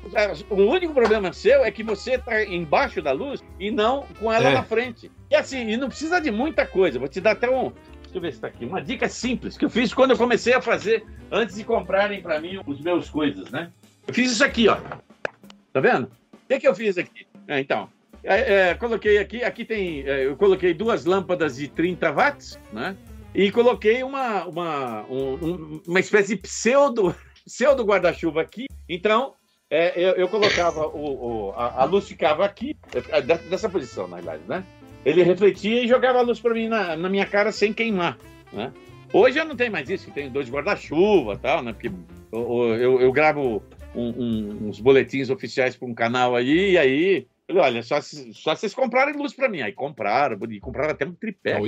O 0.50 0.56
único 0.56 0.94
problema 0.94 1.32
seu 1.34 1.64
é 1.64 1.70
que 1.70 1.84
você 1.84 2.16
está 2.16 2.44
embaixo 2.44 3.02
da 3.02 3.12
luz 3.12 3.44
e 3.60 3.70
não 3.70 4.06
com 4.20 4.32
ela 4.32 4.50
é. 4.50 4.54
na 4.54 4.64
frente. 4.64 5.12
E 5.30 5.36
assim, 5.36 5.70
e 5.70 5.78
não 5.78 5.90
precisa 5.90 6.20
de 6.20 6.32
muita 6.32 6.66
coisa. 6.66 6.98
Vou 6.98 7.08
te 7.08 7.22
dar 7.22 7.32
até 7.32 7.50
um. 7.50 7.72
Deixa 8.02 8.18
eu 8.18 8.22
ver 8.22 8.32
se 8.32 8.38
está 8.38 8.48
aqui. 8.48 8.66
Uma 8.66 8.82
dica 8.82 9.08
simples 9.10 9.58
que 9.58 9.66
eu 9.66 9.70
fiz 9.70 9.94
quando 9.94 10.12
eu 10.12 10.18
comecei 10.18 10.54
a 10.54 10.62
fazer, 10.62 11.06
antes 11.30 11.56
de 11.56 11.64
comprarem 11.64 12.22
para 12.22 12.40
mim 12.40 12.60
os 12.66 12.82
meus 12.82 13.10
coisas, 13.10 13.52
né? 13.52 13.70
Eu 14.08 14.14
fiz 14.14 14.32
isso 14.32 14.44
aqui, 14.44 14.70
ó. 14.70 14.78
Tá 15.74 15.80
vendo? 15.82 16.06
O 16.34 16.48
que, 16.48 16.62
que 16.62 16.68
eu 16.68 16.74
fiz 16.74 16.98
aqui? 16.98 17.28
É, 17.48 17.60
então, 17.60 17.90
é, 18.28 18.70
é, 18.70 18.74
coloquei 18.76 19.18
aqui, 19.18 19.42
aqui 19.42 19.64
tem, 19.64 20.02
é, 20.02 20.26
eu 20.26 20.36
coloquei 20.36 20.74
duas 20.74 21.06
lâmpadas 21.06 21.56
de 21.56 21.70
30 21.70 22.12
watts, 22.12 22.60
né? 22.74 22.96
E 23.34 23.50
coloquei 23.52 24.04
uma, 24.04 24.46
uma, 24.46 25.04
um, 25.04 25.82
uma 25.88 26.00
espécie 26.00 26.36
de 26.36 26.42
pseudo 26.42 27.16
pseudo 27.46 27.86
guarda-chuva 27.86 28.42
aqui. 28.42 28.66
Então, 28.90 29.34
é, 29.70 29.94
eu, 29.96 30.16
eu, 30.16 30.28
colocava 30.28 30.88
o, 30.88 31.50
o 31.50 31.52
a, 31.52 31.84
a, 31.84 31.86
luz 31.86 32.08
ficava 32.08 32.44
aqui, 32.46 32.76
é, 32.94 33.22
dessa 33.22 33.70
posição, 33.70 34.08
na 34.08 34.18
verdade, 34.18 34.44
né? 34.46 34.64
Ele 35.06 35.24
refletia 35.24 35.84
e 35.84 35.88
jogava 35.88 36.20
a 36.20 36.22
luz 36.22 36.40
para 36.40 36.54
mim 36.54 36.68
na, 36.68 36.98
na, 36.98 37.08
minha 37.08 37.26
cara 37.26 37.52
sem 37.54 37.72
queimar, 37.72 38.18
né? 38.52 38.74
Hoje 39.14 39.40
eu 39.40 39.46
não 39.46 39.56
tenho 39.56 39.72
mais 39.72 39.90
isso, 39.90 40.12
tenho 40.12 40.30
dois 40.30 40.50
guarda-chuva 40.50 41.38
tal, 41.38 41.64
né? 41.64 41.72
Porque 41.72 41.92
eu, 42.32 42.76
eu, 42.76 43.02
eu 43.02 43.12
gravo 43.14 43.64
um, 43.96 44.10
um, 44.10 44.68
uns 44.68 44.82
boletins 44.82 45.30
oficiais 45.30 45.78
para 45.78 45.88
um 45.88 45.94
canal 45.94 46.36
aí, 46.36 46.72
e 46.72 46.78
aí 46.78 47.28
olha, 47.52 47.84
só, 47.84 48.00
só 48.02 48.56
vocês 48.56 48.74
comprarem 48.74 49.16
luz 49.16 49.34
para 49.34 49.50
mim. 49.50 49.62
Aí 49.62 49.72
compraram, 49.72 50.38
compraram 50.62 50.92
até 50.92 51.06
um 51.06 51.14
tripé. 51.14 51.60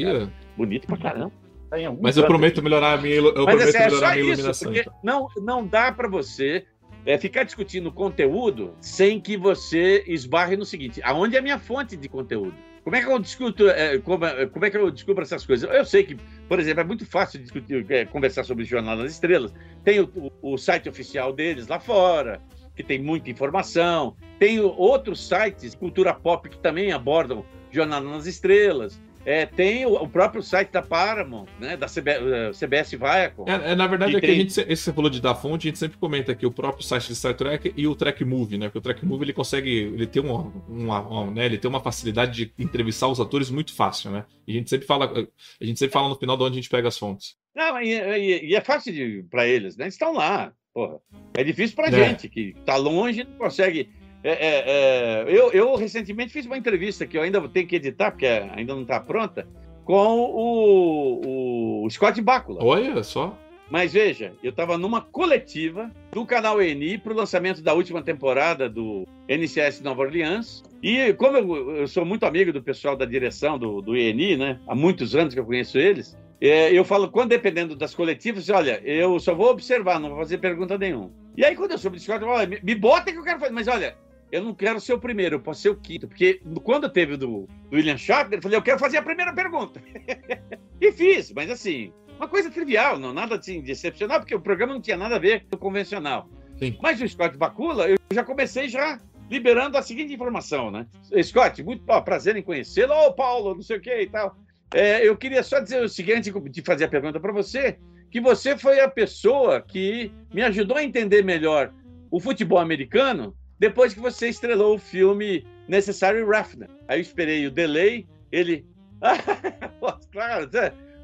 Bonito 0.57 0.87
pra 0.87 0.97
caramba. 0.97 1.31
Tá 1.69 1.77
Mas 2.01 2.17
eu 2.17 2.25
prometo 2.25 2.63
melhorar 2.63 2.93
a 2.93 2.97
minha, 2.97 3.15
eu 3.15 3.23
Mas, 3.23 3.33
prometo 3.45 3.69
assim, 3.69 3.77
é 3.77 3.85
melhorar 3.85 4.09
a 4.09 4.15
minha 4.15 4.25
iluminação. 4.25 4.71
Isso, 4.73 4.81
então. 4.81 4.93
não, 5.03 5.27
não 5.37 5.67
dá 5.67 5.91
para 5.91 6.07
você 6.07 6.65
é, 7.05 7.17
ficar 7.17 7.43
discutindo 7.43 7.91
conteúdo 7.91 8.73
sem 8.81 9.19
que 9.19 9.37
você 9.37 10.03
esbarre 10.07 10.57
no 10.57 10.65
seguinte: 10.65 10.99
aonde 11.03 11.35
é 11.35 11.39
a 11.39 11.41
minha 11.41 11.59
fonte 11.59 11.95
de 11.95 12.09
conteúdo? 12.09 12.55
Como 12.83 12.95
é 12.95 13.01
que 13.01 13.07
eu 13.07 13.19
discuto, 13.19 13.69
é, 13.69 13.99
como, 13.99 14.25
é, 14.25 14.45
como, 14.47 14.65
é 14.65 14.69
que 14.69 14.77
eu 14.77 14.89
descubro 14.89 15.21
essas 15.21 15.45
coisas? 15.45 15.69
Eu 15.71 15.85
sei 15.85 16.03
que, 16.03 16.17
por 16.47 16.59
exemplo, 16.59 16.81
é 16.81 16.83
muito 16.83 17.05
fácil 17.05 17.39
discutir, 17.39 17.85
é, 17.89 18.05
conversar 18.05 18.43
sobre 18.43 18.63
o 18.63 18.65
Jornal 18.65 18.97
das 18.97 19.11
Estrelas. 19.11 19.53
Tem 19.83 19.99
o, 19.99 20.11
o, 20.41 20.53
o, 20.53 20.57
site 20.57 20.89
oficial 20.89 21.31
deles 21.31 21.67
lá 21.67 21.79
fora, 21.79 22.41
que 22.79 22.83
tem 22.83 22.97
muita 22.97 23.29
informação. 23.29 24.15
Tem 24.39 24.57
outros 24.61 25.27
sites, 25.27 25.75
cultura 25.75 26.13
pop, 26.13 26.47
que 26.47 26.57
também 26.57 26.93
abordam 26.93 27.43
Jornal 27.69 28.01
nas 28.01 28.25
Estrelas. 28.25 28.97
é, 29.25 29.45
tem 29.45 29.85
o, 29.85 30.07
próprio 30.07 30.41
site 30.41 30.71
da 30.71 30.81
Paramount, 30.81 31.47
né, 31.59 31.75
da 31.75 31.87
CB, 31.87 32.11
uh, 32.11 32.53
CBS 32.53 32.91
Viacom. 32.91 33.43
É, 33.45 33.73
é, 33.73 33.75
na 33.75 33.85
verdade, 33.85 34.15
é 34.15 34.21
que, 34.21 34.25
a 34.25 34.33
gente, 34.33 34.61
esse 34.61 34.83
você 34.83 34.93
falou 34.93 35.09
de 35.09 35.21
dar 35.21 35.35
fonte, 35.35 35.67
a 35.67 35.69
gente 35.69 35.77
sempre 35.77 35.97
comenta 35.97 36.31
aqui 36.31 36.45
o 36.45 36.51
próprio 36.51 36.85
site 36.85 37.09
de 37.09 37.15
Star 37.15 37.33
Trek 37.33 37.73
e 37.75 37.85
o 37.85 37.93
Trek 37.95 38.23
Movie, 38.23 38.57
né? 38.57 38.67
Porque 38.67 38.77
o 38.77 38.81
Trek 38.81 39.05
Movie 39.05 39.25
ele 39.25 39.33
consegue, 39.33 39.69
ele 39.69 40.07
tem 40.07 40.23
uma, 40.23 40.53
uma, 40.69 41.01
uma 41.01 41.31
né, 41.31 41.45
ele 41.45 41.57
tem 41.57 41.69
uma 41.69 41.81
facilidade 41.81 42.45
de 42.45 42.63
entrevistar 42.63 43.09
os 43.09 43.19
atores 43.19 43.49
muito 43.49 43.75
fácil, 43.75 44.09
né? 44.09 44.23
E 44.47 44.53
a 44.53 44.55
gente 44.55 44.69
sempre 44.69 44.87
fala, 44.87 45.05
a 45.05 45.65
gente 45.65 45.77
sempre 45.77 45.91
fala 45.91 46.07
no 46.07 46.15
final 46.15 46.37
de 46.37 46.43
onde 46.43 46.53
a 46.53 46.61
gente 46.61 46.69
pega 46.69 46.87
as 46.87 46.97
fontes. 46.97 47.35
Não, 47.53 47.81
e, 47.81 47.91
e, 47.91 48.51
e 48.51 48.55
é 48.55 48.61
fácil 48.61 49.27
para 49.29 49.45
eles, 49.45 49.75
né? 49.75 49.83
Eles 49.83 49.95
estão 49.95 50.13
lá, 50.13 50.53
porra. 50.79 50.99
É 51.33 51.43
difícil 51.43 51.75
para 51.75 51.87
é. 51.87 51.91
gente 51.91 52.29
que 52.29 52.53
está 52.57 52.75
longe, 52.77 53.23
não 53.23 53.37
consegue 53.37 53.89
é, 54.23 54.31
é, 54.31 54.63
é, 54.67 55.25
eu, 55.27 55.51
eu, 55.51 55.75
recentemente 55.75 56.33
fiz 56.33 56.45
uma 56.45 56.57
entrevista 56.57 57.07
que 57.07 57.17
eu 57.17 57.21
ainda 57.21 57.39
tenho 57.47 57.67
que 57.67 57.77
editar, 57.77 58.11
porque 58.11 58.25
ainda 58.25 58.73
não 58.75 58.81
está 58.81 58.99
pronta, 58.99 59.47
com 59.85 60.19
o, 60.19 61.85
o 61.85 61.89
Scott 61.89 62.21
Bakula. 62.21 62.59
Olha 62.61 63.01
só. 63.01 63.37
Mas 63.69 63.93
veja, 63.93 64.33
eu 64.43 64.49
estava 64.49 64.77
numa 64.77 64.99
coletiva 64.99 65.91
do 66.11 66.25
canal 66.25 66.61
ENI 66.61 66.97
para 66.97 67.13
o 67.13 67.15
lançamento 67.15 67.61
da 67.61 67.73
última 67.73 68.01
temporada 68.01 68.67
do 68.67 69.07
NCS 69.27 69.81
Nova 69.81 70.01
Orleans. 70.01 70.63
E 70.81 71.13
como 71.13 71.37
eu, 71.37 71.75
eu, 71.77 71.87
sou 71.87 72.03
muito 72.03 72.25
amigo 72.25 72.51
do 72.51 72.63
pessoal 72.63 72.97
da 72.97 73.05
direção 73.05 73.59
do, 73.59 73.79
do 73.79 73.95
ENI, 73.95 74.37
né? 74.37 74.59
Há 74.67 74.73
muitos 74.73 75.15
anos 75.15 75.33
que 75.35 75.39
eu 75.39 75.45
conheço 75.45 75.77
eles. 75.77 76.17
É, 76.41 76.71
eu 76.71 76.85
falo, 76.85 77.09
quando 77.11 77.29
dependendo 77.29 77.75
das 77.75 77.93
coletivas, 77.93 78.49
olha, 78.49 78.81
eu 78.85 79.19
só 79.19 79.35
vou 79.35 79.49
observar, 79.49 79.99
não 79.99 80.09
vou 80.09 80.19
fazer 80.19 80.37
pergunta 80.37 80.77
nenhuma. 80.77 81.11
E 81.35 81.43
aí, 81.43 81.55
quando 81.55 81.71
eu 81.71 81.77
soube 81.77 81.97
disso, 81.97 82.11
eu 82.11 82.19
falo, 82.19 82.31
olha, 82.31 82.59
me, 82.63 82.75
bota 82.75 83.11
que 83.11 83.17
eu 83.17 83.23
quero 83.23 83.39
fazer. 83.39 83.51
Mas 83.51 83.67
olha, 83.67 83.97
eu 84.31 84.43
não 84.43 84.53
quero 84.53 84.79
ser 84.79 84.93
o 84.93 84.99
primeiro, 84.99 85.35
eu 85.35 85.39
posso 85.39 85.61
ser 85.61 85.69
o 85.69 85.75
quinto. 85.75 86.07
Porque 86.07 86.41
quando 86.63 86.89
teve 86.89 87.17
do, 87.17 87.47
do 87.69 87.75
William 87.75 87.97
Shatner, 87.97 88.39
eu 88.39 88.43
falei, 88.43 88.57
eu 88.57 88.61
quero 88.61 88.79
fazer 88.79 88.97
a 88.97 89.01
primeira 89.01 89.33
pergunta. 89.33 89.81
e 90.79 90.91
fiz, 90.93 91.31
mas 91.33 91.49
assim, 91.49 91.91
uma 92.17 92.27
coisa 92.27 92.49
trivial, 92.49 92.97
não 92.97 93.13
nada 93.13 93.35
assim, 93.35 93.61
de 93.61 93.71
excepcional, 93.71 94.19
porque 94.19 94.35
o 94.35 94.41
programa 94.41 94.73
não 94.73 94.81
tinha 94.81 94.97
nada 94.97 95.15
a 95.15 95.19
ver 95.19 95.45
com 95.49 95.55
o 95.55 95.59
convencional. 95.59 96.29
Sim. 96.57 96.77
Mas 96.81 97.01
o 97.01 97.07
Scott 97.07 97.37
Bakula, 97.37 97.89
eu 97.89 97.97
já 98.13 98.23
comecei 98.23 98.67
já 98.67 98.99
liberando 99.29 99.77
a 99.77 99.81
seguinte 99.81 100.13
informação, 100.13 100.71
né? 100.71 100.87
Scott, 101.23 101.63
muito 101.63 101.83
ó, 101.87 102.01
prazer 102.01 102.35
em 102.35 102.41
conhecê-lo. 102.41 102.93
Ô, 102.93 103.13
Paulo, 103.13 103.55
não 103.55 103.61
sei 103.61 103.77
o 103.77 103.81
que 103.81 104.01
e 104.01 104.07
tal. 104.07 104.35
É, 104.73 105.07
eu 105.07 105.17
queria 105.17 105.41
só 105.41 105.59
dizer 105.59 105.81
o 105.81 105.89
seguinte, 105.89 106.31
de 106.31 106.61
fazer 106.61 106.85
a 106.85 106.89
pergunta 106.89 107.19
para 107.19 107.31
você, 107.31 107.77
que 108.11 108.19
você 108.19 108.57
foi 108.57 108.79
a 108.79 108.89
pessoa 108.89 109.61
que 109.61 110.11
me 110.33 110.41
ajudou 110.43 110.77
a 110.77 110.83
entender 110.83 111.23
melhor 111.23 111.73
o 112.11 112.19
futebol 112.19 112.59
americano 112.59 113.35
depois 113.57 113.93
que 113.93 113.99
você 113.99 114.29
estrelou 114.29 114.75
o 114.75 114.79
filme 114.79 115.45
Necessary 115.67 116.21
Roughness. 116.21 116.71
Aí 116.87 116.99
eu 116.99 117.01
esperei 117.01 117.45
o 117.45 117.51
delay, 117.51 118.07
ele. 118.31 118.65
claro, 120.11 120.49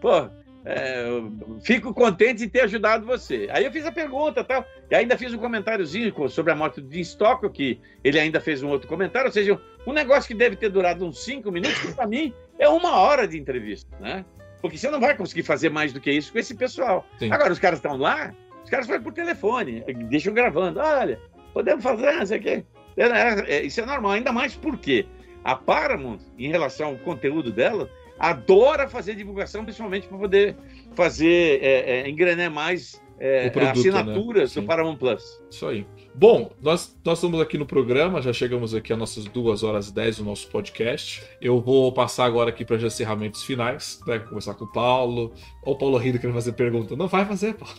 pô, 0.02 0.30
é, 0.66 1.06
fico 1.62 1.94
contente 1.94 2.44
em 2.44 2.50
ter 2.50 2.62
ajudado 2.62 3.06
você. 3.06 3.48
Aí 3.52 3.64
eu 3.64 3.72
fiz 3.72 3.86
a 3.86 3.92
pergunta 3.92 4.44
tal, 4.44 4.66
e 4.90 4.96
ainda 4.96 5.16
fiz 5.18 5.32
um 5.34 5.38
comentáriozinho 5.38 6.14
sobre 6.28 6.52
a 6.52 6.56
morte 6.56 6.82
do 6.82 6.92
Jim 6.92 7.02
Stockwell, 7.02 7.52
que 7.52 7.80
ele 8.04 8.20
ainda 8.20 8.42
fez 8.42 8.64
um 8.64 8.70
outro 8.70 8.88
comentário, 8.88 9.28
ou 9.28 9.34
seja, 9.34 9.62
um 9.86 9.94
negócio 9.94 10.28
que 10.28 10.34
deve 10.34 10.56
ter 10.56 10.70
durado 10.70 11.06
uns 11.06 11.24
cinco 11.24 11.52
minutos, 11.52 11.78
que 11.80 11.94
para 11.94 12.08
mim 12.08 12.34
é 12.58 12.68
uma 12.68 12.98
hora 12.98 13.28
de 13.28 13.38
entrevista, 13.38 13.96
né? 14.00 14.26
Porque 14.60 14.78
você 14.78 14.90
não 14.90 15.00
vai 15.00 15.16
conseguir 15.16 15.44
fazer 15.44 15.70
mais 15.70 15.94
do 15.94 16.02
que 16.02 16.12
isso 16.12 16.32
com 16.32 16.40
esse 16.40 16.56
pessoal. 16.56 17.06
Sim. 17.20 17.32
Agora, 17.32 17.54
os 17.54 17.60
caras 17.60 17.78
estão 17.78 17.96
lá, 17.98 18.34
os 18.64 18.70
caras 18.70 18.88
fazem 18.88 19.04
por 19.04 19.14
telefone, 19.14 19.84
deixam 20.10 20.34
gravando. 20.34 20.80
Olha, 20.80 21.20
podemos 21.54 21.84
fazer 21.84 22.24
isso 22.24 22.34
aqui. 22.34 22.66
É, 22.98 23.58
é, 23.58 23.62
isso 23.62 23.80
é 23.82 23.86
normal, 23.86 24.14
ainda 24.14 24.32
mais 24.32 24.56
porque 24.56 25.06
a 25.44 25.56
Paramount, 25.56 26.22
em 26.40 26.50
relação 26.50 26.90
ao 26.90 26.98
conteúdo 26.98 27.52
dela, 27.52 27.88
adora 28.20 28.88
fazer 28.88 29.16
divulgação, 29.16 29.64
principalmente 29.64 30.08
para 30.08 30.18
poder 30.18 30.56
fazer 30.94 31.60
é, 31.62 32.02
é, 32.02 32.10
engrenar 32.10 32.52
mais 32.52 33.02
é, 33.20 33.50
produto, 33.50 33.80
assinaturas 33.80 34.56
né? 34.56 34.62
do 34.62 34.68
Paramount 34.68 34.98
Plus. 34.98 35.24
Isso 35.50 35.68
aí. 35.68 35.86
Bom, 36.14 36.52
nós, 36.62 36.98
nós 37.04 37.18
estamos 37.18 37.40
aqui 37.42 37.58
no 37.58 37.66
programa, 37.66 38.22
já 38.22 38.32
chegamos 38.32 38.74
aqui 38.74 38.94
a 38.94 38.98
nossas 38.98 39.26
2 39.26 39.64
horas 39.64 39.90
e 39.90 39.94
10 39.94 40.18
do 40.18 40.24
nosso 40.24 40.48
podcast. 40.50 41.24
Eu 41.42 41.60
vou 41.62 41.92
passar 41.92 42.26
agora 42.26 42.50
aqui 42.50 42.64
para 42.64 42.78
os 42.78 42.84
encerramentos 42.84 43.44
finais, 43.44 44.00
né? 44.08 44.20
Conversar 44.20 44.54
com 44.54 44.66
o 44.66 44.72
Paulo. 44.72 45.34
Ou 45.66 45.74
o 45.74 45.78
Paulo 45.78 45.98
rindo 45.98 46.20
querendo 46.20 46.36
fazer 46.36 46.54
pergunta. 46.54 46.96
Não 46.96 47.08
vai 47.08 47.26
fazer, 47.26 47.56
Paulo. 47.60 47.76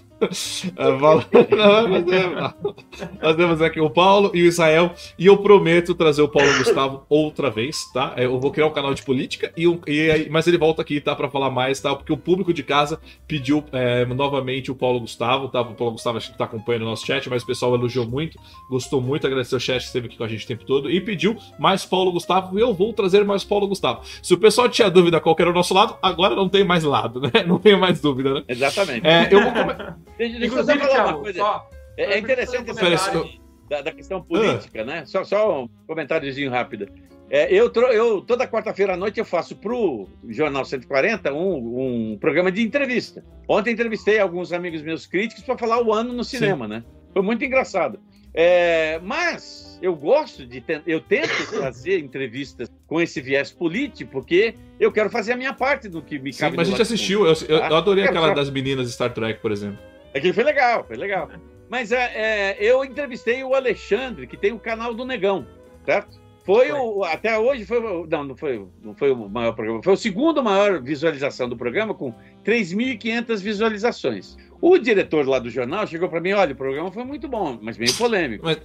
Não 0.77 0.99
vai 0.99 1.21
fazer, 1.23 2.31
Paulo. 2.35 2.77
Nós 3.23 3.37
temos 3.37 3.63
aqui 3.63 3.81
o 3.81 3.89
Paulo 3.89 4.31
e 4.35 4.43
o 4.43 4.47
Israel. 4.47 4.93
E 5.19 5.27
eu 5.27 5.39
prometo 5.39 5.95
trazer 5.95 6.23
o 6.23 6.29
Paulo 6.29 6.53
Gustavo 6.59 7.07
outra 7.09 7.51
vez, 7.51 7.91
tá? 7.93 8.15
Eu 8.17 8.39
vou 8.39 8.51
criar 8.51 8.67
um 8.67 8.73
canal 8.73 8.93
de 8.93 9.03
política, 9.03 9.53
e, 9.57 9.65
e 9.87 10.29
mas 10.31 10.47
ele 10.47 10.59
volta 10.59 10.83
aqui, 10.83 11.01
tá? 11.01 11.15
Para 11.15 11.31
falar 11.31 11.51
mais, 11.51 11.81
tá? 11.81 11.95
Porque 11.95 12.13
o 12.13 12.17
público 12.17 12.53
de 12.53 12.63
casa 12.63 13.01
pediu 13.27 13.65
é, 13.73 14.05
novamente 14.05 14.71
o 14.71 14.75
Paulo 14.75 15.01
Gustavo, 15.01 15.49
tá? 15.49 15.61
O 15.61 15.75
Paulo 15.75 15.93
Gustavo 15.93 16.19
acho 16.19 16.29
que 16.29 16.35
está 16.35 16.45
acompanhando 16.45 16.83
o 16.83 16.87
nosso 16.87 17.07
chat, 17.07 17.29
mas 17.31 17.43
o 17.43 17.47
pessoal 17.47 17.75
elogiou 17.75 18.07
muito 18.07 18.27
muito, 18.27 18.39
gostou 18.69 19.01
muito, 19.01 19.27
agradeceu 19.27 19.59
o 19.59 19.61
chat 19.61 19.81
que 19.81 19.87
esteve 19.87 20.07
aqui 20.07 20.17
com 20.17 20.25
a 20.25 20.29
gente 20.29 20.45
o 20.45 20.49
tempo 20.49 20.65
todo 20.65 20.91
e 20.91 21.01
pediu 21.01 21.37
mais 21.59 21.85
Paulo 21.85 22.13
Gustavo. 22.13 22.59
E 22.59 22.63
eu 22.63 22.75
vou 22.75 22.93
trazer 22.93 23.25
mais 23.25 23.45
Paulo 23.45 23.69
Gustavo. 23.69 24.01
Se 24.23 24.35
o 24.35 24.39
pessoal 24.39 24.69
tinha 24.69 24.91
dúvida 24.91 25.21
qual 25.21 25.37
era 25.39 25.51
o 25.51 25.53
nosso 25.53 25.75
lado, 25.75 25.97
agora 26.03 26.35
não 26.35 26.49
tem 26.49 26.65
mais 26.65 26.83
lado, 26.83 27.21
né? 27.21 27.45
Não 27.47 27.59
tem 27.59 27.76
mais 27.77 28.01
dúvida, 28.01 28.35
né? 28.35 28.45
Exatamente. 28.49 29.07
É, 29.07 29.29
eu 29.31 29.43
vou 29.43 29.53
Deixa, 30.19 30.39
deixa 30.39 30.59
eu 30.59 30.65
falar 30.65 31.07
uma 31.07 31.21
coisa. 31.21 31.39
Só, 31.39 31.71
é, 31.97 32.05
é 32.15 32.19
interessante 32.19 32.71
essa 32.71 33.25
da, 33.69 33.83
da, 33.83 33.93
questão 33.93 34.23
política, 34.23 34.83
ah. 34.83 34.85
né? 34.85 35.07
Só, 35.07 35.25
só 35.25 35.63
um 35.63 35.69
comentáriozinho 35.87 36.51
rápido. 36.51 36.89
É, 37.29 37.53
eu, 37.53 37.73
eu, 37.93 38.21
toda 38.21 38.47
quarta-feira 38.47 38.95
à 38.95 38.97
noite 38.97 39.19
eu 39.19 39.25
faço 39.25 39.57
para 39.57 39.75
o 39.75 40.09
Jornal 40.29 40.65
140 40.65 41.33
um, 41.33 42.13
um 42.13 42.19
programa 42.19 42.53
de 42.53 42.63
entrevista. 42.63 43.25
Ontem 43.49 43.73
entrevistei 43.73 44.21
alguns 44.21 44.53
amigos 44.53 44.83
meus 44.83 45.07
críticos 45.07 45.43
para 45.43 45.59
falar 45.59 45.83
o 45.83 45.93
ano 45.93 46.13
no 46.13 46.23
cinema, 46.23 46.67
Sim. 46.67 46.71
né? 46.71 46.85
Foi 47.13 47.23
muito 47.23 47.45
engraçado. 47.45 47.99
É, 48.37 49.01
mas 49.03 49.79
eu 49.81 49.97
gosto 49.97 50.47
de. 50.47 50.63
Eu 50.87 51.01
tento 51.01 51.31
fazer 51.59 51.99
entrevistas 51.99 52.71
com 52.87 53.01
esse 53.01 53.21
viés 53.21 53.51
político, 53.51 54.11
porque 54.13 54.55
eu 54.79 54.93
quero 54.93 55.09
fazer 55.09 55.33
a 55.33 55.37
minha 55.37 55.55
parte 55.55 55.89
do 55.89 56.03
que 56.03 56.19
me 56.19 56.33
Sim, 56.33 56.41
cabe. 56.41 56.57
Mas 56.59 56.69
a 56.69 56.71
gente 56.71 56.83
assistiu, 56.83 57.27
eu, 57.27 57.35
eu, 57.49 57.57
eu, 57.57 57.77
adorei 57.77 58.05
aquela 58.05 58.35
das 58.35 58.51
meninas 58.51 58.91
Star 58.93 59.13
Trek, 59.13 59.41
por 59.41 59.51
exemplo. 59.51 59.79
Aquilo 60.15 60.35
foi 60.35 60.45
legal, 60.45 60.85
foi 60.85 60.97
legal. 60.97 61.31
Mas 61.71 61.91
é, 61.93 62.13
é, 62.15 62.57
eu 62.61 62.85
entrevistei 62.85 63.43
o 63.43 63.55
Alexandre, 63.55 64.27
que 64.27 64.37
tem 64.37 64.53
o 64.53 64.59
canal 64.59 64.95
do 64.95 65.05
Negão, 65.05 65.47
certo? 65.85 66.21
Foi, 66.47 66.69
foi. 66.69 66.79
o. 66.79 67.03
Até 67.03 67.37
hoje 67.37 67.67
foi. 67.67 67.81
Não, 67.81 68.25
não 68.25 68.37
foi, 68.37 68.67
não 68.81 68.95
foi 68.95 69.11
o 69.11 69.29
maior 69.29 69.53
programa. 69.53 69.83
Foi 69.83 69.93
o 69.93 69.97
segundo 69.97 70.43
maior 70.43 70.81
visualização 70.81 71.49
do 71.49 71.57
programa, 71.57 71.93
com 71.93 72.15
3.500 72.45 73.41
visualizações. 73.41 74.37
O 74.61 74.79
diretor 74.79 75.27
lá 75.27 75.41
do 75.41 75.51
jornal 75.51 75.87
chegou 75.87 76.09
para 76.09 76.21
mim: 76.21 76.33
olha, 76.33 76.53
o 76.53 76.57
programa 76.57 76.93
foi 76.93 77.05
muito 77.05 77.27
bom, 77.27 77.59
mas 77.61 77.77
meio 77.77 77.93
polêmico. 77.95 78.45
Mas... 78.45 78.61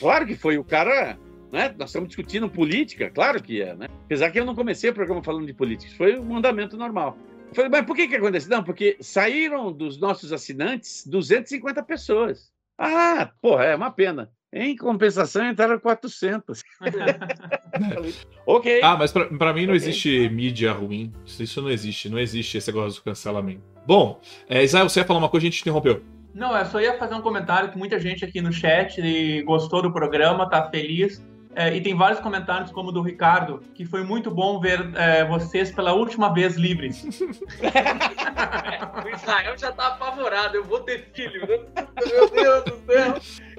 Claro 0.00 0.24
que 0.26 0.36
foi 0.36 0.56
o 0.56 0.64
cara. 0.64 1.18
Né? 1.52 1.74
Nós 1.78 1.90
estamos 1.90 2.08
discutindo 2.08 2.48
política, 2.48 3.10
claro 3.10 3.40
que 3.40 3.62
é, 3.62 3.76
né? 3.76 3.86
Apesar 4.06 4.30
que 4.30 4.40
eu 4.40 4.44
não 4.44 4.56
comecei 4.56 4.90
o 4.90 4.94
programa 4.94 5.22
falando 5.22 5.46
de 5.46 5.52
política, 5.52 5.92
foi 5.96 6.18
um 6.18 6.24
mandamento 6.24 6.76
normal. 6.76 7.16
Eu 7.48 7.54
falei, 7.54 7.70
mas 7.70 7.86
por 7.86 7.94
que 7.94 8.08
que 8.08 8.16
aconteceu? 8.16 8.50
Não, 8.50 8.64
porque 8.64 8.96
saíram 8.98 9.70
dos 9.70 9.96
nossos 9.96 10.32
assinantes 10.32 11.06
250 11.06 11.80
pessoas. 11.84 12.52
Ah, 12.76 13.30
porra, 13.40 13.66
é 13.66 13.76
uma 13.76 13.92
pena. 13.92 14.32
Em 14.56 14.76
compensação, 14.76 15.50
entraram 15.50 15.80
400. 15.80 16.62
ok. 18.46 18.80
Ah, 18.84 18.96
mas 18.96 19.10
para 19.10 19.52
mim 19.52 19.66
não 19.66 19.74
okay. 19.74 19.74
existe 19.74 20.28
mídia 20.28 20.70
ruim. 20.70 21.12
Isso 21.26 21.60
não 21.60 21.68
existe. 21.68 22.08
Não 22.08 22.20
existe 22.20 22.56
esse 22.56 22.72
negócio 22.72 23.00
do 23.00 23.04
cancelamento. 23.04 23.62
Bom, 23.84 24.20
é, 24.48 24.62
Israel, 24.62 24.88
você 24.88 25.00
ia 25.00 25.04
falar 25.04 25.18
uma 25.18 25.28
coisa, 25.28 25.48
a 25.48 25.50
gente 25.50 25.60
interrompeu. 25.60 26.04
Não, 26.32 26.56
eu 26.56 26.64
só 26.66 26.80
ia 26.80 26.96
fazer 26.96 27.16
um 27.16 27.20
comentário 27.20 27.72
que 27.72 27.76
muita 27.76 27.98
gente 27.98 28.24
aqui 28.24 28.40
no 28.40 28.52
chat 28.52 29.42
gostou 29.42 29.82
do 29.82 29.92
programa, 29.92 30.48
tá 30.48 30.70
feliz. 30.70 31.20
É, 31.56 31.74
e 31.74 31.80
tem 31.80 31.94
vários 31.94 32.20
comentários, 32.20 32.70
como 32.72 32.88
o 32.88 32.92
do 32.92 33.00
Ricardo, 33.00 33.60
que 33.74 33.84
foi 33.84 34.02
muito 34.02 34.28
bom 34.30 34.60
ver 34.60 34.90
é, 34.96 35.24
vocês 35.24 35.70
pela 35.70 35.92
última 35.92 36.34
vez 36.34 36.56
livres. 36.56 37.04
o 37.04 37.08
Israel 39.14 39.56
já 39.56 39.70
tá 39.70 39.86
apavorado, 39.88 40.56
eu 40.56 40.64
vou 40.64 40.80
ter 40.80 41.10
filho. 41.14 41.46
Meu 41.46 42.28
Deus 42.28 42.64
do 42.64 42.82
céu. 42.86 43.14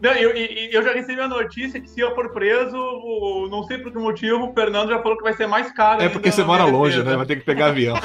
Não, 0.05 0.13
eu, 0.13 0.29
eu, 0.35 0.83
já 0.83 0.93
recebi 0.93 1.19
a 1.19 1.27
notícia 1.27 1.81
que 1.81 1.89
se 1.89 1.99
eu 1.99 2.13
for 2.13 2.31
preso, 2.31 2.77
não 3.49 3.63
sei 3.63 3.79
por 3.79 3.91
que 3.91 3.97
motivo, 3.97 4.45
o 4.45 4.53
Fernando 4.53 4.89
já 4.89 5.01
falou 5.01 5.17
que 5.17 5.23
vai 5.23 5.33
ser 5.33 5.47
mais 5.47 5.71
caro. 5.71 6.03
É 6.03 6.07
porque 6.07 6.31
você 6.31 6.43
mora 6.43 6.63
longe, 6.63 7.01
né? 7.01 7.15
Vai 7.15 7.25
ter 7.25 7.37
que 7.37 7.43
pegar 7.43 7.67
avião. 7.67 7.95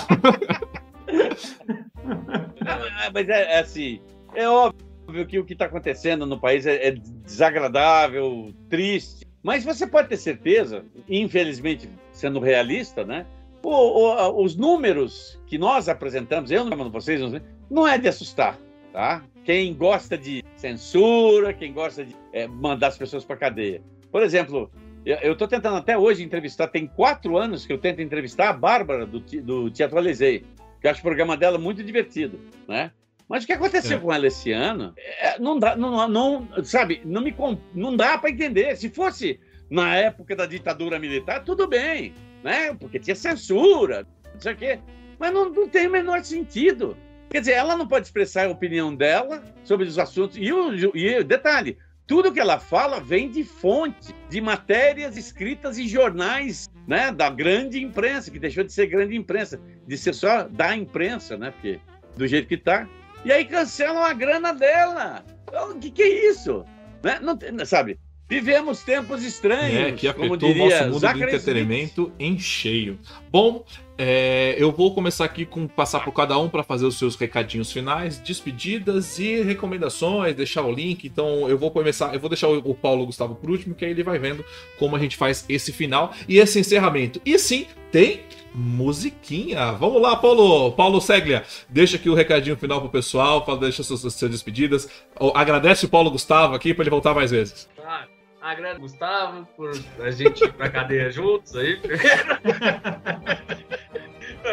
Não, 2.65 3.13
mas 3.13 3.29
é, 3.29 3.57
é, 3.57 3.61
assim, 3.61 4.01
é 4.35 4.49
óbvio 4.49 5.27
que 5.27 5.39
o 5.39 5.45
que 5.45 5.53
está 5.53 5.67
acontecendo 5.67 6.25
no 6.25 6.41
país 6.41 6.65
é, 6.65 6.89
é 6.89 6.93
desagradável, 6.93 8.51
triste, 8.71 9.27
mas 9.43 9.63
você 9.63 9.87
pode 9.87 10.09
ter 10.09 10.17
certeza, 10.17 10.87
infelizmente, 11.07 11.87
sendo 12.13 12.41
realista, 12.41 13.05
né? 13.05 13.27
O, 13.63 13.69
o, 13.69 14.43
os 14.43 14.57
números 14.57 15.39
que 15.47 15.59
nós 15.59 15.87
apresentamos, 15.87 16.51
eu 16.51 16.65
não 16.65 16.91
vocês, 16.91 17.21
não 17.71 17.87
é 17.87 17.99
de 17.99 18.09
assustar, 18.09 18.59
tá? 18.91 19.23
Quem 19.45 19.75
gosta 19.75 20.17
de 20.17 20.45
censura, 20.57 21.53
quem 21.53 21.73
gosta 21.73 22.05
de 22.05 22.15
é, 22.33 22.47
mandar 22.47 22.89
as 22.89 22.99
pessoas 22.99 23.25
para 23.25 23.37
cadeia. 23.37 23.83
Por 24.11 24.23
exemplo, 24.23 24.71
Eu 25.05 25.33
estou 25.33 25.49
tentando 25.49 25.77
até 25.77 25.97
hoje 25.97 26.23
entrevistar, 26.23 26.69
tem 26.69 26.87
quatro 26.87 27.39
anos 27.39 27.65
que 27.65 27.73
eu 27.73 27.79
tento 27.79 28.03
entrevistar 28.03 28.51
a 28.51 28.53
Bárbara 28.53 29.07
do, 29.07 29.21
do 29.21 29.71
Teatro 29.71 29.97
Alizei, 29.97 30.45
que 30.81 30.87
eu 30.87 30.91
acho 30.91 31.01
o 31.01 31.03
programa 31.03 31.37
dela 31.37 31.59
muito 31.59 31.83
divertido, 31.83 32.39
né? 32.69 32.93
Mas 33.27 33.45
o 33.45 33.47
que 33.47 33.53
aconteceu 33.53 33.97
é. 33.97 34.01
com 34.01 34.13
ela 34.13 34.27
esse 34.27 34.51
ano, 34.53 34.93
é, 34.97 35.39
não 35.39 35.59
dá, 35.59 35.77
não, 35.77 36.09
não, 36.09 36.65
sabe, 36.65 37.01
não 37.05 37.23
me 37.23 37.35
não 37.73 37.97
dá 37.97 38.19
para 38.19 38.29
entender. 38.29 38.77
Se 38.77 38.91
fosse 38.91 39.39
na 39.71 39.97
época 39.97 40.35
da 40.35 40.47
ditadura 40.47 40.99
militar, 40.99 41.45
tudo 41.45 41.67
bem, 41.67 42.13
né? 42.43 42.75
Porque 42.75 42.99
tinha 42.99 43.15
censura, 43.15 44.05
não 44.35 44.41
sei 44.41 44.53
o 44.53 44.57
quê. 44.57 44.81
Mas 45.19 45.33
não, 45.33 45.49
não 45.49 45.69
tem 45.69 45.87
o 45.87 45.91
menor 45.91 46.25
sentido. 46.25 46.97
Quer 47.31 47.41
dizer, 47.41 47.53
ela 47.53 47.77
não 47.77 47.87
pode 47.87 48.07
expressar 48.07 48.47
a 48.47 48.51
opinião 48.51 48.95
dela 48.95 49.43
sobre 49.63 49.87
os 49.87 49.99
assuntos. 49.99 50.37
E 50.37 50.53
o, 50.53 50.97
e 50.97 51.23
detalhe, 51.23 51.79
tudo 52.05 52.33
que 52.33 52.41
ela 52.41 52.59
fala 52.59 53.01
vem 53.01 53.31
de 53.31 53.45
fonte, 53.45 54.13
de 54.29 54.41
matérias 54.41 55.17
escritas 55.17 55.79
em 55.79 55.87
jornais, 55.87 56.69
né, 56.89 57.13
da 57.13 57.31
grande 57.31 57.81
imprensa, 57.81 58.33
que 58.33 58.39
deixou 58.41 58.65
de 58.65 58.73
ser 58.73 58.89
grande 58.89 59.17
imprensa, 59.17 59.61
de 59.87 59.97
ser 59.97 60.13
só 60.13 60.43
da 60.43 60.75
imprensa, 60.75 61.37
né, 61.37 61.53
porque 61.53 61.79
do 62.17 62.27
jeito 62.27 62.49
que 62.49 62.57
está. 62.57 62.89
E 63.25 63.31
aí 63.31 63.45
cancelam 63.45 64.03
a 64.03 64.13
grana 64.13 64.53
dela. 64.53 65.25
O 65.71 65.79
que, 65.79 65.89
que 65.89 66.03
é 66.03 66.31
isso? 66.31 66.65
Né? 67.01 67.21
Não, 67.21 67.39
sabe? 67.65 67.97
Vivemos 68.29 68.83
tempos 68.83 69.25
estranhos. 69.25 69.89
É, 69.89 69.93
que 69.93 70.07
afetou 70.07 70.37
diria, 70.37 70.65
o 70.65 70.69
nosso 70.69 70.85
mundo 70.85 71.01
do 71.01 71.23
entretenimento 71.25 72.13
em 72.19 72.39
cheio. 72.39 72.99
Bom, 73.31 73.65
é, 74.03 74.55
eu 74.57 74.73
vou 74.73 74.95
começar 74.95 75.27
aqui 75.27 75.45
com 75.45 75.69
passar 75.69 76.01
por 76.01 76.13
cada 76.13 76.39
um 76.39 76.49
para 76.49 76.63
fazer 76.63 76.87
os 76.87 76.99
seus 76.99 77.17
recadinhos 77.17 77.71
finais, 77.71 78.17
despedidas 78.17 79.19
e 79.19 79.43
recomendações, 79.43 80.35
deixar 80.35 80.63
o 80.63 80.73
link. 80.73 81.05
Então 81.05 81.47
eu 81.51 81.59
vou 81.59 81.71
começar, 81.71 82.15
eu 82.15 82.19
vou 82.19 82.31
deixar 82.31 82.49
o, 82.49 82.75
Paulo 82.75 83.05
Gustavo 83.05 83.35
por 83.35 83.51
último, 83.51 83.75
que 83.75 83.85
aí 83.85 83.91
ele 83.91 84.03
vai 84.03 84.19
vendo 84.19 84.43
como 84.79 84.97
a 84.97 84.99
gente 84.99 85.19
faz 85.19 85.45
esse 85.51 85.71
final 85.71 86.15
e 86.27 86.39
esse 86.39 86.59
encerramento. 86.59 87.21
E 87.27 87.39
sim, 87.39 87.67
tem 87.93 88.23
musiquinha. 88.55 89.73
Vamos 89.73 90.01
lá, 90.01 90.17
Paulo. 90.17 90.73
Paulo 90.73 90.99
Seglia, 90.99 91.45
deixa 91.69 91.97
aqui 91.97 92.09
o 92.09 92.15
recadinho 92.15 92.57
final 92.57 92.81
pro 92.81 92.89
pessoal, 92.89 93.45
deixa 93.59 93.83
suas, 93.83 94.01
suas 94.01 94.31
despedidas. 94.31 94.89
Agradece 95.35 95.85
o 95.85 95.91
Paulo 95.91 96.11
Gustavo 96.11 96.55
aqui 96.55 96.73
para 96.73 96.85
ele 96.85 96.91
voltar 96.91 97.13
mais 97.13 97.31
vezes. 97.31 97.69
Claro. 97.77 98.20
Agradeço 98.41 98.81
Gustavo 98.81 99.47
por 99.57 99.71
a 100.01 100.11
gente 100.11 100.45
ir 100.45 100.53
pra 100.53 100.71
cadeia 100.71 101.11
juntos 101.11 101.55
aí 101.57 101.77
primeiro. 101.81 102.11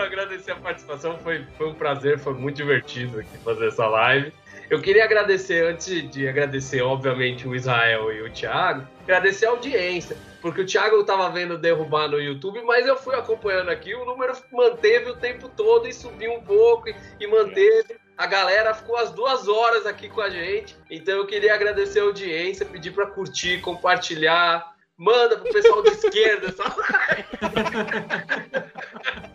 agradecer 0.06 0.52
a 0.52 0.56
participação, 0.56 1.18
foi, 1.20 1.46
foi 1.58 1.70
um 1.70 1.74
prazer, 1.74 2.20
foi 2.20 2.34
muito 2.34 2.58
divertido 2.58 3.20
aqui 3.20 3.38
fazer 3.40 3.68
essa 3.68 3.88
live. 3.88 4.34
Eu 4.70 4.82
queria 4.82 5.06
agradecer, 5.06 5.66
antes 5.66 6.10
de 6.12 6.28
agradecer, 6.28 6.82
obviamente, 6.82 7.48
o 7.48 7.56
Israel 7.56 8.12
e 8.12 8.22
o 8.22 8.30
Thiago, 8.30 8.86
agradecer 9.04 9.46
a 9.46 9.52
audiência, 9.52 10.18
porque 10.42 10.62
o 10.62 10.66
Thiago 10.66 11.00
estava 11.00 11.30
vendo 11.30 11.58
derrubar 11.58 12.10
no 12.10 12.20
YouTube, 12.20 12.62
mas 12.64 12.86
eu 12.86 12.98
fui 12.98 13.16
acompanhando 13.16 13.70
aqui, 13.70 13.96
o 13.96 14.04
número 14.04 14.34
manteve 14.52 15.12
o 15.12 15.16
tempo 15.16 15.48
todo 15.48 15.88
e 15.88 15.94
subiu 15.94 16.34
um 16.34 16.42
pouco 16.42 16.90
e, 16.90 16.96
e 17.18 17.28
manteve. 17.28 17.96
A 18.18 18.26
galera 18.26 18.74
ficou 18.74 18.98
as 18.98 19.12
duas 19.12 19.48
horas 19.48 19.86
aqui 19.86 20.10
com 20.10 20.22
a 20.22 20.30
gente, 20.30 20.76
então 20.90 21.14
eu 21.14 21.28
queria 21.28 21.54
agradecer 21.54 22.00
a 22.00 22.04
audiência, 22.04 22.66
pedir 22.66 22.92
para 22.92 23.06
curtir, 23.06 23.62
compartilhar, 23.62 24.74
manda 24.98 25.38
pro 25.38 25.54
pessoal 25.54 25.84
de 25.84 25.90
esquerda 25.90 26.48
essa 26.48 26.64
live. 26.64 27.26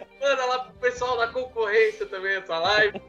manda 0.21 0.47
lá 0.47 0.59
pro 0.65 0.73
pessoal 0.75 1.17
da 1.17 1.29
concorrência 1.29 2.07
também 2.07 2.35
essa 2.35 2.59
live. 2.59 3.01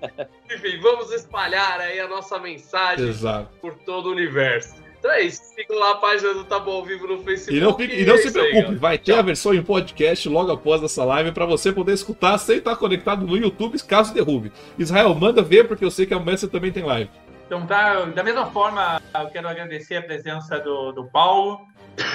Enfim, 0.52 0.80
vamos 0.80 1.12
espalhar 1.12 1.82
aí 1.82 2.00
a 2.00 2.08
nossa 2.08 2.38
mensagem 2.38 3.08
Exato. 3.08 3.50
por 3.60 3.74
todo 3.80 4.10
o 4.10 4.12
universo. 4.12 4.83
Então 5.04 5.12
é 5.12 5.24
isso. 5.24 5.44
Sigam 5.54 5.78
lá 5.78 5.92
a 5.92 5.96
página 5.96 6.34
do 6.34 6.46
Tá 6.46 6.58
Bom 6.58 6.76
ao 6.76 6.86
Vivo 6.86 7.06
no 7.06 7.22
Facebook. 7.22 7.58
E 7.58 7.60
não, 7.60 7.76
fique, 7.76 7.94
e 7.94 8.06
não 8.06 8.14
é 8.14 8.18
se 8.20 8.32
preocupe, 8.32 8.70
aí, 8.70 8.76
vai 8.76 8.98
ter 8.98 9.12
Tchau. 9.12 9.20
a 9.20 9.22
versão 9.22 9.54
em 9.54 9.62
podcast 9.62 10.30
logo 10.30 10.50
após 10.50 10.82
essa 10.82 11.04
live 11.04 11.34
para 11.34 11.46
você 11.46 11.74
poder 11.74 11.92
escutar 11.92 12.38
sem 12.38 12.60
estar 12.60 12.78
conectado 12.78 13.28
no 13.28 13.36
YouTube, 13.36 13.78
caso 13.84 14.14
derrube. 14.14 14.54
Israel, 14.80 15.14
manda 15.14 15.42
ver, 15.42 15.68
porque 15.68 15.84
eu 15.84 15.92
sei 15.92 16.06
que 16.06 16.14
amanhã 16.14 16.38
você 16.38 16.48
também 16.48 16.72
tem 16.72 16.86
live. 16.86 17.10
Então 17.46 17.66
tá, 17.66 18.06
da 18.06 18.24
mesma 18.24 18.46
forma, 18.46 19.02
eu 19.14 19.28
quero 19.28 19.50
agradecer 19.50 19.98
a 19.98 20.02
presença 20.02 20.58
do, 20.62 20.94
do 20.94 21.04
Paulo, 21.04 21.60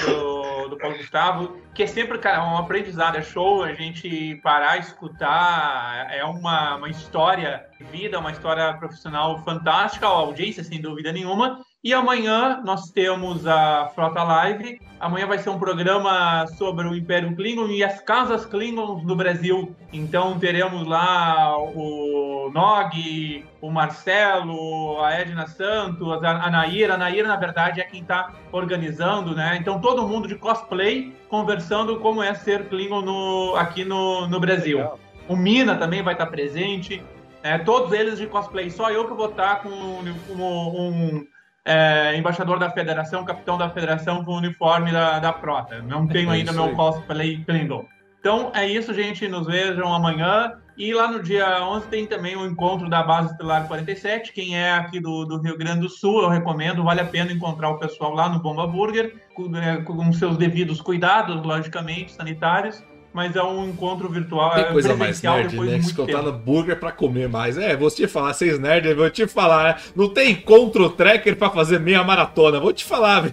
do, 0.06 0.68
do 0.68 0.78
Paulo 0.78 0.96
Gustavo, 0.96 1.58
que 1.74 1.82
é 1.82 1.86
sempre, 1.86 2.16
cara, 2.16 2.42
um 2.42 2.56
aprendizado, 2.56 3.18
é 3.18 3.22
show 3.22 3.64
a 3.64 3.74
gente 3.74 4.36
parar, 4.42 4.78
escutar, 4.78 6.08
é 6.10 6.24
uma, 6.24 6.76
uma 6.76 6.88
história 6.88 7.66
de 7.78 7.84
vida, 7.84 8.18
uma 8.18 8.32
história 8.32 8.72
profissional 8.78 9.44
fantástica, 9.44 10.06
a 10.06 10.10
audiência, 10.10 10.64
sem 10.64 10.80
dúvida 10.80 11.12
nenhuma, 11.12 11.62
e 11.82 11.94
amanhã 11.94 12.60
nós 12.64 12.90
temos 12.90 13.46
a 13.46 13.88
Frota 13.94 14.22
Live. 14.22 14.80
Amanhã 14.98 15.28
vai 15.28 15.38
ser 15.38 15.50
um 15.50 15.60
programa 15.60 16.44
sobre 16.58 16.88
o 16.88 16.94
Império 16.94 17.36
Klingon 17.36 17.68
e 17.68 17.84
as 17.84 18.00
casas 18.00 18.44
Klingons 18.44 19.04
do 19.06 19.14
Brasil. 19.14 19.76
Então 19.92 20.36
teremos 20.40 20.84
lá 20.88 21.56
o 21.56 22.50
Nog, 22.52 23.46
o 23.60 23.70
Marcelo, 23.70 25.00
a 25.00 25.12
Edna 25.12 25.46
Santos, 25.46 26.22
a 26.24 26.50
Naira. 26.50 26.94
A 26.94 26.98
Naira, 26.98 27.28
na 27.28 27.36
verdade, 27.36 27.80
é 27.80 27.84
quem 27.84 28.00
está 28.00 28.34
organizando, 28.50 29.36
né? 29.36 29.56
Então 29.60 29.80
todo 29.80 30.06
mundo 30.06 30.26
de 30.26 30.34
cosplay 30.34 31.14
conversando 31.28 32.00
como 32.00 32.20
é 32.20 32.34
ser 32.34 32.68
Klingon 32.68 33.02
no, 33.02 33.54
aqui 33.54 33.84
no, 33.84 34.26
no 34.26 34.40
Brasil. 34.40 34.78
Legal. 34.78 34.98
O 35.28 35.36
Mina 35.36 35.76
também 35.76 36.02
vai 36.02 36.14
estar 36.14 36.26
presente. 36.26 37.00
É, 37.40 37.56
todos 37.56 37.92
eles 37.92 38.18
de 38.18 38.26
cosplay. 38.26 38.68
Só 38.68 38.90
eu 38.90 39.06
que 39.06 39.14
vou 39.14 39.28
estar 39.28 39.62
com 39.62 39.68
um, 39.68 40.02
um 40.34 41.26
é, 41.68 42.16
embaixador 42.16 42.58
da 42.58 42.70
federação, 42.70 43.24
capitão 43.26 43.58
da 43.58 43.68
federação 43.68 44.24
com 44.24 44.32
o 44.32 44.38
uniforme 44.38 44.90
da, 44.90 45.18
da 45.18 45.34
frota. 45.34 45.82
Não 45.82 46.06
tenho 46.06 46.30
é 46.30 46.36
ainda 46.36 46.50
meu 46.50 46.74
cosplay 46.74 47.44
Klingon. 47.44 47.84
Então 48.18 48.50
é 48.54 48.66
isso, 48.66 48.94
gente. 48.94 49.28
Nos 49.28 49.46
vejam 49.46 49.92
amanhã. 49.92 50.54
E 50.78 50.94
lá 50.94 51.10
no 51.10 51.22
dia 51.22 51.62
11 51.62 51.88
tem 51.88 52.06
também 52.06 52.36
o 52.36 52.46
encontro 52.46 52.88
da 52.88 53.02
Base 53.02 53.32
Estelar 53.32 53.66
47. 53.68 54.32
Quem 54.32 54.56
é 54.56 54.72
aqui 54.72 54.98
do, 54.98 55.26
do 55.26 55.38
Rio 55.40 55.58
Grande 55.58 55.80
do 55.80 55.88
Sul, 55.90 56.22
eu 56.22 56.28
recomendo. 56.28 56.84
Vale 56.84 57.02
a 57.02 57.04
pena 57.04 57.32
encontrar 57.32 57.68
o 57.68 57.78
pessoal 57.78 58.14
lá 58.14 58.28
no 58.30 58.40
Bomba 58.40 58.66
Burger, 58.66 59.14
com, 59.34 59.54
é, 59.54 59.82
com 59.82 60.12
seus 60.12 60.38
devidos 60.38 60.80
cuidados, 60.80 61.42
logicamente, 61.44 62.12
sanitários 62.12 62.82
mas 63.18 63.34
é 63.34 63.42
um 63.42 63.68
encontro 63.68 64.08
virtual. 64.08 64.56
É 64.56 64.62
coisa 64.62 64.94
mais 64.94 65.20
nerd, 65.20 65.58
né? 65.58 65.80
Que 65.80 65.92
contar 65.92 66.22
no 66.22 66.32
burger 66.32 66.78
pra 66.78 66.92
comer 66.92 67.28
mais. 67.28 67.58
É, 67.58 67.76
vou 67.76 67.90
te 67.90 68.06
falar, 68.06 68.32
vocês 68.32 68.60
nerds, 68.60 68.94
vou 68.94 69.10
te 69.10 69.26
falar. 69.26 69.82
Não 69.96 70.08
tem 70.08 70.30
encontro 70.30 70.88
tracker 70.88 71.34
pra 71.34 71.50
fazer 71.50 71.80
meia 71.80 72.04
maratona, 72.04 72.60
vou 72.60 72.72
te 72.72 72.84
falar, 72.84 73.22
viu? 73.22 73.32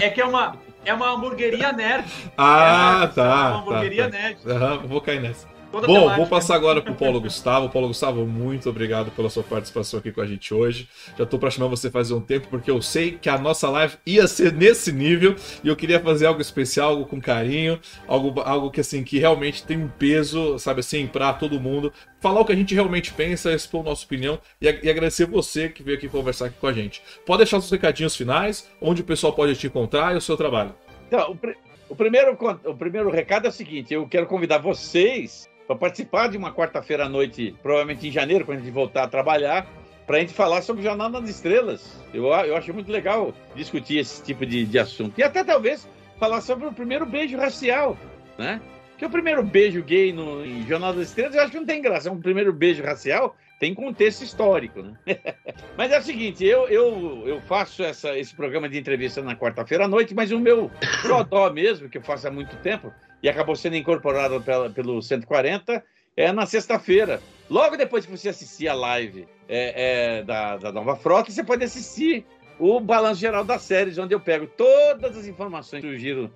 É 0.00 0.08
que 0.08 0.20
é 0.20 0.24
uma, 0.24 0.54
é 0.84 0.94
uma 0.94 1.10
hamburgueria 1.10 1.72
nerd. 1.72 2.04
Ah, 2.36 3.00
é, 3.02 3.06
tá. 3.08 3.24
É 3.24 3.26
uma 3.26 3.58
hamburgueria 3.62 4.04
tá, 4.04 4.10
tá. 4.10 4.16
nerd. 4.16 4.38
Uhum, 4.46 4.86
vou 4.86 5.00
cair 5.00 5.20
nessa. 5.20 5.48
Toda 5.70 5.86
Bom, 5.86 5.94
temática. 5.94 6.16
vou 6.16 6.26
passar 6.26 6.54
agora 6.54 6.80
pro 6.80 6.94
Paulo 6.94 7.20
Gustavo. 7.22 7.68
Paulo 7.68 7.88
Gustavo, 7.88 8.26
muito 8.26 8.70
obrigado 8.70 9.10
pela 9.10 9.28
sua 9.28 9.42
participação 9.42 10.00
aqui 10.00 10.10
com 10.10 10.20
a 10.20 10.26
gente 10.26 10.54
hoje. 10.54 10.88
Já 11.16 11.26
tô 11.26 11.38
pra 11.38 11.50
chamar 11.50 11.68
você 11.68 11.90
fazer 11.90 12.14
um 12.14 12.20
tempo, 12.20 12.48
porque 12.48 12.70
eu 12.70 12.80
sei 12.80 13.12
que 13.12 13.28
a 13.28 13.36
nossa 13.36 13.68
live 13.68 13.96
ia 14.06 14.26
ser 14.26 14.52
nesse 14.52 14.90
nível 14.90 15.36
e 15.62 15.68
eu 15.68 15.76
queria 15.76 16.00
fazer 16.00 16.26
algo 16.26 16.40
especial, 16.40 16.90
algo 16.90 17.06
com 17.06 17.20
carinho, 17.20 17.78
algo, 18.06 18.40
algo 18.40 18.70
que 18.70 18.80
assim, 18.80 19.04
que 19.04 19.18
realmente 19.18 19.62
tem 19.62 19.76
um 19.76 19.88
peso, 19.88 20.58
sabe 20.58 20.80
assim, 20.80 21.06
pra 21.06 21.34
todo 21.34 21.60
mundo. 21.60 21.92
Falar 22.18 22.40
o 22.40 22.44
que 22.44 22.52
a 22.52 22.56
gente 22.56 22.74
realmente 22.74 23.12
pensa, 23.12 23.52
expor 23.52 23.84
nossa 23.84 24.04
opinião 24.04 24.40
e, 24.60 24.66
e 24.66 24.90
agradecer 24.90 25.26
você 25.26 25.68
que 25.68 25.82
veio 25.82 25.98
aqui 25.98 26.08
conversar 26.08 26.46
aqui 26.46 26.56
com 26.58 26.66
a 26.66 26.72
gente. 26.72 27.02
Pode 27.26 27.38
deixar 27.38 27.58
os 27.58 27.70
recadinhos 27.70 28.16
finais, 28.16 28.68
onde 28.80 29.02
o 29.02 29.04
pessoal 29.04 29.34
pode 29.34 29.54
te 29.54 29.66
encontrar 29.66 30.14
e 30.14 30.16
o 30.16 30.20
seu 30.20 30.36
trabalho. 30.36 30.74
Então, 31.06 31.30
o, 31.30 31.36
pr 31.36 31.52
o 31.90 31.96
primeiro, 31.96 32.36
o 32.64 32.74
primeiro 32.74 33.10
recado 33.10 33.46
é 33.46 33.48
o 33.48 33.52
seguinte: 33.52 33.94
eu 33.94 34.06
quero 34.08 34.26
convidar 34.26 34.58
vocês 34.58 35.48
para 35.68 35.76
participar 35.76 36.28
de 36.28 36.38
uma 36.38 36.50
quarta-feira 36.50 37.04
à 37.04 37.08
noite, 37.10 37.54
provavelmente 37.62 38.08
em 38.08 38.10
janeiro, 38.10 38.46
quando 38.46 38.58
a 38.58 38.60
gente 38.62 38.72
voltar 38.72 39.02
a 39.02 39.08
trabalhar, 39.08 39.70
para 40.06 40.16
a 40.16 40.20
gente 40.20 40.32
falar 40.32 40.62
sobre 40.62 40.82
Jornada 40.82 41.20
das 41.20 41.28
Estrelas. 41.28 42.02
Eu, 42.14 42.24
eu 42.24 42.56
acho 42.56 42.72
muito 42.72 42.90
legal 42.90 43.34
discutir 43.54 43.98
esse 43.98 44.24
tipo 44.24 44.46
de, 44.46 44.64
de 44.64 44.78
assunto. 44.78 45.18
E 45.18 45.22
até 45.22 45.44
talvez 45.44 45.86
falar 46.18 46.40
sobre 46.40 46.66
o 46.66 46.72
primeiro 46.72 47.04
beijo 47.04 47.36
racial, 47.36 47.98
né? 48.38 48.62
Porque 48.92 49.04
o 49.04 49.10
primeiro 49.10 49.42
beijo 49.44 49.82
gay 49.82 50.10
no, 50.10 50.44
em 50.44 50.64
das 50.64 50.96
Estrelas, 50.96 51.34
eu 51.34 51.42
acho 51.42 51.50
que 51.52 51.58
não 51.58 51.66
tem 51.66 51.82
graça. 51.82 52.10
Um 52.10 52.18
primeiro 52.18 52.52
beijo 52.52 52.82
racial 52.82 53.36
tem 53.60 53.74
contexto 53.74 54.22
histórico, 54.22 54.82
né? 54.82 54.94
mas 55.76 55.92
é 55.92 55.98
o 55.98 56.02
seguinte, 56.02 56.46
eu, 56.46 56.66
eu, 56.68 57.24
eu 57.26 57.40
faço 57.42 57.82
essa, 57.84 58.18
esse 58.18 58.34
programa 58.34 58.68
de 58.70 58.78
entrevista 58.78 59.20
na 59.20 59.36
quarta-feira 59.36 59.84
à 59.84 59.88
noite, 59.88 60.14
mas 60.14 60.32
o 60.32 60.40
meu 60.40 60.70
xodó 61.02 61.52
mesmo, 61.52 61.90
que 61.90 61.98
eu 61.98 62.02
faço 62.02 62.26
há 62.26 62.30
muito 62.30 62.56
tempo, 62.56 62.92
e 63.22 63.28
acabou 63.28 63.56
sendo 63.56 63.76
incorporado 63.76 64.40
pela, 64.40 64.70
pelo 64.70 65.02
140, 65.02 65.82
é 66.16 66.32
na 66.32 66.46
sexta-feira. 66.46 67.20
Logo 67.48 67.76
depois 67.76 68.04
que 68.04 68.10
você 68.10 68.28
assistir 68.28 68.68
a 68.68 68.74
live 68.74 69.26
é, 69.48 70.18
é, 70.18 70.22
da, 70.22 70.56
da 70.56 70.72
Nova 70.72 70.96
Frota, 70.96 71.30
você 71.30 71.42
pode 71.42 71.64
assistir 71.64 72.26
o 72.58 72.80
balanço 72.80 73.20
geral 73.20 73.44
das 73.44 73.62
séries, 73.62 73.98
onde 73.98 74.14
eu 74.14 74.20
pego 74.20 74.46
todas 74.46 75.16
as 75.16 75.26
informações 75.26 75.80
que 75.80 75.88
surgiram 75.88 76.30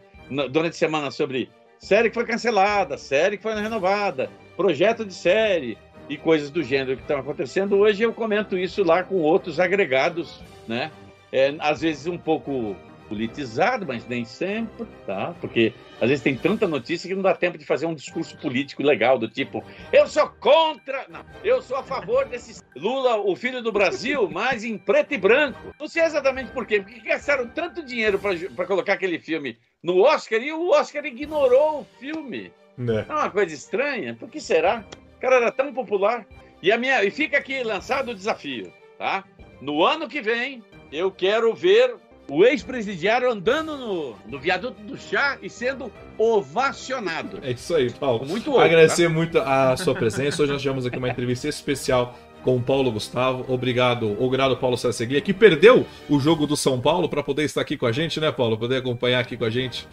durante 0.50 0.74
a 0.74 0.78
semana 0.78 1.10
sobre 1.10 1.50
série 1.78 2.08
que 2.08 2.14
foi 2.14 2.24
cancelada, 2.24 2.96
série 2.96 3.36
que 3.36 3.42
foi 3.42 3.54
renovada, 3.60 4.30
projeto 4.56 5.04
de 5.04 5.12
série 5.12 5.76
e 6.08 6.16
coisas 6.16 6.50
do 6.50 6.62
gênero 6.62 6.96
que 6.96 7.02
estão 7.02 7.18
acontecendo. 7.18 7.76
Hoje 7.76 8.02
eu 8.04 8.12
comento 8.12 8.56
isso 8.56 8.84
lá 8.84 9.02
com 9.02 9.16
outros 9.16 9.58
agregados, 9.58 10.40
né? 10.66 10.90
É, 11.32 11.54
às 11.58 11.80
vezes 11.80 12.06
um 12.06 12.18
pouco 12.18 12.76
politizado, 13.08 13.86
mas 13.86 14.06
nem 14.06 14.24
sempre, 14.24 14.86
tá? 15.06 15.34
Porque 15.40 15.72
às 16.02 16.08
vezes 16.08 16.24
tem 16.24 16.36
tanta 16.36 16.66
notícia 16.66 17.08
que 17.08 17.14
não 17.14 17.22
dá 17.22 17.32
tempo 17.32 17.56
de 17.56 17.64
fazer 17.64 17.86
um 17.86 17.94
discurso 17.94 18.36
político 18.38 18.82
legal 18.82 19.16
do 19.16 19.28
tipo, 19.28 19.62
eu 19.92 20.08
sou 20.08 20.28
contra, 20.28 21.06
não, 21.08 21.24
eu 21.44 21.62
sou 21.62 21.76
a 21.76 21.84
favor 21.84 22.24
desse 22.24 22.60
Lula, 22.74 23.18
o 23.18 23.36
filho 23.36 23.62
do 23.62 23.70
Brasil, 23.70 24.26
mas 24.28 24.64
em 24.64 24.76
preto 24.76 25.14
e 25.14 25.16
branco. 25.16 25.72
Não 25.78 25.86
sei 25.86 26.02
exatamente 26.02 26.50
por 26.50 26.66
quê, 26.66 26.80
porque 26.80 26.98
gastaram 26.98 27.46
tanto 27.46 27.84
dinheiro 27.84 28.18
para 28.18 28.66
colocar 28.66 28.94
aquele 28.94 29.20
filme 29.20 29.56
no 29.80 30.00
Oscar 30.00 30.42
e 30.42 30.50
o 30.50 30.70
Oscar 30.70 31.06
ignorou 31.06 31.82
o 31.82 31.86
filme. 32.00 32.52
Né? 32.76 33.06
É 33.08 33.12
uma 33.12 33.30
coisa 33.30 33.54
estranha. 33.54 34.16
Por 34.18 34.28
que 34.28 34.40
será? 34.40 34.84
O 35.18 35.20
cara 35.20 35.36
era 35.36 35.52
tão 35.52 35.72
popular. 35.72 36.26
E, 36.60 36.72
a 36.72 36.78
minha, 36.78 37.04
e 37.04 37.12
fica 37.12 37.38
aqui 37.38 37.62
lançado 37.62 38.10
o 38.10 38.14
desafio, 38.14 38.72
tá? 38.98 39.22
No 39.60 39.84
ano 39.84 40.08
que 40.08 40.20
vem, 40.20 40.64
eu 40.90 41.12
quero 41.12 41.54
ver 41.54 41.94
o 42.28 42.44
ex-presidiário 42.44 43.30
andando 43.30 43.76
no, 43.76 44.16
no 44.26 44.38
viaduto 44.38 44.82
do 44.82 44.96
chá 44.96 45.38
e 45.42 45.50
sendo 45.50 45.92
ovacionado. 46.16 47.38
É 47.42 47.50
isso 47.50 47.74
aí, 47.74 47.90
Paulo. 47.90 48.26
Muito 48.26 48.50
outro, 48.50 48.64
Agradecer 48.64 49.08
muito 49.08 49.38
a 49.38 49.76
sua 49.76 49.94
presença. 49.94 50.42
Hoje 50.42 50.52
nós 50.52 50.62
tivemos 50.62 50.86
aqui 50.86 50.98
uma 50.98 51.08
entrevista 51.08 51.48
especial 51.48 52.16
com 52.42 52.56
o 52.56 52.62
Paulo 52.62 52.90
Gustavo. 52.90 53.44
Obrigado, 53.52 54.16
obrigado 54.22 54.56
Paulo 54.56 54.76
Sarseglia, 54.76 55.20
que 55.20 55.32
perdeu 55.32 55.86
o 56.08 56.18
jogo 56.18 56.46
do 56.46 56.56
São 56.56 56.80
Paulo 56.80 57.08
para 57.08 57.22
poder 57.22 57.44
estar 57.44 57.60
aqui 57.60 57.76
com 57.76 57.86
a 57.86 57.92
gente, 57.92 58.20
né, 58.20 58.30
Paulo? 58.32 58.58
Poder 58.58 58.76
acompanhar 58.76 59.20
aqui 59.20 59.36
com 59.36 59.44
a 59.44 59.50
gente. 59.50 59.86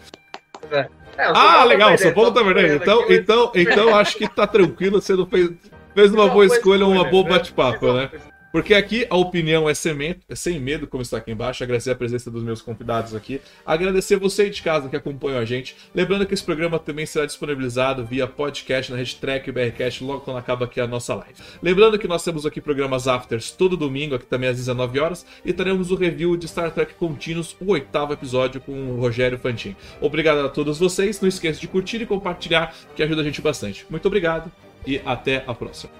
É, 0.70 0.82
São 0.82 1.36
Ah, 1.36 1.64
legal, 1.64 1.90
tá 1.90 1.94
o 1.94 1.98
São 1.98 2.12
Paulo 2.12 2.32
tá 2.32 2.44
perdendo, 2.44 2.80
perdendo. 2.80 2.82
Então, 2.82 3.04
então, 3.10 3.52
então 3.54 3.96
acho 3.96 4.16
que 4.16 4.28
tá 4.28 4.46
tranquilo, 4.46 5.00
você 5.00 5.14
não 5.14 5.26
fez, 5.26 5.50
fez 5.94 6.12
uma 6.12 6.28
boa 6.28 6.46
escolha, 6.46 6.86
uma 6.86 7.04
boa 7.04 7.28
bate-papo, 7.28 7.92
né? 7.92 8.10
Porque 8.52 8.74
aqui 8.74 9.06
a 9.08 9.16
opinião 9.16 9.68
é 9.68 9.74
sem 9.74 9.94
medo, 9.94 10.20
é 10.28 10.34
sem 10.34 10.58
medo, 10.58 10.86
como 10.86 11.02
está 11.02 11.18
aqui 11.18 11.30
embaixo. 11.30 11.62
Agradecer 11.62 11.90
a 11.90 11.94
presença 11.94 12.30
dos 12.30 12.42
meus 12.42 12.60
convidados 12.60 13.14
aqui. 13.14 13.40
Agradecer 13.64 14.16
você 14.16 14.50
de 14.50 14.62
casa 14.62 14.88
que 14.88 14.96
acompanhou 14.96 15.38
a 15.38 15.44
gente. 15.44 15.76
Lembrando 15.94 16.26
que 16.26 16.34
esse 16.34 16.42
programa 16.42 16.78
também 16.78 17.06
será 17.06 17.26
disponibilizado 17.26 18.04
via 18.04 18.26
podcast 18.26 18.90
na 18.90 18.98
rede 18.98 19.16
Track 19.16 19.48
e 19.48 19.52
BRCast 19.52 20.02
logo 20.02 20.20
quando 20.20 20.38
acaba 20.38 20.64
aqui 20.64 20.80
a 20.80 20.86
nossa 20.86 21.14
live. 21.14 21.34
Lembrando 21.62 21.98
que 21.98 22.08
nós 22.08 22.24
temos 22.24 22.44
aqui 22.44 22.60
programas 22.60 23.06
afters 23.06 23.50
todo 23.50 23.76
domingo, 23.76 24.14
aqui 24.14 24.26
também 24.26 24.48
às 24.48 24.56
19 24.56 24.98
horas, 24.98 25.24
e 25.44 25.52
teremos 25.52 25.90
o 25.90 25.94
review 25.94 26.36
de 26.36 26.48
Star 26.48 26.70
Trek 26.72 26.94
Continuous, 26.94 27.56
o 27.60 27.70
oitavo 27.72 28.12
episódio 28.12 28.60
com 28.60 28.72
o 28.72 29.00
Rogério 29.00 29.38
Fantin. 29.38 29.76
Obrigado 30.00 30.38
a 30.40 30.48
todos 30.48 30.78
vocês. 30.78 31.20
Não 31.20 31.28
esqueça 31.28 31.60
de 31.60 31.68
curtir 31.68 32.02
e 32.02 32.06
compartilhar, 32.06 32.74
que 32.96 33.02
ajuda 33.02 33.20
a 33.20 33.24
gente 33.24 33.40
bastante. 33.40 33.86
Muito 33.88 34.06
obrigado 34.06 34.50
e 34.86 35.00
até 35.04 35.44
a 35.46 35.54
próxima. 35.54 35.99